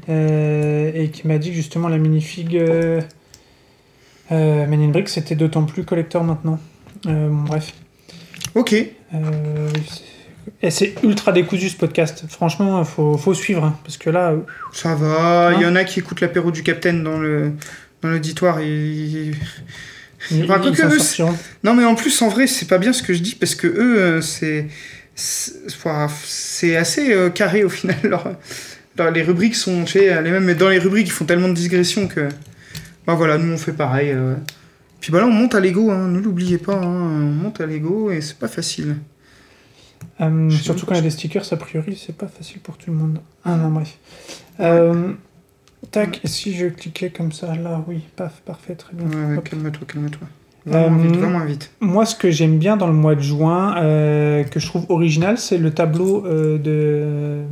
et 0.08 1.10
qui 1.12 1.26
m'a 1.26 1.36
dit 1.38 1.50
que 1.50 1.56
justement 1.56 1.88
la 1.88 1.98
minifig 1.98 2.54
Men 4.30 4.80
in 4.82 4.88
Bricks 4.88 5.08
c'était 5.10 5.34
d'autant 5.34 5.64
plus 5.64 5.84
collector 5.84 6.24
maintenant. 6.24 6.58
Bon, 7.04 7.42
bref. 7.46 7.74
Ok. 8.54 8.74
Euh, 9.14 9.68
et 10.62 10.70
c'est 10.70 10.94
ultra 11.02 11.32
décousu 11.32 11.68
ce 11.68 11.76
podcast. 11.76 12.24
Franchement, 12.28 12.82
faut, 12.84 13.16
faut 13.16 13.34
suivre 13.34 13.64
hein, 13.64 13.78
parce 13.84 13.96
que 13.96 14.10
là. 14.10 14.34
Ça 14.72 14.94
va, 14.94 15.52
il 15.54 15.60
y 15.62 15.64
Hein 15.64 15.72
en 15.72 15.76
a 15.76 15.84
qui 15.84 16.00
écoutent 16.00 16.20
l'apéro 16.20 16.50
du 16.50 16.62
Capitaine 16.62 17.02
dans 17.02 17.18
le 17.18 17.52
dans 18.02 18.08
l'auditoire 18.10 18.58
et 18.60 19.32
Ils, 20.30 20.44
Enfin, 20.44 20.58
quoique 20.58 20.76
s'en 20.76 20.88
eux, 20.90 21.34
non 21.62 21.74
mais 21.74 21.84
en 21.84 21.94
plus 21.94 22.20
en 22.22 22.28
vrai 22.28 22.46
c'est 22.46 22.66
pas 22.66 22.78
bien 22.78 22.92
ce 22.92 23.02
que 23.02 23.12
je 23.14 23.20
dis 23.20 23.34
parce 23.36 23.54
que 23.54 23.66
eux 23.68 23.98
euh, 24.00 24.20
c'est 24.20 24.66
c'est 25.14 26.76
assez 26.76 27.12
euh, 27.12 27.30
carré 27.30 27.64
au 27.64 27.68
final 27.68 27.96
leur, 28.02 28.34
leur- 28.98 29.10
les 29.12 29.22
rubriques 29.22 29.54
sont 29.54 29.84
tu 29.84 29.92
sais, 29.98 30.22
les 30.22 30.30
mêmes 30.30 30.44
mais 30.44 30.54
dans 30.54 30.68
les 30.68 30.78
rubriques 30.78 31.06
ils 31.06 31.12
font 31.12 31.26
tellement 31.26 31.48
de 31.48 31.54
digressions 31.54 32.08
que 32.08 32.28
bah 33.06 33.14
voilà 33.14 33.38
nous 33.38 33.52
on 33.52 33.58
fait 33.58 33.72
pareil 33.72 34.10
euh. 34.10 34.34
puis 35.00 35.12
bah 35.12 35.20
là 35.20 35.26
on 35.26 35.32
monte 35.32 35.54
à 35.54 35.60
Lego 35.60 35.90
hein, 35.90 36.08
ne 36.08 36.18
l'oubliez 36.18 36.58
pas 36.58 36.74
hein, 36.74 36.82
on 36.84 37.30
monte 37.32 37.60
à 37.60 37.66
Lego 37.66 38.10
et 38.10 38.20
c'est 38.20 38.38
pas 38.38 38.48
facile 38.48 38.96
Euh, 40.20 40.50
surtout 40.50 40.86
quand 40.86 40.94
il 40.94 40.98
y 40.98 41.00
a 41.00 41.02
des 41.02 41.10
stickers, 41.10 41.44
a 41.50 41.56
priori, 41.56 42.00
c'est 42.02 42.16
pas 42.16 42.26
facile 42.28 42.60
pour 42.60 42.76
tout 42.76 42.90
le 42.90 42.96
monde. 42.96 43.18
Ah 43.44 43.56
non, 43.56 43.70
bref. 43.70 43.98
Euh, 44.60 45.12
tac, 45.90 46.20
si 46.24 46.54
je 46.54 46.66
cliquais 46.66 47.10
comme 47.10 47.32
ça, 47.32 47.54
là, 47.54 47.84
oui, 47.86 48.00
paf, 48.16 48.40
parfait, 48.44 48.74
très 48.74 48.94
bien. 48.94 49.06
ouais, 49.06 49.42
calme-toi 49.42 49.86
calme-toi 49.86 50.28
moins 50.66 50.80
Euh, 50.80 50.88
vite 50.88 51.20
moins 51.20 51.44
vite 51.44 51.70
Moi, 51.80 52.06
ce 52.06 52.16
que 52.16 52.30
j'aime 52.30 52.58
bien 52.58 52.76
dans 52.76 52.86
le 52.88 52.92
mois 52.92 53.14
de 53.14 53.20
juin, 53.20 53.74
que 53.74 54.58
je 54.58 54.66
trouve 54.66 54.86
original, 54.88 55.38
c'est 55.38 55.58
le 55.58 55.70
tableau 55.70 56.22
de. 56.22 57.42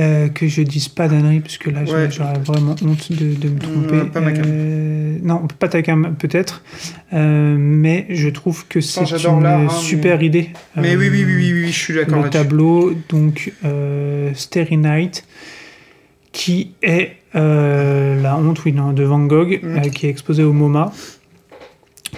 Euh, 0.00 0.28
que 0.28 0.48
je 0.48 0.62
dise 0.62 0.88
pas 0.88 1.06
d'annerie, 1.08 1.40
parce 1.40 1.58
que 1.58 1.70
là, 1.70 1.84
j'aurais- 1.84 2.04
Ouais. 2.06 2.10
j'aurais 2.10 2.38
vraiment 2.38 2.74
honte 2.82 3.12
de, 3.12 3.34
de 3.34 3.48
me 3.50 3.58
tromper. 3.58 4.10
pas 4.10 4.20
ma. 4.20 4.30
Euh, 4.30 5.18
non, 5.22 5.46
pas 5.58 5.68
ta 5.68 5.82
cam, 5.82 6.14
peut-être. 6.18 6.62
Euh, 7.12 7.56
mais 7.58 8.06
je 8.08 8.28
trouve 8.30 8.66
que 8.66 8.80
c'est 8.80 9.00
une 9.02 9.44
hein, 9.46 9.68
super 9.68 10.22
idée. 10.22 10.50
mais 10.76 10.94
Euh, 10.94 10.98
oui 10.98 11.08
oui 11.12 11.24
oui 11.26 11.34
oui, 11.36 11.52
oui, 11.52 11.66
je 11.66 11.78
suis 11.78 11.94
d'accord 11.94 12.16
le 12.18 12.24
là-dessus 12.24 12.42
tableau, 12.42 12.92
donc 13.08 13.52
euh, 13.64 14.30
Starry 14.34 14.76
Night, 14.78 15.24
qui 16.32 16.72
est 16.82 17.12
euh, 17.36 18.20
la 18.22 18.36
honte 18.36 18.64
oui, 18.64 18.72
non, 18.72 18.92
de 18.92 19.02
Van 19.04 19.20
Gogh, 19.26 19.60
Mm. 19.62 19.76
euh, 19.76 19.80
qui 19.90 20.06
est 20.06 20.10
exposé 20.10 20.42
au 20.42 20.52
MoMA, 20.52 20.92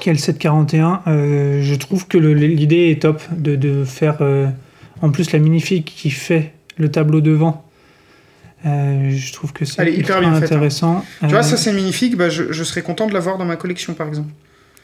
qui 0.00 0.08
est 0.08 0.12
le 0.12 0.18
741. 0.18 1.02
Euh, 1.06 1.62
je 1.62 1.74
trouve 1.74 2.06
que 2.06 2.16
le- 2.18 2.32
l'idée 2.34 2.90
est 2.90 3.02
top 3.02 3.20
de, 3.36 3.56
de 3.56 3.84
faire 3.84 4.18
euh, 4.20 4.46
en 5.02 5.10
plus 5.10 5.32
la 5.32 5.38
minifig 5.38 5.84
qui 5.84 6.10
fait 6.10 6.52
le 6.78 6.90
tableau 6.90 7.20
devant. 7.20 7.64
Euh, 8.64 9.10
je 9.10 9.32
trouve 9.32 9.52
que 9.52 9.64
c'est 9.64 9.92
hyper 9.92 10.20
bien 10.20 10.32
hein. 10.34 10.42
intéressant. 10.42 11.04
tu 11.20 11.26
vois 11.26 11.40
Euh, 11.40 11.42
ça 11.42 11.56
c'est 11.56 11.72
magnifique 11.72 12.16
bah, 12.16 12.28
je, 12.28 12.52
je 12.52 12.62
serais 12.64 12.82
content 12.82 13.06
de 13.08 13.12
l'avoir 13.12 13.36
dans 13.38 13.44
ma 13.44 13.56
collection 13.56 13.94
par 13.94 14.06
exemple 14.08 14.30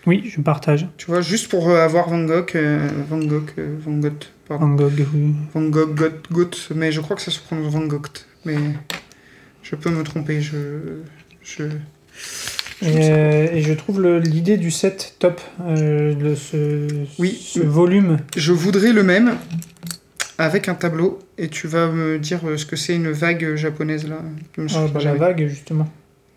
Oui, 0.06 0.24
je 0.34 0.40
partage. 0.40 0.86
Tu 0.96 1.06
vois, 1.06 1.20
juste 1.20 1.48
pour 1.48 1.68
euh, 1.70 1.84
avoir 1.84 2.08
Van 2.08 2.24
Gogh, 2.24 2.50
euh, 2.56 2.88
Van 3.08 3.18
Gogh, 3.18 3.50
euh, 3.58 3.76
Van 3.84 3.92
Gogh, 3.98 4.24
pardon. 4.48 4.66
Van 4.68 4.74
Gogh, 4.74 5.06
oui. 5.14 5.34
Van 5.54 5.62
Gogh, 5.68 5.94
Gott, 5.94 6.24
Gott, 6.32 6.68
mais 6.74 6.90
je 6.92 7.00
crois 7.00 7.14
que 7.14 7.22
ça 7.22 7.30
se 7.30 7.38
prononce 7.40 7.72
Van 7.72 7.86
Gogh. 7.86 8.06
Mais 8.44 8.56
je 9.62 9.76
peux 9.76 9.90
me 9.90 10.02
tromper, 10.02 10.40
je... 10.40 10.56
je... 11.42 11.64
je 12.82 12.88
Et, 12.88 13.10
euh, 13.10 13.60
je 13.60 13.72
trouve 13.74 14.00
l'idée 14.18 14.56
du 14.56 14.70
set 14.70 15.14
top, 15.18 15.40
euh, 15.66 16.34
ce, 16.36 16.86
Oui. 17.18 17.38
ce 17.40 17.60
volume. 17.60 18.18
Je 18.36 18.52
voudrais 18.52 18.92
le 18.92 19.02
même, 19.02 19.36
avec 20.38 20.68
un 20.68 20.74
tableau, 20.74 21.18
et 21.38 21.48
tu 21.48 21.66
vas 21.68 21.86
me 21.88 22.18
dire 22.18 22.40
euh, 22.46 22.56
ce 22.56 22.66
que 22.66 22.76
c'est 22.76 22.94
une 22.96 23.10
vague 23.10 23.54
japonaise, 23.54 24.06
là. 24.08 24.16
Me 24.56 24.66
Ah, 24.74 24.86
bah, 24.92 25.00
la 25.02 25.14
vague, 25.14 25.46
justement. 25.46 25.88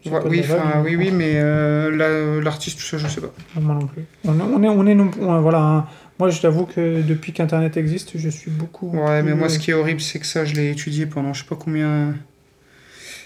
Ouais, 0.06 0.20
oui, 0.26 0.42
vague, 0.42 0.84
oui, 0.84 0.96
oui, 0.96 1.12
mais 1.12 1.34
euh, 1.36 1.92
la- 1.96 2.42
l'artiste, 2.44 2.80
tout 2.80 2.86
ça, 2.86 2.98
je 2.98 3.08
sais 3.08 3.22
pas. 3.22 3.32
Moi 3.60 3.76
non 3.76 3.86
plus. 3.88 4.04
On 4.26 4.34
est, 4.40 4.42
on 4.42 4.64
est, 4.64 4.68
on 4.68 4.88
est 4.88 4.96
non- 4.96 5.12
on- 5.20 5.42
voilà. 5.42 5.60
hein. 5.60 5.86
Moi, 6.18 6.30
je 6.30 6.40
t'avoue 6.42 6.66
que 6.66 7.02
depuis 7.02 7.34
qu'Internet 7.34 7.78
existe, 7.78 8.12
je 8.16 8.30
suis 8.30 8.50
beaucoup. 8.52 8.90
Ouais, 8.92 9.22
mais 9.24 9.34
moi, 9.36 9.50
ce 9.50 9.58
qui 9.60 9.72
est 9.72 9.74
horrible, 9.74 10.02
c'est 10.02 10.20
que 10.20 10.26
ça, 10.26 10.46
je 10.46 10.54
l'ai 10.56 10.70
étudié 10.72 11.06
pendant 11.08 11.34
je 11.34 11.42
sais 11.44 11.48
pas 11.50 11.56
combien... 11.56 12.14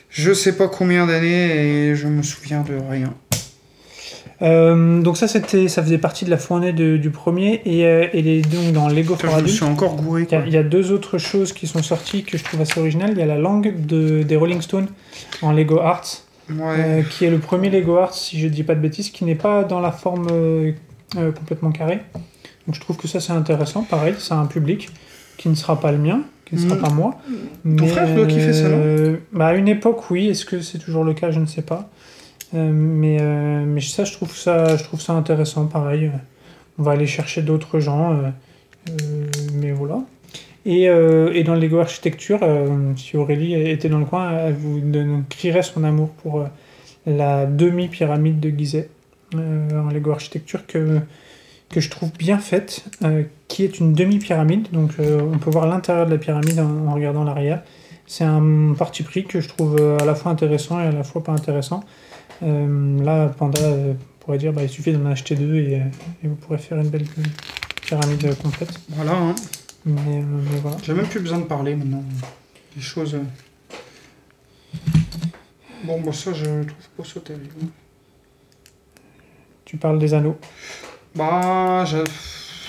Je 0.09 0.31
sais 0.33 0.55
pas 0.55 0.69
combien 0.69 1.05
d'années, 1.05 1.89
et 1.89 1.95
je 1.95 2.07
me 2.07 2.23
souviens 2.23 2.61
de 2.61 2.75
rien. 2.89 3.13
Euh, 4.41 5.01
donc 5.01 5.17
ça, 5.17 5.27
c'était, 5.27 5.67
ça 5.67 5.81
faisait 5.81 5.97
partie 5.97 6.25
de 6.25 6.29
la 6.29 6.37
fournée 6.37 6.73
de- 6.73 6.97
du 6.97 7.09
premier 7.09 7.61
et, 7.65 7.85
euh, 7.85 8.07
et 8.13 8.21
les, 8.21 8.41
donc 8.41 8.71
dans 8.73 8.89
Lego 8.89 9.15
Putain, 9.15 9.29
for 9.29 9.39
je 9.39 9.45
suis 9.47 9.63
encore 9.63 9.95
gouré, 9.95 10.23
Il 10.29 10.31
y, 10.31 10.35
a, 10.35 10.45
il 10.45 10.53
y 10.53 10.57
a 10.57 10.63
deux 10.63 10.91
autres 10.91 11.17
choses 11.17 11.53
qui 11.53 11.67
sont 11.67 11.81
sorties 11.83 12.23
que 12.23 12.37
je 12.37 12.43
trouve 12.43 12.59
assez 12.61 12.79
originales. 12.79 13.11
Il 13.13 13.19
y 13.19 13.21
a 13.21 13.25
la 13.25 13.37
langue 13.37 13.73
de, 13.85 14.23
des 14.23 14.35
Rolling 14.35 14.61
Stones 14.61 14.87
en 15.41 15.51
Lego 15.53 15.79
Arts, 15.79 16.21
Ouais. 16.49 16.75
euh, 16.77 17.01
qui 17.01 17.25
est 17.25 17.31
le 17.31 17.39
premier 17.39 17.69
Lego 17.69 17.97
Arts, 17.97 18.13
si 18.13 18.39
je 18.39 18.47
dis 18.47 18.63
pas 18.63 18.75
de 18.75 18.79
bêtises, 18.79 19.09
qui 19.09 19.25
n'est 19.25 19.33
pas 19.35 19.63
dans 19.63 19.79
la 19.79 19.91
forme 19.91 20.27
euh, 20.31 20.71
complètement 21.15 21.71
carrée. 21.71 21.99
Donc 22.67 22.75
je 22.75 22.79
trouve 22.81 22.97
que 22.97 23.07
ça 23.07 23.19
c'est 23.19 23.33
intéressant. 23.33 23.83
Pareil, 23.83 24.15
c'est 24.19 24.33
un 24.33 24.45
public 24.45 24.89
qui 25.37 25.49
ne 25.49 25.55
sera 25.55 25.79
pas 25.79 25.91
le 25.91 25.97
mien, 25.97 26.21
qui 26.45 26.55
ne 26.55 26.59
sera 26.59 26.75
Mm. 26.75 26.81
pas 26.81 26.89
moi. 26.89 27.15
Ton 27.77 27.87
frère 27.87 28.13
doit 28.13 28.25
kiffer 28.27 28.53
ça, 28.53 28.69
non? 28.69 29.17
Bah, 29.33 29.47
À 29.47 29.55
une 29.55 29.67
époque, 29.67 30.09
oui. 30.11 30.27
Est-ce 30.29 30.45
que 30.45 30.61
c'est 30.61 30.77
toujours 30.77 31.03
le 31.03 31.13
cas? 31.13 31.31
Je 31.31 31.39
ne 31.39 31.45
sais 31.45 31.61
pas. 31.61 31.89
Euh, 32.53 32.71
mais, 32.71 33.17
euh, 33.19 33.65
mais 33.65 33.81
ça, 33.81 34.03
je 34.03 34.13
trouve 34.13 34.35
ça, 34.35 34.77
je 34.77 34.83
trouve 34.83 35.01
ça 35.01 35.13
intéressant. 35.13 35.65
Pareil, 35.65 36.11
on 36.77 36.83
va 36.83 36.91
aller 36.91 37.07
chercher 37.07 37.41
d'autres 37.41 37.79
gens. 37.79 38.13
euh, 38.13 38.91
mais 39.53 39.71
voilà. 39.71 39.99
Et, 40.67 40.85
et 40.85 41.43
dans 41.43 41.53
le 41.53 41.59
Lego 41.59 41.77
Architecture, 41.77 42.39
si 42.97 43.17
Aurélie 43.17 43.53
était 43.53 43.87
dans 43.87 43.99
le 43.99 44.05
coin, 44.05 44.31
elle 44.31 44.55
vous 44.55 44.81
crierait 45.29 45.61
son 45.61 45.83
amour 45.83 46.09
pour 46.09 46.43
la 47.05 47.45
demi-pyramide 47.45 48.39
de 48.39 48.49
Gizeh 48.49 48.89
en 49.35 49.89
Lego 49.93 50.09
Architecture 50.09 50.65
que, 50.65 51.01
que 51.69 51.79
je 51.79 51.89
trouve 51.91 52.11
bien 52.13 52.39
faite, 52.39 52.83
qui 53.47 53.63
est 53.63 53.77
une 53.79 53.93
demi-pyramide. 53.93 54.71
Donc 54.71 54.93
on 54.99 55.37
peut 55.37 55.51
voir 55.51 55.67
l'intérieur 55.67 56.07
de 56.07 56.11
la 56.11 56.17
pyramide 56.17 56.59
en, 56.59 56.91
regardant 56.95 57.23
l'arrière. 57.23 57.61
C'est 58.07 58.23
un 58.23 58.73
parti 58.75 59.03
pris 59.03 59.23
que 59.23 59.41
je 59.41 59.47
trouve 59.47 59.79
à 60.01 60.05
la 60.05 60.15
fois 60.15 60.31
intéressant 60.31 60.79
et 60.79 60.87
à 60.87 60.91
la 60.91 61.03
fois 61.03 61.23
pas 61.23 61.33
intéressant. 61.33 61.83
Euh, 62.43 63.03
là, 63.03 63.29
Panda 63.29 63.61
euh, 63.61 63.93
pourrait 64.19 64.37
dire 64.37 64.51
bah, 64.53 64.63
il 64.63 64.69
suffit 64.69 64.91
d'en 64.93 65.05
acheter 65.05 65.35
deux 65.35 65.55
et, 65.55 65.75
et 66.23 66.27
vous 66.27 66.35
pourrez 66.35 66.57
faire 66.57 66.79
une 66.79 66.89
belle 66.89 67.05
pyramide 67.81 68.35
complète. 68.37 68.71
Voilà, 68.89 69.13
hein. 69.15 69.35
Mais, 69.85 70.17
euh, 70.17 70.21
mais 70.51 70.59
voilà. 70.61 70.77
J'ai 70.83 70.93
même 70.93 71.07
plus 71.07 71.19
besoin 71.19 71.39
de 71.39 71.45
parler 71.45 71.75
maintenant. 71.75 72.03
Les 72.75 72.81
choses. 72.81 73.15
euh. 73.15 73.21
Bon, 75.83 76.01
bah 76.01 76.11
ça, 76.13 76.33
je 76.33 76.43
trouve 76.63 76.89
pas 76.97 77.03
ça 77.03 77.19
terrible. 77.19 77.49
Tu 79.65 79.77
parles 79.77 79.99
des 79.99 80.13
anneaux. 80.13 80.37
Bah, 81.15 81.85
je- 81.85 81.97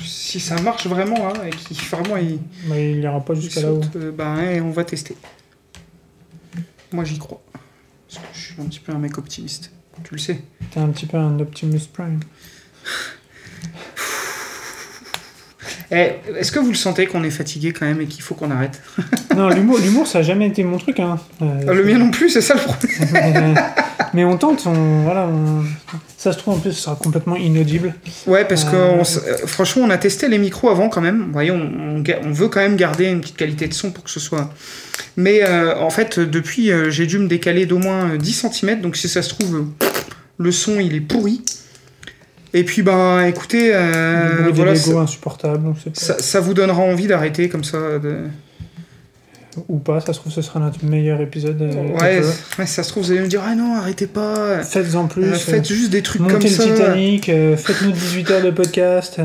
si 0.04 0.38
ça 0.38 0.60
marche 0.60 0.86
vraiment, 0.86 1.28
hein, 1.28 1.32
et 1.46 1.50
qu'il 1.50 1.76
vraiment 1.88 2.16
il, 2.18 2.38
Mais 2.68 2.92
il 2.92 2.98
ira 2.98 3.18
pas 3.20 3.34
jusqu'à 3.34 3.62
là-haut. 3.62 3.80
bah, 4.14 4.34
ouais, 4.36 4.60
on 4.60 4.70
va 4.70 4.84
tester. 4.84 5.16
Moi, 6.92 7.04
j'y 7.04 7.18
crois. 7.18 7.42
Parce 8.08 8.26
que 8.26 8.34
je 8.34 8.38
suis 8.38 8.60
un 8.60 8.66
petit 8.66 8.80
peu 8.80 8.92
un 8.92 8.98
mec 8.98 9.18
optimiste. 9.18 9.72
Tu 10.04 10.14
le 10.14 10.18
sais. 10.18 10.42
T'es 10.70 10.80
un 10.80 10.88
petit 10.88 11.06
peu 11.06 11.16
un 11.16 11.38
Optimus 11.40 11.80
Prime. 11.92 12.20
Eh, 15.92 16.12
Est-ce 16.38 16.50
que 16.52 16.58
vous 16.58 16.68
le 16.70 16.74
sentez 16.74 17.06
qu'on 17.06 17.22
est 17.24 17.30
fatigué 17.30 17.72
quand 17.72 17.86
même 17.86 18.00
et 18.00 18.06
qu'il 18.06 18.22
faut 18.22 18.34
qu'on 18.34 18.50
arrête 18.50 18.80
non, 19.36 19.48
l'humour, 19.48 19.78
l'humour, 19.78 20.06
ça 20.06 20.18
a 20.18 20.22
jamais 20.22 20.46
été 20.48 20.64
mon 20.64 20.78
truc. 20.78 20.98
Hein. 21.00 21.18
Euh, 21.42 21.72
Le 21.72 21.84
mien 21.84 21.98
non 21.98 22.10
plus, 22.10 22.28
c'est 22.30 22.40
ça 22.40 22.54
le 22.54 22.60
problème. 22.60 23.08
mais, 23.12 23.54
mais 24.14 24.24
on 24.24 24.36
tente, 24.36 24.64
on, 24.66 25.02
voilà, 25.04 25.26
on- 25.28 25.62
ça 26.16 26.32
se 26.32 26.38
trouve 26.38 26.54
en 26.54 26.58
plus, 26.58 26.72
ce 26.72 26.80
sera 26.82 26.96
complètement 26.96 27.36
inaudible. 27.36 27.94
Ouais, 28.26 28.44
parce 28.44 28.64
que 28.64 28.74
Euh, 28.74 28.96
on 28.98 29.02
s- 29.02 29.20
euh, 29.28 29.46
franchement, 29.46 29.84
on 29.86 29.90
a 29.90 29.98
testé 29.98 30.28
les 30.28 30.38
micros 30.38 30.70
avant 30.70 30.88
quand 30.88 31.00
même. 31.02 31.26
Vous 31.26 31.32
voyez, 31.32 31.52
on, 31.52 32.32
veut 32.32 32.48
quand 32.48 32.60
même 32.60 32.76
garder 32.76 33.04
une 33.06 33.20
petite 33.20 33.36
qualité 33.36 33.68
de 33.68 33.74
son 33.74 33.90
pour 33.92 34.02
que 34.02 34.10
ce 34.10 34.18
soit. 34.18 34.52
Mais 35.16 35.42
euh, 35.44 35.78
en 35.78 35.90
fait, 35.90 36.18
depuis, 36.18 36.70
j'ai 36.88 37.06
dû 37.06 37.18
me 37.18 37.28
décaler 37.28 37.64
d'au 37.66 37.78
moins 37.78 38.10
euh, 38.12 38.16
10 38.16 38.46
cm. 38.50 38.80
Donc 38.80 38.96
si 38.96 39.08
ça 39.08 39.22
se 39.22 39.28
trouve, 39.30 39.66
le 40.38 40.50
son 40.52 40.80
il 40.80 40.94
est 40.96 41.00
pourri. 41.00 41.42
Et 42.54 42.64
puis, 42.64 42.82
ben 42.82 43.22
écoutez, 43.26 43.70
euh, 43.74 44.50
voilà, 44.54 44.72
ça, 44.76 44.98
insupportable, 45.00 45.74
ça- 45.94 46.18
ça 46.18 46.40
vous 46.40 46.54
donnera 46.54 46.80
envie 46.82 47.06
d'arrêter 47.06 47.48
comme 47.48 47.64
ça. 47.64 47.98
de- 47.98 48.24
ou 49.68 49.78
pas, 49.78 50.00
ça 50.00 50.12
se 50.12 50.18
trouve, 50.20 50.30
ce 50.32 50.42
sera 50.42 50.60
notre 50.60 50.84
meilleur 50.84 51.18
épisode. 51.22 51.60
euh, 51.62 51.72
Ouais, 52.58 52.66
ça 52.66 52.82
se 52.82 52.90
trouve, 52.90 53.04
vous 53.04 53.10
allez 53.12 53.22
me 53.22 53.26
dire, 53.26 53.42
ah 53.42 53.54
non, 53.54 53.74
arrêtez 53.76 54.06
pas. 54.06 54.62
Faites-en 54.62 55.06
plus. 55.06 55.24
Euh, 55.24 55.32
euh, 55.32 55.34
faites 55.34 55.66
juste 55.66 55.90
des 55.90 56.02
trucs 56.02 56.20
comme 56.22 56.32
montez 56.32 56.50
le 56.50 56.54
ça. 56.54 56.64
Titanic, 56.64 57.28
euh, 57.30 57.56
faites-nous 57.56 57.92
18 57.92 58.30
heures 58.32 58.42
de 58.42 58.50
podcast. 58.50 59.18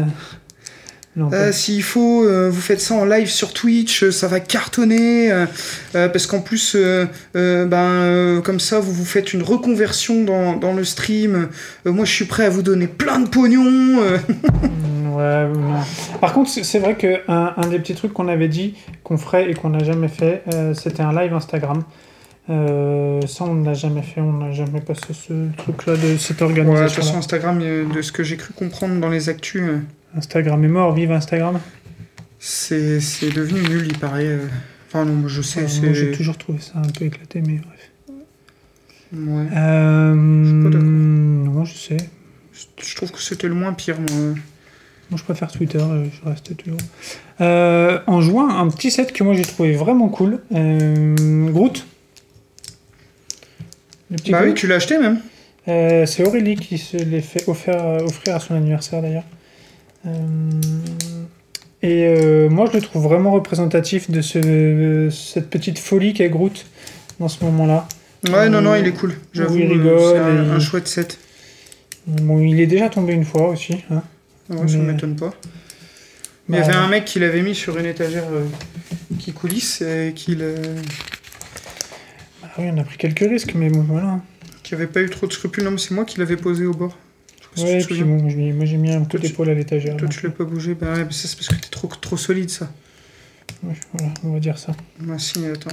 Euh. 1.18 1.52
S'il 1.52 1.84
faut, 1.84 2.24
euh, 2.24 2.50
vous 2.50 2.62
faites 2.62 2.80
ça 2.80 2.96
en 2.96 3.06
live 3.06 3.28
sur 3.30 3.54
Twitch, 3.54 4.04
euh, 4.04 4.12
ça 4.12 4.28
va 4.28 4.40
cartonner, 4.40 5.32
euh, 5.32 5.46
parce 5.94 6.26
qu'en 6.26 6.40
plus, 6.40 6.76
ben, 7.34 8.42
comme 8.44 8.60
ça, 8.60 8.80
vous 8.80 8.94
vous 8.94 9.06
faites 9.06 9.34
une 9.34 9.44
reconversion 9.44 10.24
dans, 10.24 10.56
dans 10.56 10.74
le 10.74 10.84
stream. 10.84 11.50
Moi, 11.86 12.06
je 12.06 12.12
suis 12.12 12.26
prêt 12.26 12.46
à 12.46 12.50
vous 12.50 12.62
donner 12.62 12.88
plein 12.88 13.20
de 13.20 13.28
pognon. 13.28 13.64
Mm, 13.64 15.02
Ouais. 15.12 15.46
Par 16.22 16.32
contre, 16.32 16.50
c'est 16.50 16.80
vrai 16.80 16.96
que 16.96 17.20
un, 17.28 17.54
un 17.58 17.68
des 17.68 17.80
petits 17.80 17.96
trucs 17.96 18.14
qu'on 18.14 18.30
avait 18.30 18.48
dit 18.48 18.76
qu'on 19.04 19.18
ferait 19.18 19.52
et 19.52 19.54
qu'on 19.54 19.70
n'a 19.70 19.84
jamais 19.84 20.08
fait, 20.08 20.42
c'était 20.74 21.04
un 21.04 21.14
live 21.14 21.34
Instagram. 21.34 21.84
Euh, 22.50 23.22
ça, 23.28 23.46
on 23.46 23.54
ne 23.54 23.66
l'a 23.66 23.74
jamais 23.74 24.02
fait, 24.02 24.20
on 24.20 24.34
n'a 24.34 24.52
jamais 24.52 24.82
passé 24.82 25.14
ce 25.14 25.34
truc-là 25.58 25.96
de 25.96 26.18
cette 26.18 26.42
Ouais, 26.42 26.50
de 26.50 26.54
toute 26.54 26.66
façon, 26.66 27.16
organisation. 27.16 27.18
Instagram, 27.18 27.60
de 27.94 28.02
ce 28.02 28.12
que 28.12 28.24
j'ai 28.24 28.38
cru 28.38 28.54
comprendre 28.54 29.00
dans 29.00 29.10
les 29.10 29.30
actus, 29.30 29.62
euh, 29.62 29.80
Instagram 30.18 30.64
est 30.64 30.68
mort, 30.68 30.94
vive 30.94 31.12
Instagram. 31.12 31.60
c'est 32.40 33.00
devenu 33.34 33.62
nul, 33.70 33.86
il 33.88 33.98
paraît. 33.98 34.26
euh. 34.26 34.48
Enfin, 34.88 35.06
non, 35.06 35.28
je 35.28 35.42
sais, 35.42 35.64
Euh, 35.84 35.94
J'ai 35.94 36.12
toujours 36.12 36.38
trouvé 36.38 36.60
ça 36.60 36.74
un 36.76 36.90
peu 36.90 37.06
éclaté, 37.06 37.42
mais 37.42 37.60
bref. 37.60 37.90
Ouais. 39.14 39.46
Euh, 39.56 40.46
suis 40.46 40.64
pas 40.64 40.70
d'accord. 40.70 40.88
non, 40.90 41.66
je 41.66 41.74
sais. 41.76 41.98
Je 42.84 42.96
trouve 42.96 43.12
que 43.12 43.20
c'était 43.22 43.48
le 43.48 43.54
moins 43.54 43.74
pire, 43.74 43.98
moi. 44.00 44.34
Moi, 45.10 45.18
je 45.18 45.24
préfère 45.24 45.52
Twitter, 45.52 45.80
je 45.80 46.30
reste 46.30 46.56
toujours. 46.58 46.80
Euh, 47.42 48.00
en 48.08 48.22
juin, 48.22 48.50
un 48.58 48.70
petit 48.70 48.92
set 48.92 49.12
que 49.12 49.24
moi 49.26 49.34
j'ai 49.34 49.42
trouvé 49.44 49.74
vraiment 49.74 50.08
cool. 50.08 50.40
Euh, 50.56 51.50
Groot. 51.52 51.86
Le 54.12 54.18
petit 54.18 54.32
Bah 54.32 54.42
oui, 54.44 54.54
tu 54.54 54.68
l'as 54.68 54.76
acheté 54.76 54.98
même. 55.00 55.20
Euh, 55.68 56.06
c'est 56.06 56.28
Aurélie 56.28 56.56
qui 56.56 56.78
se 56.78 56.98
l'est 56.98 57.22
fait 57.22 57.48
offrir, 57.48 57.76
offrir 58.04 58.36
à 58.36 58.40
son 58.40 58.56
anniversaire 58.56 59.02
d'ailleurs. 59.02 59.24
Euh, 60.06 60.10
et 61.84 62.06
euh, 62.08 62.50
moi 62.50 62.68
je 62.72 62.78
le 62.78 62.82
trouve 62.82 63.04
vraiment 63.04 63.32
représentatif 63.32 64.10
de 64.10 64.22
ce, 64.22 65.10
cette 65.12 65.50
petite 65.50 65.78
folie 65.80 66.14
qu'est 66.14 66.30
Groot 66.30 66.66
dans 67.20 67.28
ce 67.28 67.44
moment-là. 67.46 67.88
Ouais, 68.32 68.50
non, 68.50 68.62
non, 68.62 68.74
Euh, 68.74 68.80
il 68.80 68.88
est 68.88 68.92
cool. 68.92 69.16
J'avoue, 69.34 69.58
il 69.58 69.66
euh, 69.66 69.74
rigole 69.74 70.00
c'est 70.14 70.18
un, 70.20 70.36
et 70.36 70.50
un 70.50 70.56
il- 70.58 70.62
chouette 70.62 70.88
set. 70.88 71.18
Bon, 72.08 72.40
il 72.40 72.60
est 72.60 72.68
déjà 72.68 72.90
tombé 72.90 73.14
une 73.14 73.24
fois 73.26 73.50
aussi. 73.50 73.78
Hein. 73.92 74.02
Ouais, 74.50 74.68
ça 74.68 74.78
Mais- 74.78 74.94
m'étonne 74.94 75.16
pas. 75.16 75.32
Mais 76.48 76.58
il 76.58 76.60
y 76.60 76.64
Bah, 76.64 76.68
avait 76.70 76.78
un 76.78 76.88
mec 76.88 77.06
qui 77.06 77.20
l'avait 77.20 77.42
mis 77.44 77.56
sur 77.56 77.78
une 77.78 77.86
étagère 77.86 78.26
euh, 78.32 78.44
qui 79.20 79.32
coulisse 79.32 79.82
et 79.82 80.14
qui 80.16 80.36
le- 80.36 80.56
oui, 82.58 82.66
on 82.74 82.78
a 82.78 82.84
pris 82.84 82.98
quelques 82.98 83.20
risques, 83.20 83.54
mais 83.56 83.70
bon 83.70 83.82
voilà. 83.82 84.20
qui 84.64 84.74
avait 84.74 84.88
pas 84.88 85.02
eu 85.02 85.10
trop 85.10 85.28
de 85.28 85.34
scrupules. 85.34 85.64
Non, 85.64 85.72
mais 85.72 85.78
c'est 85.78 85.94
moi 85.94 86.06
qui 86.06 86.20
l'avais 86.20 86.38
posé 86.38 86.66
au 86.66 86.74
bord. 86.74 86.98
Je 87.56 87.60
si 87.62 87.66
Ouais, 87.66 87.82
te 87.82 87.86
puis 87.88 88.04
bon, 88.04 88.22
moi 88.22 88.66
j'ai 88.66 88.78
mis 88.78 88.92
un 88.92 89.04
coup 89.04 89.18
d'épaule 89.18 89.50
à 89.50 89.54
l'étagère. 89.54 89.98
Toi, 89.98 90.08
donc, 90.08 90.18
tu 90.18 90.26
l'as 90.26 90.32
pas 90.32 90.44
bougé. 90.46 90.74
Bah 90.74 90.94
ouais, 90.94 91.06
mais 91.06 91.12
ça, 91.12 91.28
c'est 91.28 91.36
parce 91.36 91.48
que 91.50 91.56
t'es 91.56 91.70
trop, 91.70 91.88
trop 91.88 92.18
solide, 92.18 92.50
ça. 92.50 92.72
ouais, 93.64 93.74
voilà, 93.94 94.14
on 94.24 94.32
va 94.32 94.40
dire 94.40 94.58
ça. 94.58 94.74
Bah 95.00 95.18
si, 95.20 95.46
attends. 95.46 95.72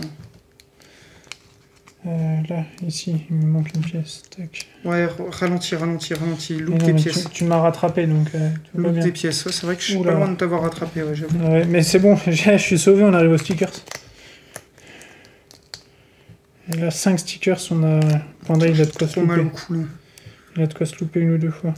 Euh, 2.06 2.36
là, 2.48 2.64
ici, 2.86 3.24
il 3.28 3.36
me 3.36 3.46
manque 3.46 3.70
une 3.74 3.80
pièce. 3.82 4.22
Tac. 4.36 4.66
Ouais, 4.84 5.08
ralentis, 5.30 5.74
ralentis, 5.74 6.14
ralentis. 6.14 6.54
Loupe 6.58 6.82
tes 6.82 6.92
pièces. 6.94 7.24
Tu, 7.24 7.30
tu 7.30 7.44
m'as 7.44 7.58
rattrapé 7.58 8.06
donc 8.06 8.28
euh, 8.34 8.50
Loupe 8.74 9.00
tes 9.00 9.10
pièces. 9.12 9.44
Ouais, 9.44 9.52
c'est 9.52 9.66
vrai 9.66 9.74
que 9.76 9.82
je 9.82 9.88
suis 9.88 9.96
Oula. 9.96 10.12
pas 10.12 10.18
loin 10.18 10.28
de 10.30 10.36
t'avoir 10.36 10.62
rattrapé, 10.62 11.02
ouais, 11.02 11.14
j'avoue. 11.14 11.36
Ah 11.44 11.50
ouais, 11.50 11.64
mais 11.66 11.82
c'est 11.82 11.98
bon, 11.98 12.16
je 12.26 12.56
suis 12.56 12.78
sauvé, 12.78 13.02
on 13.02 13.12
arrive 13.12 13.32
aux 13.32 13.38
stickers. 13.38 13.72
Et 16.72 16.76
là, 16.76 16.90
5 16.90 17.18
stickers, 17.18 17.60
on 17.70 17.82
a. 17.84 18.00
Panda, 18.46 18.66
il 18.66 18.80
a 18.80 18.84
de 18.84 18.90
quoi 18.92 19.08
se 19.08 19.18
louper. 19.20 19.46
Il 20.56 20.62
a 20.62 20.66
de 20.66 20.74
quoi 20.74 20.86
se 20.86 20.96
louper 21.00 21.20
une 21.20 21.32
ou 21.34 21.38
deux 21.38 21.50
fois. 21.50 21.74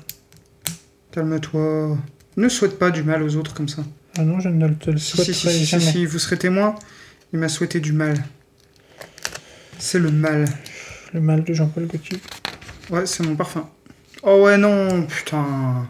Calme-toi. 1.13 1.99
Ne 2.37 2.49
souhaite 2.49 2.79
pas 2.79 2.91
du 2.91 3.03
mal 3.03 3.23
aux 3.23 3.37
autres 3.37 3.55
comme 3.55 3.69
ça. 3.69 3.83
Ah 4.19 4.23
non, 4.23 4.41
je 4.41 4.49
ne 4.49 4.69
te 4.75 4.91
le 4.91 4.99
Si, 4.99 5.13
souhaiterais 5.17 5.33
si, 5.33 5.49
si, 5.49 5.59
si, 5.59 5.65
jamais. 5.67 5.93
si, 5.93 6.07
vous 6.07 6.19
serez 6.19 6.39
témoin, 6.39 6.75
il 7.33 7.39
m'a 7.39 7.49
souhaité 7.49 7.81
du 7.81 7.93
mal. 7.93 8.15
C'est 9.79 9.99
le 9.99 10.11
mal. 10.11 10.47
Le 11.13 11.21
mal 11.21 11.43
de 11.45 11.53
Jean-Paul 11.53 11.87
Gaultier. 11.87 12.19
Ouais, 12.91 13.07
c'est 13.07 13.23
mon 13.25 13.37
parfum. 13.37 13.69
Oh 14.23 14.43
ouais, 14.45 14.59
non, 14.59 15.03
putain. 15.07 15.87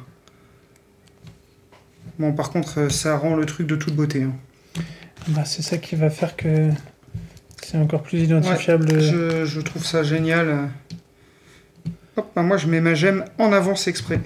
Bon, 2.18 2.32
par 2.32 2.50
contre, 2.50 2.80
euh, 2.80 2.88
ça 2.90 3.16
rend 3.16 3.34
le 3.36 3.46
truc 3.46 3.66
de 3.66 3.76
toute 3.76 3.94
beauté. 3.94 4.22
hein. 4.24 4.34
Bah, 5.28 5.44
c'est 5.44 5.62
ça 5.62 5.78
qui 5.78 5.96
va 5.96 6.10
faire 6.10 6.36
que 6.36 6.70
c'est 7.62 7.76
encore 7.76 8.02
plus 8.02 8.20
identifiable. 8.20 9.00
Je, 9.00 9.44
je 9.44 9.60
trouve 9.60 9.84
ça 9.84 10.02
génial. 10.02 10.70
Hop, 12.16 12.30
bah 12.34 12.42
moi, 12.42 12.56
je 12.56 12.66
mets 12.66 12.80
ma 12.80 12.94
gemme 12.94 13.24
en 13.38 13.52
avance 13.52 13.86
exprès. 13.88 14.20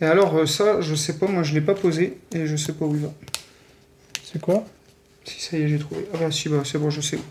Et 0.00 0.04
alors, 0.04 0.36
euh, 0.38 0.46
ça, 0.46 0.80
je 0.80 0.94
sais 0.94 1.18
pas, 1.18 1.26
moi, 1.26 1.42
je 1.42 1.52
l'ai 1.52 1.60
pas 1.60 1.74
posé 1.74 2.18
et 2.32 2.46
je 2.46 2.56
sais 2.56 2.72
pas 2.72 2.86
où 2.86 2.94
il 2.94 3.02
va. 3.02 3.12
C'est 4.32 4.40
quoi? 4.40 4.64
Si, 5.24 5.40
ça 5.40 5.58
y 5.58 5.62
est, 5.62 5.68
j'ai 5.68 5.78
trouvé. 5.78 6.06
Ah 6.14 6.18
bah 6.18 6.30
si, 6.30 6.48
bah 6.48 6.62
c'est 6.64 6.78
bon, 6.78 6.88
je 6.88 7.00
sais 7.00 7.16
où. 7.16 7.22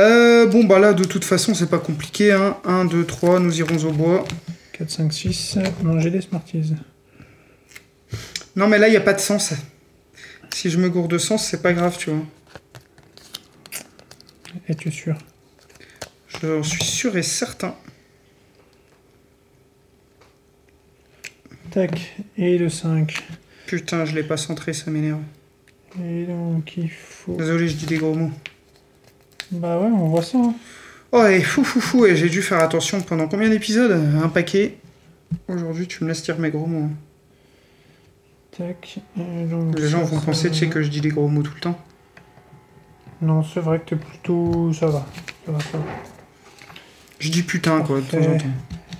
Euh, 0.00 0.46
bon, 0.46 0.64
bah 0.64 0.78
là, 0.78 0.92
de 0.92 1.04
toute 1.04 1.24
façon, 1.24 1.54
c'est 1.54 1.68
pas 1.68 1.78
compliqué. 1.78 2.32
Hein. 2.32 2.58
1, 2.64 2.84
2, 2.84 3.04
3, 3.04 3.40
nous 3.40 3.58
irons 3.58 3.84
au 3.88 3.92
bois. 3.92 4.24
4, 4.74 4.90
5, 4.90 5.12
6. 5.12 5.58
Non, 5.82 5.98
j'ai 5.98 6.10
des 6.10 6.20
Smarties. 6.20 6.74
Non, 8.54 8.68
mais 8.68 8.78
là, 8.78 8.88
il 8.88 8.92
n'y 8.92 8.96
a 8.96 9.00
pas 9.00 9.14
de 9.14 9.20
sens. 9.20 9.54
Si 10.52 10.70
je 10.70 10.78
me 10.78 10.88
gourde 10.88 11.10
de 11.10 11.18
sens, 11.18 11.44
c'est 11.44 11.62
pas 11.62 11.72
grave, 11.72 11.96
tu 11.98 12.10
vois. 12.10 12.24
Es-tu 14.68 14.90
sûr? 14.90 15.16
Je 16.28 16.62
suis 16.62 16.84
sûr 16.84 17.16
et 17.16 17.22
certain. 17.22 17.74
Tac. 21.70 22.16
Et 22.36 22.58
le 22.58 22.68
5. 22.68 23.24
Putain, 23.66 24.04
je 24.04 24.14
l'ai 24.14 24.22
pas 24.22 24.36
centré, 24.36 24.72
ça 24.72 24.90
m'énerve. 24.90 25.20
Et 26.02 26.24
donc, 26.24 26.76
il 26.76 26.90
faut. 26.90 27.36
Désolé, 27.36 27.68
je 27.68 27.76
dis 27.76 27.86
des 27.86 27.98
gros 27.98 28.14
mots. 28.14 28.32
Bah 29.52 29.78
ouais, 29.78 29.86
on 29.86 30.08
voit 30.08 30.22
ça. 30.22 30.38
hein. 30.38 30.54
Oh, 31.12 31.24
et 31.26 31.40
fou, 31.42 31.62
fou, 31.62 31.80
fou, 31.80 32.06
et 32.06 32.16
j'ai 32.16 32.28
dû 32.28 32.42
faire 32.42 32.58
attention 32.58 33.00
pendant 33.00 33.28
combien 33.28 33.48
d'épisodes? 33.48 33.92
Un 33.92 34.28
paquet. 34.28 34.76
Aujourd'hui, 35.48 35.86
tu 35.86 36.02
me 36.04 36.08
laisses 36.08 36.22
dire 36.22 36.38
mes 36.38 36.50
gros 36.50 36.66
mots. 36.66 36.84
hein. 36.86 36.90
Tac. 38.56 38.98
Et 39.18 39.44
donc, 39.44 39.78
Les 39.78 39.88
gens 39.88 40.02
vont 40.02 40.20
penser, 40.20 40.50
tu 40.50 40.58
sais, 40.58 40.68
que 40.68 40.82
je 40.82 40.88
dis 40.88 41.00
des 41.00 41.08
gros 41.10 41.28
mots 41.28 41.42
tout 41.42 41.54
le 41.54 41.60
temps. 41.60 41.78
Non, 43.22 43.42
c'est 43.42 43.60
vrai 43.60 43.78
que 43.80 43.90
t'es 43.90 43.96
plutôt. 43.96 44.72
Ça 44.78 44.86
va. 44.86 45.06
Ça 45.46 45.52
va, 45.52 45.58
ça 45.60 45.78
va. 45.78 45.84
Je 47.18 47.30
dis 47.30 47.42
putain, 47.42 47.80
quoi, 47.80 47.96
de 47.96 48.02
temps 48.02 48.18
en 48.18 48.20
Parfait. 48.22 48.38
temps. 48.38 48.44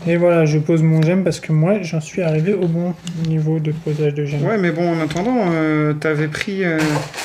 Et 0.07 0.17
voilà, 0.19 0.45
je 0.45 0.59
pose 0.59 0.83
mon 0.83 1.01
gemme 1.03 1.25
parce 1.25 1.41
que 1.41 1.53
moi, 1.53 1.81
j'en 1.83 2.01
suis 2.01 2.21
arrivé 2.23 2.53
au 2.53 2.67
bon 2.69 2.95
niveau 3.27 3.59
de 3.59 3.73
posage 3.73 4.13
de 4.15 4.25
gemme. 4.27 4.43
Ouais, 4.45 4.59
mais 4.59 4.71
bon, 4.71 4.97
en 4.97 5.01
attendant, 5.03 5.37
euh, 5.53 5.95
t'avais 5.95 6.29
pris. 6.29 6.63
euh, 6.65 6.79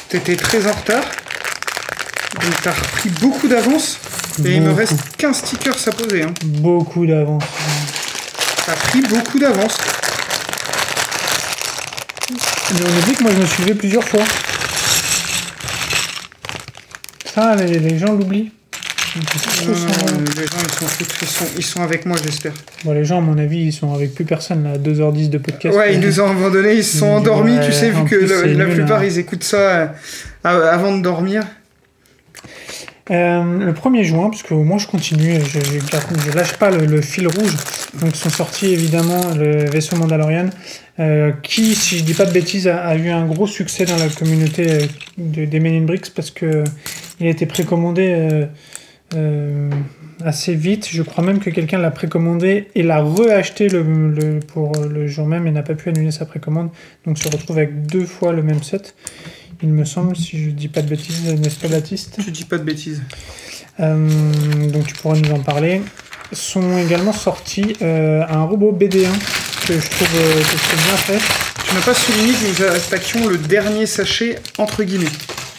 T'étais 0.07 0.36
très 0.38 0.66
en 0.68 0.72
retard. 0.72 1.03
Donc 2.41 2.61
t'as 2.64 2.72
repris 2.72 3.10
beaucoup 3.22 3.48
d'avance. 3.48 3.99
Et 4.45 4.53
il 4.56 4.61
me 4.61 4.72
reste 4.72 4.94
15 5.18 5.36
stickers 5.38 5.76
à 5.88 5.91
poser. 5.91 6.24
Hein. 6.24 6.34
Beaucoup 6.45 7.06
d'avance. 7.06 7.44
T'as 8.66 8.74
pris 8.76 9.02
beaucoup 9.02 9.38
d'avance. 9.40 9.78
Mais 12.32 12.80
on 12.86 12.99
oublie 13.03 13.16
que 13.16 13.24
moi 13.24 13.32
je 13.36 13.41
me 13.41 13.45
suis 13.45 13.64
levé 13.64 13.74
plusieurs 13.76 14.03
fois. 14.07 14.24
Ça, 17.34 17.56
les, 17.56 17.80
les 17.80 17.98
gens 17.98 18.14
l'oublient. 18.14 18.52
Non, 19.16 19.24
les 19.64 19.74
gens, 20.46 20.58
ils. 21.00 21.06
Ils 21.22 21.28
sont, 21.28 21.46
ils 21.58 21.64
sont 21.66 21.82
avec 21.82 22.06
moi, 22.06 22.16
j'espère. 22.24 22.54
Bon, 22.86 22.94
les 22.94 23.04
gens, 23.06 23.18
à 23.18 23.22
mon 23.22 23.38
avis, 23.40 23.58
ils 23.66 23.74
sont 23.74 23.92
avec 23.94 24.14
plus 24.14 24.26
personne 24.26 24.64
là, 24.64 24.78
2h10 24.78 25.30
de 25.30 25.38
podcast. 25.40 25.76
Ouais, 25.76 25.96
ils 25.96 26.00
nous 26.00 26.20
ont 26.22 26.30
abandonnés, 26.30 26.76
ils 26.76 26.84
se 26.84 27.00
sont 27.00 27.08
endormis, 27.08 27.58
tu 27.66 27.72
sais, 27.72 27.90
vu 27.90 28.04
que 28.06 28.16
la, 28.16 28.66
nul, 28.66 28.76
plupart, 28.76 29.00
hein. 29.02 29.06
ils 29.06 29.18
écoutent 29.18 29.44
ça 29.44 29.58
euh, 29.58 29.88
av- 30.44 30.64
avant 30.64 30.96
de 30.96 31.02
dormir. 31.02 31.44
Euh, 33.12 33.66
le 33.66 33.74
1er 33.74 34.04
juin, 34.04 34.30
parce 34.30 34.44
que 34.44 34.54
moi 34.54 34.78
je 34.78 34.86
continue, 34.86 35.40
je, 35.44 35.60
je, 35.60 36.38
lâche 36.38 36.54
pas 36.58 36.70
le, 36.70 36.86
le 36.86 37.02
fil 37.02 37.28
rouge. 37.28 37.56
Donc 38.00 38.16
sont 38.16 38.30
sortis 38.30 38.68
évidemment 38.68 39.34
le 39.36 39.68
vaisseau 39.68 39.96
Mandalorian, 39.96 40.52
euh, 41.00 41.32
qui, 41.42 41.74
si 41.74 41.98
je 41.98 42.04
dis 42.04 42.14
pas 42.14 42.26
de 42.26 42.32
bêtises, 42.32 42.68
a, 42.68 42.78
a 42.86 42.96
eu 42.96 43.10
un 43.10 43.26
gros 43.26 43.48
succès 43.48 43.86
dans 43.86 43.98
la 43.98 44.10
communauté 44.10 44.70
euh, 44.70 44.80
de- 45.18 45.46
des 45.46 45.60
Men 45.60 45.74
in 45.82 45.86
Bricks 45.86 46.12
parce 46.16 46.30
que 46.30 46.64
il 47.20 47.28
a 47.28 47.30
été 47.30 47.46
précommandé 47.46 48.08
euh, 48.10 48.46
euh, 49.16 49.70
assez 50.24 50.54
vite. 50.56 50.88
Je 50.91 51.02
crois 51.04 51.24
même 51.24 51.40
que 51.40 51.50
quelqu'un 51.50 51.78
l'a 51.80 51.91
précommandé 51.91 52.68
et 52.76 52.84
l'a 52.84 53.02
reacheté 53.02 53.68
le, 53.70 53.82
le- 54.12 54.40
pour 54.40 54.72
le 54.76 55.08
jour 55.08 55.26
même 55.28 55.48
et 55.48 55.52
n'a 55.52 55.64
pas 55.64 55.74
pu 55.76 55.90
annuler 55.90 56.12
sa 56.12 56.26
précommande. 56.26 56.70
Donc 57.06 57.18
se 57.18 57.28
retrouve 57.28 57.58
avec 57.58 57.86
deux 57.86 58.06
fois 58.06 58.32
le 58.34 58.44
même 58.44 58.62
set. 58.64 58.96
Il 59.62 59.70
me 59.70 59.84
semble, 59.84 60.16
si 60.16 60.41
je 60.41 60.52
dis 60.52 60.70
pas 60.70 60.82
de 60.82 60.88
bêtises, 60.88 61.26
n'est-ce 61.34 61.60
pas 61.60 61.68
Baptiste? 61.68 62.18
Tu 62.24 62.32
dis 62.32 62.46
pas 62.46 62.58
de 62.58 62.64
bêtises. 62.64 63.02
euh, 63.82 64.70
donc 64.72 64.88
tu 64.88 64.94
pourras 64.96 65.18
nous 65.18 65.32
en 65.32 65.40
parler. 65.40 65.82
Sont 66.32 66.78
également 66.78 67.12
sortis 67.12 67.76
euh, 67.82 68.24
un 68.30 68.44
robot 68.44 68.72
BD1 68.72 69.10
que 69.68 69.74
je 69.80 69.90
trouve 69.90 70.08
que 70.08 70.58
c'est 70.70 70.78
bien 70.88 70.98
fait. 70.98 71.20
Tu 71.68 71.76
n'as 71.76 71.82
pas 71.82 71.94
souligné 71.94 72.34
que 72.34 72.48
nous 72.64 72.68
attaquions 72.76 73.28
le 73.28 73.38
dernier 73.38 73.86
sachet, 73.88 74.38
entre 74.60 74.84
guillemets. 74.84 75.08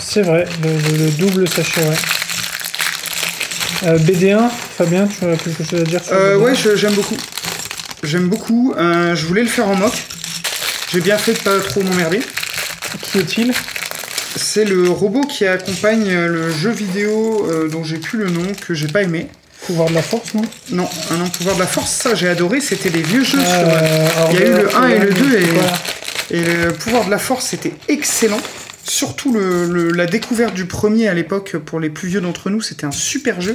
C'est 0.03 0.23
vrai, 0.23 0.45
le, 0.63 0.71
le- 0.71 1.05
le 1.05 1.11
double 1.13 1.49
sachet, 1.49 1.83
ouais. 1.83 1.97
Euh, 3.85 3.99
BD1, 3.99 4.49
Fabien, 4.77 5.07
tu 5.07 5.25
as 5.25 5.37
quelque 5.37 5.65
chose 5.65 5.81
à 5.81 5.85
dire 5.85 6.03
sur 6.05 6.13
Euh, 6.15 6.37
BD1? 6.37 6.41
ouais, 6.43 6.77
j'aime 6.77 6.93
beaucoup. 6.95 7.17
J'aime 8.03 8.29
beaucoup. 8.29 8.75
Euh, 8.77 9.15
je 9.15 9.27
voulais 9.27 9.43
le 9.43 9.49
faire 9.49 9.69
en 9.69 9.75
mock. 9.75 9.93
J'ai 10.93 11.01
bien 11.01 11.19
fait 11.19 11.35
de 11.35 11.39
pas 11.39 11.59
trop 11.61 11.83
m'emmerder. 11.83 12.21
Qui 13.03 13.19
est-il? 13.19 13.53
C'est 14.37 14.65
le 14.65 14.89
robot 14.89 15.23
qui 15.23 15.47
accompagne 15.47 16.09
le 16.13 16.51
jeu 16.51 16.71
vidéo 16.71 17.47
euh, 17.51 17.69
dont 17.69 17.85
j'ai 17.85 17.99
plus 17.99 18.19
le 18.19 18.31
nom, 18.31 18.47
que 18.67 18.75
j'ai 18.75 18.89
pas 18.89 19.03
aimé. 19.03 19.29
Pouvoir 19.67 19.89
de 19.91 19.95
la 19.95 20.03
force, 20.03 20.35
non? 20.35 20.43
Non, 20.71 20.89
un 21.11 21.29
pouvoir 21.29 21.55
de 21.57 21.61
la 21.61 21.67
force, 21.67 21.91
ça 21.91 22.15
j'ai 22.15 22.29
adoré, 22.29 22.61
c'était 22.61 22.89
les 22.89 23.03
vieux 23.03 23.23
jeux. 23.25 23.39
sur- 23.41 24.31
il 24.33 24.39
y 24.41 24.43
a 24.43 24.47
eu 24.47 24.53
le 24.53 24.77
1 24.77 24.89
et 24.89 24.99
le 24.99 25.11
2 25.13 25.37
et-. 25.39 26.37
Et 26.39 26.41
le 26.43 26.73
pouvoir 26.73 27.05
de 27.05 27.11
la 27.11 27.19
force, 27.19 27.47
c'était 27.47 27.73
excellent. 27.89 28.41
Surtout 28.93 29.33
le, 29.33 29.67
le- 29.67 29.93
la 29.93 30.07
découverte 30.07 30.53
du 30.53 30.65
premier 30.65 31.07
à 31.07 31.15
l'époque, 31.15 31.57
pour 31.65 31.79
les 31.79 31.91
plus 31.91 32.09
vieux 32.09 32.21
d'entre 32.21 32.51
nous, 32.51 32.61
c'était 32.61 32.87
un 32.87 32.91
super 32.91 33.41
jeu. 33.41 33.55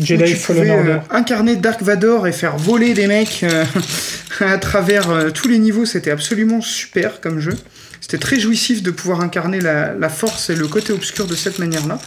Jedi 0.00 0.24
tu 0.32 0.36
Fallen 0.36 0.62
pouvais, 0.62 0.70
Order. 0.78 0.90
euh, 0.92 0.98
incarner 1.16 1.56
Dark 1.56 1.82
Vador 1.82 2.26
et 2.26 2.32
faire 2.32 2.56
voler 2.56 2.94
des 2.94 3.06
mecs 3.06 3.42
euh, 3.42 3.66
à 4.40 4.56
travers 4.56 5.10
euh, 5.10 5.28
tous 5.28 5.46
les 5.48 5.58
niveaux. 5.58 5.84
C'était 5.84 6.10
absolument 6.10 6.62
super 6.62 7.20
comme 7.20 7.38
jeu. 7.38 7.52
C'était 8.00 8.16
très 8.16 8.40
jouissif 8.40 8.82
de 8.82 8.90
pouvoir 8.90 9.20
incarner 9.20 9.60
la, 9.60 9.92
la 9.92 10.08
force 10.08 10.48
et 10.48 10.54
le 10.56 10.66
côté 10.66 10.94
obscur 10.94 11.26
de 11.26 11.34
cette 11.34 11.58
manière-là. 11.58 11.98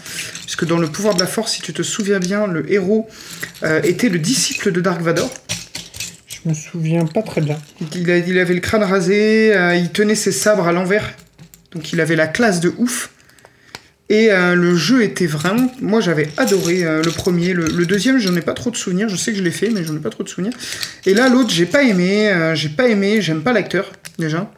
Puisque 0.42 0.66
dans 0.66 0.80
le 0.80 0.88
pouvoir 0.88 1.14
de 1.14 1.20
la 1.20 1.28
force, 1.28 1.52
si 1.54 1.62
tu 1.62 1.72
te 1.72 1.84
souviens 1.84 2.18
bien, 2.20 2.48
le 2.48 2.70
héros 2.74 3.08
était 3.84 4.10
le 4.10 4.18
disciple 4.18 4.72
de 4.72 4.82
Dark 4.82 5.02
Vador. 5.02 5.32
Je 6.28 6.50
me 6.50 6.56
souviens 6.56 7.06
pas 7.06 7.22
très 7.22 7.42
bien. 7.42 7.60
Il, 7.96 8.10
a- 8.10 8.18
il 8.18 8.40
avait 8.40 8.56
le 8.56 8.60
crâne 8.60 8.84
rasé, 8.84 9.56
il 9.78 9.90
tenait 9.92 10.16
ses 10.16 10.32
sabres 10.32 10.68
à 10.68 10.72
l'envers. 10.72 11.14
Donc 11.76 11.92
il 11.94 12.02
avait 12.02 12.16
la 12.16 12.28
classe 12.28 12.60
de 12.62 12.74
ouf. 12.78 13.12
Et 14.08 14.32
euh, 14.32 14.54
le 14.56 14.76
jeu 14.76 15.02
était 15.04 15.26
vraiment. 15.26 15.72
Moi 15.82 16.00
j'avais 16.00 16.30
adoré 16.38 16.84
euh, 16.84 17.02
le 17.04 17.12
premier. 17.12 17.54
Le, 17.54 17.66
le 17.66 17.86
deuxième, 17.88 18.20
j'en 18.20 18.36
ai 18.36 18.42
pas 18.42 18.54
trop 18.54 18.70
de 18.70 18.76
souvenirs. 18.78 19.10
Je 19.10 19.16
sais 19.16 19.32
que 19.32 19.38
je 19.38 19.44
l'ai 19.44 19.52
fait, 19.52 19.70
mais 19.72 19.84
j'en 19.84 19.96
ai 19.96 20.00
pas 20.00 20.12
trop 20.12 20.24
de 20.24 20.30
souvenirs. 20.30 20.54
Et 21.06 21.14
là, 21.16 21.28
l'autre, 21.28 21.50
j'ai 21.50 21.66
pas 21.66 21.84
aimé. 21.84 22.30
euh, 22.30 22.54
j'ai 22.56 22.70
pas 22.70 22.88
aimé. 22.88 23.22
J'aime 23.22 23.42
pas 23.42 23.52
l'acteur, 23.52 23.92
déjà. 24.20 24.52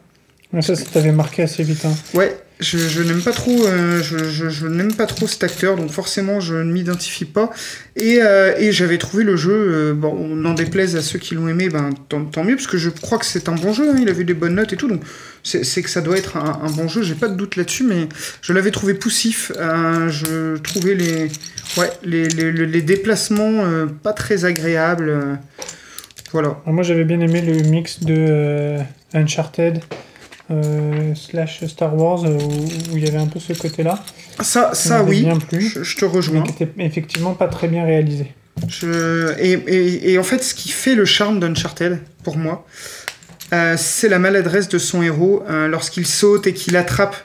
Mais 0.52 0.60
ça, 0.62 0.74
ça 0.76 0.84
t'avait 0.92 1.12
marqué 1.12 1.42
assez 1.42 1.62
vite. 1.62 1.84
hein. 1.86 1.94
Ouais, 2.14 2.38
je, 2.60 3.02
n'aime 3.02 3.22
pas 3.22 3.32
trop, 3.32 3.66
euh, 3.66 4.02
je, 4.02 4.66
n'aime 4.66 4.92
pas 4.92 5.06
trop 5.06 5.26
cet 5.28 5.44
acteur, 5.44 5.76
donc 5.76 5.90
forcément 5.90 6.40
je 6.40 6.54
ne 6.56 6.72
m'identifie 6.72 7.24
pas. 7.24 7.50
Et, 7.94 8.20
euh, 8.20 8.72
j'avais 8.72 8.98
trouvé 8.98 9.22
le 9.22 9.36
jeu, 9.36 9.52
euh, 9.52 9.94
bon, 9.94 10.08
on 10.08 10.34
n'en 10.34 10.54
déplaise 10.54 10.96
à 10.96 11.02
ceux 11.02 11.18
qui 11.18 11.34
l'ont 11.34 11.48
aimé, 11.48 11.68
ben 11.68 11.90
tant, 12.08 12.44
mieux, 12.44 12.56
parce 12.56 12.66
que 12.66 12.78
je 12.78 12.90
crois 12.90 13.18
que 13.18 13.26
c'est 13.26 13.48
un 13.48 13.54
bon 13.54 13.72
jeu. 13.72 13.90
hein, 13.90 13.96
il 14.00 14.08
a 14.08 14.12
vu 14.12 14.24
des 14.24 14.34
bonnes 14.34 14.56
notes 14.56 14.72
et 14.72 14.76
tout, 14.76 14.88
donc 14.88 15.02
c'est 15.44 15.82
que 15.82 15.90
ça 15.90 16.00
doit 16.00 16.16
être 16.16 16.36
un, 16.36 16.70
bon 16.70 16.88
jeu. 16.88 17.02
J'ai 17.02 17.14
pas 17.14 17.28
de 17.28 17.36
doute 17.36 17.56
là-dessus, 17.56 17.84
mais 17.84 18.08
je 18.42 18.52
l'avais 18.52 18.70
trouvé 18.70 18.94
poussif. 18.94 19.52
je 19.56 20.56
trouvais 20.58 20.94
les, 20.94 21.30
ouais, 21.76 21.90
les, 22.02 22.82
déplacements 22.82 23.64
pas 24.02 24.12
très 24.12 24.44
agréables. 24.44 25.38
voilà. 26.32 26.60
Moi 26.66 26.82
j'avais 26.82 27.04
bien 27.04 27.20
aimé 27.20 27.40
le 27.40 27.62
mix 27.68 28.00
de 28.00 28.78
Uncharted 29.14 29.80
euh, 30.50 31.14
slash 31.14 31.64
Star 31.66 31.94
Wars 31.96 32.24
euh, 32.24 32.38
où, 32.38 32.92
où 32.92 32.96
il 32.96 33.04
y 33.04 33.08
avait 33.08 33.18
un 33.18 33.26
peu 33.26 33.38
ce 33.40 33.52
côté-là. 33.52 34.02
Ça, 34.40 34.70
ça 34.74 35.02
oui. 35.02 35.22
bien. 35.22 35.38
Je, 35.52 35.82
je 35.82 35.96
te 35.96 36.04
Mais 36.04 36.10
rejoins. 36.10 36.42
qui 36.42 36.62
était 36.62 36.84
effectivement 36.84 37.34
pas 37.34 37.48
très 37.48 37.68
bien 37.68 37.84
réalisé. 37.84 38.32
Je... 38.66 39.38
Et, 39.38 39.52
et- 39.52 40.12
et 40.12 40.18
en 40.18 40.22
fait, 40.22 40.42
ce 40.42 40.54
qui 40.54 40.70
fait 40.70 40.94
le 40.94 41.04
charme 41.04 41.38
d'Uncharted, 41.40 41.98
pour 42.24 42.36
moi, 42.36 42.66
euh, 43.52 43.76
c'est 43.78 44.08
la 44.08 44.18
maladresse 44.18 44.68
de 44.68 44.78
son 44.78 45.02
héros. 45.02 45.42
Lorsqu'il 45.48 46.06
saute 46.06 46.46
et 46.46 46.54
qu'il 46.54 46.76
attrape 46.76 47.16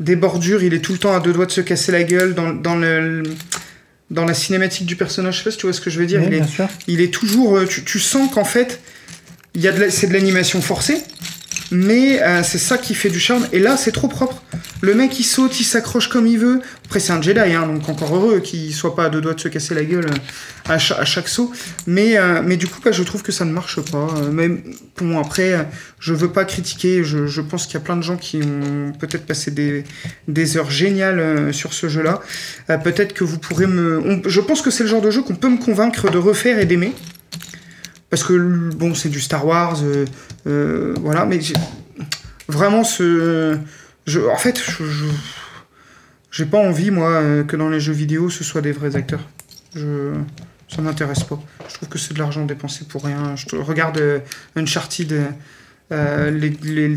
des 0.00 0.14
bordures, 0.16 0.62
il 0.62 0.74
est 0.74 0.80
tout 0.80 0.92
le 0.92 0.98
temps 0.98 1.14
à 1.14 1.20
deux 1.20 1.32
doigts 1.32 1.46
de 1.46 1.50
se 1.50 1.60
casser 1.60 1.90
la 1.92 2.04
gueule 2.04 2.34
dans, 2.34 2.50
dans 2.52 2.76
le... 2.76 3.22
Dans 4.10 4.24
la 4.24 4.32
cinématique 4.32 4.86
du 4.86 4.96
personnage, 4.96 5.34
je 5.34 5.38
sais 5.40 5.44
pas 5.44 5.50
si 5.50 5.58
tu 5.58 5.66
vois 5.66 5.74
ce 5.74 5.82
que 5.82 5.90
je 5.90 5.98
veux 6.00 6.06
dire. 6.06 6.22
Oui, 6.22 6.40
il, 6.86 6.98
est, 7.02 7.04
il 7.04 7.10
toujours. 7.10 7.58
Tu, 7.68 7.84
tu 7.84 7.98
sens 7.98 8.32
qu'en 8.32 8.44
fait, 8.44 8.80
il 9.54 9.60
y 9.60 9.68
a 9.68 9.72
de 9.72 9.80
la- 9.80 9.90
c'est 9.90 10.06
de 10.06 10.14
l'animation 10.14 10.62
forcée, 10.62 10.96
mais 11.70 12.22
euh, 12.22 12.42
c'est 12.42 12.58
ça 12.58 12.78
qui 12.78 12.94
fait 12.94 13.10
du 13.10 13.20
charme. 13.20 13.46
Et 13.52 13.58
là, 13.58 13.76
c'est 13.76 13.92
trop 13.92 14.08
propre. 14.08 14.42
Le 14.80 14.94
mec, 14.94 15.18
il 15.18 15.24
saute, 15.24 15.58
il 15.60 15.64
s'accroche 15.64 16.08
comme 16.08 16.26
il 16.26 16.38
veut. 16.38 16.60
Après, 16.86 17.00
c'est 17.00 17.12
un 17.12 17.20
Jedi, 17.20 17.38
hein, 17.40 17.66
donc 17.66 17.88
encore 17.88 18.14
heureux 18.14 18.40
qu'il 18.40 18.72
soit 18.72 18.94
pas 18.94 19.06
à 19.06 19.08
deux 19.10 19.20
doigts 19.20 19.34
de 19.34 19.40
se 19.40 19.48
casser 19.48 19.74
la 19.74 19.84
gueule 19.84 20.06
euh, 20.06 20.72
à, 20.72 20.78
cha- 20.78 20.98
à 20.98 21.04
chaque 21.04 21.28
saut. 21.28 21.52
Mais, 21.86 22.16
euh, 22.16 22.42
mais 22.44 22.56
du 22.56 22.66
coup, 22.66 22.80
bah, 22.82 22.92
je 22.92 23.02
trouve 23.02 23.22
que 23.22 23.32
ça 23.32 23.44
ne 23.44 23.52
marche 23.52 23.80
pas. 23.80 24.08
Même, 24.32 24.62
bon, 24.98 25.18
après, 25.18 25.68
je 26.00 26.14
veux 26.14 26.30
pas 26.30 26.44
critiquer. 26.44 27.02
Je, 27.04 27.40
pense 27.40 27.66
qu'il 27.66 27.74
y 27.74 27.78
a 27.78 27.80
plein 27.80 27.96
de 27.96 28.02
gens 28.02 28.16
qui 28.16 28.40
ont 28.42 28.92
peut-être 28.98 29.26
passé 29.26 29.50
des, 29.50 29.84
des 30.26 30.56
heures 30.56 30.70
géniales 30.70 31.52
sur 31.52 31.72
ce 31.72 31.88
jeu-là. 31.88 32.20
Peut-être 32.84 33.12
que 33.12 33.24
vous 33.24 33.38
pourrez 33.38 33.66
me. 33.66 34.22
je 34.26 34.40
pense 34.40 34.62
que 34.62 34.70
c'est 34.70 34.84
le 34.84 34.88
genre 34.88 35.02
de 35.02 35.10
jeu 35.10 35.22
qu'on 35.22 35.34
peut 35.34 35.48
me 35.50 35.58
convaincre 35.58 36.10
de 36.10 36.18
refaire 36.18 36.58
et 36.58 36.64
d'aimer. 36.66 36.92
Parce 38.10 38.24
que, 38.24 38.32
bon, 38.74 38.94
c'est 38.94 39.10
du 39.10 39.20
Star 39.20 39.46
Wars, 39.46 39.78
euh, 40.48 40.94
voilà, 41.00 41.26
mais 41.26 41.40
vraiment, 42.48 42.84
ce. 42.84 43.58
Je, 44.06 44.20
en 44.20 44.36
fait, 44.36 44.58
je. 44.58 44.84
j'ai 46.30 46.46
pas 46.46 46.58
envie, 46.58 46.90
moi, 46.90 47.10
euh, 47.10 47.44
que 47.44 47.56
dans 47.56 47.68
les 47.68 47.80
jeux 47.80 47.92
vidéo, 47.92 48.30
ce 48.30 48.44
soit 48.44 48.62
des 48.62 48.72
vrais 48.72 48.96
acteurs. 48.96 49.28
Je, 49.74 50.14
ça 50.68 50.82
m'intéresse 50.82 51.24
pas. 51.24 51.38
Je 51.68 51.74
trouve 51.74 51.88
que 51.88 51.98
c'est 51.98 52.14
de 52.14 52.18
l'argent 52.18 52.44
dépensé 52.44 52.86
pour 52.86 53.04
rien. 53.04 53.34
Je 53.36 53.56
regarde 53.56 53.98
euh, 53.98 54.20
Uncharted, 54.56 55.14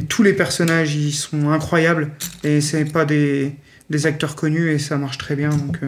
tous 0.10 0.24
les 0.24 0.34
personnages, 0.34 0.96
ils 0.96 1.14
sont 1.14 1.50
incroyables. 1.50 2.12
Et 2.44 2.62
c'est 2.62 2.86
pas 2.86 3.06
des, 3.06 3.56
acteurs 4.06 4.36
connus 4.36 4.72
et 4.72 4.80
ça 4.80 4.98
marche 4.98 5.18
très 5.18 5.36
bien. 5.36 5.50
Donc, 5.50 5.80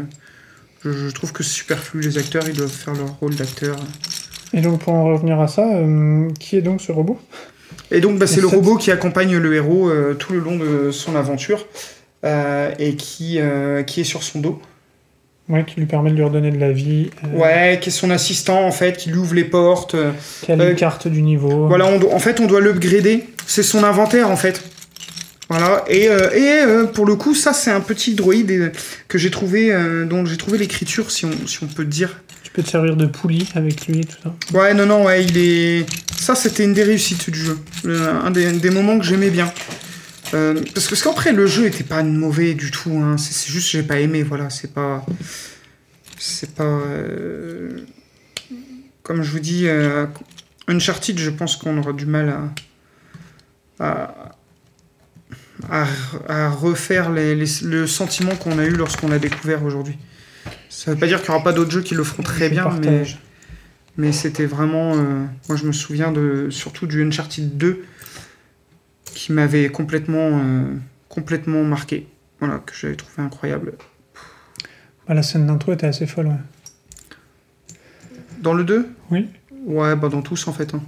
je, 0.83 0.91
je 0.91 1.09
trouve 1.11 1.31
que 1.31 1.43
c'est 1.43 1.53
superflu. 1.53 2.01
Les 2.01 2.17
acteurs, 2.17 2.43
ils 2.47 2.55
doivent 2.55 2.69
faire 2.69 2.93
leur 2.93 3.13
rôle 3.19 3.35
d'acteur. 3.35 3.77
Et 4.53 4.61
donc 4.61 4.81
pour 4.81 4.93
en 4.93 5.05
revenir 5.05 5.39
à 5.39 5.47
ça, 5.47 5.67
qui 6.39 6.57
est 6.57 6.61
donc 6.61 6.79
ce 6.79 6.91
robot? 6.91 7.19
Et 7.93 8.01
donc, 8.01 8.17
bah, 8.17 8.27
c'est 8.27 8.41
le 8.41 8.47
robot 8.47 8.75
qui 8.75 8.91
accompagne 8.91 9.37
le 9.37 9.55
héros 9.55 9.87
euh, 9.87 10.15
tout 10.15 10.33
le 10.33 10.39
long 10.39 10.57
de 10.57 10.91
son 10.91 11.15
aventure 11.15 11.67
euh, 12.25 12.71
et 12.79 12.95
qui, 12.95 13.39
euh, 13.39 13.83
qui 13.83 14.01
est 14.01 14.05
sur 14.05 14.23
son 14.23 14.39
dos. 14.39 14.59
Ouais, 15.47 15.63
qui 15.63 15.79
lui 15.79 15.85
permet 15.85 16.09
de 16.09 16.15
lui 16.15 16.23
redonner 16.23 16.51
de 16.51 16.57
la 16.57 16.71
vie. 16.71 17.11
Ouais, 17.33 17.77
qui 17.81 17.89
est 17.89 17.91
son 17.91 18.09
assistant 18.09 18.65
en 18.65 18.71
fait, 18.71 18.97
qui 18.97 19.09
lui 19.09 19.19
ouvre 19.19 19.35
les 19.35 19.43
portes. 19.43 19.95
Qui 20.41 20.51
a 20.51 20.55
les 20.55 20.73
cartes 20.73 21.07
du 21.07 21.21
niveau. 21.21 21.67
Voilà, 21.67 21.85
on 21.85 22.13
en 22.13 22.19
fait, 22.19 22.39
on 22.39 22.47
doit 22.47 22.61
l'upgrader. 22.61 23.25
C'est 23.45 23.63
son 23.63 23.83
inventaire 23.83 24.31
en 24.31 24.37
fait. 24.37 24.63
Voilà, 25.55 25.85
et, 25.87 26.09
euh, 26.09 26.31
et 26.31 26.63
euh, 26.63 26.85
pour 26.85 27.05
le 27.05 27.15
coup, 27.15 27.35
ça 27.35 27.53
c'est 27.53 27.69
un 27.69 27.79
petit 27.79 28.15
droïde 28.15 28.49
euh, 28.49 28.69
que 29.07 29.19
j'ai 29.19 29.29
trouvé, 29.29 29.71
dont 30.09 30.25
j'ai 30.25 30.37
trouvé 30.37 30.57
l'écriture, 30.57 31.11
si 31.11 31.25
on, 31.25 31.47
si 31.47 31.63
on 31.63 31.67
peut 31.67 31.85
dire. 31.85 32.21
Tu 32.41 32.51
peux 32.51 32.63
te 32.63 32.69
servir 32.71 32.95
de 32.95 33.05
poulie 33.05 33.47
avec 33.53 33.85
lui 33.85 33.99
et 33.99 34.03
tout 34.03 34.17
ça. 34.23 34.33
Ouais, 34.57 34.73
non, 34.73 34.87
non, 34.87 35.05
ouais, 35.05 35.23
il 35.23 35.37
est. 35.37 35.85
Ça, 36.19 36.33
c'était 36.33 36.63
une 36.63 36.73
des 36.73 36.81
réussites 36.83 37.29
du 37.29 37.37
jeu. 37.39 37.59
Le- 37.83 38.01
un 38.09 38.31
des, 38.31 38.51
des 38.53 38.69
moments 38.71 38.97
que 38.97 39.05
j'aimais 39.05 39.29
bien. 39.29 39.51
Parce 40.31 40.85
que 40.87 40.89
parce 40.89 41.03
qu'après, 41.03 41.31
le 41.33 41.45
jeu 41.45 41.67
était 41.67 41.83
pas 41.83 42.01
mauvais 42.01 42.55
du 42.55 42.71
tout. 42.71 42.89
Hein. 42.97 43.17
C'est 43.19 43.51
juste 43.51 43.71
que 43.71 43.77
j'ai 43.77 43.83
pas 43.83 43.99
aimé, 43.99 44.23
voilà. 44.23 44.49
C'est 44.49 44.73
pas. 44.73 45.05
C'est 46.17 46.55
pas. 46.55 46.79
Comme 49.03 49.21
je 49.21 49.29
vous 49.29 49.39
dis, 49.39 49.67
Uncharted, 50.67 51.19
je 51.19 51.29
pense 51.29 51.57
qu'on 51.57 51.77
aura 51.77 51.93
du 51.93 52.07
mal 52.07 52.29
à. 53.79 53.85
à, 53.85 54.35
à, 55.71 55.85
à 56.27 56.49
refaire 56.49 57.11
les- 57.11 57.35
les- 57.35 57.61
le 57.63 57.87
sentiment 57.87 58.35
qu'on 58.35 58.57
a 58.59 58.65
eu 58.65 58.71
lorsqu'on 58.71 59.07
l'a 59.07 59.19
découvert 59.19 59.63
aujourd'hui. 59.63 59.97
Ça 60.69 60.91
veut 60.93 60.97
pas 60.97 61.07
dire 61.07 61.21
qu'il 61.21 61.29
n'y 61.29 61.35
aura 61.35 61.43
pas 61.43 61.53
d'autres 61.53 61.71
jeux 61.71 61.81
qui 61.81 61.95
le 61.95 62.03
feront 62.03 62.23
très 62.23 62.49
bien, 62.49 62.69
mais 63.97 64.11
c'était 64.11 64.45
vraiment. 64.45 64.95
euh, 64.95 65.25
moi, 65.47 65.57
je 65.57 65.65
me 65.65 65.71
souviens 65.71 66.11
de, 66.11 66.47
surtout 66.49 66.87
du 66.87 67.03
Uncharted 67.05 67.57
2 67.57 67.85
qui 69.05 69.31
m'avait 69.31 69.69
complètement, 69.69 70.41
euh, 70.43 70.63
complètement 71.09 71.63
marqué. 71.63 72.07
Voilà, 72.39 72.57
que 72.59 72.73
j'avais 72.75 72.95
trouvé 72.95 73.21
incroyable. 73.21 73.73
Bah, 75.07 75.13
la 75.13 75.23
scène 75.23 75.45
d'intro 75.47 75.73
était 75.73 75.85
assez 75.87 76.07
folle. 76.07 76.27
ouais. 76.27 77.75
Dans 78.41 78.53
le 78.53 78.63
2 78.63 78.89
Oui. 79.11 79.29
Ouais, 79.65 79.95
bah 79.95 80.09
dans 80.09 80.21
tous 80.21 80.47
en 80.47 80.53
fait. 80.53 80.73
hein. 80.73 80.81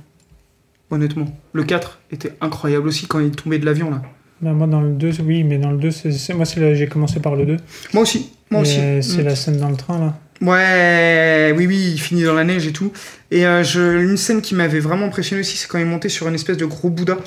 Honnêtement. 0.91 1.38
Le 1.53 1.64
4 1.64 1.99
était 2.11 2.34
incroyable 2.41 2.88
aussi 2.88 3.07
quand 3.07 3.19
il 3.19 3.31
tombait 3.31 3.60
de 3.60 3.65
l'avion 3.65 3.89
là. 3.89 4.02
Bah, 4.41 4.52
moi, 4.52 4.68
dans 4.68 4.82
le 4.82 4.91
2, 4.94 5.12
oui, 5.24 5.44
mais 5.44 5.57
dans 5.57 5.72
le 5.72 5.78
2, 5.78 5.91
c'est, 5.91 6.12
c'est- 6.12 6.34
moi, 6.34 6.45
c'est 6.45 6.60
le- 6.60 6.76
j'ai 6.76 6.88
commencé 6.88 7.20
par 7.20 7.36
le 7.36 7.45
2. 7.45 7.57
Moi 7.94 8.03
aussi. 8.03 8.32
Moi 8.52 8.62
aussi. 8.62 8.80
euh, 8.80 9.02
C'est 9.02 9.22
Mm. 9.22 9.26
la 9.26 9.36
scène 9.36 9.57
dans 9.57 9.70
le 9.70 9.76
train, 9.78 9.99
là. 9.99 10.20
Ouais, 10.41 11.53
oui, 11.56 11.66
oui, 11.68 11.91
il 11.94 11.98
finit 11.99 12.24
dans 12.24 12.34
la 12.34 12.44
neige 12.44 12.68
et 12.68 12.74
tout. 12.74 12.91
Et 13.32 13.45
euh, 13.45 13.64
je, 13.64 14.02
une 14.03 14.18
scène 14.18 14.41
qui 14.41 14.53
m'avait 14.53 14.82
vraiment 14.82 15.06
impressionné 15.06 15.40
aussi, 15.40 15.56
c'est 15.57 15.68
quand 15.68 15.80
il 15.80 15.86
montait 15.86 16.10
sur 16.10 16.28
une 16.28 16.36
espèce 16.36 16.57
de 16.57 16.66
gros 16.66 16.90
Bouddha. 16.90 17.18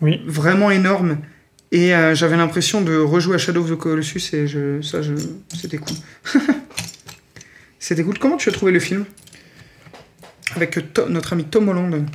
Oui. 0.00 0.20
Vraiment 0.26 0.70
énorme. 0.72 1.18
Et 1.70 1.94
euh, 1.94 2.14
j'avais 2.14 2.36
l'impression 2.36 2.80
de 2.80 2.96
rejouer 2.96 3.36
à 3.36 3.38
Shadow 3.38 3.62
of 3.62 3.70
the 3.70 3.76
Colossus 3.76 4.34
et 4.34 4.46
je, 4.48 4.80
ça, 4.82 5.02
je, 5.02 5.12
c'était 5.54 5.78
cool. 5.78 5.96
c'était 7.78 8.02
cool. 8.02 8.18
Comment 8.18 8.36
tu 8.36 8.48
as 8.48 8.52
trouvé 8.52 8.72
le 8.72 8.80
film? 8.80 9.04
Avec 10.56 10.92
To- 10.94 11.08
notre 11.08 11.32
ami 11.34 11.44
Tom 11.44 11.68
Holland. 11.68 12.06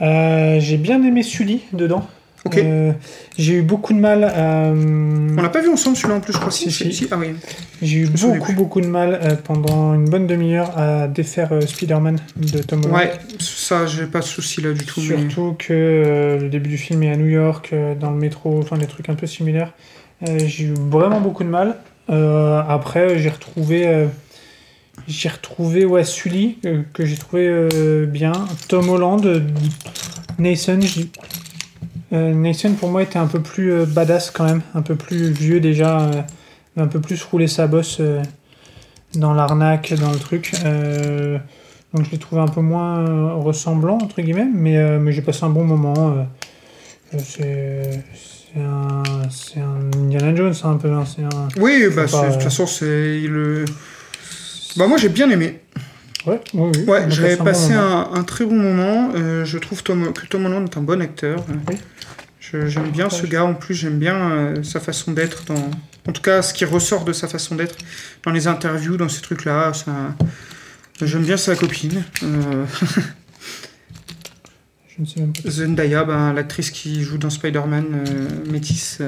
Euh, 0.00 0.60
j'ai 0.60 0.76
bien 0.76 1.02
aimé 1.02 1.22
Sully 1.22 1.62
dedans. 1.72 2.08
Ok. 2.44 2.56
Euh, 2.58 2.92
j'ai 3.36 3.54
eu 3.54 3.62
beaucoup 3.62 3.92
de 3.92 3.98
mal 3.98 4.24
à. 4.24 4.70
On 4.72 5.42
l'a 5.42 5.48
pas 5.48 5.60
vu 5.60 5.68
ensemble 5.68 5.96
celui-là 5.96 6.14
en 6.16 6.20
plus, 6.20 6.32
je 6.32 6.38
crois. 6.38 6.50
Si, 6.50 6.70
si. 6.70 7.06
Ah 7.10 7.16
oui. 7.18 7.34
J'ai 7.82 7.98
eu 7.98 8.06
beaucoup, 8.08 8.52
beaucoup 8.52 8.80
de 8.80 8.86
mal 8.86 9.18
euh, 9.22 9.34
pendant 9.42 9.94
une 9.94 10.08
bonne 10.08 10.26
demi-heure 10.26 10.76
à 10.78 11.08
défaire 11.08 11.52
euh, 11.52 11.60
Spider-Man 11.60 12.18
de 12.36 12.58
Tom 12.62 12.80
Holland. 12.84 12.94
Ouais, 12.96 13.12
ça, 13.40 13.86
j'ai 13.86 14.06
pas 14.06 14.20
de 14.20 14.24
souci 14.24 14.60
là 14.62 14.72
du 14.72 14.84
tout. 14.84 15.00
mais- 15.00 15.18
Surtout 15.30 15.56
que 15.58 15.72
euh, 15.72 16.38
le 16.40 16.48
début 16.48 16.70
du 16.70 16.78
film 16.78 17.02
est 17.02 17.10
à 17.12 17.16
New 17.16 17.26
York, 17.28 17.70
euh, 17.72 17.94
dans 17.94 18.10
le 18.10 18.18
métro, 18.18 18.58
enfin 18.60 18.78
des 18.78 18.86
trucs 18.86 19.08
un 19.08 19.14
peu 19.14 19.26
similaires. 19.26 19.72
Euh, 20.28 20.38
j'ai 20.46 20.64
eu 20.66 20.74
vraiment 20.74 21.20
beaucoup 21.20 21.44
de 21.44 21.48
mal. 21.50 21.76
Euh, 22.10 22.60
après, 22.68 23.18
j'ai 23.18 23.28
retrouvé, 23.28 23.86
euh, 23.86 24.06
j'ai 25.06 25.28
retrouvé 25.28 25.84
ouais, 25.84 26.04
Sully, 26.04 26.58
euh, 26.64 26.82
que 26.94 27.04
j'ai 27.04 27.16
trouvé 27.16 27.46
euh, 27.46 28.06
bien. 28.06 28.32
Tom 28.68 28.88
Holland, 28.88 29.24
euh, 29.26 29.40
Nathan, 30.38 30.80
euh, 32.12 32.32
Nathan 32.32 32.72
pour 32.72 32.90
moi 32.90 33.02
était 33.02 33.18
un 33.18 33.26
peu 33.26 33.40
plus 33.40 33.72
euh, 33.72 33.84
badass 33.84 34.30
quand 34.30 34.44
même, 34.44 34.62
un 34.74 34.82
peu 34.82 34.94
plus 34.96 35.30
vieux 35.30 35.60
déjà, 35.60 36.00
euh, 36.00 36.22
un 36.76 36.86
peu 36.86 37.00
plus 37.00 37.22
rouler 37.24 37.48
sa 37.48 37.66
bosse 37.66 37.98
euh, 38.00 38.22
dans 39.14 39.34
l'arnaque, 39.34 39.94
dans 39.94 40.10
le 40.10 40.18
truc. 40.18 40.52
Donc 41.94 42.04
je 42.04 42.10
l'ai 42.10 42.18
trouvé 42.18 42.42
un 42.42 42.48
peu 42.48 42.60
moins 42.60 43.32
ressemblant, 43.34 43.96
entre 43.96 44.20
guillemets, 44.20 44.48
mais, 44.52 44.98
mais 44.98 45.12
j'ai 45.12 45.22
passé 45.22 45.44
un 45.44 45.48
bon 45.50 45.64
moment. 45.64 46.26
c'est 47.16 48.04
un, 48.56 49.02
c'est 49.30 49.60
un 49.60 49.90
Indiana 49.98 50.34
Jones, 50.34 50.54
un 50.64 50.76
peu. 50.76 50.92
hein, 50.92 51.04
un... 51.18 51.48
Oui, 51.58 51.84
bah, 51.94 52.04
de 52.04 52.32
toute 52.32 52.42
façon, 52.42 52.66
c'est 52.66 53.20
le. 53.20 53.64
Bah, 54.76 54.86
moi, 54.86 54.98
j'ai 54.98 55.08
bien 55.08 55.30
aimé. 55.30 55.60
Ouais, 56.26 56.40
oui, 56.54 56.70
oui, 56.76 56.84
on 56.86 56.90
Ouais, 56.90 56.98
a 57.04 57.08
j'avais 57.08 57.36
passé 57.36 57.72
un, 57.74 58.10
un 58.12 58.24
très 58.24 58.44
bon 58.44 58.56
moment. 58.56 59.10
Euh, 59.14 59.44
je 59.44 59.56
trouve 59.58 59.82
Tom, 59.82 60.12
que 60.12 60.26
Tom 60.26 60.46
Holland 60.46 60.68
est 60.68 60.76
un 60.76 60.82
bon 60.82 61.00
acteur. 61.00 61.44
Oui. 61.68 61.76
J'aime 62.40 62.90
bien 62.90 63.10
ce 63.10 63.26
gars. 63.26 63.44
En 63.44 63.54
plus, 63.54 63.74
j'aime 63.74 63.98
bien 63.98 64.16
euh, 64.30 64.62
sa 64.62 64.80
façon 64.80 65.12
d'être. 65.12 65.44
Dans... 65.44 65.70
En 66.08 66.12
tout 66.12 66.22
cas, 66.22 66.40
ce 66.42 66.54
qui 66.54 66.64
ressort 66.64 67.04
de 67.04 67.12
sa 67.12 67.28
façon 67.28 67.54
d'être 67.56 67.76
dans 68.24 68.30
les 68.30 68.46
interviews, 68.46 68.96
dans 68.96 69.08
ces 69.08 69.20
trucs-là. 69.20 69.72
Ça... 69.74 69.92
J'aime 71.02 71.22
bien 71.24 71.36
sa 71.36 71.54
copine. 71.54 72.02
Euh, 72.22 72.64
Je 74.96 75.02
ne 75.02 75.06
sais 75.06 75.20
même 75.20 75.32
pas. 75.32 75.48
Zendaya, 75.50 76.04
ben, 76.04 76.32
l'actrice 76.32 76.70
qui 76.70 77.02
joue 77.02 77.18
dans 77.18 77.30
Spider-Man, 77.30 77.84
euh, 78.08 78.28
Métis. 78.50 78.98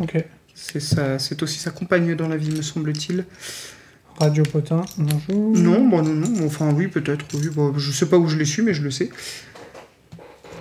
Ok. 0.00 0.22
c'est 0.54 0.80
sa- 0.80 1.18
c'est 1.18 1.42
aussi 1.42 1.58
sa 1.58 1.70
compagne 1.70 2.14
dans 2.14 2.28
la 2.28 2.36
vie, 2.36 2.50
me 2.50 2.62
semble-t-il. 2.62 3.24
Radio 4.20 4.42
Potin, 4.42 4.82
bonjour. 4.98 5.56
Non, 5.56 5.80
non, 5.88 6.02
non. 6.02 6.46
Enfin, 6.46 6.70
oui, 6.76 6.88
peut-être. 6.88 7.24
Oui, 7.34 7.48
je 7.78 7.90
sais 7.90 8.04
pas 8.06 8.18
où 8.18 8.28
je 8.28 8.36
l'ai 8.36 8.44
su, 8.44 8.62
mais 8.62 8.74
je 8.74 8.82
le 8.82 8.90
sais. 8.90 9.08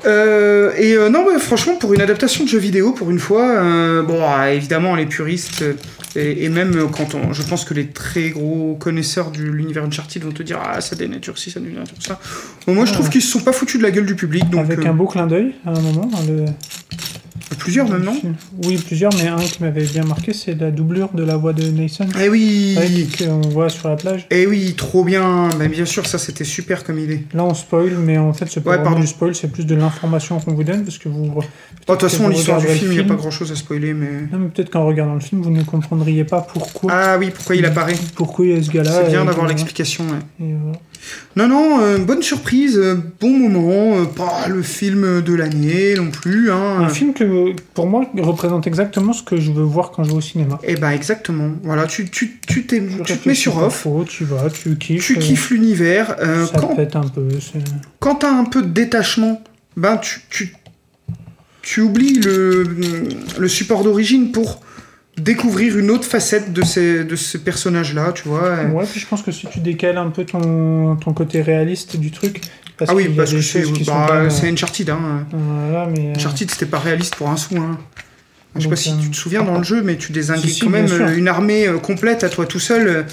Euh, 0.06 0.72
et 0.77 0.94
euh, 0.95 1.10
non, 1.10 1.26
franchement, 1.40 1.76
pour 1.76 1.94
une 1.94 1.99
adaptation 1.99 2.45
de 2.45 2.49
jeu 2.49 2.57
vidéo, 2.57 2.94
pour 2.94 3.11
une 3.11 3.19
fois, 3.19 3.45
euh, 3.49 4.02
bon, 4.02 4.22
ah, 4.26 4.53
évidemment, 4.53 4.95
les 4.95 5.06
puristes, 5.06 5.65
et, 6.15 6.45
et 6.45 6.49
même 6.49 6.90
quand 6.90 7.15
on. 7.15 7.34
Je 7.34 7.44
pense 7.44 7.65
que 7.65 7.73
les 7.73 7.88
très 7.88 8.30
gros 8.30 8.77
connaisseurs 8.80 9.30
de 9.31 9.40
l'univers 9.41 9.84
Uncharted 9.84 10.23
vont 10.23 10.31
te 10.31 10.41
dire 10.41 10.60
Ah, 10.64 10.80
ça 10.80 10.95
dénature 10.95 11.38
ci, 11.38 11.52
ça 11.52 11.60
dénature 11.60 11.98
ça. 11.99 12.18
Bon, 12.65 12.73
moi, 12.76 12.86
je 12.86 12.94
trouve 12.94 13.07
Ouais. 13.07 13.11
qu'ils 13.11 13.22
se 13.22 13.30
sont 13.31 13.41
pas 13.41 13.52
foutus 13.52 13.77
de 13.77 13.84
la 13.84 13.91
gueule 13.91 14.06
du 14.06 14.15
public, 14.15 14.49
donc. 14.49 14.61
Avec 14.72 14.86
un 14.86 14.94
beau 14.94 15.06
clin 15.06 15.27
d'œil 15.27 15.53
à 15.65 15.72
un 15.72 15.81
moment. 15.81 16.06
dans 16.06 16.22
le- 16.31 16.45
plusieurs 17.60 17.90
même, 17.90 18.03
non 18.03 18.19
Oui, 18.65 18.77
plusieurs, 18.77 19.11
mais 19.15 19.27
un 19.27 19.38
qui 19.38 19.61
m'avait 19.61 19.84
bien 19.86 20.03
marqué, 20.03 20.34
c'est 20.34 20.60
la 20.60 20.72
doublure 20.72 21.10
de 21.14 21.23
la 21.23 21.38
voix 21.38 21.53
de 21.53 21.64
Nathan. 21.69 22.06
Eh 22.19 22.30
oui 22.30 22.76
Ouais, 22.77 23.07
qu'on 23.27 23.41
voit 23.49 23.69
sur 23.69 23.90
la 23.90 23.95
plage. 23.95 24.26
Eh 24.31 24.48
oui, 24.48 24.73
trop 24.76 25.03
bien 25.03 25.49
Ben, 25.60 25.69
Bien 25.69 25.86
sûr, 25.86 26.07
ça, 26.07 26.18
c'était 26.18 26.44
super 26.44 26.84
comme 26.84 26.99
idée. 26.99 27.26
Là, 27.34 27.44
on 27.44 27.54
spoil, 27.54 27.91
mais 27.97 28.18
en 28.18 28.34
fait, 28.34 28.46
c'est 28.49 28.62
pas 28.62 28.71
Ouais, 28.71 28.78
vraiment 28.78 28.99
du 28.99 29.07
spoil, 29.07 29.36
c'est 29.36 29.52
plus 29.52 29.65
de 29.65 29.76
l'information 29.76 30.39
qu'on 30.39 30.54
vous 30.54 30.63
donne, 30.63 30.84
parce 30.84 30.97
que 30.97 31.10
vous. 31.10 31.26
Bon, 31.26 31.41
De 31.41 31.46
toute 31.86 32.02
façon, 32.02 32.28
l'histoire 32.29 32.60
du 32.60 32.68
film, 32.68 32.91
il 32.91 32.99
n'y 32.99 33.04
a 33.04 33.07
pas 33.07 33.15
grand-chose 33.15 33.52
à 33.52 33.55
spoiler, 33.55 33.94
mais... 33.94 34.28
Non, 34.31 34.39
mais 34.39 34.49
peut-être 34.49 34.70
qu'en 34.70 34.86
regardant 34.86 35.13
le 35.15 35.20
film, 35.20 35.41
vous 35.41 35.52
ne 35.52 35.63
comprendriez 35.63 36.23
pas 36.23 36.41
pourquoi. 36.41 36.91
Ah 36.94 37.18
oui, 37.20 37.31
pourquoi 37.34 37.55
il 37.55 37.65
apparaît 37.65 37.96
Pourquoi 38.15 38.46
il 38.46 38.55
y 38.55 38.60
a 38.60 38.63
ce 38.63 38.70
gars-là. 38.71 38.91
C'est 39.04 39.10
bien 39.10 39.26
d'avoir 39.26 39.47
l'explication, 39.47 40.05
ouais. 40.05 40.46
et 40.46 40.54
voilà. 40.62 40.79
Non, 41.36 41.47
non, 41.47 41.79
euh, 41.81 41.97
bonne 41.97 42.21
surprise, 42.21 42.78
euh, 42.78 42.95
bon 43.21 43.29
moment, 43.31 43.97
euh, 43.99 44.05
pas 44.05 44.47
le 44.47 44.61
film 44.61 45.21
de 45.21 45.34
l'année 45.34 45.95
non 45.95 46.11
plus, 46.11 46.52
hein. 46.52 46.79
Un 46.81 46.89
film 46.89 47.13
que, 47.13 47.53
pour 47.73 47.87
moi, 47.87 48.05
représente 48.18 48.68
exactement 48.68 49.13
ce 49.13 49.23
que 49.23 49.37
je 49.37 49.52
veux 49.52 49.63
voir 49.63 49.91
quand 49.91 50.03
je 50.03 50.10
vais 50.10 50.15
au 50.18 50.21
cinéma. 50.21 50.60
Eh 50.63 50.76
ben 50.76 50.89
exactement, 50.91 51.52
voilà, 51.63 51.86
tu, 51.87 52.10
tu, 52.10 52.39
tu, 52.47 52.65
t'es- 52.65 52.84
Tu 53.05 53.18
te 53.18 53.28
mets 53.29 53.36
sur 53.36 53.57
off, 53.57 53.87
tu 54.07 54.26
vas, 54.26 54.49
tu 54.49 54.76
kiffes. 54.78 55.05
tu 55.05 55.18
kiffes 55.19 55.52
l'univers, 55.52 56.15
ça 56.18 56.60
quand, 56.60 56.76
pète 56.76 56.95
un 56.95 57.02
peu. 57.07 57.28
quand 57.99 58.15
t'as 58.15 58.31
un 58.31 58.45
peu 58.45 58.61
de 58.61 58.68
détachement, 58.69 59.41
ben 59.78 59.97
tu, 59.97 60.19
tu, 60.29 60.53
tu 61.61 61.81
oublies 61.81 62.19
le, 62.19 62.63
le 63.37 63.47
support 63.47 63.84
d'origine 63.84 64.31
pour 64.31 64.61
découvrir 65.20 65.78
une 65.78 65.91
autre 65.91 66.06
facette 66.06 66.54
de 66.54 66.62
ces, 66.64 67.04
de 67.04 67.15
ces 67.15 67.39
personnages-là, 67.39 68.12
tu 68.14 68.28
vois. 68.28 68.64
Ouais, 68.73 68.86
puis 68.89 68.99
je 68.99 69.07
pense 69.07 69.22
que 69.22 69.31
si 69.31 69.48
tu 69.48 69.60
décales 69.60 69.98
un 69.98 70.10
peu 70.10 70.26
ton, 70.26 70.96
ton 70.96 71.14
côté 71.14 71.41
réaliste 71.41 71.98
du 71.98 72.12
truc. 72.12 72.41
Parce 72.78 72.91
ah 72.91 72.96
oui, 72.96 73.10
parce 73.10 73.34
que 73.34 73.41
c'est 73.41 73.64
bah, 73.86 74.07
euh, 74.12 74.30
Uncharted, 74.44 74.89
hein. 74.89 75.26
Voilà, 75.31 75.86
mais. 75.88 76.10
euh, 76.12 76.14
Uncharted, 76.15 76.49
c'était 76.49 76.65
pas 76.65 76.80
réaliste 76.80 77.15
pour 77.15 77.30
un 77.30 77.36
sou. 77.38 77.57
Hein. 77.57 77.78
Je 78.56 78.62
sais 78.64 78.70
pas 78.70 78.76
si 78.76 78.89
euh, 78.89 78.94
tu 79.02 79.10
te 79.12 79.15
souviens 79.15 79.44
dans 79.44 79.57
le 79.57 79.64
jeu, 79.64 79.81
mais 79.84 79.98
tu 79.98 80.14
Si, 80.14 80.49
si, 80.49 80.62
quand 80.62 80.70
même 80.70 80.88
sûr. 80.88 81.06
euh, 81.06 81.15
une 81.15 81.28
armée 81.28 81.68
euh, 81.68 81.78
complète 81.78 82.23
à 82.23 82.30
toi 82.30 82.46
tout 82.46 82.60
seul. 82.60 82.88
euh, 82.88 83.04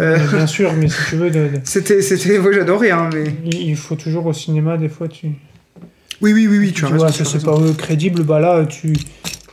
euh, 0.00 0.18
bien 0.30 0.46
sûr, 0.58 0.72
mais 0.74 0.88
si 0.88 0.96
tu 1.08 1.16
veux, 1.16 1.30
de- 1.30 1.48
c'était, 1.64 2.00
c'était, 2.02 2.38
ouais, 2.38 2.52
j'adorais, 2.52 2.90
hein, 2.90 3.10
mais. 3.12 3.24
il 3.44 3.76
faut 3.76 3.96
toujours 3.96 4.26
au 4.26 4.32
cinéma, 4.32 4.76
des 4.76 4.88
fois, 4.88 5.08
tu. 5.08 5.28
Oui, 6.20 6.32
oui, 6.32 6.46
oui, 6.46 6.58
oui, 6.58 6.72
tu, 6.72 6.84
tu 6.84 6.92
vois, 6.92 7.10
c'est 7.10 7.42
pas 7.44 7.52
euh, 7.56 7.72
crédible, 7.74 8.22
bah 8.22 8.38
là, 8.40 8.64
tu. 8.66 8.92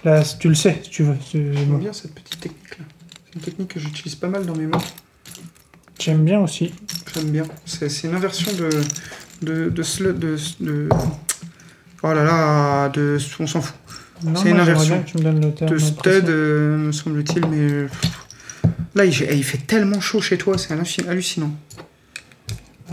Là, 0.04 0.24
tu 0.40 0.50
le 0.50 0.56
sais, 0.56 0.80
si 0.84 0.90
tu 0.90 1.04
veux. 1.04 1.16
J'aime 1.32 1.78
bien 1.80 1.94
cette 1.94 2.14
petite 2.16 2.40
technique-là. 2.40 2.86
C'est 3.28 3.36
une 3.36 3.42
technique 3.42 3.68
que 3.74 3.80
j'utilise 3.80 4.16
pas 4.16 4.28
mal 4.28 4.46
dans 4.46 4.56
mes 4.56 4.66
mains. 4.66 4.80
J'aime 6.00 6.24
bien 6.26 6.40
aussi. 6.40 6.74
J'aime 7.14 7.30
bien. 7.30 7.44
C'est, 7.66 8.04
une 8.04 8.16
inversion 8.16 8.52
de. 8.54 8.70
de. 9.46 9.70
de. 9.70 9.84
slu- 9.84 10.18
de, 10.18 10.38
de- 10.60 10.90
Oh 12.04 12.14
là 12.14 12.24
là, 12.24 12.90
de. 12.90 13.18
On 13.40 13.46
s'en 13.48 13.62
fout. 13.62 13.76
C'est 14.36 14.50
une 14.50 14.60
inversion. 14.60 14.96
bien 14.96 15.04
que 15.04 15.10
tu 15.12 15.18
me 15.18 15.24
donnes 15.24 15.42
le 15.46 15.54
terme. 15.54 15.70
De 15.72 15.78
stud, 15.78 16.30
euh, 16.30 16.78
me 16.78 16.92
semble-t-il, 16.92 17.46
mais. 17.48 17.88
Là, 18.96 19.06
il, 19.06 19.14
il 19.14 19.44
fait 19.44 19.60
tellement 19.60 20.00
chaud 20.02 20.20
chez 20.22 20.38
toi, 20.38 20.58
c'est 20.58 20.74
halluci- 20.74 21.08
hallucinant. 21.08 21.52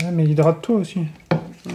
Ouais, 0.01 0.11
mais 0.11 0.25
hydrate-toi 0.25 0.77
aussi. 0.77 1.01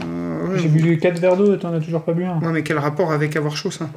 Euh, 0.02 0.48
ouais, 0.48 0.58
J'ai 0.60 0.68
bu 0.68 0.96
4 0.98 1.18
verres 1.18 1.36
d'eau 1.36 1.56
t'en 1.56 1.74
as 1.74 1.80
toujours 1.80 2.04
pas 2.04 2.12
bu 2.14 2.24
un. 2.24 2.38
Ouais, 2.40 2.52
mais 2.52 2.62
quel 2.62 2.78
rapport 2.78 3.12
avec 3.12 3.36
avoir 3.36 3.54
chaud, 3.56 3.70
ça? 3.70 3.90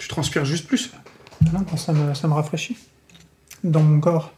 Tu 0.00 0.08
transpires 0.08 0.46
juste 0.46 0.66
plus. 0.66 0.90
Non, 1.52 1.60
moi, 1.68 1.76
ça 1.76 1.92
me, 1.92 2.14
ça 2.14 2.26
me 2.26 2.32
rafraîchit. 2.32 2.78
Dans 3.62 3.82
mon 3.82 4.00
corps. 4.00 4.32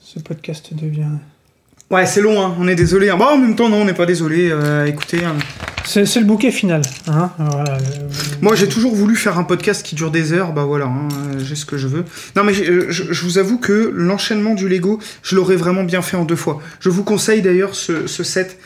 Ce 0.00 0.18
podcast 0.18 0.72
devient. 0.72 1.10
Ouais, 1.90 2.06
c'est 2.06 2.22
long, 2.22 2.40
hein. 2.42 2.56
on 2.58 2.66
est 2.66 2.74
désolé. 2.74 3.10
Bon, 3.10 3.24
en 3.26 3.36
même 3.36 3.54
temps, 3.54 3.68
non, 3.68 3.82
on 3.82 3.84
n'est 3.84 3.92
pas 3.92 4.06
désolé. 4.06 4.48
euh, 4.50 4.86
écoutez, 4.86 5.22
hein. 5.24 5.36
C'est 5.84 6.06
c'est 6.06 6.20
le 6.20 6.26
bouquet 6.26 6.50
final. 6.50 6.82
Hein 7.06 7.30
voilà, 7.38 7.76
euh, 7.78 8.08
moi 8.42 8.54
j'ai 8.54 8.68
toujours 8.68 8.94
voulu 8.94 9.16
faire 9.16 9.38
un 9.38 9.44
podcast 9.44 9.82
qui 9.82 9.94
dure 9.94 10.10
des 10.10 10.34
heures, 10.34 10.52
bah 10.52 10.64
voilà, 10.64 10.84
hein, 10.84 11.08
euh, 11.28 11.38
j'ai 11.38 11.54
ce 11.54 11.64
que 11.64 11.78
je 11.78 11.88
veux. 11.88 12.04
Non, 12.36 12.44
mais 12.44 12.52
je 12.52 13.22
vous 13.24 13.38
avoue 13.38 13.56
que 13.58 13.90
l'enchaînement 13.94 14.54
du 14.54 14.68
Lego, 14.68 14.98
je 15.22 15.34
l'aurais 15.34 15.56
vraiment 15.56 15.84
bien 15.84 16.02
fait 16.02 16.18
en 16.18 16.26
deux 16.26 16.36
fois. 16.36 16.60
Je 16.80 16.90
vous 16.90 17.04
conseille 17.04 17.40
d'ailleurs 17.40 17.74
ce, 17.74 18.06
ce 18.06 18.22
set. 18.22 18.58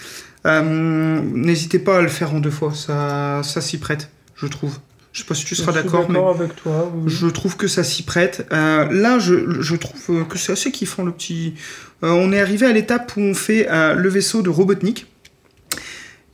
Euh, 0.46 1.20
N'hésitez 1.22 1.78
pas 1.78 1.98
à 1.98 2.02
le 2.02 2.08
faire 2.08 2.34
en 2.34 2.40
deux 2.40 2.50
fois, 2.50 2.72
ça, 2.74 3.42
ça 3.44 3.60
s'y 3.60 3.78
prête, 3.78 4.10
je 4.34 4.46
trouve. 4.46 4.78
Je 5.12 5.20
sais 5.20 5.26
pas 5.26 5.34
si 5.34 5.44
tu 5.44 5.54
seras 5.54 5.72
d'accord, 5.72 6.08
mais 6.10 6.18
avec 6.18 6.56
toi. 6.56 6.90
oui. 6.94 7.02
je 7.06 7.26
trouve 7.26 7.56
que 7.58 7.68
ça 7.68 7.84
s'y 7.84 8.02
prête. 8.02 8.46
Euh, 8.50 8.90
là, 8.90 9.18
je, 9.18 9.60
je 9.60 9.76
trouve 9.76 10.20
euh, 10.20 10.24
que 10.24 10.38
c'est 10.38 10.52
assez 10.52 10.72
kiffant 10.72 11.04
le 11.04 11.12
petit. 11.12 11.52
Euh, 12.02 12.08
on 12.12 12.32
est 12.32 12.40
arrivé 12.40 12.66
à 12.66 12.72
l'étape 12.72 13.12
où 13.18 13.20
on 13.20 13.34
fait 13.34 13.68
euh, 13.70 13.94
le 13.94 14.08
vaisseau 14.08 14.40
de 14.40 14.48
Robotnik. 14.48 15.06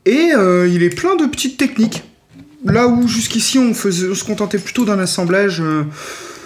Et 0.07 0.31
il 0.33 0.83
est 0.83 0.95
plein 0.95 1.17
de 1.17 1.27
petites 1.27 1.59
techniques. 1.59 2.03
Là 2.65 2.89
où 2.89 3.07
jusqu'ici 3.07 3.59
on, 3.59 3.75
faisait, 3.75 4.09
on 4.09 4.15
se 4.15 4.25
contentait 4.25 4.57
plutôt 4.57 4.87
d'un 4.87 4.99
assemblage, 4.99 5.63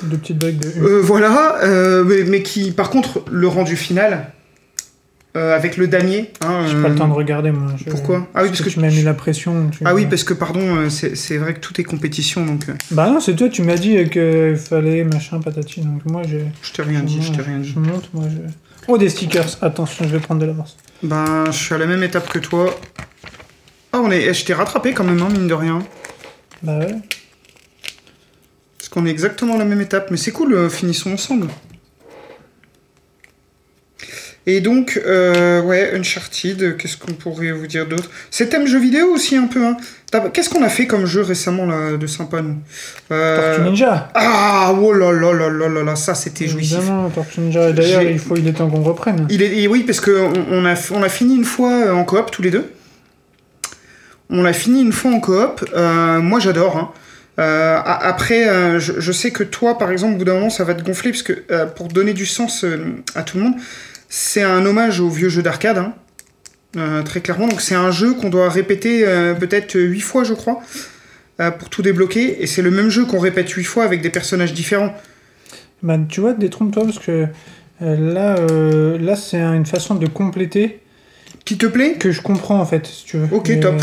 Deux 0.02 0.16
petites 0.16 0.38
briques 0.38 0.58
de 0.58 0.80
voilà, 0.98 1.60
mais, 2.04 2.24
mais 2.24 2.42
qui, 2.42 2.72
par 2.72 2.90
contre, 2.90 3.22
le 3.30 3.46
rendu 3.46 3.76
final, 3.76 4.32
euh, 5.36 5.54
avec 5.56 5.76
le 5.76 5.88
damier. 5.88 6.30
Hein, 6.42 6.66
J'ai 6.68 6.76
euh, 6.76 6.82
pas 6.82 6.88
le 6.88 6.94
temps 6.94 7.08
de 7.08 7.12
regarder, 7.14 7.50
moi. 7.52 7.72
Je- 7.78 7.90
Pourquoi? 7.90 8.26
Ah 8.34 8.42
oui, 8.42 8.48
parce 8.48 8.60
que 8.62 8.68
tu 8.68 8.80
m'as 8.80 8.88
mis 8.88 9.02
la 9.02 9.14
pression. 9.14 9.70
tu- 9.70 9.78
Ah 9.84 9.94
oui, 9.94 10.06
parce 10.06 10.24
que 10.24 10.34
pardon, 10.34 10.60
euh, 10.76 10.88
c'est 10.90 11.36
vrai 11.38 11.54
que 11.54 11.60
tout 11.60 11.80
est 11.80 11.84
compétition, 11.84 12.44
donc 12.44 12.68
euh, 12.68 12.74
Bah 12.90 13.08
non, 13.08 13.18
c'est 13.20 13.34
toi, 13.34 13.48
tu 13.48 13.62
m'as 13.62 13.76
dit 13.76 13.96
qu'il 14.10 14.56
fallait 14.56 15.04
machin 15.04 15.40
patati. 15.40 15.80
Donc 15.80 16.04
moi, 16.06 16.22
je. 16.28 16.38
je 16.62 16.72
t'ai 16.72 16.82
rien 16.82 17.00
dit, 17.00 17.22
je 17.22 17.32
t'ai 17.32 17.42
rien 17.42 17.58
dit. 17.58 17.72
Je 17.74 17.78
monte, 17.78 18.10
moi, 18.12 18.24
je. 18.30 18.38
Oh, 18.88 18.98
des 18.98 19.08
stickers. 19.08 19.56
Attention, 19.62 20.04
je 20.06 20.10
vais 20.10 20.18
prendre 20.20 20.40
de 20.40 20.46
l'avance. 20.46 20.76
Ben, 21.02 21.44
je 21.46 21.52
suis 21.52 21.74
à 21.74 21.78
la 21.78 21.86
même 21.86 22.02
étape 22.02 22.28
que 22.28 22.38
toi. 22.38 22.78
Ah, 23.92 24.00
on 24.02 24.10
est, 24.10 24.22
eh, 24.24 24.34
je 24.34 24.44
t'ai 24.44 24.54
rattrapé 24.54 24.92
quand 24.92 25.04
même, 25.04 25.20
hein, 25.22 25.28
mine 25.32 25.46
de 25.48 25.54
rien. 25.54 25.80
Bah 26.62 26.78
ouais. 26.78 26.94
Parce 28.78 28.88
qu'on 28.90 29.06
est 29.06 29.10
exactement 29.10 29.54
à 29.54 29.58
la 29.58 29.64
même 29.64 29.80
étape. 29.80 30.10
Mais 30.10 30.16
c'est 30.16 30.32
cool, 30.32 30.52
euh, 30.54 30.68
finissons 30.68 31.12
ensemble. 31.12 31.48
Et 34.44 34.60
donc, 34.60 35.00
euh, 35.06 35.62
ouais, 35.62 35.92
Uncharted, 35.94 36.76
qu'est-ce 36.76 36.96
qu'on 36.96 37.12
pourrait 37.12 37.52
vous 37.52 37.68
dire 37.68 37.86
d'autre? 37.86 38.10
C'est 38.30 38.48
thème 38.48 38.66
jeu 38.66 38.80
vidéo 38.80 39.06
aussi 39.14 39.36
un 39.36 39.46
peu. 39.46 39.64
Hein. 39.64 39.76
Qu'est-ce 40.32 40.50
qu'on 40.50 40.64
a 40.64 40.68
fait 40.68 40.86
comme 40.88 41.06
jeu 41.06 41.22
récemment 41.22 41.64
là, 41.64 41.96
de 41.96 42.06
sympa, 42.08 42.42
nous? 42.42 42.56
Euh, 43.12 43.56
Tortue 43.56 43.70
Ninja. 43.70 44.10
Ah, 44.14 44.74
oh 44.76 44.92
là 44.92 45.12
là 45.12 45.32
là 45.32 45.48
là 45.48 45.68
là 45.68 45.82
là, 45.84 45.96
ça 45.96 46.14
c'était 46.16 46.48
jouissif. 46.48 46.78
Évidemment, 46.78 47.08
Tortue 47.10 47.40
Ninja. 47.40 47.70
D'ailleurs, 47.72 48.02
il, 48.02 48.18
faut, 48.18 48.36
il 48.36 48.46
est 48.48 48.52
temps 48.52 48.68
qu'on 48.68 48.82
reprenne. 48.82 49.26
Il 49.30 49.42
est, 49.42 49.60
et 49.60 49.68
oui, 49.68 49.84
parce 49.84 50.00
qu'on 50.00 50.32
on 50.50 50.66
a, 50.66 50.74
on 50.90 51.02
a 51.04 51.08
fini 51.08 51.36
une 51.36 51.44
fois 51.44 51.72
euh, 51.72 51.92
en 51.92 52.04
coop 52.04 52.30
tous 52.32 52.42
les 52.42 52.50
deux. 52.50 52.70
On 54.28 54.42
l'a 54.42 54.52
fini 54.52 54.82
une 54.82 54.92
fois 54.92 55.12
en 55.12 55.20
coop. 55.20 55.64
Euh, 55.74 56.20
moi, 56.20 56.40
j'adore. 56.40 56.76
hein. 56.76 56.90
Euh, 57.38 57.78
après, 57.84 58.48
euh, 58.48 58.78
je, 58.78 58.94
je 58.98 59.12
sais 59.12 59.30
que 59.30 59.44
toi, 59.44 59.78
par 59.78 59.90
exemple, 59.90 60.14
au 60.14 60.18
bout 60.18 60.24
d'un 60.24 60.34
moment, 60.34 60.50
ça 60.50 60.64
va 60.64 60.74
te 60.74 60.82
gonfler, 60.82 61.12
parce 61.12 61.22
que 61.22 61.44
euh, 61.50 61.64
pour 61.64 61.88
donner 61.88 62.12
du 62.12 62.26
sens 62.26 62.64
euh, 62.64 62.96
à 63.14 63.22
tout 63.22 63.38
le 63.38 63.44
monde, 63.44 63.54
c'est 64.14 64.42
un 64.42 64.66
hommage 64.66 65.00
au 65.00 65.08
vieux 65.08 65.30
jeu 65.30 65.40
d'arcade, 65.42 65.78
hein. 65.78 65.94
Euh, 66.76 67.02
très 67.02 67.20
clairement. 67.22 67.48
Donc, 67.48 67.60
c'est 67.62 67.74
un 67.74 67.90
jeu 67.90 68.12
qu'on 68.12 68.28
doit 68.28 68.48
répéter 68.50 69.06
euh, 69.06 69.32
peut-être 69.34 69.74
huit 69.78 70.00
fois, 70.00 70.22
je 70.24 70.34
crois, 70.34 70.60
euh, 71.40 71.50
pour 71.50 71.70
tout 71.70 71.80
débloquer. 71.80 72.42
Et 72.42 72.46
c'est 72.46 72.60
le 72.62 72.70
même 72.70 72.88
jeu 72.90 73.04
qu'on 73.06 73.18
répète 73.18 73.48
huit 73.50 73.64
fois 73.64 73.84
avec 73.84 74.02
des 74.02 74.10
personnages 74.10 74.52
différents. 74.52 74.94
Bah, 75.82 75.96
tu 76.08 76.20
vois, 76.20 76.34
détrompe-toi 76.34 76.84
parce 76.84 76.98
que 76.98 77.26
là, 77.80 78.36
là 78.98 79.16
c'est 79.16 79.40
un- 79.40 79.54
une 79.54 79.66
façon 79.66 79.94
de 79.96 80.06
compléter 80.06 80.80
Qui 81.44 81.56
te 81.58 81.66
plaît? 81.66 81.94
que 81.98 82.10
je 82.12 82.20
comprends 82.22 82.58
en 82.60 82.66
fait, 82.66 82.86
si 82.86 83.04
tu 83.04 83.16
veux. 83.18 83.28
Ok, 83.32 83.48
Mais, 83.48 83.60
top. 83.60 83.82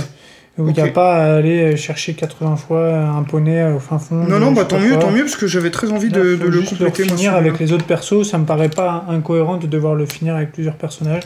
Où 0.57 0.67
il 0.67 0.73
n'y 0.73 0.81
a 0.81 0.87
pas 0.87 1.15
à 1.15 1.35
aller 1.35 1.77
chercher 1.77 2.13
80 2.15 2.57
fois 2.57 2.93
un 2.97 3.23
poney 3.23 3.63
au 3.71 3.79
fin 3.79 3.97
fond. 3.97 4.15
Non, 4.27 4.39
non, 4.39 4.51
bah 4.51 4.65
tant 4.65 4.79
mieux, 4.79 4.89
quoi. 4.95 4.97
tant 5.03 5.11
mieux, 5.11 5.21
parce 5.21 5.37
que 5.37 5.47
j'avais 5.47 5.71
très 5.71 5.89
envie 5.91 6.09
Là, 6.09 6.19
de, 6.19 6.35
de 6.35 6.45
le 6.47 6.61
compléter. 6.61 7.05
moi, 7.05 7.15
finir 7.15 7.33
avec 7.35 7.59
les 7.59 7.71
autres 7.71 7.85
persos, 7.85 8.23
ça 8.29 8.37
me 8.37 8.45
paraît 8.45 8.67
pas 8.69 9.05
incohérent 9.07 9.55
de 9.57 9.67
devoir 9.67 9.95
le 9.95 10.05
finir 10.05 10.35
avec 10.35 10.51
plusieurs 10.51 10.75
personnages. 10.75 11.23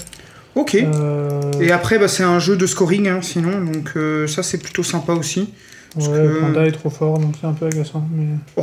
Ok. 0.55 0.75
Euh, 0.75 1.41
Et 1.59 1.71
après, 1.71 1.97
bah, 1.97 2.07
c'est 2.07 2.21
un 2.23 2.37
jeu 2.37 2.55
de 2.57 2.67
scoring, 2.67 3.07
hein, 3.07 3.19
sinon, 3.23 3.59
donc 3.59 3.93
euh, 3.95 4.27
ça 4.27 4.43
c'est 4.43 4.59
plutôt 4.59 4.83
sympa 4.83 5.13
aussi. 5.13 5.51
parce 5.95 6.09
ouais, 6.09 6.13
que- 6.15 6.39
Panda 6.41 6.67
est 6.67 6.71
trop 6.71 6.91
fort, 6.91 7.17
donc 7.17 7.33
c'est 7.41 7.47
un 7.47 7.53
peu 7.53 7.65
agaçant. 7.65 8.07
Mais... 8.15 8.27
Oh, 8.57 8.61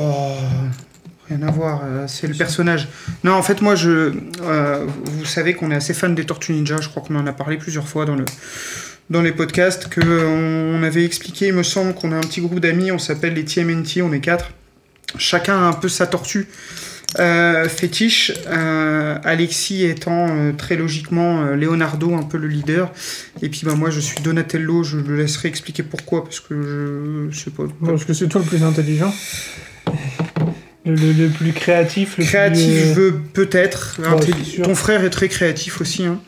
rien 1.29 1.43
à 1.43 1.51
voir, 1.51 1.81
euh, 1.85 2.05
c'est 2.07 2.29
le 2.29 2.35
personnage. 2.35 2.87
Non, 3.25 3.33
en 3.33 3.43
fait, 3.43 3.61
moi, 3.61 3.75
je, 3.75 4.13
euh, 4.43 4.87
vous 5.05 5.25
savez 5.25 5.55
qu'on 5.55 5.73
est 5.73 5.77
assez 5.77 5.95
fan 5.95 6.15
des 6.15 6.25
Tortues 6.27 6.53
Ninja, 6.53 6.77
je 6.81 6.89
crois 6.89 7.03
qu'on 7.03 7.17
en 7.17 7.27
a 7.27 7.33
parlé 7.33 7.57
plusieurs 7.57 7.89
fois 7.89 8.05
dans, 8.05 8.15
le, 8.15 8.25
dans 9.11 9.23
les 9.23 9.33
podcasts, 9.33 9.89
que 9.89 10.01
on, 10.01 10.79
on 10.81 10.83
avait 10.83 11.05
expliqué, 11.05 11.49
il 11.49 11.53
me 11.55 11.63
semble, 11.65 11.95
qu'on 11.95 12.13
a 12.13 12.17
un 12.17 12.21
petit 12.21 12.41
groupe 12.41 12.61
d'amis, 12.61 12.93
on 12.93 12.99
s'appelle 12.99 13.35
les 13.35 13.45
TMNT, 13.45 14.03
on 14.03 14.13
est 14.13 14.21
quatre. 14.21 14.51
Chacun 15.19 15.55
a 15.57 15.63
un 15.67 15.73
peu 15.73 15.89
sa 15.89 16.07
tortue 16.07 16.47
euh, 17.19 17.69
fétiche, 17.69 18.31
euh, 18.47 19.19
Alexis 19.25 19.85
étant 19.85 20.29
euh, 20.31 20.53
très 20.53 20.77
logiquement 20.77 21.43
euh, 21.43 21.57
Leonardo, 21.57 22.15
un 22.15 22.23
peu 22.23 22.39
le 22.39 22.47
leader, 22.47 22.93
et 23.43 23.49
puis 23.49 23.63
bah, 23.65 23.75
moi 23.75 23.91
je 23.91 23.99
suis 23.99 24.21
Donatello, 24.23 24.85
je 24.85 24.99
le 24.99 25.17
laisserai 25.17 25.49
expliquer 25.49 25.83
pourquoi, 25.83 26.23
parce 26.23 26.39
que 26.39 27.27
je, 27.33 27.37
sais 27.37 27.51
pas. 27.51 27.65
Parce 27.85 28.05
que 28.05 28.13
c'est 28.15 28.29
toi 28.29 28.41
le 28.41 28.47
plus 28.47 28.63
intelligent. 28.63 29.13
Le, 30.87 30.95
le- 30.95 31.13
le 31.13 31.29
plus 31.29 31.53
créatif, 31.53 32.17
le 32.17 32.25
Créatif, 32.25 32.93
plus... 32.95 33.03
euh, 33.03 33.09
euh, 33.11 33.21
peut-être. 33.35 33.99
Ouais. 33.99 34.63
Ton 34.63 34.75
frère 34.75 35.05
est 35.05 35.11
très 35.11 35.29
créatif 35.29 35.81
aussi. 35.81 36.05
Hein. 36.07 36.21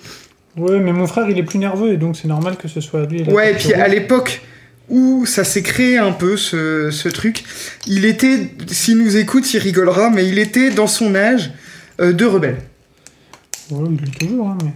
Ouais, 0.56 0.78
mais 0.80 0.92
mon 0.92 1.06
frère, 1.06 1.28
il 1.28 1.38
est 1.38 1.42
plus 1.42 1.58
nerveux, 1.58 1.92
et 1.92 1.96
donc 1.96 2.16
c'est 2.16 2.28
normal 2.28 2.56
que 2.56 2.68
ce 2.68 2.80
soit 2.80 3.06
lui. 3.06 3.22
Ouais, 3.24 3.52
et 3.52 3.54
puis 3.54 3.72
à 3.72 3.88
l'époque 3.88 4.42
où 4.88 5.24
ça 5.24 5.44
s'est 5.44 5.62
créé 5.62 5.96
un 5.96 6.12
peu 6.12 6.36
ce, 6.36 6.90
ce 6.90 7.08
truc, 7.08 7.44
il 7.86 8.04
était, 8.04 8.50
s'il 8.66 8.98
nous 8.98 9.16
écoute, 9.16 9.52
il 9.54 9.58
rigolera, 9.58 10.10
mais 10.10 10.28
il 10.28 10.38
était 10.38 10.70
dans 10.70 10.86
son 10.86 11.14
âge 11.14 11.52
euh, 12.00 12.12
de 12.12 12.24
rebelle. 12.26 12.58
Ouais, 13.70 13.88
il 13.90 14.08
est 14.08 14.18
toujours, 14.18 14.48
hein, 14.48 14.58
mais... 14.62 14.72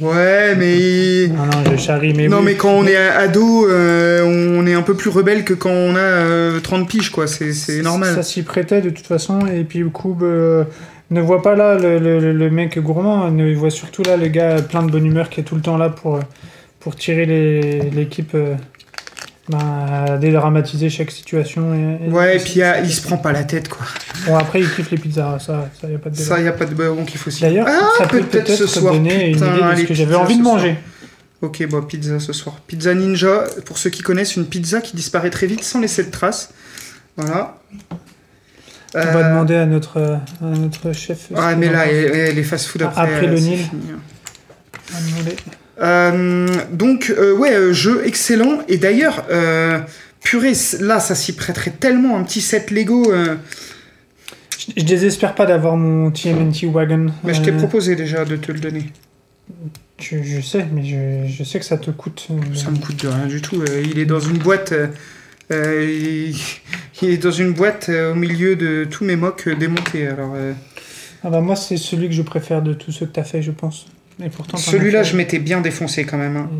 Ouais, 0.00 0.54
mais. 0.56 1.28
Non, 1.28 1.44
non, 1.46 1.70
je 1.72 1.76
charrie, 1.76 2.14
mais 2.14 2.28
non, 2.28 2.38
oui. 2.38 2.44
mais 2.46 2.54
quand 2.54 2.70
on 2.70 2.86
est 2.86 2.96
ado, 2.96 3.68
euh, 3.68 4.22
on 4.24 4.66
est 4.66 4.72
un 4.72 4.82
peu 4.82 4.94
plus 4.94 5.10
rebelle 5.10 5.44
que 5.44 5.52
quand 5.52 5.70
on 5.70 5.94
a 5.94 5.98
euh, 5.98 6.60
30 6.60 6.88
piges, 6.88 7.10
quoi. 7.10 7.26
C'est 7.26 7.82
normal. 7.82 8.14
Ça 8.14 8.22
s'y 8.22 8.42
prêtait 8.42 8.80
de 8.80 8.90
toute 8.90 9.06
façon, 9.06 9.46
et 9.46 9.64
puis 9.64 9.82
Koub 9.90 10.22
euh, 10.22 10.64
ne 11.10 11.20
voit 11.20 11.42
pas 11.42 11.54
là 11.56 11.74
le, 11.76 11.98
le- 11.98 12.32
le 12.32 12.50
mec 12.50 12.78
gourmand, 12.78 13.30
ne 13.30 13.52
voit 13.54 13.70
surtout 13.70 14.02
là 14.02 14.16
le 14.16 14.28
gars 14.28 14.62
plein 14.62 14.82
de 14.82 14.90
bonne 14.90 15.06
humeur 15.06 15.28
qui 15.30 15.40
est 15.40 15.44
tout 15.44 15.54
le 15.56 15.60
temps 15.62 15.76
là 15.76 15.88
pour, 15.90 16.16
euh, 16.16 16.20
pour 16.80 16.94
tirer 16.96 17.26
les- 17.26 17.90
l'équipe 17.90 18.32
euh, 18.34 18.54
ben, 19.48 19.58
à 19.58 20.16
dédramatiser 20.18 20.88
chaque 20.90 21.10
situation. 21.10 21.74
Et, 21.74 22.06
et- 22.06 22.10
Ouais, 22.10 22.36
et 22.36 22.38
puis 22.38 22.62
ah, 22.62 22.80
il 22.80 22.92
se 22.92 23.02
prend 23.02 23.16
pas 23.16 23.32
la 23.32 23.42
tête, 23.42 23.68
quoi. 23.68 23.84
Bon, 24.26 24.36
après, 24.36 24.60
il 24.60 24.70
kiffe 24.70 24.90
les 24.92 24.98
pizzas, 24.98 25.38
ça, 25.40 25.68
ça 25.80 25.88
y 25.88 25.94
a 25.94 25.98
pas 25.98 26.10
de 26.10 26.14
débat. 26.14 26.28
Ça, 26.28 26.40
y 26.40 26.46
a 26.46 26.52
pas 26.52 26.66
de 26.66 26.74
bon 26.74 27.04
qu'il 27.04 27.18
faut. 27.18 27.30
D'ailleurs, 27.40 27.66
ah, 27.68 27.88
ça 27.98 28.06
peut 28.06 28.20
peut-être 28.22 28.54
ce 28.54 28.66
soir. 28.68 28.94
donner 28.94 29.32
putain, 29.32 29.46
une 29.56 29.72
idée 29.72 29.74
de 29.74 29.80
ce 29.82 29.86
que 29.88 29.94
j'avais 29.94 30.14
envie 30.14 30.36
de 30.38 30.42
soir. 30.44 30.54
manger. 30.56 30.76
Ok, 31.42 31.66
bah 31.70 31.80
pizza 31.88 32.20
ce 32.20 32.32
soir. 32.34 32.56
Pizza 32.66 32.92
Ninja, 32.94 33.44
pour 33.64 33.78
ceux 33.78 33.88
qui 33.90 34.02
connaissent, 34.02 34.36
une 34.36 34.44
pizza 34.46 34.80
qui 34.82 34.94
disparaît 34.94 35.30
très 35.30 35.46
vite 35.46 35.64
sans 35.64 35.80
laisser 35.80 36.04
de 36.04 36.10
traces. 36.10 36.52
Voilà. 37.16 37.56
On 38.94 38.98
Euh, 38.98 39.04
va 39.04 39.28
demander 39.30 39.54
à 39.54 39.66
notre, 39.66 39.98
euh, 39.98 40.16
à 40.42 40.46
notre 40.58 40.92
chef. 40.92 41.28
Ah, 41.36 41.54
mais 41.54 41.68
là, 41.70 41.90
et- 41.90 42.28
et 42.30 42.32
les 42.32 42.42
fast-food 42.42 42.82
après. 42.82 43.00
Après 43.02 43.26
euh, 43.26 43.30
le 43.30 43.36
c'est 43.36 43.42
Nil. 43.44 43.58
demander. 45.08 45.36
Euh, 45.80 46.48
donc, 46.72 47.12
euh, 47.16 47.32
ouais, 47.36 47.54
euh, 47.54 47.72
jeu 47.72 48.02
excellent. 48.04 48.58
Et 48.68 48.76
d'ailleurs, 48.78 49.24
euh, 49.30 49.78
purée, 50.22 50.52
là, 50.80 50.98
ça 51.00 51.14
s'y 51.14 51.34
prêterait 51.34 51.70
tellement 51.70 52.18
un 52.18 52.22
petit 52.24 52.40
set 52.40 52.70
Lego. 52.70 53.12
euh, 53.12 53.36
Je, 54.58 54.72
je 54.82 54.84
désespère 54.84 55.34
pas 55.34 55.46
d'avoir 55.46 55.76
mon 55.76 56.10
TMNT 56.10 56.66
Wagon. 56.66 57.06
mais 57.24 57.32
je 57.32 57.40
t'ai 57.42 57.52
Euh, 57.52 57.56
proposé 57.56 57.96
déjà 57.96 58.24
de 58.24 58.36
te 58.36 58.52
le 58.52 58.58
donner. 58.60 58.92
Je, 59.98 60.16
je 60.22 60.40
sais, 60.40 60.66
mais 60.72 60.84
je, 60.84 61.32
je 61.32 61.44
sais 61.44 61.58
que 61.58 61.64
ça 61.64 61.78
te 61.78 61.90
coûte. 61.90 62.26
euh, 62.30 62.34
Ça 62.54 62.70
me 62.70 62.76
coûte 62.78 63.02
de 63.02 63.08
rien 63.08 63.26
du 63.26 63.40
tout. 63.40 63.62
euh, 63.62 63.82
il 63.84 63.98
est 63.98 64.04
dans 64.06 64.20
une 64.20 64.38
boîte. 64.38 64.74
Euh, 65.52 65.84
il, 65.88 66.36
il 67.02 67.10
est 67.10 67.16
dans 67.18 67.30
une 67.30 67.52
boîte 67.52 67.88
euh, 67.88 68.12
au 68.12 68.14
milieu 68.14 68.56
de 68.56 68.86
tous 68.90 69.04
mes 69.04 69.16
mocs 69.16 69.48
démontés. 69.48 70.06
Alors, 70.06 70.32
euh, 70.36 70.52
Ah 71.24 71.30
bah 71.30 71.40
moi, 71.40 71.56
c'est 71.56 71.76
celui 71.76 72.08
que 72.08 72.14
je 72.14 72.22
préfère 72.22 72.62
de 72.62 72.74
tous 72.74 72.92
ceux 72.92 73.06
que 73.06 73.12
t'as 73.12 73.24
fait, 73.24 73.42
je 73.42 73.50
pense. 73.50 73.86
As 74.22 74.56
celui-là, 74.58 75.02
je 75.02 75.16
m'étais 75.16 75.38
bien 75.38 75.60
défoncé 75.62 76.04
quand 76.04 76.18
même. 76.18 76.36
hein. 76.36 76.50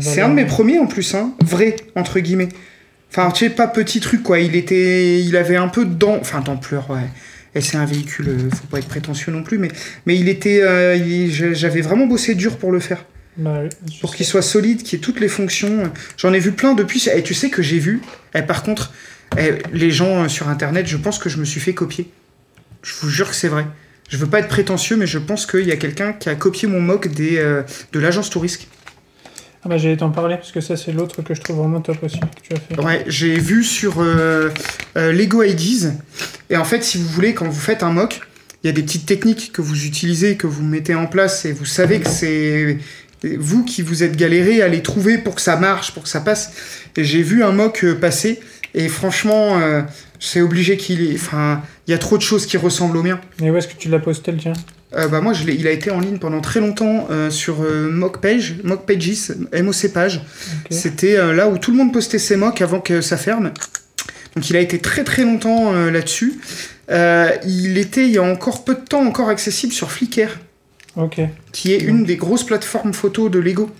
C'est 0.00 0.20
un 0.20 0.28
de 0.28 0.34
mes 0.34 0.44
premiers 0.44 0.78
en 0.78 0.86
plus, 0.86 1.14
hein, 1.14 1.32
vrai, 1.42 1.76
entre 1.96 2.20
guillemets. 2.20 2.50
Enfin, 3.10 3.30
tu 3.30 3.44
sais, 3.44 3.50
pas 3.50 3.66
petit 3.66 4.00
truc, 4.00 4.22
quoi. 4.22 4.38
Il 4.40 4.54
était. 4.56 5.20
Il 5.20 5.36
avait 5.36 5.56
un 5.56 5.68
peu 5.68 5.84
d'am... 5.84 6.18
Enfin, 6.20 6.40
d'ampleur, 6.40 6.90
ouais. 6.90 7.00
Et 7.54 7.60
c'est 7.60 7.76
un 7.76 7.84
véhicule, 7.84 8.48
faut 8.54 8.66
pas 8.70 8.78
être 8.78 8.88
prétentieux 8.88 9.30
non 9.32 9.42
plus, 9.42 9.58
mais, 9.58 9.68
mais 10.06 10.16
il 10.18 10.28
était. 10.28 10.60
euh, 10.62 10.96
il- 10.96 11.30
J'avais 11.54 11.80
vraiment 11.82 12.06
bossé 12.06 12.34
dur 12.34 12.56
pour 12.58 12.72
le 12.72 12.80
faire. 12.80 13.04
Bah 13.36 13.62
Pour 14.00 14.14
qu'il 14.14 14.26
soit 14.26 14.42
solide, 14.42 14.82
qu'il 14.82 14.98
ait 14.98 15.02
toutes 15.02 15.20
les 15.20 15.28
fonctions. 15.28 15.90
J'en 16.16 16.32
ai 16.32 16.38
vu 16.38 16.52
plein 16.52 16.74
depuis. 16.74 17.08
Et 17.14 17.22
tu 17.22 17.34
sais 17.34 17.50
que 17.50 17.62
j'ai 17.62 17.78
vu. 17.78 18.00
Et 18.34 18.42
par 18.42 18.62
contre, 18.62 18.92
eh, 19.38 19.54
les 19.72 19.90
gens 19.90 20.24
euh, 20.24 20.28
sur 20.28 20.48
internet, 20.48 20.86
je 20.86 20.96
pense 20.96 21.18
que 21.18 21.28
je 21.28 21.38
me 21.38 21.44
suis 21.44 21.60
fait 21.60 21.74
copier. 21.74 22.10
Je 22.82 22.92
vous 23.00 23.08
jure 23.08 23.30
que 23.30 23.36
c'est 23.36 23.48
vrai. 23.48 23.66
Je 24.08 24.18
veux 24.18 24.26
pas 24.26 24.40
être 24.40 24.48
prétentieux, 24.48 24.96
mais 24.96 25.06
je 25.06 25.18
pense 25.18 25.46
qu'il 25.46 25.66
y 25.66 25.72
a 25.72 25.76
quelqu'un 25.76 26.12
qui 26.12 26.28
a 26.28 26.34
copié 26.34 26.68
mon 26.68 26.80
mock 26.80 27.08
des, 27.08 27.38
euh, 27.38 27.62
de 27.92 27.98
l'agence 27.98 28.28
Tourisque. 28.28 28.68
Ah 29.64 29.68
bah 29.68 29.78
j'allais 29.78 29.96
t'en 29.96 30.10
parler, 30.10 30.36
parce 30.36 30.50
que 30.50 30.60
ça, 30.60 30.76
c'est 30.76 30.92
l'autre 30.92 31.22
que 31.22 31.34
je 31.34 31.40
trouve 31.40 31.58
vraiment 31.58 31.80
top 31.80 32.02
aussi, 32.02 32.18
que 32.18 32.26
tu 32.42 32.52
as 32.52 32.56
fait. 32.56 32.80
Ouais, 32.82 33.04
j'ai 33.06 33.38
vu 33.38 33.62
sur 33.62 34.00
euh, 34.00 34.50
euh, 34.96 35.12
Lego 35.12 35.42
IDs. 35.44 35.92
Et 36.50 36.56
en 36.56 36.64
fait, 36.64 36.82
si 36.82 36.98
vous 36.98 37.06
voulez, 37.08 37.32
quand 37.32 37.46
vous 37.46 37.60
faites 37.60 37.84
un 37.84 37.90
mock, 37.90 38.20
il 38.62 38.66
y 38.66 38.70
a 38.70 38.72
des 38.72 38.82
petites 38.82 39.06
techniques 39.06 39.52
que 39.52 39.62
vous 39.62 39.86
utilisez, 39.86 40.36
que 40.36 40.48
vous 40.48 40.64
mettez 40.64 40.96
en 40.96 41.06
place, 41.06 41.44
et 41.44 41.52
vous 41.52 41.64
savez 41.64 42.00
que 42.00 42.08
c'est 42.08 42.78
vous 43.24 43.64
qui 43.64 43.82
vous 43.82 44.02
êtes 44.02 44.16
galéré 44.16 44.62
à 44.62 44.68
les 44.68 44.82
trouver 44.82 45.18
pour 45.18 45.34
que 45.34 45.40
ça 45.40 45.56
marche, 45.56 45.92
pour 45.92 46.02
que 46.02 46.08
ça 46.08 46.20
passe. 46.20 46.52
J'ai 46.96 47.22
vu 47.22 47.42
un 47.42 47.52
mock 47.52 47.84
euh, 47.84 47.94
passer, 47.94 48.40
et 48.74 48.88
franchement, 48.88 49.60
euh, 49.60 49.82
c'est 50.18 50.40
obligé 50.40 50.76
qu'il. 50.76 51.14
Enfin, 51.14 51.62
il 51.86 51.90
y 51.90 51.94
a 51.94 51.98
trop 51.98 52.16
de 52.16 52.22
choses 52.22 52.46
qui 52.46 52.56
ressemblent 52.56 52.96
au 52.96 53.02
mien. 53.02 53.20
Et 53.42 53.50
où 53.50 53.56
est-ce 53.56 53.68
que 53.68 53.76
tu 53.76 53.88
l'as 53.88 53.98
posté 53.98 54.32
le 54.32 54.38
tien? 54.38 54.52
Euh, 54.94 55.08
bah 55.08 55.20
moi, 55.20 55.32
je 55.32 55.44
il 55.44 55.66
a 55.66 55.70
été 55.70 55.90
en 55.90 56.00
ligne 56.00 56.18
pendant 56.18 56.40
très 56.40 56.60
longtemps 56.60 57.08
euh, 57.10 57.30
sur 57.30 57.60
Mockpage, 57.60 58.56
Mockpages, 58.62 59.32
MOC 59.52 59.88
page. 59.92 60.22
C'était 60.70 61.16
là 61.34 61.48
où 61.48 61.58
tout 61.58 61.70
le 61.70 61.76
monde 61.76 61.92
postait 61.92 62.18
ses 62.18 62.36
mocks 62.36 62.60
avant 62.60 62.80
que 62.80 63.00
ça 63.00 63.16
ferme. 63.16 63.52
Donc 64.34 64.48
il 64.48 64.56
a 64.56 64.60
été 64.60 64.78
très 64.78 65.04
très 65.04 65.24
longtemps 65.24 65.72
là-dessus. 65.72 66.40
Il 66.88 67.76
était 67.78 68.04
il 68.04 68.12
y 68.12 68.18
a 68.18 68.22
encore 68.22 68.64
peu 68.64 68.74
de 68.74 68.80
temps 68.80 69.04
encore 69.04 69.28
accessible 69.28 69.72
sur 69.72 69.90
Flickr, 69.90 70.38
Qui 71.52 71.72
est 71.72 71.80
une 71.80 72.04
des 72.04 72.16
grosses 72.16 72.44
plateformes 72.44 72.92
photo 72.92 73.28
de 73.28 73.38
Lego. 73.38 73.70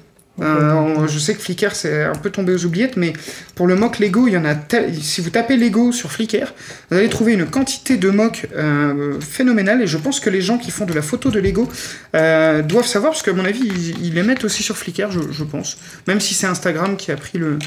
Euh, 0.41 1.07
je 1.09 1.19
sais 1.19 1.35
que 1.35 1.43
Flickr 1.43 1.73
c'est 1.75 2.05
un 2.05 2.15
peu 2.15 2.31
tombé 2.31 2.55
aux 2.55 2.65
oubliettes, 2.65 2.97
mais 2.97 3.13
pour 3.55 3.67
le 3.67 3.77
mock 3.77 3.99
Lego, 3.99 4.27
il 4.27 4.33
y 4.33 4.37
en 4.39 4.47
a. 4.47 4.55
tel- 4.55 4.95
Si 4.95 5.21
vous 5.21 5.29
tapez 5.29 5.59
Lego 5.59 5.93
sur 5.93 6.11
Flickr, 6.11 6.55
vous 6.91 6.97
allez 6.97 7.11
trouver 7.11 7.35
une 7.35 7.45
quantité 7.45 7.99
de 7.99 8.09
mocks 8.09 8.47
euh, 8.57 9.21
phénoménale. 9.21 9.83
Et 9.83 9.87
je 9.87 9.99
pense 9.99 10.21
que 10.21 10.31
les 10.31 10.41
gens 10.41 10.57
qui 10.57 10.71
font 10.71 10.87
de 10.87 10.95
la 10.95 11.03
photo 11.03 11.31
de 11.31 11.39
Lego 11.39 11.69
euh, 12.17 12.63
doivent 12.63 12.87
savoir, 12.87 13.13
parce 13.13 13.23
qu'à 13.23 13.35
mon 13.35 13.45
avis, 13.45 13.61
ils, 13.63 14.07
ils 14.07 14.15
les 14.15 14.23
mettent 14.23 14.45
aussi 14.45 14.63
sur 14.63 14.79
Flickr, 14.79 15.11
je, 15.11 15.21
je 15.31 15.45
pense. 15.45 15.77
Même 16.09 16.19
si 16.21 16.33
c'est 16.33 16.47
Instagram 16.47 16.97
qui 16.97 17.13
a 17.13 17.17
pris 17.17 17.37
le, 17.37 17.59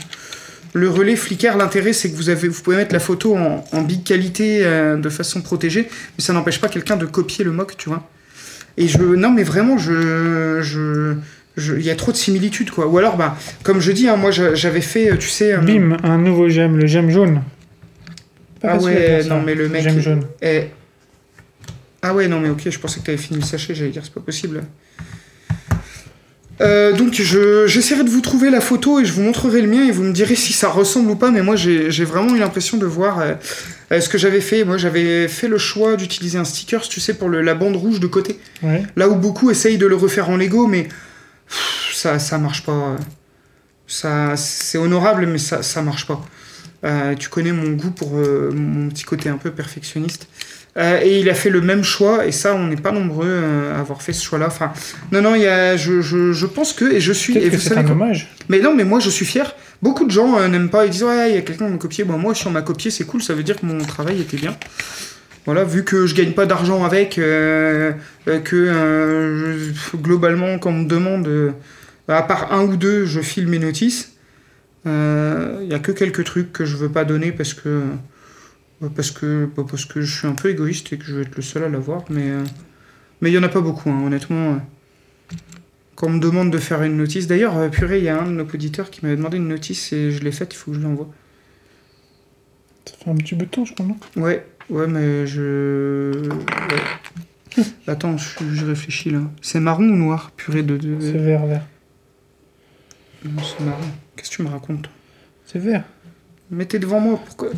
le 0.74 0.90
relais 0.90 1.16
Flickr. 1.16 1.56
L'intérêt, 1.58 1.94
c'est 1.94 2.10
que 2.10 2.16
vous, 2.16 2.30
avez, 2.30 2.48
vous 2.48 2.64
pouvez 2.64 2.78
mettre 2.78 2.94
la 2.94 3.00
photo 3.00 3.38
en, 3.38 3.64
en 3.74 3.82
big 3.84 4.04
qualité 4.04 4.62
euh, 4.64 4.98
de 4.98 5.10
façon 5.10 5.42
protégée, 5.44 5.88
mais 6.18 6.24
ça 6.24 6.34
n'empêche 6.34 6.60
pas 6.60 6.68
quelqu'un 6.68 6.96
de 6.98 7.06
copier 7.06 7.46
le 7.46 7.52
mock, 7.52 7.78
tu 7.78 7.90
vois. 7.90 8.10
Et 8.78 8.88
je. 8.88 8.98
Non, 8.98 9.32
mais 9.32 9.44
vraiment, 9.44 9.78
je. 9.78 10.62
je 10.62 11.16
il 11.58 11.84
y 11.86 11.90
a 11.90 11.96
trop 11.96 12.12
de 12.12 12.18
similitudes 12.18 12.70
quoi 12.70 12.86
ou 12.88 12.98
alors 12.98 13.16
bah 13.16 13.38
comme 13.64 13.80
je 13.80 13.94
dis 13.94 14.10
hein, 14.10 14.18
moi 14.18 14.30
j'a- 14.30 14.56
j'avais 14.56 14.82
fait 14.82 15.14
euh, 15.14 15.16
tu 15.16 15.30
sais 15.30 15.54
euh, 15.54 15.60
Bim, 15.60 15.96
un 16.04 16.18
nouveau 16.18 16.50
gemme, 16.50 16.78
le 16.78 16.86
gemme 16.86 17.10
jaune. 17.10 17.44
Pas 18.60 18.72
ah 18.74 18.78
ouais 18.78 19.24
non 19.24 19.42
mais 19.42 19.56
le 19.56 19.70
mec 19.70 19.82
Gemme 19.84 20.02
jaune. 20.02 20.24
Eh. 20.42 20.64
Ah 22.02 22.14
ouais, 22.14 22.28
non 22.28 22.42
mais 22.42 22.50
ok, 22.50 22.70
je 22.70 22.78
pensais 22.78 23.00
que 23.00 23.06
t'avais 23.06 23.18
fini 23.18 23.40
le 23.40 23.46
sachet, 23.46 23.74
j'allais 23.74 23.92
dire 23.92 24.02
c'est 24.04 24.14
pas 24.14 24.20
possible. 24.20 24.64
Euh, 26.62 26.94
donc 26.94 27.14
je, 27.14 27.68
j'essaierai 27.68 28.04
de 28.04 28.10
vous 28.10 28.22
trouver 28.22 28.50
la 28.50 28.62
photo 28.62 29.00
et 29.00 29.06
je 29.06 29.12
vous 29.14 29.22
montrerai 29.22 29.62
le 29.62 29.68
mien 29.70 29.86
et 29.86 29.92
vous 29.92 30.04
me 30.04 30.12
direz 30.14 30.36
si 30.36 30.54
ça 30.54 30.70
ressemble 30.70 31.10
ou 31.12 31.16
pas, 31.16 31.32
mais 31.32 31.42
moi 31.42 31.56
j'ai, 31.56 31.90
j'ai 31.92 32.06
vraiment 32.06 32.36
eu 32.36 32.40
l'impression 32.40 32.78
de 32.78 32.86
voir 32.86 33.20
euh, 33.92 34.02
ce 34.02 34.10
que 34.10 34.18
j'avais 34.18 34.42
fait. 34.42 34.64
Moi 34.64 34.78
j'avais 34.78 35.28
fait 35.28 35.48
le 35.48 35.58
choix 35.58 35.96
d'utiliser 35.96 36.38
un 36.38 36.46
sticker, 36.46 36.82
tu 36.88 37.00
sais, 37.00 37.14
pour 37.14 37.30
le, 37.30 37.42
la 37.42 37.56
bande 37.56 37.76
rouge 37.76 38.00
de 38.00 38.08
côté. 38.08 38.40
Ouais. 38.64 38.84
Là 38.96 39.10
où 39.10 39.16
beaucoup 39.16 39.52
essayent 39.52 39.78
de 39.78 39.86
le 39.86 39.96
refaire 39.96 40.30
en 40.30 40.38
Lego, 40.38 40.68
mais 40.68 40.84
pff, 40.84 41.92
ça, 41.94 42.20
ça 42.20 42.38
marche 42.38 42.64
pas. 42.64 42.96
Ça, 43.88 44.36
c'est 44.36 44.78
honorable, 44.78 45.28
mais 45.28 45.38
ça, 45.38 45.62
ça 45.62 45.82
marche 45.82 46.08
pas. 46.08 46.26
Euh, 46.84 47.16
tu 47.16 47.30
connais 47.30 47.52
mon 47.52 47.72
goût 47.72 47.92
pour 47.92 48.18
euh, 48.18 48.52
mon 48.54 48.90
petit 48.90 49.04
côté 49.04 49.30
un 49.30 49.38
peu 49.38 49.52
perfectionniste. 49.52 50.28
Euh, 50.78 51.00
et 51.02 51.20
il 51.22 51.30
a 51.30 51.34
fait 51.34 51.50
le 51.50 51.62
même 51.62 51.84
choix, 51.84 52.26
et 52.26 52.34
ça, 52.34 52.54
on 52.54 52.68
n'est 52.68 52.76
pas 52.76 52.92
nombreux 52.92 53.28
euh, 53.30 53.74
à 53.76 53.80
avoir 53.80 54.02
fait 54.02 54.12
ce 54.12 54.22
choix-là. 54.26 54.48
Enfin, 54.48 54.74
non, 55.14 55.22
non, 55.22 55.34
il 55.34 55.44
y 55.44 55.48
a, 55.48 55.78
je, 55.78 56.02
je, 56.02 56.34
je 56.34 56.46
pense 56.46 56.74
que, 56.74 56.84
et 56.94 57.00
je 57.00 57.14
suis, 57.14 57.38
et 57.38 57.50
vous 57.50 57.60
c'est 57.60 57.70
savez 57.70 57.82
un 57.82 57.84
quoi 57.86 57.94
hommage. 57.94 58.28
mais 58.50 58.60
non, 58.60 58.76
mais 58.76 58.84
moi 58.84 59.00
je 59.00 59.10
suis 59.10 59.26
fier. 59.26 59.56
Beaucoup 59.82 60.04
de 60.06 60.12
gens 60.12 60.38
euh, 60.38 60.50
n'aiment 60.50 60.70
pas, 60.70 60.86
ils 60.86 60.90
disent 60.92 61.04
ouais, 61.04 61.30
il 61.30 61.36
y 61.36 61.38
a 61.38 61.42
quelqu'un 61.44 61.68
qui 61.68 61.72
m'a 61.72 61.78
copié. 61.78 62.04
Bon, 62.04 62.18
moi, 62.18 62.36
si 62.36 62.46
on 62.48 62.52
m'a 62.52 62.62
copié, 62.62 62.92
c'est 62.92 63.06
cool, 63.06 63.24
ça 63.24 63.34
veut 63.34 63.44
dire 63.44 63.56
que 63.58 63.66
mon 63.66 63.78
travail 63.86 64.20
était 64.20 64.36
bien. 64.36 64.54
Voilà, 65.46 65.64
vu 65.64 65.86
que 65.86 66.08
je 66.08 66.16
gagne 66.16 66.32
pas 66.34 66.46
d'argent 66.46 66.84
avec, 66.84 67.12
que 67.16 67.94
je- 68.34 69.98
globalement, 69.98 70.58
quand 70.60 70.72
on 70.72 70.80
me 70.80 70.88
demande, 70.90 71.54
à 72.08 72.22
part 72.24 72.52
un 72.52 72.64
ou 72.64 72.76
deux, 72.78 73.06
je 73.06 73.22
file 73.22 73.48
mes 73.48 73.60
notices. 73.60 74.14
Il 74.86 75.68
y 75.70 75.74
a 75.74 75.80
que 75.80 75.92
quelques 75.92 76.24
trucs 76.26 76.52
que 76.52 76.66
je 76.66 76.76
veux 76.76 76.90
pas 76.90 77.06
donner 77.06 77.32
parce 77.32 77.54
que 77.54 77.82
bah, 78.82 78.90
parce 78.96 79.12
que 79.12 79.50
bah, 79.56 79.64
parce 79.70 79.86
que 79.86 80.02
je 80.02 80.18
suis 80.20 80.28
un 80.28 80.34
peu 80.34 80.50
égoïste 80.50 80.92
et 80.94 80.98
que 80.98 81.06
je 81.06 81.16
veux 81.16 81.22
être 81.22 81.36
le 81.36 81.42
seul 81.42 81.64
à 81.64 81.70
l'avoir. 81.70 82.04
Mais 82.10 82.30
euh, 82.30 82.44
mais 83.22 83.32
il 83.32 83.34
y 83.34 83.38
en 83.38 83.44
a 83.44 83.50
pas 83.50 83.62
beaucoup, 83.62 83.90
hein, 83.90 84.04
honnêtement. 84.06 84.54
euh. 84.56 84.58
Quand 85.96 86.08
on 86.08 86.12
me 86.12 86.20
demande 86.20 86.52
de 86.52 86.58
faire 86.58 86.84
une 86.84 86.98
notice, 86.98 87.26
d'ailleurs, 87.28 87.58
euh, 87.58 87.70
purée, 87.70 88.00
il 88.00 88.04
y 88.04 88.10
a 88.10 88.20
un 88.22 88.26
de 88.26 88.32
nos 88.32 88.44
auditeurs 88.44 88.90
qui 88.92 89.00
m'avait 89.04 89.16
demandé 89.16 89.38
une 89.38 89.48
notice 89.48 89.94
et 89.94 90.12
je 90.12 90.22
l'ai 90.24 90.32
faite, 90.34 90.54
il 90.54 90.58
faut 90.58 90.72
que 90.72 90.78
je 90.78 90.82
l'envoie. 90.84 91.08
Ça 92.86 92.96
fait 93.04 93.10
un 93.10 93.16
petit 93.16 93.34
bout 93.36 93.46
de 93.46 93.50
temps, 93.50 93.64
je 93.66 93.74
crois, 93.74 93.86
non? 93.86 93.98
Ouais, 94.18 94.46
ouais, 94.70 94.88
mais 94.88 95.26
je. 95.26 96.22
ouais. 96.30 97.64
Attends, 97.88 98.18
je, 98.18 98.28
je 98.54 98.66
réfléchis 98.66 99.10
là. 99.10 99.22
C'est 99.42 99.62
marron 99.62 99.86
ou 99.86 99.96
noir 99.96 100.32
Purée 100.36 100.64
de. 100.64 100.76
de... 100.76 100.98
C'est 101.00 101.14
vert, 101.14 101.46
vert. 101.46 101.66
Non, 103.24 103.42
c'est 103.42 103.64
marron. 103.64 103.82
Qu'est-ce 104.16 104.32
que 104.32 104.36
tu 104.36 104.42
me 104.44 104.50
racontes? 104.50 104.90
C'est 105.46 105.60
vert. 105.60 105.84
Mettez 106.56 106.80
devant 106.80 107.00
moi. 107.00 107.20
Pourquoi, 107.26 107.50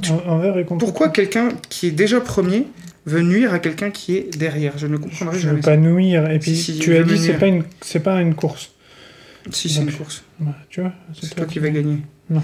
tu- 1.10 1.14
quelqu'un 1.14 1.50
qui 1.70 1.88
est 1.88 1.92
déjà 1.92 2.20
premier 2.20 2.66
veut 3.06 3.22
nuire 3.22 3.54
à 3.54 3.60
quelqu'un 3.60 3.92
qui 3.92 4.16
est 4.18 4.38
derrière? 4.38 4.78
Je 4.78 4.88
ne 4.88 4.98
comprendrai 4.98 5.36
Je 5.38 5.44
veux 5.44 5.50
jamais. 5.52 5.62
pas 5.62 5.78
nuire. 5.78 6.30
Et 6.32 6.40
puis, 6.40 6.56
Si, 6.56 6.74
si, 6.74 6.80
tu 6.80 6.96
as 6.96 7.00
veux 7.04 7.06
dit, 7.06 7.18
c'est 7.24 7.34
pas 7.34 7.48
une, 7.48 7.64
c'est 7.82 8.00
pas 8.00 8.20
une 8.22 8.34
course. 8.34 8.72
Si, 9.52 9.70
c'est 9.70 9.82
une 9.82 9.92
course. 9.94 10.24
Ouais, 10.42 10.48
tu 10.70 10.82
vois 10.82 10.92
C'est 11.14 11.34
toi 11.36 11.46
qui 11.46 11.60
vas 11.60 11.70
gagner. 11.70 12.00
Non. 12.30 12.42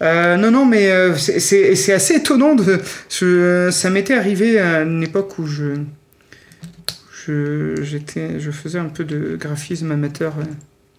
Euh, 0.00 0.36
non, 0.36 0.50
non, 0.50 0.64
mais 0.64 0.90
euh, 0.90 1.14
c'est- 1.16 1.92
assez 1.92 2.14
étonnant. 2.14 2.54
De, 2.54 2.80
je- 3.10 3.68
ça 3.70 3.90
m'était 3.90 4.14
arrivé 4.14 4.58
à 4.58 4.82
une 4.82 5.02
époque 5.02 5.38
où 5.38 5.46
je, 5.46 5.74
je, 7.26 7.82
j'étais, 7.82 8.40
je 8.40 8.50
faisais 8.50 8.78
un 8.78 8.86
peu 8.88 9.04
de 9.04 9.36
graphisme 9.36 9.90
amateur. 9.90 10.34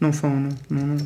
Non, 0.01 0.09
enfin, 0.09 0.29
non, 0.29 0.49
non, 0.69 0.85
non. 0.85 0.97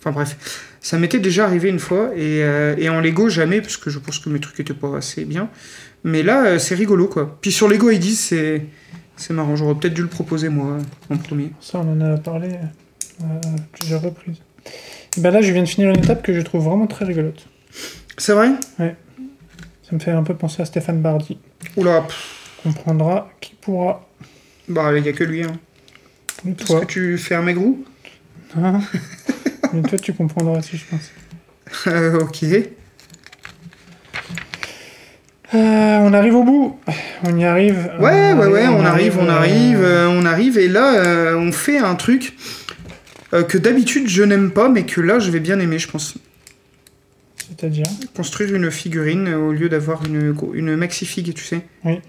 Enfin, 0.00 0.12
bref. 0.12 0.66
Ça 0.80 0.98
m'était 0.98 1.18
déjà 1.20 1.44
arrivé 1.44 1.68
une 1.68 1.78
fois, 1.78 2.10
et, 2.16 2.42
euh, 2.42 2.74
et 2.78 2.88
en 2.88 3.00
Lego, 3.00 3.28
jamais, 3.28 3.60
parce 3.60 3.76
que 3.76 3.90
je 3.90 3.98
pense 3.98 4.18
que 4.18 4.28
mes 4.30 4.40
trucs 4.40 4.58
étaient 4.60 4.72
pas 4.74 4.96
assez 4.96 5.24
bien. 5.24 5.50
Mais 6.04 6.22
là, 6.22 6.46
euh, 6.46 6.58
c'est 6.58 6.74
rigolo, 6.74 7.06
quoi. 7.06 7.38
Puis 7.42 7.52
sur 7.52 7.68
Lego 7.68 7.90
ID, 7.90 8.04
c'est, 8.04 8.62
c'est 9.16 9.34
marrant. 9.34 9.56
J'aurais 9.56 9.74
peut-être 9.74 9.92
dû 9.94 10.00
le 10.02 10.08
proposer, 10.08 10.48
moi, 10.48 10.78
en 11.10 11.16
premier. 11.18 11.50
Ça, 11.60 11.78
on 11.80 11.92
en 11.92 12.00
a 12.00 12.16
parlé 12.16 12.48
euh, 12.48 13.24
à 13.24 13.56
plusieurs 13.78 14.00
reprises. 14.00 14.38
Et 15.16 15.20
ben 15.20 15.30
là, 15.32 15.42
je 15.42 15.52
viens 15.52 15.62
de 15.62 15.68
finir 15.68 15.90
une 15.90 15.98
étape 15.98 16.22
que 16.22 16.32
je 16.32 16.40
trouve 16.40 16.64
vraiment 16.64 16.86
très 16.86 17.04
rigolote. 17.04 17.46
C'est 18.16 18.32
vrai? 18.32 18.50
Ça 18.78 18.86
me 19.92 19.98
fait 19.98 20.12
un 20.12 20.22
peu 20.22 20.34
penser 20.34 20.62
à 20.62 20.64
Stéphane 20.64 21.00
Bardi. 21.02 21.36
Oula, 21.76 22.06
Comprendra 22.62 23.30
qui 23.40 23.54
pourra. 23.60 24.08
bah, 24.68 24.96
il 24.96 25.04
y 25.04 25.08
a 25.08 25.12
que 25.12 25.24
lui, 25.24 25.42
hein. 25.42 25.52
Est-ce 26.46 26.66
toi? 26.66 26.80
que 26.80 26.86
tu 26.86 27.18
fais 27.18 27.34
un 27.34 27.42
maigrou 27.42 27.84
Hein? 28.56 28.80
Mais 29.72 29.82
toi, 29.82 29.98
tu 29.98 30.12
comprendras 30.12 30.58
aussi, 30.58 30.76
je 30.76 30.84
pense. 30.84 31.10
Euh, 31.86 32.20
ok. 32.20 32.42
Euh, 35.52 35.98
on 35.98 36.12
arrive 36.12 36.34
au 36.34 36.44
bout. 36.44 36.78
On 37.24 37.36
y 37.36 37.44
arrive. 37.44 37.90
Ouais, 38.00 38.32
ouais, 38.32 38.46
ouais, 38.46 38.66
on 38.68 38.84
arrive, 38.84 39.18
on 39.18 39.28
arrive, 39.28 39.82
euh, 39.82 40.08
on 40.08 40.24
arrive, 40.24 40.58
et 40.58 40.68
là, 40.68 41.36
on 41.36 41.52
fait 41.52 41.78
un 41.78 41.94
truc 41.94 42.36
que 43.30 43.58
d'habitude 43.58 44.08
je 44.08 44.22
n'aime 44.22 44.50
pas, 44.50 44.68
mais 44.68 44.84
que 44.84 45.00
là, 45.00 45.18
je 45.18 45.30
vais 45.30 45.40
bien 45.40 45.60
aimer, 45.60 45.78
je 45.78 45.88
pense. 45.88 46.16
C'est-à-dire 47.36 47.86
Construire 48.14 48.54
une 48.54 48.70
figurine 48.70 49.28
au 49.34 49.52
lieu 49.52 49.68
d'avoir 49.68 50.04
une, 50.04 50.34
une 50.54 50.76
maxi-fig, 50.76 51.34
tu 51.34 51.44
sais. 51.44 51.62
Oui. 51.84 52.00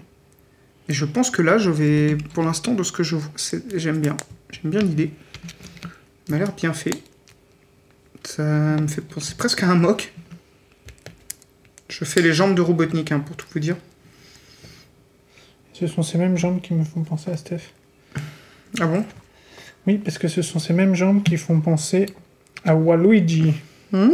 Et 0.88 0.92
je 0.92 1.04
pense 1.04 1.30
que 1.30 1.42
là, 1.42 1.58
je 1.58 1.70
vais, 1.70 2.16
pour 2.34 2.42
l'instant, 2.42 2.74
de 2.74 2.82
ce 2.82 2.92
que 2.92 3.02
je 3.02 3.16
vois, 3.16 3.30
j'aime 3.74 4.00
bien. 4.00 4.16
J'aime 4.50 4.70
bien 4.70 4.80
l'idée. 4.80 5.10
M'a 6.28 6.38
l'air 6.38 6.52
bien 6.52 6.72
fait. 6.72 6.94
Ça 8.24 8.42
me 8.42 8.86
fait 8.86 9.00
penser 9.00 9.34
presque 9.36 9.62
à 9.62 9.68
un 9.68 9.74
mock. 9.74 10.12
Je 11.88 12.04
fais 12.04 12.22
les 12.22 12.32
jambes 12.32 12.54
de 12.54 12.60
Robotnik, 12.62 13.12
hein, 13.12 13.20
pour 13.20 13.36
tout 13.36 13.46
vous 13.52 13.60
dire. 13.60 13.76
Ce 15.74 15.86
sont 15.86 16.02
ces 16.02 16.16
mêmes 16.18 16.36
jambes 16.38 16.60
qui 16.60 16.74
me 16.74 16.84
font 16.84 17.02
penser 17.02 17.30
à 17.30 17.36
Steph. 17.36 17.72
Ah 18.80 18.86
bon? 18.86 19.04
Oui, 19.86 19.98
parce 19.98 20.16
que 20.18 20.28
ce 20.28 20.42
sont 20.42 20.58
ces 20.58 20.72
mêmes 20.72 20.94
jambes 20.94 21.22
qui 21.22 21.36
font 21.36 21.60
penser 21.60 22.06
à 22.64 22.74
Waluigi. 22.76 23.54
Mmh, 23.90 24.10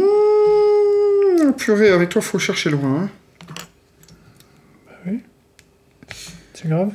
purée, 1.57 1.89
avec 1.89 2.09
toi, 2.09 2.21
faut 2.21 2.39
chercher 2.39 2.71
loin. 2.71 3.03
hein. 3.03 3.09
C'est 6.53 6.67
grave. 6.67 6.91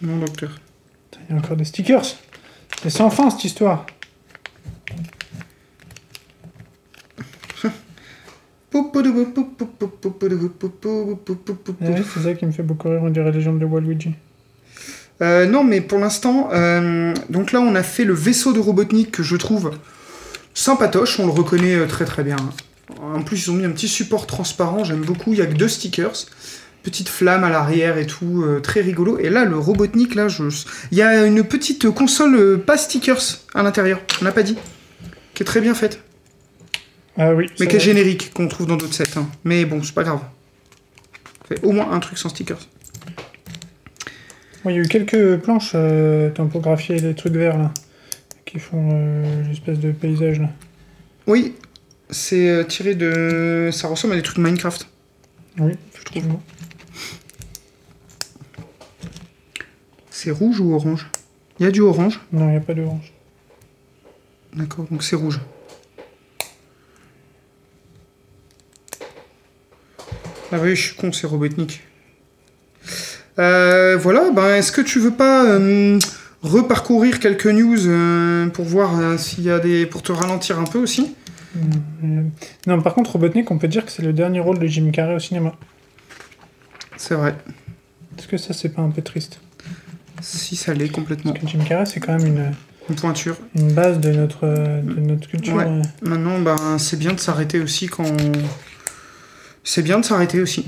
Non, 0.00 0.18
docteur. 0.18 0.60
Il 1.28 1.34
y 1.34 1.36
a 1.36 1.40
encore 1.40 1.56
des 1.56 1.64
stickers. 1.64 2.04
C'est 2.80 2.90
sans 2.90 3.10
fin 3.10 3.28
cette 3.30 3.42
histoire. 3.42 3.86
C'est 12.14 12.20
ça 12.20 12.34
qui 12.34 12.44
me 12.44 12.52
fait 12.52 12.62
beaucoup 12.62 12.88
rire, 12.88 13.00
on 13.02 13.08
dirait 13.08 13.32
les 13.32 13.40
jambes 13.40 13.58
de 13.58 13.64
Waluigi. 13.64 14.10
Euh, 15.22 15.46
non, 15.46 15.64
mais 15.64 15.80
pour 15.80 15.98
l'instant, 15.98 16.50
donc 17.28 17.52
là, 17.52 17.60
on 17.60 17.74
a 17.74 17.82
fait 17.82 18.04
le 18.04 18.14
vaisseau 18.14 18.52
de 18.52 18.60
Robotnik 18.60 19.10
que 19.10 19.22
je 19.22 19.36
trouve 19.36 19.72
sympatoche, 20.54 21.18
on 21.18 21.26
le 21.26 21.32
reconnaît 21.32 21.86
très 21.86 22.04
très 22.04 22.22
bien. 22.22 22.36
En 23.00 23.22
plus, 23.22 23.46
ils 23.46 23.50
ont 23.50 23.54
mis 23.54 23.64
un 23.64 23.70
petit 23.70 23.88
support 23.88 24.26
transparent, 24.26 24.84
j'aime 24.84 25.02
beaucoup. 25.02 25.32
Il 25.32 25.38
y 25.38 25.42
a 25.42 25.46
que 25.46 25.54
deux 25.54 25.68
stickers. 25.68 26.26
petite 26.82 27.08
flamme 27.08 27.44
à 27.44 27.50
l'arrière 27.50 27.98
et 27.98 28.06
tout, 28.06 28.44
très 28.62 28.80
rigolo. 28.80 29.18
Et 29.18 29.30
là, 29.30 29.44
le 29.44 29.58
Robotnik, 29.58 30.14
là, 30.14 30.28
il 30.92 30.98
y 30.98 31.02
a 31.02 31.24
une 31.24 31.42
petite 31.42 31.90
console, 31.90 32.60
pas 32.64 32.76
stickers, 32.76 33.40
à 33.54 33.62
l'intérieur, 33.62 34.00
on 34.20 34.24
n'a 34.24 34.32
pas 34.32 34.42
dit, 34.42 34.56
qui 35.34 35.42
est 35.42 35.46
très 35.46 35.60
bien 35.60 35.74
faite, 35.74 36.00
Ah 37.18 37.34
oui. 37.34 37.46
mais 37.58 37.66
qui 37.66 37.76
est 37.76 37.80
générique, 37.80 38.32
qu'on 38.32 38.46
trouve 38.48 38.66
dans 38.68 38.76
d'autres 38.76 38.94
sets. 38.94 39.18
hein. 39.18 39.28
Mais 39.44 39.64
bon, 39.64 39.82
c'est 39.82 39.94
pas 39.94 40.04
grave. 40.04 40.20
Fait 41.48 41.62
au 41.64 41.72
moins 41.72 41.90
un 41.90 41.98
truc 41.98 42.16
sans 42.16 42.28
stickers. 42.28 42.58
Bon, 44.64 44.70
Il 44.70 44.76
y 44.76 44.78
a 44.78 44.82
eu 44.82 44.88
quelques 44.88 45.38
planches 45.38 45.72
euh, 45.74 46.30
typographiées, 46.30 47.00
des 47.00 47.14
trucs 47.14 47.32
verts 47.34 47.58
là, 47.58 47.72
qui 48.44 48.58
font 48.58 48.90
euh, 48.92 49.42
l'espèce 49.48 49.78
de 49.80 49.90
paysage 49.92 50.40
là. 50.40 50.50
Oui, 51.26 51.54
c'est 52.10 52.48
euh, 52.48 52.64
tiré 52.64 52.94
de... 52.94 53.70
Ça 53.72 53.88
ressemble 53.88 54.14
à 54.14 54.16
des 54.16 54.22
trucs 54.22 54.38
Minecraft. 54.38 54.88
Oui, 55.58 55.72
je 55.98 56.04
trouve. 56.04 56.26
bon. 56.26 56.40
C'est 60.10 60.30
rouge 60.30 60.60
ou 60.60 60.74
orange? 60.74 61.08
Il 61.58 61.64
y 61.64 61.66
a 61.66 61.70
du 61.72 61.80
orange? 61.80 62.20
Non, 62.32 62.46
il 62.48 62.50
n'y 62.52 62.56
a 62.56 62.60
pas 62.60 62.74
d'orange. 62.74 63.12
D'accord, 64.54 64.86
donc 64.90 65.02
c'est 65.02 65.16
rouge. 65.16 65.40
Ah 70.52 70.56
oui, 70.62 70.74
je 70.76 70.82
suis 70.88 70.96
con, 70.96 71.12
c'est 71.12 71.26
Robotnik. 71.26 71.82
Euh, 73.38 73.96
voilà, 74.00 74.30
ben, 74.30 74.54
est-ce 74.54 74.72
que 74.72 74.80
tu 74.80 74.98
veux 74.98 75.12
pas 75.12 75.44
euh, 75.44 75.98
reparcourir 76.42 77.20
quelques 77.20 77.46
news 77.46 77.86
euh, 77.86 78.46
pour 78.48 78.64
voir 78.64 79.18
s'il 79.18 79.44
y 79.44 79.50
a 79.50 79.58
des. 79.58 79.86
pour 79.86 80.02
te 80.02 80.12
ralentir 80.12 80.58
un 80.58 80.64
peu 80.64 80.78
aussi? 80.78 81.14
Non, 82.66 82.80
par 82.82 82.94
contre, 82.94 83.12
Robotnik, 83.12 83.50
on 83.50 83.58
peut 83.58 83.68
dire 83.68 83.84
que 83.84 83.90
c'est 83.92 84.02
le 84.02 84.12
dernier 84.12 84.40
rôle 84.40 84.58
de 84.58 84.66
Jim 84.66 84.90
Carrey 84.92 85.14
au 85.14 85.18
cinéma. 85.18 85.54
C'est 86.96 87.14
vrai. 87.14 87.34
Est-ce 88.18 88.26
que 88.28 88.36
ça, 88.36 88.52
c'est 88.52 88.70
pas 88.70 88.82
un 88.82 88.90
peu 88.90 89.02
triste? 89.02 89.40
Si 90.20 90.56
ça 90.56 90.74
l'est 90.74 90.88
complètement. 90.88 91.32
Parce 91.32 91.44
que 91.44 91.50
Jim 91.50 91.64
Carrey, 91.66 91.86
c'est 91.86 92.00
quand 92.00 92.16
même 92.18 92.26
une, 92.26 92.52
Une 92.90 92.96
pointure. 92.96 93.36
une 93.54 93.72
base 93.72 94.00
de 94.00 94.10
notre, 94.12 94.46
de 94.46 95.00
notre 95.00 95.28
culture. 95.28 95.54
Ouais. 95.54 95.82
Maintenant, 96.02 96.40
ben, 96.40 96.78
c'est 96.78 96.98
bien 96.98 97.12
de 97.12 97.20
s'arrêter 97.20 97.60
aussi 97.60 97.86
quand. 97.86 98.04
C'est 99.70 99.82
bien 99.82 100.00
de 100.00 100.04
s'arrêter 100.06 100.40
aussi. 100.40 100.64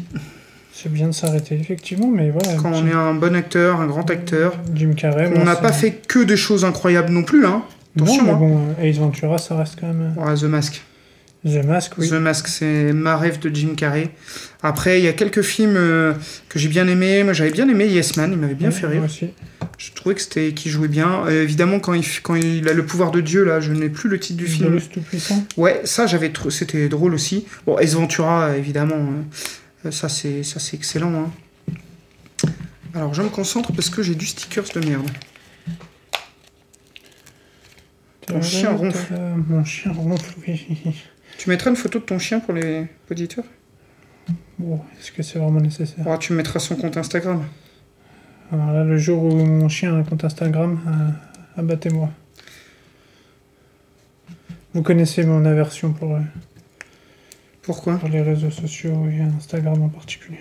C'est 0.75 0.93
bien 0.93 1.07
de 1.09 1.13
s'arrêter, 1.13 1.55
effectivement, 1.59 2.09
mais 2.09 2.29
voilà. 2.29 2.61
Quand 2.61 2.71
on 2.75 2.87
est 2.87 2.93
un 2.93 3.15
bon 3.15 3.35
acteur, 3.35 3.81
un 3.81 3.87
grand 3.87 4.11
acteur. 4.11 4.53
Jim 4.75 4.93
Carrey. 4.95 5.33
On 5.35 5.43
n'a 5.45 5.57
pas 5.57 5.73
fait 5.73 5.93
que 6.07 6.19
des 6.19 6.37
choses 6.37 6.67
incroyables 6.67 7.11
non 7.11 7.23
plus, 7.23 7.47
hein. 7.47 7.63
Non, 7.97 8.05
Attention, 8.05 8.25
mais 8.25 8.31
hein. 8.33 8.37
bon, 8.37 8.59
euh, 8.79 8.83
Ace 8.85 8.99
Ventura, 8.99 9.39
ça 9.39 9.57
reste 9.57 9.79
quand 9.81 9.87
même. 9.87 10.13
Ouais, 10.19 10.35
The 10.35 10.43
Mask. 10.43 10.83
The 11.47 11.65
Mask, 11.65 11.93
oui. 11.97 12.11
The 12.11 12.13
Mask, 12.13 12.47
c'est 12.49 12.93
ma 12.93 13.17
rêve 13.17 13.39
de 13.39 13.49
Jim 13.55 13.71
Carrey. 13.75 14.11
Après, 14.63 14.99
il 15.01 15.05
y 15.07 15.09
a 15.09 15.15
quelques 15.15 15.41
films 15.41 15.77
euh, 15.79 16.13
que 16.51 16.59
j'ai 16.59 16.69
bien 16.69 16.87
aimés. 16.87 17.25
Moi, 17.25 17.33
j'avais 17.33 17.53
bien 17.53 17.71
aimé 17.71 17.87
Yes 17.87 18.19
Man, 18.19 18.33
il 18.33 18.39
m'avait 18.39 18.53
bien 18.55 18.69
Ouais, 18.69 18.75
fait 18.75 18.83
moi 18.83 18.93
rire. 18.93 19.05
aussi. 19.05 19.29
Je 19.83 19.93
trouvais 19.93 20.15
que 20.15 20.21
c'était 20.21 20.53
qu'il 20.53 20.71
jouait 20.71 20.89
bien. 20.89 21.27
Évidemment, 21.29 21.81
quand 21.81 21.95
il, 21.95 22.03
f- 22.03 22.21
quand 22.23 22.35
il 22.35 22.69
a 22.69 22.75
le 22.75 22.85
pouvoir 22.85 23.11
de 23.11 23.23
Dieu, 23.23 23.45
là, 23.45 23.61
je 23.61 23.73
n'ai 23.73 23.89
plus 23.89 24.11
le 24.11 24.21
titre 24.21 24.37
du 24.39 24.47
film. 24.47 24.69
Dolus 24.69 24.83
Tout-Puissant. 24.93 25.43
Ouais, 25.57 25.81
ça, 25.85 26.07
j'avais 26.07 26.29
trou- 26.33 26.51
c'était 26.51 26.87
drôle 26.91 27.15
aussi. 27.15 27.47
Bon, 27.65 27.79
Ace 27.79 27.95
Ventura, 27.95 28.55
évidemment, 28.59 28.97
euh, 28.97 29.87
euh, 29.87 29.91
ça 29.91 30.11
c'est 30.11 30.43
ça 30.43 30.61
c'est 30.61 30.77
excellent. 30.77 31.15
hein. 31.15 32.51
Alors, 32.93 33.15
je 33.15 33.23
me 33.23 33.31
concentre 33.31 33.73
parce 33.73 33.89
que 33.89 34.03
j'ai 34.03 34.15
du 34.15 34.27
stickers 34.27 34.65
de 34.75 34.87
merde. 34.87 35.09
Ton 38.27 38.43
chien 38.43 38.73
ronfle. 38.73 39.15
Mon 39.49 39.65
chien 39.65 39.93
ronfle, 39.93 40.35
oui. 40.47 40.67
Tu 41.39 41.49
mettras 41.49 41.71
une 41.71 41.77
photo 41.77 41.99
de 42.01 42.05
ton 42.05 42.19
chien 42.19 42.41
pour 42.41 42.53
les 42.53 42.87
auditeurs? 43.11 43.45
Bon, 44.59 44.81
est-ce 45.01 45.11
que 45.11 45.23
c'est 45.23 45.39
vraiment 45.39 45.61
nécessaire? 45.61 46.05
Oh, 46.07 46.17
Tu 46.19 46.35
mettras 46.35 46.59
son 46.59 46.77
compte 46.77 46.97
Instagram. 46.99 47.45
Alors 48.53 48.73
là, 48.73 48.83
le 48.83 48.99
jour 48.99 49.23
où 49.23 49.37
mon 49.37 49.69
chien 49.69 49.95
a 49.95 49.99
un 49.99 50.03
compte 50.03 50.25
Instagram, 50.25 50.81
euh, 50.87 51.61
abattez-moi. 51.61 52.11
Vous 54.75 54.83
connaissez 54.83 55.25
mon 55.25 55.45
aversion 55.45 55.93
pour, 55.93 56.17
euh, 56.17 56.21
Pourquoi? 57.63 57.97
pour 57.97 58.09
les 58.09 58.23
réseaux 58.23 58.51
sociaux 58.51 59.07
et 59.09 59.21
Instagram 59.21 59.81
en 59.83 59.89
particulier. 59.89 60.41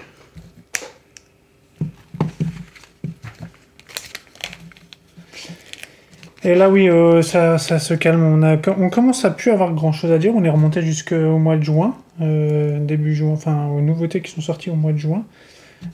Et 6.44 6.56
là, 6.56 6.70
oui, 6.70 6.90
euh, 6.90 7.22
ça, 7.22 7.58
ça 7.58 7.80
se 7.80 7.94
calme. 7.94 8.24
On, 8.24 8.42
a, 8.44 8.58
on 8.78 8.90
commence 8.90 9.26
à 9.26 9.30
plus 9.30 9.52
avoir 9.52 9.74
grand 9.74 9.92
chose 9.92 10.12
à 10.12 10.18
dire. 10.18 10.34
On 10.36 10.44
est 10.44 10.50
remonté 10.50 10.82
jusqu'au 10.82 11.38
mois 11.38 11.58
de 11.58 11.64
juin, 11.64 11.96
euh, 12.22 12.80
début 12.80 13.14
juin, 13.14 13.32
enfin 13.34 13.68
aux 13.68 13.82
nouveautés 13.82 14.22
qui 14.22 14.32
sont 14.32 14.42
sorties 14.42 14.70
au 14.70 14.76
mois 14.76 14.94
de 14.94 14.98
juin. 14.98 15.26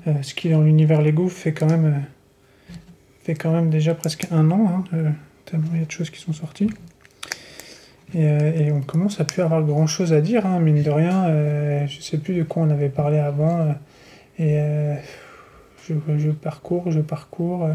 Euh, 0.08 0.14
ce 0.22 0.34
qui, 0.34 0.50
dans 0.50 0.62
l'univers 0.62 1.02
Lego, 1.02 1.28
fait 1.28 1.54
quand 1.54 1.68
même, 1.68 1.86
euh, 1.86 2.74
fait 3.24 3.36
quand 3.36 3.52
même 3.52 3.70
déjà 3.70 3.94
presque 3.94 4.28
un 4.32 4.52
an, 4.52 4.68
hein, 4.68 4.84
euh, 4.94 5.10
tellement 5.46 5.70
il 5.74 5.80
y 5.80 5.84
a 5.84 5.86
de 5.86 5.92
choses 5.92 6.10
qui 6.10 6.20
sont 6.20 6.34
sorties. 6.34 6.70
Et, 8.14 8.72
on 8.72 8.82
commence 8.82 9.20
à 9.20 9.26
plus 9.26 9.42
avoir 9.42 9.62
grand 9.64 9.88
chose 9.88 10.14
à 10.14 10.22
dire, 10.22 10.46
hein, 10.46 10.60
mine 10.60 10.82
de 10.82 10.90
rien. 10.90 11.86
je 11.86 12.02
sais 12.02 12.18
plus 12.18 12.36
de 12.36 12.44
quoi 12.44 12.64
on 12.64 12.70
avait 12.70 12.88
parlé 12.88 13.18
avant. 13.18 13.76
et 14.40 14.58
je, 15.86 16.30
parcours, 16.30 16.92
je 16.92 17.02
parcours. 17.02 17.68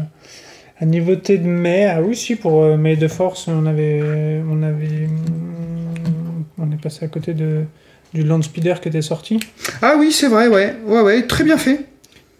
à 0.79 0.85
niveau 0.85 1.15
de 1.15 1.37
mai, 1.37 1.85
ah 1.85 2.01
oui, 2.01 2.15
si, 2.15 2.37
pour 2.37 2.75
May 2.75 2.95
de 2.95 3.07
Force, 3.07 3.49
on 3.49 3.67
avait, 3.67 4.41
on 4.49 4.63
avait. 4.63 5.09
On 6.57 6.71
est 6.71 6.81
passé 6.81 7.05
à 7.05 7.07
côté 7.07 7.35
de, 7.35 7.65
du 8.13 8.23
Land 8.23 8.41
Speeder 8.41 8.81
qui 8.81 8.89
était 8.89 9.01
sorti, 9.01 9.39
Ah 9.81 9.95
oui, 9.99 10.11
c'est 10.11 10.27
vrai, 10.27 10.47
ouais. 10.47 10.75
Ouais, 10.85 11.01
ouais, 11.01 11.27
très 11.27 11.43
bien 11.43 11.57
fait. 11.57 11.90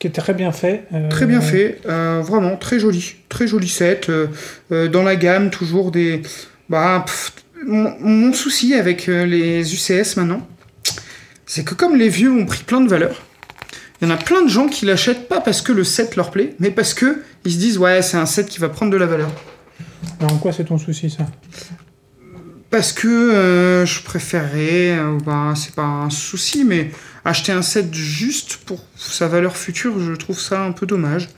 Qui 0.01 0.07
était 0.07 0.19
très 0.19 0.33
bien 0.33 0.51
fait. 0.51 0.85
euh, 0.95 1.09
Très 1.09 1.27
bien 1.27 1.41
fait. 1.41 1.79
Euh, 1.87 2.23
vraiment, 2.25 2.57
très 2.57 2.79
joli. 2.79 3.17
Très 3.29 3.45
joli 3.45 3.67
set. 3.69 4.09
euh, 4.09 4.87
dans 4.87 5.03
la 5.03 5.15
gamme, 5.15 5.51
toujours 5.51 5.91
des. 5.91 6.23
Bah, 6.69 7.03
pff, 7.05 7.31
mon, 7.67 7.95
mon 7.99 8.33
souci 8.33 8.73
avec 8.73 9.05
les 9.05 9.71
UCS 9.75 10.17
maintenant, 10.17 10.47
c'est 11.45 11.63
que 11.63 11.75
comme 11.75 11.95
les 11.95 12.09
vieux 12.09 12.31
ont 12.31 12.47
pris 12.47 12.63
plein 12.63 12.81
de 12.81 12.89
valeur, 12.89 13.21
il 14.01 14.07
y 14.07 14.11
en 14.11 14.13
a 14.15 14.17
plein 14.17 14.41
de 14.41 14.49
gens 14.49 14.67
qui 14.67 14.87
l'achètent 14.87 15.27
pas 15.27 15.39
parce 15.39 15.61
que 15.61 15.71
le 15.71 15.83
set 15.83 16.15
leur 16.15 16.31
plaît, 16.31 16.55
mais 16.59 16.71
parce 16.71 16.95
que 16.95 17.21
ils 17.45 17.51
se 17.51 17.57
disent 17.59 17.77
ouais, 17.77 18.01
c'est 18.01 18.17
un 18.17 18.25
set 18.25 18.47
qui 18.47 18.57
va 18.57 18.69
prendre 18.69 18.91
de 18.91 18.97
la 18.97 19.05
valeur. 19.05 19.29
Alors, 20.19 20.33
en 20.33 20.37
quoi 20.37 20.51
c'est 20.51 20.63
ton 20.65 20.79
souci, 20.79 21.11
ça? 21.11 21.27
Parce 22.71 22.91
que 22.91 23.83
je 23.85 24.01
préférerais, 24.01 24.97
bah, 25.23 25.53
c'est 25.55 25.75
pas 25.75 25.83
un 25.83 26.09
souci, 26.09 26.63
mais 26.65 26.89
acheter 27.25 27.51
un 27.51 27.61
set 27.61 27.93
juste 27.93 28.57
pour 28.65 28.83
sa 28.95 29.27
valeur 29.27 29.55
future, 29.57 29.99
je 29.99 30.13
trouve 30.13 30.39
ça 30.39 30.63
un 30.63 30.71
peu 30.71 30.85
dommage. 30.85 31.29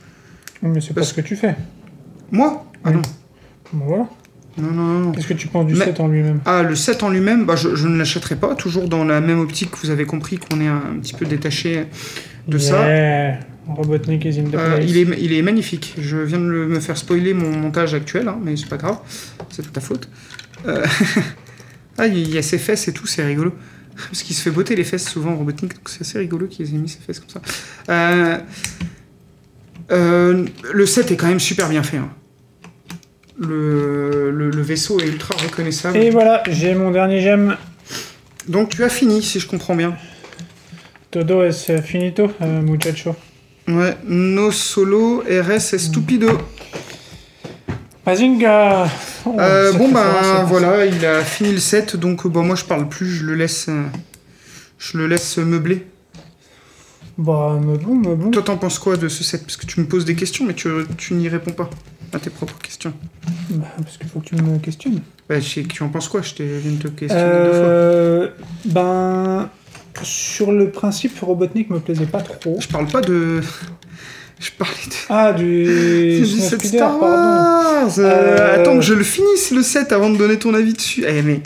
Mais 0.62 0.80
c'est 0.80 0.94
pas 0.94 1.02
ce 1.02 1.12
que 1.14 1.20
tu 1.20 1.36
fais. 1.36 1.54
Moi? 2.32 2.64
Ah 2.84 2.88
Oui. 2.90 2.94
non. 2.94 3.02
Bon, 3.72 3.84
voilà. 3.86 4.08
Non, 4.56 4.70
non, 4.70 4.98
non. 5.00 5.12
Qu'est-ce 5.12 5.26
que 5.26 5.34
tu 5.34 5.48
penses 5.48 5.66
du 5.66 5.74
Mais- 5.74 5.84
set 5.84 6.00
en 6.00 6.06
lui-même? 6.08 6.40
Ah, 6.44 6.62
le 6.62 6.76
set 6.76 7.02
en 7.02 7.10
lui-même, 7.10 7.44
bah, 7.44 7.56
je, 7.56 7.74
je 7.74 7.88
ne 7.88 7.96
l'achèterai 7.98 8.36
pas. 8.36 8.54
Toujours 8.54 8.88
dans 8.88 9.04
la 9.04 9.20
même 9.20 9.40
optique, 9.40 9.70
vous 9.82 9.90
avez 9.90 10.06
compris 10.06 10.38
qu'on 10.38 10.60
est 10.60 10.68
un, 10.68 10.80
petit 11.02 11.12
peu 11.14 11.26
détaché 11.26 11.86
de 12.46 12.58
ça. 12.58 12.86
Yeah. 12.86 13.40
Robotnik 13.66 14.24
is 14.26 14.38
in 14.38 14.44
the 14.44 14.54
Euh, 14.54 14.76
place. 14.76 14.84
il, 14.88 14.96
est, 14.96 15.06
il 15.20 15.32
est 15.32 15.42
magnifique. 15.42 15.94
Je 15.98 16.18
viens 16.18 16.38
de 16.38 16.44
le- 16.46 16.68
me 16.68 16.80
faire 16.80 16.96
spoiler 16.96 17.34
mon 17.34 17.50
montage 17.56 17.94
actuel, 17.94 18.28
hein, 18.28 18.38
mais 18.42 18.56
c'est 18.56 18.68
pas 18.68 18.76
grave. 18.76 18.98
C'est 19.50 19.62
de 19.62 19.68
ta 19.70 19.80
faute. 19.80 20.08
Euh, 20.66 20.84
ah, 21.98 22.06
il 22.06 22.30
y 22.32 22.38
a 22.38 22.42
ses 22.42 22.58
fesses 22.58 22.86
et 22.88 22.92
tout, 22.92 23.06
c'est 23.06 23.24
rigolo. 23.24 23.52
Parce 23.96 24.22
qu'il 24.22 24.34
se 24.34 24.42
fait 24.42 24.50
botter 24.50 24.74
les 24.76 24.84
fesses 24.84 25.08
souvent 25.08 25.32
en 25.32 25.36
Robotnik, 25.36 25.74
donc 25.74 25.88
c'est 25.88 26.00
assez 26.02 26.18
rigolo 26.18 26.46
qu'ils 26.46 26.66
aient 26.74 26.78
mis 26.78 26.88
ses 26.88 26.98
fesses 26.98 27.20
comme 27.20 27.28
ça. 27.30 27.40
Euh, 27.90 28.38
euh, 29.92 30.46
le 30.72 30.86
set 30.86 31.10
est 31.10 31.16
quand 31.16 31.26
même 31.28 31.40
super 31.40 31.68
bien 31.68 31.82
fait. 31.82 31.98
hein. 31.98 32.10
Le, 33.38 34.30
le- 34.30 34.50
le 34.50 34.62
vaisseau 34.62 35.00
est 35.00 35.06
ultra 35.06 35.34
reconnaissable. 35.42 35.96
Et 35.98 36.10
voilà, 36.10 36.42
j'ai 36.48 36.74
mon 36.74 36.90
dernier 36.90 37.20
gemme. 37.20 37.56
Donc 38.48 38.70
tu 38.70 38.84
as 38.84 38.88
fini, 38.88 39.22
si 39.22 39.40
je 39.40 39.46
comprends 39.48 39.74
bien. 39.74 39.96
Todo 41.10 41.42
es 41.44 41.52
finito, 41.82 42.30
euh, 42.42 42.62
muchacho. 42.62 43.14
Ouais, 43.68 43.96
no 44.06 44.50
solo 44.50 45.22
RS 45.28 45.76
stupido. 45.78 46.28
Mazinga 48.06 48.86
Oh, 49.26 49.36
Euh, 49.38 49.72
bon 49.72 49.90
bah 49.90 50.44
voilà, 50.46 50.84
il 50.84 51.04
a 51.06 51.22
fini 51.24 51.52
le 51.52 51.58
set, 51.58 51.96
donc 51.96 52.26
bon 52.26 52.42
moi 52.42 52.56
je 52.56 52.64
parle 52.64 52.88
plus, 52.88 53.08
je 53.08 53.24
le 53.24 53.34
laisse, 53.34 53.66
euh, 53.68 53.84
je 54.78 54.98
le 54.98 55.06
laisse 55.06 55.38
meubler. 55.38 55.86
Bah, 57.16 57.58
me 57.62 57.78
bon, 57.78 57.94
me 57.94 58.14
bon. 58.14 58.30
Toi 58.30 58.42
t'en 58.42 58.56
penses 58.58 58.78
quoi 58.78 58.96
de 58.98 59.08
ce 59.08 59.24
set? 59.24 59.42
Parce 59.42 59.56
que 59.56 59.64
tu 59.66 59.80
me 59.80 59.86
poses 59.86 60.04
des 60.04 60.14
questions, 60.14 60.44
mais 60.44 60.52
tu, 60.54 60.68
tu 60.98 61.14
n'y 61.14 61.28
réponds 61.28 61.52
pas 61.52 61.70
à 62.12 62.18
tes 62.18 62.28
propres 62.28 62.58
questions. 62.58 62.92
Bah, 63.50 63.66
parce 63.82 63.96
qu'il 63.96 64.08
faut 64.08 64.20
que 64.20 64.26
tu 64.26 64.34
me 64.36 64.58
questionnes. 64.58 65.00
Bah, 65.28 65.40
je 65.40 65.48
sais 65.48 65.62
que 65.62 65.68
tu 65.72 65.82
en 65.82 65.88
penses 65.88 66.08
quoi 66.08 66.20
Je 66.20 66.34
t'ai 66.34 66.44
viens 66.58 66.72
de 66.72 66.76
te 66.82 66.88
questionner 66.88 67.22
deux 67.24 67.50
Euh, 67.54 68.28
ben, 68.66 69.48
sur 70.02 70.52
le 70.52 70.70
principe, 70.70 71.18
Robotnik 71.20 71.70
me 71.70 71.78
plaisait 71.80 72.04
pas 72.06 72.20
trop. 72.20 72.34
fois. 72.54 72.60
Je 72.60 72.68
parle 72.68 72.86
pas 72.86 73.00
de, 73.00 73.40
je 74.40 74.50
parlais 74.58 74.74
de. 74.86 74.94
Ah, 75.08 75.32
du 75.32 75.64
du 76.58 76.66
Star. 76.68 77.00
Wars. 77.00 77.98
Euh, 77.98 78.02
Euh, 78.02 78.60
Attends 78.60 78.74
que 78.76 78.82
je 78.82 78.94
le 78.94 79.04
finisse 79.04 79.50
le 79.50 79.62
set 79.62 79.92
avant 79.92 80.10
de 80.10 80.16
donner 80.16 80.38
ton 80.38 80.54
avis 80.54 80.72
dessus. 80.74 81.04
Eh 81.06 81.22
mais, 81.22 81.40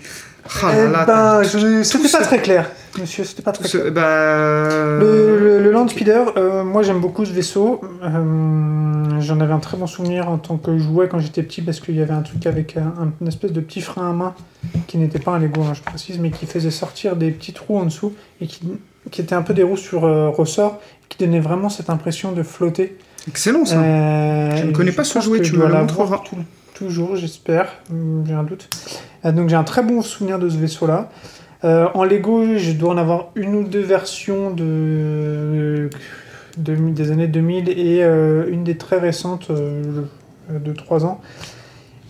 ah 0.62 0.73
là 0.73 0.75
Eh 0.89 0.92
là, 0.92 1.05
ben, 1.05 1.42
je- 1.42 1.83
c'était 1.83 2.08
pas 2.08 2.20
très 2.23 2.39
clair. 2.41 2.70
monsieur, 2.99 3.25
c'était 3.25 3.42
pas 3.42 3.52
très 3.52 3.67
Ce- 3.68 3.76
clair. 3.78 3.92
bah, 3.92 4.99
Le, 5.00 5.39
le, 5.39 5.62
le 5.62 5.70
Land 5.70 5.89
Speeder, 5.89 6.33
euh, 6.36 6.65
moi 6.65 6.83
j'aime 6.83 7.00
beaucoup 7.00 7.25
ce 7.25 7.33
vaisseau. 7.33 7.81
Euh, 8.02 9.20
J'en 9.20 9.41
avais 9.41 9.52
un 9.52 9.58
très 9.58 9.76
bon 9.76 9.86
souvenir 9.89 10.28
en 10.28 10.39
tant 10.39 10.57
que 10.57 10.78
jouet 10.78 11.08
quand 11.08 11.18
j'étais 11.18 11.42
petit 11.42 11.60
parce 11.60 11.81
qu'il 11.81 11.97
y 11.97 12.00
avait 12.02 12.12
un 12.15 12.23
truc 12.23 12.47
avec 12.47 12.76
un, 12.76 12.83
un- 13.02 13.12
une 13.20 13.26
espèce 13.28 13.52
de 13.52 13.60
petit 13.60 13.81
frein 13.81 14.10
à 14.10 14.12
main 14.12 14.34
qui 14.86 14.97
n'était 14.97 15.18
pas 15.18 15.33
un 15.33 15.39
Lego, 15.41 15.62
hein, 15.62 15.75
je 15.75 15.83
précise, 15.83 16.18
mais 16.20 16.31
qui 16.31 16.47
faisait 16.47 16.70
sortir 16.70 17.17
des 17.17 17.31
petits 17.33 17.52
trous 17.52 17.78
en 17.78 17.84
dessous 17.84 18.12
et 18.41 18.47
qui, 18.47 18.60
qui 19.10 19.20
était 19.20 19.34
un 19.34 19.42
peu 19.42 19.55
des 19.55 19.65
roues 19.65 19.76
sur 19.76 20.05
euh, 20.05 20.28
ressort, 20.28 20.81
qui 21.09 21.19
donnait 21.19 21.41
vraiment 21.41 21.69
cette 21.69 21.91
impression 21.91 22.33
de 22.33 22.43
flotter. 22.43 22.97
Excellent 23.28 23.65
ça. 23.65 23.81
Euh, 23.81 24.57
Je 24.57 24.65
ne 24.67 24.73
connais 24.73 24.93
pas 24.93 25.05
ce 25.05 25.20
jouet, 25.20 25.41
tu 25.41 25.57
me 25.57 25.67
le 25.67 25.75
montreras. 25.75 26.20
tout- 26.25 26.37
toujours, 26.75 27.17
j'espère. 27.17 27.69
Hum, 27.91 28.25
J'ai 28.27 28.35
un 28.35 28.43
doute. 28.45 28.69
Euh, 29.25 29.33
donc 29.33 29.49
j'ai 29.49 29.57
un 29.57 29.65
très 29.65 29.83
bon 29.83 30.01
souvenir 30.03 30.39
de 30.39 30.49
ce 30.49 30.57
vaisseau-là. 30.57 31.11
Euh, 31.65 31.89
en 31.95 32.05
Lego, 32.05 32.57
je 32.57 32.73
dois 32.73 32.91
en 32.95 32.99
avoir 32.99 33.31
une 33.35 33.55
ou 33.57 33.65
deux 33.65 33.81
versions 33.83 34.51
de, 34.53 35.91
de- 36.57 36.91
des 36.91 37.11
années 37.11 37.27
2000 37.27 37.69
et 37.70 38.03
euh, 38.05 38.47
une 38.51 38.62
des 38.65 38.77
très 38.77 38.99
récentes 38.99 39.51
de 39.51 40.73
3 40.73 41.05
ans. 41.05 41.20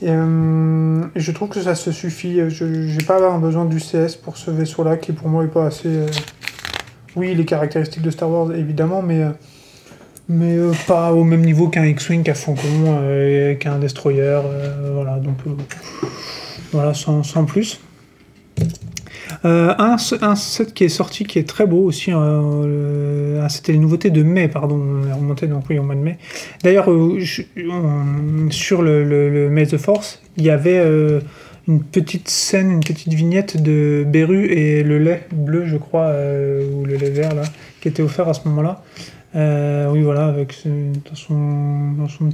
Et, 0.02 0.06
et 0.10 1.20
je 1.20 1.32
trouve 1.32 1.48
que 1.48 1.60
ça 1.60 1.74
se 1.74 1.90
suffit. 1.90 2.38
Je 2.50 2.64
n'ai 2.64 3.04
pas 3.04 3.26
un 3.28 3.38
besoin 3.38 3.64
du 3.64 3.78
CS 3.80 4.14
pour 4.22 4.36
ce 4.36 4.50
vaisseau-là 4.50 4.96
qui 4.96 5.12
pour 5.12 5.28
moi 5.28 5.44
est 5.44 5.48
pas 5.48 5.64
assez. 5.66 5.88
Oui, 7.18 7.34
les 7.34 7.44
caractéristiques 7.44 8.02
de 8.02 8.10
Star 8.10 8.30
Wars 8.30 8.52
évidemment, 8.54 9.02
mais 9.02 9.22
euh, 9.22 9.30
mais 10.28 10.56
euh, 10.56 10.72
pas 10.86 11.12
au 11.12 11.24
même 11.24 11.40
niveau 11.40 11.68
qu'un 11.68 11.86
X-Wing, 11.86 12.22
qu'un 12.22 12.34
Faucon, 12.34 12.62
euh, 12.86 13.54
qu'un 13.54 13.78
Destroyer, 13.78 14.40
euh, 14.44 14.92
voilà, 14.94 15.18
donc 15.18 15.36
voilà, 16.72 16.94
sans, 16.94 17.22
sans 17.22 17.44
plus. 17.44 17.80
Un, 19.44 19.96
set 19.98 20.74
qui 20.74 20.84
est 20.84 20.88
sorti 20.88 21.24
qui 21.24 21.38
est 21.38 21.48
très 21.48 21.66
beau 21.66 21.84
aussi, 21.84 22.10
ah, 22.12 23.48
c'était 23.48 23.72
les 23.72 23.78
nouveautés 23.78 24.10
de 24.10 24.22
mai, 24.22 24.48
pardon, 24.48 24.76
on 24.76 25.08
est 25.08 25.12
remonté 25.12 25.46
donc 25.46 25.64
oui 25.70 25.78
au 25.78 25.82
mois 25.82 25.94
de 25.94 26.00
mai. 26.00 26.18
D'ailleurs, 26.64 26.88
sur 28.50 28.82
le, 28.82 29.04
le, 29.04 29.30
le 29.30 29.48
May 29.48 29.66
the 29.66 29.76
Force, 29.76 30.20
il 30.36 30.44
y 30.44 30.50
avait 30.50 30.82
une 31.68 31.82
petite 31.82 32.28
scène, 32.28 32.70
une 32.72 32.80
petite 32.80 33.12
vignette 33.12 33.62
de 33.62 34.04
Beru 34.06 34.46
et 34.46 34.82
le 34.82 34.98
lait 34.98 35.26
bleu, 35.32 35.66
je 35.66 35.76
crois, 35.76 36.06
euh, 36.06 36.68
ou 36.72 36.84
le 36.86 36.96
lait 36.96 37.10
vert 37.10 37.34
là, 37.34 37.42
qui 37.80 37.88
était 37.88 38.02
offert 38.02 38.26
à 38.28 38.34
ce 38.34 38.48
moment-là. 38.48 38.82
Euh, 39.36 39.90
oui, 39.92 40.02
voilà, 40.02 40.26
avec 40.26 40.52
ce- 40.54 40.68
dans 40.68 41.14
son, 41.14 41.92
dans 41.92 42.08
son 42.08 42.30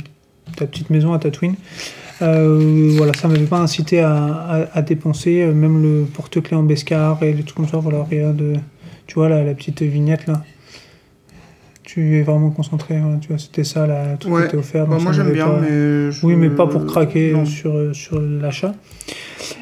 ta 0.56 0.66
petite 0.66 0.90
maison 0.90 1.12
à 1.12 1.18
Tatooine. 1.18 1.56
Euh, 2.22 2.92
voilà, 2.96 3.12
ça 3.14 3.26
m'avait 3.26 3.44
pas 3.46 3.58
incité 3.58 4.00
à, 4.00 4.68
à, 4.72 4.82
dépenser, 4.82 5.42
euh, 5.42 5.52
même 5.52 5.82
le 5.82 6.04
porte-clés 6.04 6.56
en 6.56 6.62
Bescar 6.62 7.20
et 7.22 7.32
les 7.32 7.42
trucs 7.42 7.56
comme 7.56 7.68
ça. 7.68 7.78
Voilà, 7.78 8.04
rien 8.08 8.30
de, 8.30 8.52
tu 9.08 9.14
vois 9.16 9.28
la 9.28 9.52
petite 9.54 9.82
vignette 9.82 10.26
là. 10.28 10.44
Tu 11.84 12.18
es 12.18 12.22
vraiment 12.22 12.48
concentré, 12.50 12.98
voilà, 12.98 13.18
tu 13.18 13.28
vois, 13.28 13.38
c'était 13.38 13.62
ça, 13.62 13.86
là, 13.86 14.16
tout 14.18 14.28
Ouais. 14.30 14.46
était 14.46 14.56
offert. 14.56 14.86
Bah, 14.86 14.94
donc 14.94 15.04
moi 15.04 15.12
j'aime 15.12 15.32
bien, 15.32 15.46
pas- 15.46 15.60
mais. 15.60 16.10
je- 16.10 16.24
Oui, 16.26 16.34
mais 16.34 16.48
pas 16.48 16.66
pour 16.66 16.86
craquer 16.86 17.32
Non. 17.32 17.44
sur, 17.44 17.94
sur 17.94 18.18
l'achat. 18.20 18.74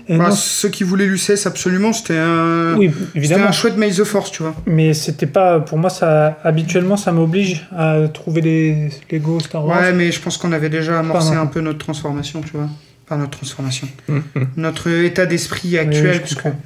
Euh, 0.09 0.19
Bah, 0.19 0.31
ceux 0.31 0.69
qui 0.69 0.85
voulaient 0.85 1.07
l'UCS 1.07 1.47
absolument, 1.47 1.93
c'était 1.93 2.17
un. 2.19 2.77
oui, 2.79 2.93
évidemment. 3.17 3.47
un 3.47 3.53
chouette 3.53 3.77
Maze 3.77 3.97
the 3.97 4.05
Force, 4.05 4.31
tu 4.31 4.45
vois. 4.45 4.55
Mais 4.67 4.95
c'était 4.95 5.27
pas, 5.27 5.59
pour 5.59 5.79
moi, 5.79 5.91
ça, 5.91 6.39
habituellement, 6.45 6.97
ça 6.97 7.11
m'oblige 7.11 7.67
à 7.77 8.07
trouver 8.07 8.41
des 8.41 8.89
Lego 9.11 9.41
Star 9.41 9.65
Wars. 9.67 9.81
Ouais, 9.81 9.93
mais 9.93 10.13
je 10.13 10.21
pense 10.21 10.37
qu'on 10.39 10.53
avait 10.53 10.69
déjà 10.71 11.01
amorcé 11.01 11.35
un 11.35 11.47
peu 11.47 11.61
notre 11.61 11.79
transformation, 11.79 12.41
tu 12.41 12.53
vois. 12.57 12.69
Enfin, 13.05 13.17
notre 13.17 13.37
transformation. 13.37 13.89
Notre 14.57 14.89
état 14.89 15.27
d'esprit 15.27 15.71
Oui, 15.73 15.79
actuel, 15.79 16.21
puisque 16.21 16.43
comprends. 16.43 16.59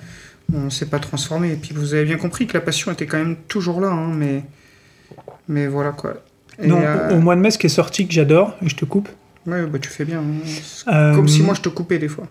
on 0.54 0.68
s'est 0.68 0.86
pas 0.86 0.98
transformé. 0.98 1.52
Et 1.52 1.56
puis 1.56 1.72
vous 1.74 1.94
avez 1.94 2.04
bien 2.04 2.18
compris 2.18 2.46
que 2.46 2.52
la 2.52 2.60
passion 2.60 2.92
était 2.92 3.06
quand 3.06 3.16
même 3.18 3.36
toujours 3.48 3.80
là, 3.80 3.88
hein, 3.88 4.10
mais. 4.14 4.42
Mais 5.48 5.66
voilà 5.66 5.92
quoi. 5.92 6.14
Et, 6.62 6.66
Non, 6.66 6.80
euh, 6.80 7.16
au 7.16 7.20
mois 7.20 7.36
de 7.36 7.40
mai, 7.40 7.50
ce 7.50 7.58
qui 7.58 7.66
est 7.66 7.70
sorti 7.70 8.06
que 8.06 8.12
j'adore, 8.14 8.56
et 8.62 8.68
je 8.68 8.76
te 8.76 8.84
coupe, 8.84 9.08
Ouais, 9.46 9.64
bah 9.66 9.78
tu 9.78 9.88
fais 9.88 10.04
bien. 10.04 10.20
hein. 10.20 10.92
Euh, 10.92 11.14
Comme 11.14 11.28
si 11.28 11.42
moi 11.42 11.54
je 11.54 11.60
te 11.60 11.68
coupais 11.68 11.98
des 11.98 12.08
fois. 12.08 12.26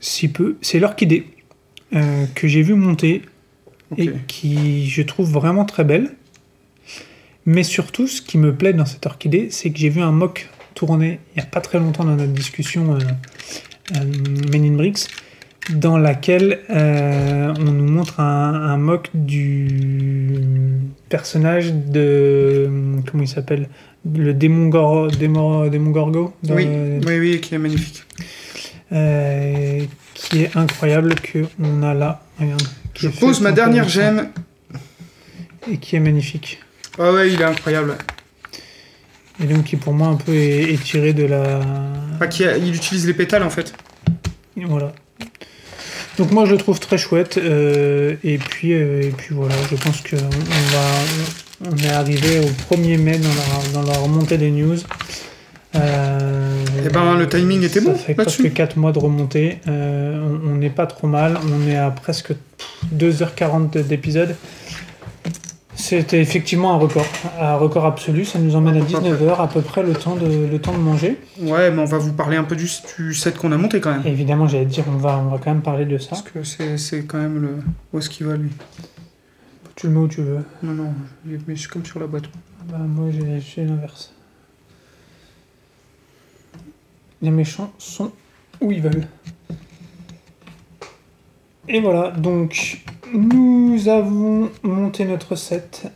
si 0.00 0.28
peu, 0.28 0.56
c'est 0.62 0.78
l'orchidée 0.78 1.26
euh, 1.94 2.24
que 2.34 2.46
j'ai 2.46 2.62
vu 2.62 2.74
monter 2.74 3.22
et 3.96 4.10
qui 4.28 4.88
je 4.88 5.02
trouve 5.02 5.30
vraiment 5.32 5.64
très 5.64 5.84
belle. 5.84 6.10
Mais 7.46 7.62
surtout, 7.62 8.06
ce 8.08 8.20
qui 8.22 8.38
me 8.38 8.54
plaît 8.54 8.72
dans 8.72 8.86
cette 8.86 9.06
orchidée, 9.06 9.48
c'est 9.50 9.70
que 9.70 9.78
j'ai 9.78 9.88
vu 9.88 10.00
un 10.02 10.12
mock 10.12 10.48
tourner 10.74 11.20
il 11.34 11.38
n'y 11.40 11.42
a 11.42 11.46
pas 11.46 11.60
très 11.60 11.78
longtemps 11.78 12.04
dans 12.04 12.16
notre 12.16 12.32
discussion 12.32 12.94
euh, 12.94 14.04
Men 14.52 14.64
in 14.64 14.72
Bricks, 14.76 15.06
dans 15.70 15.98
laquelle 15.98 16.60
euh, 16.70 17.52
on 17.58 17.62
nous 17.64 17.90
montre 17.90 18.20
un, 18.20 18.54
un 18.54 18.76
mock 18.76 19.10
du 19.14 19.68
personnage 21.08 21.72
de. 21.72 22.70
Comment 23.10 23.22
il 23.24 23.28
s'appelle? 23.28 23.68
Le 24.14 24.32
démon, 24.34 24.68
Gor- 24.68 25.10
démon, 25.10 25.66
démon 25.68 25.90
Gorgo 25.90 26.34
Oui, 26.48 26.64
le- 26.66 27.00
oui, 27.06 27.18
oui, 27.18 27.40
qui 27.40 27.54
est 27.54 27.58
magnifique. 27.58 28.04
euh, 28.92 29.80
qui 30.14 30.42
est 30.44 30.56
incroyable 30.56 31.14
que 31.16 31.40
on 31.60 31.82
a 31.82 31.92
là. 31.94 32.22
Regarde, 32.38 32.62
Je 32.94 33.08
pose 33.08 33.40
ma 33.40 33.50
dernière 33.52 33.88
gemme. 33.88 34.28
Et 35.70 35.78
qui 35.78 35.96
est 35.96 36.00
magnifique. 36.00 36.60
Ah 36.98 37.12
ouais, 37.12 37.32
il 37.32 37.40
est 37.40 37.44
incroyable. 37.44 37.96
Et 39.42 39.46
donc 39.46 39.64
qui 39.64 39.76
pour 39.76 39.92
moi 39.92 40.06
un 40.08 40.14
peu 40.16 40.32
est, 40.32 40.72
est 40.72 40.82
tiré 40.82 41.12
de 41.12 41.24
la. 41.24 41.60
Enfin, 42.14 42.28
qui 42.28 42.44
a- 42.44 42.56
il 42.56 42.74
utilise 42.74 43.06
les 43.06 43.14
pétales 43.14 43.42
en 43.42 43.50
fait. 43.50 43.74
Voilà. 44.56 44.92
Donc 46.18 46.30
moi 46.32 46.44
je 46.46 46.52
le 46.52 46.58
trouve 46.58 46.80
très 46.80 46.98
chouette. 46.98 47.38
euh, 47.38 48.14
et, 48.24 48.38
puis, 48.38 48.72
euh, 48.72 49.02
et 49.02 49.10
puis 49.10 49.34
voilà, 49.34 49.54
je 49.70 49.76
pense 49.76 50.00
qu'on 50.00 50.16
on 50.16 50.76
va. 50.76 51.70
On 51.72 51.76
est 51.78 51.88
arrivé 51.90 52.40
au 52.40 52.74
1er 52.74 52.98
mai 52.98 53.18
dans 53.18 53.28
la, 53.28 53.82
dans 53.82 53.90
la 53.90 53.98
remontée 53.98 54.36
des 54.38 54.50
news. 54.50 54.76
Euh, 55.74 56.64
Eh 56.84 56.88
ben, 56.90 57.16
le 57.16 57.28
timing 57.28 57.62
était 57.62 57.80
ça 57.80 57.90
bon 57.90 57.94
fait 57.96 58.14
là-dessus. 58.16 58.42
presque 58.42 58.54
4 58.54 58.76
mois 58.76 58.92
de 58.92 58.98
remontée. 58.98 59.58
Euh, 59.68 60.18
on 60.44 60.52
on 60.52 60.54
n'est 60.56 60.70
pas 60.70 60.86
trop 60.86 61.06
mal. 61.06 61.38
On 61.52 61.68
est 61.68 61.76
à 61.76 61.90
presque 61.90 62.32
2h40 62.94 63.82
d'épisode. 63.86 64.36
C'était 65.76 66.20
effectivement 66.20 66.72
un 66.72 66.78
record, 66.78 67.04
un 67.38 67.56
record 67.56 67.84
absolu. 67.84 68.24
Ça 68.24 68.38
nous 68.38 68.56
emmène 68.56 68.78
à 68.78 68.80
19h, 68.80 69.40
à 69.40 69.46
peu 69.46 69.60
près 69.60 69.82
le 69.82 69.92
temps 69.92 70.16
de, 70.16 70.46
le 70.50 70.58
temps 70.58 70.72
de 70.72 70.78
manger. 70.78 71.18
Ouais, 71.38 71.70
mais 71.70 71.82
on 71.82 71.84
va 71.84 71.98
vous 71.98 72.14
parler 72.14 72.38
un 72.38 72.44
peu 72.44 72.56
du, 72.56 72.68
du 72.96 73.14
set 73.14 73.36
qu'on 73.36 73.52
a 73.52 73.58
monté 73.58 73.80
quand 73.80 73.92
même. 73.92 74.06
Évidemment, 74.06 74.48
j'allais 74.48 74.64
dire, 74.64 74.84
on 74.88 74.96
va, 74.96 75.18
on 75.18 75.28
va 75.28 75.38
quand 75.38 75.52
même 75.52 75.62
parler 75.62 75.84
de 75.84 75.98
ça. 75.98 76.10
Parce 76.10 76.22
que 76.22 76.42
c'est 76.42 76.78
c'est 76.78 77.04
quand 77.04 77.18
même 77.18 77.40
le. 77.40 77.58
Où 77.92 77.98
est-ce 77.98 78.08
qu'il 78.08 78.26
va 78.26 78.36
lui? 78.36 78.50
Tu 79.74 79.88
le 79.88 79.92
mets 79.92 80.00
où 80.00 80.08
tu 80.08 80.22
veux. 80.22 80.42
Non, 80.62 80.72
non, 80.72 80.94
je 81.26 81.32
l'ai 81.32 81.38
mis 81.46 81.62
comme 81.70 81.84
sur 81.84 82.00
la 82.00 82.06
boîte. 82.06 82.24
Bah, 82.70 82.78
moi, 82.78 83.10
j'ai 83.10 83.64
l'inverse. 83.64 84.12
Les 87.20 87.30
méchants 87.30 87.70
sont 87.78 88.12
où 88.62 88.72
ils 88.72 88.80
veulent. 88.80 89.06
Et 91.68 91.80
voilà, 91.80 92.10
donc 92.12 92.82
nous 93.12 93.88
avons 93.88 94.50
monté 94.62 95.04
notre 95.04 95.36
set. 95.36 95.86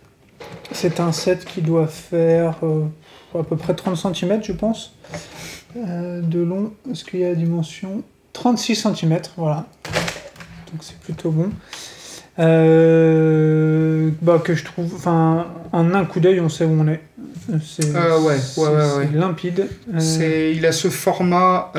C'est 0.72 1.00
un 1.00 1.12
set 1.12 1.44
qui 1.44 1.60
doit 1.62 1.86
faire 1.86 2.56
euh, 2.62 2.84
à 3.38 3.42
peu 3.42 3.56
près 3.56 3.74
30 3.74 3.96
cm, 3.96 4.42
je 4.42 4.52
pense, 4.52 4.94
euh, 5.76 6.20
de 6.20 6.40
long. 6.40 6.72
Est-ce 6.90 7.04
qu'il 7.04 7.20
y 7.20 7.24
a 7.24 7.30
la 7.30 7.34
dimension 7.34 8.02
36 8.32 8.76
cm, 8.76 9.20
voilà. 9.36 9.66
Donc 10.70 10.82
c'est 10.82 10.98
plutôt 10.98 11.30
bon. 11.30 11.50
Euh, 12.38 14.10
bah, 14.22 14.40
que 14.42 14.54
je 14.54 14.64
trouve, 14.64 14.94
enfin, 14.94 15.48
en 15.72 15.92
un 15.92 16.04
coup 16.04 16.20
d'œil, 16.20 16.40
on 16.40 16.48
sait 16.48 16.64
où 16.64 16.80
on 16.80 16.86
est. 16.88 17.00
C'est 17.64 17.92
ouais, 17.92 19.08
limpide. 19.12 19.68
C'est, 19.98 20.54
il 20.54 20.64
a 20.64 20.72
ce 20.72 20.88
format, 20.88 21.72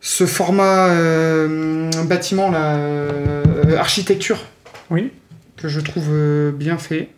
ce 0.00 0.26
format 0.26 0.88
euh, 0.88 1.90
bâtiment 2.04 2.50
là, 2.50 2.76
euh, 2.76 3.76
architecture 3.76 4.38
Oui. 4.90 5.10
que 5.56 5.68
je 5.68 5.80
trouve 5.80 6.06
euh, 6.08 6.52
bien 6.52 6.78
fait, 6.78 7.10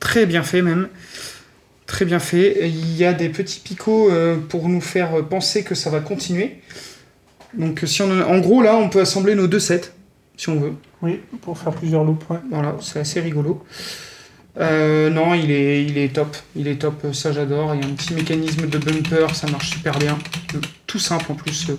très 0.00 0.24
bien 0.26 0.42
fait 0.42 0.62
même, 0.62 0.88
très 1.86 2.04
bien 2.04 2.18
fait. 2.18 2.68
Il 2.68 2.96
y 2.96 3.04
a 3.04 3.12
des 3.12 3.28
petits 3.28 3.60
picots 3.60 4.10
pour 4.48 4.68
nous 4.68 4.80
faire 4.80 5.24
penser 5.26 5.62
que 5.62 5.74
ça 5.74 5.90
va 5.90 6.00
continuer. 6.00 6.60
Donc 7.52 7.82
si 7.86 8.02
on, 8.02 8.10
en 8.10 8.38
gros 8.38 8.62
là, 8.62 8.74
on 8.76 8.88
peut 8.88 9.00
assembler 9.00 9.34
nos 9.34 9.46
deux 9.46 9.60
sets 9.60 9.92
si 10.36 10.48
on 10.48 10.58
veut. 10.58 10.72
Oui, 11.02 11.20
pour 11.42 11.56
faire 11.58 11.72
plusieurs 11.72 12.02
loops. 12.02 12.24
ouais. 12.30 12.38
Voilà, 12.50 12.76
c'est 12.80 12.98
assez 12.98 13.20
rigolo. 13.20 13.62
Euh, 14.60 15.10
non, 15.10 15.34
il 15.34 15.50
est, 15.50 15.84
il 15.84 15.98
est 15.98 16.14
top. 16.14 16.36
Il 16.54 16.68
est 16.68 16.76
top, 16.76 17.06
ça 17.12 17.32
j'adore. 17.32 17.74
Il 17.74 17.82
y 17.82 17.84
a 17.84 17.86
un 17.86 17.94
petit 17.94 18.14
mécanisme 18.14 18.68
de 18.68 18.78
bumper, 18.78 19.34
ça 19.34 19.48
marche 19.48 19.70
super 19.70 19.98
bien. 19.98 20.18
Tout 20.86 20.98
simple 20.98 21.32
en 21.32 21.34
plus, 21.34 21.70
euh, 21.70 21.74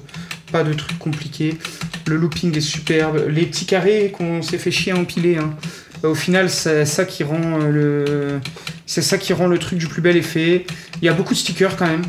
pas 0.51 0.63
de 0.63 0.73
trucs 0.73 0.99
compliqués. 0.99 1.57
Le 2.05 2.17
looping 2.17 2.55
est 2.57 2.61
superbe. 2.61 3.25
Les 3.29 3.45
petits 3.45 3.65
carrés 3.65 4.11
qu'on 4.11 4.41
s'est 4.41 4.57
fait 4.57 4.71
chier 4.71 4.91
à 4.91 4.97
empiler, 4.97 5.37
hein. 5.37 5.53
Euh, 6.03 6.09
au 6.09 6.15
final, 6.15 6.49
c'est 6.49 6.85
ça 6.85 7.05
qui 7.05 7.23
rend 7.23 7.61
euh, 7.61 7.71
le, 7.71 8.39
c'est 8.85 9.01
ça 9.01 9.17
qui 9.17 9.31
rend 9.31 9.47
le 9.47 9.57
truc 9.57 9.79
du 9.79 9.87
plus 9.87 10.01
bel 10.01 10.17
effet. 10.17 10.65
Il 11.01 11.05
y 11.05 11.09
a 11.09 11.13
beaucoup 11.13 11.33
de 11.33 11.39
stickers 11.39 11.77
quand 11.77 11.87
même, 11.87 12.03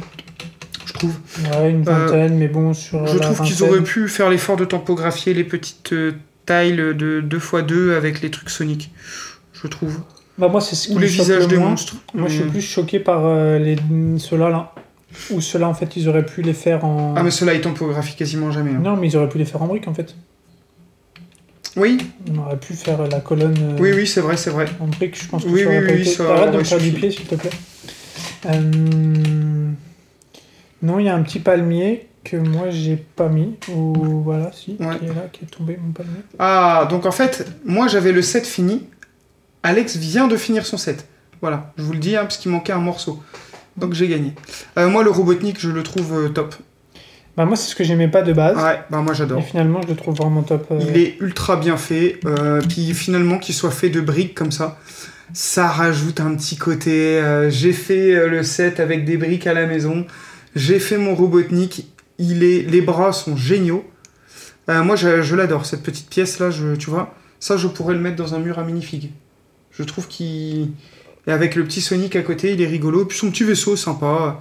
je 0.85 0.93
trouve. 0.93 1.15
Ouais, 1.53 1.71
une 1.71 1.85
vingtaine, 1.85 2.37
mais 2.37 2.49
bon, 2.49 2.75
sur. 2.75 3.07
Je 3.07 3.19
la 3.19 3.21
trouve 3.21 3.43
qu'ils 3.43 3.63
auraient 3.63 3.85
pu 3.85 4.09
faire 4.09 4.29
l'effort 4.29 4.57
de 4.57 4.65
tampographier 4.65 5.33
les 5.33 5.45
petites 5.45 5.95
tiles 6.47 6.77
de 6.97 7.21
2x2 7.21 7.93
avec 7.97 8.21
les 8.21 8.33
trucs 8.33 8.51
Sonic, 8.51 8.91
je 9.53 9.69
trouve. 9.69 10.01
Bah, 10.39 10.49
moi, 10.49 10.61
c'est 10.61 10.77
ce 10.77 10.89
qui 10.89 10.95
Ou 10.95 10.99
les 10.99 11.07
visages 11.07 11.49
des 11.49 11.57
monstres. 11.59 11.97
Moi, 12.15 12.29
je 12.29 12.35
suis 12.35 12.45
Mais- 12.45 12.51
plus 12.51 12.61
choqué 12.61 13.01
par 13.01 13.23
euh, 13.25 13.59
les, 13.59 13.77
ceux-là, 14.19 14.51
là. 14.51 14.73
Ou 15.31 15.41
ceux-là, 15.41 15.67
en 15.69 15.73
fait, 15.75 15.97
ils 15.97 16.09
auraient 16.09 16.27
pu 16.27 16.43
les 16.43 16.53
faire 16.53 16.85
en. 16.85 17.15
Ah, 17.17 17.23
mais 17.23 17.31
ceux-là, 17.31 17.55
ils 17.55 17.61
topographient 17.63 18.17
quasiment 18.17 18.51
jamais. 18.51 18.73
hein. 18.73 18.81
Non, 18.83 18.97
mais 18.97 19.09
ils 19.09 19.17
auraient 19.17 19.29
pu 19.31 19.39
les 19.39 19.47
faire 19.47 19.63
en 19.63 19.67
briques, 19.67 19.89
en 19.89 19.95
fait. 19.95 20.15
Oui, 21.77 21.99
On 22.35 22.39
aurait 22.39 22.57
pu 22.57 22.73
faire 22.73 23.07
la 23.07 23.21
colonne 23.21 23.55
euh, 23.61 23.77
oui, 23.79 23.93
oui, 23.95 24.07
c'est 24.07 24.23
vrai, 24.23 24.37
c'est 24.39 24.49
vrai. 24.51 24.65
en 24.81 24.87
briques, 24.87 25.23
je 25.23 25.29
pense 25.29 25.45
que 25.45 25.49
Oui, 25.51 25.61
ça 25.61 25.67
aurait 25.67 25.81
oui, 25.81 25.87
pas 25.87 25.93
oui, 25.93 26.01
été. 26.01 26.11
ça 26.11 26.35
Arrête 26.35 26.53
de 26.53 26.59
me 26.59 26.65
faire 26.65 26.79
du 26.79 26.91
pied, 26.91 27.11
s'il 27.11 27.27
te 27.27 27.35
plaît. 27.35 27.51
Euh, 28.47 29.71
Non, 30.83 30.99
il 30.99 31.07
y 31.07 31.09
a 31.09 31.15
un 31.15 31.23
petit 31.23 31.39
palmier 31.39 32.07
que 32.25 32.37
moi, 32.37 32.71
j'ai 32.71 32.97
pas 32.97 33.29
mis. 33.29 33.57
Ou 33.75 34.23
voilà, 34.23 34.51
si, 34.53 34.77
Ouais. 34.81 34.99
qui 34.99 35.05
est 35.05 35.09
là, 35.09 35.27
qui 35.33 35.45
est 35.45 35.49
tombé, 35.49 35.79
mon 35.83 35.93
palmier. 35.93 36.13
Ah, 36.39 36.87
donc 36.91 37.07
en 37.07 37.11
fait, 37.13 37.47
moi 37.65 37.89
j'avais 37.89 38.13
le 38.13 38.23
set 38.23 38.47
fini. 38.47 38.83
Alex 39.63 39.97
vient 39.97 40.29
de 40.29 40.37
finir 40.37 40.65
son 40.67 40.77
set. 40.79 41.07
Voilà, 41.41 41.73
je 41.77 41.83
vous 41.83 41.93
le 41.93 41.99
dis, 41.99 42.17
hein, 42.17 42.23
parce 42.23 42.39
qu'il 42.39 42.51
manquait 42.51 42.73
un 42.73 42.79
morceau. 42.79 43.23
Donc 43.77 43.93
j'ai 43.93 44.09
gagné. 44.09 44.33
Euh, 44.79 44.89
moi, 44.89 45.03
le 45.05 45.11
Robotnik, 45.11 45.61
je 45.61 45.69
le 45.71 45.83
trouve 45.83 46.15
euh, 46.15 46.29
top. 46.29 46.55
Bah, 47.37 47.45
moi, 47.45 47.57
c'est 47.57 47.69
ce 47.71 47.75
que 47.77 47.85
j'aimais 47.85 48.09
pas 48.09 48.23
de 48.23 48.33
base. 48.33 48.57
Ouais, 48.57 48.81
bah 48.91 49.03
moi 49.03 49.13
Et 49.13 49.17
j'adore. 49.17 49.45
finalement, 49.45 49.83
je 49.83 49.89
le 49.89 49.97
trouve 49.97 50.15
vraiment 50.17 50.43
top. 50.43 50.67
euh, 50.71 50.81
Il 50.89 50.97
est 50.97 51.17
ultra 51.21 51.57
bien 51.57 51.77
fait. 51.77 52.19
euh, 52.25 52.63
puis 52.67 52.95
finalement, 52.95 53.39
qu'il 53.39 53.55
soit 53.55 53.71
fait 53.71 53.91
de 53.91 54.01
briques 54.01 54.35
comme 54.35 54.51
ça, 54.53 54.79
ça 55.35 55.67
rajoute 55.69 56.21
un 56.21 56.35
petit 56.35 56.57
côté. 56.57 57.19
euh, 57.21 57.51
j'ai 57.51 57.75
fait 57.75 58.27
le 58.29 58.43
set 58.43 58.81
avec 58.81 59.05
des 59.05 59.19
briques 59.19 59.47
à 59.47 59.53
la 59.53 59.67
maison. 59.67 60.07
J'ai 60.55 60.79
fait 60.79 60.97
mon 60.97 61.15
Robotnik. 61.15 61.87
Il 62.19 62.43
est, 62.45 62.63
les 62.63 62.81
bras 62.81 63.13
sont 63.13 63.37
géniaux. 63.37 63.85
Moi, 64.69 64.97
je, 64.97 65.21
je 65.23 65.37
l'adore, 65.37 65.65
cette 65.67 65.83
petite 65.83 66.09
pièce-là. 66.09 66.51
Je, 66.51 66.75
tu 66.77 66.89
vois, 66.91 67.15
ça, 67.39 67.57
je 67.59 67.69
pourrais 67.69 67.93
le 67.95 68.01
mettre 68.01 68.17
dans 68.17 68.35
un 68.35 68.39
mur 68.39 68.59
à 68.59 68.65
minifig. 68.65 69.11
Je 69.79 69.83
trouve 69.85 70.09
qu'il. 70.09 70.71
Et 71.27 71.33
avec 71.33 71.55
le 71.57 71.65
petit 71.65 71.81
Sonic 71.81 72.17
à 72.17 72.23
côté, 72.23 72.53
il 72.53 72.63
est 72.63 72.67
rigolo. 72.67 73.05
Puis 73.05 73.19
son 73.19 73.31
petit 73.31 73.45
vaisseau, 73.45 73.77
sympa. 73.77 74.41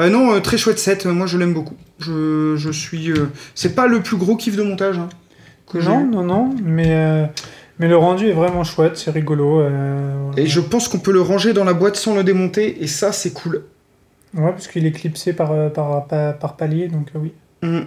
Euh, 0.00 0.08
non, 0.08 0.32
euh, 0.34 0.40
très 0.40 0.56
chouette 0.56 0.78
set. 0.78 1.04
Moi, 1.06 1.26
je 1.26 1.36
l'aime 1.38 1.52
beaucoup. 1.52 1.76
Je, 1.98 2.54
je 2.56 2.70
suis. 2.70 3.10
euh, 3.10 3.26
C'est 3.54 3.74
pas 3.74 3.86
le 3.86 4.00
plus 4.00 4.16
gros 4.16 4.36
kiff 4.36 4.56
de 4.56 4.62
montage. 4.62 4.98
hein, 4.98 5.08
que 5.70 5.80
j'ai 5.80 5.88
Non, 5.88 6.00
eu. 6.00 6.06
non, 6.08 6.22
non, 6.24 6.54
mais, 6.64 6.88
euh, 6.88 7.26
mais 7.78 7.88
le 7.88 7.96
rendu 7.96 8.26
est 8.28 8.32
vraiment 8.32 8.64
chouette, 8.64 8.96
c'est 8.96 9.10
rigolo. 9.10 9.60
euh, 9.60 10.14
voilà. 10.26 10.40
Et 10.42 10.46
je 10.46 10.60
pense 10.60 10.88
qu'on 10.88 10.98
peut 10.98 11.12
le 11.12 11.20
ranger 11.20 11.52
dans 11.52 11.64
la 11.64 11.74
boîte 11.74 11.96
sans 11.96 12.14
le 12.14 12.24
démonter, 12.24 12.82
et 12.82 12.86
ça, 12.86 13.12
c'est 13.12 13.32
cool. 13.32 13.64
Ouais, 14.34 14.50
parce 14.52 14.66
qu'il 14.68 14.86
est 14.86 14.92
clipsé 14.92 15.32
par, 15.32 15.52
euh, 15.52 15.68
par, 15.68 16.06
par, 16.06 16.38
par 16.38 16.56
palier, 16.56 16.88
donc 16.88 17.08
euh, 17.14 17.18
oui. 17.20 17.32
Mm. 17.62 17.80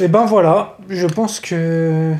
Et 0.00 0.08
ben 0.08 0.26
voilà, 0.26 0.76
je 0.90 1.06
pense 1.06 1.40
que 1.40 2.12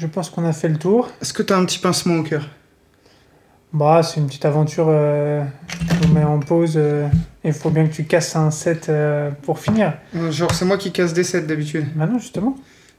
je 0.00 0.06
pense 0.06 0.30
qu'on 0.30 0.46
a 0.46 0.52
fait 0.54 0.68
le 0.68 0.78
tour. 0.78 1.10
Est-ce 1.20 1.34
que 1.34 1.42
t'as 1.42 1.58
un 1.58 1.64
petit 1.66 1.78
pincement 1.78 2.16
au 2.16 2.22
cœur? 2.22 2.48
Bah, 3.74 4.02
c'est 4.02 4.18
une 4.18 4.26
petite 4.26 4.46
aventure 4.46 4.86
euh, 4.88 5.44
qu'on 6.00 6.08
met 6.08 6.24
en 6.24 6.38
pause. 6.40 6.74
euh, 6.76 7.06
et 7.44 7.48
il 7.48 7.52
faut 7.52 7.68
bien 7.70 7.86
que 7.86 7.92
tu 7.92 8.04
casses 8.04 8.34
un 8.34 8.50
set 8.50 8.88
euh, 8.88 9.30
pour 9.42 9.58
finir. 9.58 9.92
Euh, 10.16 10.30
Genre, 10.32 10.52
c'est 10.54 10.64
moi 10.64 10.78
qui 10.78 10.90
casse 10.90 11.12
des 11.12 11.22
sets 11.22 11.42
d'habitude. 11.42 11.86
Bah 11.94 12.06
non, 12.06 12.18
justement. 12.18 12.56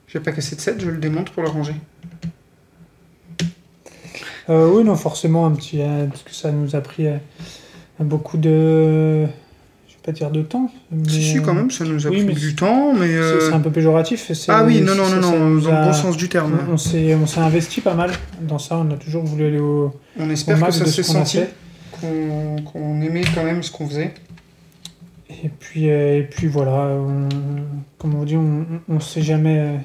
J'ai 0.07 0.19
pas 0.19 0.31
cassé 0.31 0.55
de 0.55 0.61
set, 0.61 0.80
je 0.80 0.89
le 0.91 0.97
démonte 0.97 1.31
pour 1.31 1.41
le 1.41 1.49
ranger. 1.49 1.75
Euh, 4.49 4.69
oui, 4.71 4.83
non, 4.83 4.95
forcément, 4.95 5.45
un 5.45 5.51
petit. 5.51 5.81
euh, 5.81 6.05
parce 6.07 6.21
que 6.23 6.31
ça 6.33 6.51
nous 6.51 6.75
a 6.75 6.81
pris 6.81 7.07
euh, 7.07 7.17
beaucoup 7.99 8.38
de. 8.38 9.25
Pas 10.03 10.11
dire 10.11 10.31
de 10.31 10.41
temps. 10.41 10.71
Mais, 10.91 11.07
Si, 11.07 11.21
si, 11.23 11.41
quand 11.43 11.53
même, 11.53 11.69
ça 11.69 11.85
nous 11.85 12.07
a 12.07 12.09
oui, 12.09 12.23
pris 12.25 12.33
du 12.33 12.55
temps, 12.55 12.91
mais. 12.93 13.07
c'est- 13.07 13.13
euh, 13.17 13.39
C'est 13.49 13.53
un 13.53 13.59
peu 13.59 13.69
péjoratif. 13.69 14.31
Ah 14.47 14.63
oui, 14.65 14.81
non, 14.81 14.95
non, 14.95 15.07
non, 15.09 15.21
non, 15.21 15.31
dans 15.61 15.80
le 15.80 15.85
bon 15.85 15.93
sens 15.93 16.17
du 16.17 16.27
terme. 16.27 16.57
On 16.71 16.77
s'est, 16.77 17.13
on 17.13 17.27
s'est 17.27 17.39
investi 17.39 17.81
pas 17.81 17.93
mal 17.93 18.11
dans 18.41 18.57
ça. 18.57 18.77
On 18.77 18.89
a 18.91 18.95
toujours 18.97 19.23
voulu 19.23 19.45
aller 19.45 19.59
au, 19.59 19.93
On 20.19 20.27
au 20.27 20.31
espère 20.31 20.59
que 20.65 20.71
ça 20.71 20.85
s'est 20.88 21.03
senti, 21.03 21.39
qu'on 21.91 22.55
qu'on 22.63 22.99
aimait 23.01 23.21
quand 23.35 23.43
même 23.43 23.61
ce 23.61 23.71
qu'on 23.71 23.88
faisait. 23.88 24.13
Et 25.43 25.49
puis, 25.49 25.89
euh, 25.89 26.17
et 26.19 26.23
puis 26.23 26.47
voilà, 26.47 26.88
on- 26.99 27.30
comme 27.99 28.15
on 28.15 28.23
dit, 28.23 28.35
on 28.38 28.65
ne 28.88 28.99
sait 28.99 29.21
jamais 29.21 29.75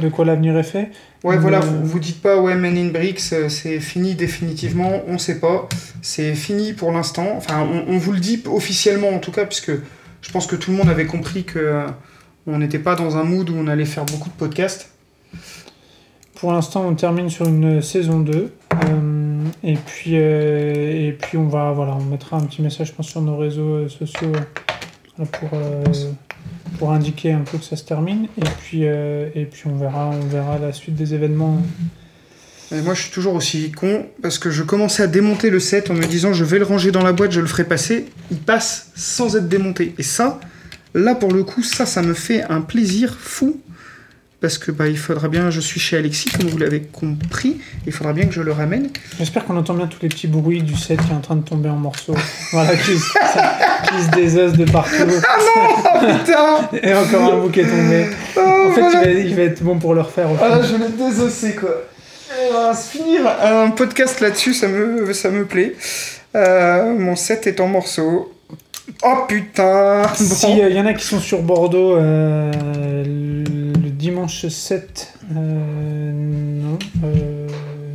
de 0.00 0.08
quoi 0.08 0.24
l'avenir 0.24 0.56
est 0.56 0.62
fait. 0.62 0.90
Ouais, 1.24 1.36
voilà, 1.36 1.58
Euh, 1.58 1.60
vous, 1.60 1.84
vous 1.86 1.98
dites 1.98 2.22
pas, 2.22 2.40
ouais, 2.40 2.54
Men 2.54 2.76
in 2.78 2.88
Bricks, 2.90 3.32
euh, 3.32 3.48
c'est 3.48 3.80
fini 3.80 4.14
définitivement, 4.14 5.02
on 5.08 5.18
sait 5.18 5.40
pas. 5.40 5.68
C'est 6.00 6.34
fini 6.34 6.72
pour 6.72 6.92
l'instant. 6.92 7.26
Enfin, 7.36 7.60
on, 7.60 7.92
on 7.94 7.98
vous 7.98 8.12
le 8.12 8.20
dit 8.20 8.42
officiellement 8.46 9.08
en 9.08 9.18
tout 9.18 9.32
cas, 9.32 9.44
puisque 9.44 9.72
je 10.22 10.32
pense 10.32 10.46
que 10.46 10.54
tout 10.56 10.70
le 10.70 10.76
monde 10.76 10.88
avait 10.88 11.06
compris 11.06 11.44
que 11.44 11.58
euh, 11.58 11.86
on 12.46 12.58
n'était 12.58 12.78
pas 12.78 12.94
dans 12.94 13.16
un 13.16 13.24
mood 13.24 13.50
où 13.50 13.54
on 13.56 13.66
allait 13.66 13.84
faire 13.84 14.04
beaucoup 14.04 14.28
de 14.28 14.34
podcasts. 14.34 14.90
Pour 16.36 16.52
l'instant, 16.52 16.86
on 16.86 16.94
termine 16.94 17.28
sur 17.30 17.46
une 17.48 17.82
saison 17.82 18.20
2. 18.20 18.32
euh, 18.32 19.40
et, 19.64 19.74
puis, 19.74 20.12
euh, 20.14 21.08
et 21.08 21.12
puis, 21.12 21.36
on 21.36 21.48
va, 21.48 21.72
voilà, 21.72 21.96
on 21.96 22.04
mettra 22.04 22.36
un 22.36 22.42
petit 22.42 22.62
message, 22.62 22.88
je 22.88 22.92
pense, 22.92 23.08
sur 23.08 23.20
nos 23.22 23.36
réseaux 23.36 23.88
sociaux 23.88 24.30
voilà, 25.16 25.30
pour, 25.32 25.50
pour 26.78 26.92
indiquer 26.92 27.32
un 27.32 27.40
peu 27.40 27.58
que 27.58 27.64
ça 27.64 27.76
se 27.76 27.84
termine. 27.84 28.28
Et 28.36 28.48
puis, 28.60 28.80
euh, 28.82 29.28
on, 29.66 29.76
verra, 29.76 30.58
la 30.60 30.72
suite 30.72 30.94
des 30.94 31.14
événements. 31.14 31.62
Et 32.70 32.80
moi, 32.82 32.94
je 32.94 33.02
suis 33.02 33.10
toujours 33.10 33.34
aussi 33.34 33.72
con 33.72 34.06
parce 34.20 34.38
que 34.38 34.50
je 34.50 34.62
commençais 34.62 35.02
à 35.02 35.06
démonter 35.06 35.48
le 35.48 35.58
set 35.58 35.90
en 35.90 35.94
me 35.94 36.04
disant 36.04 36.34
je 36.34 36.44
vais 36.44 36.58
le 36.58 36.64
ranger 36.64 36.90
dans 36.90 37.02
la 37.02 37.12
boîte, 37.12 37.32
je 37.32 37.40
le 37.40 37.46
ferai 37.46 37.64
passer. 37.64 38.06
Il 38.30 38.38
passe 38.38 38.90
sans 38.94 39.36
être 39.36 39.48
démonté. 39.48 39.94
Et 39.96 40.02
ça, 40.02 40.38
là 40.94 41.14
pour 41.14 41.32
le 41.32 41.44
coup, 41.44 41.62
ça 41.62 42.02
me 42.02 42.12
fait 42.12 42.42
un 42.42 42.60
plaisir 42.60 43.16
fou 43.18 43.58
parce 44.40 44.56
que 44.58 44.70
bah 44.70 44.86
il 44.88 44.96
faudra 44.98 45.28
bien. 45.28 45.50
Je 45.50 45.60
suis 45.60 45.80
chez 45.80 45.96
Alexis, 45.96 46.30
comme 46.30 46.48
vous 46.48 46.58
l'avez 46.58 46.80
compris. 46.82 47.56
Il 47.86 47.92
faudra 47.92 48.12
bien 48.12 48.26
que 48.26 48.32
je 48.32 48.42
le 48.42 48.52
ramène. 48.52 48.88
J'espère 49.18 49.44
qu'on 49.44 49.56
entend 49.56 49.74
bien 49.74 49.86
tous 49.86 49.98
les 50.02 50.08
petits 50.08 50.26
bruits 50.28 50.62
du 50.62 50.76
set 50.76 51.00
qui 51.00 51.10
est 51.10 51.14
en 51.14 51.20
train 51.20 51.36
de 51.36 51.42
tomber 51.44 51.68
en 51.68 51.76
morceaux. 51.76 52.14
voilà, 52.52 52.76
qui, 52.76 52.96
se- 52.98 53.88
qui 53.88 54.02
se 54.04 54.10
désosse 54.10 54.52
de 54.52 54.64
partout. 54.70 54.92
Oh 55.56 55.98
putain 56.00 56.68
Et 56.82 56.94
encore 56.94 57.34
un 57.34 57.38
bout 57.40 57.48
qui 57.50 57.60
est 57.60 57.64
tombé. 57.64 58.06
Oh, 58.36 58.40
En 58.68 58.72
fait, 58.72 58.80
voilà. 58.80 59.10
il, 59.10 59.14
va, 59.16 59.20
il 59.30 59.34
va 59.34 59.42
être 59.42 59.62
bon 59.62 59.78
pour 59.78 59.94
le 59.94 60.02
refaire. 60.02 60.30
au 60.30 60.36
Ah 60.40 60.60
je 60.62 60.76
l'ai 60.76 60.90
désossé 61.10 61.54
quoi. 61.54 61.70
Et 62.30 62.52
voilà, 62.52 62.74
se 62.74 62.90
finir 62.96 63.22
un 63.42 63.70
podcast 63.70 64.20
là-dessus, 64.20 64.54
ça 64.54 64.68
me, 64.68 65.12
ça 65.14 65.30
me 65.30 65.44
plaît. 65.46 65.74
Euh, 66.36 66.94
mon 66.96 67.16
set 67.16 67.46
est 67.46 67.58
en 67.58 67.66
morceaux. 67.68 68.32
Oh 69.02 69.14
putain 69.26 70.02
Bon. 70.02 70.08
Si 70.14 70.58
il 70.58 70.72
y 70.76 70.80
en 70.80 70.86
a 70.86 70.94
qui 70.94 71.04
sont 71.04 71.20
sur 71.20 71.42
Bordeaux 71.42 71.96
euh, 71.96 72.52
dimanche 73.98 74.46
7, 74.46 75.14
euh, 75.34 76.12
non, 76.12 76.78
euh, 77.04 77.48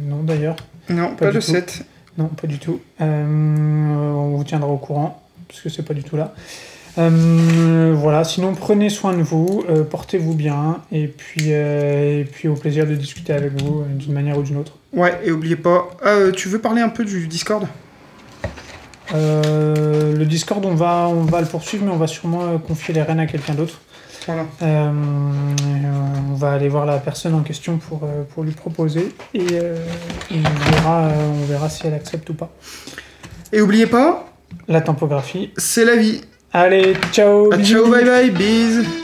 non 0.07 0.23
d'ailleurs, 0.23 0.57
Non, 0.90 1.15
Pas 1.15 1.27
le 1.27 1.33
tout. 1.33 1.41
7. 1.41 1.85
non, 2.17 2.27
pas 2.27 2.48
du 2.48 2.59
tout. 2.59 2.82
Euh, 3.01 3.25
on 4.14 4.35
vous 4.35 4.43
tiendra 4.43 4.69
au 4.69 4.77
courant 4.77 5.23
parce 5.48 5.61
que 5.61 5.69
c'est 5.69 5.83
pas 5.83 5.93
du 5.93 6.03
tout 6.03 6.17
là. 6.17 6.33
Voilà, 6.95 8.23
sinon 8.23 8.53
prenez 8.53 8.90
soin 8.90 9.14
de 9.17 9.23
vous, 9.23 9.64
portez-vous 9.90 10.35
bien 10.35 10.82
et 10.91 11.07
puis, 11.07 11.49
et 11.49 12.27
puis 12.32 12.48
au 12.48 12.53
plaisir 12.56 12.85
de 12.85 12.93
discuter 12.95 13.33
avec 13.33 13.59
vous 13.59 13.83
d'une 13.90 14.14
manière 14.14 14.38
ou 14.38 14.43
d'une 14.43 14.57
autre. 14.57 14.73
Ouais, 14.93 15.19
et 15.25 15.32
oubliez 15.32 15.56
pas. 15.56 15.90
Tu 16.35 16.49
veux 16.49 16.59
parler 16.59 16.82
un 16.82 16.90
peu 16.90 17.03
du 17.03 17.27
Discord? 17.27 17.65
Euh, 19.14 20.15
le 20.15 20.25
Discord, 20.25 20.64
on 20.65 20.75
va, 20.75 21.07
on 21.09 21.23
va 21.23 21.41
le 21.41 21.48
poursuivre, 21.48 21.85
mais 21.85 21.91
on 21.91 21.98
va 21.98 22.07
sûrement 22.07 22.57
confier 22.59 22.93
les 22.93 23.01
rênes 23.01 23.19
à 23.19 23.25
quelqu'un 23.27 23.53
d'autre. 23.53 23.82
Voilà. 24.26 24.45
Euh, 24.61 24.92
on 26.32 26.35
va 26.35 26.52
aller 26.53 26.69
voir 26.69 26.85
la 26.85 26.98
personne 26.98 27.34
en 27.35 27.42
question 27.42 27.77
pour, 27.77 28.03
euh, 28.03 28.24
pour 28.34 28.43
lui 28.43 28.52
proposer 28.53 29.14
et, 29.34 29.42
euh, 29.53 29.76
et 30.32 30.35
on, 30.40 30.72
verra, 30.72 31.08
on 31.42 31.45
verra 31.45 31.69
si 31.69 31.85
elle 31.88 31.93
accepte 31.93 32.30
ou 32.30 32.34
pas. 32.34 32.50
Et 33.52 33.61
oubliez 33.61 33.88
pas, 33.88 34.26
La 34.68 34.82
tempographie. 34.82 35.52
c'est 35.58 35.85
la 35.85 35.95
vie. 35.95 36.22
Allez, 36.53 36.95
ciao 37.11 37.50
Ah, 37.52 37.58
bisous. 37.58 37.74
ciao, 37.84 37.92
bye 37.92 38.06
bye, 38.06 38.30
bis. 38.32 39.02